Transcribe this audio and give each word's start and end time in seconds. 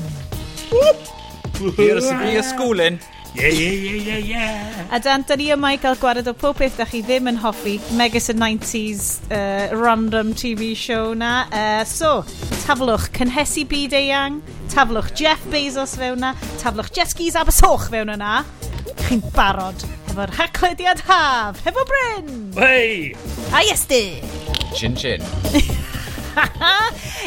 Here's 1.77 2.07
the 2.09 2.15
y 2.15 2.41
sgwlyn. 2.43 2.99
Yeah, 3.35 3.47
yeah, 3.47 3.71
yeah, 3.71 4.01
yeah, 4.07 4.17
yeah. 4.17 4.87
A 4.91 4.99
dan, 4.99 5.23
da 5.27 5.35
ni 5.35 5.47
yma 5.53 5.71
i 5.73 5.77
gael 5.81 5.95
gwared 5.97 6.27
o 6.27 6.33
pob 6.33 6.57
peth 6.59 6.77
da 6.77 6.85
chi 6.85 7.01
ddim 7.01 7.27
yn 7.31 7.39
hoffi. 7.39 7.79
Megas 7.95 8.29
y 8.33 8.35
90s 8.35 9.07
uh, 9.31 9.71
random 9.79 10.33
TV 10.35 10.75
show 10.75 11.13
na. 11.13 11.47
Uh, 11.47 11.85
so, 11.87 12.25
taflwch 12.67 13.09
cynhesu 13.15 13.63
byd 13.69 13.95
eang, 14.01 14.41
taflwch 14.75 15.13
Jeff 15.17 15.41
Bezos 15.53 15.95
fewn 15.97 16.19
na, 16.25 16.35
taflwch 16.61 16.91
Jesgis 16.93 17.39
Abersoch 17.39 17.87
fewn 17.93 18.11
yna. 18.17 18.43
Chi'n 19.07 19.23
barod 19.33 19.92
efo'r 20.13 20.29
haclediad 20.37 20.99
haf, 21.07 21.57
hefo 21.65 21.81
Bryn! 21.89 22.27
Hei! 22.53 23.15
A 23.49 23.63
Iesti! 23.65 24.21
Chin 24.77 24.93
chin. 24.95 25.23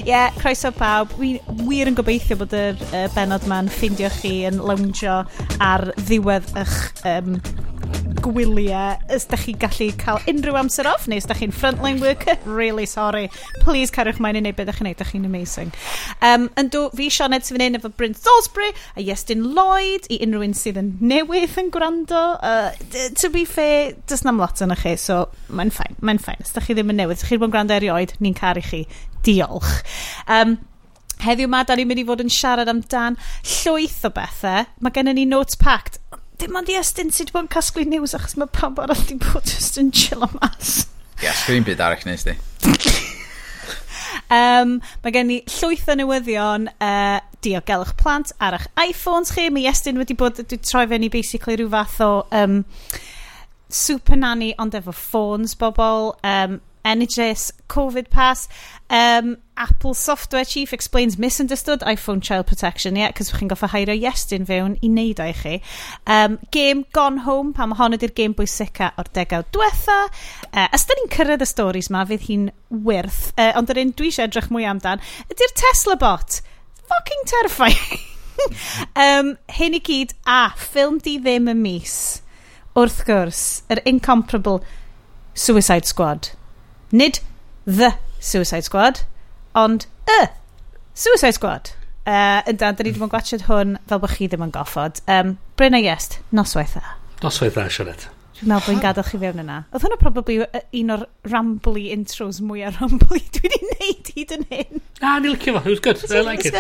Ie, 0.05 0.07
yeah, 0.07 0.31
croeso 0.39 0.71
pawb. 0.71 1.11
Wi 1.19 1.33
wir 1.67 1.91
yn 1.91 1.99
gobeithio 1.99 2.39
bod 2.39 2.55
yr 2.55 2.79
uh, 2.93 3.09
benod 3.17 3.47
ma'n 3.51 3.71
ffeindio 3.75 4.11
chi 4.21 4.37
yn 4.47 4.61
loungio 4.63 5.17
ar 5.63 5.89
ddiwedd 6.05 6.53
eich 6.63 6.79
um, 7.11 7.41
gwyliau, 8.25 8.97
os 9.15 9.27
da 9.31 9.39
chi'n 9.41 9.59
gallu 9.61 9.89
cael 10.01 10.21
unrhyw 10.31 10.59
amser 10.61 10.89
off, 10.91 11.07
neu 11.11 11.21
os 11.21 11.29
da 11.29 11.37
chi'n 11.39 11.55
frontline 11.55 12.01
worker, 12.03 12.37
really 12.45 12.87
sorry. 12.87 13.27
Please 13.63 13.95
carwch 13.95 14.21
mae'n 14.23 14.39
unig 14.41 14.57
beth 14.57 14.69
ydych 14.69 14.81
chi'n 14.81 14.89
neud, 14.89 14.99
ydych 14.99 15.13
chi'n 15.15 15.29
amazing. 15.29 15.73
Um, 16.25 16.49
yn 16.61 16.71
dw, 16.75 16.87
fi 16.97 17.09
Sian 17.13 17.37
sy'n 17.37 17.61
fan 17.63 17.79
efo 17.79 17.91
Bryn 17.97 18.17
Salisbury 18.19 18.71
a 18.97 19.05
Iestyn 19.05 19.45
Lloyd 19.57 20.09
i 20.13 20.21
unrhyw 20.27 20.47
un 20.47 20.57
sydd 20.59 20.81
yn 20.83 20.93
newydd 21.01 21.59
yn 21.63 21.73
gwrando. 21.75 22.23
Uh, 22.41 22.71
to 23.19 23.31
be 23.33 23.45
fair, 23.49 23.95
does 24.07 24.25
nam 24.27 24.41
lot 24.43 24.63
yn 24.65 24.75
chi, 24.77 24.97
so 25.01 25.27
mae'n 25.49 25.75
ffain, 25.75 25.99
mae'n 26.01 26.23
ffain. 26.23 26.41
Os 26.45 26.55
da 26.57 26.65
chi 26.65 26.77
ddim 26.77 26.95
yn 26.95 27.03
newydd, 27.03 27.21
os 27.23 27.29
chi'n 27.29 27.43
bod 27.43 27.51
yn 27.51 27.59
gwrando 27.59 27.77
erioed, 27.77 28.17
ni'n 28.21 28.39
caru 28.39 28.65
chi. 28.65 28.87
Diolch. 29.27 29.77
Um, 30.31 30.59
Heddiw 31.25 31.49
yma, 31.49 31.63
da 31.65 31.73
ni'n 31.77 31.89
mynd 31.89 32.03
i 32.03 32.05
fod 32.05 32.21
yn 32.21 32.33
siarad 32.33 32.69
amdan 32.69 33.17
llwyth 33.63 34.03
o 34.05 34.11
bethau. 34.13 34.67
Mae 34.85 34.93
gennym 34.93 35.17
ni 35.17 35.25
notes 35.29 35.57
packed 35.57 35.97
dim 36.41 36.57
ond 36.59 36.71
i 36.71 36.77
estyn 36.79 37.13
sydd 37.13 37.31
wedi 37.31 37.37
bod 37.37 37.47
yn 37.47 37.53
casglu 37.55 37.87
news 37.89 38.15
achos 38.17 38.37
mae 38.41 38.51
pawb 38.53 38.81
arall 38.83 39.01
wedi 39.03 39.19
bod 39.23 39.49
just 39.49 39.79
yn 39.81 39.93
chill 39.95 40.25
o 40.27 40.31
mas. 40.39 40.87
Ie, 41.17 41.27
yeah, 41.27 41.37
sgrin 41.37 41.65
byd 41.67 41.81
arall 41.81 42.05
nes 42.09 42.27
di. 42.27 42.35
um, 44.37 44.77
mae 45.05 45.15
gen 45.15 45.33
i 45.33 45.41
llwyth 45.57 45.89
o 45.89 45.97
newyddion 45.97 46.69
uh, 46.77 47.19
diogelwch 47.45 47.95
plant 48.01 48.35
ar 48.43 48.59
eich 48.59 48.69
iPhones 48.89 49.33
chi. 49.37 49.49
Mae 49.53 49.69
Iestyn 49.71 50.01
wedi 50.01 50.17
bod, 50.19 50.43
dwi 50.43 50.61
troi 50.61 50.87
fewn 50.91 51.09
i 51.09 51.13
basically 51.13 51.57
rhyw 51.57 51.73
fath 51.73 52.01
o 52.05 52.11
um, 52.37 52.63
super 53.73 54.19
nanny 54.21 54.53
ond 54.63 54.77
efo 54.77 54.95
ffôns 54.95 55.57
bobl. 55.59 56.13
Um, 56.27 56.61
NHS 56.87 57.51
COVID 57.69 58.11
Pass. 58.11 58.49
Um, 58.89 59.39
Apple 59.57 59.95
Software 59.95 60.45
Chief 60.45 60.73
explains 60.73 61.19
misunderstood 61.19 61.81
iPhone 61.81 62.23
child 62.23 62.47
protection. 62.47 62.97
Ie, 62.97 63.01
yeah, 63.01 63.13
cos 63.17 63.33
chi'n 63.35 63.51
goffa 63.51 63.69
hairio 63.73 63.97
Iestyn 63.97 64.47
fewn 64.47 64.77
i 64.79 64.91
wneud 64.93 65.23
o'i 65.25 65.33
i 65.33 65.37
chi. 65.41 65.55
Um, 66.07 66.39
game 66.55 66.85
Gone 66.95 67.25
Home, 67.27 67.53
pam 67.57 67.75
hon 67.81 67.97
ydy'r 67.97 68.15
game 68.15 68.37
bwysica 68.39 68.93
o'r 69.01 69.11
degawd 69.17 69.51
diwetha. 69.57 69.99
Uh, 70.53 70.69
os 70.71 70.87
da 70.87 70.99
ni'n 70.99 71.11
cyrraedd 71.17 71.43
y 71.43 71.51
storis 71.51 71.91
ma, 71.91 72.05
fydd 72.07 72.29
hi'n 72.29 72.51
wyrth. 72.87 73.33
Uh, 73.35 73.51
ond 73.59 73.73
yr 73.75 73.83
un 73.83 73.95
dwi 73.99 74.13
eisiau 74.13 74.31
edrych 74.31 74.53
mwy 74.55 74.69
amdan, 74.71 75.03
ydy'r 75.33 75.57
Tesla 75.59 75.99
bot. 75.99 76.41
Fucking 76.87 77.27
terrifying. 77.33 78.07
um, 79.07 79.35
hyn 79.59 79.77
i 79.77 79.83
gyd 79.83 80.15
a 80.29 80.41
ffilm 80.61 81.01
di 81.03 81.19
ddim 81.19 81.51
y 81.51 81.59
mis 81.59 81.99
wrth 82.77 83.03
gwrs 83.09 83.45
yr 83.73 83.81
incomparable 83.89 84.61
Suicide 85.33 85.89
Squad 85.89 86.35
Nid 86.93 87.21
The 87.67 87.95
Suicide 88.21 88.63
Squad, 88.63 89.03
ond 89.55 89.87
Y 90.09 90.29
Suicide 90.95 91.35
Squad. 91.35 91.73
Uh, 92.07 92.39
yndda, 92.47 92.71
da 92.71 92.85
ni 92.87 92.93
ddim 92.93 93.09
yn 93.09 93.11
gwachod 93.11 93.49
hwn 93.49 93.79
fel 93.91 93.99
bod 94.03 94.13
chi 94.15 94.29
ddim 94.31 94.45
yn 94.47 94.53
goffod. 94.55 95.01
Um, 95.11 95.37
Bryn 95.59 95.75
a 95.75 95.81
Iest, 95.83 96.21
noswaith 96.31 96.77
dda. 96.79 96.95
Noswaith 97.25 97.57
dda, 97.59 97.67
Sianet. 97.75 98.07
Dwi'n 98.37 98.51
meddwl 98.51 98.61
bod 98.61 98.75
hi'n 98.75 98.83
gadael 98.85 99.07
chi 99.09 99.19
fewn 99.19 99.41
yna. 99.41 99.57
Oedd 99.73 99.85
hwnna 99.87 99.97
probably 99.99 100.37
un 100.45 100.93
o'r 100.93 101.05
rambly 101.33 101.87
intros 101.95 102.43
mwyaf 102.45 102.79
rambly 102.83 103.23
dwi 103.35 103.49
wedi 103.49 103.71
neud 103.73 104.11
hyd 104.13 104.35
yn 104.37 104.45
hyn. 104.51 104.83
Na, 105.01 105.15
ah, 105.15 105.19
ni'n 105.25 105.33
licio 105.33 105.55
fo. 105.57 105.63
It 105.65 105.73
was 105.73 105.81
good. 105.81 106.05
I 106.13 106.21
like 106.27 106.45
it. 106.45 106.55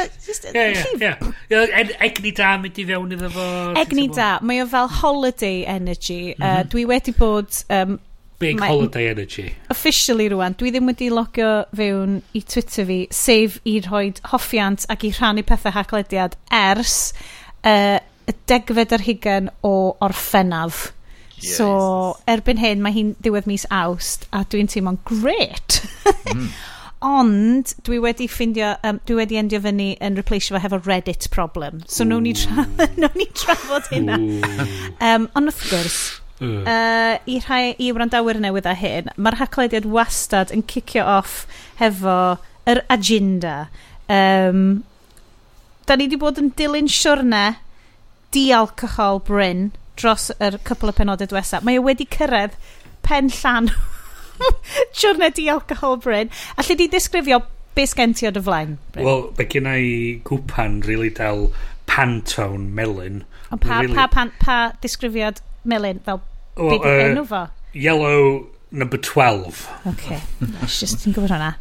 Yeah, 0.56 0.86
yeah, 0.98 1.20
yeah. 1.52 1.92
Egni 2.08 2.32
da 2.36 2.54
mynd 2.62 2.80
i 2.80 2.86
fewn 2.88 3.12
iddo 3.12 3.30
fo. 3.34 3.46
Egni 3.76 4.08
da. 4.16 4.30
Mae 4.40 4.62
o 4.64 4.66
fel 4.72 4.88
holiday 5.02 5.66
energy. 5.68 6.20
Uh, 6.40 6.62
dwi 6.72 6.86
wedi 6.88 7.12
bod 7.18 7.60
um, 7.68 7.98
Big 8.38 8.58
Mae 8.60 8.68
holiday 8.68 9.08
energy. 9.08 9.46
Officially 9.72 10.28
rwan, 10.32 10.56
dwi 10.60 10.72
ddim 10.74 10.90
wedi 10.90 11.08
logio 11.12 11.64
fewn 11.76 12.18
i 12.36 12.42
Twitter 12.44 12.84
fi, 12.88 12.98
sef 13.14 13.60
i 13.64 13.78
rhoi 13.86 14.10
hoffiant 14.32 14.84
ac 14.92 15.06
i 15.08 15.12
rhannu 15.16 15.44
pethau 15.46 15.72
haclediad 15.72 16.36
ers 16.52 16.98
uh, 17.64 17.96
y 18.26 18.36
degfed 18.50 18.92
ar 18.92 19.06
hugen 19.06 19.50
o 19.64 19.72
orffennaf. 20.04 20.90
Yes. 21.36 21.56
So, 21.58 21.68
erbyn 22.28 22.60
hyn, 22.60 22.80
mae 22.84 22.96
hi'n 22.96 23.12
diwedd 23.24 23.48
mis 23.48 23.66
awst, 23.72 24.24
a 24.32 24.44
dwi'n 24.48 24.70
teimlo'n 24.72 25.00
great. 25.08 25.82
mm. 26.32 26.48
Ond, 27.06 27.74
dwi 27.84 27.98
wedi 28.00 28.24
ffindio, 28.28 28.70
um, 28.88 28.98
dwi 29.06 29.18
wedi 29.18 29.36
endio 29.36 29.60
fyny 29.62 29.90
yn 30.02 30.16
replaceio 30.16 30.56
fo 30.56 30.62
hefo 30.64 30.80
Reddit 30.86 31.28
problem. 31.30 31.82
So, 31.86 32.04
Ooh. 32.08 32.20
ni, 32.24 32.32
tra 32.32 32.64
ni 33.20 33.28
trafod 33.36 33.90
hynna. 33.92 34.16
um, 35.04 35.28
ond 35.36 35.52
wrth 35.52 35.66
gwrs, 35.68 35.98
Uh, 36.40 37.16
I 37.24 37.38
rhai 37.46 37.74
i 37.80 37.92
wrandawyr 37.96 38.40
newydd 38.42 38.68
a 38.68 38.74
hyn, 38.76 39.08
mae'r 39.16 39.38
haclediad 39.40 39.88
wastad 39.88 40.52
yn 40.52 40.66
cicio 40.68 41.04
off 41.08 41.46
hefo 41.80 42.36
yr 42.68 42.82
agenda. 42.92 43.68
Um, 44.12 44.84
da 45.86 45.96
ni 45.96 46.08
wedi 46.08 46.20
bod 46.20 46.40
yn 46.42 46.52
dilyn 46.58 46.90
siwrne 46.92 47.44
di-alcohol 48.34 49.22
bryn 49.24 49.70
dros 49.96 50.28
yr 50.36 50.58
cwpl 50.66 50.92
o 50.92 50.96
penodau 50.96 51.30
diwethaf. 51.30 51.64
Mae 51.64 51.80
wedi 51.80 52.08
cyrraedd 52.12 52.58
pen 53.06 53.30
llan 53.32 53.70
siwrne 54.98 55.30
di-alcohol 55.32 55.96
bryn. 56.04 56.32
Alli 56.60 56.76
di 56.76 56.90
disgrifio 56.92 57.40
beth 57.76 57.94
sgen 57.94 58.12
ti 58.16 58.28
o 58.28 58.34
dy 58.34 58.42
flaen? 58.44 58.76
Wel, 58.98 59.30
be 59.38 59.48
gen 59.48 59.70
i 59.70 60.20
gwpan 60.26 60.82
rili 60.84 61.08
really, 61.08 61.14
dal 61.16 61.48
Pantone 61.86 62.72
melyn. 62.76 63.22
Ond 63.54 63.62
pa, 63.62 63.80
really... 63.80 63.94
pa, 63.94 64.08
pa, 64.10 64.26
pa 64.42 64.56
disgrifiad 64.82 65.40
Melin, 65.66 66.00
fel 66.06 66.22
well, 66.56 66.78
beth 66.78 66.86
uh, 66.86 67.08
enw 67.10 67.26
fo? 67.28 67.42
Yellow 67.76 68.46
number 68.70 68.96
12. 68.96 69.68
OK, 69.92 70.20
nice, 70.40 70.80
just 70.80 71.06
yn 71.06 71.16
gwybod 71.16 71.34
hwnna. 71.34 71.52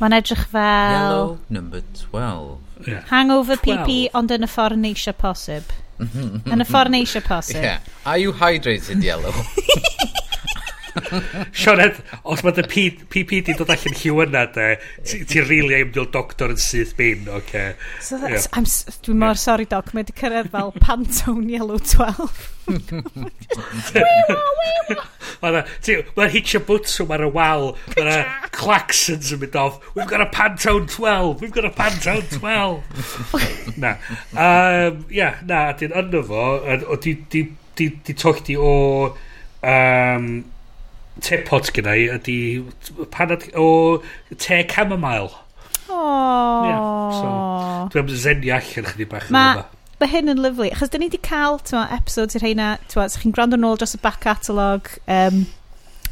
Mae'n 0.00 0.16
edrych 0.18 0.44
fel... 0.52 0.92
Yellow 0.92 1.38
number 1.48 1.82
12. 2.02 2.86
Yeah. 2.86 3.06
Hangover 3.10 3.56
12. 3.56 3.64
PP, 3.64 3.98
ond 4.18 4.34
yn 4.36 4.44
y 4.44 4.50
ffordd 4.52 4.80
neisio 4.82 5.16
posib. 5.16 5.72
yn 6.52 6.60
y 6.60 6.68
ffordd 6.68 6.92
neisio 6.92 7.24
posib. 7.24 7.62
Yeah. 7.64 7.80
Are 8.04 8.20
you 8.20 8.36
hydrated, 8.36 9.02
Yellow? 9.04 9.32
Sioned, 11.56 12.00
os 12.24 12.42
mae 12.44 12.54
dy 12.56 12.64
PP 12.66 13.40
di 13.46 13.56
dod 13.58 13.70
allan 13.72 13.96
lliw 13.98 14.22
yna, 14.26 14.46
de, 14.54 14.68
ti'n 15.04 15.46
rili 15.48 15.80
am 15.80 15.92
ddil 15.94 16.08
doctor 16.14 16.54
yn 16.54 16.60
syth 16.60 16.94
bin, 16.98 17.26
oce. 17.28 17.46
Okay. 17.46 17.74
So 18.00 18.18
yeah. 18.22 18.42
I'm, 18.52 18.66
mor 19.18 19.36
sorry, 19.40 19.66
doc, 19.68 19.92
mae 19.94 20.04
wedi 20.04 20.16
cyrraedd 20.18 20.52
fel 20.52 20.72
Pantone 20.82 21.50
Yellow 21.52 21.78
12. 21.78 22.56
Mae'n 25.42 26.32
hitio 26.32 26.62
bwtsw 26.66 27.06
ar 27.14 27.26
y 27.26 27.30
wal, 27.34 27.70
mae'n 27.94 28.48
claxons 28.56 29.32
yn 29.36 29.42
mynd 29.44 29.60
off. 29.60 29.78
We've 29.94 30.08
got 30.10 30.24
a 30.24 30.30
Pantone 30.32 30.88
12, 30.90 31.40
we've 31.44 31.54
got 31.54 31.68
a 31.68 31.74
Pantone 31.76 32.26
12. 32.32 33.78
na, 33.82 33.96
um, 34.32 35.04
yeah, 35.12 35.38
na, 35.46 35.70
dyn 35.78 35.94
yno 36.02 36.24
fo, 36.26 36.42
o, 36.64 37.00
di, 37.02 37.16
di, 37.30 37.46
di, 37.78 37.90
di 38.02 38.14
tochdi 38.16 38.56
o 38.58 38.74
um, 39.62 40.28
tepot 41.24 41.70
gyda 41.74 41.94
i 41.96 42.06
ydy 42.16 42.38
panad 43.14 43.48
o 43.56 43.66
te 44.36 44.62
chamomile. 44.68 45.32
Oh. 45.88 46.66
Yeah, 46.66 46.82
so, 47.14 47.28
dwi'n 47.92 48.02
am 48.02 48.12
zenio 48.24 48.56
allan 48.58 48.88
chdi 48.90 49.08
bach 49.08 49.30
ma, 49.30 49.44
yma. 49.54 49.66
Mae 50.00 50.10
hyn 50.12 50.32
yn 50.32 50.42
lyflu, 50.44 50.68
achos 50.74 50.90
dyn 50.92 51.04
ni 51.04 51.10
wedi 51.10 51.22
cael 51.24 51.60
tyma, 51.64 51.86
episodes 51.94 52.36
i'r 52.36 52.44
heina, 52.44 52.72
tyma, 52.90 53.06
so 53.08 53.22
chi'n 53.22 53.34
gwrando 53.36 53.58
nôl 53.60 53.78
dros 53.80 53.96
y 53.96 54.00
back 54.02 54.20
catalog, 54.24 54.90
um, 55.08 55.46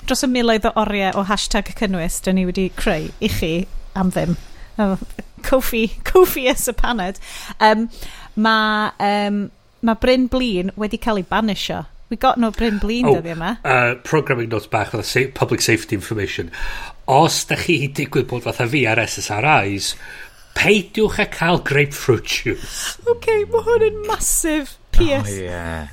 dros 0.07 0.25
y 0.25 0.31
miloedd 0.31 0.69
o 0.71 0.73
oriau 0.85 1.19
o 1.21 1.27
hashtag 1.29 1.73
y 1.73 1.77
cynnwys 1.83 2.21
dyn 2.25 2.39
ni 2.39 2.47
wedi 2.49 2.71
creu 2.79 3.11
i 3.21 3.33
chi 3.33 3.55
am 3.99 4.15
ddim. 4.15 4.39
Oh, 4.79 4.97
Kofi, 5.45 5.89
Kofi 6.09 6.49
is 6.51 6.69
y 6.71 6.73
paned. 6.73 7.21
Um, 7.61 7.91
mae 8.35 8.95
um, 8.99 9.51
ma 9.85 9.95
Bryn 10.01 10.31
Blin 10.33 10.73
wedi 10.81 10.99
cael 10.99 11.21
ei 11.21 11.29
banisio 11.29 11.85
We 12.11 12.17
got 12.17 12.39
no 12.39 12.51
Bryn 12.51 12.79
Blin 12.79 13.07
oh, 13.07 13.17
dyddi 13.17 13.33
yma. 13.33 13.57
Uh, 13.65 13.95
programming 14.05 14.51
notes 14.53 14.67
bach 14.67 14.93
fatha 14.93 15.07
sa 15.09 15.25
public 15.35 15.63
safety 15.63 15.97
information. 15.97 16.53
Os 17.09 17.45
da 17.49 17.57
chi 17.57 17.89
digwydd 17.89 18.29
bod 18.31 18.45
fatha 18.45 18.69
fi 18.69 18.85
ar 18.87 19.01
SSRIs, 19.03 19.95
peidiwch 20.55 21.19
a 21.25 21.27
cael 21.27 21.61
grapefruit 21.65 22.29
juice. 22.29 22.97
OK, 23.09 23.45
mae 23.51 23.69
hwn 23.69 23.87
yn 23.91 24.01
masif. 24.09 24.79
P.S. 24.95 25.27
Oh, 25.27 25.43
yeah. 25.43 25.89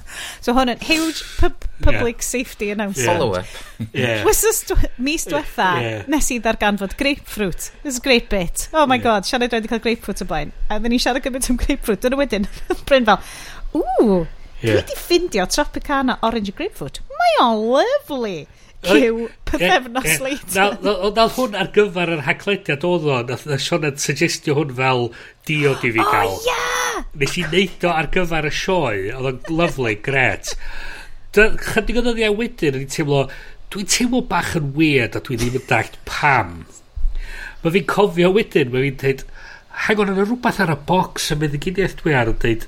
So 0.45 0.53
hwn 0.53 0.69
yn 0.75 0.81
huge 0.85 1.23
pub 1.39 1.63
public 1.81 2.19
yeah. 2.19 2.27
safety 2.27 2.69
announcement. 2.69 3.07
Yeah. 3.07 3.17
Follow 3.17 3.33
up. 3.39 3.45
yeah. 3.93 4.21
Wysys 4.27 4.59
mis 5.01 5.25
diwetha, 5.25 5.69
yeah. 5.81 6.03
nes 6.11 6.29
i 6.35 6.37
ddarganfod 6.43 6.93
grapefruit. 6.99 7.71
This 7.81 7.95
is 7.95 7.97
a 7.97 8.05
great 8.05 8.29
bit. 8.29 8.67
Oh 8.73 8.85
my 8.85 8.99
yeah. 8.99 9.07
god, 9.07 9.29
siarad 9.29 9.55
wedi 9.57 9.71
cael 9.71 9.81
grapefruit 9.81 10.21
o 10.21 10.29
blaen. 10.29 10.53
A 10.69 10.77
ddyn 10.77 10.93
ni 10.93 11.01
siarad 11.01 11.25
gymaint 11.25 11.49
am 11.49 11.57
grapefruit. 11.61 12.03
Dyna 12.03 12.21
wedyn, 12.21 12.45
Bryn 12.89 13.09
fel, 13.09 13.25
ooh, 13.81 14.27
Yeah. 14.61 14.73
Dwi 14.73 14.81
wedi 14.81 14.97
ffindio 14.97 15.45
Tropicana 15.49 16.17
Orange 16.21 16.53
Grapefruit. 16.57 17.01
Mae 17.17 17.37
o'n 17.45 17.63
lyflu. 17.73 18.33
Cyw 18.81 19.27
pethefnos 19.45 20.05
yeah, 20.05 20.13
yeah. 20.53 20.77
later. 20.81 21.11
Nath 21.13 21.35
hwn 21.37 21.57
ar 21.57 21.69
gyfer 21.73 22.11
yr 22.15 22.23
haglediad 22.25 22.85
oedd 22.85 23.05
o, 23.05 23.19
nath 23.29 23.45
na 23.49 23.57
Sionan 23.61 23.99
suggestio 24.01 24.55
hwn 24.57 24.73
fel 24.77 25.07
diod 25.49 25.85
i 25.85 25.91
fi 25.93 26.05
gael. 26.13 26.33
O, 26.33 26.39
oh, 26.39 26.47
ia! 26.49 27.03
Nes 27.21 27.37
i 27.37 27.45
neud 27.51 27.85
o 27.85 27.93
ar 27.93 28.09
gyfer 28.13 28.49
y 28.49 28.53
sioe, 28.57 29.03
oedd 29.17 29.29
o'n 29.31 29.59
lyflu, 29.59 29.93
gret. 30.05 30.55
Chydig 31.37 32.01
oedd 32.01 32.11
oedd 32.13 32.21
i 32.21 32.31
wedyn, 32.41 32.77
o'n 32.77 32.85
i'n 32.85 32.93
teimlo, 32.95 33.21
dwi'n 33.73 33.91
teimlo 33.93 34.23
bach 34.29 34.55
yn 34.59 34.73
weird 34.77 35.17
a 35.17 35.21
dwi 35.25 35.37
ddim 35.41 35.59
yn 35.61 35.67
dallt 35.69 35.97
pam. 36.09 36.55
Mae 37.61 37.75
fi'n 37.77 37.89
cofio 37.89 38.33
wedyn, 38.33 38.73
mae 38.73 38.87
fi'n 38.87 38.97
dweud, 39.03 39.25
hang 39.85 40.01
on, 40.01 40.13
yna 40.15 40.25
rhywbeth 40.25 40.61
ar 40.65 40.73
y 40.73 40.79
bocs 40.89 41.29
y 41.33 41.37
meddygidiaeth 41.41 41.99
dwi 42.01 42.17
ar 42.17 42.33
yn 42.33 42.41
dweud, 42.41 42.65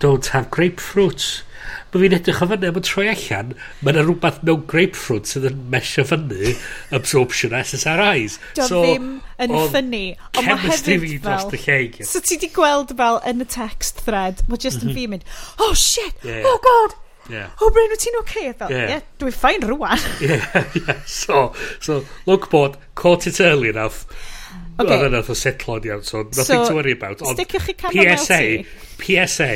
don't 0.00 0.32
have 0.34 0.50
grapefruit. 0.54 1.44
Mae 1.90 2.04
fi'n 2.04 2.14
edrych 2.16 2.40
o 2.42 2.46
fyny 2.50 2.68
am 2.70 2.78
y 2.78 2.82
troi 2.86 3.06
allan, 3.10 3.52
mae 3.80 3.92
yna 3.92 4.04
rhywbeth 4.06 4.40
mewn 4.46 4.62
grapefruit 4.70 5.28
sydd 5.30 5.48
yn 5.50 5.60
mesio 5.72 6.04
fyny 6.06 6.54
absorption 6.96 7.54
SSRIs. 7.58 8.38
Dio 8.58 8.68
so, 8.68 8.80
ddim 8.84 9.10
yn 9.42 9.54
ffynnu, 9.56 10.02
ond 10.30 10.48
mae 10.48 10.62
hefyd 10.64 11.04
fel... 11.26 11.52
Lle, 11.52 12.08
so 12.08 12.22
ti 12.24 12.38
di 12.40 12.50
gweld 12.54 12.94
fel 12.98 13.20
yn 13.28 13.44
y 13.44 13.48
text 13.50 14.02
thread, 14.06 14.44
mae 14.48 14.62
just 14.62 14.84
yn 14.84 14.92
mhm. 14.92 14.98
fi 14.98 15.06
mynd, 15.14 15.30
oh 15.60 15.72
shit, 15.74 16.26
yeah. 16.26 16.42
oh 16.48 16.58
god, 16.64 16.98
Yeah. 17.30 17.50
Oh, 17.60 17.70
Bryn, 17.70 17.92
wyt 17.92 18.00
ti'n 18.02 18.16
oce? 18.18 18.32
Okay? 18.32 18.52
Fel, 18.58 18.72
yeah. 18.74 18.88
yeah 18.96 19.02
dwi'n 19.20 19.34
ffain 19.36 19.62
rwan. 19.68 20.00
yeah, 20.24 20.46
yeah. 20.80 21.02
So, 21.06 21.52
so, 21.78 22.00
look 22.26 22.48
bod, 22.50 22.78
caught 22.98 23.28
it 23.30 23.40
early 23.40 23.68
enough. 23.70 24.02
Okay. 24.80 24.96
Oedd 24.96 25.06
yna 25.10 25.20
o 25.20 25.36
setlo'n 25.36 25.86
iawn, 25.90 26.04
so 26.06 26.22
nothing 26.24 26.62
so, 26.64 26.68
to 26.70 26.76
worry 26.78 26.94
about. 26.96 27.20
Ond 27.28 27.40
PSA, 27.44 28.42
PSA, 29.02 29.52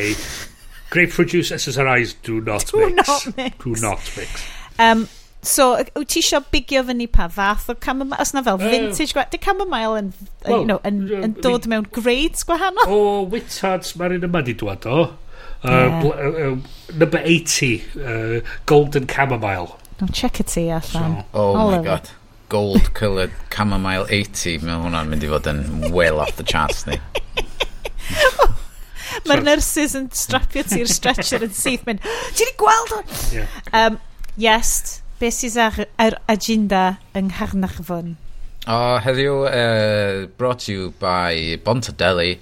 grapefruit 0.92 1.32
juice 1.32 1.52
SSRIs 1.56 2.16
do 2.22 2.40
not 2.40 2.66
do 2.68 2.90
mix. 2.90 3.08
Not 3.08 3.36
mix. 3.36 3.64
Do 3.64 3.76
not 3.80 4.10
mix. 4.18 4.48
Um, 4.78 5.06
so, 5.44 5.70
wyt 5.76 6.08
ti 6.12 6.20
eisiau 6.20 6.44
bigio 6.52 6.82
fyny 6.88 7.06
pa 7.12 7.28
fath 7.32 7.70
o 7.72 7.76
chamomile? 7.86 8.20
Os 8.20 8.34
na 8.36 8.42
fel 8.44 8.60
vintage 8.60 9.12
uh, 9.12 9.16
gwahanol, 9.16 9.32
di 9.32 9.40
chamomile 9.46 10.00
yn, 10.00 10.12
well, 10.44 10.60
you 10.60 10.68
know, 10.68 10.80
yn, 10.88 11.02
uh, 11.08 11.22
yn 11.26 11.36
dod 11.44 11.68
mewn 11.70 11.88
grades 11.94 12.44
gwahanol? 12.48 12.88
O, 12.88 12.98
Wittards, 13.32 13.94
mae'r 14.00 14.18
un 14.18 14.28
yma 14.28 14.44
di 14.44 14.56
dwad 14.60 14.88
o. 14.88 15.04
Uh, 15.64 15.70
yeah. 15.70 16.04
uh, 16.04 16.50
uh, 16.50 16.96
number 16.98 17.20
80, 17.24 17.84
uh, 17.96 18.40
Golden 18.66 19.06
Chamomile. 19.08 19.78
Don't 19.98 20.12
check 20.12 20.40
it 20.40 20.48
to 20.48 20.60
you, 20.60 20.70
allan. 20.76 20.82
So, 20.84 21.24
oh 21.32 21.56
All 21.56 21.70
my 21.70 21.82
god 21.82 22.10
gold 22.52 22.92
coloured 22.94 23.32
chamomile 23.54 24.06
80 24.08 24.64
mae 24.64 24.80
hwnna'n 24.82 25.10
mynd 25.10 25.24
i 25.26 25.30
fod 25.30 25.48
yn 25.50 25.62
well 25.94 26.20
off 26.22 26.36
the 26.40 26.46
charts 26.46 26.86
ni 26.88 26.98
Mae'r 29.28 29.44
nurses 29.46 29.94
yn 29.96 30.10
strapio 30.16 30.64
ti'r 30.68 30.90
stretcher 30.90 31.44
yn 31.46 31.54
syth 31.54 31.86
mynd 31.88 32.02
Ti 32.04 32.42
wedi 32.42 32.56
gweld 32.60 32.92
o? 32.96 33.00
Yeah. 33.32 33.48
Um, 33.72 33.98
yes, 34.40 35.00
beth 35.20 35.38
sydd 35.38 35.58
ar, 35.62 35.80
ar 36.02 36.18
agenda 36.28 36.84
yng 37.16 37.30
Ngharnarfon? 37.30 38.14
O, 38.64 38.76
oh, 38.76 38.98
heddiw 39.04 39.40
uh, 39.48 40.26
brought 40.38 40.64
to 40.66 40.72
you 40.72 40.92
by 41.00 41.58
Bontadeli 41.64 42.38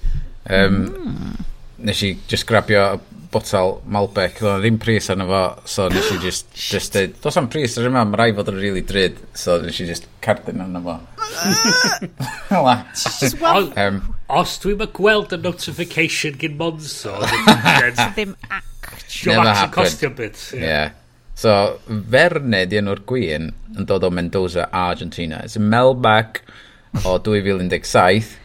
um, 0.48 0.84
mm. 0.88 1.40
Nes 1.82 2.02
i 2.06 2.14
just 2.30 2.46
grabio 2.46 3.00
botel 3.32 3.78
Malbec, 3.92 4.40
oedd 4.44 4.62
ddim 4.62 4.78
pris 4.82 5.08
arno 5.12 5.26
fo, 5.30 5.42
so 5.68 5.88
nes 5.92 6.10
i 6.14 6.18
just, 6.26 6.50
just 6.56 6.94
dweud, 6.96 7.14
dos 7.24 7.38
am 7.40 7.48
pris 7.52 7.76
ar 7.80 7.88
yma, 7.88 8.04
mae 8.08 8.20
rai 8.20 8.30
fod 8.36 8.50
yn 8.52 8.60
really 8.60 8.84
dryd, 8.86 9.20
so 9.38 9.56
nes 9.62 9.80
i 9.80 9.88
just 9.88 10.08
cardyn 10.24 10.62
arno 10.64 10.82
fo. 10.84 10.98
um, 13.82 14.02
Os 14.40 14.56
dwi'n 14.62 14.80
ma 14.80 14.88
gweld 14.96 15.34
y 15.36 15.40
notification 15.42 16.36
gyn 16.40 16.58
Monzo, 16.60 17.14
ddim 18.16 18.36
actually. 18.50 19.36
Never 19.36 19.52
happened. 19.52 19.74
Costio 19.76 20.10
bit. 20.16 20.38
Yeah. 20.56 20.92
So, 21.34 21.80
Ferne 21.88 22.64
di 22.68 22.78
enw'r 22.80 23.02
gwyn 23.08 23.50
yn 23.76 23.88
dod 23.88 24.04
o 24.06 24.10
Mendoza, 24.12 24.68
Argentina. 24.72 25.40
It's 25.44 25.56
a 25.56 25.62
Melbac 25.64 26.42
o 27.04 27.16
2017. 27.18 28.36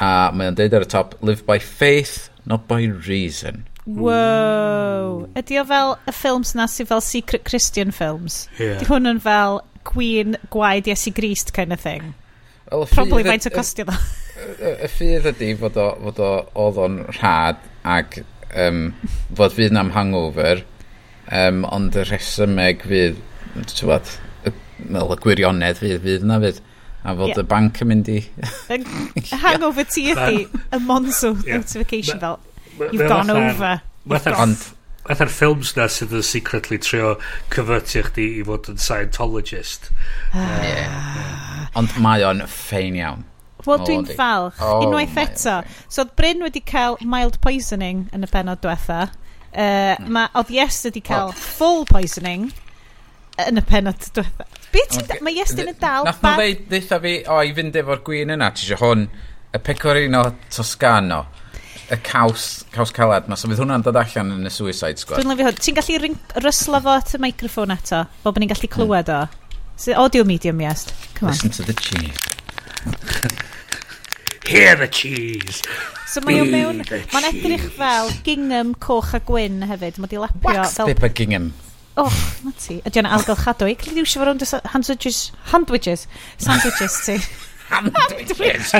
A 0.00 0.30
mae 0.32 0.48
o'n 0.48 0.56
deud 0.56 0.74
ar 0.78 0.86
y 0.86 0.88
top, 0.88 1.18
live 1.20 1.44
by 1.44 1.58
faith, 1.60 2.30
not 2.48 2.64
by 2.70 2.86
reason. 2.86 3.66
Wow. 3.96 5.28
Ydy 5.38 5.58
o 5.60 5.64
fel 5.66 5.96
y 6.06 6.14
ffilms 6.14 6.54
na 6.58 6.66
sydd 6.70 6.90
fel 6.90 7.02
secret 7.04 7.44
Christian 7.48 7.90
films? 7.94 8.44
Yeah. 8.58 8.78
Di 8.80 8.88
hwn 8.88 9.08
yn 9.10 9.20
fel 9.24 9.60
Queen 9.88 10.36
gwaed 10.52 10.90
Iesu 10.90 11.12
Grist 11.14 11.54
kind 11.56 11.72
of 11.72 11.80
thing. 11.80 12.14
Well, 12.70 12.86
Probably 12.86 13.24
faint 13.26 13.48
o 13.48 13.54
costio 13.54 13.88
ddo. 13.88 13.96
Y 14.60 14.88
ffydd 14.88 15.26
ydy 15.32 15.54
fod 15.60 15.78
o, 15.80 15.88
fod 16.06 16.20
o 16.22 16.30
oedd 16.64 16.78
o'n 16.80 17.00
rhad 17.18 17.58
ac 17.84 18.20
um, 18.54 18.90
fod 19.36 19.56
fydd 19.56 19.74
na'm 19.74 19.90
hangover 19.96 20.62
um, 21.34 21.64
ond 21.68 21.98
y 21.98 22.04
resymeg 22.08 22.86
fydd 22.86 23.20
tywad, 23.74 24.14
y, 24.46 24.54
y 24.86 25.20
gwirionedd 25.24 25.82
fydd 25.82 26.04
fydd 26.06 26.26
na 26.30 26.38
fydd 26.42 26.62
a 27.00 27.14
fod 27.16 27.32
yeah. 27.32 27.42
y 27.42 27.46
banc 27.48 27.80
yn 27.82 27.88
mynd 27.90 28.08
i 28.12 28.18
hangover 29.42 29.88
ti 29.88 30.10
ydy 30.12 30.46
y 30.46 30.80
monsoon 30.84 31.40
yeah. 31.46 31.60
notification 31.60 32.20
fel 32.22 32.38
You've 32.78 33.08
gone 33.08 33.30
over. 33.30 33.80
Fatha'r 35.10 35.30
ffilms 35.32 35.72
na 35.74 35.86
sydd 35.90 36.12
yn 36.14 36.22
secretly 36.22 36.76
trio 36.78 37.14
cyfyrtio 37.50 38.04
chdi 38.10 38.26
i 38.38 38.42
fod 38.46 38.68
yn 38.70 38.78
Scientologist. 38.78 39.88
Ah. 40.36 41.66
Ond 41.80 41.96
mae 42.04 42.22
o'n 42.28 42.44
ffein 42.46 42.98
iawn. 43.00 43.24
Wel, 43.66 43.82
dwi'n 43.84 44.06
falch. 44.16 44.60
Oh, 44.62 44.84
Unwaith 44.84 45.18
eto. 45.20 45.56
So, 45.88 46.04
oedd 46.04 46.14
Bryn 46.20 46.44
wedi 46.44 46.62
cael 46.64 46.98
mild 47.02 47.40
poisoning 47.44 48.06
yn 48.14 48.24
y 48.24 48.30
penod 48.30 48.62
diwetha. 48.64 49.08
Uh, 49.50 49.96
hmm. 49.96 50.12
mae 50.14 50.30
oedd 50.38 50.52
Yes 50.54 50.84
wedi 50.86 51.02
cael 51.04 51.32
oh. 51.32 51.42
full 51.58 51.84
poisoning 51.90 52.50
yn 53.48 53.60
y 53.60 53.66
penod 53.66 54.04
diwetha. 54.14 54.46
Be 54.70 54.84
oh, 54.84 54.94
ti'n... 54.94 55.26
Mae 55.26 55.36
Yes 55.36 55.56
yn 55.56 55.72
y 55.72 55.76
dal... 55.80 56.06
Nath 56.06 56.22
nhw 56.24 56.54
ddeitha 56.70 57.00
fi, 57.02 57.16
o, 57.26 57.40
i 57.42 57.52
fynd 57.56 57.82
efo'r 57.82 58.04
gwyn 58.06 58.36
yna, 58.36 58.52
ti 58.54 58.68
eisiau 58.68 58.84
hwn, 58.84 59.08
y 59.50 59.64
pecorino 59.64 60.22
Toscano 60.52 61.24
y 61.90 61.98
caws, 62.06 62.64
caws 62.72 62.92
caled 62.94 63.28
ma. 63.28 63.36
So 63.38 63.50
fydd 63.50 63.60
hwnna'n 63.64 63.84
dod 63.86 63.98
allan 63.98 64.32
yn 64.36 64.46
y 64.46 64.52
Suicide 64.54 65.00
Squad. 65.02 65.20
Dwi'n 65.20 65.32
lyfio 65.32 65.48
hwn. 65.48 65.60
Ti'n 65.60 65.78
gallu 65.78 66.00
ring, 66.04 66.18
ryslo 66.44 66.80
fo 66.84 66.96
at 66.96 67.14
y 67.16 67.22
microphone 67.22 67.74
eto? 67.76 68.04
Bob 68.24 68.38
ni'n 68.38 68.50
gallu 68.52 68.70
clywed 68.70 69.10
hmm. 69.10 69.26
o? 69.26 69.76
So, 69.80 69.94
audio 69.96 70.24
medium, 70.28 70.60
yes. 70.60 70.86
Come 71.14 71.30
on. 71.30 71.34
Listen 71.34 71.50
to 71.56 71.62
the 71.64 71.72
cheese. 71.72 72.18
Hear 74.50 74.76
the 74.76 74.88
cheese. 74.88 75.62
So 76.10 76.20
mae 76.26 76.40
o'n 76.42 76.50
mewn... 76.50 76.82
Mae'n 76.84 77.26
edrych 77.28 77.66
fel 77.76 78.10
gingham 78.26 78.72
coch 78.82 79.12
a 79.14 79.20
gwyn 79.22 79.62
hefyd. 79.70 80.00
Mae 80.02 80.10
di 80.10 80.18
lapio... 80.18 80.42
Wax 80.46 80.74
fel... 80.78 80.90
paper 80.90 81.12
gingham. 81.14 81.52
Och, 82.00 82.16
na 82.42 82.54
ti. 82.58 82.80
Ydy 82.86 83.02
o'n 83.02 83.10
algylchadwy. 83.14 83.76
Clydiwsio 83.78 84.22
fo 84.22 84.26
rownd 84.26 84.42
handwiches. 84.74 85.30
Handwiches. 85.52 86.08
Sandwiches 86.42 86.98
ti. 87.06 87.20
Handwidges. 87.70 88.72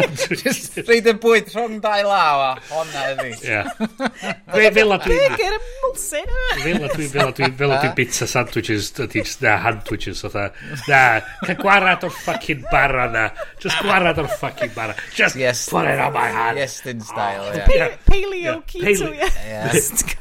Just 0.42 0.78
reid 0.88 1.06
y 1.06 1.14
bwyd 1.22 1.50
rhwng 1.54 1.78
dau 1.82 2.02
law 2.06 2.42
a 2.42 2.50
honna 2.70 3.04
ydi. 3.12 3.30
Ie. 3.50 3.60
Fe 4.54 4.70
fel 4.76 4.94
a 4.94 4.98
dwi'n... 5.04 5.20
Burger 5.30 5.56
yn 5.56 5.68
mwlsyn. 5.84 6.32
Fel 6.64 6.86
a 6.88 6.90
dwi'n 6.90 7.12
fel 7.14 7.28
a 7.28 7.34
dwi'n 7.38 7.56
fel 7.60 7.74
a 7.74 7.80
dwi'n 7.84 7.94
bita 7.98 8.28
sandwiches, 8.30 8.90
ydy 9.06 9.24
na 9.44 9.56
handwiches, 9.66 10.24
otha. 10.28 10.48
Na, 10.90 11.02
ca 11.46 11.56
gwarad 11.60 12.08
o'r 12.08 12.16
ffucking 12.18 12.66
bara 12.72 13.06
na. 13.12 13.28
Just 13.62 13.78
gwarad 13.86 14.18
o'r 14.22 14.30
ffucking 14.34 14.74
bara. 14.74 14.98
Just 15.14 15.38
yes, 15.38 15.68
put 15.70 15.86
it 15.86 16.02
on 16.02 16.12
my 16.16 16.28
hand. 16.28 16.58
Yes, 16.58 16.80
in 16.86 17.00
oh, 17.00 17.10
style, 17.12 17.46
oh, 17.46 17.64
yeah. 17.70 17.96
Paleo 18.08 18.58
keto, 18.66 19.14
yeah. 19.14 19.70
Yes. 19.70 20.04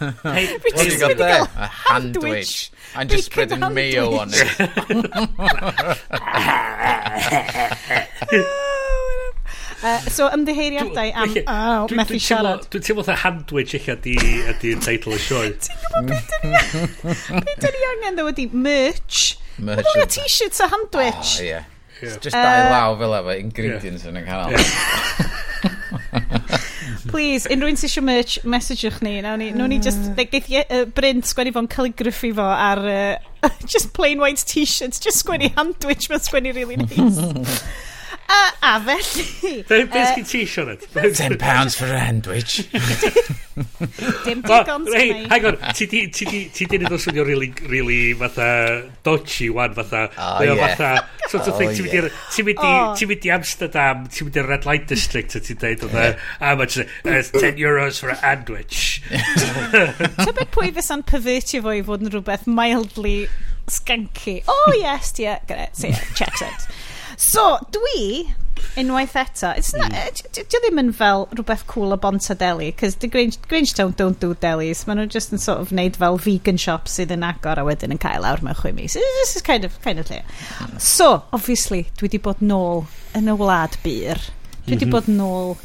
Fi 0.00 0.08
got 0.16 0.64
mynd 0.64 1.02
i 1.04 1.14
gael 1.18 1.48
handwich. 1.84 2.70
I'm 2.96 3.08
just 3.08 3.26
spreading 3.26 3.60
mayo 3.60 4.14
on 4.18 4.30
it. 4.32 4.48
Uh, 9.80 9.96
so 10.12 10.26
ymddeheiriadau 10.28 11.06
am 11.16 11.30
oh, 11.48 11.86
methu 11.96 12.18
siarad. 12.20 12.66
Dwi'n 12.72 12.82
teimlo 12.84 13.04
dda 13.06 13.14
handwich 13.22 13.72
eich 13.78 13.86
ydy'r 13.94 14.50
ydy 14.52 14.74
teitl 14.84 15.14
y 15.16 15.20
sioe. 15.24 15.54
Ti'n 15.64 15.80
gwybod 15.86 16.10
beth 16.10 17.62
dyn 17.64 17.72
ni 17.78 17.86
angen 17.94 18.18
ddo 18.18 18.26
ydy 18.28 18.44
merch. 18.52 19.22
Merch. 19.56 19.88
Mae'n 19.96 20.12
t-shirts 20.12 20.60
a 20.60 20.68
handwich. 20.68 21.32
Oh, 21.40 21.46
yeah. 21.48 21.64
yeah. 22.02 22.20
Just 22.20 22.36
dau 22.36 22.68
law 22.74 22.92
fel 23.00 23.16
efo 23.22 23.38
ingredients 23.40 24.04
yn 24.10 24.20
y 24.20 24.26
canol. 24.28 24.60
Please, 27.10 27.46
unrhyw'n 27.50 27.78
sy'n 27.80 27.90
siw 27.90 28.04
merch, 28.06 28.38
message'wch 28.46 29.00
ni. 29.02 29.16
Nawn 29.24 29.42
ni, 29.42 29.50
nawn 29.50 29.72
ni 29.74 29.80
just, 29.82 29.98
mm. 29.98 30.16
like, 30.18 30.30
geith 30.32 30.50
uh, 30.70 30.84
Bryn 30.94 31.22
sgwennu 31.26 31.54
fo'n 31.56 31.68
calligraphy 31.70 32.32
fo 32.36 32.46
ar 32.54 32.82
uh, 32.86 33.50
just 33.74 33.92
plain 33.96 34.22
white 34.22 34.44
t-shirts. 34.46 35.02
Just 35.02 35.24
sgwennu 35.24 35.52
handwich, 35.58 36.10
mae'n 36.10 36.26
sgwennu 36.26 36.54
really 36.56 36.78
nice. 36.80 37.64
A, 38.30 38.52
a 38.62 38.80
felly... 38.80 39.62
Beth 39.66 40.12
sgyn 40.12 40.26
ti, 40.28 40.44
Sioned? 40.46 40.84
10 41.16 41.38
pounds 41.38 41.74
for 41.74 41.86
a 41.86 41.98
handwich. 41.98 42.60
Dim 44.24 44.44
digon 44.46 44.86
sy'n 44.86 45.24
Hang 45.32 45.46
on, 45.50 45.56
ti 45.74 45.88
di 45.90 46.78
neud 46.78 46.94
o 46.94 46.98
swnio 47.02 47.24
really, 47.26 47.50
really 47.68 48.14
fatha 48.20 48.46
dodgy 49.06 49.50
wan, 49.50 49.74
fatha... 49.74 50.04
Oh, 50.14 50.44
yeah. 50.46 50.76
Fatha, 50.76 51.08
sort 51.32 51.50
of 51.50 51.58
thing, 51.58 51.74
ti'n 51.74 53.10
mynd 53.10 53.26
i 53.26 53.34
Amsterdam, 53.34 54.06
ti'n 54.06 54.28
mynd 54.28 54.38
i'r 54.38 54.50
Red 54.52 54.68
Light 54.68 54.86
District, 54.92 55.34
ti'n 55.34 55.60
deud 55.64 55.82
o'n 55.88 55.98
e, 55.98 56.06
a 56.38 56.54
much, 56.60 56.78
uh, 56.78 56.86
10 57.02 57.58
euros 57.58 57.98
for 57.98 58.14
a 58.14 58.18
handwich. 58.22 59.00
Ti'n 59.10 60.36
beth 60.36 60.54
pwy 60.54 60.70
fysa'n 60.76 61.02
pervertio 61.08 61.64
fo 61.66 61.74
i 61.74 61.82
fod 61.86 62.06
yn 62.06 62.14
rhywbeth 62.14 62.46
mildly 62.46 63.24
skanky. 63.70 64.42
Oh 64.46 64.72
yes, 64.78 65.12
yeah, 65.18 65.42
get 65.46 65.58
it, 65.68 65.76
so 65.76 65.88
yeah, 65.88 66.04
checks 66.14 66.42
out. 66.42 66.70
So, 67.20 67.58
dwi, 67.70 68.32
unwaith 68.80 69.12
eto, 69.12 69.50
it's 69.54 69.74
not, 69.74 69.92
eh, 69.92 70.08
mm. 70.08 70.46
dio 70.48 70.60
ddim 70.62 70.78
yn 70.80 70.92
fel 70.96 71.26
rhywbeth 71.34 71.66
cool 71.68 71.92
o 71.92 71.98
Bonta 72.00 72.32
Deli, 72.32 72.70
cos 72.72 72.96
the 73.02 73.10
Grange, 73.12 73.36
Grangetown 73.50 73.92
don't 73.98 74.22
do 74.22 74.30
delis, 74.40 74.86
maen 74.88 75.02
nhw 75.02 75.10
just 75.12 75.34
yn 75.36 75.42
sort 75.42 75.60
of 75.60 75.74
neud 75.76 75.98
fel 76.00 76.16
vegan 76.16 76.56
shops 76.62 76.96
sydd 76.96 77.12
yn 77.12 77.26
agor 77.28 77.60
a 77.60 77.66
wedyn 77.68 77.92
yn 77.92 78.00
cael 78.00 78.24
awr 78.24 78.40
mewn 78.46 78.56
chwe 78.56 78.72
mis. 78.78 78.96
This 78.96 79.36
is 79.36 79.44
kind 79.44 79.68
of, 79.68 79.76
kind 79.84 80.00
of 80.00 80.08
lle. 80.08 80.22
So, 80.80 81.10
obviously, 81.36 81.82
dwi 82.00 82.08
wedi 82.08 82.22
bod 82.24 82.40
nôl 82.40 82.86
yn 83.20 83.28
y 83.28 83.36
wlad 83.36 83.76
byr. 83.84 84.24
Dwi 84.64 84.78
wedi 84.78 84.88
mm 84.88 84.88
-hmm. 84.88 84.96
bod 84.96 85.12
nôl 85.12 85.58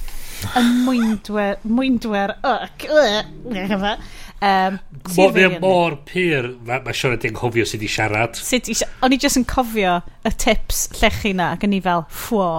y 0.46 0.64
mwyndwer, 0.86 1.58
mwyndwer, 1.66 2.38
yc, 2.56 2.88
yc, 2.92 4.00
Um, 4.46 4.80
Mo, 5.16 5.30
fi 5.32 5.46
mor 5.64 5.96
pyr, 6.06 6.50
mae 6.68 6.82
ma 6.84 6.94
Sionet 6.94 7.24
yn 7.26 7.34
cofio 7.38 7.64
sut 7.66 7.82
i 7.82 7.88
siarad. 7.90 8.36
Sut 8.36 8.68
i 8.70 8.76
siarad. 8.76 8.98
O'n 9.08 9.16
i 9.16 9.18
jyst 9.24 9.40
yn 9.40 9.46
cofio 9.48 9.94
y 10.28 10.32
tips 10.44 10.82
llechi 11.00 11.32
na, 11.34 11.54
ac 11.56 11.64
i 11.66 11.80
fel, 11.82 12.04
ffwo. 12.12 12.50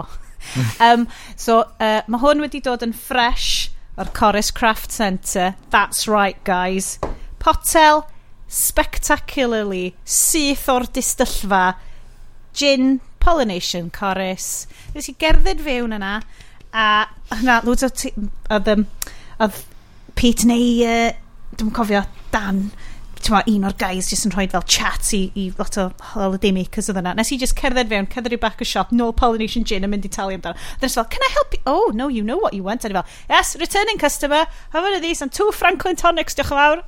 um, 0.83 1.05
so, 1.37 1.61
uh, 1.76 2.00
mae 2.09 2.23
hwn 2.23 2.43
wedi 2.43 2.62
dod 2.64 2.83
yn 2.87 2.95
fresh 2.97 3.69
o'r 4.00 4.11
Corus 4.16 4.50
Craft 4.50 4.90
Centre. 4.90 5.55
That's 5.71 6.09
right, 6.09 6.40
guys. 6.49 6.97
Potel, 7.38 8.07
spectacularly, 8.49 9.95
syth 10.02 10.66
o'r 10.73 10.88
distyllfa, 10.97 11.76
gin, 12.57 13.00
pollination, 13.21 13.90
corus. 13.90 14.66
Nes 14.95 15.12
i 15.12 15.16
gerdded 15.21 15.61
fewn 15.66 15.95
yna, 16.00 16.19
A 16.76 16.88
hwnna, 17.33 17.62
loads 17.64 17.87
o 17.87 17.92
ti... 17.92 18.12
Oedd, 18.52 18.68
um, 18.75 18.85
oedd 19.40 19.62
Pete 20.16 20.49
neu, 20.49 20.68
uh, 20.85 21.09
dwi'n 21.56 21.73
cofio, 21.76 22.02
Dan, 22.33 22.66
tyma, 23.26 23.42
un 23.50 23.66
o'r 23.66 23.75
guys 23.80 24.11
jyst 24.11 24.26
yn 24.28 24.35
rhoi 24.35 24.47
fel 24.52 24.64
chat 24.71 25.09
i, 25.16 25.23
i 25.38 25.47
lot 25.59 25.76
o 25.80 25.87
holiday 26.12 26.52
makers 26.54 26.90
oedd 26.90 27.00
yna. 27.00 27.14
Nes 27.18 27.33
i 27.35 27.38
just 27.40 27.56
cerdded 27.59 27.90
fewn, 27.90 28.09
cerdded 28.12 28.37
i 28.37 28.40
back 28.42 28.62
o 28.62 28.68
shop, 28.68 28.92
no 28.92 29.11
Polynesian 29.16 29.66
Gin 29.68 29.87
yn 29.87 29.92
mynd 29.92 30.06
i 30.06 30.12
talu 30.12 30.37
amdano. 30.37 30.59
Dynes 30.80 30.97
e 30.97 31.00
fel, 31.00 31.09
can 31.12 31.26
I 31.26 31.33
help 31.38 31.56
you? 31.56 31.62
Oh, 31.66 31.90
no, 31.95 32.09
you 32.12 32.23
know 32.26 32.38
what 32.42 32.54
you 32.54 32.62
want. 32.66 32.85
A 32.85 32.90
e 32.90 32.97
fel, 32.99 33.06
yes, 33.30 33.56
returning 33.61 33.99
customer, 33.99 34.45
have 34.71 34.85
one 34.85 34.95
of 34.95 35.02
these 35.02 35.23
and 35.23 35.33
two 35.33 35.50
Franklin 35.52 35.97
tonics, 35.97 36.37
diolch 36.38 36.52
yn 36.52 36.61
fawr. 36.61 36.85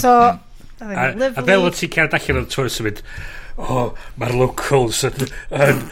So, 0.00 0.14
a, 0.80 1.30
a 1.30 1.46
fel 1.46 1.68
o 1.68 1.72
ti 1.74 1.90
cerdd 1.92 2.16
allan 2.18 2.42
o'r 2.42 2.50
tour 2.50 2.72
symud, 2.72 3.04
mynd, 3.04 3.43
o, 3.56 3.64
oh, 3.64 3.90
mae'r 4.18 4.34
locals 4.34 5.04
yn, 5.06 5.26
yn 5.54 5.82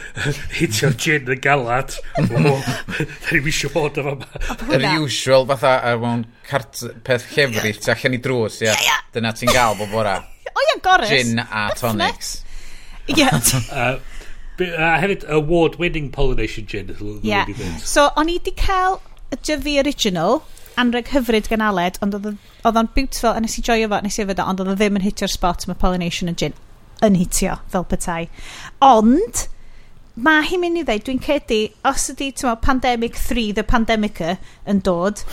hitio'r 0.57 0.95
gin 0.99 1.29
yn 1.31 1.41
galad. 1.43 1.95
O, 2.19 2.25
da 2.27 2.41
ni'n 2.43 3.43
misio 3.45 3.71
bod 3.73 3.99
efo 4.01 4.15
yma. 4.17 4.41
Yr 4.75 4.87
usual, 5.05 5.47
fatha, 5.53 5.75
uh, 5.93 5.99
mewn 6.01 6.25
cart, 6.49 6.81
peth 7.07 7.29
llefrith, 7.37 7.85
yeah. 7.87 7.93
allan 7.95 8.17
i 8.17 8.21
drws, 8.23 8.59
ia. 8.61 8.71
Yeah. 8.71 8.87
yeah. 8.89 9.05
Dyna 9.15 9.31
ti'n 9.37 9.53
gael 9.53 9.77
bo 9.79 9.87
bora. 9.91 10.17
O 10.51 10.65
ie, 10.65 10.79
gorys. 10.83 11.13
Gin 11.13 11.39
a 11.43 11.69
tonics. 11.79 12.35
Ie. 13.07 13.23
uh, 13.31 13.95
a 14.59 14.67
uh, 14.67 14.97
hefyd 15.01 15.23
award-winning 15.31 16.11
pollination 16.11 16.67
gin. 16.67 16.91
Ie. 17.23 17.45
So, 17.79 18.09
o'n 18.19 18.31
i 18.31 18.37
wedi 18.41 18.55
cael 18.59 18.99
y 19.33 19.39
Jyfi 19.39 19.79
Original, 19.81 20.43
anreg 20.79 21.09
hyfryd 21.13 21.47
gan 21.51 21.63
Aled, 21.63 21.97
ond 22.03 22.19
oedd 22.19 22.35
o'n 22.67 22.91
beautiful, 22.95 23.33
a 23.33 23.41
nes 23.41 23.57
i 23.59 23.63
joio 23.65 23.89
fo, 23.89 24.03
nes 24.03 24.19
i 24.19 24.27
fod, 24.27 24.43
ond 24.43 24.61
oedd 24.61 24.75
o 24.75 24.77
ddim 24.77 24.99
yn 24.99 25.07
hitio'r 25.07 25.31
spot, 25.31 25.67
mae 25.69 25.79
pollination 25.79 26.31
yn 26.31 26.37
gin 26.39 26.55
yn 27.03 27.17
hitio 27.19 27.57
fel 27.71 27.85
petai. 27.89 28.23
Ond, 28.83 29.45
mae 30.23 30.47
hi'n 30.47 30.63
mynd 30.63 30.81
i 30.81 30.85
ddweud, 30.87 31.05
dwi'n 31.07 31.21
cedi, 31.23 31.61
os 31.89 32.09
ydy, 32.13 32.31
ti'n 32.31 32.49
meddwl, 32.49 32.63
Pandemic 32.63 33.19
3, 33.19 33.45
The 33.59 33.67
Pandemica, 33.67 34.35
yn 34.69 34.81
dod, 34.85 35.23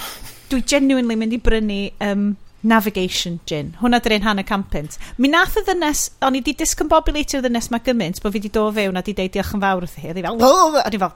dwi 0.50 0.62
genuinely 0.66 1.18
mynd 1.18 1.36
i 1.36 1.40
brynu 1.42 1.80
um, 2.04 2.30
Navigation 2.62 3.38
Gin. 3.48 3.74
Hwna 3.80 4.02
dy'r 4.02 4.18
ein 4.18 4.26
hanner 4.26 4.46
campynt. 4.48 4.98
Mi 5.16 5.30
nath 5.32 5.56
y 5.56 5.64
ddynes, 5.64 6.08
o'n 6.26 6.36
i 6.36 6.44
di 6.44 6.54
discombobulator 6.58 7.40
y 7.40 7.46
ddynes 7.46 7.70
mae 7.72 7.84
gymaint, 7.86 8.20
bod 8.22 8.36
fi 8.36 8.42
di 8.44 8.52
do 8.52 8.66
fewn 8.76 9.00
a 9.00 9.04
di 9.06 9.16
deud 9.16 9.32
diolch 9.36 9.54
yn 9.56 9.64
fawr 9.64 9.84
wrth 9.86 9.98
hi. 10.00 10.12
O'n 10.12 10.20
i 10.20 10.24
fel, 10.26 10.80
o'n 10.82 10.96
i 10.96 11.00
fel, 11.00 11.14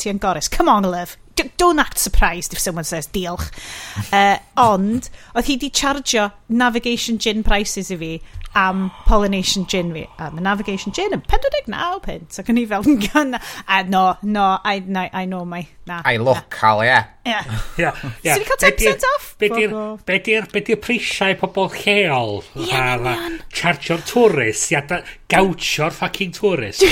ti 0.00 0.10
yn 0.10 0.22
gorys, 0.22 0.48
come 0.50 0.72
on 0.72 0.88
love, 0.88 1.16
D 1.36 1.50
don't 1.56 1.78
act 1.78 1.98
surprised 1.98 2.52
if 2.52 2.58
someone 2.58 2.84
says 2.84 3.06
diolch. 3.06 3.50
Uh, 4.10 4.38
ond, 4.58 5.06
oedd 5.36 5.46
hi 5.46 5.54
di 5.60 5.68
chargio 5.70 6.30
Navigation 6.48 7.18
Gin 7.22 7.44
prices 7.46 7.92
i 7.94 7.96
fi 8.00 8.08
am 8.58 8.90
pollination 9.06 9.64
gin 9.70 9.92
fi, 9.94 10.06
A 10.18 10.30
mae 10.34 10.42
Navigation 10.42 10.92
gin 10.96 11.12
yn 11.14 11.22
49 11.30 12.00
pint. 12.02 12.38
ac 12.42 12.48
yn 12.50 12.58
i 12.58 12.64
fel 12.66 12.86
yn 12.90 12.98
gynna, 13.04 13.40
a 13.68 13.82
no, 13.86 14.02
no, 14.22 14.46
I, 14.64 14.80
no, 14.86 15.04
I 15.12 15.24
know 15.26 15.44
my, 15.44 15.62
na. 15.86 16.00
I 16.04 16.16
local, 16.18 16.82
ie. 16.82 16.96
yeah. 17.26 17.46
Ie. 17.78 17.92
Swn 18.26 18.42
i'n 18.42 18.48
cael 18.50 18.62
10% 18.66 19.06
off? 19.14 19.28
Be 19.38 20.18
di'r 20.26 20.80
prisiau 20.82 21.36
pobl 21.40 21.70
lleol? 21.78 22.40
Ie, 22.58 22.70
ie. 22.74 23.16
Chargio'r 23.54 24.02
tourist, 24.08 24.70
ia, 24.74 24.82
gawtio'r 25.30 25.94
fucking 25.94 26.34
tourist. 26.36 26.82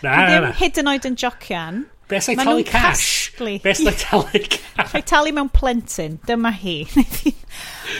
Na, 0.00 0.14
na, 0.24 0.36
na. 0.40 0.50
Hyd 0.56 0.78
yn 0.80 0.88
oed 0.88 1.04
yn 1.10 1.16
jocian. 1.20 1.82
Beth 2.08 2.24
sy'n 2.24 2.38
talu 2.40 2.62
cash? 2.64 3.34
Beth 3.36 3.82
sy'n 3.82 3.98
talu 4.00 4.40
cash? 4.48 4.94
Rhaid 4.94 5.04
talu 5.10 5.34
mewn 5.36 5.50
plentyn, 5.52 6.16
dyma 6.26 6.54
hi. 6.56 6.78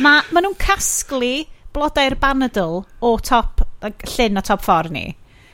Mae 0.00 0.22
ma 0.32 0.40
nhw'n 0.40 0.56
casglu 0.58 1.44
blodau'r 1.76 2.16
banadl 2.20 2.82
o 3.00 3.12
top, 3.18 3.62
llyn 3.82 4.40
a 4.40 4.44
top 4.46 4.64
ffordd 4.64 4.94
ni. 4.94 5.06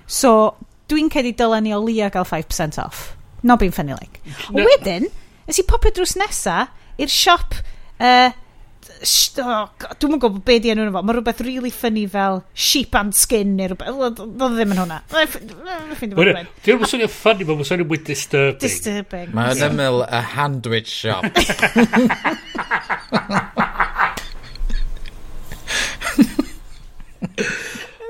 So, 0.07 0.55
dwi'n 0.91 1.11
cedi 1.13 1.35
dylen 1.37 1.67
ni 1.67 1.75
o 1.75 1.83
lia 1.83 2.11
gael 2.15 2.27
5% 2.29 2.81
off. 2.83 3.13
No 3.43 3.57
being 3.57 3.75
funny 3.75 3.95
like. 3.95 4.21
No. 4.51 4.65
Wedyn, 4.65 5.11
nes 5.47 5.61
i 5.61 5.69
popio 5.69 5.95
drws 5.95 6.17
nesa 6.21 6.67
i'r 6.99 7.13
siop... 7.13 7.61
Uh, 7.97 8.31
oh, 9.43 9.69
dwi'n 9.99 10.13
mwyn 10.13 10.21
gwybod 10.23 10.45
beth 10.47 10.63
di 10.65 10.71
enw 10.73 10.87
fo. 10.95 11.03
Mae 11.05 11.17
rhywbeth 11.17 11.43
really 11.45 11.73
funny 11.75 12.07
fel 12.11 12.43
sheep 12.53 12.95
and 12.99 13.15
skin 13.17 13.57
neu 13.59 13.69
rhywbeth. 13.73 13.93
Oedd 13.93 14.17
ddim 14.57 14.75
yn 14.75 14.83
hwnna. 14.83 14.99
Dwi'n 15.13 16.81
mwyn 16.81 16.93
swnio 16.93 17.09
ffynnu, 17.13 17.49
mae'n 17.51 17.71
swnio 17.71 17.87
mwy 17.89 18.01
disturbing. 18.07 18.63
Disturbing. 18.63 19.29
Mae'n 19.37 19.65
ymyl 19.71 19.99
a 20.07 20.23
handwich 20.37 20.93
shop. 20.93 21.25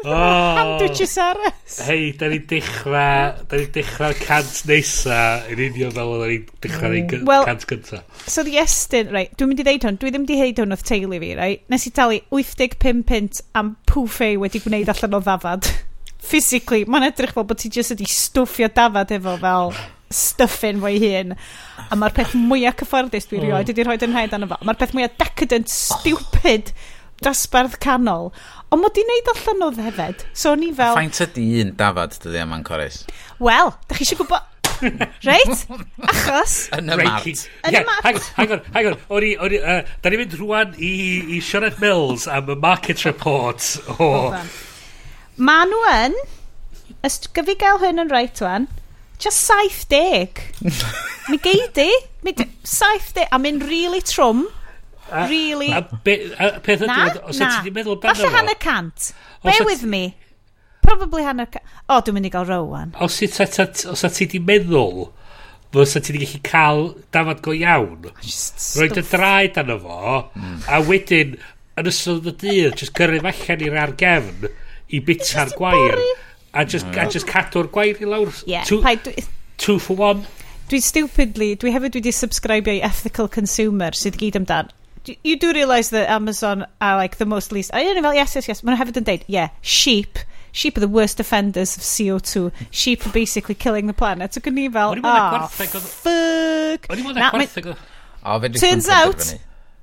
Oh. 0.06 0.54
Handwiches 0.56 1.16
aros. 1.18 1.78
Hei, 1.82 2.12
da 2.14 2.28
ni 2.30 2.38
dechrau, 2.38 3.32
da 3.50 3.58
ni 3.58 3.66
dechrau'r 3.74 4.14
cant 4.20 4.60
nesa 4.68 5.16
yn 5.50 5.62
union 5.64 5.90
fel 5.96 6.12
oedd 6.14 6.30
ni 6.30 6.36
dechrau'r 6.62 6.94
mm. 7.00 7.24
well, 7.26 7.42
cant 7.48 7.66
gynta. 7.66 8.04
So 8.30 8.44
the 8.46 8.54
estyn, 8.62 9.10
right, 9.10 9.34
dwi'n 9.34 9.50
mynd 9.50 9.64
i 9.64 9.66
ddeud 9.66 9.88
hwn, 9.88 9.98
dwi 9.98 10.12
ddim 10.14 10.28
di 10.28 10.38
heid 10.38 10.62
hwn 10.62 10.76
oedd 10.76 10.86
teulu 10.86 11.18
fi, 11.24 11.32
right? 11.40 11.64
Nes 11.72 11.88
i 11.90 11.92
talu 11.96 12.20
85 12.30 13.02
pint 13.10 13.42
am 13.58 13.74
pwffei 13.90 14.38
wedi 14.38 14.62
gwneud 14.62 14.94
allan 14.94 15.18
o 15.18 15.22
ddafad. 15.26 15.66
Physically, 16.30 16.86
mae'n 16.86 17.10
edrych 17.10 17.34
fel 17.34 17.48
bod 17.50 17.58
ti 17.64 17.72
jyst 17.74 17.96
wedi 17.96 18.06
stwffio 18.06 18.70
dafad 18.78 19.10
efo 19.18 19.34
fel 19.42 19.74
stuffin 20.14 20.78
fo'i 20.82 21.00
hun 21.02 21.34
a 21.34 21.98
mae'r 21.98 22.14
peth 22.14 22.34
mwyaf 22.38 22.76
cyfforddus 22.78 23.26
dwi'n 23.26 23.42
rioed 23.42 23.66
oh. 23.66 23.72
wedi 23.72 23.86
rhoi 23.86 23.98
yn 24.06 24.14
rhaid 24.14 24.36
anna 24.36 24.46
fo 24.52 24.58
mae'r 24.62 24.78
peth 24.78 24.94
mwyaf 24.94 25.16
decadent, 25.18 25.72
stupid 25.72 26.70
oh. 26.70 26.84
dosbarth 27.26 27.74
canol 27.82 28.30
Ond 28.74 28.82
mod 28.82 28.98
i'n 28.98 29.06
neud 29.06 29.30
allan 29.30 29.64
o 29.68 29.70
ddefed. 29.76 30.26
So 30.34 30.56
ni 30.58 30.72
fel... 30.74 30.96
Faint 30.98 31.22
ydi 31.22 31.46
un 31.62 31.72
dafad 31.78 32.16
dydy 32.22 32.42
yma'n 32.42 32.64
Corys? 32.66 33.04
Wel, 33.38 33.72
da 33.86 33.98
chi 33.98 34.06
eisiau 34.06 34.24
gwybod... 34.24 34.52
Reit? 35.24 35.62
Achos? 36.10 36.56
Yn 36.76 36.90
y 36.92 36.96
mart. 37.00 37.44
Yn 37.68 37.78
y 37.78 37.82
mart. 37.86 38.26
Hang 38.36 38.56
on, 38.56 38.64
hang 38.74 38.88
on. 38.90 38.98
O'n 39.14 39.24
i, 39.24 39.32
o'n 39.40 39.54
i, 39.54 39.60
uh, 39.62 39.94
da 40.02 40.12
ni'n 40.12 40.22
mynd 40.24 40.34
rwan 40.40 40.74
i, 40.76 40.92
i 41.36 41.40
Sioned 41.44 41.78
Mills 41.82 42.26
am 42.28 42.50
y 42.52 42.58
market 42.60 43.06
report. 43.06 43.70
Oh. 43.96 44.34
Ma 45.36 45.60
nhw 45.68 45.80
yn, 45.92 46.18
ys 47.06 47.20
ysgyfu 47.22 47.56
gael 47.60 47.80
hyn 47.84 48.02
yn 48.02 48.12
reit 48.12 48.42
wan, 48.44 48.68
just 49.22 49.46
70. 49.46 50.42
mi 51.30 51.40
geidi, 51.44 51.88
mi 52.26 52.34
70, 52.34 53.28
a 53.30 53.40
mynd 53.40 53.64
really 53.70 54.02
trwm. 54.04 54.46
A, 55.10 55.28
really? 55.28 55.72
A, 55.72 55.82
be, 56.04 56.32
a 56.38 56.58
peth 56.60 56.82
ydy, 56.82 56.90
na, 56.90 57.08
os 57.30 57.38
na. 57.38 57.50
chi'n 57.62 57.74
meddwl 57.74 57.96
amdano 57.96 58.14
fo... 58.16 58.22
Falle 58.26 58.38
hanner 58.40 58.58
cant. 58.62 59.10
Bear 59.44 59.66
with 59.68 59.84
me. 59.86 60.16
Probably 60.82 61.22
hanner 61.26 61.46
cant. 61.46 61.76
O, 61.86 62.00
dwi'n 62.02 62.18
mynd 62.18 62.28
i 62.28 62.32
gael 62.34 62.48
row 62.48 62.64
rowan. 62.64 62.94
Os 63.02 63.18
ti 63.20 64.26
di 64.32 64.40
meddwl, 64.42 65.06
fysa 65.76 66.02
ti 66.02 66.16
di 66.16 66.22
gallu 66.24 66.40
cael 66.46 66.82
dafod 67.14 67.42
go 67.44 67.54
iawn. 67.54 68.08
Ah, 68.10 68.30
roed 68.80 68.98
y 68.98 69.04
draed 69.10 69.60
arno 69.62 69.78
fo, 69.82 69.98
mm. 70.34 70.56
a 70.72 70.80
wedyn, 70.88 71.36
yn 71.76 71.90
ystod 71.92 72.26
y 72.26 72.34
dydd, 72.42 72.78
just 72.80 72.94
gyrru 72.96 73.20
allan 73.22 73.66
i'r 73.66 73.78
argefn 73.84 74.48
i 74.90 75.02
bita'r 75.04 75.52
gwair. 75.58 76.00
A 76.56 76.64
just, 76.64 76.88
mm. 76.88 76.98
a 77.02 77.06
just 77.12 77.28
cadw'r 77.28 77.68
gwair 77.70 78.00
i 78.00 78.08
lawr. 78.08 78.32
Yeah, 78.48 78.64
two, 78.64 78.82
two 79.60 79.78
for 79.78 79.96
one. 79.96 80.24
Dwi 80.66 80.80
stupidly, 80.82 81.52
dwi 81.60 81.70
hefyd 81.70 82.00
wedi 82.00 82.10
subscribio 82.10 82.74
i 82.74 82.82
Ethical 82.82 83.28
Consumer 83.30 83.94
sydd 83.94 84.18
gyd 84.18 84.40
amdan 84.40 84.72
you 85.22 85.36
do 85.38 85.52
realise 85.52 85.90
that 85.90 86.08
Amazon 86.08 86.66
are 86.80 86.96
like 86.96 87.16
the 87.16 87.26
most 87.26 87.52
least... 87.52 87.70
A 87.74 87.82
yn 87.82 88.02
fel, 88.02 88.14
yes, 88.14 88.34
yes, 88.36 88.48
yes. 88.48 88.62
Mae'n 88.62 88.78
hefyd 88.80 89.00
yn 89.02 89.06
deud, 89.06 89.26
yeah, 89.28 89.52
sheep. 89.60 90.18
Sheep 90.56 90.78
are 90.78 90.84
the 90.84 90.88
worst 90.88 91.20
offenders 91.20 91.76
of 91.76 91.82
CO2. 91.82 92.50
Sheep 92.70 93.06
are 93.06 93.12
basically 93.12 93.54
killing 93.54 93.86
the 93.86 93.94
planet. 93.94 94.36
Ac 94.36 94.48
o'n 94.50 94.58
i 94.58 94.68
fel, 94.72 94.96
ah, 95.04 95.46
fuck. 95.52 96.88
O'n 96.90 97.02
i 97.02 97.04
mwyn 97.04 97.20
gwerthig 97.20 97.70
o... 97.72 97.76
Turns 98.58 98.88
out, 98.88 99.36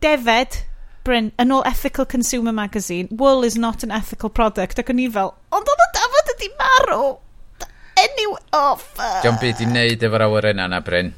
Defed, 0.03 0.63
Bryn, 1.03 1.31
an 1.37 1.51
all 1.51 1.63
ethical 1.65 2.05
consumer 2.05 2.51
magazine, 2.51 3.07
wool 3.11 3.43
is 3.43 3.55
not 3.55 3.83
an 3.83 3.91
ethical 3.91 4.29
product. 4.29 4.79
Ac 4.79 4.91
o'n 4.91 4.99
i 4.99 5.09
fel, 5.13 5.35
ond 5.53 5.73
oedd 5.75 5.85
y 5.85 5.89
dafod 5.99 6.31
ydi 6.35 6.49
marw. 6.59 7.01
Anyway, 8.03 8.41
oh, 8.51 8.75
fuck. 8.75 9.21
Diolch 9.23 9.39
byd 9.45 9.61
i 9.63 9.67
wneud 9.69 10.07
efo'r 10.09 10.25
awyr 10.27 10.49
yna 10.51 10.67
na, 10.73 10.81
Bryn. 10.83 11.13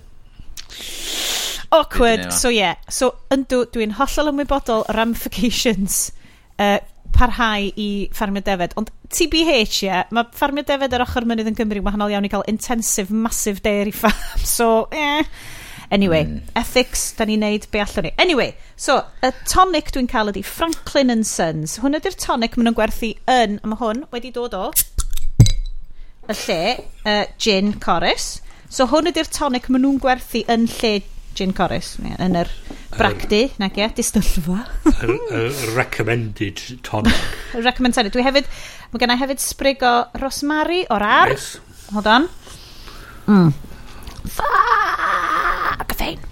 Awkward, 1.71 2.31
so. 2.33 2.49
Yeah. 2.49 2.75
So 2.89 3.13
yndw, 3.33 3.65
dwi'n 3.73 3.95
hollol 3.99 4.31
ymwybodol 4.33 4.85
o 4.85 4.95
ramifications 4.95 6.11
uh, 6.59 6.79
parhau 7.15 7.67
i 7.79 7.89
ffarmio 8.13 8.43
defed. 8.45 8.75
Ond 8.79 8.91
TBH, 9.09 9.81
ie, 9.83 9.89
yeah, 9.89 10.05
mae 10.15 10.29
ffarmio 10.35 10.65
defed 10.67 10.95
ar 10.95 11.05
ochr 11.05 11.27
mynydd 11.27 11.51
yn 11.51 11.59
Gymru 11.59 11.83
wahanol 11.85 12.13
iawn 12.13 12.27
i 12.27 12.31
gael 12.31 12.45
intensive, 12.51 13.13
massive 13.13 13.63
dairy 13.65 13.95
farm. 14.03 14.41
So, 14.43 14.87
eh. 14.91 15.23
Anyway, 15.93 16.23
mm. 16.25 16.39
ethics, 16.57 17.11
da 17.13 17.27
ni'n 17.29 17.43
neud 17.45 17.67
be 17.71 17.79
allwn 17.83 18.07
ni. 18.07 18.11
Anyway, 18.17 18.55
so, 18.75 18.97
y 19.21 19.29
tonic 19.45 19.91
dwi'n 19.93 20.09
cael 20.09 20.31
ydi 20.33 20.41
Franklin 20.43 21.13
and 21.13 21.27
Sons. 21.29 21.77
Hwn 21.83 21.99
ydy'r 21.99 22.17
tonic 22.19 22.57
maen 22.57 22.71
nhw'n 22.71 22.77
gwerthu 22.79 23.11
yn, 23.29 23.59
a 23.61 23.69
mae 23.69 23.81
hwn 23.83 24.01
wedi 24.15 24.33
dod 24.33 24.57
o 24.57 24.71
y 26.25 26.33
lle 26.33 26.61
uh, 27.05 27.25
gin 27.37 27.75
Corus. 27.79 28.39
So 28.69 28.87
hwn 28.89 29.11
ydy'r 29.11 29.29
tonic 29.29 29.69
maen 29.69 29.85
nhw'n 29.85 30.01
gwerthu 30.01 30.41
yn 30.51 30.65
lle 30.79 30.95
Gin 31.35 31.51
Corris 31.55 31.95
yn 31.99 32.37
yr 32.39 32.49
bracdi, 32.95 33.41
um, 33.49 33.57
nag 33.59 33.75
ie, 33.79 33.89
distylfa. 33.97 34.61
recommended 35.75 36.61
tonic. 36.85 37.17
recommended. 37.67 38.13
Dwi 38.15 38.23
hefyd, 38.23 38.47
mae 38.93 39.03
gennau 39.03 39.19
i 39.19 39.23
hefyd 39.25 39.43
sprig 39.43 39.83
o 39.83 39.93
rosmari 40.21 40.85
o'r 40.95 41.03
ar. 41.03 41.33
Yes. 41.35 41.57
Hold 41.91 42.07
on. 42.07 42.29
Mm. 43.27 43.51
Fuck, 44.31 45.95
fein. 45.99 46.23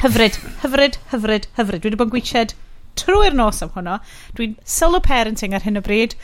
Hyfryd, 0.00 0.38
hyfryd, 0.62 1.00
hyfryd, 1.10 1.50
hyfryd. 1.58 1.82
Dwi 1.82 1.90
wedi 1.90 1.98
bod 2.00 2.08
yn 2.08 2.14
gwyched 2.14 2.54
trwy'r 3.00 3.36
nos 3.36 3.60
am 3.66 3.74
hwnno. 3.74 3.98
Dwi'n 4.38 4.56
solo 4.78 5.02
parenting 5.04 5.58
ar 5.58 5.66
hyn 5.66 5.80
o 5.80 5.84
bryd. 5.84 6.14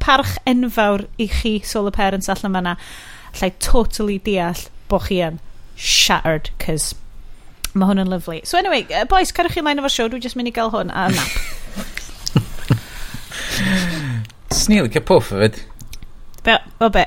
Parch 0.00 0.38
enfawr 0.48 1.08
i 1.20 1.26
chi 1.40 1.58
solo 1.66 1.92
parents 1.92 2.30
allan 2.32 2.56
fyna. 2.56 2.78
Llai 3.40 3.52
totally 3.58 4.18
deall 4.22 4.68
bo 4.88 5.02
chi 5.02 5.20
yn 5.26 5.42
shattered, 5.80 6.50
cos 6.60 6.94
mae 7.72 7.86
hwn 7.88 8.02
yn 8.02 8.10
lyflu. 8.10 8.40
So 8.44 8.58
anyway, 8.58 8.82
uh, 8.92 9.06
boys, 9.10 9.32
cerwch 9.32 9.54
chi 9.56 9.62
ymlaen 9.62 9.80
efo'r 9.80 9.94
siow, 9.94 10.08
dwi'n 10.12 10.24
just 10.24 10.36
mynd 10.38 10.50
i 10.50 10.52
gael 10.54 10.72
hwn 10.74 10.88
a 10.92 10.94
nap. 11.14 11.30
Sni 14.60 14.76
cael 14.90 15.06
pwff 15.06 15.28
hefyd. 15.34 15.54
Be, 16.44 16.54
o 16.80 16.88
be? 16.92 17.04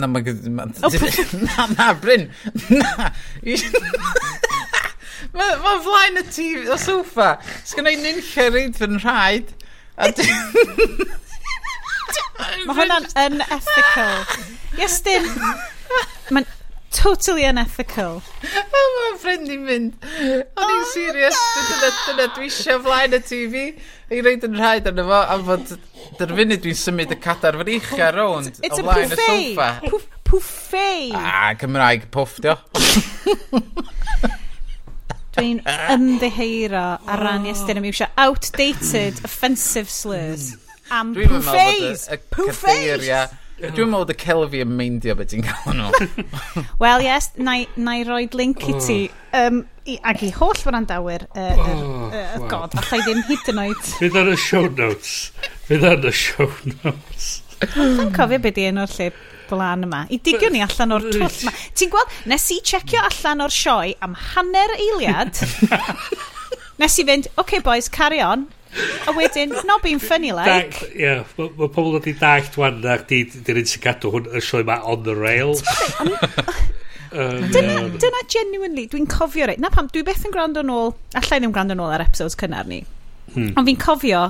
Na, 0.00 0.06
mae... 0.10 0.22
Ma, 0.50 0.64
na, 1.48 1.66
na, 1.76 1.86
Bryn. 1.98 2.24
Na. 2.70 3.10
Mae 5.34 5.54
ma 5.62 5.72
flaen 5.82 6.20
y 6.20 6.22
tŷ, 6.30 6.48
o 6.70 6.76
sofa. 6.78 7.28
Sgynna 7.66 7.90
i 7.94 7.96
nynllio 7.98 8.44
reid 8.54 8.74
fy 8.78 8.86
nhraed. 8.90 9.46
Mae 12.66 12.76
hwnna'n 12.78 13.06
unethical. 13.24 14.16
Iestyn. 14.78 15.24
Mae'n 16.34 16.46
totally 16.94 17.44
unethical. 17.44 18.22
Mae'n 18.74 19.18
ffrind 19.20 19.50
i'n 19.50 19.64
mynd. 19.66 19.96
O'n 20.04 20.30
i'n 20.30 20.44
oh, 20.54 20.86
serious. 20.92 21.38
Dyna, 21.56 21.90
dyna 22.06 22.26
dwi 22.36 22.48
eisiau 22.48 22.80
flaen 22.84 23.16
y 23.16 23.20
TV. 23.24 23.64
I 24.14 24.22
reid 24.24 24.46
yn 24.46 24.56
rhaid 24.58 24.88
arno 24.90 25.06
fo. 25.08 25.20
A 25.20 25.38
fod 25.48 25.74
dy'r 26.20 26.34
funud 26.38 26.64
dwi'n 26.64 26.80
symud 26.80 27.14
y 27.14 27.18
cadar 27.24 27.58
fy'n 27.60 27.72
eich 27.76 27.92
ar 27.98 28.18
rownd. 28.18 28.60
It's 28.62 28.78
a 28.78 28.86
pwffei. 28.86 29.92
Pwffei. 30.24 31.12
A, 31.18 31.52
Cymraeg 31.60 32.08
pwff, 32.14 32.40
dio. 32.44 32.56
Dwi'n 35.34 35.64
ymddeheiro 35.66 36.84
ar 37.10 37.24
ran 37.26 37.48
i 37.48 37.50
oh. 37.50 37.56
estyn 37.56 37.80
am 37.80 37.88
eisiau 37.90 38.12
outdated, 38.22 39.18
offensive 39.26 39.90
slurs. 39.90 40.52
Mm. 40.54 40.60
Am 40.94 41.16
pwffeis. 41.16 42.06
Dwi'n 42.06 42.54
meddwl 42.54 42.62
bod 42.62 43.08
y 43.08 43.24
Dwi'n 43.54 43.90
meddwl 43.90 44.10
y 44.10 44.16
celfi 44.18 44.60
yn 44.64 44.72
meindio 44.74 45.14
beth 45.18 45.30
ti'n 45.30 45.44
cael 45.46 45.76
nhw. 45.78 46.06
Wel, 46.82 47.04
yes, 47.06 47.30
na 47.38 47.54
i 47.60 48.06
roed 48.06 48.34
link 48.34 48.64
i 48.66 48.74
ti. 48.82 48.96
Um, 49.36 49.60
i, 49.86 49.94
ac 50.02 50.24
i 50.26 50.30
holl 50.34 50.58
wrandawyr 50.66 51.26
y 51.28 51.44
uh, 51.44 51.60
oh, 51.62 51.92
uh, 52.08 52.16
uh, 52.24 52.48
god, 52.50 52.74
allai 52.80 52.98
ddim 53.04 53.22
hyd 53.28 53.52
yn 53.52 53.60
oed. 53.62 53.84
Fydd 54.00 54.18
ar 54.18 54.32
y 54.32 54.34
show 54.42 54.66
notes. 54.66 55.14
Fydd 55.68 55.86
ar 55.86 56.02
y 56.02 56.12
show 56.18 56.48
notes. 56.72 57.30
Dwi'n 57.62 58.10
cofio 58.16 58.40
beth 58.42 58.58
i 58.58 58.66
enw'r 58.72 58.96
lle 58.96 59.08
blan 59.46 59.86
yma. 59.86 60.02
I 60.10 60.18
digio 60.24 60.50
ni 60.50 60.64
allan 60.64 60.96
o'r 60.98 61.06
twll 61.12 61.28
yma. 61.28 61.54
Ti'n 61.78 61.94
gweld, 61.94 62.18
nes 62.32 62.48
i 62.56 62.58
checio 62.72 63.06
allan 63.06 63.46
o'r 63.46 63.54
sioe 63.54 63.94
am 64.02 64.18
hanner 64.32 64.74
eiliad. 64.80 65.38
nes 66.82 66.98
i 66.98 67.06
fynd, 67.06 67.30
OK 67.38 67.60
boys, 67.62 67.86
carry 67.92 68.18
on. 68.24 68.48
A 69.06 69.12
wedyn, 69.14 69.54
not 69.64 69.82
being 69.82 69.98
funny 69.98 70.32
like. 70.32 70.82
Ie, 70.90 71.04
yeah, 71.06 71.24
mae 71.38 71.50
ma 71.58 71.68
pobl 71.70 71.98
wedi 71.98 72.14
dallt 72.18 72.56
wan 72.58 72.80
na 72.82 72.96
di 73.08 73.22
di'n 73.30 73.60
un 73.60 73.68
sy'n 73.70 73.82
gadw 73.84 74.12
hwn 74.14 74.30
y 74.34 74.42
sioe 74.42 74.64
ma 74.66 74.80
on 74.82 75.04
the 75.06 75.14
rails. 75.18 75.62
um, 76.00 77.44
dyna, 77.54 77.76
um, 77.84 77.92
dyna 78.02 78.22
genuinely, 78.32 78.86
dwi'n 78.90 79.06
cofio 79.10 79.48
reit. 79.50 79.62
Na 79.62 79.70
pam, 79.74 79.90
dwi 79.92 80.04
beth 80.06 80.24
yn 80.26 80.34
gwrando 80.34 80.64
nôl, 80.66 80.94
allai 81.20 81.40
ddim 81.40 81.54
gwrando 81.54 81.76
nôl 81.78 81.94
ar 81.94 82.04
episodes 82.06 82.38
cynnar 82.40 82.66
ni. 82.70 82.82
Hmm. 83.34 83.52
Ond 83.54 83.70
fi'n 83.70 83.80
cofio, 83.80 84.24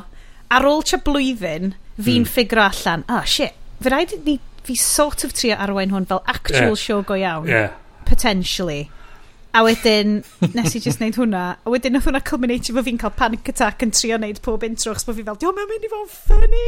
ar 0.55 0.69
ôl 0.69 0.85
tra 0.87 1.01
blwyddyn, 1.05 1.73
fi'n 2.01 2.25
hmm. 2.25 2.33
ffigro 2.33 2.67
allan, 2.67 3.07
oh 3.09 3.23
shit, 3.29 3.57
fe 3.81 3.95
rhaid 3.95 4.19
ni, 4.27 4.39
fi 4.65 4.77
sort 4.81 5.25
of 5.25 5.33
trio 5.37 5.57
arwain 5.61 5.93
hwn 5.93 6.07
fel 6.09 6.23
actual 6.27 6.73
yeah. 6.73 6.83
show 6.87 7.03
go 7.03 7.17
iawn. 7.21 7.49
Yeah. 7.49 7.73
Potentially. 8.05 8.91
A 9.55 9.61
wedyn, 9.63 10.17
nes 10.57 10.73
i 10.75 10.81
just 10.83 10.99
wneud 10.99 11.15
hwnna. 11.21 11.43
A 11.63 11.71
wedyn 11.71 11.95
oedd 11.95 12.03
hwnna 12.09 12.19
culminatio 12.27 12.75
fo 12.75 12.83
fi'n 12.87 12.97
cael 12.99 13.13
panic 13.15 13.47
attack 13.53 13.85
yn 13.87 13.93
trio 13.95 14.17
wneud 14.19 14.41
pob 14.43 14.65
intro, 14.67 14.91
chos 14.97 15.07
bod 15.07 15.15
fi 15.21 15.25
fel, 15.29 15.39
diolch, 15.39 15.55
mae'n 15.61 15.71
mynd 15.71 15.85
i 15.87 15.91
fod 15.93 16.03
yn 16.03 16.11
ffynnu. 16.17 16.65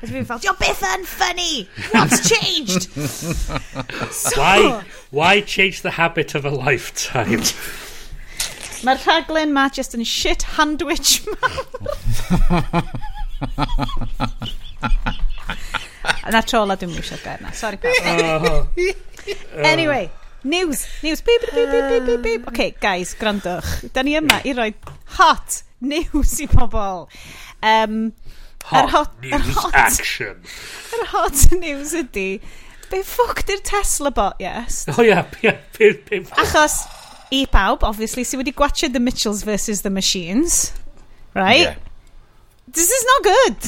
A 0.00 0.02
fi'n 0.08 0.24
fel, 0.30 0.40
diolch 0.40 0.60
beth 0.62 0.84
yn 0.88 1.04
ffynnu! 1.10 1.52
What's 1.92 2.18
changed? 2.30 2.82
so, 4.08 4.40
why, 4.40 4.56
why 5.10 5.34
change 5.42 5.82
the 5.84 5.92
habit 5.98 6.32
of 6.34 6.46
a 6.48 6.50
lifetime? 6.54 7.44
Mae'r 8.82 8.98
rhaglen 9.04 9.52
ma 9.54 9.68
just 9.68 9.94
yn 9.94 10.04
shit 10.08 10.42
handwich 10.56 11.20
man. 11.28 11.52
Na 16.32 16.40
trola 16.40 16.72
dwi'n 16.80 16.96
mwysio 16.96 17.20
gair 17.22 17.36
na. 17.44 17.52
Sorry, 17.52 17.76
Pam. 17.76 17.92
Oh. 18.48 18.64
anyway. 19.60 20.08
News, 20.44 20.86
news, 21.02 21.20
beep, 21.20 21.40
beep, 21.40 21.54
beep, 21.54 21.70
beep, 21.70 22.06
beep, 22.06 22.22
beep. 22.22 22.40
Um. 22.40 22.48
Okay, 22.48 22.74
guys, 22.80 23.14
grandwch. 23.14 23.92
Da 23.92 24.02
ni 24.02 24.16
yma 24.18 24.40
i 24.42 24.54
roi 24.58 24.72
hot 25.14 25.62
news 25.80 26.40
i 26.42 26.48
pobl. 26.50 27.06
Um, 27.62 28.12
hot, 28.64 28.90
hot 28.90 29.22
news 29.22 29.54
hot, 29.54 29.74
action. 29.74 30.42
Yr 30.98 31.06
hot 31.12 31.46
news 31.52 31.94
ydy, 31.94 32.40
be 32.90 33.04
ffwc 33.06 33.44
di'r 33.46 33.62
Tesla 33.70 34.10
bot, 34.10 34.42
yes? 34.42 34.82
O 34.90 34.96
oh, 34.96 35.06
ia, 35.06 35.22
yeah, 35.46 35.62
yeah, 35.78 35.94
yeah, 36.10 36.34
Achos, 36.42 36.80
i 37.30 37.44
bawb, 37.52 37.86
obviously, 37.86 38.26
sydd 38.26 38.42
wedi 38.42 38.54
gwachio 38.58 38.90
The 38.92 39.00
Mitchells 39.00 39.44
versus 39.46 39.86
The 39.86 39.94
Machines, 39.94 40.72
right? 41.38 41.68
Yeah. 41.70 41.76
This 42.66 42.90
is 42.90 43.06
not 43.12 43.28
good. 43.30 43.60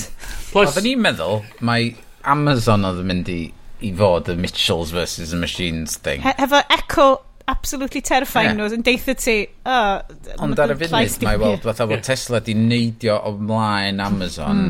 Plus, 0.51 0.75
Oedden 0.75 0.91
ni'n 0.91 1.07
meddwl 1.07 1.45
mae 1.63 1.93
Amazon 2.35 2.87
oedd 2.89 3.05
yn 3.05 3.09
mynd 3.13 3.31
i 3.31 3.43
i 3.85 3.93
fod 3.97 4.31
y 4.33 4.37
Mitchells 4.41 4.93
versus 4.95 5.31
the 5.31 5.37
Machines 5.41 5.97
thing. 5.97 6.23
He, 6.23 6.33
hefo 6.39 6.63
echo 6.71 7.09
absolutely 7.49 8.01
terrifying 8.01 8.59
yeah. 8.59 8.73
yn 8.73 8.85
deitha 8.87 9.15
ti. 9.19 9.37
Oh, 9.69 10.01
Ond 10.45 10.61
ar 10.61 10.73
y 10.73 10.79
funud, 10.81 11.17
mae 11.27 11.41
weld, 11.41 11.65
fatha 11.67 11.87
bod 11.91 12.05
Tesla 12.07 12.41
di 12.45 12.57
neidio 12.57 13.19
ymlaen 13.29 14.01
Amazon, 14.05 14.67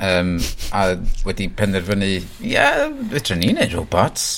um, 0.00 0.36
a 0.72 0.84
wedi 1.28 1.50
penderfynu, 1.52 2.10
ie, 2.16 2.52
yeah, 2.54 2.86
fydra 3.12 3.38
ni 3.40 3.52
neud 3.56 3.76
robots. 3.76 4.28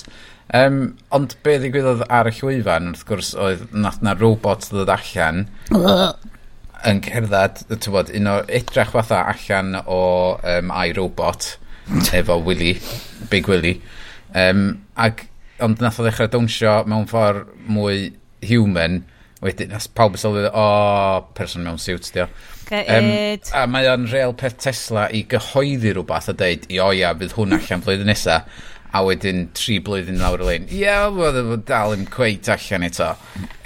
Um, 0.55 0.95
ond 1.15 1.35
be 1.43 1.57
ddigwyddodd 1.59 2.05
ar 2.13 2.31
y 2.31 2.35
llwyfan, 2.37 2.93
wrth 2.93 3.07
gwrs, 3.09 3.33
oedd 3.43 3.67
nath 3.75 4.03
na 4.07 4.15
robot 4.19 4.69
ddod 4.71 4.93
allan 4.95 5.47
yn 6.87 7.01
cerdded, 7.03 7.65
ti'n 7.73 7.95
bod, 7.95 8.13
un 8.15 8.31
o 8.31 8.37
edrach 8.59 8.93
fatha 8.95 9.25
allan 9.33 9.75
o 9.83 10.01
um, 10.39 10.71
iRobot, 10.85 11.57
efo 12.19 12.39
Willy, 12.43 12.77
Big 13.31 13.51
Willy. 13.51 13.81
Um, 14.35 14.65
ag, 14.99 15.27
ond 15.63 15.83
nath 15.83 16.01
o 16.01 16.07
ddechrau 16.07 16.31
dawnsio 16.33 16.79
mewn 16.91 17.07
ffordd 17.11 17.53
mwy 17.73 18.11
human, 18.47 19.03
wedyn, 19.45 19.75
as 19.77 19.87
pawb 19.87 20.17
yn 20.17 20.23
sylwi, 20.23 20.47
o, 20.51 20.67
person 21.37 21.67
mewn 21.67 21.81
siwt, 21.81 22.09
dio. 22.15 22.27
Um, 22.67 23.11
a 23.55 23.67
mae 23.71 23.87
o'n 23.93 24.09
real 24.11 24.35
peth 24.39 24.59
Tesla 24.65 25.07
i 25.15 25.23
gyhoeddi 25.31 25.93
rhywbeth 25.95 26.33
a 26.33 26.37
deud, 26.37 26.67
i 26.73 26.81
o 26.83 26.91
ia, 26.97 27.13
bydd 27.19 27.37
hwn 27.37 27.55
allan 27.57 27.85
flwyddyn 27.85 28.11
nesa, 28.11 28.41
a 28.97 29.03
wedyn 29.07 29.47
tri 29.57 29.79
blwyddyn 29.85 30.23
lawr 30.23 30.43
y 30.43 30.49
lein. 30.51 30.69
Ie, 30.71 30.83
yeah, 30.83 31.07
well, 31.13 31.57
dal 31.69 31.95
yn 31.97 32.07
cweit 32.11 32.49
allan 32.53 32.89
eto. 32.89 33.13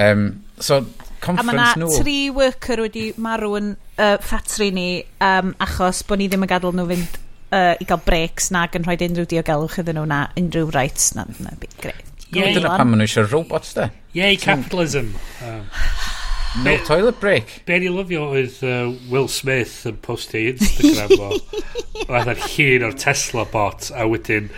Um, 0.02 0.26
so, 0.58 0.82
conference 1.22 1.48
nhw... 1.48 1.56
A 1.56 1.56
mae 1.56 1.80
yna 1.86 2.04
tri 2.04 2.18
worker 2.34 2.84
wedi 2.84 3.08
marw 3.20 3.56
yn 3.60 3.74
uh, 3.96 4.16
ffatri 4.22 4.70
ni 4.74 4.88
um, 5.24 5.54
achos 5.62 6.04
bod 6.08 6.20
ni 6.20 6.28
ddim 6.30 6.46
yn 6.46 6.52
gadael 6.52 6.76
nhw 6.76 6.88
fynd 6.92 7.20
uh, 7.50 7.74
i 7.80 7.86
gael 7.88 8.02
breaks 8.06 8.50
nag 8.54 8.76
yn 8.78 8.86
rhoi 8.86 8.96
unrhyw 9.06 9.28
diogelwch 9.30 9.80
iddyn 9.82 10.00
nhw 10.00 10.06
na 10.10 10.22
unrhyw 10.38 10.72
rights 10.76 11.12
na, 11.18 11.26
na 11.42 11.54
byd 11.60 11.76
greu. 11.82 12.06
Ie, 12.30 12.46
dyna 12.54 12.76
pan 12.76 12.90
maen 12.90 13.02
nhw 13.02 13.08
eisiau 13.08 13.28
robots 13.30 13.74
de. 13.78 13.90
Yay 14.14 14.38
capitalism. 14.40 15.14
Um, 15.46 15.64
no 16.64 16.76
toilet 16.86 17.20
break. 17.22 17.60
Be 17.66 17.80
ni 17.82 17.90
lyfio 17.92 18.30
oedd 18.34 18.60
uh, 18.66 18.90
Will 19.12 19.30
Smith 19.30 19.80
yn 19.90 19.98
postio 20.04 20.54
Instagram 20.54 21.16
o. 21.18 21.32
Oedd 22.10 22.30
ar 22.32 22.38
hun 22.42 22.84
o'r 22.86 22.94
Tesla 22.98 23.44
bot 23.52 23.90
a 23.94 24.06
wedyn 24.08 24.48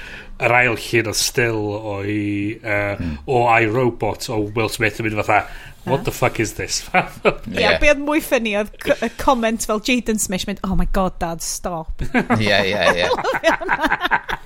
yr 0.43 0.55
ail 0.57 0.77
llun 0.79 1.11
o 1.11 1.15
still 1.17 1.67
o'i, 1.77 2.59
uh, 2.61 2.95
mm. 2.97 3.17
o 3.31 3.43
iRobot 3.61 4.29
o 4.33 4.39
Will 4.57 4.71
Smith 4.73 5.01
yn 5.01 5.09
mynd 5.09 5.21
fatha 5.21 5.43
what 5.85 6.05
the 6.05 6.13
fuck 6.13 6.39
is 6.41 6.55
this? 6.55 6.83
Ie, 6.95 7.59
yeah, 7.59 7.79
be 7.83 7.91
oedd 7.91 8.03
mwy 8.03 8.23
ffynnu 8.23 8.55
oedd 8.61 8.71
y 9.03 9.11
comment 9.21 9.65
fel 9.67 9.83
Jaden 9.85 10.21
Smith 10.23 10.47
mynd, 10.49 10.63
oh 10.67 10.77
my 10.79 10.87
god 10.95 11.19
dad, 11.23 11.43
stop. 11.45 12.05
Ie, 12.39 12.53
ie, 12.73 13.05
ie. 13.05 13.11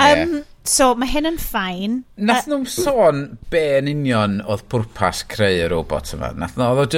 Um, 0.00 0.44
so, 0.64 0.94
mae 0.96 1.10
hyn 1.10 1.28
yn 1.28 1.36
ffain. 1.40 1.96
Nath 2.16 2.46
nhw'n 2.48 2.64
sôn 2.70 3.18
be 3.52 3.60
yn 3.80 3.90
union 3.90 4.38
oedd 4.40 4.62
pwrpas 4.72 5.24
creu 5.28 5.58
y 5.64 5.66
robot 5.68 6.14
yma. 6.16 6.30
Nath 6.40 6.56
nhw, 6.56 6.70
oedd, 6.86 6.96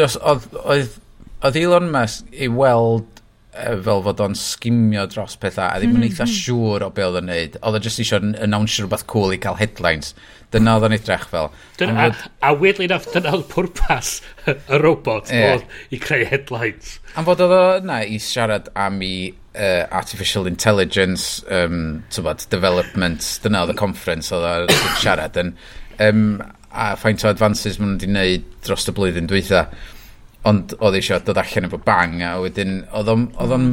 oedd, 0.63 0.99
oedd 1.43 1.59
Elon 1.59 1.91
Musk 1.91 2.31
i 2.31 2.47
weld 2.53 3.22
fel 3.53 4.01
fod 4.07 4.21
o'n 4.25 4.35
sgimio 4.39 5.03
dros 5.13 5.35
pethau 5.41 5.69
a 5.69 5.81
ddim 5.81 5.99
yn 5.99 6.07
eitha 6.07 6.25
mhm, 6.25 6.31
mhm. 6.31 6.39
siŵr 6.45 6.85
o 6.87 6.93
be 6.97 7.05
oedd 7.05 7.19
o'n 7.21 7.29
neud. 7.29 7.59
Oedd 7.61 7.77
o 7.77 7.83
jyst 7.85 8.01
eisiau 8.01 8.31
announce 8.47 8.79
rhywbeth 8.81 9.05
cool 9.13 9.35
i 9.35 9.39
cael 9.43 9.59
headlines. 9.61 10.15
Dyna 10.53 10.79
oedd 10.79 10.87
o'n 10.89 10.97
edrych 10.97 11.27
fel. 11.29 11.51
Dyna, 11.81 12.07
a, 12.09 12.31
a 12.49 12.55
weirdly 12.57 12.89
enough, 12.89 13.11
dyna 13.13 13.35
oedd 13.37 13.45
pwrpas 13.53 14.15
y 14.49 14.81
robot 14.81 15.33
yeah. 15.33 15.59
oedd 15.59 15.93
i 15.93 16.01
creu 16.01 16.25
headlines. 16.29 16.97
Am 17.17 17.29
fod 17.29 17.45
oedd 17.45 17.55
o 17.59 17.63
na 17.85 18.01
i 18.09 18.17
siarad 18.23 18.73
am 18.73 19.01
i 19.05 19.15
uh, 19.29 19.85
artificial 19.93 20.49
intelligence 20.49 21.45
um, 21.53 22.03
tywod, 22.13 22.49
development, 22.53 23.29
dyna 23.45 23.67
oedd 23.67 23.77
y 23.77 23.81
conference 23.81 24.33
oedd 24.33 24.49
o'n 24.49 24.77
siarad 25.03 25.37
yn 25.45 25.55
um, 26.01 26.27
a 26.73 26.95
faint 26.97 27.25
o 27.25 27.29
advances 27.29 27.77
maen 27.77 27.99
nhw 27.99 28.01
wedi 28.01 28.13
wneud 28.15 28.47
dros 28.65 28.89
y 28.89 28.97
blwyddyn 28.97 29.29
dwythau 29.29 29.69
ond 30.49 30.75
oedd 30.81 30.99
eisiau 30.99 31.23
dod 31.23 31.41
allan 31.43 31.69
efo 31.69 31.81
bang 31.87 32.21
a 32.27 32.35
wedyn 32.43 32.83
oedd 32.91 33.11
o'n 33.13 33.29
hmm. 33.37 33.73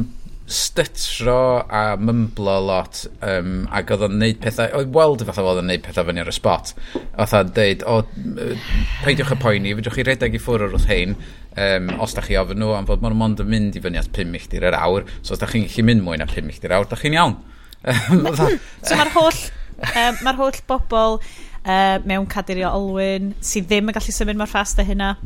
stytro 0.50 1.64
a 1.66 1.82
mymblo 1.98 2.56
lot 2.66 3.02
um, 3.26 3.64
ac 3.74 3.90
oedd 3.94 4.06
o'n 4.06 4.16
neud 4.22 4.38
pethau 4.42 4.70
oedd 4.78 4.92
weld 4.94 5.24
fatha 5.26 5.44
oedd 5.46 5.62
o'n 5.64 5.70
neud 5.70 5.84
pethau 5.86 6.06
fyny 6.06 6.22
ar 6.22 6.30
y 6.30 6.34
spot. 6.34 6.72
Oedd 6.94 7.36
o'n 7.40 7.52
deud 7.58 7.84
o 7.90 8.00
peidiwch 9.02 9.34
y 9.34 9.38
poeni 9.42 9.74
fydwch 9.78 9.98
chi 9.98 10.06
redeg 10.06 10.38
i 10.38 10.42
ffwrdd 10.42 10.74
wrth 10.78 10.88
hein 10.90 11.16
um, 11.18 11.92
os 12.06 12.14
da 12.14 12.24
chi 12.26 12.38
ofyn 12.38 12.62
nhw 12.62 12.74
am 12.78 12.88
fod 12.90 13.02
ma'n 13.02 13.18
mond 13.18 13.42
yn 13.42 13.50
mynd 13.50 13.78
i 13.78 13.84
fyny 13.84 13.98
at 14.00 14.10
5 14.14 14.30
milltir 14.30 14.66
yr 14.70 14.78
awr 14.78 15.06
so 15.20 15.34
os 15.34 15.42
da 15.42 15.50
chi'n 15.50 15.66
gallu 15.66 15.86
mynd 15.90 16.06
mwy 16.06 16.20
na 16.22 16.30
5 16.30 16.46
milltir 16.46 16.70
yr 16.70 16.78
awr 16.78 16.90
da 16.90 16.98
chi'n 17.00 17.18
iawn. 17.18 17.38
So 18.86 18.94
mae'r 18.94 19.14
holl 19.14 19.38
um, 19.90 20.18
mae'r 20.22 20.38
holl 20.38 20.66
bobl 20.70 21.18
uh, 21.18 21.96
mewn 22.06 22.28
cadeirio 22.30 22.70
olwyn 22.76 23.34
sydd 23.42 23.70
ddim 23.70 23.90
yn 23.90 23.96
gallu 23.96 24.14
symud 24.14 24.38
mor 24.38 24.50
ffast 24.50 24.78
a 24.82 24.86
hynna 24.86 25.16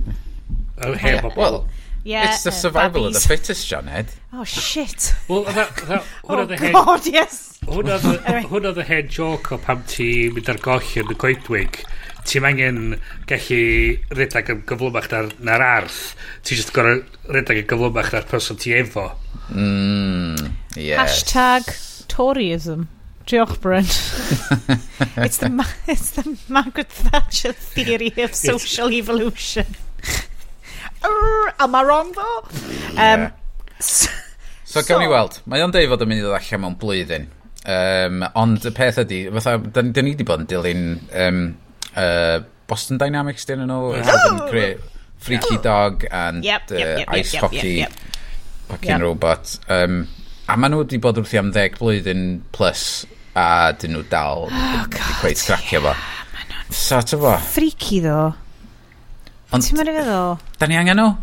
Oh, 0.85 0.93
hey, 0.93 1.15
yeah. 1.15 1.31
Well, 1.37 1.67
yeah, 2.05 2.35
it's 2.35 2.43
the 2.43 2.51
uh, 2.51 2.53
survival 2.53 3.07
of 3.07 3.15
the 3.15 3.21
fittest, 3.21 3.67
John 3.67 3.89
Ed. 3.89 4.09
Oh, 4.33 4.45
shit. 4.45 5.15
Well, 5.29 5.45
that, 5.45 5.75
that, 5.89 6.05
oh, 6.29 6.45
the 6.45 6.57
God, 6.57 7.05
head, 7.05 7.13
yes. 7.13 7.59
Hwna 7.65 7.97
oedd 8.69 8.81
y 8.83 8.85
hen 8.91 9.07
joke 9.09 9.55
o 9.55 9.59
pam 9.63 9.85
ti'n 9.89 10.35
mynd 10.37 10.51
ar 10.53 10.59
goll 10.61 10.91
yn 11.01 11.13
y 11.15 11.17
goedwig. 11.21 11.79
Ti'n 12.29 12.45
angen 12.49 12.81
gallu 13.29 13.61
redag 14.17 14.51
yn 14.53 14.61
gyflymach 14.69 15.09
na'r, 15.13 15.31
nar 15.49 15.65
arth. 15.65 16.03
Ti'n 16.45 16.61
just 16.61 16.75
gorau 16.77 17.01
redag 17.33 17.63
yn 17.63 17.71
gyflymach 17.71 18.13
na'r 18.13 18.29
person 18.29 18.61
ti 18.61 18.75
efo. 18.77 19.07
Mm, 19.49 20.53
yes. 20.77 21.01
Hashtag 21.01 21.73
Toryism. 22.13 22.85
Diolch, 23.25 23.57
Bryn. 23.63 23.85
it's, 25.25 25.39
the, 25.39 25.67
it's 25.89 26.11
the 26.11 26.39
Margaret 26.49 26.93
Thatcher 26.93 27.53
theory 27.53 28.13
of 28.23 28.35
social 28.35 28.93
evolution 28.93 29.65
am 31.05 31.75
I 31.75 31.83
wrong 31.83 32.13
ddo? 32.15 32.29
Um, 32.99 33.31
so, 33.81 34.11
so, 34.65 34.83
gawn 34.83 35.03
ni 35.03 35.09
weld. 35.11 35.41
Mae 35.51 35.65
o'n 35.65 35.75
deud 35.75 35.91
fod 35.93 36.05
yn 36.05 36.11
mynd 36.11 36.23
i 36.23 36.25
ddod 36.25 36.39
allan 36.39 36.65
mewn 36.65 36.79
blwyddyn. 36.81 37.29
Um, 37.65 38.25
ond 38.37 38.67
y 38.69 38.73
peth 38.77 39.01
ydy, 39.01 39.21
fatha, 39.39 39.57
dyn, 39.59 39.93
dyn 39.97 40.09
ni 40.09 40.17
wedi 40.17 40.27
bod 40.29 40.43
yn 40.45 40.51
dilyn 40.51 40.83
um, 41.25 41.39
uh, 41.97 42.43
Boston 42.69 43.01
Dynamics, 43.01 43.47
dyn 43.49 43.65
nhw, 43.65 43.95
yeah. 43.97 44.13
Oh! 44.13 44.93
Freaky 45.25 45.57
oh! 45.57 45.63
Dog 45.65 46.05
and 46.11 46.45
yep, 46.45 46.69
yep, 46.71 46.79
yep, 46.79 46.99
yep, 46.99 47.09
Ice 47.17 47.33
yep, 47.33 47.41
Hockey 47.41 47.73
yep, 47.81 47.89
yep, 47.89 47.93
fucking 48.69 48.91
yep. 48.91 49.01
robot. 49.01 49.59
Um, 49.73 50.07
a 50.45 50.59
maen 50.61 50.75
nhw 50.75 50.83
wedi 50.83 51.01
bod 51.01 51.17
wrth 51.17 51.33
i 51.33 51.41
am 51.41 51.53
ddeg 51.55 51.79
blwyddyn 51.81 52.25
plus 52.53 53.07
a 53.33 53.73
dyn 53.81 53.97
nhw 53.97 54.05
dal 54.11 54.51
oh, 54.51 54.85
God, 54.93 55.15
gweith 55.23 55.47
cracio 55.49 55.81
fo. 55.87 55.95
So, 56.69 57.01
ta 57.01 57.17
fo. 57.17 57.37
Freaky 57.55 58.03
ddo. 58.05 58.19
Ond... 59.55 59.65
Ti'n 59.67 59.79
mynd 59.79 59.93
i 59.93 59.97
feddwl? 60.01 60.35
Da 60.59 60.69
ni 60.71 60.81
angen 60.81 61.01
nhw? 61.01 61.15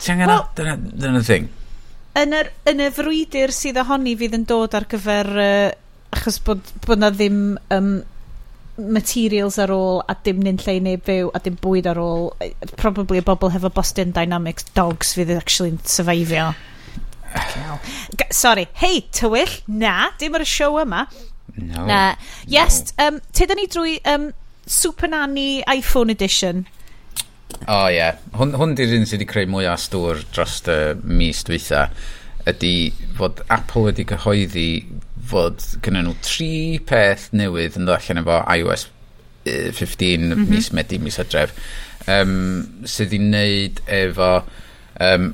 Ti 0.00 0.14
angen 0.14 0.32
nhw? 0.32 0.40
well, 0.56 0.82
nhw? 0.96 1.20
y 1.20 1.24
thing. 1.28 1.52
Yn, 2.18 2.34
yr, 2.40 2.50
yn 2.70 2.82
y 2.84 2.90
frwydr 2.94 3.52
sydd 3.54 3.80
ohoni 3.82 4.16
fydd 4.18 4.38
yn 4.40 4.48
dod 4.48 4.76
ar 4.78 4.88
gyfer... 4.90 5.32
Uh, 5.34 5.70
achos 6.14 6.38
bod, 6.46 6.62
bod 6.86 7.00
na 7.02 7.10
ddim 7.10 7.56
um, 7.74 7.94
materials 8.76 9.58
ar 9.62 9.72
ôl 9.74 10.00
a 10.10 10.16
dim 10.26 10.42
nyn 10.42 10.58
lle 10.62 10.76
neb 10.82 11.02
fyw 11.06 11.30
a 11.34 11.40
dim 11.42 11.56
bwyd 11.62 11.88
ar 11.90 12.00
ôl 12.02 12.30
probably 12.78 13.20
y 13.20 13.26
bobl 13.26 13.52
hefo 13.54 13.70
Boston 13.74 14.14
Dynamics 14.14 14.66
dogs 14.74 15.14
fydd 15.18 15.34
actually'n 15.36 15.78
survivio 15.86 16.52
sorry 18.34 18.66
hei 18.82 19.04
tywyll 19.14 19.60
na 19.66 20.10
dim 20.18 20.34
ar 20.38 20.44
y 20.44 20.48
show 20.48 20.78
yma 20.82 21.04
no, 21.56 21.86
na 21.86 22.00
yes 22.50 22.80
no. 22.98 23.06
um, 23.06 23.20
tydyn 23.34 23.62
ni 23.62 23.68
drwy 23.70 23.98
um, 24.10 24.30
Super 24.66 25.10
Nanny 25.12 25.62
iPhone 25.70 26.10
Edition 26.10 26.64
O 27.62 27.78
oh, 27.78 27.86
ie. 27.88 27.96
Yeah. 27.96 28.18
Hwn, 28.36 28.56
hwn 28.58 28.74
di'r 28.78 28.96
un 28.98 29.06
sydd 29.08 29.22
wedi 29.22 29.30
creu 29.30 29.48
mwy 29.50 29.68
o 29.68 29.72
astwr 29.72 30.24
dros 30.34 30.60
y 30.70 30.78
mis 31.04 31.44
dwytha 31.46 31.86
ydy 32.50 32.74
fod 33.16 33.40
Apple 33.52 33.86
wedi 33.88 34.04
cyhoeddi 34.08 34.68
fod 35.30 35.62
gynnyn 35.84 36.08
nhw 36.08 36.18
tri 36.24 36.80
peth 36.84 37.30
newydd 37.32 37.78
yn 37.80 37.88
dod 37.88 37.96
allan 37.96 38.20
efo 38.20 38.40
iOS 38.58 38.88
15 39.44 40.20
mm 40.20 40.32
-hmm. 40.32 40.48
mis 40.48 40.72
Medi, 40.72 40.98
mis 40.98 41.16
Hydref 41.20 41.54
um, 42.08 42.84
sydd 42.84 43.14
i 43.16 43.20
wneud 43.20 43.80
efo 43.88 44.30
um, 45.00 45.30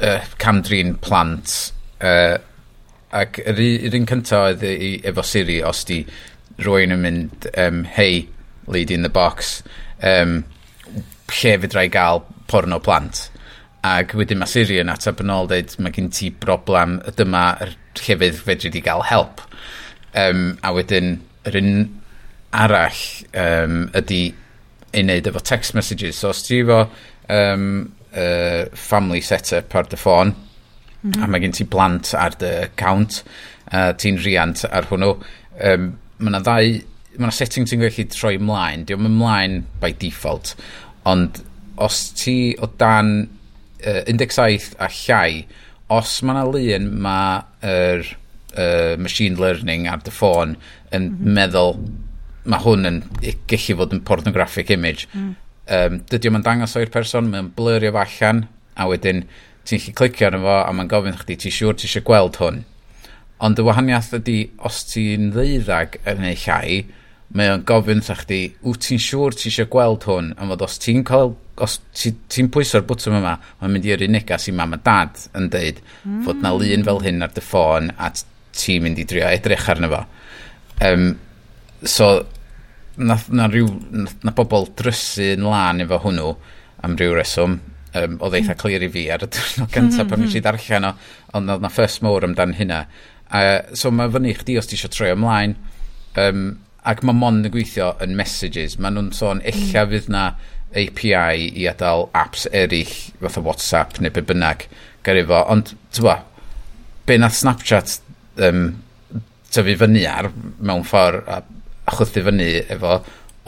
uh, 0.00 0.24
camdrin 0.40 0.96
plant 1.04 1.72
uh, 2.00 2.38
ac 3.12 3.40
yr, 3.44 3.60
yr 3.60 3.96
un 4.00 4.08
cyntaf 4.08 4.48
oedd 4.48 4.64
i, 4.68 4.94
efo 5.04 5.24
Siri 5.26 5.60
os 5.64 5.84
di 5.88 6.02
rwy'n 6.62 6.96
yn 6.96 7.04
mynd 7.04 7.48
um, 7.56 7.84
hey 7.84 8.28
lady 8.66 8.94
in 8.94 9.02
the 9.02 9.12
box 9.12 9.62
um, 10.00 10.44
lle 11.32 11.54
fydra 11.64 11.86
i 11.86 11.92
gael 11.92 12.22
porno 12.50 12.78
plant. 12.82 13.28
Ac 13.82 14.14
wedyn 14.14 14.38
mae 14.38 14.50
Siri 14.50 14.78
yn 14.82 14.92
ateb 14.92 15.22
yn 15.24 15.32
ôl 15.34 15.48
dweud, 15.50 15.72
mae 15.82 15.94
gen 15.94 16.10
ti 16.14 16.30
broblem, 16.30 17.00
dyma 17.18 17.46
yr 17.64 17.74
llefydd 17.98 18.38
fedri 18.46 18.70
di 18.70 18.82
gael 18.84 19.02
help. 19.08 19.42
Um, 20.14 20.52
a 20.62 20.70
wedyn, 20.76 21.16
yr 21.48 21.58
un 21.58 21.72
arall 22.52 23.00
um, 23.32 23.88
ydy 23.96 24.22
i 24.92 25.02
wneud 25.02 25.28
efo 25.30 25.42
text 25.42 25.74
messages. 25.74 26.20
So, 26.20 26.30
os 26.30 26.44
ti 26.46 26.60
efo 26.62 26.84
um, 27.32 27.66
uh, 28.12 28.68
family 28.76 29.22
setup 29.24 29.74
ar 29.74 29.88
dy 29.90 29.98
ffôn, 29.98 30.34
mm 30.34 31.10
-hmm. 31.10 31.24
a 31.24 31.26
mae 31.26 31.40
gen 31.40 31.56
ti 31.56 31.64
blant 31.64 32.14
ar 32.14 32.36
dy 32.38 32.52
account, 32.68 33.22
uh, 33.72 33.90
ti'n 33.96 34.20
riant 34.22 34.64
ar 34.70 34.86
hwnnw, 34.90 35.16
um, 35.72 35.90
mae 36.18 36.30
yna 36.30 36.42
ddau, 36.44 36.76
mae 37.16 37.26
yna 37.26 37.34
setting 37.34 37.66
ti'n 37.66 37.82
gallu 37.82 38.06
troi 38.12 38.36
ymlaen, 38.38 38.86
diolch 38.86 39.02
yn 39.02 39.10
ymlaen 39.10 39.58
by 39.80 39.92
default, 39.98 40.54
Ond 41.08 41.42
os 41.82 41.98
ti 42.18 42.54
o 42.62 42.68
dan 42.78 43.28
uh, 43.82 44.02
17 44.06 44.76
a 44.78 44.88
llai, 44.92 45.44
os 45.92 46.20
mae 46.22 46.36
yna 46.36 46.44
lun 46.48 46.88
mae 47.04 47.42
yr 47.68 48.06
uh, 48.06 48.94
machine 49.02 49.40
learning 49.40 49.88
ar 49.90 50.02
dy 50.04 50.12
ffôn 50.14 50.56
yn 50.92 51.08
mm 51.08 51.14
-hmm. 51.18 51.36
meddwl 51.38 51.76
mae 52.44 52.64
hwn 52.64 52.88
yn 52.88 52.98
gallu 53.50 53.78
fod 53.78 53.94
yn 53.94 54.02
pornographic 54.06 54.70
image. 54.74 55.06
Mm. 55.14 55.34
Um, 55.72 56.00
dydy 56.10 56.30
o'n 56.30 56.42
dangos 56.42 56.74
o'r 56.78 56.90
person, 56.90 57.30
mae'n 57.30 57.52
blurio 57.56 57.92
fo 57.94 58.02
allan, 58.02 58.46
a 58.74 58.88
wedyn 58.90 59.24
ti'n 59.68 59.78
gallu 59.78 59.94
clicio 60.00 60.28
arno 60.28 60.42
fo 60.42 60.56
a 60.62 60.72
mae'n 60.74 60.90
gofyn 60.90 61.18
chdi, 61.20 61.38
ti'n 61.38 61.54
siŵr 61.58 61.78
ti 61.78 61.88
eisiau 61.88 62.06
gweld 62.08 62.40
hwn. 62.42 62.64
Ond 63.42 63.58
y 63.58 63.66
wahaniaeth 63.66 64.12
ydy, 64.18 64.38
os 64.66 64.82
ti'n 64.90 65.30
ddeuddag 65.34 66.00
yn 66.10 66.26
ei 66.26 66.38
llai, 66.44 66.82
mae 67.36 67.52
o'n 67.52 67.62
gofyn 67.68 68.02
wrthach 68.02 68.26
chdi, 68.26 68.40
wyt 68.66 68.84
ti'n 68.86 69.00
siŵr 69.00 69.36
ti 69.36 69.48
eisiau 69.48 69.70
gweld 69.72 70.04
hwn, 70.08 70.32
am 70.36 70.52
fod 70.52 70.64
os 70.66 70.76
ti'n 70.82 71.04
cael 71.08 71.32
os 71.64 71.78
ti'n 71.96 72.18
ti 72.32 72.44
pwyso'r 72.52 72.84
bwtwm 72.88 73.18
yma, 73.20 73.36
mae'n 73.60 73.72
mynd 73.72 73.88
i'r 73.88 74.04
unig 74.08 74.32
as 74.34 74.48
i 74.50 74.54
mam 74.56 74.76
a 74.76 74.80
dad 74.84 75.20
yn 75.38 75.48
deud 75.52 75.80
mm. 75.80 76.22
fod 76.26 76.42
na 76.42 76.52
mm. 76.52 76.60
lun 76.60 76.86
fel 76.88 77.02
hyn 77.06 77.24
ar 77.24 77.32
dy 77.32 77.44
ffôn 77.44 77.90
a 77.96 78.10
ti'n 78.56 78.84
mynd 78.84 79.00
i 79.00 79.06
drio 79.08 79.28
edrych 79.28 79.68
arno 79.72 79.90
fo. 79.92 80.02
Um, 80.88 81.06
so, 81.88 82.08
na, 82.96 83.16
na, 83.28 83.48
ryw, 83.52 83.68
na, 83.92 84.08
na 84.28 84.34
bobl 84.36 84.68
drysu 84.78 85.32
yn 85.36 85.46
lan 85.48 85.84
efo 85.84 86.00
hwnnw 86.02 86.34
am 86.84 86.98
ryw 87.00 87.14
reswm. 87.16 87.60
Um, 87.92 88.16
oedd 88.24 88.38
eitha 88.38 88.56
clir 88.56 88.84
i 88.84 88.88
fi 88.92 89.06
ar 89.12 89.24
y 89.26 89.28
dyrnod 89.28 89.72
gyntaf 89.74 90.08
pan 90.08 90.22
mis 90.22 90.32
i 90.32 90.40
mm-hmm. 90.40 90.44
ddarllen 90.46 90.88
o, 90.88 90.92
ond 91.36 91.52
oedd 91.52 91.64
na 91.64 91.70
first 91.72 92.00
mowr 92.04 92.24
amdan 92.24 92.56
hynna. 92.56 92.84
Uh, 93.32 93.58
so 93.76 93.92
mae 93.92 94.12
fyny 94.12 94.32
chdi 94.36 94.56
os 94.60 94.68
ti 94.68 94.78
eisiau 94.78 94.92
troi 94.92 95.12
ymlaen. 95.12 95.56
Um, 96.20 96.46
ac 96.88 97.02
mae 97.06 97.14
mon 97.16 97.42
yn 97.42 97.52
gweithio 97.54 97.92
yn 98.02 98.16
messages. 98.18 98.78
Maen 98.78 98.98
nhw'n 98.98 99.12
sôn, 99.16 99.42
illa 99.46 99.84
mm. 99.84 99.92
fydd 99.92 100.10
na 100.12 100.24
API 100.72 101.48
i 101.60 101.66
adael 101.70 102.08
apps 102.16 102.46
eraill, 102.50 102.92
fath 103.20 103.38
o 103.38 103.44
WhatsApp 103.46 104.00
neu 104.00 104.14
be 104.14 104.24
bynnag, 104.26 104.66
gyrru 105.06 105.24
fo. 105.30 105.42
Ond, 105.52 105.74
ti'n 105.94 106.08
bo, 106.08 106.16
be 107.06 107.18
na 107.20 107.30
Snapchat 107.32 107.98
um, 108.48 108.64
tyfu 109.52 109.76
fyny 109.82 110.04
ar, 110.10 110.30
mewn 110.58 110.86
ffordd, 110.88 111.28
a, 111.28 111.42
a 111.86 111.96
chwthu 111.98 112.24
fyny 112.26 112.48
efo, 112.72 113.00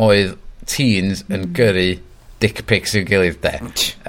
oedd 0.05 0.37
teens 0.71 1.25
yn 1.31 1.49
mm. 1.49 1.55
gyrru 1.57 1.89
dick 2.43 2.65
pics 2.69 2.95
i'w 2.99 3.07
gilydd 3.09 3.41
de. 3.43 3.57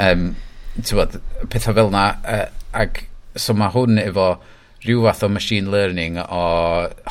Um, 0.01 0.33
ti'n 0.77 0.99
bod, 0.99 1.17
pethau 1.49 1.77
fel 1.77 1.93
na, 1.93 2.09
uh, 2.27 2.45
ac 2.75 3.05
so 3.39 3.55
mae 3.57 3.73
hwn 3.73 3.99
efo 4.01 4.35
rhyw 4.85 5.07
fath 5.07 5.23
o 5.25 5.31
machine 5.31 5.71
learning 5.71 6.19
o 6.21 6.43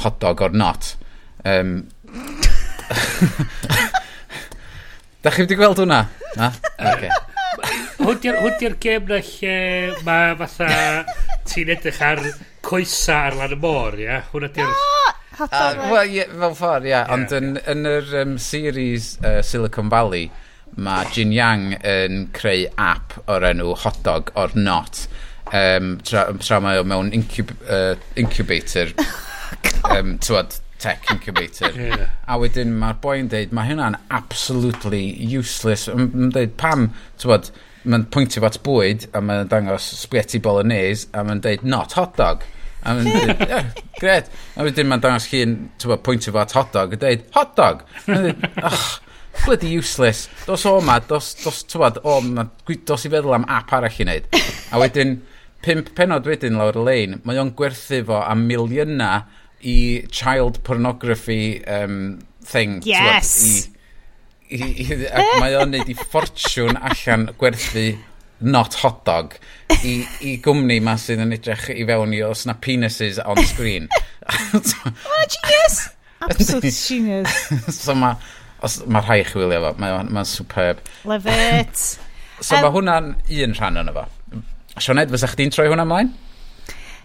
hotdog 0.05 0.43
o'r 0.47 0.55
not 0.55 0.95
um, 1.49 1.81
da 5.25 5.33
chi 5.33 5.45
wedi 5.45 5.57
gweld 5.59 5.81
hwnna? 5.83 6.01
Na? 6.39 6.49
Okay. 6.93 7.11
Hwdy'r 8.05 8.77
gem 8.83 9.05
na 9.09 9.19
lle 9.25 9.57
mae 10.07 10.35
fatha 10.41 10.71
ti'n 11.49 11.73
edrych 11.75 12.03
ar 12.05 12.21
coesa 12.65 13.17
ar 13.29 13.35
lan 13.41 13.57
y 13.57 13.59
môr, 13.61 13.93
ia? 14.05 14.17
Hwna 14.33 14.49
di'r... 14.55 14.75
Uh, 15.35 15.91
Wel, 15.91 16.13
yeah, 16.15 16.31
fel 16.31 16.55
ffordd, 16.55 16.85
ia. 16.87 16.93
Yeah. 16.95 17.13
Ond 17.15 17.29
yn, 17.35 17.49
yn 17.71 17.81
yr 17.91 18.07
um, 18.23 18.33
series 18.39 19.05
uh, 19.25 19.41
Silicon 19.43 19.89
Valley, 19.91 20.29
mae 20.75 21.07
Jin 21.15 21.33
Yang 21.35 21.65
yn 21.87 22.15
creu 22.35 22.69
app 22.79 23.09
o'r 23.31 23.45
enw 23.51 23.75
Hotdog 23.83 24.31
or 24.39 24.51
Not 24.55 25.07
um, 25.53 25.99
tra, 26.03 26.27
tra 26.39 26.61
mae 26.63 26.81
o 26.81 26.85
mewn 26.87 27.13
incub, 27.15 27.53
uh, 27.69 27.95
incubator 28.21 28.93
um, 29.95 30.17
tywad, 30.19 30.59
tech 30.85 31.11
incubator. 31.13 31.73
yeah. 31.81 32.09
A 32.29 32.39
wedyn 32.41 32.75
mae'r 32.81 32.99
boi'n 33.03 33.31
deud, 33.33 33.55
mae 33.57 33.71
hynna'n 33.71 33.99
absolutely 34.15 35.05
useless. 35.25 35.89
Mae'n 35.93 36.33
deud, 36.35 36.57
pam, 36.61 36.91
ti'n 37.21 37.53
mae'n 37.85 38.07
pwyntio 38.13 38.41
fat 38.45 38.61
bwyd 38.65 39.09
a 39.13 39.21
mae'n 39.25 39.49
dangos 39.51 39.87
spaghetti 40.01 40.41
bolognese 40.45 41.09
a 41.13 41.25
mae'n 41.27 41.43
deud, 41.45 41.65
not 41.69 41.97
hot 41.99 42.17
dog. 42.21 42.45
A 42.85 42.97
mae'n 42.97 43.11
dweud, 43.11 43.45
yeah, 43.51 43.71
gred. 44.01 44.31
A 44.57 44.67
wedyn 44.67 44.89
mae'n 44.91 45.05
dangos 45.05 45.29
chi'n 45.33 45.57
pwyntio 45.81 46.35
fat 46.37 46.57
hot 46.57 46.73
dog 46.77 46.97
a 46.97 47.01
dweud, 47.01 47.27
hot 47.37 47.55
dog. 47.61 47.85
A 48.07 48.21
dweud, 48.21 48.49
oh, 48.65 48.89
bloody 49.45 49.73
useless. 49.79 50.27
Dos 50.49 50.65
o 50.69 50.79
ma, 50.85 50.99
dos, 51.09 51.35
dos, 51.43 51.63
tywad, 51.69 52.01
o, 52.05 52.19
ma, 52.25 52.49
dos 52.89 53.09
i 53.09 53.13
feddwl 53.13 53.37
am 53.37 53.49
app 53.53 53.73
arall 53.77 54.01
i 54.01 54.09
wneud. 54.09 54.29
A 54.73 54.81
wedyn, 54.81 55.19
pimp 55.65 55.95
penod 55.97 56.29
wedyn 56.29 56.59
lawr 56.61 56.77
y 56.77 56.85
lein, 56.85 57.21
mae 57.25 57.41
o'n 57.41 57.55
gwerthu 57.57 58.03
fo 58.09 58.21
am 58.21 58.45
miliynau 58.49 59.25
i 59.65 60.07
child 60.11 60.63
pornography 60.65 61.65
um, 61.67 62.19
thing. 62.43 62.83
Yes! 62.85 63.69
I, 64.51 64.57
i, 64.57 64.67
i, 64.85 64.99
ac 65.09 65.39
mae 65.41 65.57
o'n 65.59 65.73
neud 65.73 65.89
i 65.91 65.97
ffortiwn 65.99 66.77
allan 66.79 67.31
gwerthu 67.41 67.87
not 68.45 68.75
hot 68.83 69.05
dog 69.07 69.37
i, 69.83 69.95
i 70.21 70.37
gwmni 70.45 70.77
ma 70.85 70.97
sydd 71.01 71.23
yn 71.25 71.33
edrych 71.37 71.71
i 71.73 71.87
fewn 71.89 72.13
i 72.15 72.21
os 72.27 72.45
na 72.49 72.57
penises 72.61 73.21
on 73.25 73.41
screen. 73.49 73.89
Mae'n 74.29 75.33
genius! 75.33 75.79
Absolute 76.25 76.73
genius. 76.73 77.33
so 77.83 77.97
mae 77.99 78.17
ma 78.89 79.03
rhai 79.05 79.23
chi 79.29 79.41
wylio 79.41 79.61
fo, 79.65 79.73
mae'n 79.81 80.13
ma 80.15 80.25
superb. 80.29 80.81
Love 81.09 81.29
it. 81.29 81.77
so 82.41 82.57
um, 82.57 82.65
mae 82.65 82.73
hwnna'n 82.77 83.11
un 83.45 83.57
rhan 83.59 83.81
o'n 83.83 83.91
efo. 83.93 84.07
Sionet, 84.83 85.13
fysa 85.13 85.29
chdi'n 85.31 85.53
troi 85.55 85.69
hwnna 85.71 85.85
mlaen? 85.89 86.13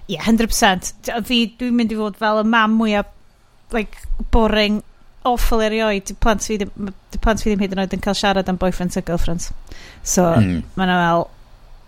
yeah, 0.09 0.25
100%. 0.25 0.93
Fi, 1.29 1.39
dwi'n 1.59 1.75
mynd 1.77 1.93
i 1.93 1.97
fod 1.99 2.17
fel 2.19 2.41
y 2.41 2.45
mam 2.49 2.77
mwyaf, 2.79 3.09
like, 3.75 4.01
boring, 4.33 4.81
awful 5.29 5.61
erioed. 5.61 6.07
Di 6.09 6.15
plant 6.17 6.45
fi, 6.45 6.57
di 6.57 7.21
plant 7.21 7.43
fi 7.43 7.51
ddim 7.51 7.61
hyd 7.63 7.75
yn 7.75 7.83
oed 7.83 7.93
yn 7.93 8.03
cael 8.03 8.17
siarad 8.17 8.49
am 8.49 8.57
boyfriends 8.61 8.97
a 8.97 9.05
girlfriends. 9.05 9.51
So, 10.01 10.25
mm. 10.33 10.63
mae'n 10.79 10.93
fel, 10.95 11.25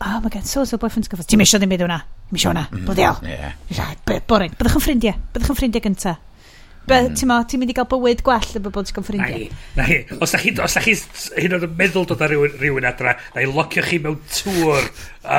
oh 0.06 0.20
my 0.22 0.30
god, 0.34 0.46
so 0.46 0.66
so 0.70 0.78
boyfriends 0.78 1.10
girlfriends. 1.10 1.32
Ti'n 1.34 1.42
misio 1.42 1.62
ddim 1.62 1.74
byd 1.74 1.86
hwnna? 1.88 2.02
Misio 2.32 2.54
hwnna? 2.54 2.68
Mm. 2.70 2.86
Bloody. 2.86 3.08
Yeah. 3.32 3.96
Boring. 4.30 4.54
Byddwch 4.60 4.78
yn 4.78 4.86
ffrindiau. 4.86 5.24
Byddwch 5.34 5.56
yn 5.56 5.62
ffrindiau 5.62 5.88
gyntaf. 5.90 6.22
Mm. 6.90 7.16
Ti'n 7.16 7.34
ti'n 7.48 7.62
mynd 7.62 7.72
i 7.72 7.76
gael 7.78 7.90
bywyd 7.92 8.24
gwell 8.26 8.54
yn 8.58 8.64
bod 8.66 8.78
ti'n 8.88 8.96
gael 8.98 9.08
ffrindiau. 9.08 9.48
Na 9.78 9.88
hi. 9.88 10.00
Os 10.18 10.34
da 10.34 10.42
chi, 10.42 10.54
os 10.66 10.78
da 10.78 10.84
chi 10.84 10.96
hyn 11.38 11.58
o'n 11.58 11.68
meddwl 11.78 12.08
dod 12.10 12.24
â 12.24 12.30
rhywun, 12.32 12.56
rhywun 12.58 12.88
adra, 12.90 13.16
na 13.36 13.44
i 13.44 13.50
locio 13.50 13.84
chi 13.86 14.00
mewn 14.02 14.18
tŵr 14.34 14.88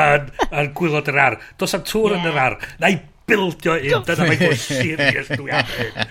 yn, 0.00 0.28
yn 0.50 0.70
gwylod 0.78 1.10
yr 1.12 1.24
ar. 1.26 1.40
Dos 1.60 1.74
am 1.76 1.82
tŵr 1.88 2.14
yeah. 2.14 2.22
yn 2.22 2.30
yr 2.30 2.44
ar. 2.46 2.58
Na 2.82 2.92
i 2.94 3.00
bildio 3.28 3.76
un, 3.78 4.04
dyna 4.06 4.26
mae'n 4.26 4.40
gwrs 4.40 4.64
serious 4.66 5.28
dwi 5.30 5.52
am 5.54 5.68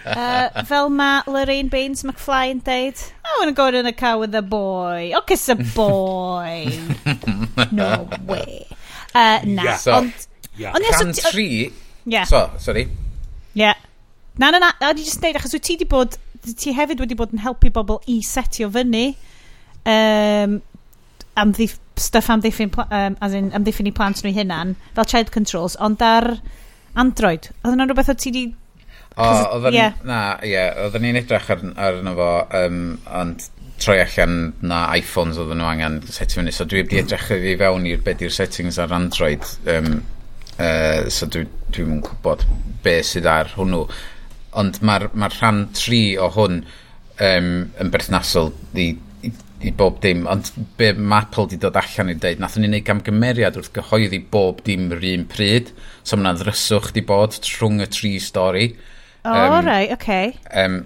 uh, 0.08 0.64
Fel 0.68 0.92
mae 0.96 1.26
Lorraine 1.28 1.72
Baines 1.72 2.06
McFly 2.08 2.54
yn 2.54 2.62
deud, 2.66 3.02
I 3.28 3.36
want 3.40 3.52
to 3.52 3.56
go 3.58 3.68
in 3.68 3.86
a 3.86 3.94
car 3.94 4.18
with 4.20 4.36
a 4.36 4.42
boy. 4.42 5.12
Oh, 5.16 5.22
kiss 5.28 5.50
a 5.50 5.56
boy. 5.56 6.68
no 7.72 8.08
way. 8.28 8.68
Uh, 9.14 9.40
na. 9.46 9.64
Yeah. 9.64 9.78
So, 9.78 9.94
ond, 10.00 10.28
yeah. 10.58 10.74
ond, 10.76 10.86
Cam 10.90 11.14
tri... 11.14 11.72
yeah. 12.06 12.24
so, 12.24 12.50
sorry. 12.60 12.90
Yeah. 13.54 13.76
Na, 14.40 14.52
na, 14.52 14.60
na, 14.60 14.72
a 14.80 14.94
di 14.96 15.04
jyst 15.04 15.20
dweud, 15.20 15.40
achos 15.40 15.54
wyt 15.56 15.66
ti 15.68 15.76
wedi 15.76 15.88
bod, 15.92 16.16
ti 16.58 16.74
hefyd 16.76 17.02
wedi 17.04 17.18
bod 17.20 17.34
yn 17.36 17.44
helpu 17.44 17.72
bobl 17.74 18.00
i 18.10 18.22
setio 18.26 18.70
fyny 18.72 19.12
um, 19.84 20.62
am 21.36 21.52
amddiff, 21.52 21.78
stuff 22.00 22.30
am 22.30 22.42
ddiffyn, 22.42 22.72
um, 22.78 23.18
as 23.22 23.34
in, 23.34 23.52
am 23.54 23.66
ddiffyn 23.66 23.90
i 23.90 23.94
plant 23.96 24.24
nhw 24.24 24.34
hunan, 24.36 24.76
fel 24.96 25.08
child 25.08 25.32
controls, 25.36 25.78
ond 25.84 26.02
ar 26.06 26.34
Android, 27.00 27.50
oedd 27.62 27.76
yna 27.76 27.88
rhywbeth 27.88 28.12
o 28.12 28.18
ti 28.18 28.32
wedi... 28.32 28.46
O, 29.20 29.28
oedden 29.58 29.76
yeah. 29.76 29.98
na, 30.08 30.20
ie, 30.40 30.54
yeah, 30.54 30.78
oedden 30.86 31.04
ni'n 31.04 31.20
edrych 31.20 31.50
ar, 31.52 31.66
ar 31.76 32.00
arno 32.00 32.16
fo, 32.16 32.30
um, 32.62 32.80
ond 33.20 33.50
troi 33.82 33.98
allan 34.00 34.54
na 34.64 34.86
iPhones 34.96 35.40
oedden 35.42 35.60
nhw 35.60 35.68
angen 35.68 36.00
setio 36.08 36.40
fyny, 36.40 36.54
so 36.56 36.68
dwi 36.70 36.86
wedi 36.86 37.02
edrych 37.02 37.28
i 37.36 37.58
fewn 37.60 37.88
i'r 37.92 38.04
beth 38.06 38.24
i'r 38.24 38.36
settings 38.36 38.80
ar 38.80 38.96
Android, 38.96 39.44
um, 39.76 40.00
uh, 40.56 41.10
so 41.12 41.28
dwi'n 41.28 41.52
dwi, 41.52 41.84
dwi 41.84 42.00
gwybod 42.08 42.48
be 42.86 42.98
sydd 43.06 43.28
ar 43.30 43.52
hwnnw 43.58 43.86
ond 44.60 44.82
mae'r 44.84 45.10
ma 45.16 45.30
rhan 45.32 45.66
tri 45.76 46.02
o 46.20 46.28
hwn 46.36 46.62
um, 47.22 47.50
yn 47.82 47.92
berthnasol 47.94 48.52
i, 48.76 48.88
i, 49.24 49.32
i 49.68 49.74
bob 49.78 50.00
dim, 50.04 50.26
ond 50.32 50.52
be 50.80 50.92
mae 50.98 51.26
Apple 51.26 51.48
wedi 51.48 51.60
dod 51.62 51.78
allan 51.80 52.12
i 52.14 52.18
ddeud, 52.18 52.42
nath 52.42 52.58
ni 52.60 52.70
wneud 52.70 52.88
gamgymeriad 52.88 53.60
wrth 53.60 53.72
gyhoeddi 53.78 54.22
bob 54.34 54.64
dim 54.68 54.90
yr 54.96 55.06
un 55.14 55.28
pryd, 55.32 55.72
so 56.04 56.20
mae'n 56.20 56.42
ddryswch 56.42 56.92
di 56.96 57.06
bod 57.08 57.38
rhwng 57.46 57.86
y 57.86 57.90
tri 57.92 58.16
stori. 58.24 58.68
O, 59.22 59.30
oh, 59.30 59.60
um, 59.60 59.62
right, 59.68 59.94
okay. 59.94 60.36
Um, 60.50 60.82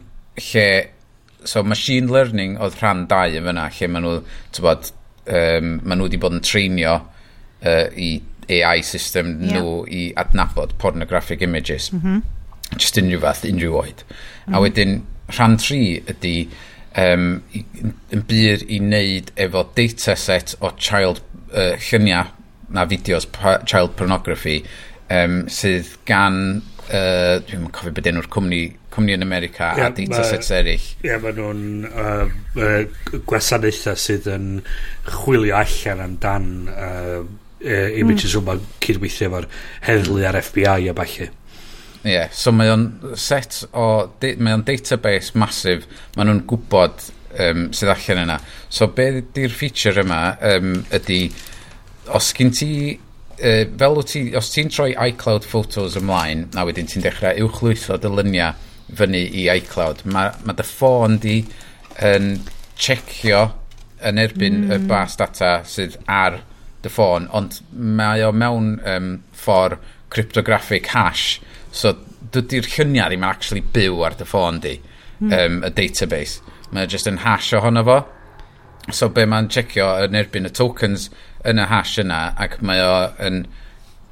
lle, 0.52 0.68
so 1.48 1.64
machine 1.64 2.12
learning 2.12 2.60
oedd 2.62 2.78
rhan 2.82 3.06
dau 3.10 3.40
yn 3.40 3.50
fyna, 3.50 3.68
lle 3.80 3.92
maen 3.92 4.08
nhw, 4.10 4.16
bod, 4.62 4.94
um, 5.26 5.76
maen 5.82 6.00
nhw 6.00 6.10
wedi 6.10 6.22
bod 6.22 6.38
yn 6.38 6.46
treinio 6.46 7.00
uh, 7.02 7.86
i 7.96 8.14
AI 8.46 8.84
system 8.86 9.40
yeah. 9.40 9.58
nhw 9.58 9.78
i 9.90 10.08
adnabod 10.22 10.76
pornographic 10.78 11.42
images. 11.42 11.90
Mm 11.96 12.02
-hmm 12.04 12.35
just 12.78 12.98
unrhyw 13.02 13.22
fath, 13.24 13.46
unrhyw 13.48 13.82
oed. 13.82 14.06
Mm. 14.46 14.56
A 14.56 14.64
wedyn, 14.64 14.96
rhan 15.34 15.58
tri 15.62 15.82
ydy 16.14 16.36
um, 17.02 17.28
yn 18.14 18.24
byr 18.30 18.66
i 18.70 18.80
wneud 18.82 19.32
efo 19.42 19.66
dataset 19.78 20.56
o 20.62 20.72
child 20.78 21.22
uh, 21.52 21.76
lluniau 21.90 22.32
na 22.76 22.86
fideos 22.90 23.28
child 23.66 23.96
pornography 24.00 24.62
um, 25.14 25.44
sydd 25.52 25.92
gan 26.10 26.40
uh, 26.90 27.38
dwi'n 27.46 27.70
cofio 27.76 27.94
beth 27.96 28.10
enw'r 28.12 28.30
cwmni 28.34 28.62
cwmni 28.96 29.16
yn 29.18 29.26
America 29.26 29.72
yeah, 29.78 29.90
a 29.90 29.96
datasets 29.96 30.52
ma, 30.52 30.60
eraill 30.62 30.86
Ie, 30.86 31.10
yeah, 31.10 31.24
maen 31.24 31.40
nhw'n 31.40 31.64
uh, 31.90 32.28
uh, 32.62 33.18
gwasanaethau 33.30 34.00
sydd 34.00 34.30
yn 34.32 34.52
chwilio 35.10 35.58
allan 35.60 36.06
amdan 36.06 36.52
uh, 36.74 37.20
uh, 37.22 37.90
images 38.00 38.34
mm. 38.34 38.42
yma 38.42 38.60
cydweithio 38.86 39.30
efo'r 39.32 39.50
heddlu 39.90 40.22
ar 40.30 40.40
FBI 40.42 40.92
a 40.92 40.96
falle 41.02 41.32
Ie, 42.06 42.12
yeah, 42.14 42.30
so 42.30 42.54
mae 42.54 42.70
o'n 42.70 42.86
set 43.18 43.64
o... 43.74 43.86
Mae 44.22 44.54
o'n 44.54 44.66
database 44.68 45.34
masif. 45.42 45.88
Mae 46.14 46.28
nhw'n 46.28 46.44
gwybod 46.50 47.08
um, 47.42 47.64
sydd 47.74 47.92
allan 47.96 48.22
yna. 48.28 48.36
So 48.70 48.92
be 48.94 49.08
di'r 49.34 49.54
feature 49.54 50.04
yma 50.04 50.22
um, 50.54 50.78
ydy... 50.94 51.24
Os 52.14 52.30
gyn 52.38 52.54
ti... 52.54 52.70
Uh, 53.36 53.66
fel 53.82 53.98
ti, 54.08 54.22
os 54.38 54.48
ti'n 54.54 54.70
troi 54.72 54.94
iCloud 55.10 55.44
photos 55.50 55.98
ymlaen, 56.00 56.46
na 56.56 56.64
wedyn 56.64 56.88
ti'n 56.88 57.04
dechrau 57.04 57.48
uwchlwytho 57.48 57.98
dyluniau 58.00 58.54
fyny 58.96 59.26
i 59.26 59.48
iCloud, 59.58 60.06
mae 60.08 60.32
ma 60.46 60.54
dy 60.56 60.64
ffôn 60.64 61.18
di 61.20 61.40
yn 62.06 62.36
checio 62.78 63.42
yn 64.06 64.22
erbyn 64.22 64.62
mm. 64.66 64.72
y 64.76 64.88
bas 64.90 65.18
data 65.20 65.58
sydd 65.68 65.98
ar 66.12 66.40
dy 66.86 66.92
ffôn, 66.94 67.28
ond 67.36 67.60
mae 67.74 68.24
o 68.26 68.32
mewn 68.36 68.76
um, 68.86 69.12
ffordd 69.36 69.82
cryptographic 70.14 70.92
hash 70.94 71.42
So 71.76 71.94
dydy'r 72.36 72.70
lluniau 72.72 73.12
ddim 73.12 73.24
yn 73.24 73.30
actually 73.30 73.64
byw 73.76 74.04
ar 74.08 74.18
dy 74.20 74.28
ffôn 74.28 74.62
di, 74.64 74.78
mm. 75.20 75.34
um, 75.36 75.60
y 75.68 75.72
database. 75.76 76.56
Mae 76.76 76.88
jyst 76.92 77.10
yn 77.12 77.22
hash 77.26 77.52
ohono 77.58 77.84
fo. 77.88 78.00
So 78.94 79.10
be 79.10 79.26
mae'n 79.30 79.50
checio 79.54 79.90
yn 80.06 80.18
erbyn 80.18 80.48
y 80.48 80.54
tokens 80.54 81.10
yn 81.46 81.62
y 81.62 81.68
hash 81.70 82.00
yna 82.04 82.22
ac 82.42 82.60
mae 82.66 82.82
o 82.84 82.96
yn 83.26 83.46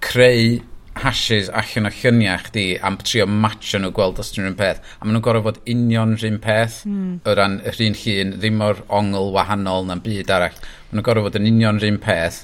creu 0.04 0.62
hashes 1.00 1.50
allan 1.50 1.90
o 1.90 1.92
lluniau 1.94 2.42
chdi 2.48 2.66
am 2.86 3.00
trio 3.02 3.26
matcho 3.26 3.80
nhw 3.82 3.90
gweld 3.98 4.20
os 4.22 4.30
dyn 4.34 4.46
nhw'n 4.46 4.58
peth 4.60 4.82
a 4.84 5.06
maen 5.06 5.16
nhw'n 5.16 5.26
gorfod 5.26 5.58
fod 5.58 5.72
union 5.74 6.14
rhywun 6.20 6.40
peth 6.44 6.84
mm. 6.86 7.16
o 7.26 7.34
ran 7.40 7.56
yr 7.70 7.80
un 7.88 7.98
llun 7.98 8.34
ddim 8.36 8.62
o'r 8.68 8.84
ongl 9.00 9.32
wahanol 9.34 9.88
na'n 9.90 10.04
byd 10.06 10.34
arall 10.36 10.60
maen 10.60 11.00
nhw'n 11.00 11.08
gorfod 11.08 11.30
fod 11.30 11.40
yn 11.42 11.50
union 11.50 11.82
rhywun 11.82 11.98
peth 12.04 12.44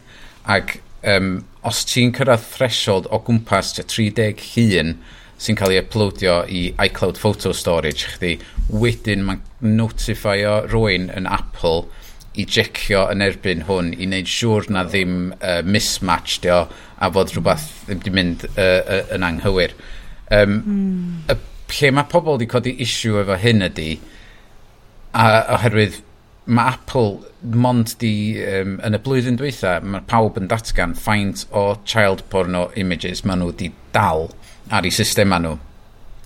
ac 0.56 0.80
um, 1.08 1.32
os 1.68 1.84
ti'n 1.88 2.14
cyrraedd 2.16 2.46
threshold 2.56 3.08
o 3.12 3.22
gwmpas 3.26 3.74
30 3.80 4.44
llun 4.56 4.98
sy'n 5.40 5.58
cael 5.60 5.76
ei 5.76 5.82
uploadio 5.84 6.42
i 6.52 6.66
iCloud 6.88 7.20
Photo 7.20 7.54
Storage 7.56 8.12
chdi, 8.16 8.34
wedyn 8.70 9.24
mae'n 9.28 9.44
notifio 9.64 10.60
rwy'n 10.68 11.08
yn 11.16 11.30
Apple 11.32 11.86
i 12.40 12.46
jecio 12.46 13.06
yn 13.12 13.24
erbyn 13.24 13.64
hwn 13.68 13.94
i 13.96 14.08
wneud 14.08 14.30
siŵr 14.30 14.68
na 14.74 14.84
ddim 14.88 15.32
uh, 15.40 15.62
mismatch 15.66 16.40
dio 16.44 16.60
a 17.00 17.10
fod 17.16 17.32
rhywbeth 17.34 17.70
ddim 17.88 18.04
di 18.04 18.14
mynd 18.16 18.46
uh, 18.52 18.60
uh, 18.60 19.02
yn 19.16 19.26
anghywir. 19.26 19.76
Um, 20.30 20.60
mm. 20.60 21.16
y, 21.32 21.38
lle 21.80 21.92
mae 21.96 22.10
pobl 22.12 22.36
wedi 22.36 22.50
codi 22.50 22.76
issue 22.84 23.22
efo 23.22 23.38
hyn 23.40 23.66
ydy 23.70 23.90
a 25.18 25.26
oherwydd 25.56 26.02
mae 26.50 26.74
Apple 26.74 27.20
mond 27.54 27.94
di, 28.02 28.14
um, 28.42 28.78
yn 28.86 28.98
y 28.98 29.00
blwyddyn 29.06 29.38
dweitha, 29.40 29.78
mae 29.86 30.02
pawb 30.10 30.40
yn 30.42 30.50
datgan 30.50 30.96
faint 30.98 31.46
o 31.56 31.72
child 31.88 32.24
porno 32.34 32.68
images 32.80 33.22
maen 33.26 33.44
nhw 33.44 33.54
di 33.60 33.70
dal 33.96 34.30
ar 34.74 34.88
eu 34.88 34.94
system 34.94 35.36
nhw. 35.36 35.58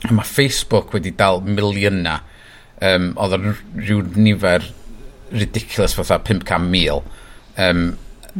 A 0.08 0.14
mae 0.16 0.28
Facebook 0.28 0.96
wedi 0.96 1.14
dal 1.20 1.44
miliynau. 1.44 2.22
Um, 2.84 3.12
oedd 3.22 3.36
yn 3.38 3.52
rhyw 3.78 4.02
nifer 4.20 4.66
ridiculous 5.32 5.94
fatha 5.96 6.18
500,000 6.20 7.04
um, 7.64 7.84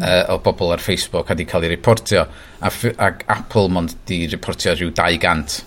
uh, 0.02 0.24
o 0.34 0.40
bobl 0.44 0.74
ar 0.76 0.84
Facebook 0.84 1.32
a 1.32 1.38
di 1.38 1.46
cael 1.48 1.68
ei 1.68 1.76
reportio. 1.76 2.26
A, 2.60 2.72
ac 3.08 3.24
Apple 3.32 3.70
mond 3.72 3.96
di 4.10 4.24
reportio 4.32 4.76
rhyw 4.76 4.92
200. 4.96 5.60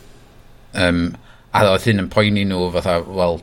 Um, 0.77 1.05
a 1.57 1.65
oedd 1.71 1.87
hyn 1.89 2.05
yn 2.05 2.11
poeni 2.13 2.45
nhw 2.49 2.71
fatha, 2.75 2.99
wel, 3.05 3.41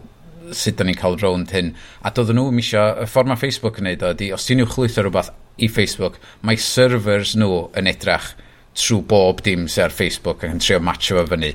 sut 0.52 0.80
da 0.80 0.88
ni'n 0.88 1.00
cael 1.00 1.18
rownd 1.22 1.54
hyn. 1.56 1.74
A 2.04 2.12
doedden 2.12 2.40
nhw 2.40 2.52
misio, 2.56 2.84
y 3.04 3.08
ffordd 3.10 3.32
mae 3.32 3.40
Facebook 3.40 3.80
yn 3.80 3.88
neud 3.90 4.04
o 4.04 4.12
ydy, 4.16 4.32
os 4.36 4.48
ti'n 4.48 4.64
i'w 4.64 4.70
chlwytho 4.70 5.06
rhywbeth 5.06 5.32
i 5.62 5.70
Facebook, 5.70 6.20
mae 6.42 6.60
servers 6.60 7.36
nhw 7.40 7.68
yn 7.80 7.90
edrach 7.92 8.34
trwy 8.78 9.04
bob 9.08 9.42
dim 9.46 9.68
sy'n 9.70 9.88
ar 9.88 9.94
Facebook 9.94 10.44
ac 10.44 10.54
yn 10.56 10.62
trio 10.64 10.80
matcho 10.84 11.20
fo 11.20 11.26
fyny. 11.30 11.54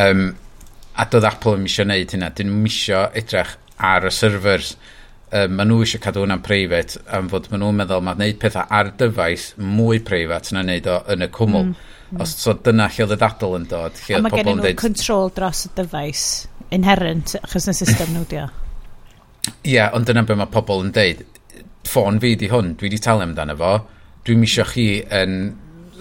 Um, 0.00 0.26
a 0.94 1.06
doedd 1.10 1.26
Apple 1.26 1.58
yn 1.58 1.64
misio 1.66 1.86
neud 1.86 2.12
hynna. 2.14 2.30
Dyn 2.34 2.50
nhw'n 2.50 2.62
misio 2.64 3.06
edrach 3.18 3.56
ar 3.82 4.06
y 4.06 4.12
servers. 4.14 4.74
Um, 5.34 5.56
maen 5.58 5.70
nhw 5.70 5.80
eisiau 5.82 6.02
cadw 6.02 6.22
hwnna'n 6.22 6.44
preifat 6.46 6.94
am 7.16 7.26
fod 7.32 7.48
maen 7.50 7.64
nhw'n 7.64 7.80
meddwl 7.80 8.04
mae'n 8.06 8.20
gwneud 8.20 8.38
pethau 8.42 8.70
ar 8.78 8.92
dyfais 9.00 9.48
mwy 9.58 9.98
preifat 10.06 10.52
na'n 10.54 10.68
gwneud 10.68 10.90
o 10.92 10.98
yn 11.10 11.26
y 11.26 11.30
cwmwl. 11.34 11.72
Mm, 11.72 11.90
mm. 12.12 12.22
Os, 12.22 12.36
so 12.38 12.54
dyna 12.54 12.86
lle 12.86 13.06
oedd 13.06 13.16
y 13.16 13.18
dadl 13.24 13.56
yn 13.58 13.66
dod, 13.70 13.98
lle. 14.04 14.20
A 14.20 14.22
mae 14.22 14.38
gen 14.38 14.52
nhw 14.60 14.74
control 14.78 15.32
dros 15.34 15.64
y 15.66 15.72
dyfais 15.80 16.28
inherent, 16.74 17.36
achos 17.42 17.68
na 17.68 17.74
system 17.76 18.12
nhw 18.14 18.26
dio. 18.30 18.48
Ie, 19.48 19.74
yeah, 19.76 19.90
ond 19.96 20.08
dyna 20.08 20.24
beth 20.26 20.40
mae 20.40 20.52
pobl 20.52 20.84
yn 20.84 20.92
deud. 20.96 21.24
Ffôn 21.84 22.20
fi 22.20 22.34
di 22.40 22.48
hwn, 22.52 22.74
dwi 22.80 22.90
di 22.92 23.00
talu 23.02 23.24
amdano 23.26 23.56
fo. 23.60 23.74
Dwi'n 24.24 24.40
misio 24.40 24.64
chi 24.68 24.88
yn 25.12 25.40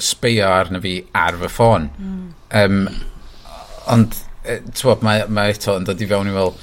sbeio 0.01 0.47
arna 0.49 0.81
fi 0.83 0.97
ar 1.17 1.39
fy 1.41 1.49
ffôn. 1.51 1.89
Mm. 1.99 2.29
Um, 2.59 2.85
ond, 3.93 4.15
e, 4.45 4.61
tywod, 4.71 5.03
mae, 5.05 5.25
mae 5.27 5.53
eto 5.53 5.75
yn 5.79 5.87
dod 5.87 6.01
i 6.01 6.07
fewn 6.09 6.31
i 6.31 6.37
fel, 6.37 6.55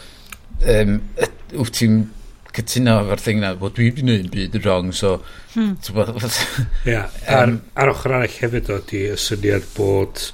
um, 0.77 0.97
wyt 1.61 1.77
ti'n 1.77 2.01
cytuno 2.55 2.97
efo'r 3.05 3.23
thing 3.23 3.43
na, 3.43 3.53
well, 3.59 3.73
dwi 3.75 3.91
wedi 3.91 4.03
gwneud 4.03 4.31
byd 4.33 4.57
yn 4.59 4.65
wrong, 4.65 4.95
so... 4.97 5.19
Hmm. 5.55 5.77
Ie, 5.83 6.47
yeah, 6.93 7.13
ar, 7.31 7.57
ar 7.79 7.93
ochr 7.93 8.17
arall 8.17 8.39
hefyd 8.41 8.71
o, 8.73 8.81
di 8.91 9.05
y 9.13 9.19
syniad 9.21 9.69
bod 9.77 10.31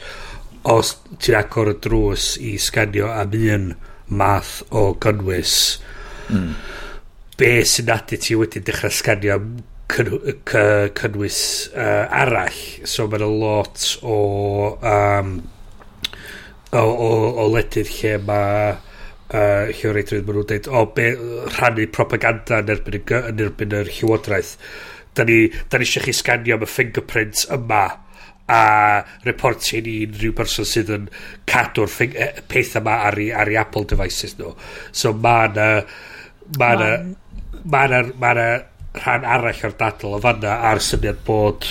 os 0.73 0.97
ti'n 1.23 1.39
agor 1.39 1.73
y 1.73 1.77
drws 1.83 2.33
i 2.43 2.57
sganio 2.63 3.11
am 3.13 3.37
un 3.57 3.69
math 4.09 4.61
o 4.75 4.89
gynnwys 5.03 5.55
mm. 6.31 6.53
be 7.39 7.51
sy'n 7.67 7.91
nadu 7.91 8.19
ti 8.23 8.39
wedi 8.39 8.63
dechrau 8.67 8.95
sganio 8.95 9.37
am 9.39 9.51
cynnwys 9.87 11.41
uh, 11.75 12.07
arall? 12.11 12.63
So 12.85 13.07
mae'n 13.11 13.27
a 13.27 13.31
lot 13.31 13.85
o 14.03 14.17
um, 14.81 15.37
o, 16.73 16.83
o, 16.83 17.11
o 17.43 17.47
ledydd 17.53 17.93
lle 18.01 18.17
mae 18.27 18.75
uh, 18.75 19.71
llyworeithwyr 19.71 20.25
maen 20.25 20.39
nhw'n 20.39 20.49
dweud 20.51 20.69
o 20.71 20.83
be, 20.97 21.07
rhannu 21.55 21.87
propaganda 21.95 22.61
yn 22.63 22.73
erbyn, 22.75 22.99
yn 23.21 23.45
erbyn 23.47 23.79
yr 23.81 23.93
llywodraeth. 23.99 24.57
Da 25.17 25.25
ni, 25.29 25.47
da 25.71 25.79
ni 25.79 25.87
eisiau 25.87 26.05
chi 26.05 26.15
sganio 26.17 26.59
am 26.59 26.67
y 26.67 26.71
fingerprints 26.71 27.47
yma 27.55 27.85
a 28.53 29.03
reportio 29.25 29.83
ni 29.83 29.99
unrhyw 30.07 30.35
person 30.39 30.69
sydd 30.69 30.93
yn 30.95 31.11
cadw'r 31.51 31.91
e, 32.07 32.31
peth 32.47 32.77
yma 32.81 33.01
ar, 33.09 33.19
i, 33.19 33.33
ar 33.35 33.51
i 33.51 33.59
Apple 33.59 33.89
devices 33.91 34.39
nhw. 34.39 34.55
So 34.93 35.15
mae 35.15 35.51
yna... 35.51 35.69
Mae 36.61 36.81
yna... 36.81 36.91
Mae 37.67 37.91
yna... 37.91 38.03
Mae 38.23 38.39
yna 38.39 38.49
rhan 38.97 39.27
arall 39.29 39.65
o'r 39.69 39.75
dadl 39.79 40.17
o 40.17 40.21
fanna 40.23 40.61
a'r 40.71 40.81
syniad 40.85 41.19
bod 41.27 41.67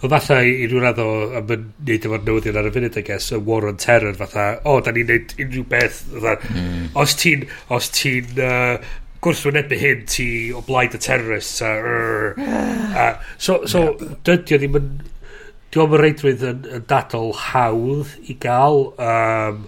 o 0.00 0.08
fatha 0.08 0.40
i 0.46 0.64
rhyw 0.64 0.80
radd 0.82 1.02
o 1.02 1.08
am 1.40 1.52
yn 1.54 1.66
neud 1.88 2.06
efo'r 2.08 2.24
newyddion 2.26 2.58
ar 2.60 2.70
y 2.70 2.72
funud 2.74 2.96
I 2.96 3.04
guess 3.06 3.34
y 3.36 3.40
war 3.50 3.68
on 3.68 3.80
terror 3.82 4.16
fatha 4.16 4.46
o 4.62 4.78
oh, 4.78 4.80
da 4.84 4.94
ni'n 4.96 5.10
neud 5.12 5.34
unrhyw 5.44 5.66
beth 5.74 6.00
fatha 6.14 6.54
mm. 6.54 6.88
os 7.02 7.16
ti'n 7.20 7.44
os 7.76 7.90
ti'n 7.98 8.40
uh, 8.46 8.80
gwrthwynebu 9.24 9.78
hyn 9.80 10.04
ti 10.08 10.28
o 10.56 10.62
blaid 10.64 10.96
y 10.96 11.00
terrorists 11.02 11.60
a, 11.66 11.72
a, 12.96 13.06
so, 13.36 13.60
so 13.68 13.82
yeah. 13.90 14.14
dydy 14.28 14.56
o 14.56 14.60
ddim 14.62 14.78
yn 14.80 14.90
dwi'n 15.70 15.90
meddwl 15.90 16.02
reidrwydd 16.02 16.46
yn, 16.48 16.62
yn 16.78 16.86
dadl 16.90 17.30
hawdd 17.44 18.14
i 18.26 18.34
gael 18.42 18.88
um, 18.96 19.66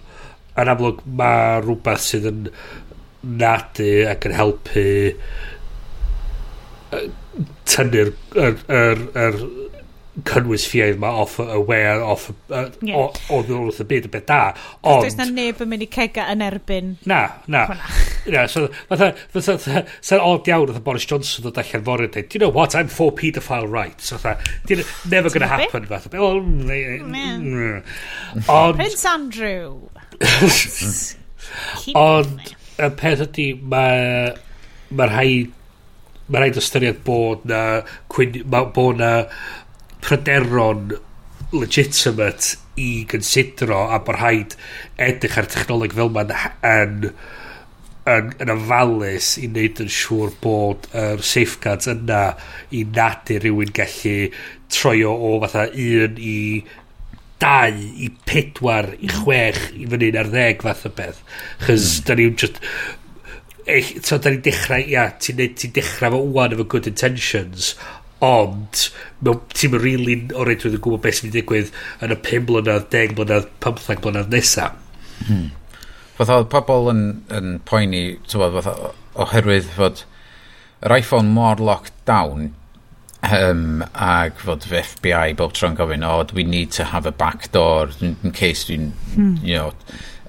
yn 0.59 0.71
amlwg 0.73 1.03
mae 1.19 1.61
rhywbeth 1.63 2.07
sydd 2.07 2.27
yn 2.31 2.47
nadu 3.43 3.91
ac 4.11 4.27
yn 4.27 4.35
helpu 4.35 4.87
uh, 6.97 7.05
tynnu'r 7.69 8.11
er, 8.35 8.57
er, 8.67 9.05
er, 9.23 9.39
cynnwys 10.29 10.67
ffiaidd 10.69 10.99
ma 11.01 11.09
off 11.23 11.39
aware 11.41 12.03
off 12.05 12.27
uh, 12.29 12.67
yeah. 12.85 12.99
o, 12.99 13.07
o 13.33 13.39
wrth 13.41 13.81
y 13.81 13.85
byd 13.89 14.05
y 14.05 14.11
beth 14.13 14.27
da 14.29 14.41
ond 14.85 15.01
does 15.07 15.17
na 15.17 15.25
neb 15.25 15.61
yn 15.63 15.71
mynd 15.71 15.85
i 15.85 15.87
cega 15.89 16.27
yn 16.29 16.43
erbyn 16.45 16.91
na 17.09 17.21
na. 17.49 17.63
na 18.35 18.43
so 18.51 18.67
fatha 18.91 19.09
fatha 19.33 19.57
sa'n 19.57 20.21
odd 20.21 20.45
iawn 20.51 20.69
oedd 20.69 20.83
Boris 20.85 21.07
Johnson 21.09 21.47
ddod 21.47 21.57
allan 21.63 21.85
fory 21.87 22.07
do 22.13 22.21
you 22.29 22.43
know 22.43 22.53
what? 22.53 22.75
I'm 22.75 22.91
for 22.93 23.11
paedophile 23.11 23.71
rights. 23.71 24.13
So 24.13 24.17
fatha 24.21 24.37
never 25.09 25.33
gonna 25.33 25.47
happen 25.47 25.85
fatha 25.89 26.09
well 26.13 26.37
ond 26.37 26.69
Prince 28.77 29.05
Andrew. 29.05 29.89
Ond 31.99 32.53
y 32.81 32.89
peth 32.97 33.21
ydy 33.27 33.47
mae 33.69 34.31
mae 34.93 35.09
rhaid 35.09 35.51
mae 36.29 36.41
rhaid 36.41 36.57
ystyried 36.61 37.01
bod 37.05 37.43
na 37.49 37.81
bod 38.09 39.01
na 39.01 39.11
pryderon 40.03 40.97
legitimate 41.53 42.57
i 42.81 43.05
gynsidro 43.09 43.85
a 43.93 43.99
bod 44.03 44.17
rhaid 44.17 44.57
edrych 45.07 45.37
ar 45.41 45.49
technoleg 45.53 45.93
fel 45.97 46.11
ma'n 46.13 46.33
yn, 46.33 46.95
yn, 48.09 48.31
yn 48.41 48.53
ofalus 48.55 49.35
i 49.39 49.49
wneud 49.49 49.83
yn 49.85 49.91
siŵr 49.97 50.33
bod 50.43 50.87
yr 50.91 51.19
er 51.19 51.27
safeguards 51.29 51.91
yna 51.93 52.23
i 52.73 52.85
nad 52.97 53.29
i 53.33 53.37
rywun 53.43 53.75
gallu 53.77 54.17
troio 54.73 55.13
o 55.13 55.35
fatha 55.45 55.67
un 55.69 56.17
i 56.17 56.39
dau 57.43 57.77
i 57.77 58.09
pedwar 58.25 58.89
i 58.95 59.07
mm. 59.07 59.15
chwech 59.21 59.63
i 59.77 59.87
fyny 59.93 60.11
ar 60.19 60.31
ddeg 60.33 60.65
fath 60.65 60.85
o 60.89 60.93
beth 60.97 61.23
chys 61.65 61.87
mm. 61.99 62.05
da 62.07 62.17
ni'n 62.19 62.37
just 62.39 62.61
eich, 63.69 63.93
so 64.03 64.17
da 64.17 64.31
ni'n 64.31 64.43
dechrau 64.43 64.81
ia, 64.81 65.09
ti'n 65.21 65.43
ti 65.59 65.69
dechrau 65.75 66.17
fo 66.17 66.23
wwan 66.33 66.55
efo 66.55 66.65
good 66.73 66.89
intentions 66.89 67.73
ond 68.23 68.85
ti'n 69.57 69.75
rili 69.81 70.15
o 70.35 70.45
reid 70.47 70.63
yn 70.67 70.77
gwybod 70.77 71.03
beth 71.03 71.19
sy'n 71.19 71.33
digwydd 71.33 71.73
yn 72.05 72.15
y 72.15 72.17
5 72.29 72.47
blynedd, 72.49 72.87
10 72.93 73.17
blynedd, 73.17 73.51
15 73.65 74.01
blynedd 74.03 74.33
nesaf. 74.33 74.79
Hmm. 75.27 75.51
Fath 76.17 76.31
oedd 76.33 76.49
pobl 76.53 76.91
yn, 76.91 77.05
yn 77.33 77.55
poeni, 77.67 78.03
tywod, 78.29 78.59
oherwydd 79.13 79.71
fod 79.75 80.03
yr 80.83 80.97
iPhone 80.99 81.31
mor 81.33 81.61
locked 81.63 81.95
down 82.07 82.51
um, 83.23 83.83
ag 83.95 84.39
fod 84.43 84.67
fy 84.67 84.81
FBI 84.83 85.35
bob 85.39 85.55
tro'n 85.55 85.77
gofyn, 85.79 86.05
oh, 86.05 86.23
we 86.35 86.43
need 86.43 86.71
to 86.71 86.83
have 86.83 87.05
a 87.05 87.11
back 87.11 87.51
door 87.51 87.89
in, 87.99 88.17
in 88.23 88.31
case 88.31 88.65
dwi'n, 88.67 88.91
hmm. 89.15 89.35
you 89.41 89.55
know, 89.55 89.73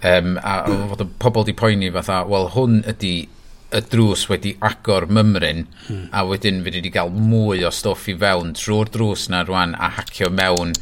um, 0.03 0.39
a 0.43 0.63
fod 0.91 1.05
y 1.05 1.09
pobl 1.23 1.47
di 1.47 1.57
poeni 1.59 1.91
fatha, 1.95 2.23
wel, 2.31 2.51
hwn 2.55 2.83
ydy 2.95 3.15
y 3.75 3.83
drws 3.91 4.29
wedi 4.31 4.55
agor 4.63 5.09
mymryn 5.11 5.65
hmm. 5.87 6.07
a 6.15 6.23
wedyn 6.29 6.63
fi 6.63 6.77
wedi 6.77 6.93
cael 6.95 7.11
mwy 7.15 7.65
o 7.67 7.73
stwff 7.75 8.09
i 8.13 8.17
fewn 8.21 8.55
trwy'r 8.59 8.93
drws 8.95 9.29
na 9.33 9.43
rwan 9.47 9.75
a 9.75 9.91
hacio 9.99 10.31
mewn 10.31 10.75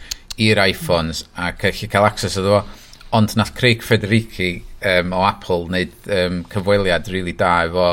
i'r 0.42 0.60
iPhones 0.68 1.24
a 1.36 1.52
gallu 1.56 1.88
cael 1.92 2.08
access 2.08 2.38
iddo 2.40 2.60
fo 2.60 2.80
ond 3.12 3.34
nath 3.36 3.52
Craig 3.54 3.82
Federici 3.84 4.62
um, 4.88 5.12
o 5.12 5.24
Apple 5.26 5.66
wneud 5.68 6.10
um, 6.16 6.38
cyfweliad 6.52 7.08
rili 7.08 7.18
really 7.18 7.34
da 7.36 7.52
efo 7.66 7.88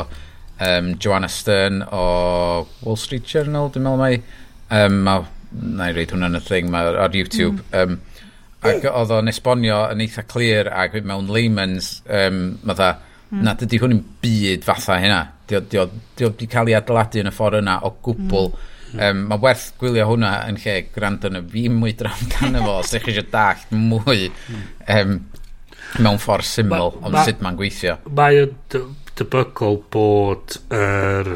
um, 0.64 0.94
Joanna 0.96 1.28
Stern 1.28 1.82
o 1.84 2.68
Wall 2.84 3.00
Street 3.00 3.28
Journal 3.28 3.72
dwi'n 3.74 3.88
meddwl 3.88 4.00
mai 4.00 4.14
um, 4.70 5.02
ma, 5.08 5.18
na 5.52 5.90
i 5.90 5.96
reid 5.96 6.14
hwnna'n 6.16 6.40
y 6.40 6.44
thing 6.46 6.72
ma, 6.72 6.86
ar 7.06 7.16
YouTube 7.16 7.60
mm. 7.60 7.76
um, 7.82 8.00
ac 8.70 8.88
oedd 8.92 9.14
o'n 9.16 9.32
esbonio 9.32 9.82
yn 9.92 10.04
eitha 10.04 10.26
clir 10.28 10.72
ac 10.72 10.96
mewn 11.04 11.30
layman's 11.32 12.00
um, 12.08 12.42
ma 12.64 12.76
dda, 12.76 12.94
Mm. 13.30 13.44
Na, 13.46 13.54
dydy 13.58 13.80
hwn 13.82 13.96
yn 13.98 14.04
byd 14.24 14.66
fatha 14.66 14.98
hynna. 15.02 15.22
Dio 15.50 15.86
wedi 16.20 16.50
cael 16.50 16.72
ei 16.72 16.78
adeiladu 16.78 17.22
yn 17.22 17.30
y 17.30 17.34
ffordd 17.34 17.62
yna 17.62 17.80
o 17.86 17.94
gwbl. 18.06 18.50
Mm. 18.54 19.02
Um, 19.06 19.20
mae 19.30 19.42
werth 19.44 19.68
gwylio 19.78 20.08
hwnna 20.10 20.32
yn 20.50 20.58
lle 20.64 20.80
gwrando 20.96 21.30
yn 21.30 21.38
y 21.38 21.44
fi 21.52 21.68
mwy 21.70 21.94
dram 21.98 22.24
gan 22.32 22.58
efo, 22.58 22.80
os 22.80 22.90
ydych 22.90 23.06
chi 23.06 23.14
eisiau 23.14 23.28
dallt 23.36 23.76
mwy 23.76 24.32
um, 24.96 25.20
mewn 26.02 26.18
ffordd 26.22 26.50
syml, 26.50 26.90
ond 26.98 27.14
ma, 27.14 27.26
sut 27.28 27.44
mae'n 27.46 27.60
gweithio. 27.60 28.00
Mae 28.18 28.42
yn 28.48 28.56
debygol 29.20 29.78
bod 29.94 30.58
yr 30.74 31.30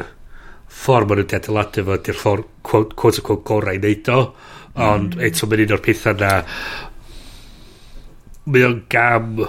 ffordd 0.74 1.08
maen 1.08 1.20
nhw 1.20 1.28
wedi 1.28 1.38
adeiladu 1.38 1.86
fo, 1.86 2.00
di'r 2.08 2.18
ffordd, 2.18 2.50
quote, 2.66 2.98
quote, 2.98 3.22
quote, 3.22 3.46
gorau 3.46 3.78
i 3.78 3.82
wneud 3.82 4.10
o, 4.10 4.20
ond 4.88 5.14
mm. 5.14 5.26
eto 5.28 5.46
mae'n 5.46 5.64
un 5.68 5.76
o'r 5.76 5.84
pethau 5.84 6.18
na, 6.18 6.32
mae 8.50 8.66
o'n 8.66 8.80
gam 8.90 9.44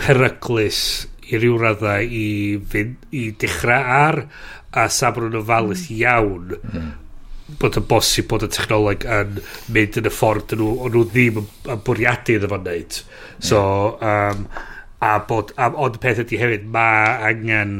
peryglus 0.00 0.80
i 1.26 1.40
ryw 1.40 1.56
raddau 1.60 2.04
i, 2.04 2.28
fynd, 2.70 3.08
i 3.16 3.30
dechrau 3.40 3.90
ar 3.96 4.22
a 4.76 4.86
sabrwn 4.92 5.36
yn 5.38 5.44
falus 5.48 5.86
mm. 5.88 5.96
iawn 5.96 6.54
mm. 6.60 6.86
bod 7.60 7.78
yn 7.80 7.88
bosib 7.90 8.28
bod 8.30 8.46
y 8.46 8.50
technoleg 8.52 9.06
yn 9.18 9.40
mynd 9.74 9.98
yn 10.00 10.08
y 10.10 10.14
ffordd 10.14 10.56
nhw, 10.58 10.70
o'n 10.86 10.94
nhw 10.94 11.04
ddim 11.10 11.42
yn, 11.42 11.50
bwriadu 11.86 12.36
iddo 12.36 12.50
fo'n 12.52 12.66
neud 12.66 13.00
so 13.50 13.60
um, 13.98 14.46
a 15.02 15.12
bod 15.28 15.52
a, 15.56 15.70
ond 15.72 15.98
y 15.98 16.02
peth 16.02 16.22
ydy 16.24 16.40
hefyd 16.40 16.70
mae 16.76 17.30
angen 17.30 17.76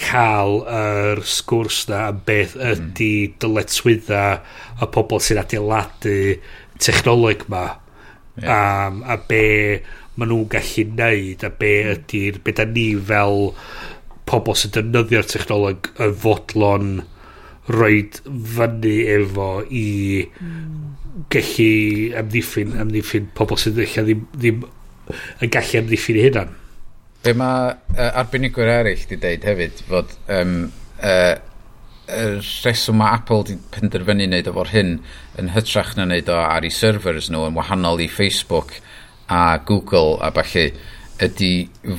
cael 0.00 0.62
yr 0.72 1.20
sgwrs 1.28 1.82
na 1.90 2.06
am 2.08 2.24
beth 2.24 2.56
ydy 2.56 3.12
mm. 3.28 3.36
dyletswydda 3.42 4.24
y 4.80 4.90
pobl 4.94 5.20
sy'n 5.24 5.42
adeiladu 5.42 6.16
technoleg 6.80 7.44
ma 7.52 7.66
yeah. 8.40 8.88
um, 8.88 9.02
a 9.04 9.18
be 9.28 9.44
maen 10.16 10.32
nhw'n 10.32 10.48
gallu 10.52 10.86
neud 10.98 11.46
a 11.46 11.50
be 11.62 11.72
ydy'r 11.94 12.40
be 12.44 12.54
da 12.56 12.66
ni 12.68 12.88
fel 13.10 13.50
pobl 14.30 14.56
sy'n 14.58 14.74
defnyddio'r 14.76 15.28
technoleg 15.30 15.90
y 15.98 16.10
fodlon 16.24 16.92
roed 17.70 18.20
fyny 18.56 18.94
efo 19.16 19.50
i 19.66 19.86
mm. 20.26 20.64
gallu 21.32 21.70
amddiffyn, 22.20 22.74
amddiffyn 22.82 23.30
pobl 23.36 23.58
sydd 23.60 23.78
ddim, 23.80 24.26
ddim 24.34 24.64
yn 25.42 25.52
gallu 25.52 25.82
amddiffyn 25.82 26.18
i 26.18 26.26
hynna 26.28 26.48
Be 27.20 27.34
mae 27.36 27.72
uh, 27.74 28.10
arbenigwyr 28.16 28.70
eraill 28.78 29.02
di 29.10 29.18
deud 29.20 29.42
hefyd 29.44 29.82
fod 29.90 30.12
um, 30.32 30.54
uh, 31.04 31.34
y 32.10 32.22
reswm 32.64 32.96
mae 32.98 33.18
Apple 33.18 33.44
di 33.50 33.56
penderfynu 33.74 34.24
wneud 34.26 34.48
efo'r 34.50 34.70
hyn 34.72 34.94
yn 35.40 35.50
hytrach 35.54 35.92
na 35.98 36.06
wneud 36.08 36.30
o 36.32 36.38
ar 36.40 36.64
ei 36.66 36.72
servers 36.74 37.28
nhw 37.30 37.44
yn 37.50 37.58
wahanol 37.58 38.00
i 38.00 38.08
Facebook 38.10 38.78
a 39.30 39.58
Google 39.66 40.18
a 40.20 40.30
falle 40.34 40.66
ydy 41.22 41.52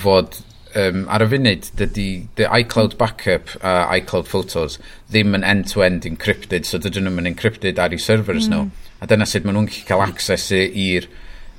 fod 0.04 0.40
um, 0.76 1.04
ar 1.12 1.26
y 1.26 1.30
funud 1.32 1.68
dydy 1.80 2.08
the 2.40 2.48
iCloud 2.60 2.98
backup 3.00 3.56
a 3.62 3.74
uh, 3.88 3.98
iCloud 3.98 4.30
photos 4.30 4.78
ddim 5.12 5.36
yn 5.38 5.48
end-to-end 5.48 6.02
-end 6.02 6.10
encrypted 6.14 6.68
so 6.68 6.80
dydyn 6.82 7.08
nhw'n 7.10 7.34
encrypted 7.34 7.80
ar 7.80 7.96
eu 7.96 8.02
servers 8.02 8.48
mm. 8.48 8.54
nhw 8.54 8.64
hmm. 8.66 8.96
a 9.02 9.10
dyna 9.12 9.28
sut 9.30 9.48
maen 9.48 9.60
nhw'n 9.60 9.70
gallu 9.72 9.88
cael 9.90 10.06
access 10.08 10.52
i'r 10.56 11.10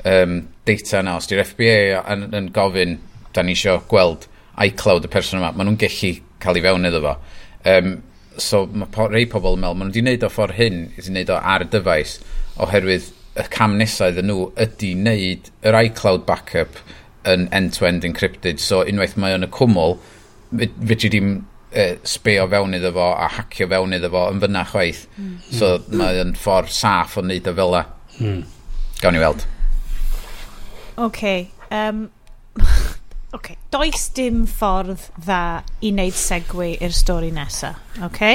um, 0.04 0.48
data 0.64 1.00
yna. 1.00 1.16
Os 1.18 1.28
di'r 1.30 1.44
FBA 1.46 2.02
yn, 2.12 2.28
yn 2.36 2.50
gofyn 2.54 2.98
da 3.34 3.44
ni 3.44 3.56
eisiau 3.56 3.82
gweld 3.90 4.28
iCloud 4.62 5.08
y 5.08 5.12
person 5.12 5.40
yma 5.40 5.52
maen 5.56 5.70
nhw'n 5.70 5.80
gallu 5.80 6.14
cael 6.42 6.58
ei 6.58 6.66
fewn 6.66 6.88
iddo 6.88 7.02
fo. 7.04 7.16
Um, 7.72 7.96
so 8.40 8.64
mae 8.66 8.90
po, 8.92 9.08
rei 9.12 9.26
pobl 9.30 9.56
yn 9.56 9.64
meddwl 9.64 9.78
maen 9.78 9.90
nhw 9.90 9.96
wedi 9.96 10.04
gwneud 10.04 10.26
o 10.26 10.32
ffordd 10.32 10.58
hyn 10.58 10.78
wedi 10.96 11.08
gwneud 11.08 11.34
o 11.34 11.40
ar 11.54 11.66
y 11.66 11.68
dyfais 11.72 12.16
oherwydd 12.62 13.10
y 13.32 13.46
cam 13.52 13.78
nesau 13.80 14.12
iddyn 14.12 14.28
nhw 14.28 14.50
ydy 14.60 14.92
wneud 14.98 15.48
yr 15.68 15.78
iCloud 15.86 16.26
backup 16.28 16.82
yn 17.28 17.46
end-to-end 17.54 18.02
-end 18.02 18.10
encrypted. 18.10 18.60
So 18.60 18.82
unwaith 18.82 19.16
mae 19.16 19.36
o'n 19.36 19.46
y 19.46 19.50
cwmwl, 19.54 19.96
fyd 20.52 21.06
i 21.06 21.10
ddim 21.12 21.34
e, 21.72 21.86
sbeo 22.04 22.46
fewn 22.52 22.76
iddo 22.76 22.92
fo 22.94 23.08
a 23.16 23.28
hacio 23.38 23.68
fewn 23.70 23.96
iddo 23.96 24.10
fo 24.12 24.26
yn 24.32 24.42
fyna 24.42 24.64
chwaith. 24.68 25.04
Mm. 25.16 25.36
So 25.48 25.76
mm. 25.78 25.98
mae 26.00 26.20
o'n 26.22 26.34
ffordd 26.38 26.72
saff 26.76 27.16
o 27.16 27.24
wneud 27.24 27.48
o 27.48 27.54
fel. 27.58 27.78
Mm. 28.18 28.42
Gawn 29.00 29.16
ni 29.16 29.22
weld. 29.22 29.46
OK. 31.00 31.22
Um, 31.70 32.10
OK. 33.36 33.54
Does 33.72 34.10
dim 34.16 34.44
ffordd 34.50 35.08
dda 35.16 35.62
i 35.80 35.94
wneud 35.94 36.18
segwe 36.18 36.74
i'r 36.76 36.96
stori 36.96 37.32
nesaf. 37.34 37.80
OK? 38.04 38.26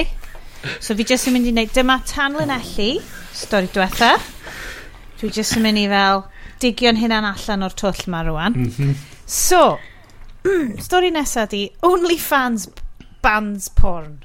So 0.82 0.98
fi 0.98 1.06
jyst 1.06 1.30
yn 1.30 1.38
mynd 1.38 1.52
i 1.52 1.54
wneud 1.54 1.76
dyma 1.76 2.00
tanlinelli, 2.10 2.96
stori 3.38 3.70
diwethaf. 3.72 4.34
Dwi 5.18 5.32
jyst 5.34 5.58
yn 5.58 5.66
mynd 5.66 5.82
i 5.82 5.88
fel 5.90 6.26
digio'n 6.62 7.00
hynna'n 7.02 7.26
allan 7.32 7.66
o'r 7.66 7.76
twll 7.78 8.04
ma 8.14 8.22
rwan. 8.28 8.58
Mm 8.58 8.70
-hmm. 8.76 8.94
So, 9.26 9.80
stori 10.86 11.12
nesaf 11.12 11.50
di 11.50 11.64
OnlyFans 11.84 12.70
bands 13.22 13.68
porn. 13.70 14.24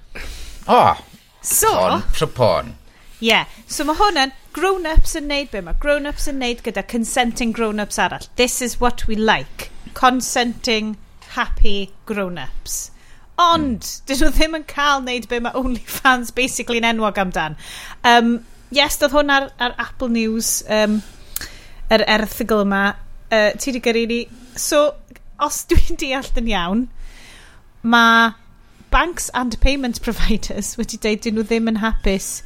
Oh, 0.68 1.00
so, 1.40 1.72
porn 1.72 2.02
pro 2.12 2.26
porn. 2.26 2.76
Yeah. 3.22 3.46
so 3.66 3.84
mae 3.84 3.96
hwnna'n 3.96 4.32
grown-ups 4.52 5.14
yn 5.18 5.28
neud 5.30 5.50
be 5.52 5.60
mae 5.62 5.78
grown-ups 5.80 6.26
yn 6.30 6.40
neud 6.42 6.62
gyda 6.66 6.82
consenting 6.92 7.52
grown-ups 7.56 7.98
arall. 7.98 8.28
This 8.36 8.60
is 8.60 8.80
what 8.80 9.06
we 9.06 9.16
like. 9.16 9.70
Consenting, 9.94 10.96
happy 11.36 11.92
grown-ups. 12.06 12.90
Ond, 13.40 13.80
mm. 13.80 14.06
dyn 14.10 14.20
nhw 14.20 14.32
ddim 14.36 14.56
yn 14.58 14.66
cael 14.68 15.04
neud 15.06 15.28
be 15.30 15.40
mae 15.40 15.56
OnlyFans 15.58 16.34
basically 16.34 16.82
yn 16.82 16.88
enwog 16.90 17.20
amdan. 17.22 17.56
Um, 18.04 18.42
yes, 18.72 18.98
doedd 19.00 19.14
hwn 19.16 19.32
ar, 19.32 19.48
ar 19.60 19.74
Apple 19.80 20.10
News, 20.12 20.60
um, 20.70 21.00
yr 21.92 22.04
erthigol 22.16 22.64
yma. 22.64 22.84
Uh, 23.32 23.50
ti 23.56 23.70
wedi 23.70 23.82
gyrru 23.84 24.04
ni. 24.10 24.20
So, 24.56 24.84
os 25.42 25.64
dwi'n 25.70 25.98
deall 26.00 26.30
yn 26.40 26.50
iawn, 26.52 26.86
mae 27.82 28.32
banks 28.92 29.30
and 29.34 29.58
payment 29.60 30.02
providers 30.04 30.74
wedi 30.80 31.00
dweud 31.00 31.22
dyn 31.24 31.38
nhw 31.38 31.46
ddim 31.48 31.70
yn 31.72 31.80
hapus 31.82 32.42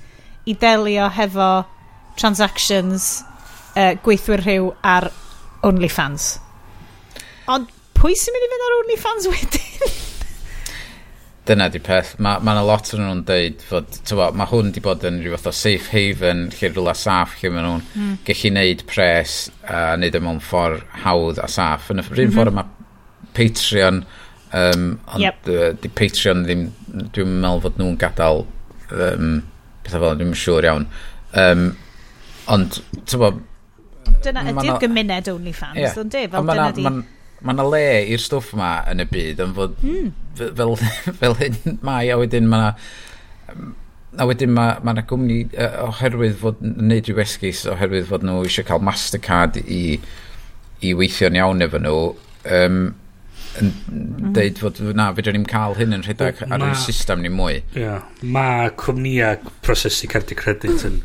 i 0.46 0.54
delio 0.54 1.08
hefo 1.10 1.50
transactions 2.16 3.08
uh, 3.74 3.94
gweithwyr 4.04 4.44
rhyw 4.44 4.70
ar 4.86 5.10
OnlyFans. 5.66 6.36
Ond 7.50 7.72
pwy 7.98 8.14
sy'n 8.18 8.34
mynd 8.34 8.46
i 8.46 8.52
fynd 8.52 8.66
ar 8.68 8.76
OnlyFans 8.80 9.28
wedyn? 9.34 9.96
dyna 11.46 11.68
di 11.72 11.80
peth. 11.82 12.14
Mae 12.22 12.42
ma 12.44 12.54
yna 12.56 12.64
lot 12.66 12.92
o'n 12.94 13.02
nhw'n 13.04 13.22
deud 13.28 13.64
fod, 13.68 13.88
tywa, 14.08 14.28
mae 14.36 14.50
hwn 14.50 14.72
di 14.74 14.82
bod 14.84 15.04
yn 15.06 15.20
rhywbeth 15.22 15.48
o 15.50 15.54
safe 15.54 15.92
haven, 15.92 16.46
lle 16.54 16.70
rhywle 16.72 16.94
saff, 16.98 17.36
lle 17.40 17.52
mae 17.54 17.64
nhw'n 17.64 17.82
mm. 17.86 18.12
gallu 18.26 18.52
neud 18.56 18.84
pres 18.90 19.38
a 19.64 19.82
neud 20.00 20.18
e 20.18 20.22
mewn 20.22 20.42
ffordd 20.44 20.84
hawdd 21.04 21.42
a 21.42 21.48
saff. 21.50 21.90
Yn 21.94 22.02
y 22.02 22.06
rhywun 22.06 22.16
mm 22.16 22.30
-hmm. 22.30 22.36
ffordd 22.38 22.54
mhm. 22.54 22.62
mae 22.62 23.32
Patreon, 23.36 24.04
um, 24.62 24.86
ond 25.14 25.24
yep. 25.24 25.50
uh, 25.52 25.72
di 25.82 25.92
Patreon 26.02 26.46
ddim, 26.46 26.68
dwi'n 27.14 27.34
meddwl 27.42 27.66
fod 27.66 27.82
nhw'n 27.82 27.98
gadael 28.00 28.46
um, 28.92 29.34
pethau 29.84 30.06
fel, 30.06 30.16
dwi'n 30.22 30.38
siŵr 30.44 30.70
iawn. 30.70 30.88
Um, 31.36 31.68
ond, 32.52 32.80
tywa, 33.10 33.34
dyna 34.24 34.46
ydy'r 34.52 34.80
gymuned 34.82 35.28
OnlyFans, 35.32 35.82
yeah. 35.82 36.00
ond 36.00 36.14
e? 36.14 36.24
di, 36.24 36.32
fel 36.32 36.50
dyna 36.50 36.72
di 36.74 36.88
mae 37.40 37.56
yna 37.56 37.66
le 37.68 37.82
i'r 38.14 38.22
stwff 38.22 38.54
yma 38.56 38.70
yn 38.92 39.04
y 39.04 39.08
byd 39.10 39.42
yn 39.44 39.56
fod 39.56 39.74
mm. 39.82 40.12
fel, 40.38 40.76
fel 41.20 41.36
hyn 41.40 41.80
mae 41.86 42.12
a 42.12 42.20
wedyn 42.20 42.48
mae 42.52 42.70
yna 42.70 43.74
a 44.16 44.26
wedyn 44.28 44.52
mae 44.56 44.76
ma 44.84 44.94
yna 44.94 45.04
gwmni 45.08 45.40
oherwydd 45.84 46.38
fod 46.40 46.62
yn 46.64 46.88
neud 46.90 47.08
rhyw 47.10 47.22
esgus 47.24 47.64
oherwydd 47.70 48.08
fod 48.10 48.24
nhw 48.24 48.44
eisiau 48.46 48.66
cael 48.68 48.84
Mastercard 48.84 49.58
i, 49.62 49.98
i 50.80 50.94
weithio'n 50.96 51.36
iawn 51.36 51.64
efo 51.66 51.80
nhw 51.82 51.98
um, 52.58 52.78
yn 53.60 53.70
mm. 53.72 54.32
deud 54.36 54.60
fod 54.60 54.80
na 54.96 55.10
fedrwn 55.16 55.38
ni'n 55.38 55.48
cael 55.50 55.76
hyn 55.78 55.96
yn 55.96 56.04
rhedeg 56.06 56.42
ar 56.46 56.64
y 56.64 56.72
system 56.80 57.24
ni 57.24 57.32
mwy 57.32 57.60
yeah, 57.76 58.04
mae 58.22 58.72
cwmnïau 58.80 59.52
prosesu 59.66 60.08
cardi 60.12 60.38
credit 60.38 60.84
yn 60.88 61.00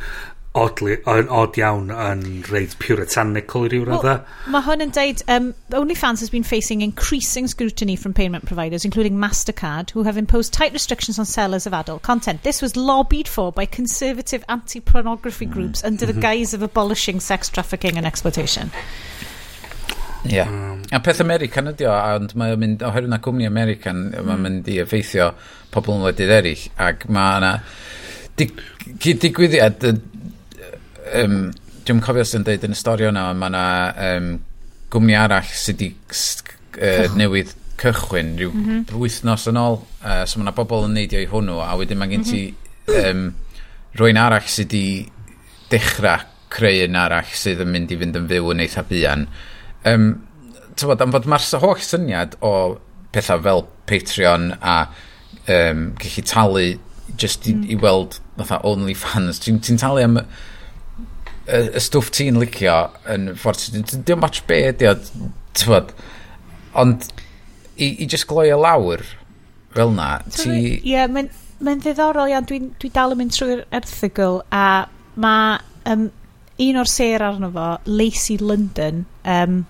oddly, 0.52 0.98
yn 1.08 1.30
odd 1.32 1.56
iawn 1.56 1.92
yn 1.96 2.24
reid 2.52 2.74
puritanical 2.82 3.64
i 3.64 3.70
ryw 3.72 3.86
radda. 3.88 4.16
Well, 4.20 4.52
mae 4.52 4.66
hwn 4.66 4.84
yn 4.84 4.90
deud, 4.96 5.22
um, 5.32 5.46
OnlyFans 5.72 6.20
has 6.20 6.32
been 6.34 6.44
facing 6.44 6.82
increasing 6.84 7.48
scrutiny 7.48 7.96
from 7.96 8.14
payment 8.14 8.46
providers, 8.46 8.84
including 8.84 9.16
MasterCard, 9.16 9.92
who 9.92 10.04
have 10.04 10.18
imposed 10.18 10.52
tight 10.52 10.74
restrictions 10.74 11.18
on 11.18 11.26
sellers 11.26 11.66
of 11.66 11.74
adult 11.74 12.02
content. 12.02 12.44
This 12.44 12.62
was 12.62 12.76
lobbied 12.76 13.30
for 13.30 13.54
by 13.54 13.66
conservative 13.66 14.44
anti-pornography 14.50 15.48
mm. 15.48 15.54
groups 15.54 15.86
under 15.86 16.06
the 16.06 16.12
mm-hmm. 16.12 16.22
guise 16.22 16.54
of 16.54 16.62
abolishing 16.62 17.22
sex 17.22 17.48
trafficking 17.48 17.98
and 17.98 18.06
exploitation. 18.06 18.72
Ie. 20.26 20.36
Yeah. 20.36 20.50
Um, 20.50 20.84
a 20.92 21.00
peth 21.00 21.24
American 21.24 21.72
ydi 21.72 21.88
o, 21.88 21.96
ond 21.96 22.36
mae'n 22.36 22.60
mynd, 22.60 22.84
oherwydd 22.86 23.16
na 23.16 23.24
cwmni 23.24 23.48
American, 23.48 24.10
mae'n 24.12 24.36
mm. 24.36 24.44
mynd 24.46 24.68
i 24.70 24.82
effeithio 24.84 25.32
pobl 25.72 25.96
yn 25.96 26.04
wledydd 26.04 26.40
eraill, 26.42 26.68
ac 26.92 27.08
mae 27.08 27.40
yna 27.40 27.56
digwyddiad 28.42 29.86
um, 31.20 31.38
dwi'n 31.86 32.02
cofio 32.04 32.26
sy'n 32.28 32.46
dweud 32.48 32.66
yn 32.68 32.76
y 32.76 32.80
stori 32.80 33.08
yna, 33.10 33.26
mae 33.38 33.52
yna 33.52 33.66
um, 34.08 34.32
gwmni 34.94 35.18
arall 35.18 35.48
sydd 35.48 35.82
wedi 35.82 35.92
uh, 36.82 37.16
newydd 37.18 37.54
cychwyn 37.82 38.36
rhyw 38.38 38.52
mm 38.54 38.66
-hmm. 38.66 39.00
wythnos 39.02 39.48
yn 39.50 39.60
ôl. 39.62 39.80
Uh, 40.02 40.24
so 40.26 40.40
mae 40.40 40.48
yna 40.48 40.56
bobl 40.58 40.86
yn 40.88 40.98
neidio 40.98 41.22
i 41.22 41.30
hwnnw, 41.32 41.62
a 41.64 41.72
wedyn 41.80 42.00
mae 42.02 42.12
gen 42.12 42.28
ti 42.28 42.44
mhm. 42.52 43.00
um, 43.02 43.24
rwy'n 44.00 44.20
arall 44.22 44.48
sydd 44.48 44.76
wedi 44.76 44.86
dechrau 45.72 46.28
creu 46.52 46.86
yn 46.86 47.00
arall 47.00 47.32
sydd 47.38 47.64
yn 47.64 47.72
mynd 47.72 47.94
i 47.94 47.98
fynd 48.00 48.20
yn 48.20 48.28
fyw 48.30 48.52
yn 48.54 48.64
eitha 48.66 48.84
buan. 48.88 49.28
Um, 49.88 50.12
Tybod, 50.80 51.02
am 51.04 51.14
fod 51.14 51.28
mae'r 51.30 51.64
holl 51.64 51.82
syniad 51.84 52.38
o 52.48 52.54
pethau 53.12 53.42
fel 53.44 53.66
Patreon 53.90 54.54
a 54.62 54.76
um, 55.52 55.92
gallu 56.00 56.24
talu 56.28 56.66
just 57.20 57.48
i, 57.48 57.54
mm. 57.56 57.66
i 57.74 57.78
weld 57.80 58.20
fatha 58.38 58.62
OnlyFans, 58.68 59.42
ti'n 59.44 59.60
ti 59.64 59.76
talu 59.80 60.04
am 60.04 60.20
y, 61.52 61.62
y 61.76 61.84
stwff 61.84 62.12
ti'n 62.16 62.40
licio 62.42 62.78
yn 63.12 63.32
ffordd 63.40 63.94
dim 64.08 64.24
match 64.24 64.44
be 64.48 64.62
ydi 64.72 64.90
o 64.90 64.96
tyfod 65.58 65.94
ond 66.80 67.10
i, 67.76 67.92
i 67.92 68.08
just 68.08 68.30
gloi 68.30 68.50
y 68.52 68.58
lawr 68.58 69.04
fel 69.76 69.94
na 69.96 70.14
ti 70.32 70.50
ie 70.52 70.80
yeah, 70.94 71.08
mae'n 71.12 71.32
ma 71.62 71.76
ddiddorol 71.78 72.32
iawn. 72.32 72.48
Dwi'n 72.50 72.72
dwi 72.82 72.90
dal 72.94 73.14
yn 73.14 73.22
mynd 73.22 73.36
trwy'r 73.36 73.66
erthigol 73.78 74.42
a 74.56 74.88
mae 75.22 75.60
um, 75.92 76.08
un 76.62 76.80
o'r 76.82 76.90
ser 76.90 77.26
arno 77.26 77.52
fo 77.54 77.68
Lacey 77.90 78.40
London 78.42 79.06
um, 79.26 79.64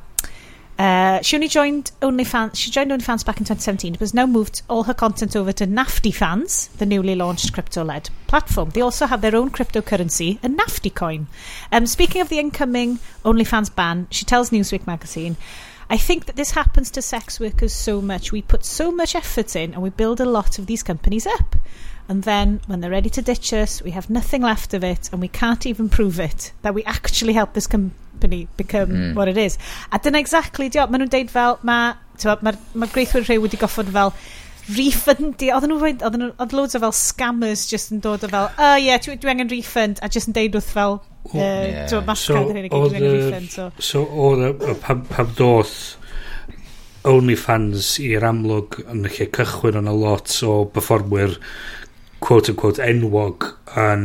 Uh, 0.81 1.21
she 1.21 1.35
only 1.35 1.47
joined 1.47 1.91
OnlyFans. 2.01 2.55
She 2.55 2.71
joined 2.71 2.89
OnlyFans 2.89 3.23
back 3.23 3.37
in 3.37 3.45
2017, 3.45 3.93
but 3.93 3.99
has 3.99 4.15
now 4.15 4.25
moved 4.25 4.63
all 4.67 4.85
her 4.85 4.95
content 4.95 5.35
over 5.35 5.51
to 5.51 5.67
Nafty 5.67 6.11
Fans, 6.11 6.69
the 6.79 6.87
newly 6.87 7.13
launched 7.13 7.53
crypto-led 7.53 8.09
platform. 8.25 8.71
They 8.71 8.81
also 8.81 9.05
have 9.05 9.21
their 9.21 9.35
own 9.35 9.51
cryptocurrency, 9.51 10.43
a 10.43 10.47
Nafty 10.47 10.91
coin. 10.91 11.27
Um, 11.71 11.85
speaking 11.85 12.19
of 12.19 12.29
the 12.29 12.39
incoming 12.39 12.97
OnlyFans 13.23 13.75
ban, 13.75 14.07
she 14.09 14.25
tells 14.25 14.49
Newsweek 14.49 14.87
magazine, 14.87 15.37
"I 15.87 15.97
think 15.97 16.25
that 16.25 16.35
this 16.35 16.49
happens 16.49 16.89
to 16.91 17.03
sex 17.03 17.39
workers 17.39 17.73
so 17.73 18.01
much. 18.01 18.31
We 18.31 18.41
put 18.41 18.65
so 18.65 18.91
much 18.91 19.13
effort 19.13 19.55
in, 19.55 19.75
and 19.75 19.83
we 19.83 19.91
build 19.91 20.19
a 20.19 20.25
lot 20.25 20.57
of 20.57 20.65
these 20.65 20.81
companies 20.81 21.27
up." 21.27 21.55
And 22.09 22.23
then, 22.23 22.59
when 22.65 22.81
they're 22.81 22.89
ready 22.89 23.11
to 23.11 23.21
ditch 23.21 23.53
us, 23.53 23.83
we 23.83 23.91
have 23.91 24.09
nothing 24.09 24.41
left 24.41 24.73
of 24.73 24.83
it, 24.83 25.09
and 25.11 25.21
we 25.21 25.27
can't 25.27 25.67
even 25.67 25.89
prove 25.89 26.19
it 26.19 26.53
that 26.63 26.73
we 26.73 26.83
actually 26.85 27.33
help 27.33 27.53
this 27.53 27.67
com- 27.67 27.91
company 28.21 28.47
become 28.57 28.89
mm. 28.89 29.15
what 29.15 29.27
it 29.27 29.37
is. 29.37 29.57
A 29.91 29.99
dyna 29.99 30.19
exactly, 30.19 30.69
diolch, 30.69 30.91
maen 30.91 31.03
nhw'n 31.03 31.11
deud 31.11 31.31
fel, 31.33 31.57
mae 31.63 31.93
ma, 32.23 32.35
ma, 32.43 32.53
Greithwyr 32.85 32.91
gweithwyr 32.93 33.27
rhyw 33.27 33.43
wedi 33.45 33.59
goffod 33.61 33.89
fel, 33.95 34.13
refund 34.77 35.41
oedden 35.41 35.73
nhw, 35.73 35.79
oedden 35.91 36.25
nhw, 36.25 36.33
oedd 36.43 36.53
loads 36.55 36.77
o 36.77 36.81
fel 36.83 36.93
scammers 36.95 37.65
just 37.69 37.93
yn 37.95 38.03
dod 38.03 38.25
o 38.27 38.29
fel, 38.31 38.51
oh, 38.51 38.75
yeah, 38.77 39.01
dwi, 39.01 39.17
dwi 39.21 39.33
angen 39.33 39.49
refund, 39.51 40.01
a 40.05 40.11
just 40.11 40.29
yn 40.29 40.37
deud 40.37 40.59
wrth 40.59 40.69
fel, 40.75 40.99
uh, 41.31 41.39
yeah. 41.39 41.87
so 41.89 42.03
mascad 42.05 42.37
so, 42.37 42.45
hyn 42.51 42.61
i 42.61 42.67
gyd, 42.67 42.77
dwi 42.93 43.01
angen 43.01 43.17
refund. 43.17 43.55
So, 43.55 43.71
so 43.89 44.05
oedd 44.27 44.61
pam, 44.85 45.03
pam 45.09 45.33
doth 45.39 45.75
OnlyFans 47.09 47.95
i'r 48.05 48.27
amlwg 48.29 48.83
yn 48.85 49.07
lle 49.07 49.29
cychwyn 49.33 49.81
yn 49.81 49.89
a 49.89 49.97
lot 49.97 50.37
o 50.45 50.61
performwyr 50.69 51.39
quote-unquote 52.21 52.83
enwog 52.85 53.49
yn 53.81 54.03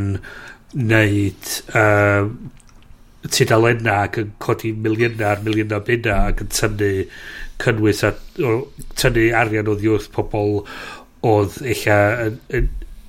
neud 0.76 1.50
uh, 1.76 2.24
tudalenna 3.32 4.00
ac 4.06 4.20
yn 4.22 4.32
codi 4.42 4.72
miliynau 4.72 5.28
ar 5.30 5.44
miliyna 5.44 5.80
bunna 5.86 6.16
ac 6.30 6.42
yn 6.44 6.50
tynnu 6.54 6.90
cynnwys 7.62 8.02
a 8.06 8.12
o, 8.44 8.56
tynnu 8.98 9.28
arian 9.40 9.70
o 9.70 9.76
ddiwrth 9.78 10.10
pobl 10.14 10.58
oedd 11.26 11.60
eich 11.64 11.86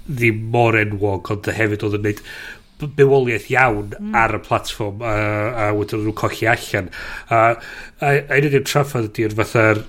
ddim 0.07 0.45
mor 0.53 0.77
enwog 0.79 1.31
ond 1.33 1.49
hefyd 1.59 1.83
oedd 1.83 1.97
yn 1.99 2.05
gwneud 2.05 2.23
bywoliaeth 2.97 3.49
iawn 3.51 3.89
mm. 3.97 4.15
ar 4.15 4.37
y 4.37 4.41
platform 4.45 5.01
a, 5.01 5.13
a 5.65 5.67
wedyn 5.75 6.03
nhw'n 6.05 6.17
cochi 6.17 6.47
allan 6.49 6.91
a, 7.27 7.41
a, 7.99 8.11
a 8.13 8.37
un 8.37 8.49
o'r 8.51 8.67
traffodd 8.69 9.09
ydy'r 9.09 9.35
fatha'r 9.39 9.81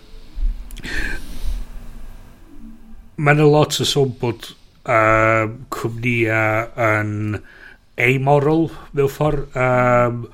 mae'n 3.19 3.45
a 3.45 3.49
lot 3.51 3.79
o 3.83 3.87
sôn 3.89 4.15
bod 4.21 4.51
uh, 4.89 5.45
cwmnïa 5.75 6.43
yn 6.89 7.15
uh, 7.39 7.57
amoral 7.99 8.69
mewn 8.97 9.13
ffordd 9.13 9.59
um, 9.59 10.25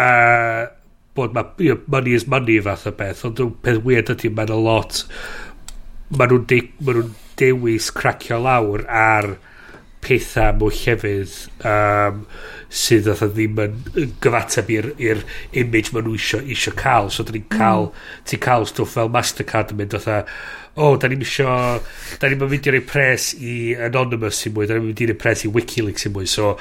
uh, 0.00 0.66
bod 1.14 1.34
ma, 1.34 1.44
you 1.58 1.74
know, 1.74 1.82
money 1.86 2.14
is 2.14 2.26
money 2.26 2.58
fath 2.60 2.86
o 2.88 2.94
beth 2.96 3.24
ond 3.28 3.42
peth 3.64 3.82
weird 3.86 4.12
ydy 4.14 4.32
mae'n 4.32 4.54
a 4.54 4.58
lot 4.58 5.04
mae 6.10 6.30
nhw'n 6.30 6.46
de, 6.50 6.60
ma 6.80 6.96
nhw 6.96 7.06
dewis 7.40 7.90
cracio 7.94 8.40
lawr 8.44 8.86
ar 8.88 9.34
pethau 10.04 10.56
mwy 10.56 10.72
llefydd 10.78 11.34
um, 11.68 12.22
sydd 12.70 13.10
oedd 13.10 13.34
ddim 13.34 13.58
yn 13.66 14.14
gyfateb 14.22 14.70
i'r 14.72 14.90
image 15.62 15.92
maen 15.92 16.06
nhw 16.06 16.16
eisiau 16.16 16.76
cael 16.78 17.10
so 17.12 17.26
dyn 17.26 17.40
ni'n 17.40 17.46
hmm. 17.48 17.58
cael 17.58 17.88
mm. 17.90 18.06
ti'n 18.30 18.42
cael 18.46 18.66
stwff 18.70 18.96
fel 18.96 19.12
Mastercard 19.12 19.74
yn 19.74 19.80
mynd 19.82 19.98
oedd 19.98 20.08
o, 20.76 20.92
oh, 20.92 20.98
da 21.00 21.08
ni'n 21.10 21.24
isio, 21.24 21.50
da 22.22 22.28
ni'n 22.30 22.40
mynd 22.40 22.68
i 22.70 22.74
roi 22.74 22.82
pres 22.86 23.32
i 23.42 23.54
Anonymous 23.88 24.44
i 24.46 24.52
mwy, 24.54 24.68
da 24.70 24.76
ni'n 24.76 24.86
mynd 24.86 25.02
i 25.02 25.08
roi 25.10 25.18
pres 25.18 25.44
i 25.44 25.50
Wikileaks 25.52 26.06
i 26.06 26.12
mwy, 26.14 26.28
so 26.30 26.52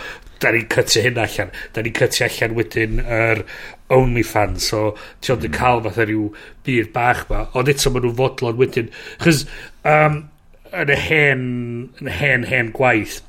da 0.41 0.53
ni'n 0.55 0.65
cytio 0.71 1.03
hyn 1.05 1.19
allan, 1.21 1.53
da 1.75 1.83
ni'n 1.85 1.95
cytio 1.99 2.25
allan 2.25 2.57
wedyn 2.57 2.99
yr 3.03 3.43
er 3.43 3.43
OnlyFans, 3.93 4.69
so 4.71 4.83
ti 5.21 5.33
ond 5.33 5.45
yn 5.45 5.51
hmm. 5.51 5.57
cael 5.59 5.81
fatha 5.85 6.05
rhyw 6.05 6.27
byd 6.65 6.91
bach 6.95 7.23
ma, 7.29 7.45
ond 7.57 7.71
eto 7.71 7.93
maen 7.93 8.05
nhw'n 8.05 8.19
fodlon 8.19 8.59
wedyn, 8.59 8.91
chys 9.23 9.45
um, 9.87 10.21
yn 10.73 10.93
y 10.93 10.99
hen, 11.07 11.47
yn 12.01 12.11
y 12.11 12.19
hen, 12.19 12.45
hen 12.49 12.69
gwaith, 12.75 13.19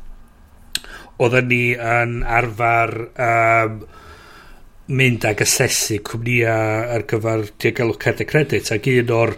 oedden 1.20 1.51
ni 1.53 1.64
yn 1.76 2.20
arfer 2.24 2.95
um, 3.20 3.81
mynd 4.91 5.24
ag 5.28 5.43
asesu 5.45 6.01
cwmnïau 6.07 6.95
ar 6.97 7.05
gyfer 7.11 7.45
diogelwch 7.62 8.01
cadw 8.05 8.26
credit 8.28 8.72
ac 8.74 8.89
un 8.91 9.12
o'r 9.14 9.35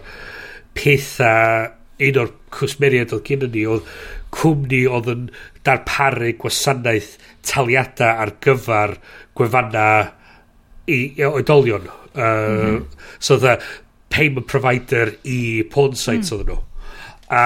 pethau 0.77 1.71
un 2.03 2.19
o'r 2.23 2.31
cwsmeriad 2.53 3.13
oedd 3.15 3.25
gen 3.27 3.47
ni 3.53 3.65
oedd 3.69 3.87
cwmni 4.33 4.83
oedd 4.89 5.09
yn 5.13 5.25
darparu 5.65 6.33
gwasanaeth 6.41 7.15
taliadau 7.47 8.23
ar 8.25 8.33
gyfer 8.43 8.97
gwefanna 9.37 9.87
i, 10.87 10.97
i 11.17 11.25
oedolion. 11.27 11.87
Uh, 12.13 12.21
mm 12.21 12.59
-hmm. 12.59 12.85
So 13.19 13.37
the 13.37 13.59
payment 14.09 14.47
provider 14.47 15.13
i 15.23 15.63
porn 15.69 15.95
sites 15.95 16.31
mm. 16.31 16.37
oedd 16.37 16.47
nhw. 16.49 16.59
A 17.29 17.43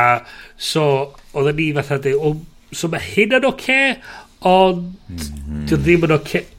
so, 0.57 1.13
oedd 1.33 1.55
ni 1.55 1.71
fatha 1.77 1.99
dweud, 2.03 2.43
so 2.71 2.89
mae 2.91 3.03
hyn 3.13 3.37
yn 3.37 3.47
oce, 3.47 3.63
okay, 3.63 3.95
ond 4.41 4.95
mm 5.07 5.17
-hmm. 5.17 5.65
ddim 5.83 6.07
yn 6.07 6.15
oce, 6.17 6.41
okay, 6.41 6.56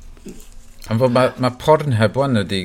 Am 0.88 1.00
fod 1.00 1.12
mae 1.12 1.32
ma 1.44 1.50
Pornhub 1.60 2.16
wan 2.16 2.40
ydy, 2.40 2.60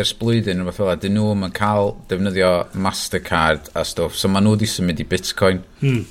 ers 0.00 0.14
blwyddyn 0.16 0.62
rhywbeth 0.62 0.78
fel 0.80 1.00
dyn 1.02 1.16
nhw 1.18 1.34
yn 1.34 1.52
cael 1.56 1.92
defnyddio 2.10 2.52
Mastercard 2.86 3.68
a 3.76 3.84
stwff, 3.84 4.16
so 4.16 4.30
mae 4.32 4.44
nhw 4.44 4.54
wedi 4.54 4.68
symud 4.72 5.02
i 5.02 5.06
Bitcoin. 5.10 5.60
Hmm. 5.82 6.06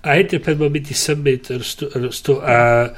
A 0.00 0.16
hyn 0.16 0.32
yw'r 0.32 0.44
peth 0.46 0.58
mae'n 0.62 0.72
mynd 0.72 0.94
i 0.94 0.96
symud 0.96 1.52
yr 1.52 1.66
stwff, 1.68 2.40
a 2.40 2.94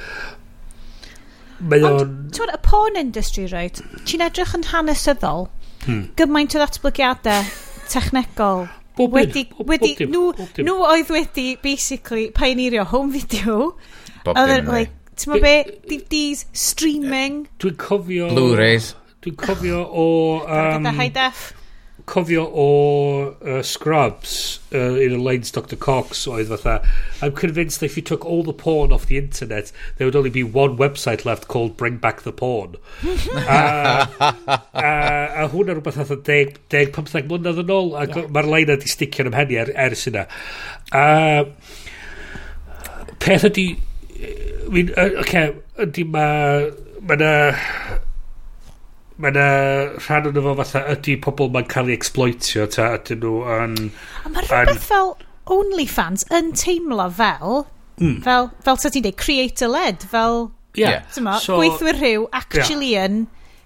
mae 1.59 1.83
o'n... 1.89 2.15
Ti'n 2.35 2.55
y 2.55 2.61
porn 2.63 2.99
industry, 2.99 3.49
right? 3.51 3.83
Ti'n 4.07 4.23
edrych 4.23 4.55
yn 4.55 4.65
hanesyddol, 4.71 5.49
hmm. 5.83 6.09
gymaint 6.19 6.55
o 6.55 6.63
ddatblygiadau 6.63 7.53
technegol 7.91 8.67
Bob 8.95 9.11
wedi, 9.11 9.43
bob, 9.51 9.67
wedi, 9.67 9.91
bob 9.99 10.11
nhw, 10.13 10.27
bob 10.37 10.59
nhw 10.63 10.75
oedd 10.87 11.09
wedi, 11.11 11.49
basically, 11.59 12.29
pioneerio 12.35 12.85
home 12.87 13.11
video. 13.11 13.73
Bob 14.23 14.39
dim, 14.39 14.69
like, 14.71 14.93
Ti'n 15.15 15.33
ma 15.33 15.39
be? 15.39 15.57
DVDs, 15.87 16.45
streaming. 16.51 17.45
Dwi'n 17.63 17.77
cofio... 17.79 18.31
Blu-rays. 18.33 18.93
Dwi'n 19.23 19.37
cofio 19.39 19.85
o... 19.87 20.07
Um, 20.43 20.85
high 20.85 21.13
def. 21.13 21.53
Cofio 22.05 22.43
o 22.53 23.35
uh, 23.41 23.63
Scrubs 23.63 24.59
uh, 24.73 24.95
in 24.95 25.13
a 25.13 25.17
lines 25.17 25.49
Dr 25.49 25.75
Cox 25.75 26.27
oedd 26.29 26.51
fatha 26.51 26.75
I'm 27.23 27.33
convinced 27.33 27.79
that 27.79 27.87
if 27.87 27.97
you 27.97 28.03
took 28.03 28.25
all 28.25 28.43
the 28.43 28.53
porn 28.53 28.93
off 28.93 29.07
the 29.07 29.17
internet 29.17 29.71
there 29.97 30.05
would 30.05 30.15
only 30.15 30.29
be 30.29 30.43
one 30.43 30.77
website 30.77 31.25
left 31.25 31.47
called 31.47 31.77
Bring 31.77 31.97
Back 31.97 32.21
the 32.21 32.31
Porn 32.31 32.75
uh, 33.33 34.05
uh, 34.21 34.61
a 34.75 35.47
hwnna 35.49 35.79
rhywbeth 35.79 35.97
oedd 36.03 36.29
10-15 36.69 37.25
mlynedd 37.31 37.63
yn 37.65 37.73
ôl 37.73 37.91
ac 38.03 38.13
yeah. 38.13 38.29
mae'r 38.37 38.51
lein 38.53 38.69
wedi 38.75 38.91
sticio'n 38.93 39.31
ymhenni 39.31 39.57
er, 39.63 39.73
ers 39.87 40.05
yna 40.11 40.27
uh, 40.93 41.41
peth 43.17 43.49
ydy 43.49 43.69
Oce, 44.15 45.11
okay, 45.21 45.53
ydy 45.83 46.05
ma... 46.07 46.25
Mae 47.05 47.19
na... 47.21 47.31
Mae 49.21 49.31
na 49.31 49.45
rhan 49.95 50.25
o'n 50.27 50.39
efo 50.41 50.55
fatha 50.59 50.81
ydy 50.91 51.15
pobl 51.23 51.47
mae'n 51.53 51.69
cael 51.71 51.91
ei 51.91 51.95
exploitio 51.95 52.65
ta 52.71 52.89
ydyn 52.97 53.21
nhw 53.23 53.35
yn... 53.57 53.77
A 54.27 54.31
mae 54.33 54.43
rhywbeth 54.47 54.87
fel 54.89 55.13
OnlyFans 55.55 56.27
yn 56.35 56.51
teimlo 56.57 57.07
fel... 57.15 57.63
Mm. 58.01 58.17
Fel, 58.25 58.49
fel 58.65 58.81
ta 58.81 58.91
ti'n 58.91 59.05
dweud, 59.05 59.19
creator-led, 59.21 60.07
fel... 60.11 60.49
Yeah. 60.75 61.05
Tyma, 61.15 61.37
so, 61.39 61.55
gweithwyr 61.61 61.95
rhyw 62.01 62.25
actually 62.35 62.91
yeah. 62.95 63.07
yn 63.07 63.21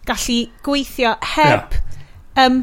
gallu 0.09 0.43
gweithio 0.65 1.15
heb... 1.35 1.73
Yeah. 1.73 2.45
Um, 2.45 2.61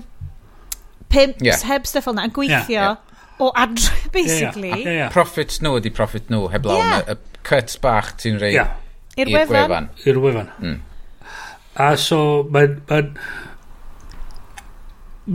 pimps, 1.11 1.43
yeah. 1.43 1.59
heb 1.66 1.91
stuff 1.91 2.07
fel 2.07 2.18
na, 2.18 2.28
yn 2.30 2.34
gweithio... 2.37 2.70
Yeah, 2.70 2.95
yeah 2.95 3.03
o 3.39 3.53
adre, 3.53 3.93
basically. 4.12 4.68
Yeah, 4.68 4.76
yeah. 4.76 4.93
yeah. 4.93 5.09
Profits 5.12 5.61
nhw 5.61 5.76
ydi 5.80 5.93
profit 5.95 6.30
nhw, 6.32 6.47
heb 6.53 6.68
lawn 6.68 6.80
yeah. 6.80 7.11
y, 7.12 7.36
cut 7.47 7.76
bach 7.82 8.12
ti'n 8.20 8.40
rei 8.42 8.55
yeah. 8.57 8.74
i'r 9.16 9.32
wefan. 9.32 9.90
I'r 10.07 10.20
wefan. 10.22 10.53
Mm. 10.61 10.78
A 11.86 11.92
so, 12.01 12.20
mae'n... 12.53 12.80
Mae'n... 12.90 13.12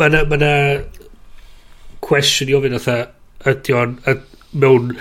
Mae'n... 0.01 0.19
Mae'n... 0.33 0.47
Cwestiwn 2.01 2.49
i 2.49 2.55
ofyn 2.57 2.79
oedd 2.79 2.87
ydy 3.51 3.75
o'n 3.77 3.99
mewn 4.51 4.95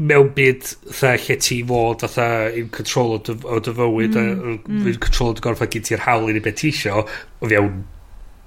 mewn 0.00 0.30
byd 0.36 0.64
tha 0.96 1.12
lle 1.20 1.36
ti 1.44 1.60
fod 1.68 2.04
tha 2.08 2.26
in 2.56 2.70
control 2.72 3.16
o 3.16 3.18
dy, 3.24 3.34
o 3.44 3.58
dy 3.60 3.74
fywyd 3.76 4.16
mm, 4.16 4.54
mm. 4.64 4.86
in 4.88 5.00
control 5.02 5.32
o 5.32 5.36
dy 5.36 5.44
gorfod 5.44 5.72
gyd 5.74 5.86
ti'r 5.90 6.04
hawl 6.06 6.30
i 6.30 6.36
ni 6.36 6.42
beth 6.44 6.56
ti 6.62 6.70
isio 6.72 7.02
o 7.04 7.50
fewn 7.50 7.82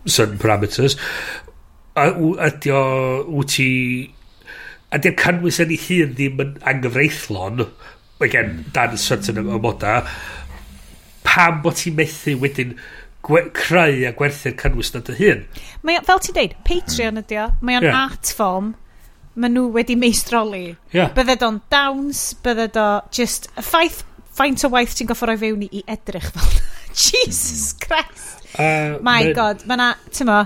certain 0.07 0.39
parameters 0.41 0.97
a 1.99 2.07
ydy 2.49 2.73
o 2.73 2.84
wyt 3.29 3.53
ti 3.53 3.69
a 4.93 4.99
di'r 5.01 5.15
canwys 5.17 5.59
yn 5.63 5.73
ei 5.73 5.79
hun 5.87 6.13
ddim 6.17 6.41
yn 6.43 6.53
anghyfreithlon, 6.69 7.65
again, 8.23 8.51
hmm. 8.51 8.73
dan 8.75 8.97
certain 9.01 9.41
ymoda, 9.41 10.03
pam 11.25 11.61
bod 11.63 11.79
ti'n 11.79 11.97
methu 11.97 12.37
wedyn 12.41 12.75
creu 13.23 14.03
a 14.05 14.13
gwerthu'r 14.17 14.55
cynnwys 14.59 14.93
na 14.93 15.01
dy 15.07 15.17
hun. 15.17 15.43
Mae, 15.87 16.01
fel 16.05 16.21
ti'n 16.23 16.37
deud, 16.37 16.55
Patreon 16.67 17.17
hmm. 17.17 17.25
ydi 17.25 17.41
o, 17.41 17.49
mae 17.65 17.79
o'n 17.79 17.89
yeah. 17.89 17.99
art 18.05 18.33
form, 18.37 18.73
mae 19.33 19.49
nhw 19.49 19.69
wedi 19.73 19.97
meistroli. 19.97 20.65
Yeah. 20.93 21.13
Bydde 21.15 21.39
o'n 21.47 21.61
downs, 21.73 22.25
bydde 22.45 22.69
o 22.77 22.87
just, 23.15 23.49
y 23.57 23.65
ffaith, 23.65 24.03
faint 24.33 24.65
o 24.65 24.71
waith 24.73 24.95
ti'n 24.97 25.09
goffo 25.09 25.29
roi 25.29 25.37
fewn 25.41 25.65
i 25.65 25.83
edrych 25.89 26.29
fel 26.33 26.53
Jesus 27.05 27.73
hmm. 27.73 27.85
Christ. 27.87 28.43
Uh, 28.53 28.99
My 29.01 29.23
mae... 29.23 29.33
God, 29.33 29.65
mae 29.69 29.79
na, 29.79 29.93
ti'n 30.13 30.29
mo, 30.29 30.43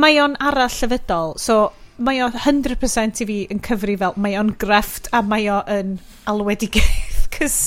mae 0.00 0.18
o'n 0.22 0.34
arall 0.42 0.72
llyfydol, 0.74 1.36
so 1.38 1.68
mae 2.00 2.22
o 2.24 2.30
100% 2.32 3.22
i 3.22 3.26
fi 3.28 3.38
yn 3.52 3.60
cyfri 3.64 3.96
fel, 4.00 4.16
mae 4.20 4.38
o'n 4.40 4.54
grefft 4.60 5.10
a 5.16 5.22
mae 5.26 5.48
o 5.52 5.60
yn 5.70 5.98
alwedigaeth, 6.30 7.26
cys 7.36 7.58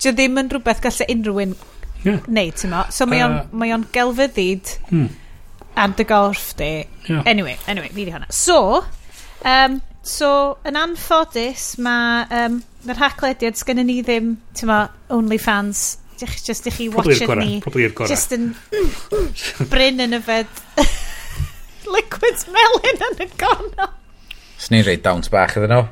dio 0.00 0.14
ddim 0.16 0.40
yn 0.40 0.50
rhywbeth 0.52 0.80
gallu 0.84 1.08
unrhyw 1.12 1.42
un 1.44 1.54
yeah. 2.06 2.22
neud, 2.26 2.56
ti'n 2.56 2.72
mo. 2.72 2.86
So 2.94 3.06
mae 3.10 3.24
o'n 3.26 3.84
uh, 3.84 3.90
gelfyddyd 3.94 4.74
hmm. 4.88 5.06
ar 5.76 5.94
dy 5.98 6.08
golf 6.08 6.50
di. 6.60 6.72
Yeah. 7.08 7.22
Anyway, 7.26 7.58
anyway, 7.68 7.92
fi 7.92 8.08
di 8.08 8.16
hwnna. 8.16 8.30
So, 8.32 8.82
um, 9.44 9.80
so 10.02 10.32
yn 10.68 10.80
anffodus, 10.80 11.74
mae 11.84 12.26
um, 12.44 12.60
mae'r 12.88 13.02
haclediad 13.02 13.60
sgynny 13.60 13.84
ni 13.84 14.00
ddim, 14.04 14.38
ti'n 14.56 14.72
mo, 14.72 14.84
OnlyFans 15.12 15.98
just 16.20 16.46
just 16.46 16.66
i 16.68 16.70
chi 16.70 16.88
watch 16.88 17.20
it 17.20 17.28
ni. 17.38 17.60
Probably 17.64 17.86
i'r 17.88 17.94
gorau. 17.96 18.08
Just 18.08 18.32
yn 18.36 18.50
bryn 19.72 20.02
yn 20.04 20.16
yfed 20.18 20.50
liquid 21.94 22.44
melon 22.54 23.04
yn 23.08 23.24
y 23.24 23.28
gornel. 23.40 23.90
Swn 24.60 24.84
rei 24.86 24.98
dawns 25.00 25.28
bach 25.32 25.56
iddyn 25.58 25.72
nhw. 25.74 25.84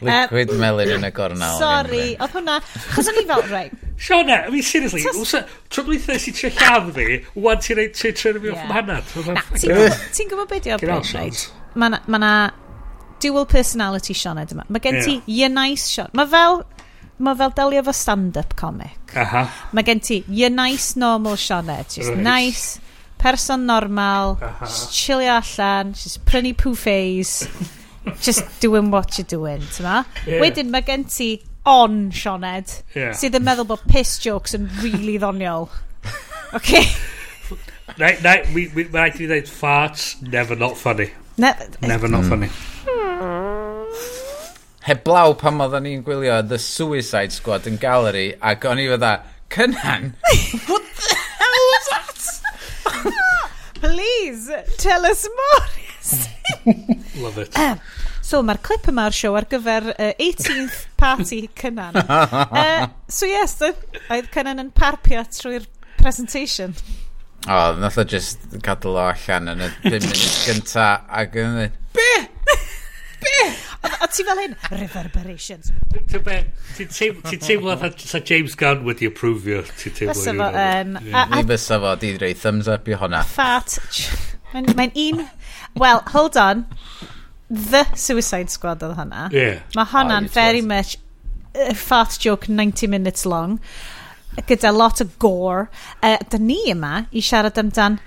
Liquid 0.00 0.54
melon 0.60 0.96
yn 0.96 1.06
y 1.06 1.12
gornel. 1.14 1.58
Sorry, 1.60 2.06
oedd 2.16 2.34
hwnna... 2.38 2.58
Chos 2.94 3.10
o'n 3.12 3.20
i 3.20 3.26
fel, 3.28 3.44
rei. 3.52 3.68
Siona, 4.00 4.46
I 4.46 4.50
mean, 4.50 4.64
seriously, 4.64 5.02
tro 5.68 5.84
blwyddyn 5.84 6.20
sy'n 6.22 6.36
tre 6.38 6.50
lladd 6.56 6.88
fi, 6.96 7.20
wan 7.36 7.60
ti'n 7.60 7.76
rhaid 7.76 7.92
tre 7.98 8.14
tre 8.16 8.32
fi 8.40 8.54
off 8.54 8.64
manad. 8.70 9.04
Ti'n 9.60 10.30
gwybod 10.30 10.48
beth 10.48 10.70
yw'r 10.70 10.80
bryd, 10.80 11.10
reit? 11.18 11.42
Mae 11.76 12.20
na 12.22 12.32
dual 13.20 13.44
personality 13.44 14.16
Siona 14.16 14.46
dyma. 14.48 14.64
Mae 14.72 14.80
gen 14.80 15.02
ti 15.04 15.18
yeah. 15.26 15.52
nice 15.52 15.84
Siona. 15.84 16.08
Mae 16.16 16.30
fel 16.32 16.62
mae 17.20 17.36
fel 17.36 17.52
delio 17.56 17.82
fo 17.86 17.94
stand-up 17.96 18.54
comic. 18.56 19.14
Aha. 19.16 19.44
Mae 19.76 19.86
gen 19.86 20.00
ti, 20.04 20.22
you're 20.28 20.52
nice 20.52 20.96
normal 20.96 21.36
Sianed. 21.40 21.92
She's 21.92 22.08
right. 22.08 22.18
nice, 22.18 22.80
person 23.18 23.66
normal, 23.66 24.38
Aha. 24.40 24.64
just 24.64 24.96
chillio 24.96 25.36
allan, 25.40 25.94
she's 25.94 26.16
prynu 26.18 26.54
poofays, 26.56 27.44
just 28.20 28.44
doing 28.60 28.90
what 28.90 29.18
you're 29.18 29.28
doing, 29.28 29.60
ti'n 29.76 30.04
Yeah. 30.26 30.40
Wedyn 30.40 30.72
mae 30.72 30.82
gen 30.82 31.04
ti 31.04 31.42
on 31.66 32.10
Sioned, 32.10 32.82
yeah. 32.96 33.12
sydd 33.12 33.36
yn 33.36 33.44
meddwl 33.44 33.68
bod 33.68 33.84
piss 33.90 34.18
jokes 34.18 34.56
yn 34.56 34.68
really 34.82 35.18
ddoniol. 35.20 35.68
Okay. 36.50 36.82
na, 37.96 38.08
na, 38.24 38.32
mi, 38.50 38.64
mi, 38.74 38.82
we, 38.82 38.84
mi, 38.90 38.98
i 38.98 39.12
mi, 39.14 39.26
mi, 39.26 39.26
mi, 39.28 39.36
mi, 39.36 39.36
mi, 39.36 39.36
mi, 39.38 40.30
Never 41.86 42.08
not 42.08 42.24
funny. 42.24 42.46
Hmm. 42.48 43.00
Hmm 43.20 43.29
heblaw 44.90 45.36
pam 45.38 45.60
oedden 45.62 45.84
ni'n 45.86 46.00
gwylio 46.06 46.40
The 46.50 46.58
Suicide 46.58 47.30
Squad 47.34 47.68
yn 47.70 47.76
galeri 47.78 48.30
ac 48.50 48.64
o'n 48.66 48.80
i 48.82 48.88
fydda, 48.90 49.12
Cynan? 49.54 50.14
What 50.68 50.88
the 50.98 51.18
hell 51.38 51.66
was 51.70 51.86
that? 51.92 52.22
Please, 53.80 54.50
tell 54.78 55.06
us 55.06 55.28
more. 55.38 55.66
Love 57.22 57.38
it. 57.38 57.58
Um, 57.58 57.78
so 58.22 58.42
mae'r 58.46 58.60
clip 58.66 58.88
yma 58.90 59.06
o'r 59.10 59.14
siow 59.14 59.38
ar 59.38 59.46
gyfer 59.52 59.92
uh, 59.94 60.10
18th 60.18 60.82
party 60.98 61.44
Cynan. 61.60 62.00
uh, 62.00 62.88
so 63.06 63.30
yes, 63.30 63.60
oedd 63.62 64.32
Cynan 64.34 64.64
yn 64.64 64.74
parpio 64.74 65.22
trwy'r 65.38 65.70
presentation. 66.00 66.74
O, 67.46 67.54
oh, 67.54 67.78
nath 67.80 68.00
o 68.00 68.04
just 68.04 68.42
gadw 68.66 68.96
o 68.96 69.06
allan 69.06 69.54
yn 69.54 69.64
y 69.64 69.70
5 69.86 70.10
munud 70.10 70.36
gynta 70.48 70.90
ac 71.22 71.38
yn... 71.40 71.62
Be? 71.94 72.10
Be? 73.20 73.36
A 73.90 74.08
ti 74.12 74.24
fel 74.24 74.40
hyn? 74.42 74.56
Reverberations. 74.72 75.72
Ti'n 76.10 76.24
be? 76.24 76.38
Ti'n 76.78 77.42
teimlo 77.42 77.76
sa 78.00 78.20
James 78.20 78.56
Gunn 78.58 78.84
wedi 78.88 79.10
approfio? 79.10 79.62
Ti'n 79.80 79.96
teimlo 79.98 80.16
Fysa 80.16 80.34
fo 80.38 80.48
yn... 80.64 80.96
Ni 81.04 81.44
fysa 81.52 81.80
fo, 81.82 81.94
di 82.00 82.14
rei 82.20 82.34
thumbs 82.34 82.70
up 82.70 82.88
i 82.88 82.96
hwnna. 83.00 83.22
Fat. 83.28 83.78
Mae'n 84.54 84.92
un... 84.94 85.24
Well, 85.78 86.02
hold 86.14 86.36
on. 86.40 86.66
The 87.50 87.84
Suicide 87.98 88.52
Squad 88.52 88.84
oedd 88.86 88.98
hwnna. 88.98 89.28
Yeah. 89.34 89.62
Mae 89.78 89.88
hwnna'n 89.94 90.28
oh, 90.30 90.34
very 90.34 90.62
much 90.62 90.98
a 91.54 91.74
fat 91.74 92.18
joke 92.20 92.48
90 92.48 92.86
minutes 92.86 93.26
long 93.26 93.58
gyda 94.46 94.72
lot 94.72 95.00
o 95.00 95.06
gore. 95.18 95.68
Uh, 96.02 96.16
da 96.30 96.38
ni 96.38 96.60
yma 96.70 97.06
i 97.10 97.22
siarad 97.24 97.58
amdan 97.60 97.98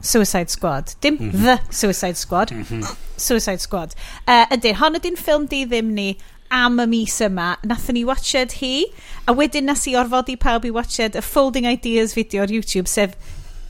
Suicide 0.00 0.50
Squad. 0.50 0.94
Dim 1.00 1.16
mm 1.18 1.30
-hmm. 1.30 1.42
The 1.42 1.58
Suicide 1.70 2.14
Squad. 2.14 2.50
Mm 2.50 2.64
-hmm. 2.68 2.94
Suicide 3.16 3.58
Squad. 3.58 3.94
Uh, 4.28 4.44
ydy, 4.54 4.74
hon 4.74 4.94
ydy'n 4.94 5.16
ffilm 5.16 5.46
di 5.48 5.64
ddim 5.66 5.92
ni 5.94 6.16
am 6.50 6.78
y 6.80 6.86
mis 6.86 7.20
yma. 7.20 7.56
Nathon 7.62 7.94
ni 7.94 8.04
watched 8.04 8.52
hi, 8.60 8.84
a 9.26 9.34
wedyn 9.34 9.64
nas 9.64 9.86
i 9.86 9.96
orfodi 9.96 10.36
pawb 10.36 10.64
i 10.64 10.70
watched 10.70 11.16
y 11.16 11.22
Folding 11.22 11.66
Ideas 11.66 12.14
video 12.14 12.42
ar 12.42 12.48
YouTube, 12.48 12.88
sef 12.88 13.16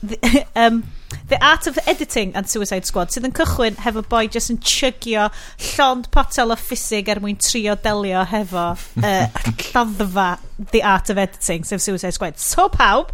the, 0.03 0.45
um, 0.55 0.83
the 1.29 1.43
Art 1.43 1.67
of 1.67 1.79
Editing 1.87 2.35
and 2.35 2.49
Suicide 2.49 2.85
Squad, 2.85 3.11
sydd 3.11 3.27
yn 3.27 3.35
cychwyn 3.35 3.79
hefo 3.83 4.03
boi 4.09 4.27
jyst 4.31 4.51
yn 4.53 4.59
chygio 4.61 5.29
llond 5.73 6.09
potel 6.13 6.53
o 6.53 6.59
ffisig 6.59 7.09
er 7.09 7.21
mwyn 7.23 7.39
trio 7.41 7.77
delio 7.83 8.25
hefo 8.27 8.69
uh, 8.75 9.41
lladdfa 9.71 10.29
The 10.71 10.83
Art 10.83 11.11
of 11.13 11.17
Editing, 11.21 11.65
sef 11.65 11.81
Suicide 11.81 12.13
Squad. 12.13 12.39
So 12.41 12.69
pawb, 12.73 13.13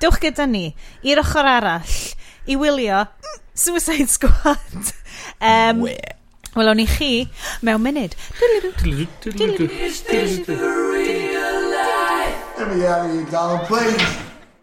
dewch 0.00 0.20
gyda 0.22 0.46
ni 0.48 0.70
i'r 1.06 1.22
ochr 1.22 1.46
arall 1.46 1.98
i 2.46 2.56
wylio 2.56 3.06
Suicide 3.54 4.06
Squad 4.06 4.58
um, 5.40 5.86
welwn 6.56 6.76
ni 6.76 6.86
chi 6.86 7.28
mewn 7.62 7.82
munud 7.82 8.14
Let 12.60 12.76
me 12.76 12.84
out 12.84 13.06
of 13.06 13.12
here, 13.12 13.24
Donald, 13.30 13.66
please. 13.68 13.96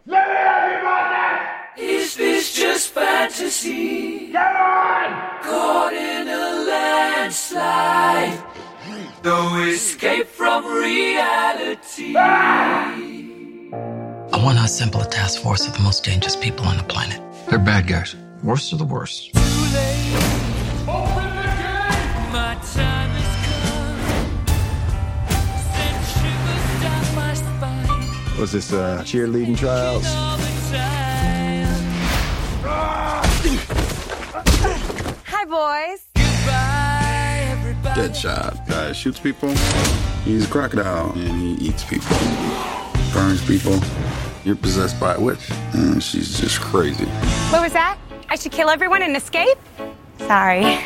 Let 0.05 0.27
me 0.29 0.35
out 0.35 0.63
of 0.63 0.69
here, 0.69 0.83
man. 0.83 1.47
Is 1.77 2.15
this 2.15 2.53
just 2.53 2.89
fantasy? 2.93 4.31
Caught 4.31 5.93
in 5.93 6.27
a 6.27 6.65
landslide. 6.69 8.37
No 9.23 9.59
escape 9.63 10.27
from 10.27 10.63
reality. 10.65 12.15
I 12.15 12.93
want 14.43 14.59
to 14.59 14.63
assemble 14.63 15.01
a 15.01 15.09
task 15.09 15.41
force 15.41 15.65
of 15.65 15.73
the 15.73 15.79
most 15.79 16.03
dangerous 16.03 16.35
people 16.35 16.67
on 16.67 16.77
the 16.77 16.83
planet. 16.83 17.19
They're 17.49 17.59
bad 17.59 17.87
guys. 17.87 18.15
Worst 18.43 18.73
of 18.73 18.79
the 18.79 18.85
worst. 18.85 19.33
My 19.33 19.41
time 22.73 23.09
has 23.11 23.33
come. 23.47 23.99
Send 25.71 25.99
shivers 26.13 26.65
down 26.83 27.05
my 27.15 27.33
spine 27.33 28.39
Was 28.39 28.51
this 28.51 28.73
uh, 28.73 29.01
cheerleading 29.03 29.57
trials? 29.57 30.05
all 30.07 30.37
the 30.37 30.43
time. 30.71 31.83
Hi, 35.25 35.45
boys. 35.45 36.03
Deadshot 37.95 38.69
uh, 38.69 38.93
shoots 38.93 39.19
people. 39.19 39.49
He's 40.23 40.45
a 40.45 40.47
crocodile 40.51 41.11
and 41.13 41.41
he 41.41 41.53
eats 41.67 41.83
people, 41.85 42.15
burns 43.13 43.41
people. 43.47 43.79
You're 44.47 44.55
possessed 44.55 44.97
by 44.97 45.13
a 45.15 45.19
witch, 45.19 45.51
and 45.73 46.01
she's 46.01 46.39
just 46.39 46.61
crazy. 46.61 47.03
What 47.51 47.61
was 47.61 47.73
that? 47.73 47.97
I 48.29 48.37
should 48.37 48.53
kill 48.53 48.69
everyone 48.69 49.01
and 49.01 49.13
escape? 49.13 49.57
Sorry. 50.19 50.79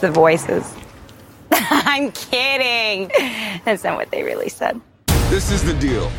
The 0.00 0.10
voices. 0.12 0.74
I'm 1.52 2.10
kidding. 2.10 3.12
That's 3.64 3.84
not 3.84 3.94
what 3.94 4.10
they 4.10 4.24
really 4.24 4.48
said. 4.48 4.80
This 5.30 5.52
is 5.52 5.62
the 5.62 5.74
deal. 5.74 6.10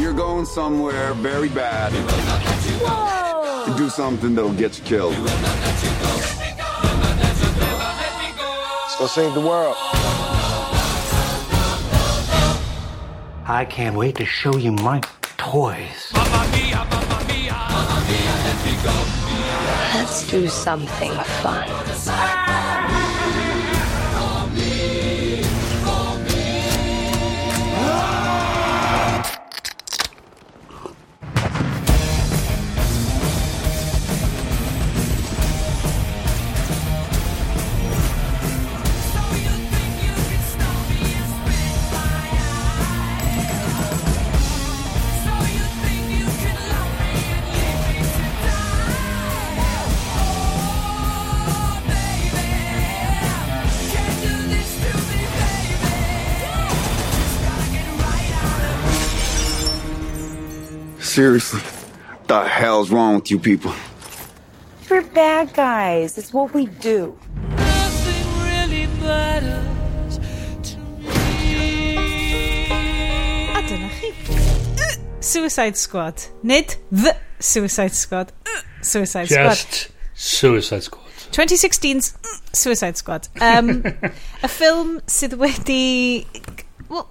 You're 0.00 0.14
going 0.14 0.46
somewhere 0.46 1.12
very 1.14 1.48
bad 1.48 1.90
to 1.90 3.76
do 3.76 3.90
something 3.90 4.36
that'll 4.36 4.52
get 4.52 4.78
you 4.78 4.84
killed. 4.84 5.18
Let's 8.78 8.96
go 8.96 9.08
save 9.08 9.34
the 9.34 9.40
world. 9.40 9.76
I 13.50 13.64
can't 13.64 13.96
wait 13.96 14.16
to 14.16 14.26
show 14.26 14.58
you 14.58 14.72
my 14.72 15.00
toys. 15.38 16.12
Mamma 16.12 16.50
mia, 16.52 16.86
mamma 16.90 17.24
mia. 17.28 17.52
Mamma 17.52 18.04
mia, 18.06 18.34
let 18.44 18.58
me 18.62 18.74
go. 18.84 18.92
Let's 19.94 20.30
do 20.30 20.48
something 20.48 21.12
fun. 21.40 22.37
Seriously, 61.18 61.60
the 62.28 62.44
hell's 62.44 62.92
wrong 62.92 63.16
with 63.16 63.28
you 63.28 63.40
people? 63.40 63.74
We're 64.88 65.02
bad 65.02 65.52
guys. 65.52 66.16
It's 66.16 66.32
what 66.32 66.54
we 66.54 66.66
do. 66.66 67.18
Nothing 67.56 68.24
really 68.44 68.86
matters 69.02 70.20
to 70.62 70.78
me. 71.00 71.96
A 73.50 73.62
dyna 73.66 73.90
chi. 73.98 74.14
Suicide 75.18 75.76
Squad. 75.76 76.22
Nid 76.44 76.76
The 76.92 77.16
Suicide 77.40 77.96
Squad. 77.96 78.30
Eh, 78.46 78.60
Suicide 78.82 79.26
Squad. 79.26 79.48
Just 79.48 79.90
Suicide 80.14 80.84
Squad. 80.84 81.04
2016's 81.32 82.14
eh, 82.14 82.28
Suicide 82.52 82.96
Squad. 82.96 83.26
Um, 83.40 83.82
y 83.82 84.46
ffilm 84.46 85.00
sydd 85.10 85.34
wedi... 85.34 86.28
Well, 86.88 87.08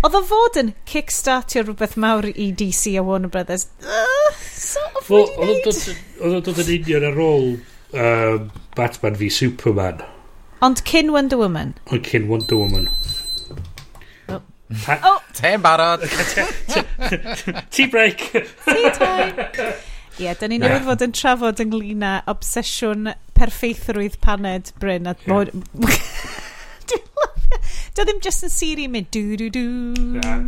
oedd 0.00 0.16
o 0.16 0.22
fod 0.24 0.56
yn 0.60 0.72
kickstartio 0.88 1.64
rhywbeth 1.66 1.96
mawr 2.00 2.30
i 2.30 2.50
DC 2.56 2.94
a 2.96 3.02
Warner 3.04 3.28
Brothers. 3.32 3.66
Uh, 3.84 4.30
so, 4.48 4.84
oedd 5.12 5.36
o'n 6.24 6.40
dod 6.46 6.62
yn 6.64 6.72
union 6.78 7.06
ar 7.10 7.20
ôl 7.20 7.50
um, 7.92 8.48
Batman 8.78 9.18
v 9.20 9.28
Superman. 9.34 10.00
Ond 10.64 10.80
cyn 10.88 11.12
Wonder 11.12 11.40
Woman. 11.40 11.74
Ond 11.92 12.08
cyn 12.08 12.28
Wonder 12.28 12.56
Woman. 12.60 12.88
Oh. 14.28 14.40
oh. 15.04 15.20
Te'n 15.36 15.62
barod. 15.64 16.04
Tea 17.70 17.86
break. 17.86 18.30
Tea 18.64 18.90
time. 18.96 19.48
Ie, 20.20 20.26
yeah, 20.26 20.36
da 20.36 20.48
ni 20.50 20.58
newydd 20.60 20.84
fod 20.84 21.04
yn 21.06 21.14
trafod 21.16 21.60
ynglyn 21.64 22.04
â 22.04 22.16
obsesiwn 22.28 23.12
perfeithrwydd 23.36 24.18
paned 24.24 24.72
Bryn. 24.80 25.08
Dwi'n 25.20 27.06
Do 27.96 28.06
ddim 28.06 28.22
just 28.24 28.46
yn 28.46 28.54
siri 28.54 28.86
mynd 28.90 29.10
dŵ 29.14 29.40
dŵ 29.40 29.50
dŵ. 29.56 29.66
Na, 30.20 30.38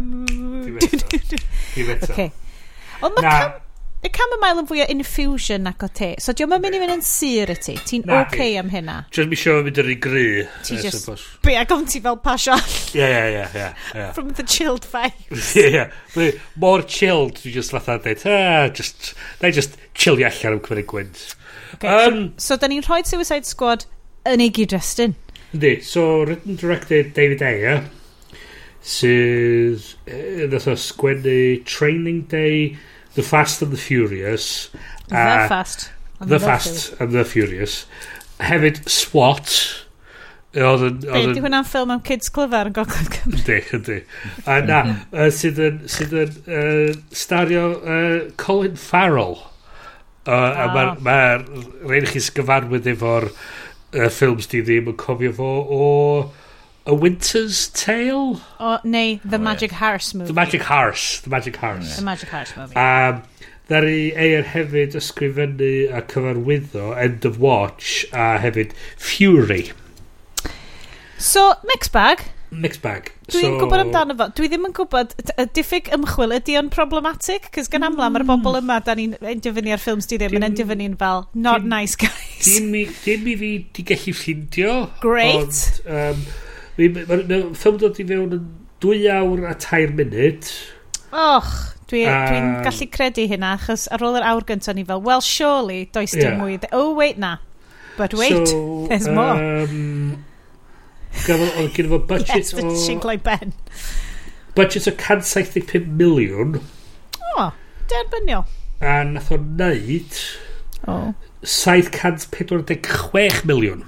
dwi'n 1.75 1.91
meddwl. 1.91 2.33
Ond 3.03 3.19
mae 3.19 3.51
y 4.03 4.11
chamomile 4.11 4.63
yn 4.65 4.67
fwy 4.67 4.81
o 4.83 4.87
infusion 4.91 5.69
ac 5.71 5.85
o 5.87 5.89
te. 5.95 6.09
So 6.23 6.35
diolch 6.35 6.57
yn 6.57 6.63
mynd 6.65 6.75
i 6.75 6.81
fynd 6.83 6.95
yn 6.97 7.05
sir 7.07 7.53
i 7.53 7.55
ti. 7.55 7.77
Ti'n 7.87 8.03
oce 8.09 8.17
okay 8.25 8.57
am 8.59 8.73
hynna? 8.73 8.97
Just 9.15 9.31
mi 9.31 9.39
sio 9.39 9.61
mynd 9.63 9.79
yr 9.79 9.91
i 9.93 9.97
gry. 10.03 10.25
Ti 10.67 10.79
just... 10.83 11.05
Suppose. 11.05 11.29
Be 11.47 11.55
ag 11.61 11.71
ond 11.75 11.87
ti 11.93 12.03
fel 12.03 12.19
pasio. 12.25 12.57
Ie, 12.99 13.07
ie, 13.07 13.45
ie. 13.47 14.09
From 14.17 14.33
the 14.39 14.43
chilled 14.43 14.89
vibes. 14.91 15.53
Ie, 15.61 15.85
ie. 16.19 16.33
More 16.59 16.83
chilled. 16.83 17.39
Dwi 17.39 17.55
just 17.55 17.75
fatha 17.75 18.01
dweud, 18.03 18.27
ah, 18.27 18.67
just... 18.75 19.13
Na 19.43 19.55
just 19.55 19.79
chillio 19.95 20.27
allan 20.27 20.59
am 20.59 20.65
cymryd 20.67 20.91
Gwynt. 20.91 21.23
Okay, 21.77 21.95
um, 21.95 22.25
so, 22.37 22.57
so 22.57 22.59
da 22.59 22.73
ni'n 22.73 22.83
rhoi 22.83 23.05
Suicide 23.07 23.47
Squad 23.47 23.87
yn 24.27 24.43
ei 24.43 24.51
gyd-destun. 24.51 25.15
Yndi, 25.53 25.83
so 25.85 26.23
written 26.25 26.57
directed 26.57 27.13
David 27.13 27.43
Ayer 27.45 27.83
sydd 28.83 29.85
ddath 30.51 30.71
o 30.73 30.77
sgwennu 30.81 31.61
Training 31.69 32.23
Day, 32.33 32.79
The 33.15 33.23
Fast 33.23 33.63
and 33.63 33.73
the 33.73 33.77
Furious 33.77 34.71
The 35.09 35.19
uh, 35.19 35.49
Fast 35.49 35.91
and 36.21 36.31
The, 36.31 36.39
the 36.39 36.45
Fast 36.45 36.95
and 36.99 37.13
the 37.13 37.25
Furious 37.25 37.85
hefyd 38.41 38.83
SWAT 38.89 39.53
Oedd 40.53 40.83
yn... 40.85 40.97
Be, 41.05 41.21
di 41.33 41.41
hwnna'n 41.41 41.65
ffilm 41.65 41.93
am 41.95 42.01
kids 42.05 42.29
clyfar 42.33 42.69
yn 42.69 42.75
Gogledd 42.77 43.09
Cymru? 43.15 43.39
Di, 43.47 43.55
ydi. 43.79 43.95
A 44.45 44.59
na, 44.61 44.83
sydd 45.33 45.61
yn, 45.65 45.79
sydd 45.89 46.13
yn 46.13 46.35
uh, 46.45 46.99
stario 47.17 47.71
uh, 47.81 48.19
Colin 48.37 48.77
Farrell. 48.77 49.39
Uh, 50.27 50.35
oh. 50.35 50.37
A 50.37 50.67
ah. 50.67 50.75
mae'r 50.75 51.01
ma 51.01 51.17
rhaid 51.89 52.11
i 52.11 52.13
chi 52.13 52.25
sgyfarwydd 52.27 52.91
efo'r... 52.93 53.31
Uh, 53.33 53.62
y 53.93 54.09
ffilms 54.09 54.49
di 54.49 54.63
ddim 54.65 54.89
yn 54.93 54.97
cofio 55.01 55.35
fo 55.37 55.51
o 55.69 55.83
A 56.85 56.95
Winter's 56.95 57.69
Tale? 57.69 58.41
O, 58.59 58.79
neu 58.83 59.21
The 59.25 59.37
oh, 59.37 59.39
Magic 59.39 59.71
yeah. 59.71 59.79
Horse 59.79 60.15
movie. 60.15 60.27
The 60.27 60.33
Magic 60.33 60.63
Horse. 60.63 61.21
The 61.21 61.31
Magic 61.31 61.57
Horse. 61.57 61.89
Yeah. 61.89 61.97
The 61.97 62.03
Magic 62.03 62.29
Horse 62.29 62.57
movie. 62.57 62.75
Um, 62.75 63.23
Dari 63.71 64.11
Eir 64.19 64.43
hefyd 64.51 64.97
ysgrifennu 64.99 65.95
a 65.95 66.03
cyfarwyddo 66.11 66.91
End 66.99 67.25
of 67.25 67.39
Watch 67.39 68.05
a 68.13 68.41
hefyd 68.43 68.75
Fury. 68.99 69.71
So, 71.19 71.55
mixed 71.71 71.93
bag. 71.93 72.25
Mixed 72.51 72.83
bag. 72.83 73.13
Dwi'n 73.33 73.55
so... 73.55 73.59
gwybod 73.61 73.83
amdano 73.85 74.17
fo. 74.19 74.29
Dwi 74.37 74.49
ddim 74.53 74.67
yn 74.69 74.75
gwybod, 74.77 75.15
y 75.35 75.47
diffyg 75.57 75.91
ymchwil 75.97 76.37
ydy 76.37 76.57
o'n 76.61 76.71
problematic? 76.73 77.49
Cys 77.55 77.71
gan 77.73 77.87
amla, 77.89 78.09
mm. 78.09 78.17
mae'r 78.17 78.27
bobl 78.29 78.59
yma, 78.61 78.79
da 78.85 78.97
ni'n 78.99 79.17
endio 79.21 79.55
fyny 79.57 79.73
ar 79.75 79.83
ffilms 79.83 80.09
di 80.11 80.19
ddim 80.21 80.37
yn 80.39 80.49
endio 80.49 80.63
endifynu'n 80.67 80.97
fel, 81.01 81.27
not 81.35 81.65
dim, 81.65 81.73
nice 81.73 81.99
guys. 81.99 82.47
Dim, 82.47 82.73
dim 83.05 83.29
i 83.29 83.37
fi 83.41 83.53
di 83.75 83.85
gallu 83.89 84.17
ffindio. 84.17 84.79
Great. 85.03 85.61
Ond, 85.87 85.93
um, 85.99 86.25
mae'r 86.79 87.47
ffilm 87.59 87.79
dod 87.83 88.01
i 88.01 88.09
fewn 88.09 88.37
yn 88.39 88.49
dwy 88.83 89.07
awr 89.13 89.47
a 89.51 89.55
tair 89.61 89.95
munud. 89.97 90.51
Och, 91.13 91.55
dwi'n 91.93 92.09
uh, 92.09 92.27
dwi, 92.27 92.43
dwi 92.43 92.67
gallu 92.67 92.91
credu 92.95 93.29
hynna, 93.31 93.55
achos 93.59 93.87
ar 93.93 94.05
ôl 94.07 94.19
yr 94.21 94.29
awr 94.33 94.47
gyntaf 94.49 94.77
ni 94.77 94.85
fel, 94.89 95.03
well, 95.05 95.25
surely, 95.25 95.87
does 95.93 96.15
dim 96.17 96.29
yeah. 96.29 96.39
mwy. 96.41 96.61
Oh, 96.73 96.93
wait, 96.99 97.21
na. 97.21 97.39
But 97.97 98.15
wait, 98.15 98.49
so, 98.49 98.87
there's 98.89 99.09
more. 99.09 99.37
Um, 99.37 100.25
gafodd 101.27 101.59
o'n 101.61 101.73
gyda 101.77 101.89
fo 101.93 101.99
budget 102.13 102.39
yes, 102.39 102.55
o... 102.57 102.59
Sinclair 102.85 103.21
Ben. 103.25 103.53
Budget 104.57 104.89
o 104.89 104.91
175 104.97 105.91
miliwn. 105.99 106.51
O, 106.59 106.61
oh, 107.47 107.51
derbyniol. 107.93 108.45
A 108.81 109.03
nath 109.09 109.33
o'n 109.35 109.45
neud... 109.61 110.13
O. 110.87 110.93
Oh. 110.93 111.09
746 111.43 113.45
miliwn. 113.45 113.83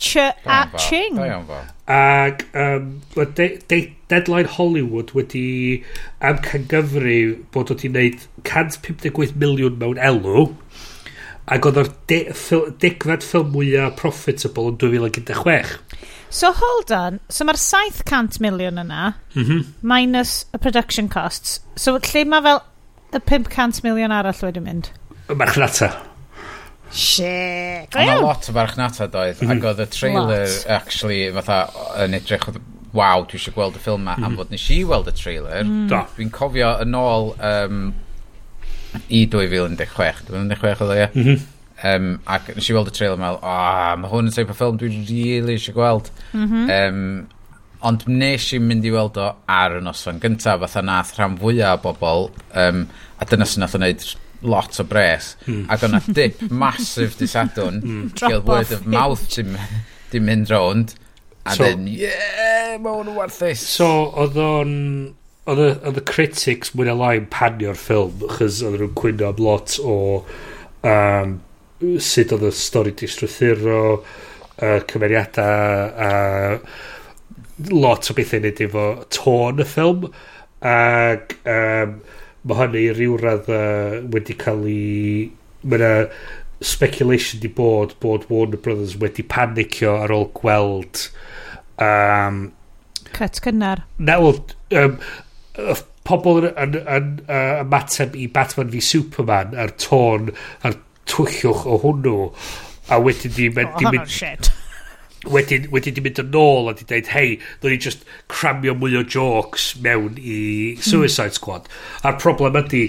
Ch 0.00 0.16
a 0.16 0.70
ching. 0.78 1.18
Ac 1.86 2.46
um, 2.54 3.02
de, 3.34 3.58
de, 3.68 3.92
Deadline 4.08 4.48
Hollywood 4.48 5.10
wedi 5.14 5.82
amcangyfru 6.24 7.18
bod 7.52 7.72
wedi 7.74 7.90
wneud 7.90 8.24
158 8.46 9.36
miliwn 9.42 9.76
mewn 9.82 10.00
elw 10.00 10.46
ac 11.50 11.66
oedd 11.66 11.82
o'r 11.82 11.90
de, 12.08 12.20
ffil, 12.30 12.70
degfad 12.80 13.26
ffilm 13.26 13.50
mwyaf 13.52 13.98
profitable 13.98 14.72
yn 14.72 14.78
2016. 14.80 15.76
So 16.30 16.52
hold 16.54 16.92
on, 16.94 17.18
so 17.28 17.44
mae'r 17.44 17.58
700 17.58 18.38
miliwn 18.38 18.78
yna, 18.78 19.14
mm 19.34 19.42
-hmm. 19.42 19.64
minus 19.82 20.44
y 20.54 20.60
production 20.62 21.08
costs, 21.10 21.58
so 21.74 21.96
lle 21.98 22.22
mae 22.24 22.44
fel 22.44 22.62
y 23.10 23.20
500 23.26 23.82
miliwn 23.82 24.14
arall 24.14 24.44
wedi 24.46 24.62
mynd? 24.62 24.92
Y 25.26 25.34
marchnata. 25.34 25.90
Shit. 26.92 27.90
Go 27.90 27.98
Ond 28.02 28.22
lot 28.22 28.48
o 28.48 28.54
farchnata 28.54 29.06
doedd, 29.10 29.42
mm 29.42 29.48
-hmm. 29.48 29.58
ac 29.58 29.66
oedd 29.72 29.82
y 29.82 29.88
trailer 29.90 30.46
lot. 30.46 30.66
actually 30.68 31.20
fatha 31.34 31.58
yn 32.04 32.14
edrych 32.18 32.46
waw, 32.94 33.26
dwi 33.26 33.38
eisiau 33.38 33.54
gweld 33.54 33.78
y 33.78 33.82
ffilm 33.82 34.02
ma, 34.06 34.14
mm 34.14 34.22
-hmm. 34.22 34.26
am 34.26 34.32
mhm. 34.32 34.38
fod 34.38 34.50
nes 34.54 34.70
i 34.70 34.78
weld 34.84 35.10
y 35.10 35.14
trailer. 35.14 35.64
Mm. 35.64 35.88
Dwi'n 35.90 36.30
cofio 36.30 36.72
yn 36.82 36.94
ôl 36.98 37.32
um, 37.38 37.94
i 39.08 39.26
2016, 39.26 40.26
2016 40.30 40.86
oedd 40.86 40.90
o, 40.90 40.94
ie? 40.94 41.08
Mm 41.14 41.24
-hmm. 41.26 41.49
Um, 41.80 42.18
ac 42.28 42.50
nes 42.52 42.68
i 42.68 42.74
weld 42.76 42.90
y 42.90 42.94
trailer 42.96 43.20
mewn, 43.20 43.38
o, 43.38 43.50
oh, 43.50 43.92
mae 44.02 44.10
hwn 44.12 44.28
yn 44.28 44.34
teip 44.36 44.50
o 44.52 44.56
ffilm 44.56 44.80
dwi 44.80 44.90
really 45.08 45.56
eisiau 45.56 45.76
gweld. 45.78 46.10
Mm 46.34 46.48
-hmm. 46.48 46.72
um, 46.76 47.28
ond 47.88 48.04
nes 48.08 48.48
i 48.52 48.60
mynd 48.60 48.84
i 48.84 48.92
weld 48.92 49.16
o 49.20 49.30
ar 49.48 49.78
y 49.78 49.84
nosfan 49.84 50.20
gyntaf, 50.20 50.60
fatha 50.64 50.82
nath 50.84 51.14
rhan 51.16 51.38
fwyaf 51.40 51.86
o 51.86 51.94
bobl, 51.94 52.28
um, 52.64 52.82
a 53.16 53.28
dyna 53.28 53.48
sy'n 53.48 53.64
nath 53.64 53.76
o 53.78 53.80
wneud 53.80 54.04
lot 54.42 54.80
o 54.80 54.84
bres. 54.88 55.34
Mm. 55.46 55.64
Ac 55.72 55.84
o'na 55.88 56.00
dip 56.16 56.42
masif 56.50 57.14
hmm. 57.14 57.18
di 57.18 57.28
sadwn, 57.28 57.80
mm. 57.80 58.10
gael 58.20 58.42
word 58.44 58.72
of 58.76 58.86
mouth 58.86 59.24
di 60.10 60.20
mynd 60.20 60.52
rownd, 60.52 60.94
a 61.46 61.56
so, 61.56 61.64
then, 61.64 61.86
yeah, 61.88 62.76
mae 62.80 62.92
hwn 62.92 63.12
yn 63.12 63.16
werth 63.16 63.40
this. 63.40 63.64
So, 63.64 63.88
oedd 64.20 64.36
o'n 64.40 64.74
oedd 65.50 65.98
y 65.98 66.04
critics 66.06 66.74
mwy 66.76 66.86
na 66.86 66.94
lai'n 66.98 67.28
panio'r 67.32 67.78
ffilm 67.78 68.26
achos 68.28 68.60
oedd 68.64 68.76
nhw'n 68.78 68.96
cwyno 68.98 69.30
am 69.32 69.40
lot 69.44 69.78
o 69.80 69.94
um, 70.86 71.38
sut 71.80 72.32
oedd 72.36 72.48
y 72.50 72.52
stori 72.54 72.92
di 72.96 73.08
strwythuro 73.08 73.82
uh, 73.96 74.80
cymeriadau 74.90 75.92
a 76.06 76.10
lot 77.72 78.10
o 78.10 78.16
bethau 78.16 78.40
wneud 78.40 78.60
efo 78.66 78.86
tôn 79.12 79.62
y 79.62 79.66
ffilm 79.68 80.08
ac 80.70 81.34
um, 81.48 81.96
mae 82.44 82.58
hynny 82.60 82.84
rhyw 82.92 83.16
radd 83.20 83.48
uh, 83.52 84.00
wedi 84.12 84.36
cael 84.40 84.66
ei 84.68 85.30
mae 85.62 85.80
yna 85.80 85.92
speculation 86.64 87.40
di 87.40 87.48
bod 87.56 87.94
bod 88.04 88.26
Warner 88.28 88.60
Brothers 88.60 88.98
wedi 89.00 89.24
panicio 89.24 89.96
ar 90.04 90.12
ôl 90.12 90.28
gweld 90.36 91.06
um, 91.80 92.50
Cret 93.10 93.40
cynnar. 93.42 93.86
na 93.98 94.20
wel 94.20 94.42
um, 94.76 95.00
pobl 96.04 96.44
yn, 96.44 96.52
yn, 96.52 96.76
yn, 96.80 97.08
yn 97.24 97.64
ymateb 97.64 98.16
i 98.16 98.28
Batman 98.32 98.72
v 98.72 98.84
Superman 98.84 99.56
a'r 99.56 99.74
tôn 99.80 100.32
a'r 100.64 100.76
twyllwch 101.10 101.66
o 101.66 101.78
hwnnw 101.84 102.16
a 102.90 102.98
wedyn 103.02 103.36
di 103.36 103.50
oh, 103.52 103.76
di 103.78 103.92
mynd... 103.92 104.10
shit. 104.10 104.50
Wedyn, 105.30 105.66
wedyn 105.74 105.96
di 105.96 106.02
mynd 106.04 106.20
yn 106.22 106.36
ôl 106.40 106.70
a 106.70 106.74
di 106.76 106.86
dweud, 106.88 107.10
hei, 107.12 107.34
ddod 107.60 107.74
ni 107.74 107.80
just 107.84 108.06
cramio 108.32 108.72
mwy 108.78 108.96
o 108.96 109.04
jokes 109.04 109.74
mewn 109.84 110.16
i 110.16 110.40
Suicide 110.80 111.36
Squad. 111.36 111.68
A'r 112.02 112.16
problem 112.22 112.56
ydy, 112.62 112.86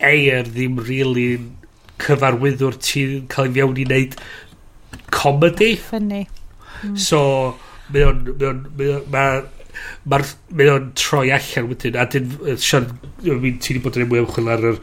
Ayer 0.00 0.46
ddim 0.48 0.78
really 0.80 1.40
cyfarwyddwr 2.00 2.78
ti'n 2.80 3.26
cael 3.32 3.50
ei 3.50 3.56
fewn 3.58 3.80
i 3.82 3.84
wneud 3.84 4.14
comedy. 5.12 5.74
Funny. 5.90 6.22
Mm. 6.80 6.94
So, 6.96 7.20
mae 7.92 8.06
o'n... 8.08 8.22
Mae 9.12 9.40
Mae'r... 10.10 10.26
Mae 10.56 10.70
o'n 10.72 10.88
troi 10.98 11.28
allan 11.34 11.68
wedyn, 11.70 11.98
a 12.00 12.06
dyn... 12.10 12.32
Sian, 12.60 12.88
ti'n 13.22 13.82
bod 13.84 13.98
yn 13.98 14.06
ymwyl 14.06 14.24
ymchwil 14.24 14.50
ar 14.54 14.66
yr 14.72 14.80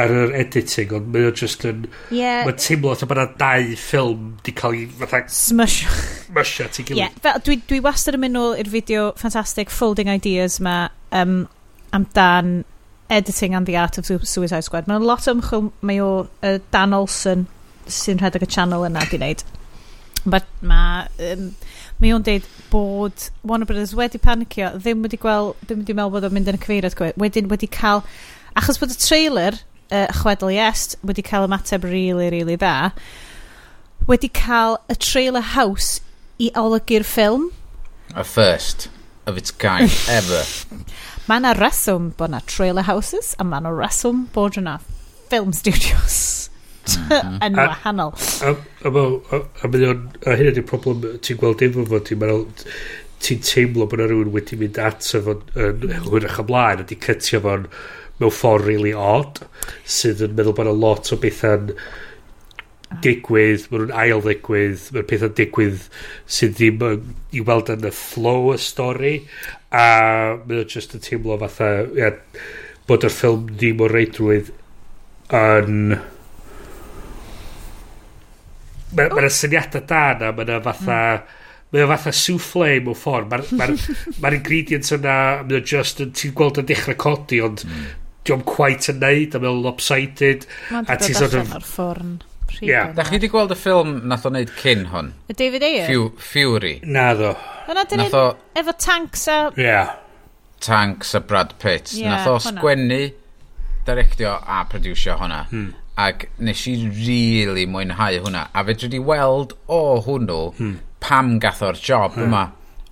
ar 0.00 0.14
yr 0.14 0.34
editing, 0.40 0.94
ond 0.96 1.10
mae 1.14 1.28
o 1.28 1.32
just 1.36 1.64
yn... 1.68 1.86
Yeah. 2.14 2.42
Mae'n 2.48 2.58
teimlo 2.60 2.94
oedd 2.94 3.04
yna 3.06 3.26
dau 3.40 3.76
ffilm 3.80 4.26
di 4.46 4.54
cael 4.56 4.78
ei... 4.78 4.88
Fatha... 5.02 5.22
Smush. 5.34 5.84
Smush 6.26 6.56
ti 6.60 6.82
ei 6.82 6.88
gilydd. 6.88 7.02
Yeah. 7.02 7.22
Fel, 7.24 7.40
dwi, 7.46 7.60
dwi 7.70 7.80
wastad 7.84 8.18
yn 8.18 8.24
mynd 8.24 8.38
nôl 8.38 8.58
i'r 8.60 8.72
fideo 8.72 9.10
Fantastic 9.20 9.72
Folding 9.74 10.10
Ideas 10.12 10.58
ma 10.64 10.82
um, 11.16 11.42
amdan 11.96 12.60
editing 13.10 13.54
and 13.54 13.66
the 13.66 13.76
art 13.76 13.98
of 13.98 14.06
Suicide 14.06 14.64
Squad. 14.64 14.86
Mae'n 14.86 15.04
lot 15.04 15.26
o 15.26 15.34
ymchwil 15.34 15.70
mae 15.82 16.02
o 16.02 16.10
uh, 16.24 16.58
Dan 16.70 16.94
Olsen 16.96 17.48
sy'n 17.90 18.20
rhedeg 18.22 18.46
y 18.46 18.50
channel 18.50 18.86
yna 18.86 19.02
di 19.10 19.18
wneud. 19.18 19.42
But 20.24 20.46
ma, 20.60 21.06
um, 21.30 21.48
mae 22.00 22.12
o'n 22.14 22.24
deud 22.24 22.46
bod 22.70 23.30
Warner 23.42 23.66
Brothers 23.68 23.96
wedi 23.98 24.20
panicio, 24.22 24.74
ddim 24.76 25.02
wedi 25.04 25.18
gweld, 25.20 25.56
ddim 25.64 25.82
wedi 25.82 25.96
meddwl 25.96 26.14
bod 26.14 26.28
o'n 26.28 26.36
mynd 26.36 26.52
yn 26.52 26.58
y 26.58 26.62
cyfeiriad 26.62 26.96
gwe, 26.98 27.10
wedyn 27.20 27.50
wedi 27.50 27.68
cael, 27.72 28.04
achos 28.60 28.78
bod 28.80 28.94
y 28.94 28.98
trailer 29.00 29.58
uh, 29.90 30.06
chwedl 30.20 30.52
Iest 30.54 30.96
wedi 31.06 31.24
cael 31.26 31.48
ymateb 31.48 31.84
really, 31.84 32.30
really 32.32 32.56
dda, 32.56 32.92
wedi 34.08 34.30
cael 34.32 34.78
y 34.90 34.96
trailer 34.98 35.44
house 35.54 36.00
i 36.40 36.50
olygu'r 36.56 37.06
ffilm. 37.06 37.50
A 38.14 38.24
first 38.24 38.88
of 39.26 39.36
its 39.36 39.50
kind 39.50 39.90
ever. 40.08 40.44
mae 41.30 41.38
yna 41.38 41.52
reswm 41.54 42.10
bod 42.18 42.32
yna 42.32 42.40
trailer 42.50 42.88
houses 42.88 43.34
mhm. 43.34 43.40
a 43.40 43.50
mae 43.50 43.62
yna 43.62 43.74
reswm 43.76 44.24
bod 44.34 44.58
yna 44.58 44.78
film 45.30 45.52
studios 45.54 46.48
yn 46.90 47.58
wahanol. 47.58 48.16
A 48.42 49.68
mynd 49.70 49.86
o'n 49.86 50.00
a 50.26 50.36
hyn 50.38 50.50
ydy'r 50.50 50.66
problem 50.66 51.20
ti'n 51.22 51.38
gweld 51.38 51.62
efo 51.66 51.84
fo, 51.86 52.00
ti'n 53.20 53.44
teimlo 53.46 53.86
bod 53.86 54.00
yna 54.00 54.08
rhywun 54.10 54.34
wedi 54.34 54.58
mynd 54.58 54.80
at 54.82 55.06
fo 55.12 55.36
yn 55.54 56.04
hwyrach 56.08 56.40
ymlaen 56.42 56.82
a 56.82 56.88
di 56.88 56.98
cytio 57.04 57.42
fo'n 57.44 57.68
mewn 58.20 58.36
ffordd 58.36 58.68
really 58.68 58.92
odd 58.92 59.42
sydd 59.88 60.22
yn 60.26 60.36
meddwl 60.36 60.56
bod 60.56 60.68
yna 60.68 60.76
lot 60.76 61.10
o 61.14 61.18
bethau'n 61.20 61.72
ah. 61.72 63.00
digwydd, 63.04 63.66
maen 63.70 63.86
nhw'n 63.86 63.96
ail 64.04 64.22
ddigwydd, 64.24 64.86
mae'r 64.94 65.08
pethau'n 65.10 65.36
digwydd 65.38 65.88
sydd 66.38 66.56
ddim 66.58 66.84
i 67.36 67.44
weld 67.46 67.72
yn 67.74 67.88
y 67.88 67.94
flow 67.96 68.52
y 68.54 68.60
stori, 68.60 69.14
a 69.70 69.84
mae 70.44 70.56
nhw'n 70.56 70.72
just 70.76 70.96
yn 70.98 71.04
teimlo 71.06 71.38
fatha 71.40 71.72
ia, 71.98 72.14
bod 72.90 73.06
yr 73.06 73.14
ffilm 73.14 73.50
ddim 73.54 73.84
o 73.84 73.90
reidrwydd 73.90 74.54
yn... 75.40 75.98
Mae'n 78.90 79.12
yna 79.14 79.28
ma 79.28 79.30
syniadau 79.30 79.86
da 79.86 80.06
na, 80.18 80.32
mae'n 80.34 80.56
fatha... 80.64 81.02
Mm. 81.20 81.36
Mae 81.70 81.86
fatha 81.86 82.10
souffle 82.10 82.80
mewn 82.82 82.96
ffordd. 82.98 83.28
Mae'r 83.30 83.44
ma, 83.54 83.68
ma, 83.70 84.14
ma 84.24 84.30
ingredients 84.34 84.90
yna, 84.96 85.16
mae'n 85.44 85.60
o 85.60 85.64
just, 85.72 86.02
ti'n 86.18 86.32
gweld 86.34 86.58
yn 86.58 86.66
dechrau 86.66 86.98
codi, 86.98 87.38
ond 87.46 87.62
mm 87.62 87.84
diolch 88.26 88.44
quite 88.48 88.92
yn 88.92 89.00
neud, 89.02 89.36
a 89.36 89.40
mae'n 89.42 89.62
lopsided. 89.64 90.46
Mae'n 90.70 90.88
dod 90.88 91.06
allan 91.06 91.40
of... 91.40 91.54
o'r 91.58 91.66
ffwrn. 91.68 92.18
Yeah. 92.60 92.92
Da 92.92 93.04
chi 93.06 93.16
wedi 93.16 93.30
gweld 93.30 93.54
y 93.54 93.56
ffilm 93.58 93.92
nath 94.10 94.26
o 94.26 94.32
wneud 94.32 94.50
cyn 94.58 94.88
hwn? 94.90 95.12
Y 95.30 95.36
David 95.38 95.64
Ayer? 95.64 95.88
Fiw, 95.88 96.06
Fury. 96.20 96.74
Na 96.84 97.10
ddo. 97.16 97.32
Yna 97.70 97.84
dyn 97.88 98.04
o... 98.06 98.24
efo 98.58 98.74
tanks 98.76 99.26
a... 99.30 99.40
Yeah. 99.56 99.94
Tanks 100.60 101.14
a 101.16 101.22
Brad 101.24 101.54
Pitt. 101.62 101.94
Yeah, 101.96 102.16
nath 102.16 102.28
o 102.28 102.36
sgwennu, 102.42 103.00
directio 103.86 104.34
a 104.44 104.64
producio 104.68 105.16
hwnna. 105.20 105.44
Hmm. 105.52 105.70
Ac 106.00 106.26
nes 106.42 106.66
i 106.68 106.76
really 106.88 107.66
mwynhau 107.70 108.20
hwnna. 108.26 108.48
A 108.52 108.64
fe 108.66 108.76
dwi 108.82 109.00
weld 109.08 109.54
o 109.68 109.82
hwnnw 110.04 110.40
hmm. 110.58 110.78
pam 111.00 111.38
gath 111.40 111.62
o'r 111.64 111.78
job 111.80 112.18
hmm. 112.18 112.28
yma. 112.28 112.48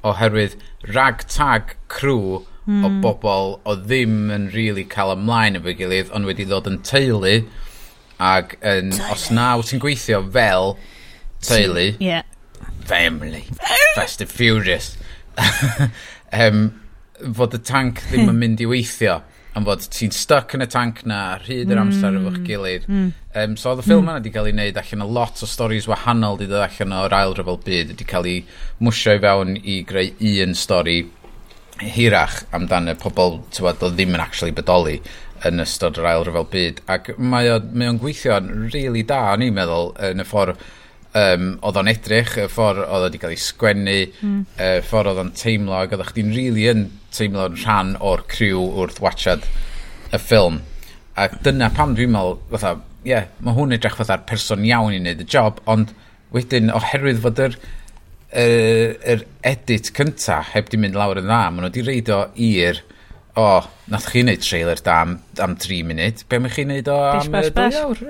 Oherwydd 0.08 0.56
ragtag 0.94 1.74
crew 1.90 2.44
mm. 2.68 2.84
o 2.84 2.88
hmm. 2.88 3.00
bobl 3.04 3.54
o 3.64 3.76
ddim 3.80 4.28
yn 4.34 4.48
really 4.54 4.84
cael 4.84 5.14
ymlaen 5.16 5.58
efo'i 5.58 5.74
gilydd, 5.78 6.12
ond 6.14 6.28
wedi 6.28 6.46
ddod 6.48 6.68
yn 6.70 6.80
teulu, 6.86 7.38
ac 8.20 8.58
yn, 8.60 8.92
teulu. 8.92 9.14
os 9.14 9.28
na 9.34 9.48
wyt 9.58 9.72
ti'n 9.72 9.82
gweithio 9.82 10.20
fel 10.34 10.76
teulu, 11.44 11.88
T 11.96 12.10
yeah. 12.10 12.22
family, 12.90 13.46
fast 13.96 14.20
and 14.24 14.30
furious, 14.30 14.92
um, 16.44 16.68
fod 17.34 17.56
y 17.56 17.64
tank 17.64 18.04
ddim 18.10 18.28
yn 18.28 18.40
mynd 18.44 18.62
i 18.62 18.70
weithio 18.70 19.22
am 19.58 19.66
fod 19.66 19.82
ti'n 19.90 20.12
stuck 20.14 20.54
yn 20.54 20.62
y 20.62 20.68
tank 20.70 21.00
na 21.08 21.38
rhyd 21.40 21.72
yr 21.72 21.80
amser 21.80 22.12
mm. 22.12 22.20
efo'ch 22.20 22.36
hmm. 22.36 22.46
gilydd. 22.46 22.84
Mm. 22.86 23.08
Um, 23.38 23.56
so 23.58 23.72
oedd 23.72 23.82
y 23.82 23.86
ffilm 23.86 24.04
mm. 24.04 24.10
yna 24.10 24.18
wedi 24.20 24.32
cael 24.34 24.48
ei 24.50 24.54
wneud 24.54 24.80
allan 24.82 25.04
o 25.04 25.08
lot 25.16 25.42
o 25.42 25.48
storis 25.50 25.88
wahanol 25.90 26.36
wedi 26.36 26.50
dod 26.52 26.64
allan 26.66 26.94
o'r 27.00 27.16
ail 27.18 27.34
rhyfel 27.34 27.58
byd 27.64 27.92
wedi 27.94 28.06
cael 28.08 28.28
ei 28.30 28.42
mwsio 28.84 29.16
i 29.16 29.22
fewn 29.24 29.56
i 29.58 29.78
greu 29.88 30.12
un 30.44 30.54
stori 30.58 30.98
hirach 31.82 32.42
amdan 32.54 32.90
y 32.90 32.96
pobl 32.98 33.38
tywed, 33.54 33.82
o 33.82 33.90
ddim 33.92 34.16
yn 34.16 34.22
actually 34.24 34.54
bodoli 34.54 34.98
yn 35.46 35.62
ystod 35.62 35.98
yr 36.00 36.08
ail 36.10 36.26
ryfel 36.26 36.48
byd. 36.50 36.82
Ac 36.90 37.12
mae 37.18 37.50
o'n 37.54 37.70
mae 37.78 37.92
o 37.92 37.94
gweithio'n 38.02 38.50
rili 38.50 38.72
really 38.74 39.04
da, 39.06 39.20
o'n 39.34 39.44
i'n 39.46 39.54
meddwl, 39.54 39.92
yn 40.08 40.22
y 40.22 40.26
ffordd 40.26 40.56
um, 41.18 41.52
oedd 41.62 41.78
o'n 41.80 41.92
edrych, 41.92 42.34
y 42.42 42.48
ffordd 42.50 42.82
oedd 42.84 43.06
wedi 43.06 43.22
cael 43.22 43.36
ei 43.36 43.42
sgwennu, 43.42 43.96
mm. 44.26 44.42
y 44.64 44.72
ffordd 44.88 45.12
oedd 45.12 45.22
o'n 45.24 45.32
teimlo, 45.38 45.76
ac 45.78 45.94
oedd 45.94 46.04
chdi'n 46.10 46.34
really 46.34 46.66
yn 46.72 46.84
teimlo'n 47.14 47.56
rhan 47.62 47.94
o'r 48.04 48.26
criw 48.30 48.66
wrth 48.82 49.00
watchad 49.04 49.46
y 50.10 50.20
ffilm. 50.20 50.60
A 51.18 51.28
dyna 51.44 51.70
pam 51.74 51.94
dwi'n 51.98 52.12
meddwl, 52.14 52.38
fatha, 52.52 52.76
ie, 53.04 53.14
yeah, 53.14 53.30
mae 53.44 53.56
hwn 53.56 53.74
edrych 53.78 53.98
fatha'r 53.98 54.26
person 54.28 54.66
iawn 54.66 54.94
i 54.94 55.00
wneud 55.00 55.22
y 55.22 55.28
job, 55.30 55.62
ond 55.70 55.94
wedyn, 56.34 56.72
oherwydd 56.74 57.22
fod 57.24 57.46
yr 57.46 57.58
yr, 58.32 58.94
yr 59.08 59.24
edit 59.46 59.90
cynta 59.96 60.42
heb 60.52 60.68
di 60.68 60.80
mynd 60.80 60.96
lawr 60.98 61.22
yn 61.22 61.28
dda, 61.28 61.42
maen 61.48 61.64
nhw 61.64 61.70
wedi 61.70 61.84
reid 61.86 62.12
o 62.12 62.22
i'r 62.34 62.82
o, 63.38 63.42
oh, 63.44 63.66
nath 63.92 64.08
chi 64.10 64.24
wneud 64.24 64.42
trailer 64.42 64.80
da 64.82 64.96
am, 65.04 65.18
am 65.40 65.54
3 65.62 65.84
munud, 65.86 66.24
be 66.28 66.40
mae 66.42 66.52
chi 66.52 66.64
wneud 66.66 66.90
o 66.90 66.96
am 67.12 67.20
2 67.22 67.68
awr? 67.82 68.00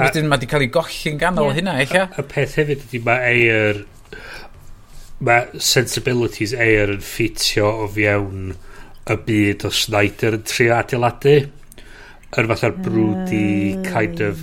Wedyn 0.00 0.30
mae 0.30 0.38
wedi 0.38 0.48
cael 0.50 0.64
ei 0.64 0.70
golli'n 0.72 1.20
ganol 1.20 1.50
yeah. 1.50 1.58
hynna, 1.58 1.74
eich? 1.82 1.94
Y 1.94 2.26
peth 2.30 2.56
hefyd 2.60 2.86
ydy 2.88 3.02
mae 3.04 3.34
Air, 3.34 3.82
mae 5.24 5.62
sensibilities 5.72 6.54
Air 6.56 6.94
yn 6.96 7.04
ffitio 7.04 7.68
o 7.84 7.90
fiewn 7.92 8.54
y 9.04 9.18
byd 9.28 9.66
o 9.68 9.72
Snyder 9.74 10.38
yn 10.38 10.46
trio 10.48 10.78
adeiladu. 10.78 11.36
Yr 12.34 12.48
fatha'r 12.50 12.78
broody, 12.82 13.76
kind 13.86 14.24
of, 14.24 14.40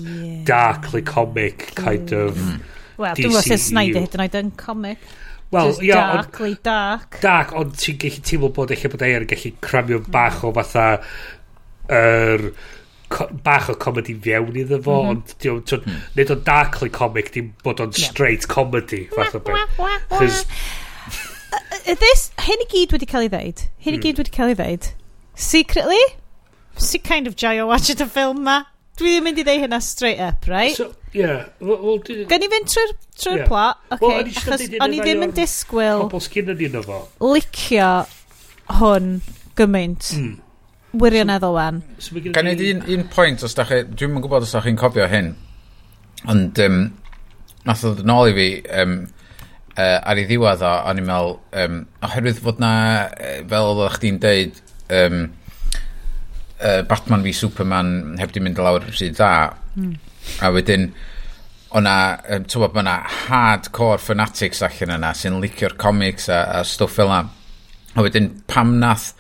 darkly 0.48 1.02
comic, 1.04 1.72
kind 1.80 2.14
of... 2.16 2.38
Mm 2.38 2.62
Wel, 2.98 3.16
dwi'n 3.18 3.32
gwybod 3.32 3.48
sef 3.48 3.64
Snyder 3.64 4.04
hyd 4.06 4.18
yn 4.18 4.26
oed 4.26 4.38
yn 4.42 4.52
comic. 4.60 5.12
Wel, 5.52 5.74
ia, 5.84 5.96
darkly 6.16 6.54
on, 6.54 6.60
dark. 6.64 7.18
Dark, 7.24 7.56
ond 7.60 7.74
ti'n 7.80 7.98
gallu 8.00 8.22
teimlo 8.28 8.52
bod 8.56 8.72
eich 8.72 8.86
bod 8.92 9.04
eir 9.04 9.26
yn 9.26 9.32
gallu 9.32 9.52
cramio 9.64 10.00
mm. 10.00 10.12
bach 10.14 10.46
o 10.48 10.54
fatha 10.56 10.86
er, 11.92 12.46
bach 13.44 13.68
o 13.72 13.76
comedy 13.76 14.16
fewn 14.16 14.56
iddo 14.64 14.80
fo, 14.86 15.02
mm 15.02 15.12
ond 15.12 15.36
diolch, 15.44 15.76
mm. 15.82 16.00
nid 16.16 16.32
o'n 16.32 16.46
darkly 16.48 16.92
comic, 16.96 17.34
dim 17.36 17.52
bod 17.66 17.84
o'n 17.84 17.92
straight 17.98 18.48
comedy, 18.52 19.04
fath 19.12 19.36
o 19.36 19.44
beth. 19.44 20.46
Uh, 21.52 21.60
uh, 21.60 21.96
this, 22.00 22.30
hyn 22.48 22.64
i 22.64 22.68
gyd 22.72 22.96
wedi 22.96 23.08
cael 23.12 23.28
ei 23.28 23.32
ddeud. 23.32 23.66
Hyn 23.84 23.98
i 23.98 23.98
hmm. 23.98 24.06
gyd 24.06 24.22
wedi 24.22 24.32
cael 24.32 24.54
ei 24.54 24.56
ddeud. 24.56 24.92
Secretly, 25.36 26.00
si 26.80 27.00
kind 27.00 27.28
of 27.28 27.36
joio 27.36 27.68
watching 27.68 28.00
the 28.00 28.08
film 28.08 28.46
ma. 28.48 28.62
Dwi'n 29.02 29.24
mynd 29.26 29.40
i 29.42 29.46
ddeud 29.46 29.64
hynna 29.64 29.80
straight 29.82 30.20
up, 30.22 30.46
right? 30.50 30.76
So, 30.78 30.92
yeah. 31.18 31.48
Well, 31.60 31.80
well, 31.82 32.26
Gan 32.30 32.46
i 32.46 32.50
fynd 32.52 32.70
trwy'r 32.70 32.92
trwy 33.18 33.40
yeah. 33.40 33.48
plot, 33.50 33.80
okay, 33.90 34.06
well, 34.06 34.30
achos 34.30 34.66
o'n 34.86 34.94
i 34.94 35.02
ddim 35.02 35.26
yn 35.26 35.34
disgwyl... 35.38 36.04
Pobl 36.06 36.22
sgyn 36.22 36.52
yn 36.54 36.62
un 36.68 36.78
o 36.78 36.84
fo. 36.86 37.00
Licio 37.34 37.90
hwn 38.78 39.10
gymaint. 39.58 40.12
Mm. 40.20 40.36
Wirioneddol 41.02 41.56
wan. 41.56 41.82
So, 41.98 42.14
so 42.14 42.36
Gan 42.36 42.52
i 42.52 42.56
un, 42.70 42.86
un 42.94 43.08
pwynt, 43.10 43.46
os 43.48 43.58
da 43.58 43.66
chi... 43.66 43.82
Dwi'n 43.90 44.14
yn 44.14 44.22
gwybod 44.22 44.46
os 44.46 44.54
da 44.54 44.62
chi'n 44.66 44.78
cofio 44.80 45.10
hyn. 45.10 45.34
Ond, 46.30 46.62
um, 46.68 46.80
nath 47.66 47.86
oedd 47.90 48.06
yn 48.06 48.14
ôl 48.14 48.30
i 48.30 48.38
fi, 48.38 48.48
um, 48.84 48.98
uh, 49.74 49.98
ar 49.98 50.22
ei 50.22 50.30
ddiwedd 50.30 50.62
o, 50.62 50.74
o'n 50.92 51.02
i'n 51.02 51.10
meddwl, 51.10 51.38
um, 51.64 51.84
oherwydd 52.06 52.42
fod 52.46 52.62
na, 52.62 52.74
fel 53.50 53.72
oedd 53.74 53.96
chdi'n 53.98 54.22
deud, 54.22 54.62
um, 55.02 55.24
uh, 56.62 56.82
Batman 56.88 57.26
v 57.26 57.34
Superman 57.36 58.18
heb 58.22 58.34
di 58.34 58.44
mynd 58.44 58.62
lawr 58.62 58.86
rhy 58.90 59.10
dda. 59.12 59.32
Mm. 59.76 59.98
A 60.46 60.52
wedyn, 60.54 60.88
o'na, 61.78 61.96
um, 62.36 62.46
ti'n 62.46 62.64
bod, 62.64 62.80
o'na 62.82 62.98
hardcore 63.26 64.00
fanatics 64.02 64.62
allan 64.66 64.96
yna 64.98 65.12
sy'n 65.18 65.42
licio'r 65.44 65.78
comics 65.82 66.30
a, 66.30 66.44
a 66.60 66.64
stwff 66.68 67.00
fel 67.00 67.12
yna. 67.12 67.26
A 67.96 68.06
wedyn, 68.06 68.32
pam 68.48 68.78
nath 68.80 69.12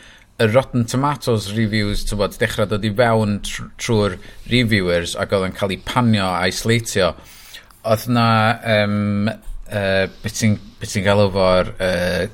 y 0.42 0.48
Rotten 0.50 0.88
Tomatoes 0.89 1.52
reviews, 1.58 2.06
ti'n 2.08 2.22
bod, 2.22 2.38
dechrau 2.42 2.70
dod 2.70 2.86
i 2.88 2.94
fewn 2.98 3.39
tr 3.46 3.70
trwy'r 3.82 4.18
reviewers 4.52 5.16
ac 5.20 5.36
oedd 5.38 5.50
yn 5.52 5.58
cael 5.58 5.76
ei 5.76 5.82
panio 5.86 6.32
a 6.34 6.50
sleitio, 6.56 7.14
oedd 7.86 8.08
na, 8.14 8.28
um, 8.80 9.30
uh, 9.72 10.06
beth 10.24 10.39
ti'n 10.42 11.06
galw 11.06 11.30
fo'r 11.36 11.74
uh, 11.78 12.30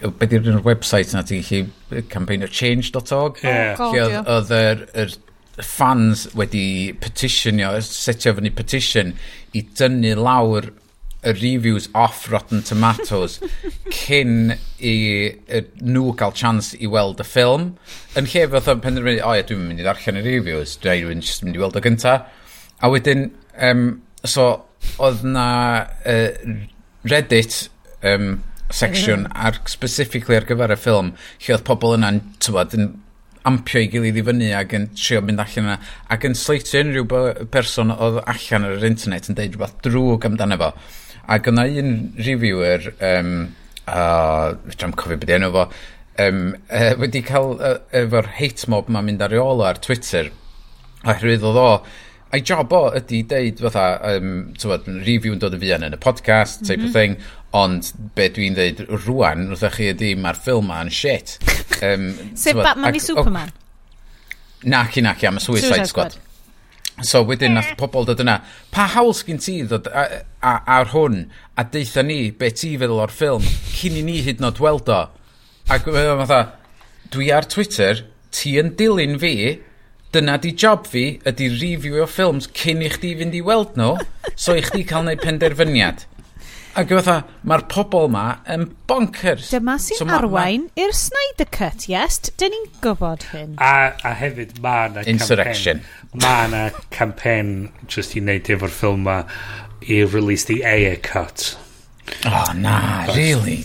be 0.00 0.28
di'r 0.30 0.48
un 0.48 0.60
o'r 0.60 0.66
website 0.66 1.12
na 1.14 1.24
ti'n 1.26 1.44
gallu 1.44 2.04
campaignofchange.org 2.12 3.42
yeah. 3.44 3.80
oh, 3.80 3.90
lle 3.94 4.22
oedd 4.22 4.54
yr, 4.56 4.84
yr 5.04 5.16
fans 5.66 6.26
wedi 6.38 6.92
petitionio, 7.00 7.74
setio 7.84 8.32
fyny 8.38 8.52
petition 8.56 9.12
i 9.56 9.64
dynnu 9.76 10.14
lawr 10.16 10.70
y 11.20 11.34
reviews 11.36 11.88
off 11.92 12.30
Rotten 12.32 12.62
Tomatoes 12.64 13.38
cyn 13.98 14.54
i 14.80 14.94
nhw 15.84 16.14
gael 16.16 16.32
chance 16.32 16.78
i 16.80 16.88
weld 16.88 17.20
y 17.20 17.26
ffilm. 17.28 17.66
Yn 18.16 18.30
lle 18.32 18.46
fath 18.54 18.70
o'n 18.72 18.80
penderfynu 18.84 19.20
o 19.26 19.34
ie, 19.36 19.44
dwi'n 19.44 19.66
mynd 19.66 19.82
i 19.82 19.84
ddarllen 19.84 20.20
y 20.22 20.24
reviews 20.24 20.78
dwi'n 20.80 21.20
just 21.20 21.44
mynd 21.44 21.58
i 21.58 21.62
weld 21.62 21.76
o 21.76 21.84
gynta. 21.84 22.22
A 22.80 22.88
wedyn 22.88 23.28
um, 23.60 23.84
so 24.24 24.48
oedd 25.02 25.26
na 25.28 25.48
uh, 26.08 26.54
Reddit 27.04 27.66
um, 28.00 28.38
section 28.70 29.26
mhm. 29.26 29.36
ar, 29.46 29.60
specifically 29.70 30.38
ar 30.38 30.48
gyfer 30.48 30.74
y 30.74 30.78
ffilm 30.80 31.14
lle 31.14 31.54
oedd 31.56 31.66
pobl 31.66 31.96
yna'n 31.96 32.20
tywod 32.42 32.76
yn 32.78 32.90
ampio 33.48 33.80
i 33.80 33.88
gilydd 33.92 34.18
i 34.20 34.24
fyny 34.26 34.50
ac 34.56 34.74
yn 34.76 34.88
trio 34.96 35.22
mynd 35.24 35.40
allan 35.42 35.70
yna 35.70 35.76
ac 36.12 36.26
yn 36.28 36.36
sleitio 36.36 36.82
unrhyw 36.84 37.46
person 37.52 37.92
oedd 37.94 38.20
allan 38.28 38.66
ar 38.68 38.76
yr 38.76 38.90
internet 38.90 39.30
yn 39.30 39.38
deud 39.38 39.54
rhywbeth 39.54 39.78
drwg 39.86 40.26
amdano 40.28 40.58
fo. 40.60 40.74
Ac 41.30 41.48
yna 41.48 41.64
un 41.80 41.94
reviewer 42.18 42.90
um, 43.06 43.32
a 43.88 44.02
dwi'n 44.74 44.94
cofio 44.98 45.18
beth 45.22 45.34
enw 45.38 45.50
fo 45.54 45.64
um, 46.26 46.44
uh, 46.68 46.92
wedi 47.00 47.24
cael 47.26 47.56
uh, 47.56 47.72
e, 47.88 48.04
efo'r 48.04 48.30
hate 48.36 48.68
mob 48.72 48.90
ma'n 48.92 49.08
mynd 49.08 49.24
ar 49.24 49.34
ei 49.34 49.42
ôl 49.42 49.64
ar 49.64 49.80
Twitter 49.82 50.30
oherwydd 51.06 51.46
oedd 51.48 51.60
o 51.60 51.68
a'i 52.30 52.42
job 52.46 52.72
o 52.76 52.82
ydy 52.94 53.22
deud 53.30 53.60
fatha, 53.64 53.84
um, 54.14 54.32
tywed, 54.58 54.86
review 55.06 55.34
yn 55.34 55.42
dod 55.42 55.56
yn 55.56 55.62
fian 55.64 55.86
yn 55.86 55.96
y 55.96 56.00
podcast, 56.00 56.62
type 56.62 56.78
mm 56.78 56.86
-hmm. 56.86 56.88
of 56.88 56.90
mhm. 56.90 56.96
thing, 56.98 57.16
ond 57.52 57.92
be 58.14 58.28
dwi'n 58.30 58.56
deud 58.58 58.84
rwan, 59.06 59.48
wrth 59.50 59.76
chi 59.76 59.90
ydy, 59.90 60.14
mae'r 60.14 60.38
ffilm 60.38 60.70
ma'n 60.70 60.92
shit. 60.94 61.38
Um, 61.80 62.10
Sef 62.36 62.58
Batman 62.58 62.94
i 62.94 63.00
Superman? 63.00 63.54
Naci, 64.62 65.00
naci, 65.00 65.26
am 65.26 65.38
y 65.40 65.40
Suicide, 65.40 65.66
Suicide 65.66 65.88
Squad. 65.88 66.12
Squad. 66.12 66.26
So 67.06 67.22
wedyn 67.24 67.54
nath 67.56 67.72
pobl 67.80 68.04
dod 68.04 68.20
yna, 68.20 68.40
pa 68.74 68.84
hawl 68.92 69.14
sgyn 69.16 69.40
ti 69.40 69.56
ddod 69.64 69.88
ar 69.90 70.90
hwn 70.92 71.22
a 71.56 71.64
deitha 71.64 72.04
ni 72.04 72.18
be 72.36 72.50
ti 72.52 72.74
feddwl 72.80 73.00
o'r 73.06 73.14
ffilm 73.14 73.46
cyn 73.72 73.96
i 73.96 74.02
ni 74.04 74.18
hyd 74.26 74.42
nod 74.44 74.60
weld 74.60 74.90
o. 74.92 75.00
Ac 75.72 75.88
mae'n 75.88 76.20
fatha, 76.26 76.40
dwi 77.14 77.30
ar 77.32 77.48
Twitter, 77.48 78.04
ti 78.34 78.58
yn 78.60 78.74
dilyn 78.76 79.16
fi 79.22 79.34
dyna 80.14 80.36
di 80.42 80.52
job 80.52 80.86
fi 80.90 81.04
ydy 81.26 81.48
review 81.54 82.00
o 82.02 82.06
ffilms 82.10 82.48
cyn 82.56 82.82
i 82.82 82.90
chdi 82.90 83.12
fynd 83.20 83.36
i 83.38 83.42
weld 83.46 83.76
nhw 83.78 83.92
so 84.34 84.56
i 84.58 84.64
chdi 84.66 84.82
cael 84.88 85.06
neud 85.06 85.22
penderfyniad. 85.22 86.06
Ac 86.78 86.92
fatha 86.94 87.16
mae'r 87.50 87.64
pobl 87.70 88.06
ma 88.14 88.24
yn 88.50 88.68
bonkers. 88.90 89.48
Dyma 89.54 89.74
sy'n 89.82 89.98
so 89.98 90.06
arwain 90.14 90.68
ma... 90.68 90.82
i'r 90.84 90.94
Snyder 90.94 91.48
Cut 91.50 91.88
yes? 91.90 92.20
Dyn 92.38 92.54
ni'n 92.54 92.68
gwybod 92.82 93.26
hyn. 93.32 93.56
A, 93.58 93.90
a 94.06 94.14
hefyd 94.18 94.60
mae 94.62 94.92
na 94.94 95.04
insurrection. 95.10 95.82
Mae 96.14 96.46
na 96.52 96.62
campaign 96.94 97.70
just 97.90 98.14
i 98.14 98.22
wneud 98.22 98.50
efo'r 98.54 98.74
ffilm 98.74 99.06
ma 99.06 99.20
i 99.82 100.02
release 100.06 100.46
the 100.50 100.62
air 100.64 100.96
cut. 100.96 101.52
Oh 102.26 102.50
na 102.54 103.06
But, 103.06 103.16
really? 103.16 103.60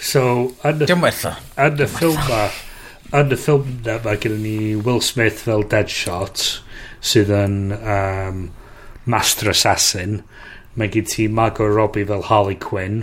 So 0.00 0.54
yn 0.66 0.86
y, 0.86 0.90
yn 0.90 1.86
y 1.86 1.90
ffilm 1.90 2.18
ma 2.30 2.44
yn 3.16 3.32
y 3.34 3.38
ffilm 3.38 3.70
na 3.86 3.96
mae 4.04 4.18
gen 4.22 4.36
ni 4.44 4.56
Will 4.78 5.00
Smith 5.02 5.42
fel 5.46 5.64
Deadshot 5.66 6.44
sydd 7.02 7.32
yn 7.34 7.56
um, 7.74 8.44
Master 9.10 9.50
Assassin 9.50 10.20
mae 10.78 10.92
gen 10.94 11.08
ti 11.10 11.26
Margot 11.26 11.72
Robbie 11.74 12.06
fel 12.06 12.28
Harley 12.28 12.54
Quinn 12.54 13.02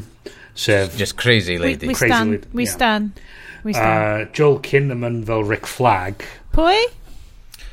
sef 0.56 0.96
just 0.98 1.18
crazy 1.18 1.58
lady 1.58 1.88
we, 1.88 1.92
we 1.92 2.00
crazy 2.00 2.14
stand, 2.14 2.32
lady, 2.32 2.48
we 2.54 2.64
yeah. 2.64 2.72
stand 2.72 3.22
we 3.64 3.74
stand 3.74 4.22
uh, 4.22 4.32
Joel 4.32 4.60
Kinnaman 4.60 5.26
fel 5.28 5.44
Rick 5.44 5.68
Flag 5.68 6.24
pwy? 6.56 6.80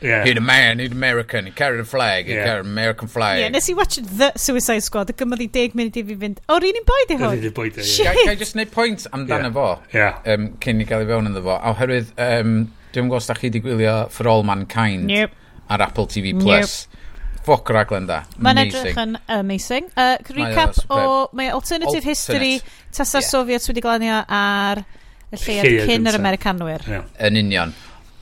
Yeah. 0.05 0.25
He'd 0.25 0.37
a 0.37 0.41
man, 0.41 0.81
he'd 0.81 0.93
American, 0.93 1.47
he 1.47 1.51
carried 1.51 1.81
a 1.81 1.85
flag, 1.85 2.27
he 2.27 2.35
yeah. 2.35 2.45
carried 2.45 2.67
an 2.67 2.73
American 2.73 3.09
flag. 3.09 3.41
Yeah, 3.41 3.49
nes 3.49 3.71
i 3.71 3.73
watch 3.73 3.97
The 3.97 4.33
Suicide 4.37 4.85
Squad, 4.85 5.09
y 5.09 5.17
gymodd 5.17 5.41
i 5.41 5.49
deg 5.49 5.77
munud 5.79 5.97
i 5.97 6.03
fi 6.05 6.17
fynd, 6.21 6.43
o'r 6.53 6.67
un 6.69 6.81
i'n 6.81 6.89
boed 6.91 7.15
i 7.15 7.17
hwn? 7.17 7.31
Yr 7.31 7.39
un 7.39 7.47
i'n 7.49 7.55
boed 7.57 7.79
i, 7.81 7.87
ie. 7.89 8.17
Gai 8.29 8.35
just 8.41 8.59
neud 8.59 8.73
pwynt 8.75 9.07
amdano 9.17 9.49
yeah. 9.49 9.55
fo, 9.55 9.69
yeah. 9.97 10.19
Um, 10.35 10.51
cyn 10.65 10.83
i 10.85 10.89
gael 10.91 11.07
ei 11.07 11.09
fewn 11.09 11.31
iddo 11.31 11.41
fo, 11.47 11.55
a 11.57 11.73
oherwydd, 11.73 12.11
um, 12.21 12.59
dwi'n 12.93 13.09
gwybod 13.09 13.23
os 13.23 13.31
da 13.31 13.37
chi 13.39 13.49
wedi 13.49 13.63
gwylio 13.65 13.95
For 14.13 14.29
All 14.29 14.45
Mankind 14.45 15.15
yep. 15.15 15.33
ar 15.73 15.87
Apple 15.87 16.11
TV+. 16.13 16.35
Plus. 16.37 16.83
Yep. 16.85 17.01
Ffoc 17.45 17.73
raglen 17.77 18.07
da. 18.09 18.23
Mae'n 18.41 18.61
edrych 18.63 19.01
yn 19.01 19.19
amazing. 19.33 19.89
Uh, 20.01 20.15
recap 20.33 20.79
o, 20.89 21.01
mae 21.37 21.51
Alternative 21.53 22.01
Alternate. 22.01 22.09
History, 22.09 22.53
tasar 22.93 23.21
yeah. 23.21 23.29
Soviets 23.29 23.69
wedi 23.69 23.85
glanio 23.85 24.23
ar 24.25 24.81
y 25.29 25.41
lleiad 25.43 25.89
cyn 25.91 26.09
yr 26.09 26.17
Americanwyr. 26.21 26.87
Yeah. 26.89 27.11
Yn 27.29 27.41
union. 27.41 27.75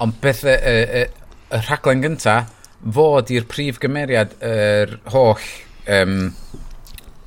Ond 0.02 0.16
beth, 0.22 0.42
uh, 0.50 0.56
uh, 0.58 1.21
y 1.52 1.60
rhaglen 1.66 2.02
gynta, 2.04 2.36
fod 2.82 3.30
i'r 3.30 3.46
prif 3.50 3.78
gymeriad 3.82 4.34
yr 4.46 4.96
holl 5.12 5.44
um, 5.92 6.16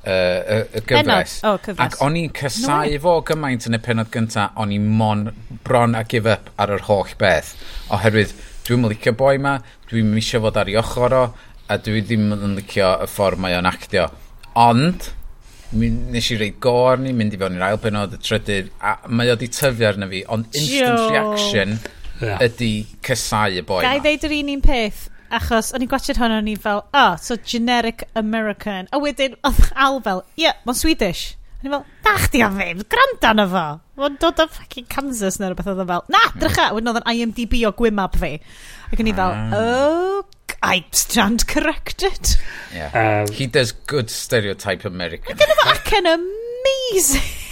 y 0.05 0.11
uh, 0.11 0.65
uh, 0.76 0.82
gyfres. 0.86 1.39
O, 1.43 1.53
oh, 1.53 1.61
cyfres. 1.63 1.82
Ac 1.86 1.97
o'n 2.05 2.17
i'n 2.19 2.32
cysau 2.36 2.91
no. 2.91 3.01
fo 3.01 3.15
gymaint 3.26 3.67
yn 3.69 3.78
y 3.78 3.82
penod 3.86 4.11
gynta, 4.13 4.49
o'n 4.61 4.73
i'n 4.76 4.86
mon 4.99 5.28
bron 5.65 5.97
a 5.97 6.03
give 6.09 6.30
up 6.30 6.51
ar 6.61 6.76
yr 6.76 6.86
holl 6.89 7.15
beth. 7.21 7.55
Oherwydd, 7.95 8.36
dwi'n 8.67 8.84
mynd 8.84 8.95
licio 8.95 9.15
boi 9.17 9.38
ma, 9.41 9.57
dwi'n 9.89 10.13
misio 10.13 10.41
fod 10.45 10.61
ar 10.61 10.71
ei 10.71 10.80
ochr 10.82 11.17
o, 11.17 11.26
a 11.65 11.78
dwi 11.82 12.03
ddim 12.05 12.32
yn 12.36 12.57
licio 12.59 12.91
y 13.01 13.09
ffordd 13.09 13.41
mae 13.41 13.57
o'n 13.57 13.69
actio. 13.69 14.09
Ond, 14.61 15.09
nes 15.76 16.32
i 16.32 16.38
rei 16.39 16.53
gor 16.61 17.01
ni, 17.01 17.13
mynd 17.17 17.34
i 17.36 17.41
fewn 17.41 17.57
i'r 17.57 17.69
ail 17.71 17.82
benod, 17.82 18.13
y 18.13 18.21
trydydd, 18.21 18.73
a 18.86 18.97
mae 19.09 19.34
o 19.34 19.38
di 19.39 19.49
tyfu 19.51 19.88
arna 19.89 20.09
fi, 20.11 20.21
ond 20.32 20.51
instant 20.53 21.01
Yo. 21.01 21.09
reaction 21.13 21.80
yeah. 22.22 22.41
ydy 22.45 22.86
cysau 23.05 23.55
y 23.55 23.63
boi 23.66 23.82
Gai 23.86 23.99
ddeud 24.03 24.28
yr 24.28 24.36
un 24.39 24.51
un 24.55 24.66
peth, 24.66 25.07
achos 25.36 25.72
o'n 25.76 25.86
i'n 25.86 25.91
gwachod 25.91 26.20
hwn 26.22 26.38
o'n 26.38 26.51
i 26.51 26.57
fel, 26.59 26.84
oh, 26.95 27.16
so 27.22 27.38
generic 27.38 28.05
American. 28.16 28.89
A 28.91 29.01
wedyn, 29.01 29.39
oedd 29.47 29.74
Al 29.76 29.99
fel, 30.05 30.24
ie, 30.36 30.45
yeah, 30.47 30.61
mae'n 30.68 30.80
Swedish. 30.80 31.34
O'n 31.59 31.70
i 31.70 31.74
fel, 31.74 31.84
da 32.05 32.16
chdi 32.22 32.43
o 32.45 32.51
ddim, 32.53 32.86
gwrando 32.91 33.32
arno 33.32 33.47
fo. 33.51 33.66
Mae'n 33.99 34.20
dod 34.22 34.43
o 34.43 34.47
fucking 34.59 34.88
Kansas 34.91 35.39
neu 35.41 35.51
rhywbeth 35.51 35.72
oedd 35.74 35.84
o 35.84 35.89
fel, 35.91 36.07
na, 36.13 36.24
drycha, 36.38 36.70
wedyn 36.76 36.93
oedd 36.93 37.01
yn 37.01 37.11
IMDb 37.16 37.59
o 37.68 37.74
gwymab 37.80 38.18
fi. 38.22 38.36
Ac 38.91 39.01
o'n 39.01 39.11
i 39.11 39.16
fel, 39.18 39.36
ah. 39.36 39.59
oh, 39.59 40.24
I 40.66 40.86
stand 40.91 41.47
corrected. 41.47 42.38
Yeah. 42.74 43.26
Um, 43.28 43.34
He 43.34 43.45
does 43.45 43.72
good 43.72 44.09
stereotype 44.09 44.86
American. 44.86 45.38
Dyna 45.38 45.57
fo 45.59 45.70
ac 45.74 45.91
yn 45.99 46.09
amazing. 46.16 47.44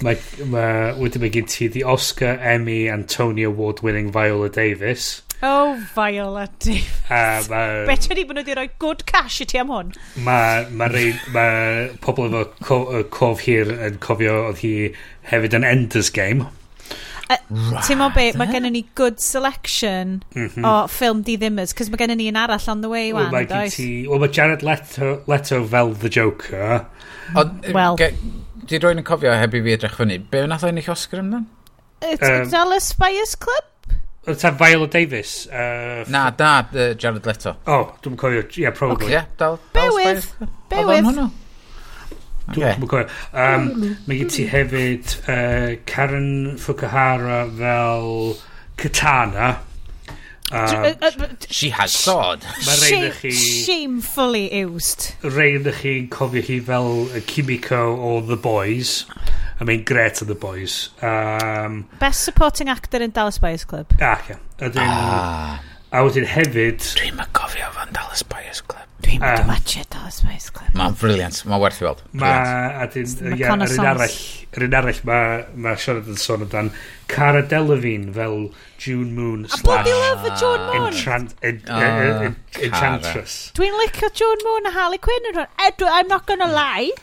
Mae, 0.00 0.16
mae, 0.48 0.92
wedyn 0.96 1.20
mae 1.20 1.32
gen 1.34 1.48
ti 1.50 1.68
the 1.68 1.82
Oscar, 1.84 2.38
Emmy 2.40 2.86
and 2.88 3.08
Tony 3.08 3.42
Award 3.44 3.82
winning 3.84 4.10
Viola 4.12 4.48
Davis. 4.48 5.22
Oh, 5.42 5.76
Viola 5.94 6.48
Davis. 6.58 6.88
A 7.10 7.42
mae... 7.48 7.84
Betha 7.88 8.16
ni 8.16 8.24
bod 8.24 8.38
nhw 8.38 8.44
wedi 8.44 8.56
rhoi 8.56 8.70
good 8.80 9.04
cash 9.08 9.40
i 9.44 9.48
ti 9.48 9.60
am 9.60 9.72
hwn. 9.72 9.92
Mae 10.24 10.64
ma 10.72 10.88
rei, 10.92 11.12
ma 11.34 11.44
pobl 12.04 12.30
efo 12.30 12.46
co, 12.64 12.80
cof 13.12 13.44
hir 13.44 13.72
yn 13.76 14.00
cofio 14.04 14.38
oedd 14.46 14.64
hi 14.64 14.72
hefyd 15.28 15.58
yn 15.60 15.68
Ender's 15.68 16.12
Game. 16.16 16.48
Uh. 17.30 17.38
Ti'n 17.86 18.00
mo 18.00 18.08
be, 18.14 18.30
mae 18.40 18.50
gennym 18.50 18.74
ni 18.74 18.86
good 18.98 19.20
selection 19.22 20.18
mm 20.34 20.48
-hmm. 20.48 20.64
o 20.66 20.88
ffilm 20.90 21.20
di 21.28 21.36
ddimers, 21.38 21.76
cos 21.76 21.92
mae 21.92 22.00
gennym 22.00 22.18
ni 22.18 22.32
un 22.32 22.40
arall 22.40 22.72
on 22.72 22.80
the 22.82 22.90
way 22.90 23.12
wan, 23.14 23.30
does? 23.52 23.76
Wel, 23.78 24.18
mae 24.24 24.32
Jared 24.32 24.64
Leto, 24.66 25.20
Leto 25.30 25.60
fel 25.64 25.94
The 25.94 26.10
Joker. 26.16 26.86
O, 27.36 27.44
well, 27.70 27.96
di 28.70 28.78
rwy'n 28.78 29.02
yn 29.02 29.06
cofio 29.06 29.32
heb 29.34 29.54
i 29.58 29.62
fi 29.64 29.74
edrych 29.74 29.96
fyny. 29.98 30.20
Be 30.30 30.44
wnaeth 30.46 30.66
o'n 30.68 30.78
eich 30.78 30.90
Oscar 30.92 31.24
ymlaen? 31.24 31.48
It's 32.06 32.28
um, 32.28 32.46
Dallas 32.52 32.92
Spice 32.92 33.34
Club? 33.40 33.66
Oedd 34.28 34.38
ta 34.40 34.52
Viola 34.54 34.86
Davis? 34.92 35.46
Uh, 35.50 36.04
na, 36.12 36.28
da, 36.30 36.52
uh, 36.70 36.92
Jared 36.94 37.26
Leto. 37.26 37.56
Oh, 37.66 37.90
dwi'n 38.04 38.18
cofio, 38.20 38.44
yeah, 38.60 38.70
probably. 38.76 39.06
Okay. 39.06 39.14
Yeah, 39.16 39.30
dal, 39.40 39.58
dal 39.74 39.90
Bewydd, 39.90 40.28
bewydd. 40.70 41.08
Oedd 41.10 41.22
o'n 41.24 41.32
Dwi'n 42.50 42.86
cofio. 42.90 43.08
Um, 43.34 43.66
mae 44.06 44.20
gen 44.22 44.30
ti 44.36 44.46
hefyd 44.50 45.16
uh, 45.24 45.74
Karen 45.90 46.30
Fukuhara 46.58 47.42
fel 47.58 48.38
Katana. 48.80 49.52
Um, 50.50 51.36
she 51.48 51.70
has 51.70 51.92
sword. 51.92 52.42
Mae 52.66 52.76
rein 52.82 53.12
chi... 53.12 53.30
Shamefully 53.30 54.52
used. 54.52 55.12
Rein 55.22 55.66
ych 55.70 55.82
chi'n 55.84 56.08
cofio 56.10 56.42
hi 56.42 56.58
fel 56.66 57.06
Kimiko 57.26 57.82
o 57.94 58.20
The 58.20 58.36
Boys. 58.36 59.04
I 59.60 59.64
mean, 59.64 59.84
great 59.84 60.22
o 60.22 60.24
The 60.24 60.34
Boys. 60.34 60.90
Um, 61.02 61.86
Best 62.00 62.24
supporting 62.24 62.68
actor 62.68 62.98
in 62.98 63.10
Dallas 63.10 63.38
Buyers 63.38 63.64
Club. 63.64 63.92
Ah, 64.00 64.18
yeah. 64.28 64.38
Ydyn, 64.58 64.82
ah. 64.82 65.62
A 65.90 66.04
wedyn 66.06 66.26
hefyd... 66.30 66.84
Dwi'n 67.00 67.16
ma 67.18 67.24
gofio 67.34 67.66
fan 67.74 67.88
Dallas 67.96 68.22
Buyers 68.30 68.60
Club. 68.62 68.86
Dwi'n 69.02 69.18
mynd 69.24 69.40
i 69.42 69.48
watch 69.48 69.74
it 69.80 69.88
Dallas 69.90 70.20
Buyers 70.22 70.46
Club. 70.54 70.68
Mae'n 70.78 70.94
briliant, 71.00 71.40
mae'n 71.50 71.62
werth 71.64 71.80
i 71.82 71.86
weld. 71.88 72.04
Ma, 72.20 72.30
a 72.78 72.86
dyn, 72.92 73.10
ia, 73.34 73.50
yr 73.50 73.74
un 73.74 73.88
arall, 73.90 74.14
yr 74.54 74.66
un 74.68 74.76
arall 74.78 75.00
mae 75.08 75.40
ma 75.66 75.74
Sioned 75.82 76.12
yn 76.14 76.20
sôn 76.22 76.46
amdan 76.46 76.70
Cara 77.10 77.42
Delevingne 77.42 78.14
fel 78.14 78.38
June 78.78 79.10
Moon 79.18 79.48
a 79.48 79.50
slash... 79.50 79.66
A 79.66 79.66
bod 79.66 79.90
i 79.90 79.98
lyfo 79.98 80.32
June 80.44 80.68
Moon? 80.68 80.88
Entrant, 80.92 81.34
en, 81.42 81.60
oh, 81.66 81.82
en, 81.82 82.24
en, 82.30 82.40
enchantress. 82.68 83.36
Dwi'n 83.58 83.78
licio 83.82 84.14
June 84.14 84.46
Moon 84.46 84.70
a 84.70 84.76
Harley 84.78 85.02
Quinn 85.02 85.30
yn 85.32 85.40
hwn. 85.42 85.50
Edward, 85.66 85.90
I'm 85.90 86.12
not 86.14 86.30
gonna 86.30 86.52
lie. 86.54 86.94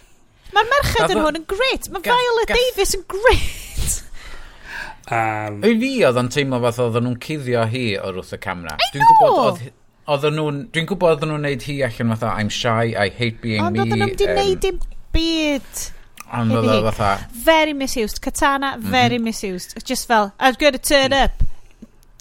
Mae'r 0.56 0.72
merched 0.78 1.12
yn 1.12 1.26
hwn 1.26 1.42
yn 1.44 1.48
great. 1.52 1.92
Mae 1.92 2.08
Viola 2.08 2.48
Davis 2.56 2.96
yn 2.96 3.04
great. 3.12 3.67
Um, 5.08 5.62
I 5.64 5.72
fi 5.80 5.90
oedd 6.04 6.18
o'n 6.20 6.30
teimlo 6.34 6.58
fath 6.66 6.82
oedden 6.84 7.06
nhw'n 7.08 7.20
cuddio 7.24 7.62
hi 7.72 7.84
o'r 7.96 8.18
wrth 8.20 8.34
y 8.36 8.40
camera. 8.44 8.74
Dwi'n 8.92 9.06
gwybod 9.08 9.62
oedden 10.12 10.36
nhw'n... 10.36 10.58
Dwi'n 10.76 10.90
gwybod 10.90 11.14
oedden 11.14 11.32
nhw'n 11.32 11.48
neud 11.48 11.68
hi 11.68 11.78
allan 11.88 12.12
fatha 12.16 12.34
I'm 12.36 12.52
shy, 12.52 12.92
I 12.92 13.08
hate 13.08 13.40
being 13.44 13.64
Ond 13.64 13.78
me. 13.78 13.86
Ond 13.86 13.94
oedden 13.94 14.04
nhw'n 14.04 14.18
di 14.20 14.28
neud 14.28 14.66
dim 14.66 14.82
byd. 15.16 15.86
Ond 16.28 16.58
oedden 16.58 16.74
nhw 16.74 16.90
fatha... 16.90 17.14
Very 17.48 17.78
misused. 17.78 18.20
Katana, 18.26 18.74
mhm. 18.76 18.92
very 18.98 19.22
misused. 19.30 19.78
Just 19.88 20.12
fel, 20.12 20.34
I 20.40 20.52
was 20.52 20.60
going 20.60 20.76
to 20.76 20.84
turn 20.84 21.16
up. 21.16 21.44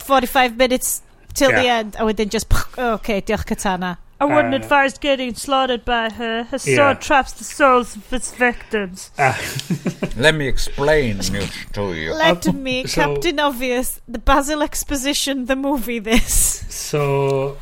45 0.06 0.56
minutes 0.56 1.02
till 1.34 1.50
yeah. 1.50 1.62
the 1.62 1.68
end. 1.68 1.96
A 1.98 2.06
wedyn 2.06 2.30
just, 2.30 2.52
Okay, 2.78 3.20
diolch 3.20 3.46
Katana. 3.46 3.96
I 4.18 4.24
wouldn't 4.24 4.54
uh, 4.54 4.58
advise 4.58 4.96
getting 4.96 5.34
slaughtered 5.34 5.84
by 5.84 6.10
her. 6.10 6.44
Her 6.44 6.58
sword 6.58 6.76
yeah. 6.78 6.94
traps 6.94 7.32
the 7.32 7.44
souls 7.44 7.96
of 7.96 8.12
its 8.12 8.32
victims. 8.32 9.10
Uh, 9.18 9.36
Let 10.16 10.34
me 10.34 10.48
explain 10.48 11.18
this 11.18 11.28
to 11.72 11.92
you. 11.92 12.14
Let 12.14 12.48
uh, 12.48 12.52
me, 12.52 12.86
so, 12.86 13.14
Captain 13.14 13.38
Obvious, 13.40 14.00
the 14.08 14.18
Basil 14.18 14.62
Exposition, 14.62 15.44
the 15.44 15.56
movie, 15.56 15.98
this. 15.98 16.64
So, 16.68 17.58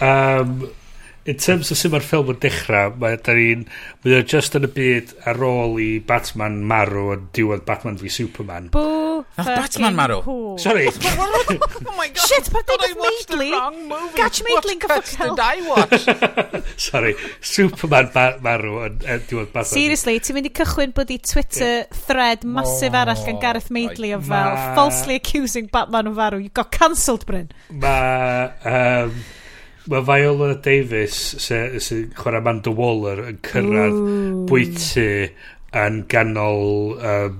um, 0.00 0.70
in 1.24 1.36
terms 1.38 1.70
of 1.70 1.78
sut 1.80 1.94
mae'r 1.94 2.04
ffilm 2.04 2.34
yn 2.34 2.40
dechrau, 2.42 2.92
mae 3.00 3.16
da 3.24 3.36
ni'n... 3.38 3.64
Mae 4.04 4.18
o 4.18 4.24
just 4.28 4.58
yn 4.58 4.68
y 4.68 4.70
byd 4.76 5.14
ar 5.30 5.40
ôl 5.46 5.78
i 5.80 5.88
Batman 6.04 6.60
marw 6.68 7.14
yn 7.14 7.30
diwedd 7.36 7.64
Batman 7.68 7.96
v 8.00 8.12
Superman. 8.12 8.68
Boo! 8.74 9.13
Nath 9.36 9.46
Batman 9.46 9.96
marw. 9.96 10.20
Who? 10.22 10.56
Sorry. 10.58 10.88
Oh, 11.16 11.58
oh 11.88 11.96
my 11.96 12.08
god. 12.08 12.26
Shit, 12.28 12.50
pa 12.52 12.60
dygodd 12.66 12.94
Maidley? 12.98 13.50
Gatch 14.16 14.40
Maidley 14.46 14.74
yn 14.76 14.80
gyffog 14.82 15.10
hell. 15.18 15.36
I 15.40 15.62
watch? 15.66 16.06
Sorry. 16.88 17.14
Superman 17.44 18.10
marw 18.44 18.80
yn 18.86 18.98
eh, 19.04 19.20
diwedd 19.28 19.52
Batman. 19.52 19.70
Seriously, 19.70 20.16
ti'n 20.22 20.38
mynd 20.38 20.50
i 20.50 20.52
cychwyn 20.58 20.94
bod 20.96 21.12
i 21.14 21.18
Twitter 21.22 21.86
thread 22.06 22.46
masif 22.46 22.90
oh. 22.92 23.00
arall 23.02 23.24
gan 23.28 23.40
Gareth 23.42 23.70
Maidley 23.74 24.14
o 24.16 24.20
fel 24.24 24.54
uh, 24.54 24.74
falsely 24.78 25.18
accusing 25.20 25.70
Batman 25.72 26.10
o 26.10 26.14
farw. 26.18 26.42
You 26.42 26.52
got 26.54 26.70
cancelled, 26.74 27.26
Bryn. 27.30 27.50
Mae... 27.70 28.52
Um, 28.66 29.24
Mae 29.84 30.00
Viola 30.00 30.54
Davis, 30.64 31.16
sy'n 31.44 32.06
chwarae 32.16 32.40
Amanda 32.40 32.72
Waller, 32.72 33.18
yn 33.28 33.42
cyrraedd 33.44 33.98
bwyty 34.48 35.10
yn 35.76 35.98
ganol 36.08 36.94
um, 36.96 37.34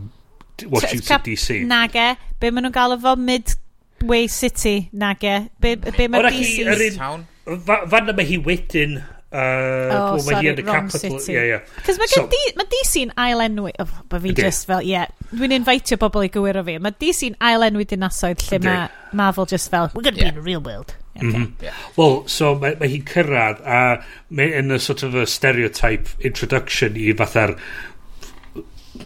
Washington 0.62 1.24
DC. 1.26 1.60
Nage, 1.68 2.06
be 2.40 2.50
maen 2.50 2.68
nhw'n 2.68 2.76
gael 2.76 2.96
efo 2.98 3.16
Midway 3.18 4.28
City, 4.30 4.76
nage. 4.92 5.48
Be, 5.60 5.76
be 5.76 6.08
mae 6.08 6.30
DC's... 6.30 7.00
Fan 7.04 8.08
oh, 8.08 8.14
mae 8.14 8.24
hi 8.28 8.40
wedyn 8.44 9.02
Uh, 9.34 10.14
oh, 10.14 10.18
sorry, 10.18 10.54
wrong 10.62 10.88
capital. 10.88 11.18
city. 11.18 11.32
Yeah, 11.32 11.42
yeah. 11.42 11.60
Cos 11.82 11.98
mae 11.98 12.06
so, 12.06 12.22
ma 12.54 12.64
DC'n 12.70 13.10
ailenwi... 13.18 13.72
Oh, 13.82 13.88
ba 14.08 14.20
fi 14.22 14.30
ydy. 14.30 14.44
just 14.46 14.68
fel, 14.68 14.84
yeah. 14.86 15.08
Dwi'n 15.32 15.56
invitio 15.56 15.98
bobl 15.98 16.22
i 16.22 16.28
gywiro 16.30 16.62
fi. 16.62 16.76
Mae 16.78 16.94
DC'n 17.02 17.34
ailenwi 17.42 17.88
dinasoedd 17.90 18.44
lle 18.46 18.60
mae 18.62 18.84
Marvel 19.10 19.48
just 19.50 19.72
fel, 19.72 19.90
we're 19.90 20.06
going 20.06 20.14
to 20.14 20.22
yeah. 20.22 20.30
be 20.30 20.36
in 20.36 20.38
the 20.38 20.46
real 20.46 20.62
world. 20.62 20.94
Okay. 21.16 21.26
Mm 21.26 21.34
-hmm. 21.34 21.64
yeah. 21.66 21.82
Wel, 21.96 22.22
so 22.30 22.54
mae, 22.54 22.78
mae 22.78 22.92
hi'n 22.94 23.02
cyrraedd 23.10 23.66
a 23.66 23.80
mae 24.30 24.54
yn 24.60 24.70
y 24.70 24.78
sort 24.78 25.02
of 25.02 25.18
a 25.18 25.26
stereotype 25.26 26.14
introduction 26.30 26.94
i 26.94 27.10
fatha'r 27.18 27.56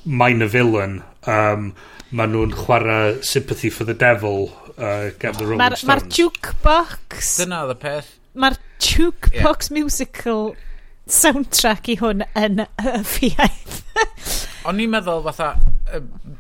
minor 0.05 0.53
villain 0.53 1.01
um, 1.29 1.73
maen 2.11 2.33
nhw'n 2.33 2.55
chwarae 2.57 3.19
Sympathy 3.27 3.71
for 3.71 3.89
the 3.89 3.97
Devil 3.97 4.49
uh, 4.79 5.11
gan 5.21 5.37
the 5.37 5.45
Rolling 5.45 5.61
ma 5.61 5.71
Stones. 5.75 5.89
Mae'r 5.91 6.07
jukebox... 6.17 7.35
Dyna 7.43 7.65
oedd 7.67 7.75
y 7.75 7.79
peth. 7.83 8.15
Mae'r 8.39 8.57
jukebox 8.85 9.71
yeah. 9.71 9.83
musical 9.83 10.55
soundtrack 11.09 11.89
i 11.93 11.99
hwn 12.01 12.25
yn 12.39 12.65
y 12.65 12.69
hyffiaeth. 12.85 13.83
o'n 14.69 14.81
i'n 14.85 14.93
meddwl 14.93 15.23
fatha, 15.27 15.53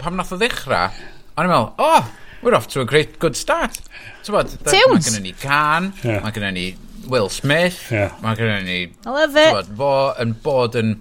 pam 0.01 0.18
nath 0.18 0.34
o 0.36 0.41
ddechrau, 0.41 0.93
o'n 1.36 1.49
i'n 1.49 1.53
meddwl, 1.53 1.70
oh, 1.84 2.11
we're 2.43 2.57
off 2.57 2.68
to 2.68 2.80
a 2.80 2.89
great 2.89 3.18
good 3.18 3.36
start. 3.36 3.80
So 4.22 4.34
what, 4.36 4.53
mae 4.66 5.01
gennym 5.01 5.24
ni 5.24 5.34
can, 5.36 5.93
yeah. 6.05 6.22
mae 6.24 6.34
gennym 6.36 6.57
ni 6.57 6.68
Will 7.09 7.30
Smith, 7.32 7.89
yeah. 7.93 8.16
mae 8.24 8.36
gennym 8.39 8.68
ni... 8.68 8.80
I 9.05 9.11
love 9.11 9.36
it. 9.36 9.49
So 9.49 9.61
what, 9.61 9.72
fo 9.80 9.93
yn 10.22 10.36
bod 10.45 10.78
yn 10.78 10.97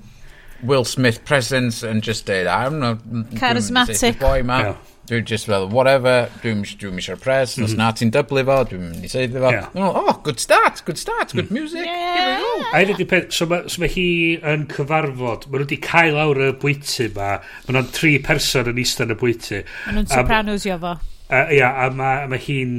Will 0.63 0.85
Smith 0.85 1.23
presence 1.25 1.83
and 1.83 2.01
just 2.01 2.25
deud, 2.25 2.47
I'm 2.47 2.79
not... 2.79 2.99
Charismatic. 3.35 4.19
Boy 4.19 4.43
ma. 4.43 4.59
Yeah. 4.59 4.75
Dwi'n 5.07 5.23
just 5.23 5.45
fel, 5.47 5.69
whatever, 5.71 6.27
dwi'n 6.43 6.65
dwi 6.67 6.89
eisiau'r 6.99 7.19
pres, 7.23 7.53
mm 7.55 7.61
-hmm. 7.61 7.65
os 7.65 7.71
mhm. 7.71 7.77
na 7.79 7.91
ti'n 7.95 8.09
dyblu 8.11 8.41
fo, 8.49 8.57
dwi'n 8.67 8.81
mynd 8.89 9.05
i 9.07 9.11
seiddi 9.11 9.39
fo. 9.39 9.51
Yeah. 9.55 9.69
No, 9.77 9.91
oh, 9.95 10.15
good 10.25 10.41
start, 10.43 10.81
good 10.83 10.99
start, 10.99 11.31
good 11.31 11.47
mm. 11.47 11.61
music, 11.61 11.85
yeah. 11.85 12.17
here 12.17 12.33
we 12.35 12.63
go. 12.65 12.65
A 12.73 12.81
ydy 12.83 13.07
peth, 13.07 13.31
so 13.31 13.47
mae 13.47 13.71
so 13.71 13.79
ma 13.79 13.87
hi 13.93 14.07
yn 14.51 14.65
cyfarfod, 14.73 15.47
maen 15.47 15.61
nhw 15.61 15.63
wedi 15.63 15.79
cael 15.85 16.19
awr 16.25 16.43
y 16.49 16.51
bwyty 16.59 17.07
ma, 17.15 17.29
maen 17.39 17.79
nhw'n 17.79 17.93
tri 17.95 18.17
person 18.19 18.67
yn 18.73 18.83
eistedd 18.83 19.07
yn 19.07 19.15
y 19.15 19.19
bwyty. 19.23 19.63
Maen 19.85 20.01
nhw'n 20.01 20.11
sopranos 20.11 20.67
fo. 20.83 20.93
Ia, 21.31 21.71
a 21.85 21.89
mae 22.03 22.27
ma 22.27 22.43
hi'n... 22.43 22.75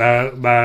Ma, 0.00 0.10
ma, 0.42 0.58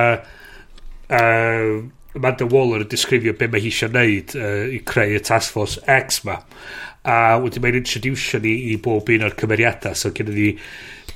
uh, 1.14 1.78
Amanda 2.16 2.46
Waller 2.46 2.84
yn 2.86 2.92
disgrifio 2.92 3.34
be 3.38 3.48
mae 3.52 3.64
hi 3.64 3.72
eisiau 3.72 3.94
neud 3.94 4.36
uh, 4.36 4.68
i 4.76 4.82
creu 4.88 5.16
y 5.16 5.24
Task 5.24 5.56
Force 5.56 5.82
X 5.88 6.24
ma. 6.28 6.38
A 7.08 7.38
wedyn 7.42 7.64
mae'n 7.64 7.80
introducio 7.80 8.42
ni 8.44 8.56
i 8.74 8.78
bob 8.84 9.10
un 9.14 9.26
o'r 9.28 9.38
cymeriadau. 9.40 9.98
So 9.98 10.12
gyda 10.16 10.36
ni 10.36 10.50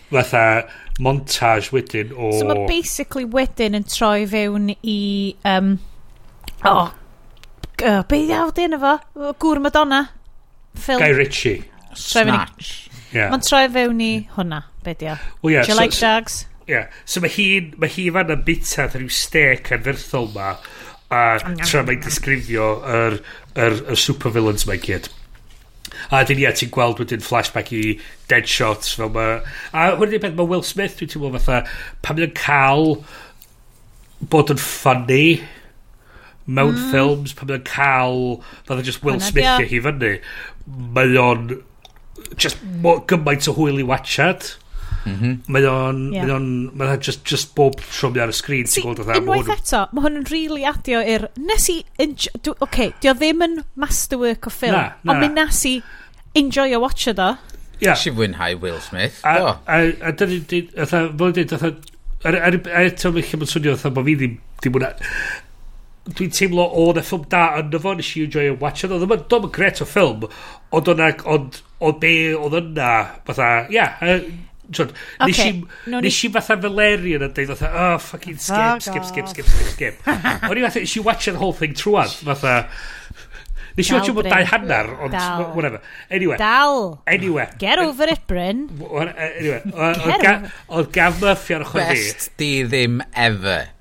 fatha 0.09 0.45
montage 0.99 1.73
wedyn 1.75 2.13
o... 2.15 2.31
So 2.39 2.47
mae 2.49 2.65
basically 2.69 3.27
wedyn 3.27 3.77
yn 3.81 3.87
troi 3.89 4.25
fewn 4.31 4.71
i... 4.77 4.99
Um, 5.45 5.75
oh, 6.63 6.89
uh, 7.83 8.01
be 8.07 8.23
i 8.23 8.41
dyn 8.55 8.79
efo? 8.79 8.97
Gŵr 9.43 9.63
Madonna? 9.67 10.05
Film. 10.75 10.99
Guy 10.99 11.13
Ritchie. 11.15 11.63
Snatch. 11.95 12.89
Yeah. 13.11 13.31
Mae'n 13.31 13.43
troi 13.43 13.67
fewn 13.71 14.01
i 14.03 14.11
hwnna, 14.35 14.65
be 14.83 14.95
di 14.99 15.11
o. 15.11 15.15
Well, 15.41 15.53
yeah, 15.53 15.63
Do 15.63 15.73
you 15.73 15.75
so, 15.75 15.81
like 15.81 15.93
so, 15.93 16.07
dogs? 16.07 16.45
Yeah. 16.67 16.89
So 17.05 17.21
mae 17.21 17.31
hi'n 17.31 17.75
ma 17.81 17.87
hi 17.91 18.07
fan 18.13 18.33
yn 18.33 18.41
bita 18.47 18.87
rhyw 18.89 19.11
stec 19.13 19.69
anferthol 19.75 20.31
ma 20.33 20.55
a 21.15 21.21
tra 21.63 21.83
mae'n 21.85 22.01
disgrifio 22.03 22.71
yr, 22.99 23.19
yr, 23.55 23.77
yr 23.93 24.01
supervillains 24.01 24.67
mae'n 24.69 24.83
gyd. 24.85 25.11
A 26.13 26.21
dyn 26.27 26.41
ia, 26.41 26.51
ti'n 26.53 26.71
gweld 26.73 26.99
wedyn 27.01 27.23
flashback 27.23 27.71
i 27.73 27.83
Deadshot 28.29 28.87
fel 28.97 29.11
ma... 29.15 29.27
A 29.71 29.91
hwn 29.95 30.09
ydy'n 30.09 30.23
peth, 30.25 30.35
mae 30.37 30.49
Will 30.49 30.65
Smith, 30.65 30.97
dwi'n 30.99 31.11
teimlo 31.11 31.31
fatha, 31.37 31.63
pan 32.05 32.19
mae'n 32.19 32.33
cael 32.37 32.97
bod 34.31 34.51
yn 34.53 34.61
funny 34.61 35.27
mewn 36.45 36.75
mm. 36.75 36.89
ffilms, 36.91 37.33
pan 37.37 37.49
mae'n 37.51 37.65
cael 37.67 38.19
fatha 38.67 38.85
just 38.85 39.05
Will 39.05 39.21
Smith 39.23 39.63
i 39.63 39.69
hi 39.71 39.81
fyny, 39.87 40.11
mae 40.65 41.17
o'n 41.21 41.55
just 42.41 42.61
mo, 42.83 42.99
gymaint 43.09 43.49
o 43.49 43.55
hwyl 43.57 43.81
i 43.81 43.87
watchad. 43.87 44.53
Mhm. 45.05 45.33
Mae 45.53 45.67
o'n... 45.69 46.01
Yeah. 46.13 46.25
Mae 46.25 46.35
o'n... 46.35 46.49
Mae 46.75 46.93
o'n 46.95 47.03
just, 47.05 47.23
just 47.29 47.53
bob 47.57 47.77
tro 47.83 48.11
mae 48.13 48.25
ar 48.25 48.33
y 48.33 48.37
sgrin 48.37 48.69
ti'n 48.69 48.87
gweld 48.87 49.03
oedd 49.03 49.11
Unwaith 49.21 49.51
eto, 49.55 49.83
mae 49.93 50.05
hwn 50.07 50.21
yn 50.21 50.29
rili 50.29 50.47
really 50.47 50.69
adio 50.69 51.01
i'r... 51.15 51.27
Nes 51.41 51.69
i... 51.73 51.79
Oce, 52.05 52.55
okay, 52.55 52.93
di 53.01 53.11
o 53.11 53.15
ddim 53.17 53.43
yn 53.45 53.59
masterwork 53.81 54.49
o 54.49 54.53
ffilm, 54.53 54.77
na, 54.77 54.87
na. 55.01 55.13
ond 55.13 55.23
mi 55.23 55.31
nes 55.35 55.61
i 55.69 55.75
enjoy 56.41 56.75
o 56.75 56.81
watch 56.83 57.09
o 57.11 57.15
do. 57.17 57.33
Yeah. 57.81 57.93
Nes 57.93 58.07
fwynhau 58.17 58.61
Will 58.63 58.81
Smith. 58.83 59.21
A, 59.23 59.37
oh. 59.39 59.55
a, 59.65 59.79
a, 59.79 59.93
a 60.09 60.15
dyna 60.17 60.41
ni... 60.41 60.63
Fel 60.89 61.11
dweud, 61.13 61.57
ar, 62.25 62.39
ar, 62.41 62.59
ar 62.59 62.87
eto 62.89 63.13
mae 63.13 63.25
lle 63.25 63.41
mae'n 63.41 63.51
swnio 63.51 63.75
fatha 63.77 63.95
bod 63.95 64.07
fi 64.09 64.19
ddim 64.19 64.39
ddim 64.61 64.79
hwnna 64.79 64.93
dwi'n 66.05 66.33
teimlo 66.37 66.65
oedd 66.81 66.99
na 66.99 67.03
ffilm 67.05 67.23
da 67.31 67.43
yn 67.59 67.73
y 67.73 67.81
fo 67.81 67.93
nes 67.97 68.11
i 68.13 68.25
enjoy 68.27 68.49
yn 68.51 68.59
watch 68.61 68.85
it 68.85 68.93
oedd 68.93 69.05
ddim 69.09 69.47
yn 69.47 69.53
gret 69.55 69.81
o 69.81 69.87
ffilm 69.89 70.27
ond 70.77 70.91
o'na 70.93 71.11
ond 71.33 71.61
o 71.81 71.91
be 72.01 72.13
oedd 72.37 72.59
yna 72.59 72.91
fatha 73.27 73.49
ia 73.73 73.87
yeah, 74.01 74.19
Trwyd, 74.71 74.93
okay. 75.21 75.29
nes 75.29 75.39
i, 75.45 75.89
no, 75.91 76.01
nes 76.03 76.19
i 76.25 76.29
fatha 76.33 76.57
Valerian 76.63 77.25
yn 77.27 77.33
dweud 77.37 77.53
fatha, 77.53 77.71
oh, 77.85 77.97
fucking 78.01 78.39
skip, 78.41 78.85
skip, 78.85 79.07
skip, 79.11 79.31
skip, 79.31 79.49
skip, 79.49 79.71
skip. 79.75 80.05
O'n 80.07 80.57
i 80.57 80.65
fatha, 80.65 80.85
nes 80.85 80.95
i 80.97 81.03
watch 81.05 81.29
the 81.29 81.37
whole 81.41 81.53
thing 81.53 81.75
trwad, 81.77 82.13
fatha. 82.25 82.57
Nes 83.75 83.91
i 83.91 83.97
watch 83.97 84.09
bod 84.15 84.29
dau 84.31 84.47
hannar, 84.47 84.89
ond 85.03 85.15
whatever. 85.57 85.81
Anyway. 86.09 86.37
Dal. 86.39 87.01
Anyway. 87.05 87.49
Get 87.59 87.79
over 87.79 88.07
it, 88.07 88.25
Bryn. 88.27 88.69
Anyway. 88.79 89.61
Oedd 90.69 90.91
Gav 90.95 91.19
Murphy 91.21 91.57
ar 91.57 91.67
ochr 91.67 91.81
fi. 91.81 91.87
Best 91.91 92.29
di 92.39 92.51
ddim 92.63 93.01
ever. 93.11 93.75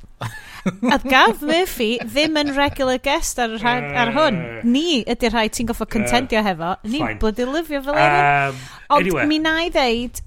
A 0.64 0.98
Gav 0.98 1.42
Murphy 1.44 1.92
ddim 2.02 2.38
yn 2.40 2.52
regular 2.56 2.98
guest 3.04 3.38
ar, 3.42 3.54
rhan, 3.60 3.86
ar 4.02 4.12
hwn. 4.16 4.40
Uh, 4.40 4.60
Ni 4.66 5.02
ydy'r 5.02 5.36
rhai 5.36 5.46
ti'n 5.52 5.68
goffa 5.68 5.86
uh, 5.86 5.92
contendio 5.94 6.42
hefo. 6.46 6.74
Ni 6.88 7.02
bloody 7.20 7.46
lyfio 7.46 7.82
fel 7.84 8.00
um, 8.00 8.62
Ond 8.88 9.04
anyway. 9.04 9.28
mi 9.30 9.38
na 9.44 9.58
i 9.66 9.70
ddeud, 9.74 10.22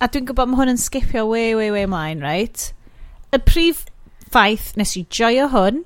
a 0.00 0.08
dwi'n 0.08 0.26
gwybod 0.28 0.48
mae 0.48 0.60
hwn 0.62 0.72
yn 0.72 0.80
skipio 0.80 1.26
way, 1.28 1.52
way, 1.56 1.70
way 1.74 1.86
mlaen, 1.88 2.22
right? 2.24 2.70
Y 3.36 3.40
prif 3.44 3.84
ffaith 4.30 4.72
nes 4.80 4.94
i 4.96 5.04
joio 5.12 5.50
hwn, 5.52 5.82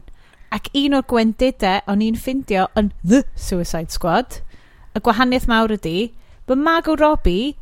ac 0.55 0.71
un 0.79 0.95
o'r 0.95 1.07
gwendidau 1.11 1.83
o'n 1.91 2.05
i'n 2.05 2.19
ffindio 2.21 2.69
yn 2.79 2.93
The 3.03 3.25
Suicide 3.35 3.91
Squad, 3.95 4.39
y 4.95 5.03
gwahaniaeth 5.03 5.49
mawr 5.51 5.75
ydy, 5.75 6.13
mae 6.47 6.61
Margot 6.63 7.03
Robbie 7.03 7.57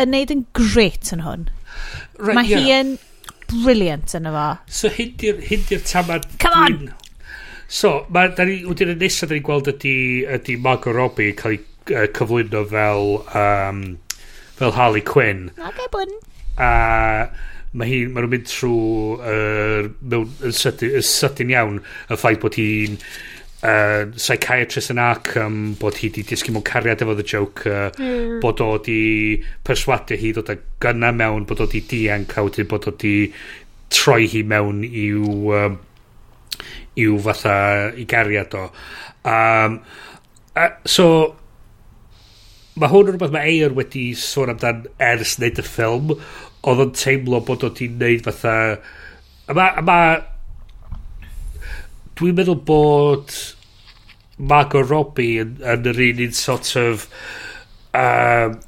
yn 0.00 0.14
neud 0.14 0.32
yn 0.32 0.46
great 0.56 1.12
yn 1.12 1.24
hwn. 1.26 1.48
Right, 2.16 2.36
mae 2.38 2.48
yeah. 2.48 2.64
hi 2.64 2.76
yn 2.78 2.96
brilliant 3.50 4.16
yn 4.16 4.30
efo. 4.30 4.48
So 4.72 4.88
hyn 4.94 5.12
di'r 5.20 5.84
tamad... 5.84 6.24
Come 6.40 6.64
on! 6.64 6.94
So, 7.70 8.06
ma, 8.08 8.24
da 8.34 8.48
ni, 8.48 8.62
wedi'n 8.66 8.96
nesaf 8.98 9.28
da 9.28 9.36
ni'n 9.36 9.44
gweld 9.46 9.68
ydy, 9.70 9.96
ydy 10.38 10.56
Margot 10.64 10.96
Robbie 10.96 11.34
cael 11.38 11.60
ei 11.60 11.66
uh, 11.92 12.08
cyflwyno 12.16 12.64
fel 12.70 13.20
um, 13.36 13.84
fel 14.60 14.76
Harley 14.76 15.04
Quinn. 15.04 15.48
Okay, 15.56 15.88
bwn. 15.94 16.18
A 16.60 16.70
mae 17.70 17.86
hi, 17.86 17.98
mae 18.10 18.24
nhw'n 18.24 18.32
mynd 18.32 18.48
trwy 18.50 18.70
uh, 19.22 19.84
mewn, 20.10 20.32
yn 20.42 20.54
sydyn, 20.56 20.96
yn 20.98 21.04
sydyn 21.06 21.52
iawn 21.54 21.76
y 21.80 22.16
ffaith 22.18 22.40
bod 22.42 22.56
hi'n 22.58 22.96
uh, 22.98 24.08
psychiatrist 24.16 24.90
yn 24.90 25.00
ac 25.02 25.36
um, 25.38 25.60
bod 25.78 26.00
hi 26.00 26.10
wedi 26.10 26.24
disgyn 26.26 26.56
mewn 26.56 26.66
cariad 26.66 27.04
efo 27.04 27.14
The 27.18 27.26
Joker 27.30 27.92
mm. 27.94 28.40
bod 28.42 28.62
o 28.64 28.72
wedi 28.74 29.00
perswadio 29.66 30.18
hi 30.18 30.32
ddod 30.34 30.50
â 30.50 30.58
gynna 30.82 31.12
mewn 31.14 31.46
bod 31.46 31.62
o 31.62 31.68
wedi 31.68 31.84
dianc 31.92 32.34
a 32.34 32.46
wedyn 32.48 32.70
bod 32.70 32.90
o 32.90 32.94
wedi 32.96 33.14
troi 33.94 34.26
hi 34.34 34.42
mewn 34.50 34.82
i'w 34.88 35.54
um, 35.60 35.78
i'w 36.98 37.22
fatha 37.28 37.54
i 37.94 38.08
gariad 38.10 38.58
o 38.58 38.66
um, 39.30 39.78
a, 40.58 40.66
so 40.82 41.06
mae 42.78 42.92
hwn 42.92 43.10
yn 43.10 43.16
rhywbeth 43.16 43.34
mae 43.34 43.52
Eir 43.54 43.76
wedi 43.76 44.10
sôn 44.18 44.52
amdan 44.52 44.84
ers 45.10 45.36
wneud 45.38 45.60
y 45.62 45.66
ffilm 45.66 46.14
oedd 46.14 46.84
o'n 46.86 46.96
teimlo 46.96 47.42
bod 47.46 47.64
o 47.66 47.72
wedi 47.72 47.90
wneud 47.90 48.26
fatha 48.26 48.56
a 49.50 49.56
ma, 49.56 49.70
a 49.74 49.82
ma 49.84 50.00
dwi'n 52.20 52.36
meddwl 52.38 52.60
bod 52.68 53.34
Margot 54.40 54.88
Robbie 54.88 55.40
yn, 55.42 55.56
yn 55.60 55.86
yr 55.90 56.02
un 56.06 56.24
un 56.26 56.34
sort 56.36 56.72
of 56.80 57.06
um, 57.96 58.58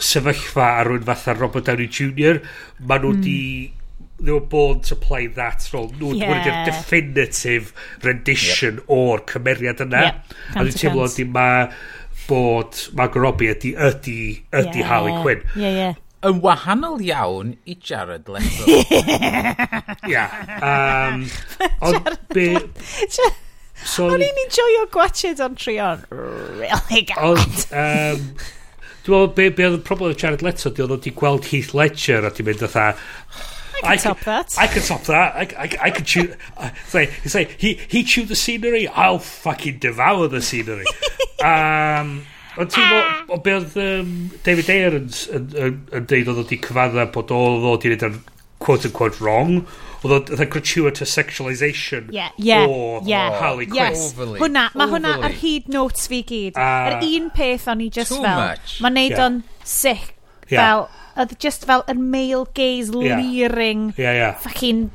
sefyllfa 0.00 0.68
ar 0.80 0.88
rwy'n 0.88 1.06
fatha 1.08 1.34
Robert 1.36 1.68
Downey 1.68 1.88
Jr. 1.88 2.40
Ma 2.80 2.98
nhw 3.00 3.12
mm. 3.18 3.24
they 4.22 4.30
were 4.30 4.40
born 4.40 4.80
to 4.88 4.96
play 4.96 5.26
that 5.26 5.68
role. 5.72 5.90
Nhw 5.98 6.14
yeah. 6.16 6.30
wedi'r 6.30 6.60
definitive 6.68 7.72
rendition 8.06 8.80
yep. 8.80 8.92
o'r 8.96 9.24
cymeriad 9.32 9.82
yna. 9.84 10.04
Yep. 10.08 10.36
A 10.54 10.64
dwi'n 10.64 10.78
teimlo 10.80 11.08
di 11.16 11.26
ma 11.28 11.48
bod 12.28 12.78
Margot 12.98 13.22
Robbie 13.22 13.50
ydy, 13.52 13.74
ydy, 13.74 14.16
ydy 14.52 14.80
yeah. 14.80 14.88
Harley 14.88 15.14
Quinn. 15.22 15.44
Ie, 15.56 15.60
yeah, 15.62 15.70
ie. 15.70 15.82
Yeah. 15.82 16.00
Yn 16.22 16.38
wahanol 16.38 17.00
iawn 17.02 17.56
i 17.66 17.74
Jared 17.82 18.28
Leto. 18.30 18.76
Ia. 20.12 20.26
Um, 20.62 21.24
ond 21.88 22.12
be... 22.30 22.52
So, 23.82 24.06
O'n 24.06 24.22
i'n 24.22 24.42
enjoyo 24.44 24.84
gwachod 24.94 25.40
o'n 25.42 25.56
trion. 25.58 26.04
Really 26.14 27.02
good. 27.08 27.18
Ond, 27.18 27.64
um, 27.74 28.28
dwi'n 29.02 29.16
meddwl, 29.16 29.32
be, 29.34 29.48
be 29.50 29.66
oedd 29.66 29.80
y 29.80 29.82
problem 29.88 30.14
o 30.14 30.18
Jared 30.18 30.44
Leto, 30.46 30.70
di 30.70 30.84
oedd 30.84 30.94
o'n 30.94 31.02
di 31.02 31.10
gweld 31.18 31.48
Heath 31.50 31.74
Ledger 31.74 32.28
a 32.28 32.30
di 32.30 32.46
mynd 32.46 32.62
oedd 32.62 32.78
I, 33.82 33.92
I 33.92 33.96
can 33.96 34.14
top 34.14 34.20
that. 34.20 34.54
I 34.58 34.66
can 34.66 34.82
top 34.82 35.02
that. 35.04 35.34
I, 35.34 35.62
I, 35.64 35.68
I 35.88 35.90
can 35.90 36.04
chew. 36.04 36.34
Uh, 36.56 36.70
say, 36.86 37.06
say 37.26 37.48
he 37.58 37.80
he 37.88 38.04
chewed 38.04 38.28
the 38.28 38.36
scenery. 38.36 38.88
I'll 38.88 39.18
fucking 39.18 39.78
devour 39.78 40.28
the 40.28 40.42
scenery. 40.42 40.84
um, 41.44 42.26
Ond 42.52 42.68
ti'n 42.68 42.84
gwybod, 42.84 43.06
ah. 43.08 43.20
o 43.32 43.38
be 43.40 43.52
oedd 43.56 43.76
um, 43.80 44.08
David 44.44 44.68
Ayer 44.68 44.96
yn, 44.98 45.06
yn, 45.32 45.46
yn, 45.56 45.76
yn 45.96 46.08
deud 46.10 46.28
oedd 46.28 46.42
wedi 46.42 46.58
cyfadda 46.60 47.06
bod 47.14 47.32
o 47.32 47.38
ddod 47.62 47.86
i 47.86 47.92
wneud 47.92 48.04
yn 48.10 48.18
quote-unquote 48.62 49.22
wrong, 49.24 49.62
oedd 50.04 50.28
oedd 50.34 50.42
gratuitous 50.52 51.14
sexualisation 51.16 52.10
yeah, 52.12 52.28
yeah, 52.36 52.66
o 52.68 53.00
yeah. 53.08 53.38
Harley 53.40 53.70
Quinn. 53.70 53.80
Yes. 53.80 54.10
Overly. 54.10 54.42
Hwna, 54.42 54.66
mae 54.76 54.92
hwnna 54.92 55.14
ar 55.24 55.36
hyd 55.40 55.70
notes 55.72 56.04
fi 56.12 56.20
gyd. 56.28 56.58
Uh, 56.58 56.90
Yr 56.90 56.98
ah. 56.98 57.06
un 57.08 57.30
peth 57.32 57.68
o'n 57.72 57.84
i 57.86 57.88
just 57.94 58.12
fel, 58.12 58.44
mae'n 58.84 58.98
neud 59.00 59.16
yeah. 59.16 59.24
o'n 59.24 59.40
sick. 59.64 60.12
Yeah. 60.52 60.60
Fel, 60.60 60.84
oedd 61.20 61.36
just 61.42 61.66
fel 61.68 61.84
yn 61.90 62.02
male 62.12 62.44
gaze 62.56 62.92
yeah. 62.94 63.20
leering 63.20 63.88
yeah, 63.96 64.14
yeah. 64.16 64.36
fucking 64.42 64.90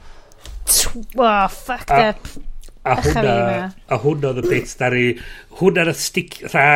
oh, 1.16 1.48
fucked 1.48 1.94
a, 1.94 2.10
up 2.12 2.30
a 2.88 2.96
hwnna 3.04 3.72
a 3.88 4.00
hwnna 4.04 4.32
oedd 4.34 4.44
y 4.44 4.52
bit 4.52 4.76
dar 4.80 4.96
i 4.98 5.08
hwnna'r 5.60 5.94
stig 5.98 6.40
rha 6.48 6.70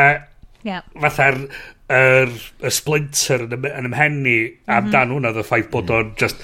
yeah. 0.67 0.83
fatha'r 0.93 1.45
yr, 1.91 2.33
y 2.63 2.73
splinter 2.73 3.47
yn, 3.47 3.69
yn 3.71 3.91
ymhenni 3.91 4.37
am 4.67 4.85
mhm. 4.87 4.91
dan 4.95 5.15
hwnna 5.15 5.33
oedd 5.33 5.41
y 5.43 5.47
ffaith 5.47 5.71
bod 5.73 5.93
o'n 5.93 6.13
just 6.19 6.43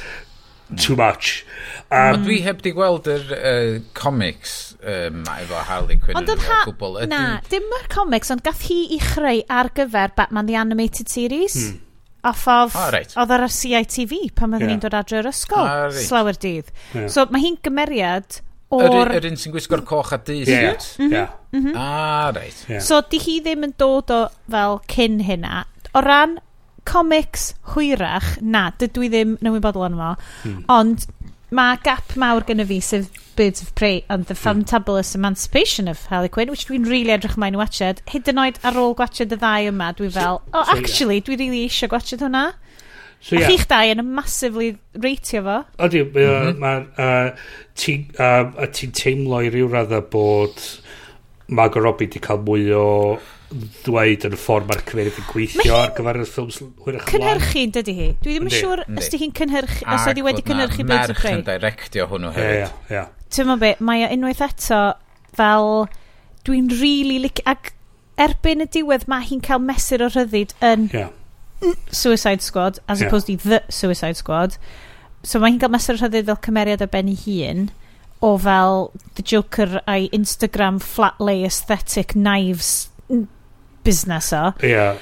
too 0.76 0.98
much 1.00 1.46
um, 1.92 2.24
dwi 2.26 2.42
heb 2.44 2.60
di 2.66 2.74
gweld 2.76 3.08
yr 3.12 3.30
uh, 3.38 3.78
comics 3.96 4.76
um, 4.84 5.24
efo 5.38 5.64
Harley 5.70 6.00
Quinn 6.02 6.20
ond 6.20 6.32
yn 6.32 6.44
ha 6.44 6.62
gwbl. 6.68 7.00
Na, 7.12 7.40
dim 7.52 7.68
yr 7.80 7.88
comics, 7.94 8.32
ond 8.34 8.44
gath 8.46 8.66
hi 8.68 8.82
i 8.96 9.02
chreu 9.02 9.44
ar 9.48 9.72
gyfer 9.78 10.16
Batman 10.18 10.50
The 10.50 10.58
Animated 10.60 11.12
Series. 11.12 11.56
Hmm 11.56 11.84
off 12.24 12.48
of 12.50 12.76
ah, 12.76 12.88
oh, 12.88 12.92
right. 12.96 13.14
oedd 13.14 13.34
ar 13.36 13.46
y 13.46 13.52
CITV 13.54 14.18
pan 14.36 14.56
oedden 14.56 14.68
yeah. 14.68 14.74
ni'n 14.74 14.84
dod 14.84 14.98
adre 14.98 15.22
yr 15.22 15.30
ysgol 15.32 15.64
ah, 15.64 15.86
oh, 15.86 15.88
right. 15.92 16.08
slawer 16.08 16.40
dydd 16.42 16.72
yeah. 16.96 17.08
so 17.12 17.28
mae 17.30 17.46
hi'n 17.46 17.60
gymeriad 17.64 18.42
o'r... 18.74 19.14
Yr 19.16 19.30
un 19.30 19.38
sy'n 19.40 19.54
gwisgo'r 19.54 19.84
coch 19.88 20.12
a 20.16 20.20
dyst. 20.28 20.52
Ie, 20.52 20.58
ie. 21.06 21.06
Mhm, 21.06 21.62
mhm. 21.62 21.78
Ah, 21.80 22.32
reit. 22.36 22.66
Yeah. 22.68 22.84
So, 22.84 23.00
di 23.08 23.22
hi 23.24 23.38
ddim 23.44 23.64
yn 23.68 23.74
dod 23.80 24.12
o 24.12 24.26
fel 24.52 24.82
cyn 24.92 25.22
hynna. 25.24 25.62
O 25.96 26.04
ran 26.04 26.36
comics 26.88 27.52
hwyrach, 27.74 28.38
na, 28.44 28.70
dydw 28.80 29.08
i 29.08 29.12
ddim 29.12 29.36
yn 29.40 29.50
ymwybodol 29.52 29.88
yn 29.90 29.98
fo. 30.00 30.12
Hmm. 30.44 30.60
Ond 30.72 31.08
Mae 31.50 31.78
gap 31.80 32.16
mawr 32.20 32.44
gyda 32.44 32.66
fi 32.68 32.82
sef 32.84 33.08
Birds 33.38 33.62
of 33.62 33.74
Prey 33.76 34.04
and 34.10 34.26
the 34.26 34.34
hmm. 34.34 34.62
Fantabulous 34.62 35.16
Emancipation 35.16 35.88
of 35.88 36.06
Harley 36.08 36.28
Quinn, 36.28 36.50
which 36.50 36.66
dwi'n 36.68 36.90
really 36.90 37.14
edrych 37.16 37.38
mae'n 37.40 37.56
watched. 37.56 38.02
Hyd 38.12 38.32
yn 38.34 38.42
oed 38.44 38.58
ar 38.68 38.80
ôl 38.82 38.96
gwachod 38.98 39.32
y 39.32 39.38
ddau 39.40 39.70
yma, 39.70 39.94
dwi 39.96 40.10
fel, 40.12 40.42
oh, 40.52 40.64
so, 40.64 40.76
actually, 40.76 41.22
yeah. 41.22 41.28
dwi 41.30 41.38
really 41.40 41.62
eisiau 41.68 41.92
gwachod 41.94 42.26
hwnna. 42.26 42.44
So, 43.22 43.38
yeah. 43.38 43.46
A 43.46 43.52
chi'ch 43.54 43.68
dau 43.70 43.94
yn 43.94 44.04
massively 44.18 44.74
reitio 45.06 45.46
fo. 45.46 45.58
Ydy, 45.88 46.04
mm 46.10 46.60
-hmm. 46.60 46.92
uh, 47.00 47.56
ti'n 47.80 48.04
uh, 48.20 48.68
ti 48.74 48.92
teimlo 48.92 49.40
i 49.46 49.54
ryw 49.54 49.72
radda 49.72 50.02
bod 50.02 50.60
Margot 51.48 51.84
Robbie 51.84 52.12
di 52.12 52.20
cael 52.20 52.44
mwy 52.44 52.68
o 52.76 52.88
ddweud 53.52 54.26
yn 54.28 54.36
y 54.36 54.40
ffordd 54.42 54.68
mae'r 54.68 54.82
cyfeiriad 54.90 55.20
yn 55.22 55.28
gweithio 55.30 55.76
ar 55.78 55.94
gyfer 55.96 56.20
y 56.20 56.26
ffilms 56.28 56.58
hwyrach 56.60 57.12
ymlaen. 57.14 57.40
Cynhyrchu'n 57.40 57.74
dydy 57.78 57.94
hi. 57.96 58.08
Dwi 58.24 58.34
ddim 58.34 58.50
yn 58.50 58.56
siŵr 58.56 58.82
os 58.88 59.08
di 59.14 59.20
hi'n 59.22 59.34
cynhyrchu, 59.38 59.86
os 59.94 60.10
ydi 60.12 60.26
wedi 60.26 60.44
cynhyrchu 60.48 60.84
Birds 60.88 61.14
of 61.14 61.22
Prey. 61.22 61.38
Merch 61.38 61.40
yn 61.40 61.48
directio 61.48 62.08
hwnnw 62.12 62.34
hefyd. 62.36 62.58
Ie, 62.58 62.68
ie, 62.92 62.98
ie. 62.98 63.06
Ti'n 63.38 63.54
be, 63.62 63.72
mae 63.88 64.04
e 64.04 64.10
unwaith 64.18 64.44
eto 64.50 64.82
fel 65.40 65.88
dwi'n 66.48 66.68
really 66.82 67.22
lic... 67.24 67.40
Ac 67.48 67.72
erbyn 68.20 68.66
y 68.66 68.68
diwedd 68.74 69.08
mae 69.08 69.24
hi'n 69.30 69.44
cael 69.46 69.64
mesur 69.64 70.04
o 70.04 70.12
rhyddid 70.12 70.52
yn 70.66 70.90
yeah. 70.92 71.14
Suicide 71.94 72.44
Squad 72.44 72.82
as 72.88 73.00
yeah. 73.00 73.08
opposed 73.08 73.32
i 73.32 73.38
The 73.40 73.62
Suicide 73.72 74.20
Squad. 74.20 74.58
So 75.24 75.40
mae 75.40 75.54
hi'n 75.54 75.62
cael 75.64 75.72
mesur 75.72 75.96
o 75.96 76.02
rhyddid 76.02 76.28
fel 76.28 76.42
cymeriad 76.50 76.84
o 76.84 76.90
ben 76.92 77.14
ei 77.14 77.20
hun 77.24 77.70
o 78.26 78.34
fel 78.42 78.90
The 79.16 79.24
Joker 79.24 79.82
a'i 79.86 80.12
Instagram 80.16 80.82
flat 80.82 81.22
lay 81.22 81.46
aesthetic 81.46 82.16
knives 82.18 82.90
busnes 83.88 84.28
busnesau. 84.28 84.54
Ia. 84.68 84.96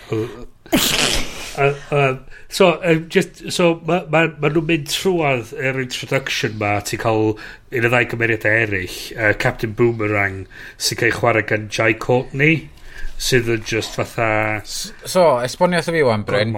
So, 2.49 2.81
e, 2.81 2.95
um, 2.95 3.09
just, 3.09 3.51
so 3.51 3.81
mae 3.87 4.05
ma, 4.11 4.25
ma 4.39 4.49
nhw'n 4.51 4.67
mynd 4.69 4.89
trwad 4.91 5.53
yr 5.55 5.73
er 5.73 5.81
introduction 5.83 6.57
ma, 6.59 6.77
ti'n 6.85 7.01
cael 7.01 7.33
un 7.35 7.87
o 7.87 7.91
ddau 7.91 8.07
gymeriadau 8.11 8.59
eraill, 8.65 8.97
uh, 9.15 9.31
Captain 9.39 9.73
Boomerang, 9.75 10.43
sy'n 10.77 10.99
cael 10.99 11.11
ei 11.11 11.15
chwarae 11.15 11.45
gan 11.47 11.67
Jai 11.71 11.93
Courtney, 12.05 12.69
sydd 13.17 13.49
yn 13.51 13.65
just 13.67 13.97
fatha... 13.97 14.29
So, 14.63 15.25
esbonio 15.43 15.81
wrtho 15.81 15.95
fi 15.95 16.05
wan, 16.07 16.23
Bryn. 16.27 16.55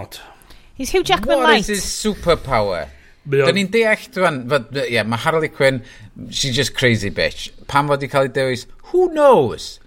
He's 0.77 0.93
Hugh 0.93 1.03
Jackman 1.03 1.37
What 1.37 1.49
light. 1.49 1.65
What 1.65 1.77
is 1.77 1.83
his 1.83 1.85
superpower? 1.85 2.87
Dyn 3.27 3.57
ni'n 3.57 3.73
deall, 3.73 4.05
dwi'n, 4.13 4.43
yeah, 4.87 5.03
mae 5.03 5.19
Harley 5.19 5.49
Quinn, 5.49 5.81
she's 6.29 6.55
just 6.55 6.77
crazy 6.77 7.09
bitch. 7.11 7.49
Pam 7.67 7.89
fod 7.91 8.05
i 8.05 8.09
cael 8.11 8.29
ei 8.29 8.33
dewis, 8.33 8.65
who 8.91 9.09
knows? 9.13 9.77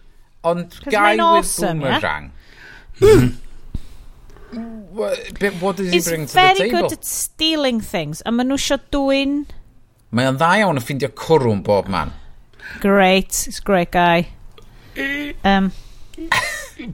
Ond 0.43 0.81
guy 0.89 1.13
with 1.13 1.21
awesome, 1.21 1.81
boomerang. 1.81 2.33
Yeah? 3.01 3.29
What 4.91 5.77
does 5.77 5.93
he 5.93 6.01
bring 6.01 6.27
to 6.27 6.33
the 6.33 6.41
table? 6.41 6.49
He's 6.49 6.59
very 6.59 6.71
good 6.71 6.93
at 6.93 7.05
stealing 7.05 7.81
things. 7.81 8.23
A 8.27 8.33
maen 8.33 8.51
nhw 8.51 8.59
eisiau 8.59 8.81
dwy'n... 8.95 9.37
Mae 10.11 10.27
o'n 10.27 10.41
dda 10.41 10.51
iawn 10.63 10.81
yn 10.81 10.85
ffindio 10.85 11.13
cwrw'n 11.15 11.63
bob 11.67 11.91
man. 11.93 12.11
Great. 12.83 13.45
He's 13.47 13.61
a 13.61 13.67
great 13.69 13.93
guy. 13.95 14.27
Um, 15.45 15.71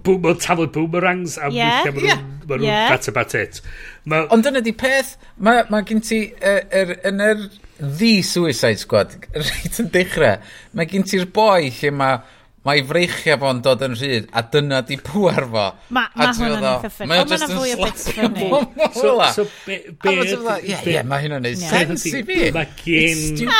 Boomer, 0.04 0.34
tafod 0.34 0.72
boomerangs 0.74 1.38
a 1.38 1.48
yeah. 1.50 1.84
weithiau 1.86 1.96
maen 1.96 2.34
nhw'n 2.46 2.66
yeah. 2.66 2.90
bat 2.90 3.08
about 3.08 3.34
it. 3.34 3.60
Ma... 4.04 4.24
Ond 4.34 4.44
dyna 4.46 4.60
di 4.62 4.74
peth, 4.76 5.14
mae 5.38 5.64
ma 5.72 5.80
gen 5.86 6.02
ti 6.04 6.20
er, 6.40 6.66
er, 6.70 6.92
yn 7.08 7.22
yr 7.22 7.46
The 7.78 8.12
Suicide 8.26 8.82
Squad, 8.82 9.16
reit 9.48 9.80
yn 9.82 9.90
dechrau, 9.94 10.42
mae 10.76 10.90
gen 10.90 11.06
ti'r 11.06 11.26
boi 11.32 11.70
lle 11.70 11.92
mae 11.94 12.20
mae 12.66 12.82
freichia 12.86 13.36
fo'n 13.40 13.60
dod 13.64 13.84
yn 13.86 13.94
rhyd, 13.96 14.30
a 14.34 14.42
dyna 14.52 14.80
di 14.86 14.98
pŵar 15.02 15.46
fo. 15.52 15.66
Ma, 15.94 16.06
ma 16.18 16.30
hwnna'n 16.34 16.66
eitha 16.72 16.90
ffyn. 16.92 17.10
Mae'n 17.10 17.30
just 17.30 17.46
yn 17.46 17.60
slapio 18.02 18.30
bob 18.38 18.80
mola. 18.96 19.28
So, 19.36 19.46
be... 19.66 19.78
Ie, 20.10 20.80
ie, 20.92 20.96
mae 21.06 21.26
hynna'n 21.26 21.46
neud 21.46 21.60
sens 21.62 22.06
i 22.10 22.22
fi. 22.26 22.40
Mae 22.56 22.72
gen... 22.80 23.54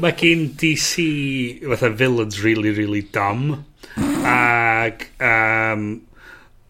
Mae 0.00 0.14
gen 0.16 0.44
DC, 0.60 1.06
fatha 1.68 1.90
villains 1.92 2.42
really, 2.44 2.72
really 2.76 3.02
dumb. 3.14 3.64
Ac, 4.24 5.08
um, 5.20 5.88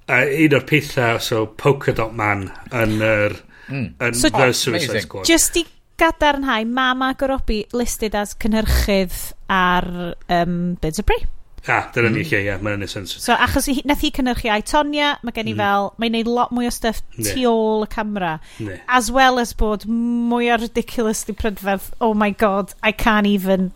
a 0.09 0.21
un 0.45 0.57
o'r 0.59 0.67
pethau, 0.69 1.23
so 1.23 1.47
Polka 1.61 1.95
Dot 1.99 2.15
Man 2.19 2.49
yn 2.75 3.03
yr... 3.03 3.41
Mm. 3.69 3.89
Yn 4.01 4.15
so, 4.17 4.31
The 4.33 4.53
Suicide 4.57 5.03
Squad. 5.05 5.27
Just 5.29 5.59
i 5.61 5.65
gadarnhau, 6.01 6.65
mae 6.65 6.95
Margot 6.97 7.29
Robbie 7.29 7.67
listed 7.77 8.15
as 8.17 8.33
cynhyrchydd 8.39 9.19
ar 9.49 10.15
um, 10.29 10.77
Birds 10.81 10.99
of 10.99 11.07
Prey. 11.07 11.27
Ah, 11.69 11.91
dyna 11.93 12.09
ni 12.09 12.23
mm. 12.23 12.29
lle, 12.31 12.41
ie, 12.47 12.55
mae'n 12.63 12.81
mae'n 12.81 12.91
sens. 12.91 13.13
So, 13.21 13.35
achos 13.35 13.67
i, 13.69 13.75
nath 13.89 14.05
hi 14.05 14.13
cynnyrchu 14.15 14.49
Aitonia, 14.55 15.17
mae 15.27 15.35
gen 15.37 15.51
i 15.51 15.55
mm. 15.57 15.61
fel, 15.61 15.91
mae'n 16.01 16.15
neud 16.17 16.31
lot 16.31 16.55
mwy 16.55 16.69
o 16.69 16.73
stuff 16.73 17.03
ne. 17.19 17.27
tu 17.27 17.45
ôl 17.51 17.85
y 17.85 17.91
camera. 17.93 18.39
Ne. 18.65 18.79
As 18.89 19.11
well 19.13 19.43
as 19.43 19.53
bod 19.59 19.85
mwy 19.91 20.49
o 20.55 20.61
ridiculously 20.63 21.37
prydferth, 21.37 21.91
oh 22.01 22.15
my 22.15 22.31
god, 22.31 22.73
I 22.83 22.93
can't 22.93 23.29
even... 23.29 23.73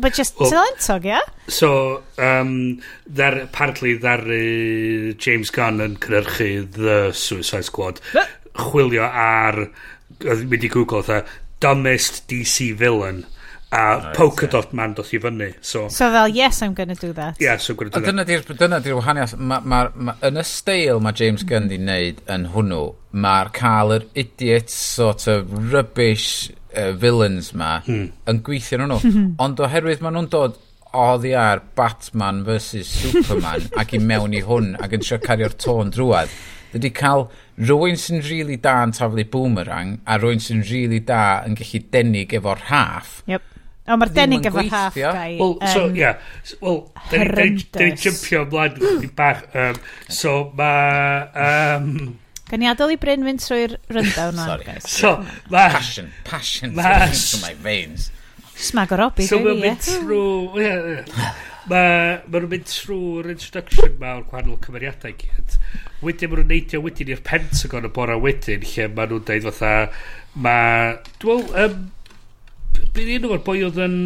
But 0.00 0.14
just 0.16 0.40
oh. 0.40 0.48
tylentog, 0.48 1.04
ie? 1.04 1.12
Yeah? 1.12 1.26
So, 1.46 2.02
um, 2.18 2.80
there, 3.06 3.42
apparently, 3.44 3.98
there, 4.00 4.24
uh, 4.24 5.12
James 5.20 5.52
Gunn 5.54 5.82
yn 5.84 5.98
cynnyrchu 6.00 6.64
The 6.72 7.00
Suicide 7.12 7.68
Squad. 7.68 8.00
chwilio 8.56 9.04
ar, 9.06 9.68
mynd 10.20 10.64
i 10.64 10.70
Google, 10.72 11.02
the 11.02 11.24
dumbest 11.60 12.26
DC 12.30 12.72
villain. 12.76 13.26
A 13.72 13.76
right, 13.76 14.16
Polkadot 14.16 14.64
yeah. 14.64 14.74
man 14.74 14.94
doth 14.94 15.12
i 15.14 15.18
fyny. 15.22 15.54
So, 15.60 15.88
so 15.88 16.10
fel, 16.10 16.26
yes, 16.26 16.60
I'm 16.60 16.74
going 16.74 16.88
to 16.88 16.96
do 16.96 17.12
that. 17.12 17.36
Yes, 17.38 17.68
I'm 17.68 17.76
going 17.76 17.90
to 17.90 18.00
do 18.00 18.04
that. 18.04 18.10
Dyna 18.10 18.24
di'r 18.26 18.56
dyna 18.58 18.80
di 18.82 18.90
wahaniaeth. 18.90 19.36
Ma, 19.38 19.60
ma, 19.62 19.84
ma, 19.94 20.14
yn 20.26 20.40
y 20.40 20.42
steil 20.42 20.98
mae 20.98 21.14
James 21.14 21.44
Gunn 21.46 21.68
di 21.70 21.78
wneud 21.78 22.18
yn 22.34 22.48
hwnnw, 22.50 22.80
mae'r 23.14 23.52
cael 23.54 23.94
yr 23.94 24.08
idiot 24.18 24.74
sort 24.74 25.28
of 25.30 25.52
rubbish 25.70 26.50
uh, 26.74 26.90
villains 26.98 27.52
ma 27.54 27.76
hmm. 27.86 28.08
yn 28.30 28.42
gweithio 28.46 28.80
nhw. 28.82 28.98
Hmm. 29.10 29.30
Ond 29.42 29.62
oherwydd 29.62 30.02
maen 30.02 30.18
nhw'n 30.18 30.28
dod 30.30 30.58
oddi 30.96 31.32
ar 31.38 31.62
Batman 31.78 32.42
vs 32.46 32.90
Superman 32.90 33.68
ac 33.80 33.94
i 33.94 34.02
mewn 34.02 34.34
i 34.34 34.42
hwn 34.46 34.74
ac 34.82 34.98
yn 34.98 35.06
trio 35.06 35.20
cario'r 35.22 35.54
tôn 35.62 35.94
drwad. 35.94 36.34
Dydy 36.74 36.90
cael 36.94 37.28
rwy'n 37.70 37.98
sy'n 37.98 38.18
rili 38.22 38.34
really 38.34 38.58
da 38.62 38.76
yn 38.82 38.94
taflu 38.98 39.26
boomerang 39.30 39.96
a 40.06 40.18
rwy'n 40.18 40.42
sy'n 40.42 40.66
rili 40.66 40.74
really 40.74 41.00
da 41.06 41.22
yn 41.46 41.58
gallu 41.58 41.82
denig 41.94 42.34
efo'r 42.38 42.66
half 42.70 43.16
Yep 43.30 43.46
O, 43.90 43.96
mae'r 43.98 44.12
denig 44.14 44.46
efo 44.46 44.62
half 44.70 44.94
guy. 44.94 45.36
Wel, 45.40 45.56
so, 45.72 45.86
ia. 45.98 46.14
Wel, 46.62 46.80
da 47.10 47.20
ni'n 47.26 47.96
jympio 47.98 48.44
ymlaen 48.46 48.78
i 49.02 49.10
bach. 49.18 49.42
Um, 49.50 49.80
so, 50.06 50.34
mae... 50.58 51.24
Um, 51.34 51.90
Gan 52.50 52.64
i 52.64 52.70
adael 52.70 52.94
i 52.94 52.98
Bryn 52.98 53.26
fynd 53.26 53.42
trwy'r 53.44 53.76
rundown 53.94 54.38
o'n 54.42 54.48
Sorry. 54.48 54.78
So, 54.86 55.12
ma, 55.50 55.68
passion, 55.74 56.10
passion. 56.26 56.74
Ma, 56.78 57.06
through 57.10 57.42
my 57.44 57.52
veins. 57.66 58.08
Smag 58.60 58.94
o 58.94 58.98
robi, 59.00 59.26
so, 59.26 59.38
dwi'n 59.42 59.62
mynd 59.62 59.78
eh? 59.78 60.00
trwy... 60.00 60.70
Mae 61.70 62.16
ma 62.24 62.40
nhw'n 62.40 62.50
mynd 62.50 62.66
trwy'r 62.66 63.28
introduction 63.30 63.94
ma 64.00 64.16
o'r 64.18 64.26
gwahanol 64.26 64.58
cymeriadau 64.64 65.14
gyd. 65.20 65.56
Wedyn 66.02 66.32
mae 66.32 66.40
nhw'n 66.40 66.50
neidio 66.50 66.80
wedyn 66.82 67.12
i'r 67.14 67.22
Pentagon 67.26 67.86
y 67.86 67.92
bora 67.94 68.18
wedyn, 68.18 68.66
lle 68.66 68.90
mae 68.96 69.10
nhw'n 69.10 69.24
dweud 69.28 69.46
fatha... 69.50 69.72
Mae... 70.34 70.98
Dwi'n... 71.22 71.48
Um, 71.64 71.80
Be 72.94 73.06
un 73.16 73.28
o'r 73.30 73.42
boi 73.46 73.60
oedd 73.66 73.78
yn 73.80 73.96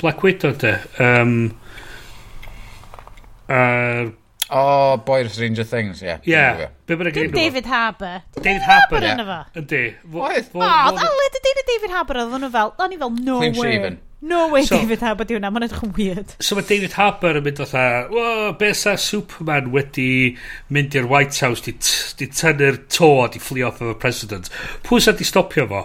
Black 0.00 0.22
Widow 0.22 0.54
te? 0.60 0.76
Um, 1.02 1.34
uh, 3.50 4.06
o, 4.46 4.60
oh, 4.60 4.92
boi'r 5.02 5.30
Stranger 5.32 5.66
Things, 5.66 6.04
ie. 6.04 6.14
Yeah. 6.28 6.62
Ie. 6.62 6.70
Dim 6.86 7.02
David 7.34 7.66
Harbour. 7.66 8.22
David 8.38 8.62
Harbour, 8.62 9.02
ie. 9.02 9.14
Yndi. 9.58 9.84
Oedd. 10.06 10.52
O, 10.54 10.72
ddale 10.94 11.30
dy 11.34 11.54
David 11.66 11.94
Harbour 11.96 12.22
oedd 12.22 12.34
hwnnw 12.36 12.52
fel, 12.54 12.74
o'n 12.78 12.94
i 12.94 13.00
fel, 13.00 13.16
no 13.26 13.40
Clean 13.42 13.58
way. 13.58 13.78
Shaven. 13.78 14.02
No 14.26 14.48
way 14.48 14.64
so, 14.64 14.78
David 14.78 15.02
Harbour 15.04 15.26
di 15.28 15.36
hwnna, 15.36 15.50
mae'n 15.52 15.66
edrych 15.66 15.82
yn 15.84 15.90
weird. 15.98 16.30
So 16.40 16.56
mae 16.56 16.64
David 16.66 16.94
Harbour 16.96 17.36
yn 17.36 17.44
mynd 17.44 17.60
oedd 17.62 17.74
wow, 18.14 18.54
be 18.58 18.70
sa 18.74 18.94
Superman 18.98 19.68
wedi 19.74 20.08
mynd 20.72 20.96
i'r 20.96 21.06
White 21.10 21.36
House, 21.44 21.60
di, 21.66 21.74
di 22.16 22.30
tynnu'r 22.32 22.80
to, 22.90 23.10
a 23.22 23.28
di 23.34 23.42
fflio 23.42 23.68
off 23.68 23.82
of 23.84 23.92
y 23.92 23.98
president. 24.00 24.48
Pwy 24.86 25.04
sa 25.04 25.12
di 25.14 25.26
stopio 25.28 25.68
fo? 25.68 25.84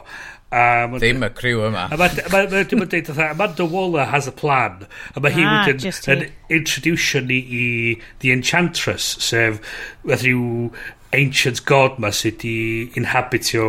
A 0.52 0.88
ma, 0.92 1.00
Ddim 1.00 1.24
y 1.24 1.30
criw 1.32 1.62
yma. 1.70 1.86
A 1.88 1.98
mae'n 2.00 2.18
ma, 2.28 2.42
ma, 2.52 2.62
ma 2.62 2.86
dweud, 2.92 3.10
Amanda 3.24 3.66
Waller 3.66 4.06
has 4.12 4.28
a 4.28 4.34
plan. 4.36 4.86
A 5.16 5.24
mae 5.24 5.32
hi 5.32 5.46
ah, 5.48 5.62
wedyn 5.70 6.02
yn 6.12 6.26
introducio 6.52 7.22
ni 7.24 7.38
i 7.40 7.68
The 8.20 8.34
Enchantress, 8.36 9.14
sef 9.24 9.62
rhyw 10.04 10.74
ancient 11.16 11.64
god 11.68 12.00
ma 12.04 12.12
sydd 12.16 12.44
wedi 12.44 12.92
inhabitio 13.00 13.68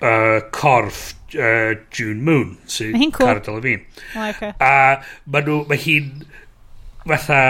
uh, 0.00 0.40
corff 0.56 1.14
uh, 1.36 1.76
June 1.92 2.24
Moon, 2.24 2.56
sydd 2.64 2.96
so 2.96 3.10
cool. 3.10 3.26
caradol 3.26 3.60
y 3.60 3.66
fi. 3.66 3.76
Oh, 4.14 4.28
okay. 4.32 4.52
A 4.56 4.72
mae 5.28 5.46
nhw, 5.46 5.62
mae 5.68 5.80
hi'n 5.84 6.24
fatha 7.04 7.42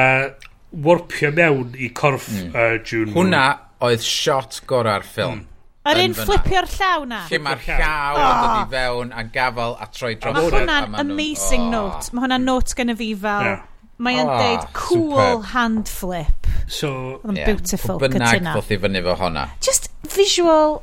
warpio 0.71 1.31
mewn 1.35 1.79
i 1.79 1.91
corff 1.95 2.29
mm. 2.35 2.51
uh, 2.51 2.77
June 2.83 3.15
Hwna 3.15 3.15
Moon. 3.15 3.31
Hwna 3.31 3.45
oedd 3.91 4.05
shot 4.07 4.61
gorau'r 4.71 5.07
ffilm. 5.07 5.45
Mm. 5.45 5.47
Yr 5.89 5.97
un 6.03 6.13
flipio'r 6.13 6.67
llaw 6.69 7.05
na. 7.09 7.23
Lle 7.31 7.39
mae'r 7.41 7.63
llaw 7.65 8.19
yn 8.21 8.31
dod 8.45 8.57
i 8.59 8.65
fewn 8.75 9.13
a 9.17 9.23
gafel 9.33 9.79
a 9.81 9.87
troi 9.89 10.13
dros. 10.21 10.37
Mae 10.37 10.51
hwnna'n 10.53 10.97
amazing 11.01 11.71
oh. 11.71 11.73
note. 11.73 12.13
Mae 12.13 12.27
hwnna'n 12.27 12.45
note 12.45 12.77
gen 12.77 12.93
i 12.93 12.97
fi 12.99 13.13
fel... 13.23 13.49
Yeah. 13.49 13.67
Mae 14.01 14.17
yn 14.17 14.31
oh, 14.33 14.37
deud 14.41 14.63
cool 14.73 15.11
superb. 15.13 15.43
hand 15.53 15.89
flip. 15.93 16.47
So, 16.73 16.91
Oedd 17.21 17.37
yeah. 17.37 17.51
beautiful 17.51 17.99
cytuna. 18.01 18.31
Bynnag 18.31 18.47
ddoth 18.47 18.71
i 18.73 18.79
fyny 18.81 19.03
fo 19.05 19.17
honna. 19.21 19.43
Just 19.61 19.91
visual 20.15 20.79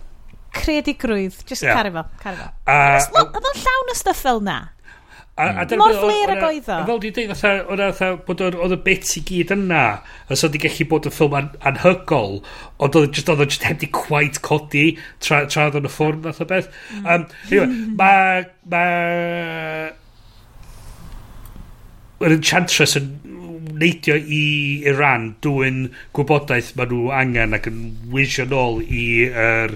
creadigrwydd. 0.53 1.40
Just 1.49 1.65
yeah. 1.65 1.78
cario 1.78 1.95
fo. 1.95 2.03
Cario 2.22 2.44
fo. 2.44 2.52
Uh, 2.69 3.24
oedd 3.24 3.40
o'n 3.41 3.61
llawn 3.64 3.94
o 3.94 3.98
stuff 3.98 4.22
fel 4.22 4.44
na. 4.45 4.60
A, 5.38 5.47
a 5.61 5.65
hmm. 5.65 5.77
Mor 5.77 5.93
fler 6.01 6.31
ag 6.34 6.43
oedd 6.47 6.65
o. 6.73 6.80
Fel 6.89 7.01
di 7.03 7.11
dweud, 7.14 8.57
oedd 8.57 8.73
y 8.73 8.80
bit 8.88 9.11
i 9.19 9.22
gyd 9.27 9.53
yna, 9.53 9.84
a 10.26 10.38
so 10.39 10.49
di 10.49 10.61
gallu 10.64 10.88
bod 10.89 11.05
yn 11.05 11.14
ffilm 11.14 11.38
an, 11.38 11.51
anhygol, 11.69 12.39
ond 12.81 12.97
oedd 12.97 13.14
just, 13.14 13.30
oedd 13.30 13.45
just 13.45 13.68
heb 13.68 13.77
di 13.84 13.91
quite 13.93 14.41
codi 14.45 14.88
tra, 15.22 15.43
tra 15.45 15.68
oedd 15.68 15.77
yn 15.84 15.85
y 15.85 15.93
ffwrn, 15.93 16.26
fath 16.26 16.41
o 16.41 16.49
beth. 16.49 16.73
Um, 17.03 17.30
anyway, 17.51 17.80
mae... 18.01 18.43
Ma, 18.73 18.84
yr 22.18 22.34
Enchantress 22.34 22.97
yn 22.97 23.11
neidio 23.77 24.15
i 24.18 24.43
Iran 24.89 25.35
dwy'n 25.45 25.84
gwybodaeth 26.18 26.73
maen 26.77 26.93
nhw 26.93 27.11
angen 27.14 27.53
ac 27.57 27.69
yn 27.69 27.81
wisio 28.14 28.47
nôl 28.49 28.81
i 28.81 29.03
yr, 29.27 29.76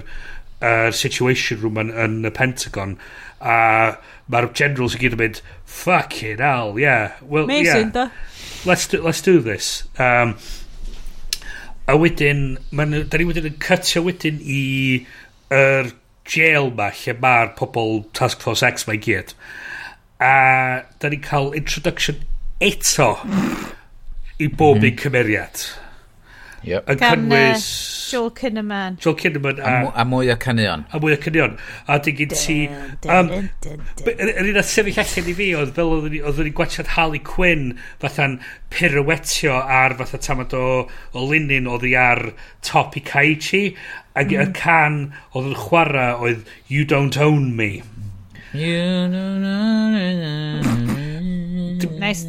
er 0.72 0.96
situation 0.96 1.60
room 1.62 1.78
yn, 1.82 1.92
yn 1.94 2.18
y 2.26 2.32
Pentagon 2.34 2.96
a 3.42 3.58
mae'r 4.30 4.50
generals 4.54 4.96
i 4.96 5.00
gyd 5.02 5.16
yn 5.16 5.22
mynd, 5.22 5.40
fucking 5.64 6.42
hell, 6.42 6.78
yeah. 6.78 7.16
Well, 7.22 7.44
Amazing, 7.44 7.90
yeah. 7.94 8.08
da. 8.08 8.10
Let's 8.64 8.86
do, 8.86 9.02
let's 9.02 9.20
do 9.20 9.40
this. 9.40 9.84
Um, 9.98 10.36
a 11.88 11.96
wedyn, 11.98 12.44
da 12.70 13.18
ni 13.18 13.26
wedyn 13.26 13.50
yn 13.50 13.58
cytio 13.62 14.04
wedyn 14.06 14.38
i 14.42 14.62
yr 15.52 15.88
er 15.88 15.92
jail 16.28 16.70
ma 16.76 16.92
lle 16.94 17.16
mae'r 17.18 17.54
pobl 17.58 18.04
Task 18.16 18.42
Force 18.44 18.62
X 18.66 18.86
mae 18.88 19.00
gyd. 19.02 19.34
A 20.22 20.86
da 21.02 21.10
ni'n 21.10 21.24
cael 21.24 21.50
introduction 21.58 22.22
eto 22.62 23.16
i 24.44 24.48
bob 24.48 24.78
mm 24.78 24.82
-hmm. 24.82 24.86
un 24.86 24.92
mhm. 24.92 24.98
cymeriad. 25.02 25.64
Yep. 26.62 26.88
Yn 26.88 26.98
Gan, 27.00 27.18
cynnwys... 27.18 27.66
Uh, 27.66 27.98
Joel 28.12 28.30
Kinnaman. 28.36 28.98
Joel 29.00 29.16
Kinnaman. 29.16 29.60
A, 29.60 29.72
a, 29.88 29.92
a 30.02 30.04
mwy 30.06 30.30
o 30.32 30.36
canuion. 30.38 30.84
A 30.92 31.00
mwy 31.02 31.16
o 31.16 31.18
cynion. 31.22 31.56
A 31.90 31.98
dy 32.04 32.14
gyd 32.18 32.34
ti... 32.38 32.56
Um, 33.08 33.30
yr 34.12 34.50
un 34.52 34.60
a 34.60 34.64
sefyll 34.66 35.00
allan 35.02 35.30
i 35.32 35.36
fi 35.38 35.48
oedd 35.58 35.74
fel 35.78 35.94
oedd 35.96 36.42
ni 36.44 36.54
gwachod 36.54 36.92
Harley 36.94 37.22
Quinn 37.26 37.72
fatha'n 38.04 38.38
pirouetio 38.74 39.58
ar 39.58 39.96
fatha 40.00 40.20
tamad 40.22 40.54
o, 40.58 40.66
o 41.16 41.26
linyn 41.30 41.70
oedd 41.70 41.88
i 41.88 41.96
ar 41.98 42.24
top 42.68 42.98
i 43.00 43.04
Kaichi. 43.10 43.64
Ac 44.14 44.28
mm. 44.28 44.34
y 44.34 44.42
mm-hmm. 44.42 44.56
can 44.60 45.00
oedd 45.32 45.52
yn 45.52 45.60
chwarae 45.66 46.10
oedd 46.20 46.46
You 46.68 46.86
Don't 46.86 47.18
Own 47.18 47.54
Me. 47.56 47.72
You 48.52 49.08
don't 49.08 49.48
own 49.48 50.86
me. 50.92 51.01
Mm. 51.22 51.98
Nes. 52.02 52.24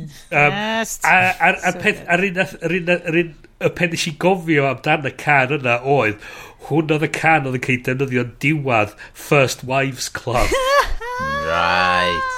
A'r 1.04 2.28
un 2.28 3.34
y 3.64 3.72
pen 3.78 3.94
nes 3.94 4.06
i 4.10 4.14
gofio 4.20 4.66
amdan 4.68 5.08
y 5.08 5.14
can 5.20 5.54
yna 5.58 5.78
oedd, 5.88 6.20
hwn 6.68 6.92
oedd 6.96 7.06
y 7.08 7.10
can 7.16 7.48
oedd 7.48 7.58
yn 7.60 7.64
cael 7.64 7.82
defnyddio 7.88 8.26
diwad 8.44 8.96
First 9.14 9.64
Wives 9.70 10.10
Club. 10.12 10.52
right. 11.50 12.32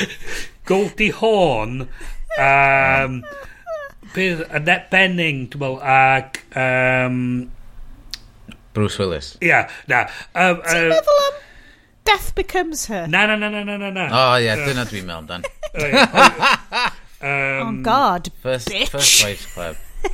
Goldie 0.68 1.12
Horn, 1.18 1.86
um, 2.40 3.20
bydd 4.14 4.44
Annette 4.48 4.88
Benning, 4.92 5.46
dwi'n 5.52 5.64
meddwl, 5.64 5.80
ac... 5.82 6.42
Um, 6.56 7.50
Bruce 8.72 8.98
Willis. 9.02 9.34
Ia, 9.42 9.48
yeah, 9.48 9.80
na. 9.90 10.04
Um, 10.32 10.62
Ti'n 10.64 10.86
um, 10.86 10.94
meddwl 10.96 11.24
am 11.26 11.40
Death 12.04 12.34
Becomes 12.34 12.86
Her. 12.86 13.06
Na, 13.06 13.26
na, 13.26 13.36
na, 13.36 13.48
na, 13.48 13.64
na, 13.64 13.76
na, 13.76 13.90
na. 13.90 14.06
O, 14.06 14.32
oh, 14.32 14.36
ie, 14.38 14.44
yeah, 14.44 14.56
dyna 14.66 14.84
dwi'n 14.88 15.06
meddwl, 15.06 15.26
Dan. 15.28 15.44
um, 17.22 17.78
oh, 17.80 17.82
God, 17.82 18.30
first, 18.42 18.68
bitch. 18.68 18.88
First 18.88 19.24
Wives 19.24 19.46
Club. 19.46 19.76
A, 20.04 20.10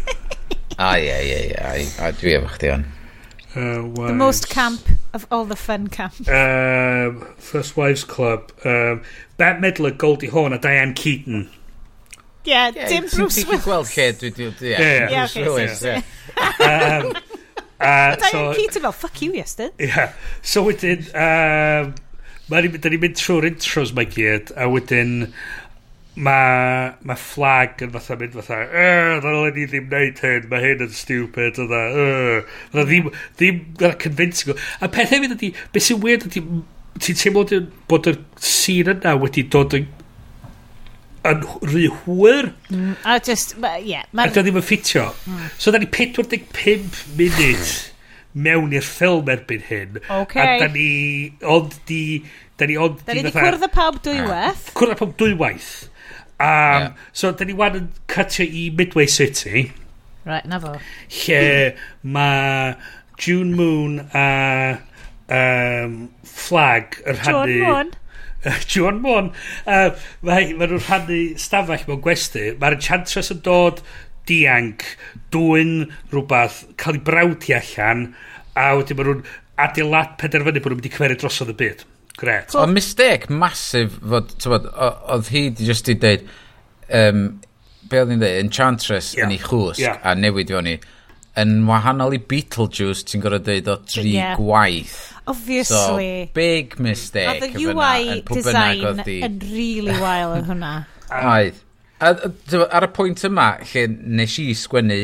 ah, 0.79 0.95
ie, 0.97 1.09
ie, 1.09 1.41
ie, 1.51 2.13
dwi 2.21 2.37
efo 2.39 2.53
chdi 2.57 2.73
on. 2.77 2.87
Uh, 3.57 4.07
the 4.07 4.13
most 4.15 4.49
camp 4.51 4.81
of 5.15 5.27
all 5.31 5.45
the 5.45 5.57
fun 5.57 5.89
camp. 5.89 6.15
Um, 6.29 7.27
first 7.39 7.77
Wives 7.77 8.05
Club. 8.05 8.53
Um, 8.65 9.03
Bette 9.39 9.61
Midler, 9.61 9.97
Goldie 9.97 10.29
Hawn 10.29 10.53
a 10.53 10.59
Diane 10.59 10.95
Keaton. 10.95 11.51
Yeah, 12.45 12.71
yeah, 12.75 12.89
dim 12.89 13.09
Bruce 13.09 13.45
Willis. 13.45 13.45
Ti'n 13.45 13.65
gweld 13.65 13.91
lle 13.97 14.13
dwi... 14.21 14.31
Ie, 14.73 15.09
Bruce 15.09 15.37
Willis, 15.37 15.83
ie. 15.85 16.03
Um, 16.39 17.13
Uh, 17.81 18.17
so, 18.31 18.55
Peter 18.55 18.81
fel, 18.81 18.93
fuck 18.93 19.23
you, 19.23 19.33
Iestyn. 19.33 19.71
Yeah. 19.79 20.13
So 20.43 20.65
wedyn, 20.67 21.07
um, 21.15 21.95
da 22.51 22.61
ni'n 22.65 23.03
mynd 23.03 23.19
trwy'r 23.21 23.47
intros 23.53 23.95
mae 23.95 24.09
gyd, 24.11 24.53
a 24.59 24.67
wedyn 24.73 25.33
mae 26.19 26.89
ma 27.07 27.15
flag 27.15 27.85
yn 27.85 27.93
fatha 27.95 28.17
mynd 28.19 28.35
fatha, 28.41 28.65
er, 28.67 29.21
ddylen 29.23 29.55
ni 29.55 29.67
ddim 29.71 29.87
wneud 29.93 30.23
hyn, 30.25 30.49
mae 30.51 30.65
hyn 30.65 30.83
yn 30.89 30.97
stupid, 30.97 31.61
yna, 31.63 31.83
er, 32.03 32.41
yna 32.73 32.87
ddim, 32.89 33.13
ddim, 33.39 33.61
yna 33.79 33.93
convincing. 34.03 34.59
A 34.83 34.91
peth 34.91 35.15
hefyd 35.15 35.37
ydy, 35.37 35.53
beth 35.75 35.87
sy'n 35.87 36.03
weird 36.03 36.27
ydy, 36.27 36.43
ti'n 36.99 37.21
teimlo 37.23 37.45
bod 37.91 38.11
y 38.11 38.17
sîn 38.43 38.91
yna 38.97 39.15
wedi 39.23 39.47
dod 39.55 39.79
yn 39.79 39.87
yn 41.27 41.45
rhy 41.67 41.87
hwyr. 42.05 42.53
Mm, 42.71 42.97
a 43.05 43.19
just, 43.21 43.57
yeah. 43.83 44.07
Ac 44.15 44.39
o 44.39 44.45
ddim 44.45 44.59
yn 44.61 44.65
ffitio. 44.65 45.09
Mm. 45.27 45.47
So, 45.59 45.75
da 45.75 45.81
ni 45.83 45.89
45 45.91 47.05
munud 47.19 47.73
mewn 48.39 48.75
i'r 48.77 48.87
ffilm 48.87 49.31
erbyn 49.33 49.65
hyn. 49.69 50.01
Okay. 50.21 50.45
A 50.45 50.59
da 50.63 50.71
ni, 50.73 50.91
ond 51.43 51.79
di... 51.89 52.03
Da 52.59 52.67
ni 52.67 52.75
ond 52.81 52.99
da 53.07 53.15
ni 53.15 53.23
di 53.23 53.31
cwrdd 53.31 53.63
y 53.63 53.71
pawb 53.71 54.01
dwywaith. 54.03 54.65
Ah. 54.71 54.75
Cwrdd 54.79 54.95
y 54.95 54.99
pawb 54.99 55.13
dwywaith. 55.21 55.73
Um, 56.39 56.47
yeah. 56.47 56.89
So, 57.13 57.33
da 57.35 57.47
ni 57.47 57.55
wan 57.59 57.79
yn 57.79 57.91
cutio 58.11 58.47
i 58.47 58.69
Midway 58.75 59.07
City. 59.11 59.69
Right, 60.29 60.47
na 60.47 60.59
fo. 60.63 60.75
Lle 61.25 61.77
mae 62.03 62.75
June 63.19 63.55
Moon 63.59 64.03
a 64.15 64.79
um, 65.29 66.01
Flag 66.27 66.99
yn 67.05 67.23
rhannu... 67.23 67.59
John 67.59 67.65
Moon. 67.65 67.95
John 68.73 69.03
Mon 69.05 69.31
uh, 69.31 69.91
mae, 70.23 70.53
mae 70.55 70.71
nhw'n 70.71 70.85
rhannu 70.85 71.21
stafell 71.41 71.87
mewn 71.89 72.03
gwesti 72.05 72.53
mae'r 72.61 72.79
enchantress 72.79 73.35
yn 73.35 73.43
dod 73.47 73.83
dianc 74.29 74.85
dwy'n 75.35 75.77
rhywbeth 76.13 76.65
cael 76.81 76.99
ei 77.01 77.05
brawdi 77.05 77.57
allan 77.59 78.11
a 78.59 78.71
wedyn 78.79 78.99
mae 78.99 79.09
nhw'n 79.11 79.25
adeilad 79.69 80.19
penderfynu 80.21 80.63
bod 80.63 80.75
nhw'n 80.75 80.83
mynd 80.83 80.91
i 80.91 80.95
cymeru 80.97 81.19
drosodd 81.23 81.55
y 81.55 81.59
byd 81.63 81.87
Gret. 82.19 82.55
O, 82.59 82.67
mistake 82.67 83.31
masif 83.31 83.95
fod, 84.03 84.33
tywod, 84.43 84.65
oedd 84.75 85.29
hi 85.31 85.43
just 85.55 85.87
i 85.87 85.95
dweud, 86.03 86.25
um, 86.99 87.21
be 87.87 88.01
oedd 88.01 88.11
hi'n 88.11 88.23
dweud, 88.25 88.41
Enchantress 88.43 89.13
yeah. 89.15 89.29
yn 89.29 89.37
ei 89.37 89.43
chwsg 89.43 89.85
yeah. 89.85 90.01
a 90.03 90.17
newid 90.19 90.51
fewn 90.51 90.73
i 90.73 90.75
yn 91.39 91.55
wahanol 91.69 92.17
i 92.17 92.21
Beetlejuice, 92.31 93.05
ti'n 93.09 93.23
gorau 93.23 93.43
dweud 93.45 93.71
o 93.71 93.79
dri 93.87 94.17
yeah. 94.17 94.35
gwaith. 94.39 94.97
Obviously. 95.29 96.11
So, 96.27 96.33
big 96.35 96.79
mistake. 96.81 97.29
Oedd 97.29 97.57
y 97.59 97.67
UI 97.69 98.21
design 98.31 99.03
yn 99.05 99.41
really 99.45 99.97
wael 100.03 100.39
yn 100.39 100.47
hwnna. 100.49 100.75
Oedd. 101.37 101.65
Ar 101.99 102.87
y 102.87 102.91
pwynt 102.95 103.25
yma, 103.27 103.49
lle 103.73 103.89
nes 103.91 104.39
i 104.43 104.53
sgwennu 104.57 105.01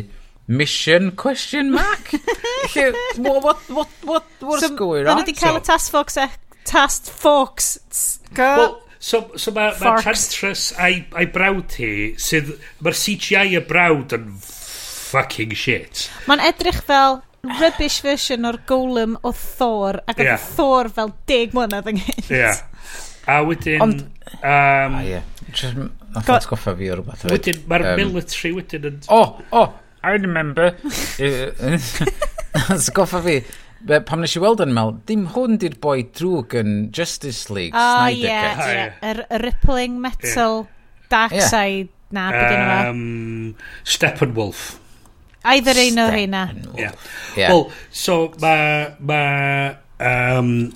mission 0.47 1.11
question 1.19 1.73
mark? 1.75 2.15
lle, 2.75 2.93
what, 3.17 3.43
what, 3.43 3.69
what, 3.69 4.01
what, 4.05 4.25
what's 4.41 4.67
so, 4.67 4.75
going 4.77 5.07
on? 5.07 5.19
Dyna 5.19 5.29
di 5.29 5.37
cael 5.37 5.59
y 5.59 5.63
so, 5.63 5.69
task 5.73 5.93
force, 5.93 6.17
e, 6.23 6.29
task 6.65 7.11
force. 7.11 8.21
Well, 8.37 8.81
So, 9.05 9.19
so 9.37 9.53
mae 9.53 9.75
ma 9.83 9.99
Chantress 10.01 10.71
a'i, 10.81 11.03
ai 11.13 11.27
brawd 11.29 11.75
hi, 11.77 11.89
sydd, 12.17 12.55
mae'r 12.81 12.97
CGI 12.97 13.59
y 13.59 13.61
brawd 13.69 14.15
yn 14.17 14.31
fucking 15.11 15.55
shit. 15.59 16.09
Mae'n 16.31 16.43
edrych 16.49 16.81
fel 16.87 17.21
rubbish 17.61 18.01
version 18.05 18.49
o'r 18.49 18.59
golem 18.69 19.17
o 19.23 19.33
Thor, 19.37 20.01
ac 20.09 20.19
oedd 20.19 20.31
yeah. 20.31 20.49
Thor 20.57 20.91
fel 20.97 21.13
deg 21.31 21.55
mlynedd 21.57 21.91
Nghymru. 21.93 22.29
Yeah. 22.33 22.63
A 23.31 23.41
wedyn... 23.47 23.83
Ond... 23.85 24.05
Um, 24.41 24.43
ah, 24.51 25.01
yeah. 25.05 25.25
Just, 25.53 25.77
nath 26.15 26.31
o'n 26.33 26.45
sgoffa 26.45 26.75
fi 26.79 26.91
o 26.93 26.99
rhywbeth. 26.99 27.27
Wedyn, 27.33 27.61
mae'r 27.71 27.87
um, 27.93 28.01
military 28.01 28.55
wedyn 28.57 28.89
yn... 28.91 29.03
Oh, 29.13 29.39
oh, 29.57 29.75
I 30.05 30.17
remember. 30.17 30.73
sgoffa 32.87 33.23
fi. 33.27 33.39
Be, 33.85 33.99
pam 34.01 34.23
nes 34.25 34.33
i 34.33 34.41
weld 34.41 34.63
yn 34.65 34.73
mel, 34.73 34.95
dim 35.09 35.27
hwn 35.35 35.59
di'r 35.61 35.75
boi 35.81 36.07
drwg 36.17 36.55
yn 36.57 36.71
Justice 36.97 37.53
League, 37.53 37.77
oh, 37.77 37.99
Snyder 37.99 38.23
yeah, 38.25 38.47
Cut. 38.57 38.71
Yeah. 38.71 38.95
Yr 39.11 39.21
yeah. 39.25 39.43
rippling 39.43 39.99
metal 40.01 40.63
yeah. 40.63 41.11
dark 41.13 41.37
side 41.37 41.91
yeah. 41.91 42.17
na, 42.17 42.79
um, 42.89 43.53
Steppenwolf. 43.85 44.71
Either 45.45 45.77
un 45.77 46.01
o 46.01 46.09
heina. 46.11 46.47
Yeah. 46.77 46.95
yeah. 47.37 47.53
Well, 47.53 47.71
so 47.91 48.33
mae... 48.41 48.95
Ma, 49.01 49.77
um, 50.01 50.73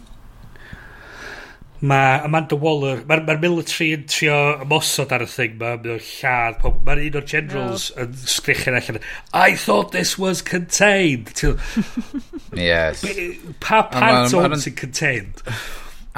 Mae 1.81 2.25
Amanda 2.27 2.57
Waller, 2.59 3.05
mae'r 3.07 3.21
ma, 3.23 3.37
military 3.39 3.93
yn 3.95 4.07
trio 4.11 4.39
ymosod 4.65 5.13
ar 5.15 5.23
y 5.23 5.29
thing, 5.31 5.53
mae'n 5.61 5.85
mynd 5.85 6.09
lladd, 6.09 6.65
mae'r 6.89 7.03
un 7.05 7.19
o'r 7.21 7.29
generals 7.31 7.85
no. 7.93 8.03
yn 8.03 8.17
sgrichyn 8.33 8.79
allan, 8.81 8.99
I 9.31 9.55
thought 9.55 9.95
this 9.95 10.17
was 10.19 10.43
contained. 10.43 11.39
yes. 12.59 13.05
Pa 13.63 13.85
pant 13.93 14.35
o'n 14.35 14.59
sy'n 14.59 14.75
contained? 14.81 15.45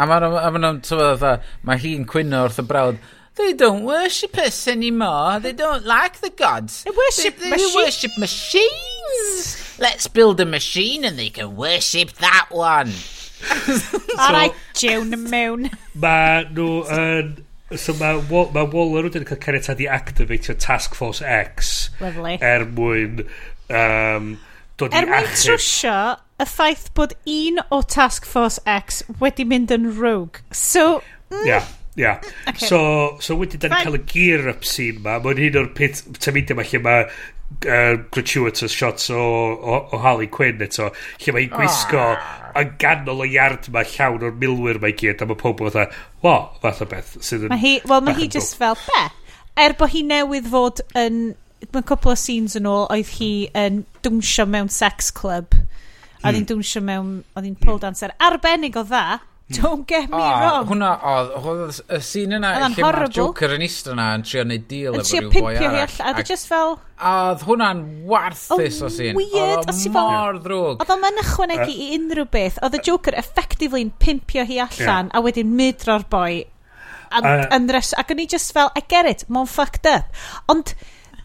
A 0.00 0.08
mae'n, 0.08 1.28
mae 1.68 1.84
hi'n 1.84 2.08
cwyno 2.08 2.46
wrth 2.46 2.62
y 2.64 2.68
brawd, 2.72 3.04
They 3.36 3.52
don't 3.52 3.84
worship 3.84 4.36
us 4.38 4.66
anymore. 4.66 5.40
They 5.40 5.52
don't 5.52 5.86
like 5.86 6.20
the 6.20 6.30
gods. 6.30 6.84
They 6.84 6.90
worship 6.90 7.38
they, 7.38 7.44
they 7.44 7.50
machines. 7.50 7.74
worship 7.74 8.18
machines. 8.18 9.76
Let's 9.78 10.08
build 10.08 10.40
a 10.40 10.46
machine 10.46 11.04
and 11.04 11.18
they 11.18 11.30
can 11.30 11.56
worship 11.56 12.12
that 12.14 12.46
one. 12.50 12.88
so, 13.40 13.98
Alright, 14.18 14.52
June 14.74 15.14
mewn. 15.30 15.70
Mae 15.94 16.44
nhw 16.50 16.82
yn... 16.92 17.30
So 17.78 17.94
mae 17.94 18.18
ma 18.28 18.64
Waller 18.66 19.06
wedyn 19.06 19.22
yn 19.22 19.28
cael 19.28 19.40
caniatad 19.40 19.80
i 19.80 19.86
activatio 19.88 20.56
Task 20.58 20.98
Force 20.98 21.22
X. 21.22 21.88
Lovely. 22.02 22.36
Er 22.42 22.66
mwyn... 22.66 23.24
Um, 23.70 24.32
dod 24.80 24.92
er 24.96 25.06
i 25.06 25.12
mwyn 25.12 25.30
trwsio 25.38 25.96
y 26.40 26.46
ffaith 26.50 26.88
bod 26.98 27.14
un 27.30 27.62
o 27.70 27.80
Task 27.86 28.26
Force 28.28 28.60
X 28.68 29.04
wedi 29.22 29.46
mynd 29.48 29.72
yn 29.72 29.92
rogue. 29.96 30.42
So... 30.50 30.98
Mm, 31.30 31.46
yeah. 31.46 31.76
Ia. 32.00 32.14
Okay. 32.48 32.66
So, 32.66 32.80
so 33.20 33.36
wedyn 33.40 33.60
da 33.62 33.70
ni'n 33.70 33.84
cael 33.88 33.98
y 33.98 34.04
gear 34.08 34.48
up 34.54 34.64
scene 34.68 35.02
ma. 35.04 35.18
Mae'n 35.22 35.44
hyn 35.44 35.60
o'r 35.60 35.70
pit 35.76 36.02
tamidia 36.22 36.56
ma 36.56 36.64
lle 36.66 36.80
mae 36.84 37.04
uh, 37.66 37.96
gratuitous 38.10 38.72
shots 38.72 39.10
o, 39.10 39.20
o, 39.20 39.88
o 39.92 39.98
Harley 39.98 40.30
Quinn 40.32 40.62
eto. 40.64 40.90
Lle 41.24 41.36
mae'n 41.36 41.52
gwisgo 41.54 42.02
ah. 42.12 42.30
yn 42.60 42.74
ganol 42.82 43.24
o 43.24 43.28
iard 43.28 43.68
ma 43.74 43.84
llawn 43.86 44.26
o'r 44.28 44.36
milwyr 44.40 44.80
mae 44.82 44.96
gyd. 44.96 45.22
A 45.22 45.28
mae 45.28 45.38
pobl 45.40 45.70
fatha, 45.70 45.88
wo, 46.24 46.36
fath 46.64 46.84
o 46.84 46.90
beth. 46.90 47.16
Sydd 47.26 47.48
yn... 47.48 47.56
Hi, 47.60 47.76
Wel, 47.90 48.04
mae 48.06 48.18
hi 48.18 48.28
just 48.32 48.56
fel, 48.60 48.78
be? 48.88 49.06
Er 49.60 49.76
bod 49.78 49.94
hi 49.94 50.04
newydd 50.06 50.50
fod 50.52 50.84
yn... 50.98 51.30
Mae'n 51.60 51.84
cwpl 51.84 52.14
o 52.14 52.16
scenes 52.16 52.54
yn 52.56 52.68
ôl, 52.70 52.86
oedd 52.88 53.10
hi 53.18 53.32
yn 53.58 53.82
dwnsio 54.06 54.46
mewn 54.48 54.70
sex 54.72 55.10
club. 55.12 55.52
Oedd 56.22 56.32
hi'n 56.32 56.44
hmm. 56.44 56.52
dwnsio 56.54 56.80
mewn... 56.86 57.18
Oedd 57.34 57.50
hi'n 57.50 57.58
pole 57.60 57.76
hmm. 57.76 57.84
dancer. 57.84 58.14
Arbennig 58.24 58.78
o 58.80 58.86
dda 58.88 59.20
Hmm. 59.50 59.62
Don't 59.62 59.86
get 59.86 60.08
me 60.08 60.16
oh, 60.16 60.40
wrong. 60.40 60.66
Hwna, 60.68 60.90
oedd, 61.10 61.30
oedd 61.42 61.78
y 61.90 61.98
scene 62.06 62.36
yna, 62.38 62.52
lle 62.54 62.84
mae'r 62.84 63.08
Joker 63.10 63.54
yn 63.56 63.64
eistedd 63.66 63.96
yna 63.96 64.04
yn 64.14 64.22
trio 64.22 64.44
neud 64.46 64.68
deal 64.70 64.98
efo 65.00 65.18
rhyw 65.18 65.32
boi 65.34 65.54
arall. 65.58 65.96
A 66.06 66.12
dwi 66.14 66.24
just 66.28 66.46
fel... 66.46 66.76
A 67.00 67.14
Oedd 67.32 67.42
hwnna'n 67.48 67.80
warthus 68.06 68.78
oh, 68.78 68.86
o 68.86 68.92
scene. 68.94 69.16
Weird, 69.18 69.64
oedd 69.64 69.72
o 69.74 69.92
mor 69.96 70.38
ddrwg. 70.44 70.84
Oedd 70.84 70.94
o'n 70.94 71.20
ychwanegu 71.24 71.66
i 71.72 71.88
unrhyw 71.96 72.28
beth. 72.30 72.60
Oedd 72.62 72.78
y 72.78 72.82
Joker 72.86 73.18
effectively'n 73.18 73.90
pimpio 73.98 74.46
hi 74.46 74.60
allan 74.62 75.10
a 75.10 75.24
wedyn 75.24 75.50
mydro'r 75.58 76.06
boi. 76.14 76.44
Ac 77.10 78.14
o'n 78.14 78.22
i 78.22 78.30
just 78.30 78.54
fel, 78.54 78.70
I 78.78 78.86
get 78.86 79.10
it, 79.10 79.26
mae'n 79.26 79.50
fucked 79.50 79.90
up. 79.90 80.14
Ond 80.52 80.76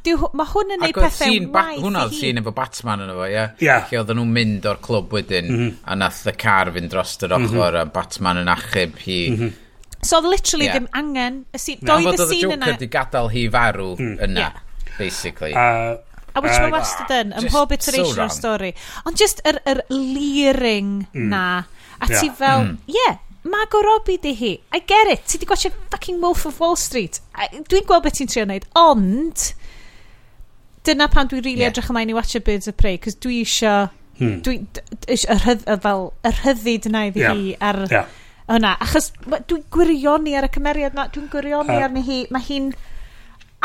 Dyw, 0.05 0.29
mae 0.37 0.49
hwn 0.51 0.73
yn 0.75 0.81
neud 0.83 0.95
pethau 0.95 1.31
scene, 1.31 1.49
waith 1.53 1.81
Hwnna 1.81 2.05
oedd 2.05 2.15
scene 2.17 2.41
efo 2.43 2.53
Batman 2.55 3.03
yn 3.05 3.11
efo, 3.15 3.27
ie? 3.27 3.43
Ie. 3.65 3.75
Lle 3.89 3.99
oedden 4.01 4.19
nhw'n 4.21 4.33
mynd 4.37 4.67
o'r 4.69 4.81
clwb 4.85 5.13
wedyn, 5.17 5.49
mm 5.49 5.59
-hmm. 5.59 5.77
a 5.89 5.97
nath 5.97 6.23
y 6.29 6.35
car 6.45 6.71
fynd 6.75 6.93
dros 6.93 7.15
yr 7.19 7.33
ochr, 7.33 7.47
mm 7.49 7.57
-hmm. 7.57 7.79
a 7.81 7.85
Batman 7.97 8.41
yn 8.43 8.51
achub 8.53 8.99
hi. 9.05 9.19
Mm 9.31 9.39
-hmm. 9.39 9.61
So 10.05 10.19
oedd 10.19 10.29
literally 10.29 10.69
yeah. 10.69 10.77
ddim 10.77 10.89
angen, 10.93 11.43
y 11.49 11.61
scene, 11.61 11.81
no. 11.81 11.95
doedd 11.95 12.19
y 12.19 12.25
oedd 12.25 12.35
y 12.35 12.41
Joker 12.43 12.67
wedi 12.75 12.89
gadael 12.93 13.31
hi 13.33 13.45
farw 13.49 13.95
mm. 13.97 14.17
yna, 14.27 14.39
yeah. 14.43 14.59
basically. 14.99 15.53
Uh, 15.57 15.97
A 16.35 16.41
which 16.43 16.57
mae 16.59 16.71
wastad 16.73 17.11
yn, 17.15 17.31
ym 17.31 17.45
mhob 17.47 17.71
iteration 17.71 18.19
o'r 18.25 18.33
stori. 18.33 18.73
Ond 19.07 19.17
just 19.17 19.39
yr, 19.47 19.61
yr 19.71 19.79
leering 19.89 21.05
mm. 21.07 21.29
na, 21.31 21.45
a 21.95 22.09
ti 22.11 22.27
yeah. 22.27 22.35
fel, 22.35 22.65
mm. 22.65 22.77
yeah, 22.91 23.17
Margot 23.45 23.85
Robbie 23.85 24.17
di 24.17 24.33
hi. 24.33 24.59
I 24.73 24.79
get 24.79 25.07
it. 25.07 25.25
Ti 25.25 25.37
di 25.37 25.45
gwachio 25.45 25.71
fucking 25.91 26.19
Wolf 26.19 26.45
of 26.45 26.59
Wall 26.59 26.75
Street. 26.75 27.21
Dwi'n 27.69 27.85
gweld 27.85 28.03
beth 28.03 28.17
ti'n 28.17 28.29
trio 28.31 28.45
wneud. 28.47 28.65
Ond, 28.81 29.43
dyna 30.87 31.07
pan 31.11 31.29
dwi'n 31.29 31.41
rili 31.41 31.51
really 31.51 31.65
yeah. 31.65 31.73
edrych 31.73 31.91
ymlaen 31.91 32.11
i 32.11 32.17
watcha 32.17 32.41
Birds 32.45 32.69
of 32.71 32.77
Prey, 32.81 32.99
cos 33.01 33.17
dwi 33.21 33.41
isio... 33.43 33.75
Hmm. 34.15 34.37
Dwi, 34.45 34.61
y 35.11 35.15
rhydd, 35.41 35.65
fel, 35.83 36.05
y 36.23 36.31
rhyddid 36.37 36.85
yna 36.87 37.01
i 37.09 37.09
fi 37.11 37.23
yeah. 37.25 37.39
ar 37.67 37.79
yeah. 37.91 38.11
hwnna. 38.47 38.69
Achos 38.85 39.09
dwi'n 39.27 39.65
gwirioni 39.75 40.37
ar 40.39 40.47
y 40.47 40.51
cymeriad 40.55 40.95
yna, 40.95 41.09
dwi'n 41.11 41.27
gwirioni 41.33 41.75
uh. 41.75 41.87
arni 41.89 42.03
hi. 42.05 42.19
Mae 42.31 42.45
hi'n 42.47 42.69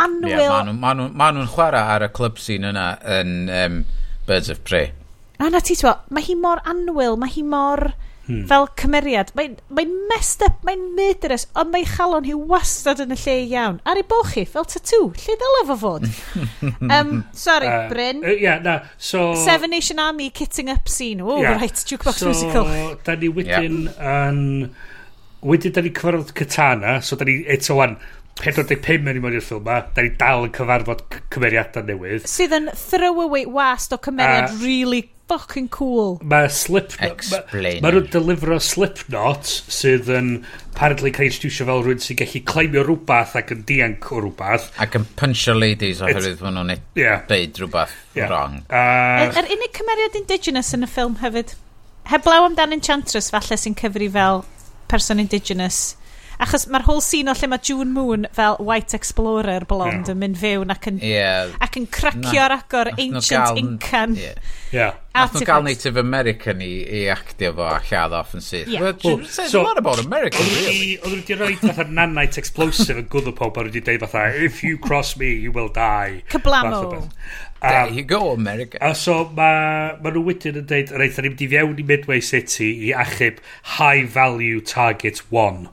anwyl... 0.02 0.34
Yeah, 0.34 0.50
maen 0.50 0.72
nhw'n 0.72 0.80
ma 0.82 0.94
nhw, 0.98 1.08
ma 1.22 1.30
nhw 1.36 1.46
chwarae 1.54 1.94
ar 1.94 2.06
y 2.08 2.10
club 2.16 2.40
scene 2.42 2.72
yna 2.72 2.88
yn 3.20 3.36
um, 3.60 3.82
Birds 4.26 4.50
of 4.50 4.64
Prey. 4.66 4.90
A 5.38 5.52
na 5.54 5.62
ti, 5.62 5.78
twa 5.78 6.00
mae 6.10 6.26
hi 6.26 6.34
mor 6.38 6.64
anwyl, 6.68 7.18
mae 7.20 7.30
hi 7.36 7.46
mor... 7.46 7.92
Hmm. 8.30 8.44
Fel 8.46 8.68
cymeriad, 8.78 9.32
mae'n 9.34 9.56
mae 9.74 9.86
messed 10.10 10.44
up, 10.46 10.60
mae'n 10.66 10.84
murderous, 10.94 11.48
ond 11.58 11.72
mae 11.74 11.86
chalon 11.88 12.28
hi 12.28 12.36
wastad 12.52 13.02
yn 13.02 13.14
y 13.16 13.18
lle 13.18 13.34
iawn. 13.48 13.80
Ar 13.90 13.98
ei 13.98 14.06
boch 14.06 14.30
chi, 14.36 14.44
fel 14.46 14.68
tatŵ, 14.70 15.08
lle 15.18 15.36
ddyla 15.40 15.64
fo 15.72 15.76
fod? 15.80 16.06
um, 16.98 17.10
sorry, 17.34 17.66
uh, 17.66 17.88
Bryn. 17.90 18.22
Uh, 18.22 18.36
yeah, 18.38 18.62
na, 18.62 18.76
so... 18.98 19.32
Seven 19.34 19.74
Nation 19.74 19.98
Army 19.98 20.30
kitting 20.30 20.70
up 20.70 20.88
scene. 20.88 21.20
Oh, 21.20 21.40
yeah. 21.42 21.58
right, 21.58 21.82
jukebox 21.90 22.22
so, 22.22 22.30
musical. 22.30 22.70
So, 22.70 22.94
da 23.08 23.18
ni 23.18 23.32
wedyn 23.34 23.82
yeah. 23.90 24.30
yn... 24.30 24.40
Wedyn 25.40 25.72
da 25.72 25.82
ni 25.82 25.90
cyfarfod 25.96 26.34
Katana, 26.36 27.00
so 27.02 27.18
da 27.18 27.26
ni 27.26 27.40
eto 27.50 27.80
wan... 27.82 27.98
45 28.40 29.10
yn 29.10 29.18
i 29.18 29.20
mewn 29.20 29.34
i'r 29.36 29.44
ffilm 29.44 29.66
ma, 29.66 29.82
da 29.92 30.00
ni 30.04 30.14
dal 30.16 30.46
yn 30.46 30.52
cyfarfod 30.56 31.02
cymeriadau 31.34 31.84
newydd. 31.84 32.24
Sydd 32.30 32.54
yn 32.56 32.70
throwaway 32.72 33.44
wast 33.44 33.92
o 33.92 33.98
cymeriad 34.00 34.54
uh, 34.54 34.60
really 34.62 35.02
fucking 35.30 35.68
cool. 35.70 36.18
Mae 36.26 36.48
Slipknot... 36.50 37.12
Explain. 37.12 37.80
Mae 37.84 37.94
nhw'n 37.94 38.10
delifro 38.10 38.58
Slipknot 38.62 39.50
sydd 39.70 40.10
yn 40.10 40.30
apparently 40.72 41.12
cael 41.14 41.28
ei 41.28 41.30
introducio 41.30 41.66
fel 41.68 41.84
rhywun 41.84 42.02
sy'n 42.02 42.18
gallu 42.20 42.42
claimio 42.50 42.84
rhywbeth 42.86 43.36
ac 43.38 43.52
yn 43.54 43.64
dianc 43.68 44.10
o 44.10 44.22
rhywbeth. 44.24 44.70
Ac 44.82 44.98
yn 44.98 45.06
punchio 45.20 45.54
ladies 45.58 46.02
oherwydd 46.02 46.42
maen 46.44 46.58
nhw'n 46.58 46.74
yeah. 46.98 47.22
beid 47.30 47.60
rhywbeth 47.60 47.94
yeah. 48.18 48.26
wrong. 48.30 48.60
Uh, 48.66 49.26
Yr 49.28 49.30
er, 49.30 49.44
er 49.44 49.54
unig 49.56 49.74
cymeriad 49.78 50.18
indigenous 50.22 50.74
yn 50.76 50.86
y 50.86 50.90
ffilm 50.90 51.20
hefyd. 51.22 51.54
Heblaw 52.10 52.48
amdan 52.48 52.74
Enchantress 52.74 53.30
falle 53.30 53.60
sy'n 53.60 53.78
cyfri 53.78 54.10
fel 54.10 54.44
person 54.90 55.22
indigenous 55.22 55.94
Achos 56.40 56.64
mae'r 56.72 56.86
whole 56.86 57.02
scene 57.04 57.28
o 57.28 57.34
lle 57.36 57.50
mae 57.52 57.60
June 57.68 57.92
Moon 57.92 58.24
fel 58.36 58.56
White 58.64 58.96
Explorer 58.96 59.66
blond 59.68 60.06
yeah. 60.06 60.12
yn 60.14 60.20
mynd 60.22 60.38
fewn 60.40 60.72
ac 60.72 60.86
yn, 60.88 61.00
yeah. 61.04 61.52
ac 61.60 61.76
yn 61.76 61.88
cracio'r 61.92 62.54
agor 62.54 62.88
ancient 62.94 63.34
gael, 63.34 63.60
Incan. 63.60 64.14
Yeah. 64.16 64.38
yeah. 64.72 64.94
Nath 65.12 65.34
nhw 65.36 65.44
gael 65.50 65.66
Native 65.66 66.00
American 66.00 66.62
i, 66.64 66.70
i 66.80 67.02
actio 67.12 67.52
fo 67.58 67.66
a 67.68 67.80
lladd 67.90 68.16
off 68.16 68.32
yn 68.38 68.44
syth. 68.46 68.70
Yeah. 68.72 68.86
Well, 68.86 68.96
well, 69.04 69.26
says 69.28 69.52
so, 69.52 69.60
a 69.60 69.66
lot 69.68 69.80
about 69.82 70.00
America, 70.00 70.40
really. 70.54 70.96
Oedd 71.02 71.18
wedi 71.18 71.36
rhoi 71.36 71.56
fatha 71.60 71.84
nanite 71.90 72.40
explosive 72.40 73.02
yn 73.02 73.10
gwddw 73.12 73.34
pob 73.36 73.60
a 73.60 73.66
wedi 73.68 73.82
dweud 73.84 74.06
fatha, 74.06 74.30
if 74.48 74.62
you 74.64 74.78
cross 74.78 75.16
me, 75.20 75.34
you 75.34 75.52
will 75.52 75.68
die. 75.68 76.22
Cyblamo. 76.32 77.10
There 77.60 77.82
um, 77.82 77.92
you 77.92 78.04
go, 78.04 78.30
America. 78.30 78.78
A 78.80 78.94
so 78.94 79.26
mae 79.36 79.98
ma 80.00 80.14
nhw 80.14 80.24
wedyn 80.30 80.62
yn 80.62 80.64
dweud, 80.70 80.94
reit, 80.96 81.18
da 81.18 81.26
ni'n 81.26 81.34
mynd 81.34 81.44
i 81.44 81.50
fewn 81.52 81.84
i 81.84 81.86
Midway 81.92 82.24
City 82.24 82.70
i 82.88 82.94
achub 82.96 83.44
high 83.76 84.06
value 84.08 84.64
target 84.64 85.20
one. 85.28 85.68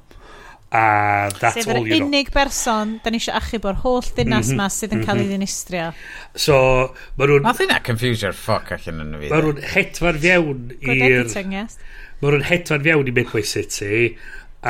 A 0.69 1.29
that's 1.39 1.63
Sef 1.63 1.67
all 1.67 1.87
you 1.87 1.99
know. 1.99 2.07
unig 2.07 2.31
berson, 2.33 2.97
da 3.03 3.11
ni 3.11 3.21
eisiau 3.21 3.37
achub 3.39 3.67
o'r 3.69 3.77
holl 3.85 4.07
dinas 4.17 4.49
mm 4.49 4.51
-hmm, 4.51 4.57
ma 4.59 4.65
sydd 4.67 4.91
yn 4.91 4.97
mm 4.97 5.03
-hmm. 5.03 5.07
cael 5.07 5.19
ei 5.19 5.23
mhm. 5.23 5.29
ddinistrio. 5.31 5.85
So, 6.35 6.57
mae 7.15 7.29
nhw'n... 7.29 7.45
Nath 7.45 7.61
hynna 7.63 7.77
confusio'r 7.87 8.35
ffoc 8.35 8.73
allan 8.75 8.99
yn 9.05 9.13
y 9.15 9.21
fi. 9.21 9.29
Ma 9.31 9.39
nhw'n 9.45 9.61
hedfan 9.75 10.19
fiewn 10.25 10.65
i'r... 10.81 11.31
Mae 12.19 12.33
nhw'n 12.33 12.43
hedfan 12.49 12.83
fiewn 12.83 13.07
i 13.07 13.13
Midway 13.15 13.47
City. 13.47 14.01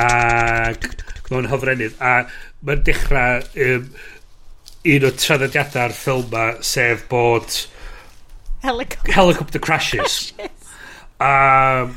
Ac 0.04 0.86
mewn 1.32 1.50
hyfrenydd. 1.50 1.98
A 1.98 2.14
mae'n 2.62 2.86
dechrau 2.86 3.42
um, 3.66 3.90
un 4.94 5.08
o 5.08 5.12
traddodiadau'r 5.24 5.96
ffilm 5.98 6.30
ma, 6.30 6.46
sef 6.62 7.08
bod... 7.10 7.58
Helicopter, 8.62 9.12
Helicopter 9.18 9.58
crashes. 9.58 10.32
crashes. 10.38 10.58
Um, 11.18 11.96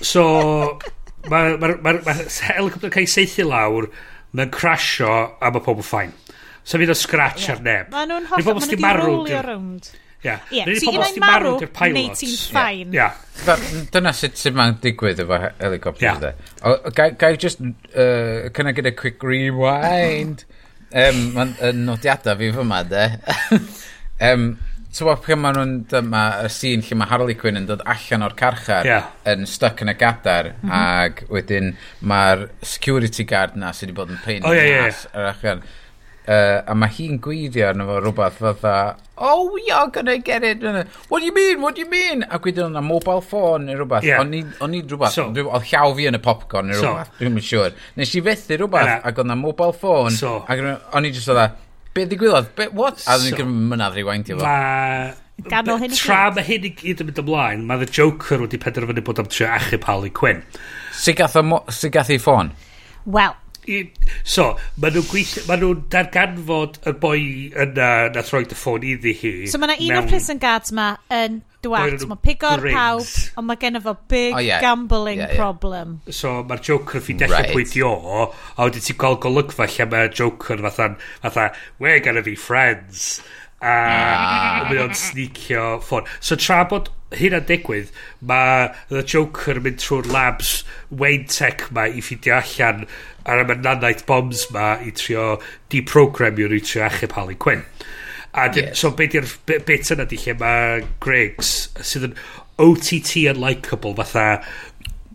so... 0.00 0.24
Mae'r 1.30 1.58
ma, 1.60 1.72
ma, 1.84 1.94
ma, 2.06 2.14
helicopter 2.48 2.90
cael 2.92 3.06
ei 3.06 3.10
seithi 3.10 3.46
lawr, 3.46 3.88
mae'n 4.34 4.52
crasio 4.54 5.12
a 5.38 5.50
mae 5.52 5.64
pobl 5.64 5.84
ffain. 5.86 6.14
So 6.62 6.78
fydd 6.78 6.94
o 6.94 6.96
scratch 6.98 7.48
yeah. 7.48 7.56
ar 7.56 7.66
neb. 7.66 7.92
Mae 7.94 8.08
nhw'n 8.10 8.30
hollol, 8.30 8.56
mae 8.58 8.66
nhw'n 8.66 8.80
di 8.82 8.94
rolio 9.02 9.42
rownd. 9.46 9.92
Ie, 10.22 10.34
rydyn 10.68 10.86
pobl 10.86 11.04
sy'n 11.10 11.24
marw 11.24 11.52
di'r 11.58 11.70
pilots. 11.74 11.98
Neu 11.98 12.18
ti'n 12.20 12.34
ffain. 12.38 12.92
Yeah. 12.94 13.16
Yeah. 13.42 13.86
Dyna 13.94 14.12
sut 14.14 14.38
sy'n 14.38 14.54
ma'n 14.58 14.76
digwydd 14.82 15.22
efo 15.24 15.38
helicopter. 15.58 16.34
Yeah. 16.62 17.14
Gai 17.18 17.32
just, 17.42 17.62
uh, 17.62 18.50
can 18.54 18.70
I 18.70 18.74
get 18.76 18.86
a 18.86 18.92
quick 18.94 19.22
rewind? 19.26 20.44
um, 20.94 21.22
Mae'n 21.34 21.82
nodiadau 21.86 22.38
fi 22.38 22.52
fyma, 22.54 22.82
de. 22.88 23.06
um, 24.28 24.46
Tywod 24.92 25.22
pan 25.24 25.40
maen 25.40 25.56
nhw'n 25.56 25.76
dyma 25.88 26.22
y 26.44 26.48
sîn 26.52 26.82
lle 26.84 26.96
mae 27.00 27.08
Harley 27.08 27.36
Quinn 27.40 27.56
yn 27.62 27.68
dod 27.68 27.80
allan 27.88 28.26
o'r 28.26 28.34
carchar 28.36 28.84
yeah. 28.84 29.06
yn 29.32 29.46
stuck 29.48 29.80
yn 29.80 29.88
y 29.88 29.94
gadar 29.96 30.50
mm 30.52 30.68
-hmm. 30.68 30.74
ac 30.78 31.22
wedyn 31.32 31.70
mae'r 32.04 32.50
security 32.60 33.24
guard 33.24 33.56
na 33.56 33.72
sydd 33.72 33.88
wedi 33.92 33.96
bod 34.00 34.12
yn 34.12 34.20
pein 34.26 34.44
oh, 34.44 34.52
yeah, 34.52 34.68
yeah. 34.68 35.06
ar 35.14 35.30
allan 35.30 35.64
uh, 36.28 36.60
a 36.68 36.76
mae 36.76 36.92
hi'n 36.98 37.16
gwydio 37.24 37.70
arno 37.70 37.88
fo 37.88 37.96
rhywbeth 38.02 38.38
fatha 38.42 38.76
oh 39.16 39.56
you're 39.66 39.88
gonna 39.96 40.18
get 40.18 40.42
it. 40.42 40.62
What 41.08 41.20
do 41.20 41.26
you 41.26 41.34
mean? 41.34 41.62
What 41.62 41.74
do 41.74 41.80
you 41.80 41.90
mean? 41.90 42.24
A 42.28 42.38
gwydyn 42.42 42.72
nhw'n 42.74 42.84
mobile 42.84 43.24
phone 43.24 43.70
neu 43.70 43.80
rhywbeth 43.80 44.06
yeah. 44.06 44.20
o'n 44.20 44.34
i 44.76 44.84
rhywbeth 44.84 45.16
so, 45.16 45.28
oedd 45.32 45.68
llaw 45.72 45.96
fi 45.96 46.08
yn 46.10 46.18
y 46.18 46.22
popcorn 46.22 46.68
neu 46.68 46.80
rhywbeth 46.80 47.12
so, 47.12 47.18
dwi'n 47.20 47.36
mynd 47.36 47.48
siŵr. 47.48 47.76
Nes 47.96 48.16
i 48.18 48.24
fethu 48.28 48.58
rhywbeth 48.60 48.94
ac 49.00 49.20
oedd 49.22 49.30
na 49.30 49.38
mobile 49.38 49.76
phone 49.84 50.12
so, 50.16 50.40
ac 50.44 50.66
o'n 50.68 51.08
i 51.08 51.12
just 51.14 51.32
oedd 51.32 51.56
Be 51.92 52.06
ddigwyddodd? 52.08 52.54
Be, 52.56 52.68
what? 52.76 53.02
A 53.06 53.18
ddyn 53.20 53.36
ni'n 53.36 53.42
so, 53.42 53.58
mynadd 53.72 53.98
rewindio 53.98 54.38
fo. 54.38 54.46
Ma... 54.46 55.12
Ganol 55.48 55.80
hyn 55.80 55.90
i 55.90 55.96
gyd. 55.96 56.00
Tra 56.04 56.18
mae 56.36 56.44
hyn 56.46 56.66
i 56.68 56.72
gyd 56.78 57.00
yn 57.02 57.08
mynd 57.08 57.20
ymlaen, 57.22 57.62
mae 57.66 57.80
The 57.82 57.88
Joker 57.90 58.44
wedi 58.44 58.60
penderfynu 58.62 59.02
bod 59.04 59.20
am 59.22 59.30
trio 59.32 59.48
achub 59.56 59.86
Harley 59.88 60.12
Quinn. 60.14 60.42
Sut 60.94 61.18
gath, 61.18 61.38
si 61.74 61.90
gath 61.92 62.12
ei 62.14 62.20
ffôn? 62.22 62.52
Wel. 63.04 63.38
I, 63.70 63.78
So, 64.26 64.52
maen 64.82 64.96
nhw'n 64.96 65.08
gweithio, 65.10 65.44
maen 65.48 65.62
nhw'n 65.62 65.82
darganfod 65.90 66.78
y 66.86 66.94
boi 67.02 67.20
yna 67.64 67.88
na 68.14 68.24
throi 68.26 68.44
dy 68.50 68.58
ffôn 68.58 68.86
iddi 68.86 69.14
hi. 69.18 69.34
So, 69.50 69.60
mae 69.62 69.72
yna 69.72 69.88
un 69.88 70.02
o'r 70.02 70.08
prison 70.10 70.40
guards 70.42 70.74
ma 70.74 70.92
yn 71.14 71.40
dwat. 71.64 72.06
mae 72.10 72.22
pigo'r 72.26 72.64
pawb, 72.68 73.12
ond 73.40 73.48
mae 73.48 73.60
gen 73.62 73.80
fo 73.84 73.94
big 74.10 74.36
oh, 74.36 74.42
yeah. 74.42 74.62
gambling 74.64 75.20
yeah, 75.20 75.32
yeah. 75.32 75.40
problem. 75.40 76.00
So 76.10 76.40
mae'r 76.48 76.64
Joker 76.70 77.00
yn 77.00 77.06
fi 77.08 77.18
dechrau 77.20 77.38
right. 77.38 77.54
pwyntio 77.54 77.92
o, 77.92 78.24
a 78.56 78.66
wedi 78.68 78.82
ti'n 78.86 78.98
gweld 79.02 79.22
golygfa 79.26 79.68
lle 79.70 79.88
mae'r 79.92 80.10
Joker 80.22 80.64
fatha, 80.66 80.90
fatha, 81.22 81.52
we're 81.78 82.00
gonna 82.00 82.24
be 82.24 82.34
friends. 82.34 83.20
A 83.62 83.70
ah. 83.70 84.64
mae 84.66 84.80
o'n 84.82 84.96
sneakio 84.98 85.76
ffôn. 85.86 86.08
So 86.18 86.34
tra 86.34 86.64
bod 86.66 86.90
hyn 87.14 87.36
yn 87.36 87.46
digwydd, 87.46 87.92
mae 88.26 88.70
The 88.90 89.04
Joker 89.06 89.60
yn 89.60 89.66
mynd 89.68 89.80
trwy'r 89.82 90.08
labs 90.10 90.54
Wayne 90.90 91.28
Tech 91.30 91.68
ma 91.74 91.86
i 91.86 92.02
ffidio 92.02 92.40
allan 92.40 92.86
ar 93.28 93.42
y 93.44 93.46
mynanaeth 93.46 94.02
bombs 94.08 94.48
ma 94.54 94.74
i 94.82 94.90
trio 94.98 95.36
deprogramio 95.72 96.50
i 96.50 96.62
trio 96.64 96.86
achub 96.88 97.14
Harley 97.18 97.38
Quinn. 97.38 97.62
A 98.32 98.48
dyn, 98.48 98.70
yeah. 98.70 98.76
so 98.78 98.90
be 98.96 99.08
di'r 99.12 99.28
bit 99.46 99.90
yna 99.92 100.06
di 100.08 100.18
lle 100.22 100.36
mae 100.40 100.84
Griggs 101.04 101.50
sydd 101.84 102.10
yn 102.10 102.14
OTT 102.62 103.26
unlikable 103.32 103.92
fatha... 103.98 104.28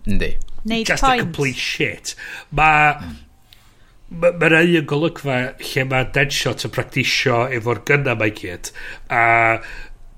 Yndi. 0.07 0.35
Just 0.85 1.03
a 1.03 1.18
complete 1.19 1.57
shit. 1.57 2.14
Mae... 2.52 2.94
Mm. 2.99 3.23
Mae 4.07 4.31
yna 4.48 4.61
ma 4.61 4.80
un 4.80 4.85
golygfa 4.88 5.38
lle 5.60 5.84
mae 5.91 6.06
Deadshot 6.15 6.64
yn 6.64 6.72
practisio 6.72 7.41
efo'r 7.57 7.81
gynna 7.89 8.14
mae 8.15 8.31
gyd. 8.38 8.69
A 9.11 9.23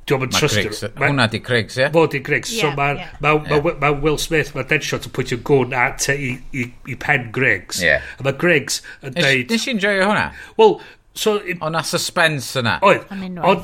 diolch 0.10 0.28
yn 0.28 0.36
trustio. 0.36 0.92
Hwna 0.98 1.26
di 1.32 1.42
Craigs, 1.46 1.78
ie? 1.80 1.88
Fo 1.94 2.06
di 2.12 2.22
Griggs. 2.26 2.52
Yeah, 2.54 2.70
so 2.70 2.78
mae 2.78 3.00
yeah. 3.00 3.16
ma, 3.22 3.34
ma, 3.50 3.74
ma 3.82 3.92
Will 4.04 4.20
Smith, 4.22 4.54
mae 4.56 4.68
Deadshot 4.70 5.10
yn 5.10 5.16
pwyntio 5.16 5.40
gwn 5.50 5.76
at 5.78 6.10
i, 6.14 6.36
i, 6.54 6.68
i 6.90 7.00
pen 7.02 7.30
Griggs. 7.36 7.82
Yeah. 7.86 8.06
A 8.20 8.28
mae 8.28 8.38
Griggs 8.40 8.82
yn 9.02 9.16
dweud... 9.18 9.54
Nes 9.54 9.68
i'n 9.72 9.82
joio 9.82 10.10
hwnna? 10.10 10.30
Wel, 10.60 10.78
So, 11.18 11.40
o 11.62 11.70
na 11.74 11.82
suspense 11.84 12.60
yna. 12.62 12.78
Oedd. 12.86 13.10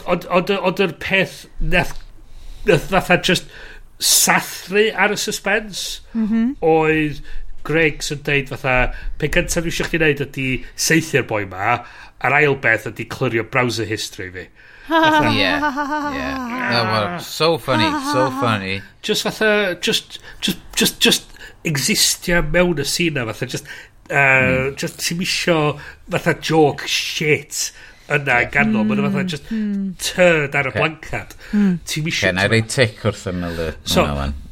Ond 0.09 0.83
yr 0.83 0.95
peth 0.99 1.45
nath, 1.61 1.95
nath 2.65 2.89
fatha 2.91 3.21
just 3.21 3.49
sathru 3.99 4.89
ar 4.91 5.13
y 5.15 5.17
suspense 5.17 6.01
mm 6.13 6.27
-hmm. 6.27 6.55
oedd 6.59 7.21
Gregs 7.65 8.11
yn 8.13 8.21
deud 8.25 8.49
fatha 8.51 8.93
pe 9.17 9.29
gyntaf 9.31 9.63
dwi 9.63 9.71
eisiau 9.73 9.87
chdi 9.87 9.99
wneud 10.01 10.21
ydy 10.27 10.49
seithio'r 10.87 11.25
boi 11.29 11.45
ma 11.49 11.79
a'r 12.21 12.35
ail 12.37 12.57
beth 12.61 12.85
ydy 12.91 13.07
clirio 13.09 13.43
browser 13.43 13.87
history 13.89 14.29
fi. 14.35 14.47
yeah, 14.89 15.33
yeah. 16.13 17.17
so 17.17 17.57
funny, 17.57 17.89
so 18.13 18.29
funny. 18.41 18.81
Just 19.01 19.23
fatha, 19.23 19.75
just, 19.81 20.19
just, 20.41 20.59
just, 20.75 20.99
just 20.99 21.31
existio 21.65 22.43
mewn 22.45 22.77
y 22.77 22.85
sina 22.85 23.25
fatha, 23.25 23.47
just 23.47 23.65
Uh, 24.05 24.15
mm. 24.15 24.75
just 24.77 24.99
ti'n 25.01 25.21
isio 25.25 25.59
fatha 26.13 26.35
joke 26.37 26.85
shit 26.85 27.71
yna 28.05 28.35
yeah. 28.43 28.49
ganol 28.53 28.83
mm. 28.83 28.91
mae'n 28.91 29.05
fatha 29.07 29.21
hmm. 29.23 29.29
just 29.33 29.47
hmm. 29.49 29.85
turd 29.97 30.53
ar 30.59 30.67
y 30.69 30.71
okay. 30.71 30.81
blancad 30.83 31.33
mm. 31.49 31.71
ti'n 31.89 32.09
isio 32.11 32.27
okay, 32.27 32.35
na 32.37 32.45
rei 32.51 32.61
tic 32.69 33.01
wrth 33.01 33.23
yna 33.31 33.49
so, 33.81 34.05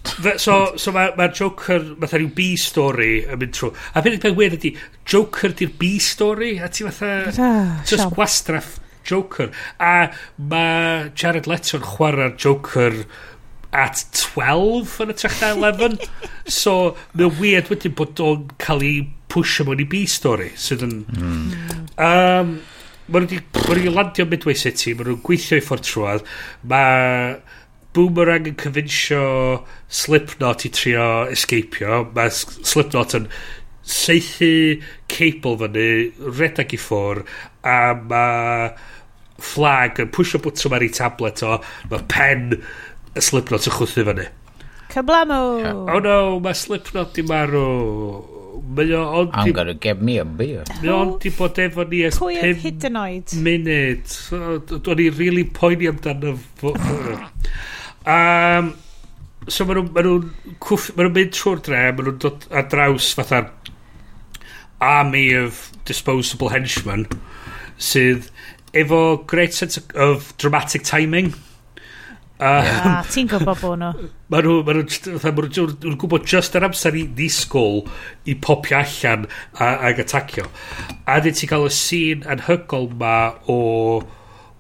fe, 0.09 0.33
so, 0.41 0.57
so 0.81 0.93
mae'r 0.95 1.13
ma 1.19 1.29
Joker 1.29 1.85
fatha 2.01 2.17
rhyw 2.17 2.31
B-story 2.39 3.11
yn 3.27 3.43
mynd 3.43 3.53
trwy 3.59 3.69
a 3.93 4.01
beth 4.01 4.17
yw'n 4.17 4.39
wir 4.41 4.57
ydi 4.57 4.73
Joker 5.05 5.53
di'r 5.61 5.77
B-story 5.83 6.55
a 6.57 6.71
ti 6.73 6.87
fatha 6.89 7.13
just 7.85 8.09
gwastraff 8.17 8.79
Joker 9.05 9.51
a 9.77 10.09
mae 10.37 11.11
Jared 11.13 11.45
Leto'n 11.51 11.85
chwarae'r 11.93 12.33
Joker 12.41 13.03
at 13.73 14.05
12 14.17 14.99
yn 15.03 15.13
y 15.13 15.17
trech 15.17 15.41
11 15.45 15.99
so 16.61 16.95
mae'n 17.13 17.37
weird 17.37 17.69
wedyn 17.69 17.93
bod 17.97 18.21
o'n 18.23 18.47
cael 18.61 18.85
ei 18.85 19.03
pwysio 19.33 19.65
mewn 19.67 19.83
i 19.83 19.89
B-story 19.89 20.53
sydd 20.59 20.85
yn... 20.87 21.01
Mm. 21.17 21.81
Um, 21.97 22.55
Mae 23.11 23.25
nhw 23.27 23.91
landio 23.91 24.23
Midway 24.31 24.55
City, 24.55 24.93
mae 24.95 25.03
nhw'n 25.03 25.23
gweithio 25.27 25.57
i 25.59 25.63
ffordd 25.63 25.83
trwad. 25.83 26.21
Mae 26.71 27.33
Boomerang 27.93 28.47
yn 28.49 28.55
cyfinsio 28.57 29.25
Slipknot 29.91 30.63
i 30.65 30.71
trio 30.73 31.07
escapio. 31.33 31.99
Mae 32.15 32.31
Slipknot 32.31 33.17
yn 33.19 33.27
seithi 33.83 34.79
cable 35.11 35.57
fyny, 35.59 35.87
redag 36.39 36.73
i 36.73 36.79
ffwr, 36.79 37.25
a 37.67 37.77
mae 37.99 38.71
flag 39.43 39.99
yn 39.99 40.13
pwysio 40.15 40.39
bwtso 40.41 40.71
mae'r 40.71 40.87
ei 40.87 40.93
tablet 40.95 41.43
o, 41.43 41.57
mae 41.91 42.07
pen 42.09 42.53
y 42.55 43.25
Slipknot 43.27 43.67
yn 43.67 43.77
chwthu 43.77 44.07
fyny. 44.07 44.29
Cyblamo! 44.93 45.41
Yeah. 45.59 45.83
Oh 45.91 45.99
no, 45.99 46.39
mae 46.39 46.55
Slipknot 46.55 47.17
di 47.17 47.27
marw! 47.27 48.32
Mae 48.53 48.93
o 48.93 49.01
ond... 49.21 49.33
I'm 49.33 49.53
gonna 49.55 49.73
get 49.73 50.01
me 50.01 50.19
a 50.21 50.25
beer. 50.25 50.63
Mae 50.81 50.91
o 50.93 50.99
ond 51.01 51.17
di 51.23 51.31
bod 51.33 51.59
efo 51.61 51.85
ni 51.89 52.03
es 52.07 52.19
5 52.21 53.35
munud. 53.43 54.15
O'n 54.79 55.03
i'n 55.07 55.19
really 55.19 55.45
poeni 55.49 55.89
amdano. 55.91 56.35
Um, 58.03 58.73
so 59.47 59.65
maen 59.67 59.83
nhw'n 59.83 59.91
ma 59.95 60.77
ma 60.99 61.09
mynd 61.09 61.35
trwy'r 61.35 61.61
dre, 61.65 61.83
maen 61.91 62.09
nhw'n 62.09 62.19
dod 62.23 62.47
ar 62.51 62.67
draws 62.71 63.11
fatha'r 63.17 63.49
army 64.83 65.31
of 65.39 65.69
disposable 65.87 66.51
henchmen 66.51 67.05
sydd 67.79 68.27
efo 68.73 68.99
great 69.27 69.53
sense 69.53 69.79
of 69.95 70.33
dramatic 70.37 70.83
timing. 70.83 71.33
Um, 72.43 72.65
ah, 72.89 73.03
ti'n 73.07 73.29
gwybod 73.31 73.59
bod 73.61 73.77
nhw? 73.79 74.07
Mae 74.33 74.43
nhw, 74.43 74.55
ma 74.67 74.73
nhw, 74.75 75.13
ma 75.23 75.31
nhw'n 75.31 75.99
gwybod 76.01 76.25
just 76.27 76.57
yr 76.59 76.65
amser 76.67 76.97
i 76.99 77.05
ddisgwyl 77.15 77.85
i 78.27 78.35
popio 78.35 78.81
allan 78.81 79.29
a, 79.55 79.69
ag 79.87 80.01
atacio. 80.03 80.49
A 81.07 81.21
dyn 81.23 81.37
ti'n 81.39 81.51
cael 81.53 81.69
y 81.69 81.71
sîn 81.77 82.27
anhygol 82.27 82.89
ma 82.99 83.15
o 83.47 83.61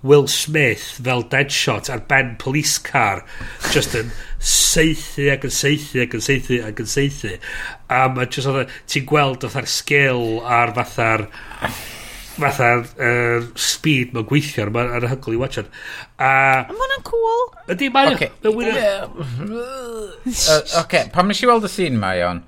Will 0.03 0.29
Smith 0.31 0.85
fel 1.03 1.25
Deadshot 1.31 1.89
ar 1.91 2.05
ben 2.07 2.33
police 2.39 2.77
car 2.77 3.21
just 3.71 3.95
yn 3.99 4.11
seithi 4.39 5.29
ac 5.31 5.47
yn 5.47 5.55
seithi 5.55 6.03
ac 6.03 6.15
yn 6.15 6.23
seithi 6.23 6.61
ac 6.63 6.79
yn 6.83 6.91
seithi. 6.93 7.33
A 7.91 8.05
mae 8.11 8.31
just 8.31 8.47
oedd 8.51 8.71
ti'n 8.87 9.07
gweld 9.11 9.43
oedd 9.43 9.59
ar 9.59 9.67
sgil 9.71 10.39
ar 10.43 10.71
fatha'r 10.79 11.27
fatha'r 12.37 12.81
uh, 12.83 13.45
speed 13.59 14.13
mae'n 14.15 14.27
gweithio 14.29 14.65
ar 14.65 14.71
mae'n 14.73 14.95
anhygol 14.99 15.35
i 15.35 15.41
watchad 15.41 15.69
a 16.17 16.31
mae 16.69 16.79
hwnna'n 16.79 17.05
cool 17.07 17.45
ydy 17.73 17.91
mae'n 17.93 18.15
okay. 18.15 18.31
uh, 20.47 20.81
okay. 20.81 21.05
pan 21.13 21.29
nes 21.29 21.43
i 21.43 21.49
weld 21.49 21.67
y 21.67 21.71
scene 21.71 22.01
mae 22.01 22.23
o'n 22.25 22.41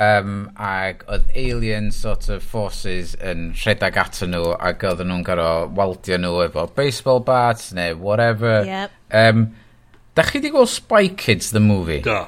um, 0.00 0.34
ag 0.56 1.04
oedd 1.10 1.30
alien 1.36 1.90
sort 1.94 2.30
of 2.32 2.44
forces 2.46 3.14
yn 3.20 3.50
rhedeg 3.60 4.00
ato 4.00 4.28
nhw 4.30 4.54
ac 4.56 4.84
oedd 4.88 5.04
nhw'n 5.04 5.24
garo 5.26 5.50
waldio 5.76 6.20
nhw 6.20 6.44
efo 6.46 6.66
baseball 6.76 7.20
bats 7.26 7.74
neu 7.76 7.98
whatever 8.00 8.64
yep. 8.66 8.94
um, 9.12 9.50
da 10.16 10.24
chi 10.26 10.40
di 10.42 10.52
gweld 10.52 10.72
Spy 10.72 11.12
Kids 11.16 11.52
the 11.52 11.60
movie? 11.60 12.00
do 12.04 12.22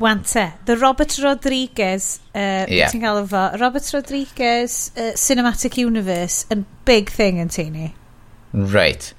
Wante. 0.00 0.52
The 0.64 0.76
Robert 0.76 1.18
Rodriguez, 1.22 2.20
uh, 2.34 2.64
yeah. 2.68 2.88
ti'n 2.90 3.02
cael 3.04 3.22
efo, 3.22 3.44
Robert 3.60 3.86
Rodriguez 3.94 4.90
uh, 4.96 5.12
Cinematic 5.20 5.76
Universe 5.80 6.46
yn 6.50 6.64
big 6.88 7.12
thing 7.12 7.40
yn 7.42 7.52
teini. 7.52 7.90
Right. 8.52 9.12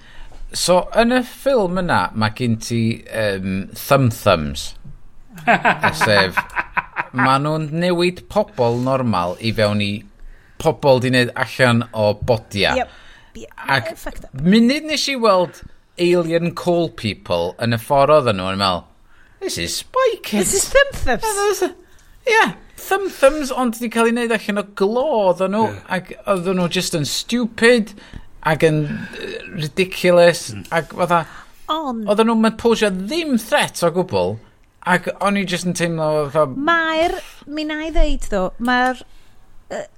So, 0.58 0.82
yn 0.98 1.14
y 1.16 1.22
ffilm 1.24 1.80
yna, 1.80 2.02
mae 2.18 2.34
gen 2.36 2.58
ti 2.60 2.82
um, 3.08 3.70
Thumb 3.78 4.10
Thumbs. 4.12 4.72
Sef, 6.02 6.40
maen 7.16 7.46
nhw'n 7.46 7.70
newid 7.82 8.26
pobl 8.32 8.82
normal 8.84 9.38
i 9.40 9.54
fewn 9.56 9.84
i 9.86 9.94
pobl 10.62 11.00
di 11.02 11.14
wneud 11.14 11.32
allan 11.46 11.86
o 11.94 12.12
bodia. 12.18 12.76
Yep. 12.82 12.98
yep. 13.46 13.54
Ac 13.78 13.94
munud 14.44 14.90
nes 14.90 15.08
i 15.14 15.16
weld 15.20 15.64
Alien 16.02 16.52
Call 16.58 16.90
People 16.98 17.54
yn 17.64 17.78
y 17.78 17.80
ffordd 17.82 18.18
oedden 18.18 18.42
nhw 18.42 18.52
yn 18.52 18.62
meddwl, 18.62 18.86
This 19.42 19.58
is 19.58 19.78
spiky. 19.78 20.38
This 20.38 20.54
is 20.54 20.70
thumb 20.70 20.92
thumbs. 20.94 21.64
Ie, 21.64 21.72
yeah, 22.30 22.54
thumb 22.78 23.10
thumbs, 23.10 23.52
ond 23.52 23.74
wedi 23.80 23.90
cael 23.90 24.12
ei 24.12 24.14
wneud 24.14 24.34
allan 24.36 24.62
o 24.62 24.64
glo, 24.78 25.06
oedden 25.32 25.56
nhw, 25.56 25.64
ac 25.98 26.12
oedden 26.30 26.60
nhw 26.62 26.68
just 26.78 26.98
yn 26.98 27.08
stupid, 27.10 27.96
ac 28.46 28.66
yn 28.68 28.84
ridiculous, 29.58 30.52
hmm. 30.54 30.68
ac 30.70 30.94
fatha... 30.94 31.24
Ond... 31.74 32.06
Oedden 32.06 32.30
nhw'n 32.30 32.54
posio 32.62 32.92
ddim 32.94 33.34
threat 33.42 33.82
o 33.82 33.90
gwbl, 33.96 34.36
ac 34.94 35.10
o'n 35.18 35.42
i 35.42 35.48
just 35.50 35.66
yn 35.66 35.74
teimlo... 35.78 36.12
Fatha... 36.30 36.46
Mae'r, 36.70 37.18
mi 37.50 37.66
na 37.66 37.82
i 37.88 37.90
ddeud 37.96 38.30
ddo, 38.30 38.44
mae'r 38.62 39.02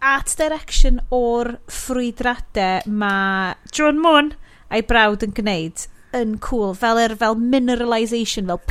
art 0.06 0.36
direction 0.38 0.99
o'r 1.11 1.57
ffrwydradau 1.68 2.88
mae 2.88 3.56
John 3.74 3.99
Moon 3.99 4.32
a'i 4.70 4.86
brawd 4.88 5.26
yn 5.26 5.34
gwneud 5.36 5.88
yn 6.18 6.38
cool. 6.44 6.73
Fel 6.77 7.02
er, 7.02 7.15
fel 7.19 7.38
mineralisation, 7.40 8.52
fel 8.52 8.61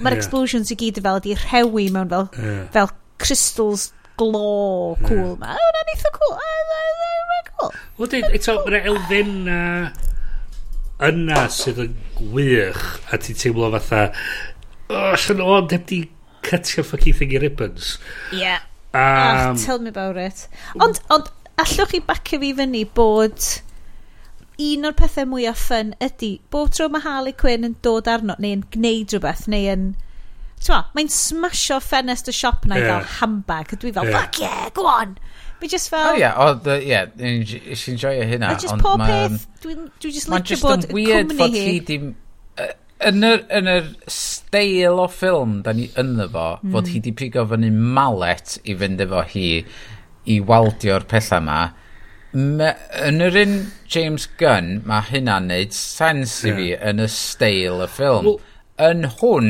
mae'r 0.00 0.14
yeah. 0.14 0.18
explosions 0.18 0.72
i 0.72 0.78
gyd 0.80 1.00
fel 1.04 1.22
ydi 1.22 1.38
rhewi 1.46 1.88
mewn 1.94 2.12
fel, 2.12 2.28
yeah. 2.36 2.62
fel 2.74 2.92
crystals 3.20 3.90
glo 4.20 4.96
cool 5.06 5.34
yeah. 5.34 5.40
ma. 5.42 5.56
O, 5.56 5.74
na'n 5.78 5.92
eitha 5.96 6.14
cool. 6.18 6.38
Mae'n 7.32 7.50
cool. 7.50 7.74
Wel, 8.00 8.14
dyn, 8.14 8.30
eto, 8.36 8.60
mae'r 8.66 8.92
elfenna 8.94 9.60
yna 11.08 11.44
sydd 11.52 11.80
yn 11.86 11.92
gwych 12.18 12.80
a 13.08 13.18
ti'n 13.20 13.38
teimlo 13.40 13.70
fatha 13.72 14.02
oh, 14.92 15.14
sy'n 15.16 15.40
o 15.40 15.48
ond 15.56 15.72
heb 15.72 15.86
di 15.88 16.02
cutio 16.44 16.84
ffocin 16.84 17.16
thingy 17.16 17.40
ribbons 17.40 17.94
yeah 18.36 18.60
um, 18.92 19.54
oh, 19.54 19.64
tell 19.64 19.80
me 19.80 19.88
about 19.92 20.20
it 20.20 20.46
ond, 20.76 21.00
ond 21.08 21.30
allwch 21.60 21.94
chi 21.94 22.02
bacio 22.04 22.40
fi 22.42 22.52
fyny 22.58 22.84
bod 22.96 23.48
un 24.60 24.88
o'r 24.88 24.96
pethau 24.98 25.28
mwyaf 25.30 25.64
ffyn 25.70 25.94
ydy 26.04 26.30
bob 26.52 26.70
tro 26.76 26.88
mae 26.92 27.04
Harley 27.06 27.36
Quinn 27.42 27.66
yn 27.68 27.76
dod 27.86 28.10
arno 28.10 28.36
neu'n 28.38 28.66
gwneud 28.74 29.16
rhywbeth 29.16 29.46
neu 29.52 29.68
yn 29.72 29.90
mae'n 30.68 31.08
smasho 31.12 31.78
ffenest 31.80 32.28
y 32.28 32.36
siop 32.36 32.66
na 32.68 32.76
i 32.76 32.82
yeah. 32.82 32.90
gael 32.90 33.12
handbag 33.18 33.72
dwi 33.80 33.94
fel 33.96 34.10
yeah. 34.10 34.18
fuck 34.18 34.42
yeah 34.42 34.66
go 34.76 34.88
on 34.90 35.16
Fi 35.60 35.68
just 35.68 35.90
fel... 35.90 36.08
Oh, 36.08 36.14
yeah, 36.16 36.34
oh, 36.40 36.54
the, 36.54 36.78
yeah, 36.80 37.04
nes 37.20 37.82
i'n 37.92 37.98
joio 38.00 38.24
hynna. 38.24 38.54
A 38.54 38.60
just 38.60 38.80
pob 38.80 39.02
peth, 39.04 39.42
dwi'n 39.60 39.90
dwi 40.00 40.12
just 40.16 40.30
licio 40.32 40.56
bod 40.62 40.86
weird 40.96 41.34
cwmni 41.34 41.64
hi. 41.66 41.74
Di, 41.84 41.98
yn 43.10 43.26
yr, 43.28 43.42
yn 43.58 43.68
yr 43.68 43.90
steil 44.12 45.00
o 45.00 45.04
ffilm 45.12 45.58
da 45.66 45.74
ni 45.76 45.90
ynddo 46.00 46.30
fo, 46.32 46.46
mm. 46.62 46.72
fod 46.72 46.88
hi 46.88 46.98
mm. 46.98 47.04
di 47.06 47.12
pigo 47.16 47.44
fyny 47.50 47.68
malet 47.98 48.56
i 48.64 48.76
fynd 48.80 49.04
efo 49.04 49.20
hi 49.34 49.46
i 50.32 50.38
waldio'r 50.48 51.04
pethau 51.12 51.44
yma. 51.44 51.60
Me, 52.32 52.70
yn 53.02 53.18
yr 53.24 53.36
un 53.40 53.54
James 53.90 54.28
Gunn, 54.38 54.80
mae 54.86 55.02
hynna'n 55.08 55.48
neud 55.50 55.74
sens 55.74 56.36
i 56.46 56.54
fi 56.54 56.66
yn 56.76 57.02
y 57.02 57.08
steil 57.10 57.82
y 57.82 57.88
ffilm. 57.90 58.28
Well, 58.28 58.40
yn 58.86 59.06
hwn, 59.18 59.48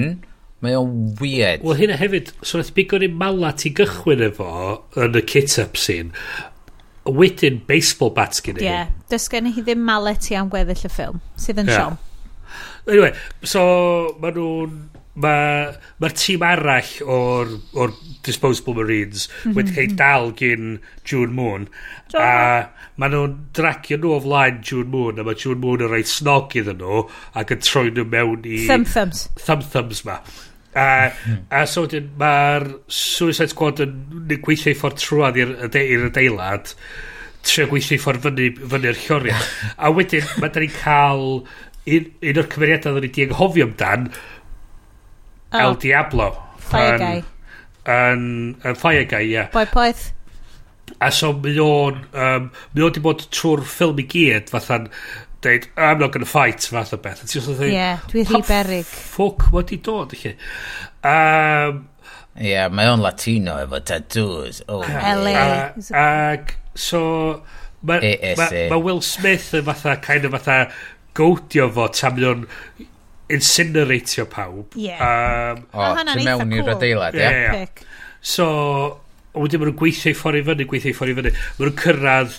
mae 0.65 0.77
o'n 0.78 0.94
weird. 1.20 1.65
Wel, 1.65 1.77
hynna 1.82 1.98
hefyd, 2.01 2.32
so 2.40 2.61
nath 2.61 2.73
bigon 2.77 3.05
i'n 3.05 3.19
mala 3.20 3.52
ti 3.57 3.73
gychwyn 3.77 4.24
efo 4.31 4.51
yn 5.01 5.19
y 5.20 5.24
kit-up 5.28 5.77
scene, 5.81 6.15
wedyn 7.05 7.61
baseball 7.69 8.15
bats 8.16 8.40
gen 8.44 8.61
i. 8.61 8.65
Ie, 8.65 8.70
yeah. 8.70 8.94
does 9.12 9.28
gen 9.32 9.48
i 9.51 9.55
hi 9.57 9.65
ddim 9.66 9.85
malet 9.85 10.31
i 10.32 10.39
am 10.40 10.48
gweddill 10.52 10.89
y 10.89 10.93
ffilm, 10.93 11.20
sydd 11.40 11.61
yn 11.61 11.69
yeah. 11.73 11.85
siom. 11.85 12.01
Anyway, 12.89 13.12
so 13.44 13.62
maen 14.23 14.40
nhw'n 14.40 14.78
mae'r 15.19 15.78
ma, 15.99 16.11
tîm 16.15 16.45
arall 16.47 16.91
o'r, 17.03 17.55
or 17.74 17.95
Disposable 18.23 18.77
Marines 18.78 19.27
mm 19.27 19.51
-hmm. 19.51 19.57
wedi 19.57 19.74
cael 19.74 19.89
mhm. 19.89 19.97
dal 19.97 20.31
gyn 20.39 20.78
June 21.05 21.32
Moon. 21.35 21.66
A 22.15 22.69
maen 23.01 23.15
nhw'n 23.15 23.35
dragio 23.57 23.99
nhw 23.99 24.15
o 24.16 24.20
flaen 24.20 24.61
June 24.62 24.91
Moon 24.93 25.19
a 25.19 25.24
mae 25.27 25.35
June 25.35 25.61
Moon 25.61 25.82
yn 25.82 25.91
rhoi 25.91 26.05
snog 26.05 26.55
iddyn 26.61 26.78
nhw 26.82 27.07
ac 27.35 27.55
yn 27.57 27.66
troi 27.66 27.91
nhw 27.91 28.07
mewn 28.07 28.47
i 28.47 28.62
thumb 28.69 28.87
thumbs. 28.87 29.28
thumb 29.47 29.66
thumbs 29.73 30.05
ma. 30.05 30.20
A, 30.70 31.11
mhm. 31.11 31.39
a 31.51 31.66
so 31.66 31.87
mae'r 32.20 32.69
Suicide 32.87 33.51
Squad 33.51 33.81
yn 33.82 33.97
yn 34.20 34.43
gweithio 34.45 34.70
i 34.70 34.78
ffordd 34.78 35.01
trwad 35.03 35.41
i'r 35.41 35.57
adeilad 35.66 36.74
trio 37.43 37.66
gweithio 37.70 37.97
i 37.97 38.03
ffordd 38.03 38.23
fyny, 38.27 38.51
fyny'r 38.70 39.01
lloriau 39.07 39.49
a 39.85 39.91
wedyn 39.97 40.28
mae 40.39 40.53
da 40.53 40.62
ni'n 40.62 40.77
cael 40.77 41.24
un, 41.41 42.11
un 42.20 42.43
o'r 42.43 42.51
cymeriadau 42.53 42.97
dda 42.97 43.05
ni 43.05 43.12
di 43.16 43.27
anghofio 43.27 43.66
amdan 43.69 44.11
oh. 45.52 45.59
El 45.59 45.77
Diablo. 45.82 46.31
Fire 46.70 46.94
yn, 46.94 47.02
Guy. 47.02 47.22
Yn, 47.90 48.24
yn 48.64 48.78
Fire 48.78 49.06
Guy, 49.10 49.27
ie. 49.28 49.36
Yeah. 49.39 49.70
Poeth. 49.72 50.10
A 51.01 51.10
so 51.14 51.32
mi 51.32 51.55
o'n, 51.62 52.01
um, 52.12 52.51
mi 52.74 52.85
o'n 52.85 52.94
di 52.94 53.02
bod 53.02 53.22
trwy'r 53.32 53.62
ffilm 53.64 54.01
i 54.02 54.06
gyd, 54.10 54.51
fatha'n 54.52 54.89
deud, 55.44 55.68
I'm 55.77 56.01
not 56.02 56.12
gonna 56.12 56.28
fight, 56.28 56.60
fath 56.60 56.93
o 56.93 56.98
beth. 57.01 57.22
Ie, 57.31 57.70
yeah, 57.72 58.02
dwi 58.10 58.27
rhi 58.27 58.43
berig. 58.48 58.90
Ffwc, 58.90 59.47
mae 59.55 59.68
di 59.70 59.81
dod, 59.86 60.12
chi. 60.18 60.35
Um, 61.06 61.86
Ie, 62.36 62.52
yeah, 62.52 62.68
mae 62.72 62.90
o'n 62.90 63.02
Latino 63.02 63.56
efo 63.62 63.81
tattoos. 63.86 64.60
Oh, 64.68 64.85
LA. 64.85 65.72
Ac, 65.97 66.55
so, 66.78 67.02
mae 67.86 68.14
ma, 68.39 68.51
ma 68.70 68.78
Will 68.78 69.01
Smith 69.05 69.51
yn 69.56 69.66
fatha, 69.66 69.97
kind 70.05 70.28
of 70.28 70.36
fatha, 70.36 70.60
gowdio 71.16 71.70
fo 71.74 71.89
tam 71.94 72.20
o'n 72.28 72.47
incineratio 73.36 74.27
pawb. 74.31 74.77
Ie. 74.77 74.89
Yeah. 74.89 75.55
Um, 75.57 75.62
o, 75.73 75.86
oh, 75.86 76.02
ti 76.12 76.27
mewn 76.27 76.59
i'r 76.59 76.74
adeilad, 76.74 77.16
ie? 77.19 77.24
Ie, 77.24 77.47
yeah. 77.47 77.86
So, 78.20 78.51
wedyn 79.35 79.62
maen 79.62 79.70
nhw'n 79.70 79.81
gweithio 79.81 80.12
i 80.12 80.19
ffordd 80.19 80.43
i 80.43 80.44
fyny, 80.47 80.66
gweithio 80.69 80.93
i 80.93 80.97
ffordd 80.97 81.15
i 81.15 81.19
fyny. 81.20 81.32
Maen 81.32 81.70
nhw'n 81.70 81.81
cyrraedd 81.81 82.39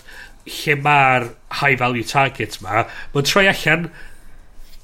lle 0.52 0.78
mae'r 0.86 1.28
high 1.62 1.76
value 1.80 2.08
targets 2.08 2.62
ma. 2.64 2.86
Maen 3.14 3.28
troi 3.28 3.48
allan 3.52 3.88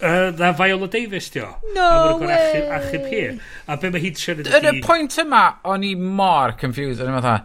uh, 0.02 0.32
na 0.38 0.52
Viola 0.58 0.88
Davis, 0.88 1.30
dio. 1.34 1.50
No 1.76 1.88
a 1.88 2.18
way! 2.18 2.36
Achub, 2.38 2.70
achub 2.80 3.08
hi. 3.12 3.24
A 3.68 3.78
be 3.82 3.92
mae 3.94 4.04
hi'n 4.04 4.18
trio 4.18 4.38
neud 4.38 4.52
Yn 4.60 4.70
y 4.72 4.76
pwynt 4.86 5.18
yma, 5.24 5.44
o'n 5.68 5.86
i 5.88 5.96
mor 5.98 6.56
confused. 6.60 7.02
O'n 7.04 7.12
i'n 7.12 7.20
fatha, 7.20 7.38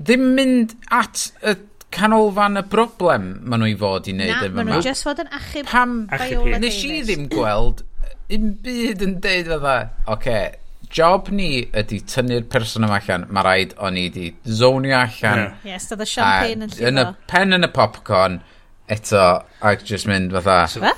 ddim 0.00 0.28
mynd 0.36 0.76
at 0.94 1.28
y 1.42 1.56
canolfan 1.94 2.58
y 2.58 2.64
broblem 2.66 3.28
maen 3.46 3.62
nhw 3.62 3.70
i 3.70 3.78
fod 3.78 4.10
i 4.10 4.16
wneud. 4.16 4.34
Na, 4.34 4.44
e 4.46 4.54
maen 4.54 4.72
nhw 4.72 4.84
just 4.84 5.06
fod 5.06 5.22
yn 5.22 5.30
achub 5.34 5.70
Pam, 5.70 5.98
achub 6.10 6.42
Viola 6.42 6.62
Davis. 6.62 6.80
Nes 6.82 6.86
i 6.90 7.02
ddim 7.06 7.28
gweld 7.32 7.84
un 8.32 8.52
byd 8.64 9.02
yn 9.04 9.18
deud 9.24 9.50
fatha, 9.52 9.76
oce, 10.06 10.16
okay, 10.16 10.44
job 10.94 11.28
ni 11.34 11.64
ydy 11.74 12.00
tynnu'r 12.08 12.48
person 12.50 12.86
yma 12.86 13.00
allan, 13.00 13.28
mae 13.34 13.46
rhaid 13.46 13.76
o'n 13.82 13.98
i 13.98 14.08
wedi 14.08 14.28
zonio 14.60 14.96
allan. 15.00 15.40
Ie, 15.40 15.46
yeah. 15.46 15.72
yes, 15.74 15.90
oedd 15.92 16.04
y 16.04 16.10
champagne 16.10 16.68
yn 16.68 16.70
llifo. 16.70 16.90
Yn 16.90 17.02
y 17.02 17.06
pen 17.30 17.58
yn 17.58 17.66
y 17.66 17.72
popcorn, 17.74 18.38
eto, 18.94 19.24
ac 19.64 19.84
just 19.88 20.08
mynd 20.10 20.34
fatha. 20.36 20.60
So, 20.70 20.94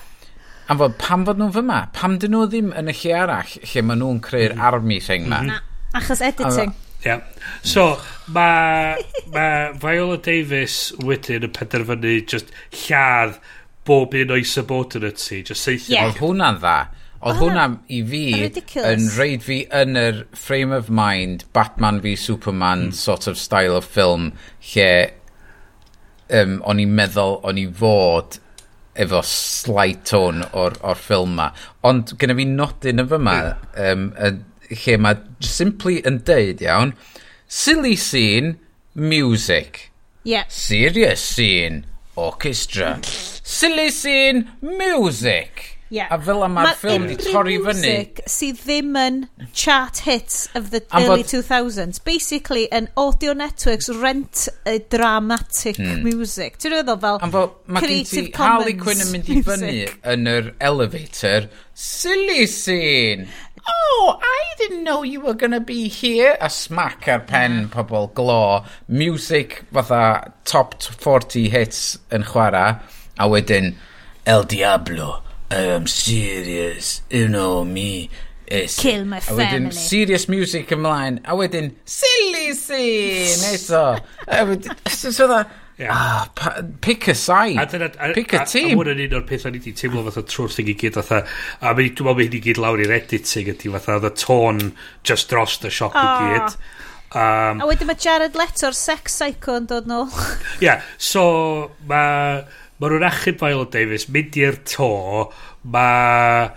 A 0.67 0.75
fod, 0.75 0.97
pam 0.99 1.23
fod 1.23 1.39
nhw'n 1.39 1.53
fyma? 1.55 1.79
Pam 1.95 2.17
dyn 2.19 2.33
nhw 2.35 2.47
ddim 2.51 2.73
yn 2.75 2.91
y 2.91 2.95
lle 2.99 3.13
arall 3.15 3.53
lle 3.71 3.83
maen 3.87 4.01
nhw'n 4.03 4.17
creu'r 4.25 4.57
mm. 4.57 4.65
army 4.67 4.99
thing 4.99 5.29
ma? 5.31 5.39
Na, 5.47 5.61
achos 5.95 6.23
editing. 6.27 6.73
Ie. 6.73 6.83
Yeah. 7.07 7.21
So, 7.63 7.85
mae 8.35 8.97
ma 9.31 9.45
Viola 9.79 10.17
Davis 10.19 10.91
wedyn 11.07 11.47
yn 11.47 11.55
penderfynu 11.55 12.17
just 12.33 12.51
lladd 12.83 13.39
bob 13.87 14.17
un 14.19 14.35
o'i 14.35 14.43
subordinate 14.43 15.23
si. 15.23 15.45
Just 15.47 15.63
seithi. 15.69 15.95
Yeah. 15.95 16.11
Oedd 16.11 16.19
hwnna'n 16.25 16.59
dda. 16.59 16.77
Oedd 17.21 17.39
hwnna 17.41 17.67
i 17.89 18.03
fi 18.07 18.25
Ridiculous. 18.43 18.89
yn 18.93 19.07
reid 19.17 19.45
fi 19.47 19.61
yn 19.75 19.97
yr 20.01 20.25
frame 20.37 20.77
of 20.77 20.91
mind 20.93 21.47
Batman 21.57 22.03
v 22.05 22.17
Superman 22.21 22.89
mm. 22.89 22.97
sort 22.97 23.27
of 23.27 23.39
style 23.41 23.77
of 23.79 23.89
film 23.89 24.33
lle 24.73 24.91
um, 26.31 26.59
o'n 26.67 26.83
i'n 26.83 26.93
meddwl 26.99 27.39
o'n 27.47 27.61
i 27.63 27.67
fod 27.81 28.39
efo 28.97 29.21
slight 29.29 30.05
tone 30.09 30.47
o'r, 30.57 30.77
or 30.81 30.97
ffilm 30.97 31.37
ma. 31.39 31.51
Ond 31.85 32.15
gyda 32.21 32.37
fi 32.37 32.47
nodyn 32.49 33.03
yn 33.03 33.11
fyma 33.11 33.37
um, 33.89 34.07
lle 34.71 34.97
mae 35.01 35.21
simply 35.45 36.01
yn 36.09 36.23
deud 36.27 36.65
iawn 36.65 36.95
silly 37.47 37.97
scene, 37.97 38.59
music. 38.95 39.91
Yeah. 40.25 40.45
Serious 40.49 41.21
scene, 41.21 41.87
orchestra. 42.17 43.01
silly 43.05 43.91
scene, 43.91 44.51
music. 44.61 45.76
Yeah. 45.89 46.09
A 46.11 46.19
fel 46.19 46.43
yma'r 46.43 46.73
ffilm 46.81 47.05
wedi 47.07 47.31
torri 47.31 47.57
fyny. 47.63 47.79
Music 47.79 48.21
sydd 48.31 48.59
ddim 48.65 48.97
yn 48.99 49.19
chart 49.55 50.03
hits 50.07 50.49
of 50.59 50.73
the 50.73 50.83
Am 50.91 51.05
early 51.05 51.23
bod... 51.23 51.31
2000s. 51.31 52.03
Basically, 52.03 52.67
an 52.73 52.89
Audio 52.97 53.33
Networks 53.33 53.89
rent 53.89 54.49
a 54.67 54.79
dramatic 54.91 55.79
hmm. 55.79 56.03
music. 56.03 56.59
Ti'n 56.59 56.75
rhywbeth 56.75 57.05
fel 57.05 57.21
Am 57.23 57.35
bod, 57.35 57.55
mae 57.71 57.87
gen 57.87 58.09
ti 58.11 58.25
Harley 58.35 58.75
Quinn 58.81 59.05
yn 59.05 59.13
mynd 59.15 59.31
i 59.31 59.41
fyny 59.47 59.75
yn 60.15 60.31
yr 60.33 60.55
elevator. 60.71 61.47
Silly 61.77 62.47
scene! 62.51 63.29
Oh, 63.67 64.19
I 64.23 64.43
didn't 64.59 64.85
know 64.85 65.03
you 65.03 65.21
were 65.21 65.35
gonna 65.35 65.61
be 65.61 65.89
here. 65.89 66.37
A 66.41 66.51
smack 66.51 67.07
ar 67.11 67.21
pen 67.27 67.69
pobl 67.71 68.13
glo. 68.15 68.65
Music 68.89 69.63
fatha 69.73 70.33
top 70.45 70.83
40 70.83 71.49
hits 71.51 71.99
yn 72.15 72.27
chwarae. 72.27 72.81
A 73.19 73.31
wedyn, 73.31 73.75
El 74.27 74.45
Diablo 74.45 75.26
I 75.51 75.63
am 75.77 75.87
serious, 75.87 77.03
you 77.11 77.29
know 77.29 77.65
me. 77.65 78.11
Es. 78.49 78.79
Kill 78.79 79.05
my 79.05 79.21
family. 79.21 79.45
A 79.45 79.47
wedyn 79.47 79.73
serious 79.73 80.29
music 80.29 80.71
ymlaen, 80.71 81.21
a 81.25 81.35
wedyn 81.35 81.73
silly 81.85 82.53
scene 82.55 83.55
eto. 83.55 84.01
a 84.27 84.45
wedyn, 84.47 84.77
so 84.89 85.27
dda, 85.27 85.47
Yeah. 85.79 85.91
Ah, 85.93 86.63
pick 86.81 87.07
a 87.07 87.15
side. 87.15 87.59
A 87.59 87.67
dyna, 87.67 87.93
a, 88.01 88.15
pick 88.15 88.33
a, 88.33 88.43
a 88.43 88.47
team. 88.47 88.79
A 88.79 88.81
hwn 88.81 88.95
yn 88.95 89.03
un 89.05 89.17
o'r 89.19 89.27
pethau 89.29 89.53
ni 89.53 89.59
wedi 89.61 89.75
teimlo 89.77 90.07
fatha 90.07 90.23
trwy'r 90.25 90.55
thing 90.55 90.71
i 90.73 90.75
gyd 90.81 90.97
fatha. 90.97 91.19
A 91.61 91.75
mi, 91.77 91.91
dwi'n 91.91 92.09
meddwl 92.09 92.25
hyn 92.25 92.37
i 92.39 92.41
gyd 92.47 92.61
lawr 92.63 92.81
i'r 92.81 92.95
editing 92.97 93.51
ydy 93.53 93.73
fatha 93.75 93.99
the 94.01 94.11
tone 94.17 94.71
just 95.05 95.29
dros 95.29 95.59
y 95.61 95.69
siop 95.69 95.93
oh. 95.93 96.01
i 96.01 96.31
gyd. 96.39 96.57
Um, 97.13 97.61
a 97.61 97.69
wedyn 97.69 97.91
mae 97.91 98.01
Jared 98.01 98.41
Leto'r 98.41 98.77
sex 98.77 99.19
psycho 99.21 99.59
yn 99.61 99.69
dod 99.69 99.91
nôl. 99.91 100.09
Ie, 100.09 100.65
yeah, 100.65 100.87
so 100.97 101.27
mae 101.85 102.47
Mae 102.77 102.93
nhw'n 102.93 103.07
achub 103.09 103.39
Viola 103.41 103.69
Davis, 103.73 104.09
mynd 104.13 104.41
i'r 104.41 104.61
to, 104.69 104.91
mae... 105.75 106.51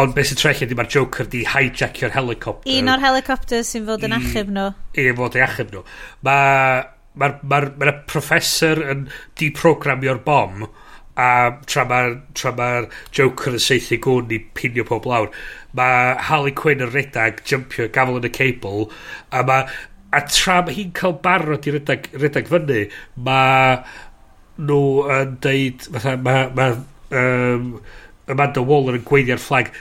Ond 0.00 0.14
beth 0.16 0.30
sy'n 0.30 0.38
trellu 0.40 0.64
ydy 0.64 0.76
mae'r 0.78 0.88
Joker 0.88 1.26
di 1.28 1.42
hijackio'r 1.44 2.14
helicopter. 2.14 2.70
Un 2.80 2.88
o'r 2.88 3.02
helicopter 3.02 3.60
sy'n 3.68 3.84
fod 3.84 4.06
yn 4.08 4.14
achub 4.16 4.48
nhw. 4.48 4.70
I, 4.96 5.10
i 5.10 5.16
fod 5.18 5.36
yn 5.36 5.44
achub 5.44 5.74
nhw. 5.74 5.82
Mae 6.24 6.78
mae'r 7.20 7.34
ma, 7.44 7.58
r, 7.60 7.68
ma, 7.76 7.90
ma 7.90 7.94
professor 8.08 8.80
yn 8.88 9.04
deprogramio'r 9.40 10.22
bom 10.24 10.64
a 11.20 11.28
tra 11.68 11.84
mae'r 11.88 12.14
tra 12.38 12.54
ma 12.56 12.68
Joker 13.12 13.58
yn 13.58 13.60
seithi 13.60 13.98
gwn 14.00 14.32
i 14.32 14.38
pinio 14.56 14.86
pob 14.88 15.04
lawr 15.08 15.28
mae 15.76 16.14
Harley 16.28 16.54
Quinn 16.56 16.84
yn 16.84 16.92
redag 16.94 17.42
jumpio 17.48 17.90
gafel 17.92 18.20
yn 18.22 18.30
y 18.30 18.32
cable 18.32 18.86
a 19.28 19.42
mae 19.48 19.66
a 20.16 20.22
tra 20.28 20.60
mae 20.64 20.76
hi'n 20.76 20.94
cael 20.96 21.18
barod 21.24 21.68
i 21.68 21.76
redag, 21.76 22.08
redag 22.16 22.48
fyny 22.48 22.86
mae 23.28 23.76
nhw 24.60 24.82
yn 25.16 25.36
deud, 25.44 25.88
fatha, 25.94 26.16
mae 26.20 26.48
ma, 26.56 26.68
um, 27.18 27.68
Amanda 28.32 28.64
Waller 28.64 28.98
yn 28.98 29.06
gweiddi 29.08 29.34
ar 29.34 29.42
fflag, 29.42 29.72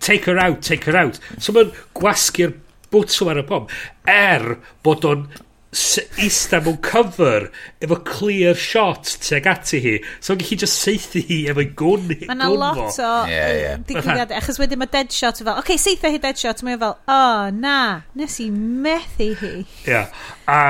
take 0.00 0.30
her 0.30 0.40
out, 0.40 0.62
take 0.62 0.90
her 0.90 0.98
out. 0.98 1.20
So 1.38 1.54
mae'n 1.56 1.72
gwasgu'r 1.96 2.56
bwtw 2.94 3.32
ar 3.32 3.42
y 3.42 3.48
pom, 3.48 3.68
er 4.10 4.54
bod 4.86 5.06
o'n 5.08 5.26
eista 5.74 6.60
mewn 6.62 6.76
cover 6.84 7.48
efo 7.82 7.96
clear 8.06 8.54
shot 8.54 9.08
teg 9.24 9.46
ati 9.50 9.80
hi 9.82 9.94
so 10.20 10.34
o'n 10.34 10.42
gallu 10.42 10.58
just 10.62 10.84
seithi 10.84 11.22
hi 11.26 11.38
efo 11.50 11.64
gwn 11.80 12.06
mae 12.10 12.28
yna 12.34 12.50
lot 12.52 13.00
o 13.02 13.10
yeah, 13.30 13.50
yeah. 13.58 13.80
digwyddiadau 13.88 14.38
achos 14.38 14.60
wedyn 14.62 14.80
mae 14.82 14.92
dead 14.92 15.10
shot 15.14 15.40
fel 15.40 15.56
oce 15.56 15.64
okay, 15.64 15.80
seitha 15.80 16.12
hi 16.14 16.20
dead 16.22 16.38
shot 16.38 16.62
mae'n 16.66 16.78
fel 16.82 16.94
o 16.94 17.18
oh, 17.18 17.50
na 17.58 17.78
nes 18.20 18.38
i 18.44 18.48
methu 18.54 19.32
hi 19.42 19.52
yeah. 19.88 20.14
a 20.46 20.60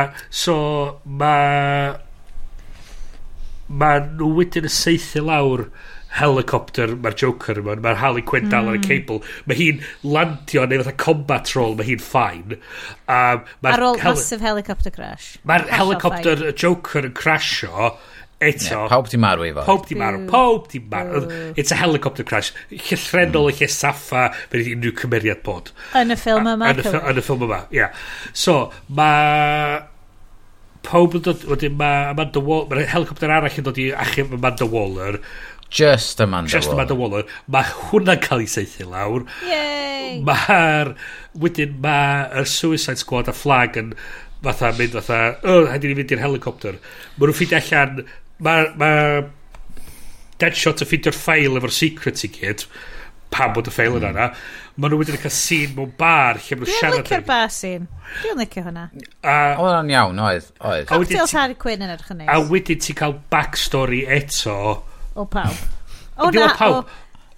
so 0.44 0.56
mae 1.04 1.92
mae 3.68 4.04
nhw 4.06 4.30
wedyn 4.38 4.68
y 4.68 4.72
seithi 4.72 5.22
lawr 5.24 5.68
helicopter 6.14 6.94
mae'r 6.94 7.16
Joker 7.18 7.58
yma 7.58 7.76
mae'r 7.82 7.98
Harley 7.98 8.24
Quinn 8.26 8.50
dal 8.52 8.68
ar 8.70 8.78
y 8.78 8.80
hmm. 8.80 8.88
cable. 8.88 9.20
Mae 9.50 9.58
hi'n 9.58 9.84
landio 10.06 10.66
neu 10.70 10.82
fatha 10.82 10.96
combat 11.04 11.54
roll 11.56 11.76
mae 11.78 11.88
hi'n 11.88 12.02
fine. 12.02 12.58
Um, 13.10 13.46
ar 13.66 13.86
ôl 13.86 13.98
heli 13.98 14.18
massive 14.20 14.44
helicopter 14.44 14.94
crash. 14.94 15.34
Mae'r 15.48 15.66
helicopter 15.72 16.36
fine. 16.38 16.52
y 16.52 16.58
Joker 16.64 17.08
yn 17.08 17.16
crasho 17.18 17.94
eto. 18.44 18.68
Yeah, 18.68 18.86
pawb 18.92 19.08
di 19.10 19.18
marw 19.20 19.46
i 19.46 19.50
fod 19.56 19.66
pawb 19.66 19.88
di 19.88 19.98
marw 19.98 20.20
pawb 20.30 20.68
di 20.70 20.82
marw. 20.92 21.26
It's 21.56 21.74
a 21.74 21.78
helicopter 21.80 22.26
crash. 22.26 22.52
Llythrenol 22.70 23.50
mm. 23.50 23.58
lle 23.58 23.70
saffa 23.72 24.28
wedi 24.52 24.76
unrhyw 24.76 24.94
cymeriad 25.00 25.42
bod 25.46 25.72
yn 25.98 26.14
y 26.14 26.20
ffilm 26.20 26.52
yma 26.54 26.70
yn 26.74 26.84
y 26.84 27.24
ffilm 27.24 27.48
yma 27.48 27.64
yeah. 27.74 27.90
so 28.32 28.68
mae 28.88 29.82
pob 30.86 31.16
yn 31.18 31.24
dod, 31.26 31.44
wedyn 31.50 31.76
mae 31.80 32.10
Amanda 32.12 32.42
Waller, 32.44 32.70
mae'r 32.70 32.90
helicopter 32.92 33.32
arall 33.32 33.60
yn 33.60 33.66
dod 33.66 33.80
i 33.80 33.90
achub 34.04 34.34
Amanda 34.36 34.68
Waller. 34.70 35.20
Just 35.74 36.20
Amanda 36.22 36.52
Just 36.52 36.68
Waller. 36.68 36.80
Amanda 36.80 36.98
Waller. 37.00 37.30
Mae 37.50 37.70
hwnna'n 37.90 38.20
cael 38.24 38.44
ei 38.44 38.50
seithi 38.50 38.86
lawr. 38.88 39.24
Yay! 39.48 40.20
Mae'r, 40.26 40.92
wedyn 41.40 41.78
mae'r 41.82 42.46
Suicide 42.50 43.00
Squad 43.00 43.30
a 43.32 43.34
flag 43.36 43.80
yn 43.80 43.94
fatha 44.44 44.74
mynd 44.76 44.98
fatha, 44.98 45.22
o, 45.40 45.62
oh, 45.62 45.70
haid 45.70 45.86
i 45.86 45.90
ni 45.90 45.96
fynd 45.98 46.12
i'r 46.14 46.22
helicopter. 46.22 46.76
Mae 47.16 47.30
nhw'n 47.30 47.38
ffeindio 47.38 47.62
allan, 47.62 48.04
mae 48.44 48.68
ma 48.80 48.92
Deadshot 50.42 50.82
yn 50.82 50.90
ffeindio'r 50.90 51.14
ffail 51.16 51.58
efo'r 51.60 51.72
secret 51.74 52.24
i 52.26 52.30
gyd, 52.34 52.64
pam 53.34 53.52
bod 53.54 53.70
y 53.70 53.74
ffail 53.74 53.98
yn 54.00 54.02
mm. 54.02 54.10
yna. 54.10 54.30
Mae 54.74 54.90
nhw 54.90 54.98
wedi'n 54.98 55.20
cael 55.22 55.34
sîn 55.34 55.76
mewn 55.76 55.92
bar 55.98 56.40
lle 56.42 56.56
maen 56.58 56.66
nhw'n 56.66 56.78
siarad. 56.80 56.96
Dwi'n 56.96 57.04
licio'r 57.04 57.28
bar 57.28 57.52
sîn. 57.54 57.86
Dwi'n 58.24 58.40
licio 58.40 58.64
hwnna. 58.64 58.88
Oedd 59.22 59.76
o'n 59.78 59.92
iawn, 59.92 60.18
oedd. 60.26 60.50
oedd. 60.58 60.88
Cocktails 60.90 61.34
Harry 61.38 61.54
Quinn 61.60 61.84
yn 61.86 61.94
edrych 61.94 62.10
yn 62.10 62.24
neis. 62.24 62.32
A 62.34 62.40
wedyn 62.50 62.82
ti 62.82 62.96
cael 62.98 63.14
backstory 63.30 64.02
eto. 64.18 64.58
O 65.14 65.28
pawb. 65.30 65.62
O 66.14 66.28
na, 66.30 66.46
o... 66.70 66.84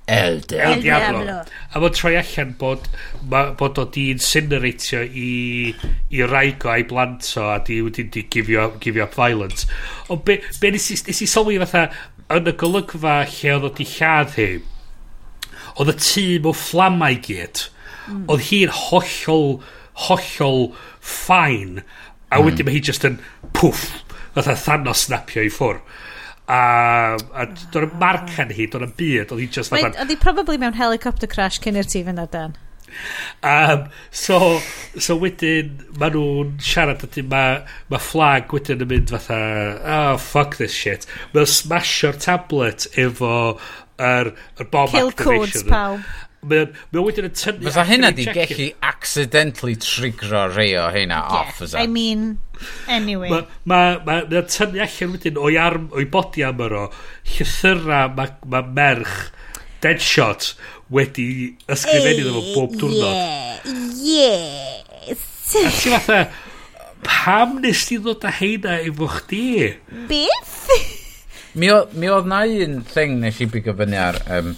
El 0.06 0.42
Diablo. 0.42 0.74
El 0.74 0.82
Diablo. 0.82 1.36
A 1.72 1.80
mae'n 1.80 1.94
troi 1.96 2.12
allan 2.20 2.52
bod, 2.60 2.84
ma, 3.32 3.40
bod 3.58 3.80
o 3.82 3.86
di 3.90 4.10
incineratio 4.12 5.00
i, 5.02 5.72
i 6.14 6.20
raigo 6.28 6.70
a'i 6.70 6.84
blanto 6.86 7.48
a 7.50 7.56
di 7.64 7.80
wedi 7.82 8.04
di 8.12 8.26
gifio, 8.30 8.68
gifio 8.78 9.08
up 9.08 9.16
violence. 9.16 9.66
Ond 10.12 10.22
be, 10.28 10.38
be 10.60 10.70
nes 10.76 10.90
i, 10.94 10.98
nes 11.08 11.24
i 11.24 11.28
sylwi 11.32 11.58
fatha 11.64 11.88
yn 12.36 12.52
y 12.52 12.54
golygfa 12.60 13.16
lle 13.32 13.56
oedd 13.56 13.66
o 13.66 13.72
di 13.80 13.88
lladd 13.96 14.36
hi, 14.38 14.48
Oedd 15.76 15.92
y 15.92 15.96
tŷ 16.00 16.26
mewn 16.44 16.56
fflamau 16.56 17.20
gyd. 17.26 17.66
Mm. 18.06 18.24
Oedd 18.32 18.44
hi'n 18.48 18.72
hollol, 18.72 19.48
hollol 20.06 20.68
ffain. 21.00 21.80
A 22.30 22.38
mm. 22.38 22.44
wedyn 22.46 22.64
hmm. 22.64 22.70
mae 22.70 22.78
hi 22.78 22.84
just 22.88 23.06
yn 23.06 23.20
pwff, 23.56 23.86
fatha 24.34 24.56
Thanos 24.58 25.06
snapio 25.06 25.44
i 25.46 25.50
ffwr. 25.52 25.80
A, 26.46 26.60
a 27.18 27.46
do'n 27.74 27.88
y 27.88 27.98
marc 28.00 28.36
yn 28.42 28.54
hi, 28.54 28.68
do'n 28.70 28.86
y 28.86 28.92
byd. 28.98 29.34
Oedd 29.34 29.42
hi 29.42 29.50
just 29.58 29.74
fatha... 29.74 29.92
Oedd 29.94 30.14
hi 30.14 30.18
probably 30.22 30.58
mewn 30.62 30.78
helicopter 30.78 31.30
crash 31.30 31.60
cyn 31.62 31.78
i'r 31.78 31.88
tŷ 31.90 32.06
fynd 32.08 32.22
ar 32.22 32.32
dan. 32.32 32.56
Um, 33.42 33.88
so, 34.10 34.60
so 34.98 35.16
wedyn, 35.20 35.72
ma 36.00 36.08
nhw'n 36.12 36.56
siarad 36.62 37.04
ydy, 37.06 37.24
ma, 37.28 37.42
ma 37.92 38.00
flag 38.00 38.52
wedyn 38.54 38.84
yn 38.84 38.90
mynd 38.90 39.12
fatha, 39.12 39.40
oh, 39.96 40.20
fuck 40.22 40.56
this 40.60 40.74
shit. 40.74 41.06
Mae'n 41.34 41.50
smasio'r 41.50 42.18
tablet 42.22 42.88
efo 42.98 43.32
yr, 43.98 44.32
yr 44.60 44.70
bomb 44.73 44.94
Kill 44.94 45.12
activation. 45.12 45.43
codes 45.47 45.66
pawb. 45.68 46.06
Mae'n 46.47 46.74
o'n 46.94 47.06
wedyn 47.09 47.27
yn 47.27 47.35
tynnu... 47.35 47.66
Fysa 47.66 47.82
hynna 47.89 48.12
di 48.14 48.27
gellu 48.31 48.68
accidentally 48.86 49.74
trigro 49.82 50.44
rei 50.52 50.77
o 50.78 50.86
hynna 50.94 51.18
yeah, 51.18 51.39
off, 51.40 51.56
fysa? 51.59 51.81
I 51.82 51.90
mean, 51.90 52.36
anyway. 52.86 53.32
Mae 53.32 53.47
ma, 53.66 53.81
ma, 54.06 54.20
ma 54.31 54.44
tynnu 54.47 54.82
allan 54.85 55.16
wedyn 55.16 55.40
o'i 55.43 55.59
arm, 55.59 55.89
o'i 55.97 56.06
bodi 56.12 56.47
amr 56.47 56.77
o, 56.78 56.85
llythyra 57.35 58.05
mae 58.14 58.36
ma 58.52 58.62
merch 58.62 59.18
Deadshot 59.85 60.55
wedi 60.90 61.28
ysgrifennu 61.70 62.24
ddefo 62.24 62.43
eh, 62.43 62.52
bob 62.55 62.77
diwrnod. 62.81 63.16
Yeah, 64.01 64.82
yes. 65.06 65.24
A 65.56 65.70
ti 65.70 65.93
fatha, 65.93 66.20
pam 67.06 67.59
nes 67.62 67.85
ti 67.89 67.98
ddod 68.01 68.24
â 68.27 68.32
heina 68.39 68.78
efo 68.86 69.10
chdi? 69.18 69.48
Beth? 70.10 70.70
Mi, 71.56 71.70
o, 71.72 71.86
mi 71.96 72.08
oedd 72.12 72.26
na 72.28 72.42
un 72.44 72.80
thing 72.84 73.20
nes 73.22 73.38
i 73.40 73.46
bigo 73.48 73.72
fyny 73.76 73.96
ar 73.96 74.18
um, 74.36 74.50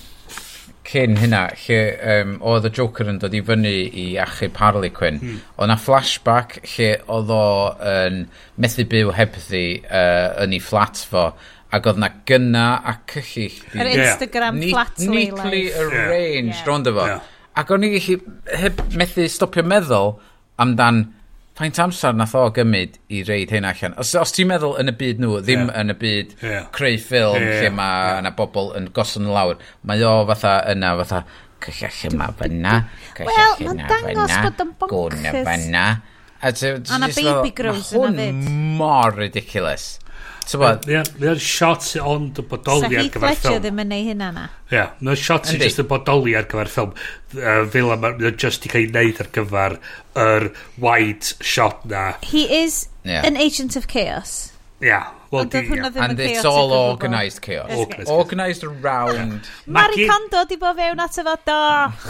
cyn 0.88 1.18
hynna, 1.20 1.44
lle 1.66 1.78
um, 2.14 2.32
oedd 2.50 2.66
y 2.66 2.72
Joker 2.74 3.10
yn 3.12 3.20
dod 3.22 3.36
i 3.36 3.42
fyny 3.44 3.74
i 4.02 4.06
achub 4.22 4.56
Harley 4.58 4.90
Quinn. 4.94 5.20
Hmm. 5.22 5.36
Oedd 5.58 5.70
na 5.70 5.76
flashback 5.78 6.56
lle 6.72 6.88
oedd 7.06 7.30
o 7.34 7.44
yn 7.92 8.24
methu 8.58 8.86
byw 8.90 9.12
hebddi 9.14 9.64
uh, 9.84 10.42
yn 10.42 10.56
ei 10.56 10.62
flat 10.64 10.98
fo, 11.10 11.28
ac 11.70 11.86
oedd 11.86 12.00
na 12.02 12.10
gynna 12.26 12.66
a 12.82 12.96
cyllid. 13.12 13.60
Yr 13.76 13.92
Instagram 13.92 14.58
yeah. 14.62 14.72
flat 14.72 15.04
Neatly 15.04 15.62
arranged, 15.84 16.56
yeah. 16.56 16.66
rond 16.66 16.90
efo. 16.90 17.06
Yeah. 17.12 17.36
Ac 17.58 17.70
o'n 17.74 17.86
i 17.86 17.92
gallu 17.94 18.18
heb 18.64 18.82
methu 18.98 19.28
stopio 19.30 19.66
meddwl 19.66 20.16
amdan 20.58 21.04
faint 21.58 21.78
amser 21.82 22.14
nath 22.14 22.36
o 22.38 22.44
gymryd 22.54 22.98
i 23.10 23.24
reid 23.26 23.52
hyn 23.54 23.66
allan? 23.68 23.96
Os, 23.98 24.14
os 24.18 24.34
ti'n 24.34 24.50
meddwl 24.50 24.76
yn 24.80 24.92
y 24.92 24.94
byd 25.00 25.22
nhw, 25.24 25.40
ddim 25.42 25.66
yeah. 25.66 25.80
yn 25.82 25.94
y 25.94 25.98
byd 25.98 26.34
yeah. 26.44 26.68
creu 26.74 26.98
ffilm 27.02 27.42
yeah. 27.42 27.62
lle 27.64 27.72
mae 27.74 28.04
yeah. 28.04 28.20
yna 28.22 28.34
bobl 28.38 28.72
yn 28.78 28.90
gosod 28.94 29.24
yn 29.24 29.32
lawr, 29.34 29.58
mae 29.88 30.04
o 30.06 30.14
fatha 30.30 30.54
yna, 30.72 30.94
fatha, 31.02 31.22
cyllall 31.64 32.12
yma 32.12 32.30
fyna, 32.38 32.76
cyllall 33.18 33.64
yna 33.74 33.88
fyna, 33.90 34.42
gwn 34.86 35.18
yna 35.18 35.34
fyna. 35.50 35.86
A 36.38 36.52
na 37.02 37.08
baby 37.10 37.50
grows 37.50 37.90
yna 37.90 38.12
fyd. 38.14 38.36
Hwn 38.38 38.76
mor 38.78 39.16
ridiculous. 39.18 39.96
Mae 40.56 40.78
mae'n 41.20 41.40
shot 41.42 41.90
on 42.00 42.30
dy 42.36 42.44
bodoli 42.48 42.96
ar 42.96 43.10
gyfer 43.12 43.34
ffilm. 43.34 43.42
Sa 43.42 43.52
Heath 43.52 43.62
ddim 43.66 43.82
yn 43.82 43.90
neud 43.92 44.06
hynna 44.08 44.30
na. 44.32 44.46
Ie, 44.72 44.84
mae 45.02 45.12
o'n 45.12 45.20
shot 45.20 45.50
sy'n 45.50 45.60
just 45.60 45.82
y 45.82 45.84
bodoli 45.90 46.32
ar 46.38 46.48
gyfer 46.48 46.70
ffilm. 46.72 46.94
Uh, 47.36 47.66
Fel 47.68 47.92
yma, 47.92 48.14
mae'n 48.16 48.38
just 48.40 48.64
i 48.64 48.72
cael 48.72 48.86
ei 48.86 48.88
wneud 48.94 49.20
ar 49.24 49.30
gyfer 49.36 49.76
yr 50.24 50.48
wide 50.80 51.34
shot 51.44 51.84
na. 51.90 52.06
He 52.24 52.46
is 52.62 52.86
an 53.04 53.36
agent 53.36 53.76
of 53.76 53.90
chaos. 53.92 54.52
Ia, 54.80 55.02
Well, 55.28 55.42
Ond 55.44 55.52
oedd 55.58 55.66
hwnna 55.68 55.88
ddim 55.92 56.00
yn 56.00 56.12
And 56.14 56.20
it's 56.24 56.46
all 56.48 56.70
organised 56.72 57.42
chaos. 57.44 57.68
Organised, 57.68 58.08
organised 58.08 58.62
around... 58.64 59.48
Mari 59.68 60.06
Kondo 60.08 60.46
di 60.48 60.56
bo 60.56 60.70
fewn 60.72 61.02
at 61.04 61.18
efo 61.20 61.34
do. 61.44 61.56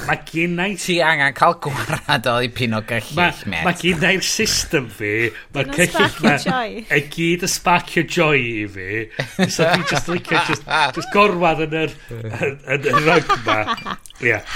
Mae 0.07 0.21
gennau... 0.29 0.77
Ti 0.79 1.01
angen 1.03 1.35
cael 1.35 1.57
gwarad 1.65 2.29
o 2.31 2.37
i 2.47 2.51
pino 2.55 2.79
gyllill 2.87 3.19
met. 3.19 3.43
Mae 3.67 3.75
gennau'r 3.81 4.23
system 4.23 4.87
fi. 4.95 5.33
Mae'r 5.57 5.73
cyllill 5.75 6.21
ma... 6.23 6.61
E 6.95 7.01
gyd 7.11 7.43
y 7.43 7.51
sparcio 7.51 8.07
joy 8.07 8.39
i 8.39 8.69
fi. 8.77 9.01
So 9.49 9.67
dwi'n 9.67 9.89
just 9.91 10.13
licio 10.15 10.45
just, 10.53 10.71
just 11.01 11.11
gorwad 11.17 11.65
yn 11.67 11.75
yr, 11.81 11.97
yn 12.15 12.89
yr 12.93 13.03
rug 13.09 13.35
ma. 13.49 13.59
Ie. 14.23 14.39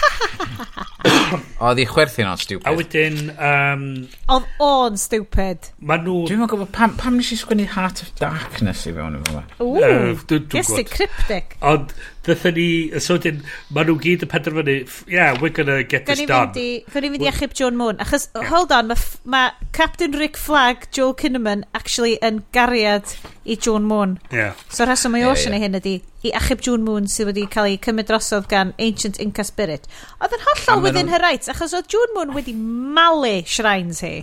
Oedd 1.62 1.78
i 1.82 1.89
chwerthu'n 1.90 2.30
o'n 2.30 2.39
stupid. 2.39 2.66
A 2.70 2.76
wedyn... 2.78 3.18
Um, 3.34 3.84
Oedd 4.30 4.48
o'n 4.62 5.02
stupid. 5.02 5.72
Mae 5.82 6.02
nhw... 6.06 6.22
Dwi'n 6.30 6.47
gwybod 6.47 6.70
pam, 6.74 6.94
pam 6.98 7.18
nes 7.18 7.34
i 7.34 7.43
sgwennu 7.43 7.66
Heart 7.74 8.06
of 8.06 8.14
Dark 8.22 8.51
darkness 8.52 8.86
i 8.86 8.92
fewn 8.92 9.16
efo 9.18 9.42
fe. 9.58 10.38
Yes, 10.56 10.70
i 10.78 10.84
cryptic. 10.84 11.56
Ond, 11.62 11.92
ddethon 12.26 12.54
ni, 12.56 13.00
so 13.02 13.16
dyn, 13.20 13.40
maen 13.74 13.88
nhw 13.88 13.96
gyd 14.02 14.24
yn 14.26 14.30
penderfynu, 14.30 14.76
yeah, 15.10 15.34
we're 15.40 15.52
gonna 15.54 15.82
get 15.82 16.06
Gan 16.06 16.16
this 16.20 16.28
done. 16.28 16.52
Fy'n 16.92 17.06
ni'n 17.06 17.14
mynd 17.14 17.26
i 17.26 17.30
achub 17.30 17.56
John 17.58 17.78
Moon. 17.80 17.98
Achos, 18.02 18.28
yeah. 18.34 18.46
hold 18.52 18.72
on, 18.74 18.90
mae 18.92 19.00
ma 19.24 19.42
Captain 19.72 20.14
Rick 20.18 20.38
Flag, 20.40 20.88
Joel 20.92 21.16
Kinnaman, 21.18 21.64
actually 21.74 22.16
yn 22.22 22.42
gariad 22.54 23.16
i 23.44 23.56
John 23.56 23.88
Moon. 23.88 24.18
Yeah. 24.30 24.54
So 24.68 24.86
rheswm 24.88 25.16
mae 25.16 25.24
yeah, 25.24 25.34
ocean 25.34 25.56
yeah. 25.56 25.66
hyn 25.66 25.80
ydy, 25.80 25.96
i 26.22 26.34
achub 26.38 26.62
John 26.62 26.86
Moon 26.86 27.10
sydd 27.10 27.32
wedi 27.32 27.48
cael 27.50 27.72
ei 27.72 27.80
cymryd 27.82 28.10
drosodd 28.10 28.48
gan 28.52 28.76
Ancient 28.78 29.20
Inca 29.22 29.46
Spirit. 29.48 29.90
Oedd 30.20 30.38
yn 30.38 30.48
hollol 30.48 30.88
within 30.88 31.12
her 31.12 31.22
rights, 31.24 31.50
achos 31.52 31.74
oedd 31.76 31.90
John 31.92 32.16
Moon 32.18 32.36
wedi 32.36 32.54
malu 32.54 33.40
shrines 33.48 34.04
hi 34.06 34.16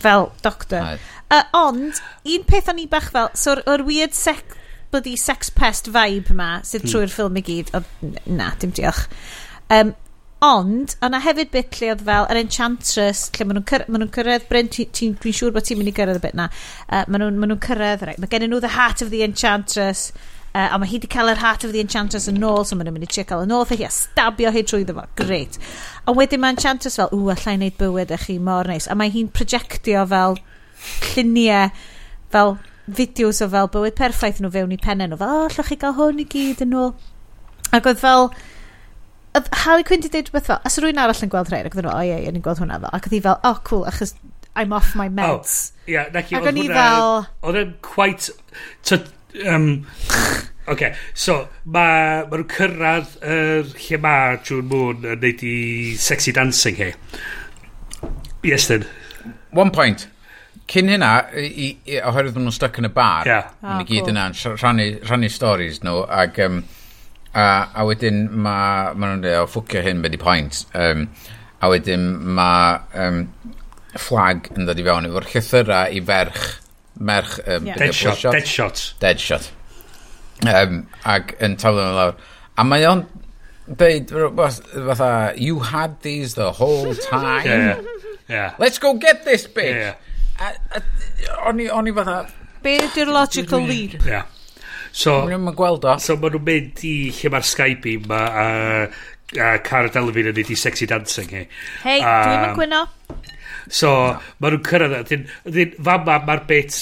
fel 0.00 0.32
doctor. 0.40 0.80
Aye. 0.80 0.98
Uh, 1.30 1.44
ond, 1.54 2.02
un 2.26 2.46
peth 2.48 2.70
o'n 2.72 2.82
i 2.82 2.88
bach 2.90 3.10
fel, 3.14 3.30
so'r 3.38 3.62
er 3.70 3.86
weird 3.86 4.16
sex, 4.18 4.58
bloody 4.90 5.16
sex 5.16 5.50
pest 5.54 5.92
vibe 5.94 6.34
ma, 6.34 6.56
sydd 6.66 6.84
hmm. 6.84 6.92
trwy'r 6.92 7.12
ffilm 7.14 7.38
i 7.38 7.46
gyd, 7.46 7.74
o, 7.78 7.84
na, 8.26 8.52
dim 8.58 8.74
diolch. 8.74 9.06
Um, 9.70 9.94
Ond, 10.40 10.94
o'na 11.04 11.18
hefyd 11.20 11.50
bit 11.52 11.74
lle 11.76 11.90
oedd 11.92 12.02
fel 12.06 12.26
yr 12.32 12.38
Enchantress, 12.40 13.26
lle 13.36 13.44
maen 13.44 13.58
nhw'n 13.58 13.66
cyrraedd, 13.68 13.90
ma 13.92 13.98
nhw'n 14.00 14.12
cyrraedd, 14.14 14.46
Bryn, 14.48 14.70
dwi'n 14.72 15.18
dwi 15.20 15.32
siŵr 15.36 15.52
bod 15.52 15.66
ti'n 15.68 15.76
mynd 15.76 15.90
i 15.90 15.92
gyrraedd 15.98 16.16
y 16.16 16.22
bit 16.22 16.38
na, 16.38 16.46
uh, 16.86 17.02
maen 17.12 17.20
nhw'n 17.26 17.40
ma 17.42 17.48
nhw 17.50 17.58
cyrraedd, 17.66 18.06
right, 18.08 18.20
mae 18.22 18.30
gen 18.32 18.46
nhw 18.48 18.60
the 18.64 18.70
heart 18.72 19.04
of 19.04 19.10
the 19.12 19.20
Enchantress, 19.26 20.06
uh, 20.54 20.70
a 20.70 20.78
mae 20.80 20.88
hi 20.88 20.96
wedi 20.96 21.10
cael 21.12 21.28
yr 21.34 21.42
heart 21.42 21.66
of 21.68 21.74
the 21.76 21.82
Enchantress 21.84 22.30
yn 22.32 22.40
ôl, 22.40 22.64
so 22.64 22.72
maen 22.72 22.88
nhw'n 22.88 22.96
mynd 22.96 23.04
i 23.04 23.10
trio 23.12 23.26
cael 23.28 23.44
yn 23.44 23.52
ôl, 23.52 23.68
hi 23.68 23.84
a 23.84 23.92
stabio 23.92 24.54
hi 24.54 24.64
trwy 24.64 24.88
ddefo, 24.88 25.04
great. 25.20 25.60
A 26.08 26.16
wedyn 26.16 26.40
mae 26.40 26.56
Enchantress 26.56 26.96
fel, 27.02 27.12
ww, 27.12 27.34
allai 27.36 27.58
wneud 27.58 27.76
bywyd 27.82 28.16
eich 28.16 28.24
chi 28.30 28.38
mor 28.48 28.72
neis, 28.72 28.88
a 28.88 28.96
mae 28.96 29.12
hi'n 29.12 29.28
projectio 29.36 30.08
fel 30.08 30.40
lluniau 31.10 31.70
fel 32.34 32.56
fideos 32.98 33.40
o 33.44 33.48
fel 33.52 33.70
bywyd 33.74 33.98
perffaith 33.98 34.40
nhw 34.42 34.52
fewn 34.54 34.74
i 34.74 34.80
pennau 34.80 35.10
nhw 35.10 35.20
fel 35.20 35.34
o 35.36 35.44
oh, 35.46 35.68
chi 35.68 35.78
gael 35.80 35.96
hwn 35.98 36.22
i 36.22 36.26
gyd 36.34 36.64
yn 36.66 36.76
ôl 36.80 36.92
ac 37.76 37.86
oedd 37.86 38.02
fel 38.02 38.30
oedd 39.38 39.48
Harley 39.62 39.86
Quinn 39.86 40.02
di 40.02 40.10
dweud 40.10 40.30
rhywbeth 40.30 40.50
fel 40.50 40.60
as 40.66 40.78
rwy'n 40.82 41.00
arall 41.02 41.24
yn 41.26 41.32
gweld 41.32 41.52
rhaid 41.52 41.70
ac 41.70 41.76
oedd 41.76 41.86
nhw 41.86 41.94
o 41.94 42.04
ie 42.06 42.18
ie 42.24 42.34
ni'n 42.34 42.44
gweld 42.46 42.62
hwnna 42.62 42.80
fel 42.82 42.94
ac 42.98 43.08
oedd 43.08 43.16
hi 43.16 43.24
fel 43.28 43.40
oh 43.50 43.62
cool 43.68 43.86
achos 43.90 44.16
I'm 44.58 44.72
off 44.74 44.96
my 44.98 45.06
oh, 45.06 45.16
meds 45.18 45.56
oh, 45.70 45.90
yeah, 45.92 46.08
naci, 46.14 46.34
ac 46.38 46.48
o'n 46.50 46.58
i 46.58 46.66
fel 46.70 47.10
oedd 47.46 47.60
e'n 47.60 47.76
quite 47.86 48.32
to, 48.90 49.02
um, 49.46 49.68
OK, 50.70 50.92
so 51.18 51.34
mae 51.64 52.22
ma 52.30 52.36
nhw'n 52.36 52.48
cyrraedd 52.52 53.14
er, 53.26 53.70
lle 53.74 53.98
mae 54.02 54.36
June 54.46 54.68
Moon 54.70 55.06
yn 55.14 55.22
neud 55.24 55.42
i 55.42 55.54
sexy 55.98 56.34
dancing 56.36 56.76
hi. 56.78 56.92
Yes, 58.46 58.68
then. 58.70 58.86
One 59.50 59.72
point 59.74 60.06
cyn 60.70 60.90
hynna, 60.92 61.14
i, 61.34 61.70
i, 61.90 61.98
oherwydd 62.06 62.38
nhw'n 62.38 62.54
stuck 62.54 62.78
yn 62.80 62.88
y 62.88 62.92
bar, 62.94 63.28
yeah. 63.28 63.50
ah, 63.62 63.80
i 63.80 63.86
gyd 63.88 64.06
cool. 64.06 64.12
yna, 64.12 64.28
rhannu, 64.54 64.86
rhannu 65.06 65.30
stories 65.32 65.80
nhw, 65.82 66.04
ac, 66.06 66.38
um, 66.46 66.60
a, 67.34 67.46
a 67.74 67.86
wedyn 67.88 68.22
mae, 68.30 68.92
ma 68.94 69.10
nhw'n 69.10 69.24
dweud, 69.24 69.38
o, 69.42 69.48
ffwcio 69.50 69.82
hyn 69.86 70.02
beth 70.04 70.14
i 70.14 70.20
pwynt, 70.22 70.60
um, 70.78 71.06
a 71.60 71.70
wedyn 71.72 72.04
mae 72.38 72.76
um, 73.02 73.22
flag 73.98 74.50
yn 74.54 74.68
dod 74.68 74.78
i 74.78 74.84
fewn 74.86 75.08
efo'r 75.10 75.26
llythyra 75.32 75.80
i 75.90 76.02
ferch, 76.10 76.44
merch, 77.00 77.38
um, 77.46 77.66
yeah. 77.66 77.80
deadshot, 77.80 78.22
deadshot, 78.30 78.84
deadshot, 79.02 79.48
um, 80.50 80.84
ac 81.16 81.34
yn 81.42 81.58
taflu 81.60 81.82
nhw 81.82 81.96
lawr, 81.98 82.14
a 82.54 82.66
mae 82.66 82.86
o'n 82.86 83.02
dweud, 83.70 84.10
fatha, 84.10 85.10
you 85.36 85.58
had 85.72 85.98
these 86.06 86.34
the 86.38 86.52
whole 86.52 86.94
time, 87.10 87.46
yeah, 87.46 87.82
yeah. 88.28 88.54
let's 88.58 88.78
go 88.78 88.94
get 88.94 89.24
this 89.24 89.48
bitch, 89.48 89.74
yeah, 89.74 89.90
yeah. 89.90 89.94
O'n 90.40 91.60
i, 91.60 91.70
o'n 91.72 91.88
i 91.90 91.96
fatha... 91.96 92.20
Be 92.60 92.76
ydy'r 92.84 93.08
logical 93.12 93.64
lead? 93.64 93.96
Ia. 94.04 94.24
So, 94.92 95.20
Mae'n 95.24 95.38
i'n 95.38 95.56
gweld 95.56 95.86
o. 95.86 95.94
So 96.02 96.16
maen 96.20 96.34
nhw'n 96.34 96.46
mynd 96.46 96.82
i 96.86 96.94
lle 97.14 97.30
mae'r 97.32 97.46
Skype 97.46 97.88
i, 97.88 97.96
ma 98.10 98.20
a, 98.26 98.46
a 99.36 99.50
Cara 99.64 99.92
Delevingne 99.92 100.32
yn 100.32 100.40
neud 100.40 100.50
i 100.50 100.58
sexy 100.58 100.88
dancing 100.90 101.30
hi. 101.30 101.44
Hei, 101.84 102.00
um, 102.00 102.08
dwi'n 102.26 102.42
mynd 102.44 102.58
gwyno. 102.58 102.80
So, 103.68 103.92
no. 103.92 104.32
maen 104.42 104.56
nhw'n 104.56 104.66
cyrraedd, 104.66 104.96
ydyn, 105.04 105.28
ydyn, 105.52 105.78
fama 105.86 106.18
mae'r 106.26 106.44
bit 106.50 106.80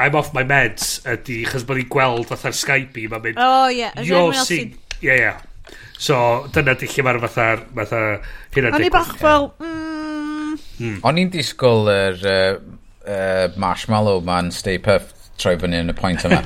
I'm 0.00 0.16
off 0.16 0.32
my 0.32 0.44
meds 0.46 1.00
ydy, 1.10 1.42
chas 1.50 1.66
bod 1.68 1.80
ni'n 1.80 1.90
gweld 1.92 2.28
fatha'r 2.30 2.56
Skype 2.56 3.02
i, 3.02 3.06
mae'n 3.10 3.26
mynd, 3.28 3.40
oh, 3.44 3.68
yeah. 3.74 3.94
you're 4.06 4.34
sing, 4.46 4.76
yeah, 5.04 5.18
yeah. 5.18 5.78
So, 6.00 6.16
dyna 6.54 6.74
di 6.80 6.88
lle 6.88 7.04
mae'r 7.04 7.20
fatha, 7.26 7.48
fatha, 7.76 8.04
hynna 8.56 8.72
O'n 8.78 8.86
i 8.86 8.92
bach 8.94 9.12
fel, 9.20 9.50
mm. 9.60 10.54
Hmm. 10.80 11.00
O'n 11.06 11.18
i'n 11.20 11.32
disgwyl 11.34 11.90
yr, 11.92 12.22
uh, 12.24 12.78
uh, 13.10 13.50
Marshmallow 13.60 14.20
Man 14.24 14.50
Stay 14.54 14.78
Puff 14.78 15.12
troi 15.40 15.56
fyny 15.60 15.80
yn 15.82 15.92
y 15.92 15.96
pwynt 15.96 16.26
yma. 16.28 16.42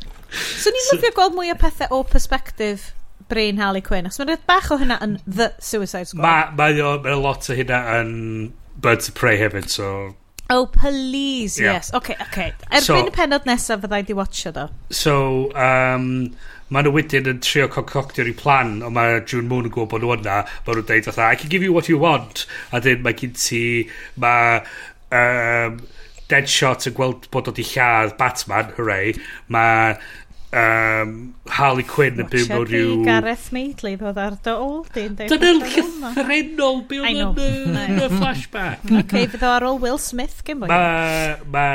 so 0.62 0.72
ni'n 0.72 0.92
lyfio 0.92 1.14
gweld 1.16 1.36
mwy 1.36 1.52
o 1.52 1.58
pethau 1.60 2.00
o 2.00 2.02
perspective 2.06 2.92
Brain 3.28 3.58
Harley 3.58 3.82
Quinn, 3.82 4.06
Os 4.06 4.20
mae'n 4.20 4.30
rhaid 4.30 4.44
bach 4.46 4.70
o 4.70 4.78
hynna 4.78 5.00
yn 5.02 5.16
The 5.26 5.50
Suicide 5.58 6.06
Squad. 6.06 6.22
Mae 6.22 6.52
ma, 6.54 6.68
ma, 6.78 6.92
ma 7.02 7.16
lot 7.18 7.48
o 7.50 7.56
hynna 7.58 7.80
yn 7.98 8.12
Birds 8.78 9.10
of 9.10 9.18
Prey 9.18 9.40
hefyd, 9.40 9.68
so... 9.72 10.14
Oh, 10.48 10.66
please, 10.70 11.58
yeah. 11.58 11.72
yes. 11.72 11.92
Okay, 11.92 12.14
okay. 12.22 12.52
Erbyn 12.70 12.84
so, 12.86 13.00
y 13.02 13.14
penod 13.14 13.48
nesaf 13.48 13.80
fyddai 13.82 14.04
di 14.06 14.14
watcho 14.14 14.52
do. 14.54 14.68
So, 14.94 15.16
um, 15.58 16.06
mae 16.70 16.86
nhw 16.86 16.92
wedyn 16.94 17.32
yn 17.32 17.42
trio 17.42 17.66
concoctio'r 17.70 18.30
i 18.30 18.34
plan 18.38 18.78
ond 18.86 18.94
mae 18.94 19.20
June 19.20 19.46
Moon 19.50 19.66
yn 19.68 19.74
gwybod 19.74 19.90
bod 19.92 20.02
nhw 20.06 20.14
yna 20.20 20.38
mae 20.46 20.76
nhw'n 20.76 20.86
deud 20.88 21.06
fatha 21.06 21.28
I 21.30 21.38
can 21.38 21.50
give 21.50 21.66
you 21.66 21.74
what 21.74 21.90
you 21.90 21.98
want 22.02 22.46
a 22.74 22.80
dyn 22.82 23.04
mae 23.04 23.14
gen 23.18 23.34
ti 23.38 23.60
mae 24.22 24.62
um, 25.14 25.78
Deadshot 26.30 26.88
yn 26.90 26.96
gweld 26.96 27.30
bod 27.34 27.50
o 27.50 27.54
di 27.54 27.66
lladd 27.66 28.16
Batman, 28.20 28.72
hooray. 28.76 29.12
Mae 29.52 29.96
um, 30.56 31.34
Harley 31.50 31.84
Quinn 31.86 32.20
yn 32.22 32.28
byw 32.30 32.46
mewn 32.50 32.66
rhyw... 32.68 32.92
Gareth 33.06 33.48
Maidley 33.54 33.96
ddod 33.98 34.18
ar 34.20 34.36
dy 34.44 34.52
oldin. 34.52 35.16
Dyna'r 35.18 35.60
llythrenol 35.74 36.80
byw 36.88 37.06
yn 37.10 38.00
y 38.02 38.08
flashback. 38.12 38.84
OK, 39.00 39.14
fydd 39.34 39.44
o 39.44 39.50
ar 39.50 39.66
ôl 39.68 39.80
Will 39.82 40.00
Smith 40.02 40.42
gen 40.46 40.60
mwy. 40.62 40.70
Mae 40.70 41.36
ma 41.52 41.66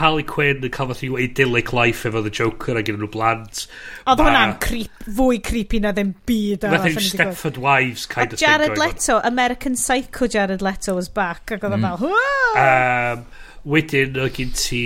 Harley 0.00 0.26
Quinn 0.28 0.64
yn 0.64 0.74
cael 0.74 0.90
fath 0.90 1.04
rhyw 1.04 1.20
idyllic 1.26 1.74
life 1.76 2.08
efo 2.08 2.24
The 2.24 2.32
Joker 2.34 2.80
a 2.80 2.84
gyda 2.86 3.00
nhw 3.02 3.10
blant. 3.14 3.64
Oedd 4.04 4.20
ma... 4.20 4.28
hwnna'n 4.28 4.58
creep, 4.64 5.08
fwy 5.20 5.40
creepy 5.44 5.82
na 5.84 5.94
ddim 5.96 6.14
byd 6.28 6.68
arall. 6.68 6.90
Nath 6.90 7.08
Stepford 7.10 7.60
Wives 7.62 8.08
kind 8.10 8.32
of 8.32 8.40
thing. 8.40 8.48
Jared 8.48 8.78
Leto, 8.80 9.20
American 9.24 9.78
Psycho 9.78 10.30
Jared 10.30 10.64
Leto 10.64 10.96
was 10.98 11.12
back 11.12 11.54
ac 11.54 11.64
oedd 11.64 11.78
o'n 11.78 11.84
mm. 11.84 12.04
fel... 12.04 13.32
Wedyn, 13.64 14.18
o 14.20 14.28
gyn 14.32 14.50
ti 14.58 14.82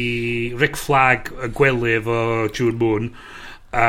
Rick 0.59 0.79
Flag 0.79 1.33
yn 1.35 1.55
gwely 1.57 1.97
efo 1.99 2.21
June 2.55 2.79
Moon. 2.79 3.11
A, 3.75 3.89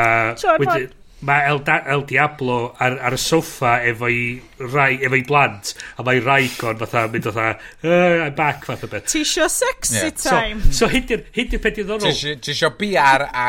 wedyn, 0.57 0.89
mae 1.21 1.45
El, 1.49 1.59
da, 1.67 1.79
El 1.91 2.05
Diablo 2.07 2.57
ar, 2.79 2.95
ar, 3.03 3.15
y 3.15 3.19
soffa 3.19 3.73
efo 3.87 4.07
i, 4.11 4.39
rai, 4.71 4.99
efo 5.03 5.17
i 5.19 5.23
blant 5.27 5.73
a 5.99 6.05
mae 6.07 6.21
raigon 6.23 6.79
fatha 6.79 7.05
mynd 7.11 7.27
fatha 7.27 7.47
uh, 7.51 8.27
I'm 8.27 8.35
back 8.37 8.67
fatha 8.67 8.87
beth. 8.91 9.09
Ti 9.11 9.23
isio 9.25 9.49
sexy 9.51 9.97
yeah. 9.97 10.15
time. 10.15 10.61
so, 10.71 10.85
so 10.85 10.91
hyn 10.91 11.07
di'r 11.09 11.25
peth 11.35 11.81
iddorol 11.83 12.15
ti 12.15 12.53
isio 12.53 12.71
BR 12.79 13.27
a 13.27 13.47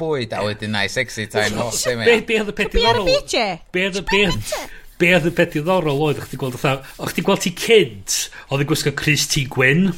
bwyd 0.00 0.36
a 0.36 0.42
wedyn 0.44 0.76
na 0.76 0.84
sexy 0.92 1.28
time 1.32 1.62
oh, 1.62 1.72
be 2.04 2.20
be 2.28 2.40
oedd 2.42 2.52
y 2.52 2.58
peth 2.60 2.76
iddorol 2.76 3.08
be 3.08 3.86
oedd 3.86 4.02
y 4.02 4.04
peth 4.10 4.52
be 5.00 5.14
oedd 5.16 5.30
y 5.30 5.32
peth 5.36 5.56
iddorol 5.62 6.04
oedd? 6.10 6.20
O'ch 6.20 6.34
ti 6.34 6.40
gweld 6.40 6.60
o'ch 6.60 7.16
ti 7.16 7.24
gweld 7.24 7.46
ti 7.46 7.54
cynt 7.56 8.18
oedd 8.50 8.66
yn 8.66 8.68
gwisgo 8.68 8.92
Chris 8.96 9.24
T. 9.32 9.48
Gwyn 9.52 9.88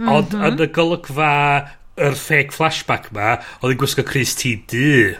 Ond 0.00 0.32
mm 0.32 0.40
-hmm. 0.40 0.46
yn 0.48 0.64
y 0.64 0.70
golygfa 0.74 1.32
yr 1.94 2.16
fake 2.18 2.54
flashback 2.54 3.12
ma, 3.14 3.36
oedd 3.60 3.74
hi'n 3.74 3.80
gwisgo 3.84 4.02
Chris 4.06 4.34
T. 4.34 4.56
D. 4.70 5.14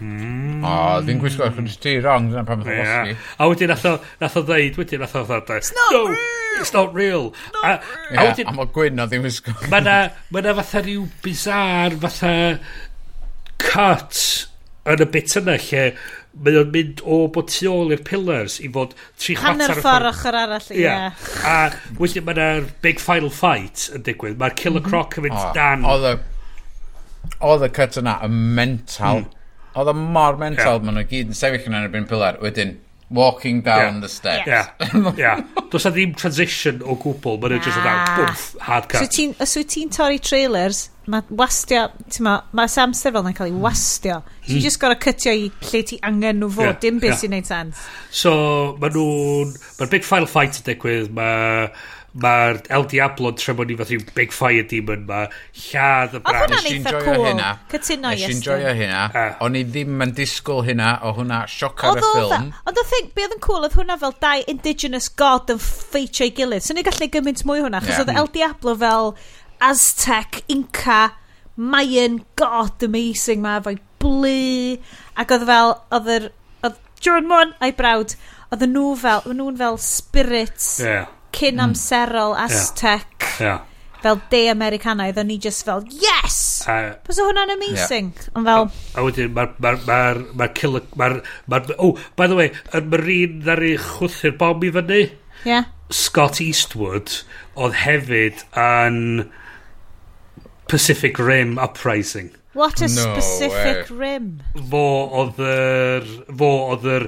Mm. 0.00 0.64
O, 0.66 0.70
oh, 0.70 0.96
fi'n 1.06 1.20
gwisgo 1.22 1.46
Chris 1.54 1.78
T. 1.80 1.94
wrong, 2.02 2.26
dyna 2.32 2.42
pam 2.44 2.64
ddod 2.64 2.74
yeah. 2.74 3.12
A 3.38 3.46
wedyn 3.48 3.70
nath 3.70 3.86
o 3.86 4.42
ddeud, 4.42 4.80
wedyn 4.80 5.04
nath 5.04 5.14
o 5.16 5.22
ddeud, 5.28 5.54
it's 5.56 5.72
not 5.76 5.94
no, 5.94 6.02
real! 6.10 6.58
It's 6.58 6.72
not 6.74 6.94
real! 6.94 7.30
Not 7.54 7.64
a, 7.64 7.70
real. 8.10 8.20
a, 8.20 8.26
wedyn, 8.26 8.50
a 8.50 8.56
mae 8.58 8.72
Gwyn 8.74 9.04
o 9.04 9.06
ddim 9.08 9.24
wisgo. 9.28 9.54
Mae 9.72 9.86
na, 9.86 9.96
ma 10.34 10.42
na 10.44 10.56
fatha 10.58 10.82
rhyw 10.82 11.06
bizar, 11.24 11.96
fatha 12.02 12.34
cut 13.62 14.20
yn 14.86 15.06
y 15.06 15.10
bit 15.14 15.38
yna 15.40 15.56
lle 15.68 15.86
mae 16.44 16.58
o'n 16.60 16.72
mynd 16.72 17.02
o 17.08 17.18
bod 17.32 17.48
tu 17.52 17.68
ôl 17.70 17.94
i'r 17.94 18.02
pillars 18.06 18.58
i 18.60 18.68
fod 18.72 18.94
tri 19.16 19.36
chwarter 19.38 19.72
y 19.72 19.76
ffordd 19.80 20.10
ochr 20.10 20.38
arall 20.42 20.70
ie. 20.74 20.82
Yeah. 20.82 21.28
a 21.48 21.56
wedyn 22.00 22.26
mae 22.26 22.36
yna'r 22.36 22.70
big 22.84 23.00
final 23.02 23.32
fight 23.32 23.86
yn 23.96 24.04
digwydd. 24.06 24.36
Mae'r 24.40 24.56
killer 24.58 24.82
mhm. 24.82 24.90
croc 24.90 25.16
yn 25.20 25.28
mynd 25.28 25.38
oh, 25.40 25.52
dan. 25.56 25.86
oedd 25.88 26.08
y 26.10 26.16
oedd 27.46 27.66
y 27.66 27.70
cut 27.78 28.00
yna 28.00 28.18
yn 28.26 28.42
mental. 28.58 29.24
Mm. 29.24 29.32
oedd 29.76 29.92
y 29.92 29.96
mor 30.00 30.38
mental 30.40 30.76
yeah. 30.76 30.84
maen 30.84 31.00
nhw 31.00 31.06
gyd 31.10 31.32
yn 31.32 31.38
sefyll 31.40 31.70
yn 31.70 31.78
erbyn 31.80 32.08
pillar. 32.10 32.40
Wedyn 32.44 32.76
Walking 33.08 33.62
down 33.62 33.94
yeah. 33.94 34.00
the 34.00 34.08
steps. 34.08 34.46
Yeah. 34.46 34.70
yeah. 34.80 35.12
yeah. 35.16 35.64
Does 35.70 35.84
na 35.86 35.92
ddim 35.94 36.16
transition 36.18 36.82
o 36.82 36.96
gwbl, 36.98 37.38
mae'n 37.38 37.60
just 37.62 37.78
about 37.78 38.02
ah. 38.02 38.16
bwff, 38.18 38.46
hard 38.66 38.88
cut. 38.90 39.06
So 39.06 39.26
os 39.44 39.54
wyt 39.60 39.70
ti'n 39.76 39.92
torri 39.94 40.18
trailers, 40.18 40.88
mae 41.06 41.22
wastio, 41.38 41.84
ti'n 42.10 42.26
ma, 42.26 42.34
mae 42.58 42.70
samser 42.72 43.14
fel 43.14 43.22
yna'n 43.22 43.36
cael 43.38 43.52
ei 43.52 43.60
wastio. 43.62 44.18
So 44.40 44.48
mm. 44.48 44.56
you 44.56 44.64
just 44.64 44.82
gotta 44.82 44.98
cytio 44.98 45.36
i 45.38 45.46
lle 45.68 45.84
ti 45.86 46.00
angen 46.02 46.42
nhw 46.42 46.50
fod, 46.56 46.72
yeah. 46.72 46.80
dim 46.82 46.98
beth 47.02 47.12
yeah. 47.14 47.20
sy'n 47.22 47.36
neud 47.36 47.50
sens. 47.50 47.84
So, 48.10 48.32
mae 48.82 48.90
nhw'n, 48.96 49.54
mae'r 49.78 49.92
big 49.94 50.08
final 50.08 50.26
fight 50.30 50.58
yn 50.58 50.66
digwydd, 50.66 51.14
mae 51.14 51.68
mae'r 52.22 52.60
El 52.72 52.86
Diablo 52.88 53.30
yn 53.34 53.56
bod 53.58 53.68
ni 53.68 53.76
fath 53.76 53.90
rhyw 53.92 54.04
Big 54.16 54.32
Fire 54.32 54.64
Demon 54.68 55.02
ma 55.08 55.22
lladd 55.26 56.16
y 56.16 56.20
brand. 56.24 56.52
Oedd 56.54 56.54
hwnna'n 56.54 56.68
eitha 56.70 56.92
cool. 57.04 57.24
hynna. 57.26 57.48
Cytuno 57.72 58.12
Nes 58.14 58.24
i'n 58.32 58.42
joio 58.44 58.72
hynna. 58.78 59.02
Ah. 59.10 59.34
O'n 59.44 59.58
i 59.58 59.64
ddim 59.68 60.04
yn 60.04 60.14
disgwyl 60.16 60.62
hynna 60.66 60.94
O 61.06 61.12
hwnna 61.18 61.42
sioc 61.50 61.84
ar 61.84 62.00
y 62.00 62.04
ffilm. 62.04 62.48
Ond 62.68 62.80
o 62.80 62.84
think 62.88 63.12
Be 63.16 63.26
oedd 63.26 63.36
yn 63.36 63.42
cool 63.44 63.66
Oedd 63.66 63.76
hwnna 63.76 63.98
fel 64.00 64.16
dau 64.22 64.44
indigenous 64.52 65.10
god 65.22 65.52
Yn 65.52 65.60
ffeitio 65.62 66.28
i 66.30 66.32
gilydd. 66.36 66.64
So 66.64 66.76
ni 66.76 66.86
gallu 66.86 67.10
gymaint 67.12 67.44
mwy 67.48 67.60
hwnna 67.64 67.82
Chos 67.84 67.96
yeah. 67.96 68.04
oedd 68.06 68.22
El 68.22 68.30
Diablo 68.36 68.76
fel 68.80 69.12
Aztec, 69.66 70.40
Inca 70.52 71.02
Mayan 71.56 72.22
god 72.40 72.86
amazing 72.86 73.44
ma 73.44 73.58
Fo'i 73.64 73.76
blu 74.00 74.78
Ac 75.20 75.36
oedd 75.36 75.46
fel 75.50 75.76
Oedd 75.98 76.10
yr 76.16 76.30
Oedd 76.64 76.80
Jordan 77.04 77.28
Moon 77.34 77.54
a'i 77.60 77.76
brawd 77.76 78.16
Oedd 78.54 78.64
nhw 78.70 78.94
fel, 79.00 79.24
Oedd 79.26 79.40
nhw'n 79.40 79.56
fel 79.58 79.78
spirits. 79.82 80.76
Yeah 80.78 81.10
cyn 81.36 81.56
hmm. 81.56 81.64
amserol 81.68 82.36
Aztec 82.40 83.26
yeah. 83.40 83.46
Yeah. 83.46 83.60
fel 84.04 84.20
de 84.32 84.42
Americanaidd 84.52 85.20
o'n 85.22 85.32
i 85.34 85.38
just 85.42 85.66
fel 85.66 85.84
yes 86.02 86.38
uh, 86.70 86.94
bys 87.06 87.20
o 87.22 87.28
hwnna'n 87.28 87.54
amazing 87.56 88.12
yeah. 88.14 88.32
ond 88.38 88.50
fel 88.50 88.68
a, 88.68 89.06
wedyn 89.06 89.32
mae'r 89.36 89.56
ma, 89.62 89.76
ma, 89.86 90.50
ma, 90.96 91.08
ma, 91.12 91.12
ma, 91.52 91.62
oh 91.78 91.94
by 92.18 92.30
the 92.30 92.38
way 92.38 92.52
y 92.52 92.84
marin 92.92 93.40
ddari 93.44 93.74
chwthu'r 93.88 94.36
bom 94.40 94.64
i 94.66 94.72
fyny 94.78 95.02
yeah. 95.46 95.72
Scott 95.94 96.40
Eastwood 96.42 97.20
oedd 97.54 97.76
hefyd 97.84 98.42
yn 98.58 99.28
Pacific 100.66 101.20
Rim 101.22 101.60
Uprising 101.62 102.32
What 102.56 102.80
a 102.80 102.88
no 102.88 102.88
specific 102.88 103.90
way. 103.90 103.96
rim. 103.98 104.28
Fo 104.70 104.84
oedd 105.20 105.40
yr... 105.44 106.06
Fo 106.40 106.48
oedd 106.72 106.86
yr 106.88 107.04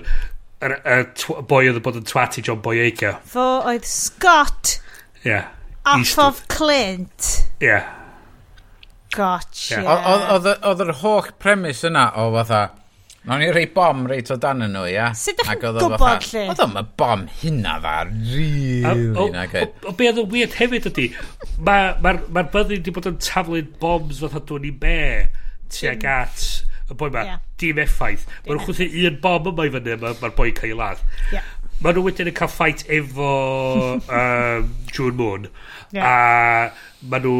y, 0.61 0.73
y, 0.73 0.99
y 1.03 1.45
boi 1.51 1.63
oedd 1.71 1.83
bod 1.85 2.01
yn 2.01 2.09
twat 2.09 2.41
i 2.41 2.45
John 2.47 2.63
Boyega. 2.65 3.17
Fo 3.29 3.47
oedd 3.69 3.87
Scott. 3.89 4.79
Ie. 5.23 5.31
Yeah. 5.31 5.55
Off 5.89 6.19
of 6.21 6.43
Clint. 6.53 7.31
Ie. 7.63 7.71
Yeah. 7.71 7.95
Gotcha. 9.15 9.81
Yeah. 9.81 10.59
Oedd 10.69 10.85
yr 10.85 10.99
holl 11.01 11.33
premis 11.41 11.85
yna 11.89 12.11
o 12.21 12.29
fatha, 12.35 12.67
Nawn 13.29 13.43
ni 13.43 13.49
rei 13.53 13.67
bom 13.75 14.07
reit 14.09 14.31
o 14.33 14.37
dan 14.41 14.63
nhw, 14.63 14.85
ia? 14.89 15.09
Sut 15.19 15.35
ydych 15.35 15.49
chi'n 15.51 15.59
gwybod 15.61 16.29
lle? 16.31 16.45
Oedd 16.49 16.61
o'n 16.65 16.77
bom 16.97 17.25
hynna 17.43 17.75
dda, 17.83 17.97
rili 18.07 19.27
na 19.35 19.43
gyd. 19.51 19.75
O 19.85 19.93
be 19.99 20.07
oedd 20.09 20.21
yn 20.23 20.31
weird 20.33 20.55
hefyd 20.57 20.87
ydy, 20.93 21.09
mae'r 21.59 21.99
ma, 21.99 22.15
ma, 22.15 22.23
ma 22.39 22.45
byddu 22.55 22.79
wedi 22.79 22.95
bod 22.95 23.11
yn 23.11 23.19
taflu'n 23.21 23.75
bombs 23.83 24.23
fatha 24.23 24.41
dwn 24.49 24.69
i 24.71 24.73
be 24.85 25.03
tuag 25.75 26.07
at 26.09 26.47
y 26.89 26.97
boi 26.99 27.11
ma, 27.13 27.25
yeah. 27.27 27.41
dim 27.61 27.81
effaith. 27.83 28.27
Mae 28.45 28.55
nhw'n 28.55 28.65
chwthu 28.67 28.89
un 29.09 29.17
bom 29.23 29.49
yma 29.53 29.69
i 29.69 29.73
fyny, 29.75 29.97
mae'r 30.01 30.21
ma 30.23 30.33
boi'n 30.37 30.57
cael 30.57 30.73
ei 30.73 30.79
ladd. 30.79 31.03
Yeah. 31.35 31.49
Mae 31.79 31.95
nhw 31.95 32.05
wedyn 32.09 32.31
yn 32.33 32.35
cael 32.35 32.51
ffait 32.51 32.85
efo 32.91 33.33
um, 34.21 34.71
June 34.91 35.19
Moon. 35.19 35.51
Yeah. 35.95 36.07
A 36.09 37.05
mae 37.09 37.23
nhw, 37.23 37.35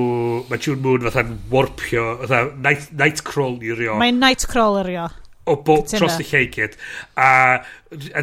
mae 0.51 0.61
June 0.63 0.85
Moon 0.85 1.07
fatha'n 1.09 1.33
warpio, 1.53 2.11
fatha 2.23 2.45
night, 2.67 2.93
nightcrawl 3.01 3.59
i 3.65 3.73
rio. 3.79 3.97
Mae'n 4.01 4.21
nightcrawl 4.23 4.83
i 4.83 4.85
rio. 4.93 5.09
O 5.49 5.57
bo, 5.65 5.79
dros 5.89 6.21
y 6.21 6.27
lle 6.29 6.45
i 6.45 6.49
gyd. 6.53 6.77
A, 7.17 7.29
a, 7.57 8.23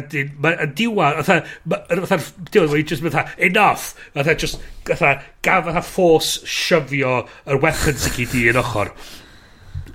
a 0.54 0.66
diwedd, 0.78 1.20
fatha, 1.26 1.40
fatha, 1.66 2.20
diwedd, 2.54 2.72
mae'n 2.72 2.88
just 2.94 3.04
fatha, 3.04 3.26
enough! 3.42 3.92
Fatha, 4.14 4.36
just, 4.38 4.62
fatha, 4.86 5.16
gaf 5.44 5.66
fatha 5.66 5.82
force 5.84 6.46
syfio 6.46 7.18
yr 7.44 7.60
weapons 7.64 8.06
i 8.08 8.14
gyd 8.20 8.36
i 8.38 8.48
yn 8.54 8.62
ochr. 8.62 8.94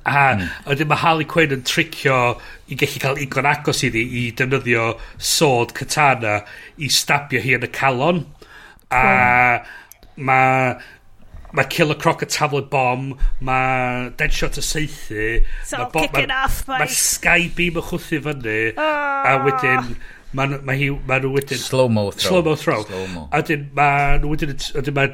A 0.06 0.22
mm. 0.36 0.48
wedyn 0.70 0.90
mae 0.90 1.02
Harley 1.04 1.28
Quinn 1.30 1.54
yn 1.54 1.66
tricio 1.68 2.18
i 2.72 2.78
gallu 2.80 3.02
cael 3.04 3.20
igon 3.22 3.50
agos 3.50 3.84
iddi 3.86 4.02
i 4.02 4.24
defnyddio 4.38 4.88
sword 5.18 5.76
katana 5.78 6.40
i 6.82 6.90
stabio 6.90 7.42
hi 7.44 7.58
yn 7.60 7.68
y 7.68 7.72
calon. 7.76 8.26
A 8.90 9.04
mm. 9.04 10.26
mae 10.30 10.74
Mae 11.52 11.68
Killer 11.68 11.98
Croc 12.00 12.22
y 12.24 12.28
taflu 12.32 12.62
bom, 12.72 13.10
mae 13.44 14.06
Deadshot 14.16 14.56
y 14.56 14.62
seithi, 14.64 15.26
It's 15.44 15.74
all 15.76 15.90
bo, 15.92 16.06
kicking 16.06 16.30
ma, 16.32 16.46
off, 16.46 16.62
Mike. 16.64 16.80
Mae 16.80 16.96
Sky 16.96 17.50
Beam 17.58 17.80
yn 17.82 17.84
chwthu 17.90 18.22
fyny, 18.24 18.54
oh. 18.80 18.86
a 19.28 19.34
wedyn 19.44 19.90
mae 20.32 20.62
ma 20.64 20.78
ma 21.10 21.18
nhw 21.20 21.34
wedyn... 21.34 21.60
Slow-mo 21.60 22.06
throw. 22.16 22.30
Slow-mo 22.30 22.56
throw. 22.56 22.86
Slow 22.88 23.04
-mo. 23.12 23.26
A 23.28 23.42
wedyn 23.42 23.68
mae 23.76 24.22
nhw 24.22 24.32
wedyn... 24.32 24.56
A 24.56 24.80
Wedyn 24.80 24.96
mae 24.96 25.12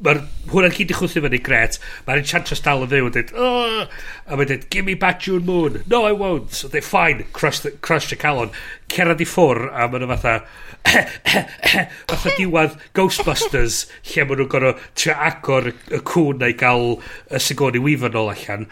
Mae'r 0.00 0.22
hwnna'n 0.48 0.72
cyd 0.72 0.92
i 0.94 0.96
chwthu 0.96 1.20
fyny 1.24 1.40
gret. 1.44 1.76
Mae'r 2.06 2.22
enchantress 2.22 2.62
dal 2.64 2.84
yn 2.86 2.90
fyw 2.92 3.08
yn 3.10 3.14
dweud, 3.16 3.32
oh! 3.36 3.82
a 4.26 4.38
mae'n 4.38 4.48
dweud, 4.48 4.68
give 4.72 4.86
me 4.86 4.94
back 4.94 5.26
your 5.28 5.40
moon. 5.44 5.82
No, 5.90 6.04
I 6.08 6.12
won't. 6.12 6.54
So 6.56 6.68
they 6.68 6.80
fine, 6.80 7.26
crush 7.32 7.60
the, 7.60 7.72
crush 7.84 8.08
the 8.08 8.16
calon. 8.16 8.54
Cerad 8.92 9.20
i 9.20 9.28
ffwr, 9.28 9.66
a 9.68 9.88
mae'n 9.92 10.08
fatha, 10.14 10.38
fatha 12.10 12.32
diwad 12.38 12.78
Ghostbusters, 12.96 13.82
lle 14.12 14.24
maen 14.24 14.40
nhw'n 14.40 14.50
gorau 14.54 14.78
trio 14.94 15.16
agor 15.28 15.70
y 15.72 16.00
cwn 16.12 16.40
neu 16.40 16.56
gael 16.64 16.96
y 17.28 17.42
sigoni 17.42 17.82
wyfan 17.84 18.16
ôl 18.20 18.32
allan. 18.32 18.66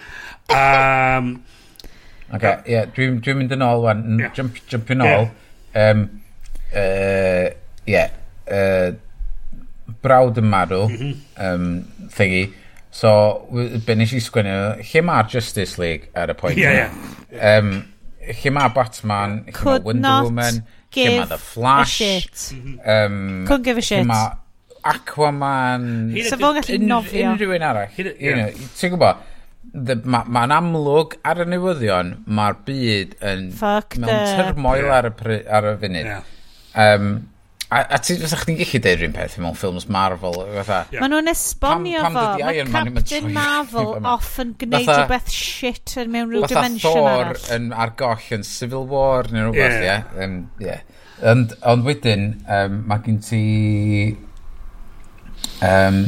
Um, 0.49 1.35
OK, 2.33 2.45
ie, 2.45 2.73
yeah, 2.73 2.89
dwi'n 2.97 3.21
dwi 3.25 3.35
mynd 3.37 3.53
yn 3.57 3.65
ôl 3.65 3.85
wan, 3.85 4.07
yeah. 4.21 4.33
jump, 4.37 4.57
jump 4.69 4.91
yn 4.93 5.05
ôl. 5.05 5.29
Yeah. 5.29 5.91
Um, 5.93 6.07
uh, 6.73 7.53
yeah, 7.89 8.11
uh, 8.49 8.97
brawd 10.05 10.41
yn 10.41 10.49
marw, 10.49 10.87
um, 11.43 11.69
thingy, 12.15 12.49
so 12.95 13.13
be 13.87 13.97
nes 13.99 14.15
i 14.17 14.23
sgwynnu, 14.25 14.57
lle 14.81 15.05
mae'r 15.05 15.31
Justice 15.33 15.79
League 15.81 16.11
ar 16.17 16.33
y 16.33 16.37
pwynt? 16.39 16.59
Yeah, 16.61 16.89
yeah. 17.33 17.59
Um, 17.59 17.73
lle 18.29 18.53
mae 18.55 18.75
Batman, 18.75 19.41
lle 19.49 19.65
mae 19.65 19.87
Wonder 19.87 20.29
Woman, 20.29 20.61
lle 20.97 21.09
mae 21.17 21.31
The 21.33 21.41
Flash. 21.43 22.03
Um, 22.85 23.45
Couldn't 23.49 23.67
give 23.67 23.79
a 23.79 23.85
shit. 23.85 24.07
Mae 24.07 24.37
Aquaman. 24.89 26.15
So 26.29 26.39
fo'n 26.39 26.61
gallu 26.61 26.79
nofio. 26.87 27.33
Unrhyw 27.35 27.57
un 27.59 27.67
arall. 27.67 27.91
Ti'n 27.99 28.95
gwybod? 28.95 29.27
Mae'n 29.69 30.31
ma 30.33 30.45
amlwg 30.57 31.19
ar 31.29 31.43
y 31.45 31.47
newyddion, 31.51 32.15
mae'r 32.25 32.55
byd 32.65 33.19
yn 33.29 33.51
Fucked 33.59 34.01
mewn 34.01 34.31
turmoil 34.39 34.89
ar 34.95 35.11
y, 35.11 35.41
ar 35.45 35.67
y 35.69 35.75
funud. 35.83 36.09
Yeah. 36.09 36.23
Um, 36.79 37.11
A, 37.69 37.83
a 37.95 37.99
ti, 38.01 38.15
fysa 38.17 38.39
chdi'n 38.41 38.57
gallu 38.57 38.79
deud 38.81 39.01
rhywun 39.03 39.13
peth 39.13 39.35
mewn 39.43 39.57
ffilms 39.59 39.85
Marvel? 39.93 40.39
Fatha. 40.55 40.79
Yeah. 40.89 41.03
Maen 41.03 41.13
nhw'n 41.13 41.33
esbonio 41.35 42.05
fo. 42.15 42.23
Mae 42.41 42.63
Captain 42.65 43.27
Marvel 43.35 43.91
off 44.09 44.39
yn 44.41 44.55
gwneud 44.63 44.89
rhywbeth 44.89 45.29
shit 45.35 45.99
yn 46.01 46.15
mewn 46.15 46.33
rhyw 46.33 46.49
dimension 46.49 46.97
arall. 47.03 47.35
Thor 47.37 47.59
yn 47.59 47.67
ar 47.77 47.93
goll 47.99 48.31
yn 48.39 48.47
Civil 48.49 48.87
War 48.89 49.29
neu 49.35 49.51
rhywbeth, 49.51 49.77
ie. 49.83 49.85
Yeah. 49.85 50.09
Um, 50.25 50.39
yeah. 50.65 50.81
Ond, 51.29 51.53
ond 51.69 51.85
wedyn, 51.85 52.25
um, 52.47 52.81
mae 52.89 53.05
gen 53.05 53.21
ti... 53.27 53.43
Um, 55.61 56.01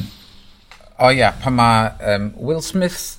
o 0.97 1.09
oh, 1.09 1.13
ia, 1.13 1.19
yeah, 1.27 1.37
pan 1.43 1.59
mae 1.59 2.15
um, 2.15 2.31
Will 2.39 2.63
Smith 2.65 3.19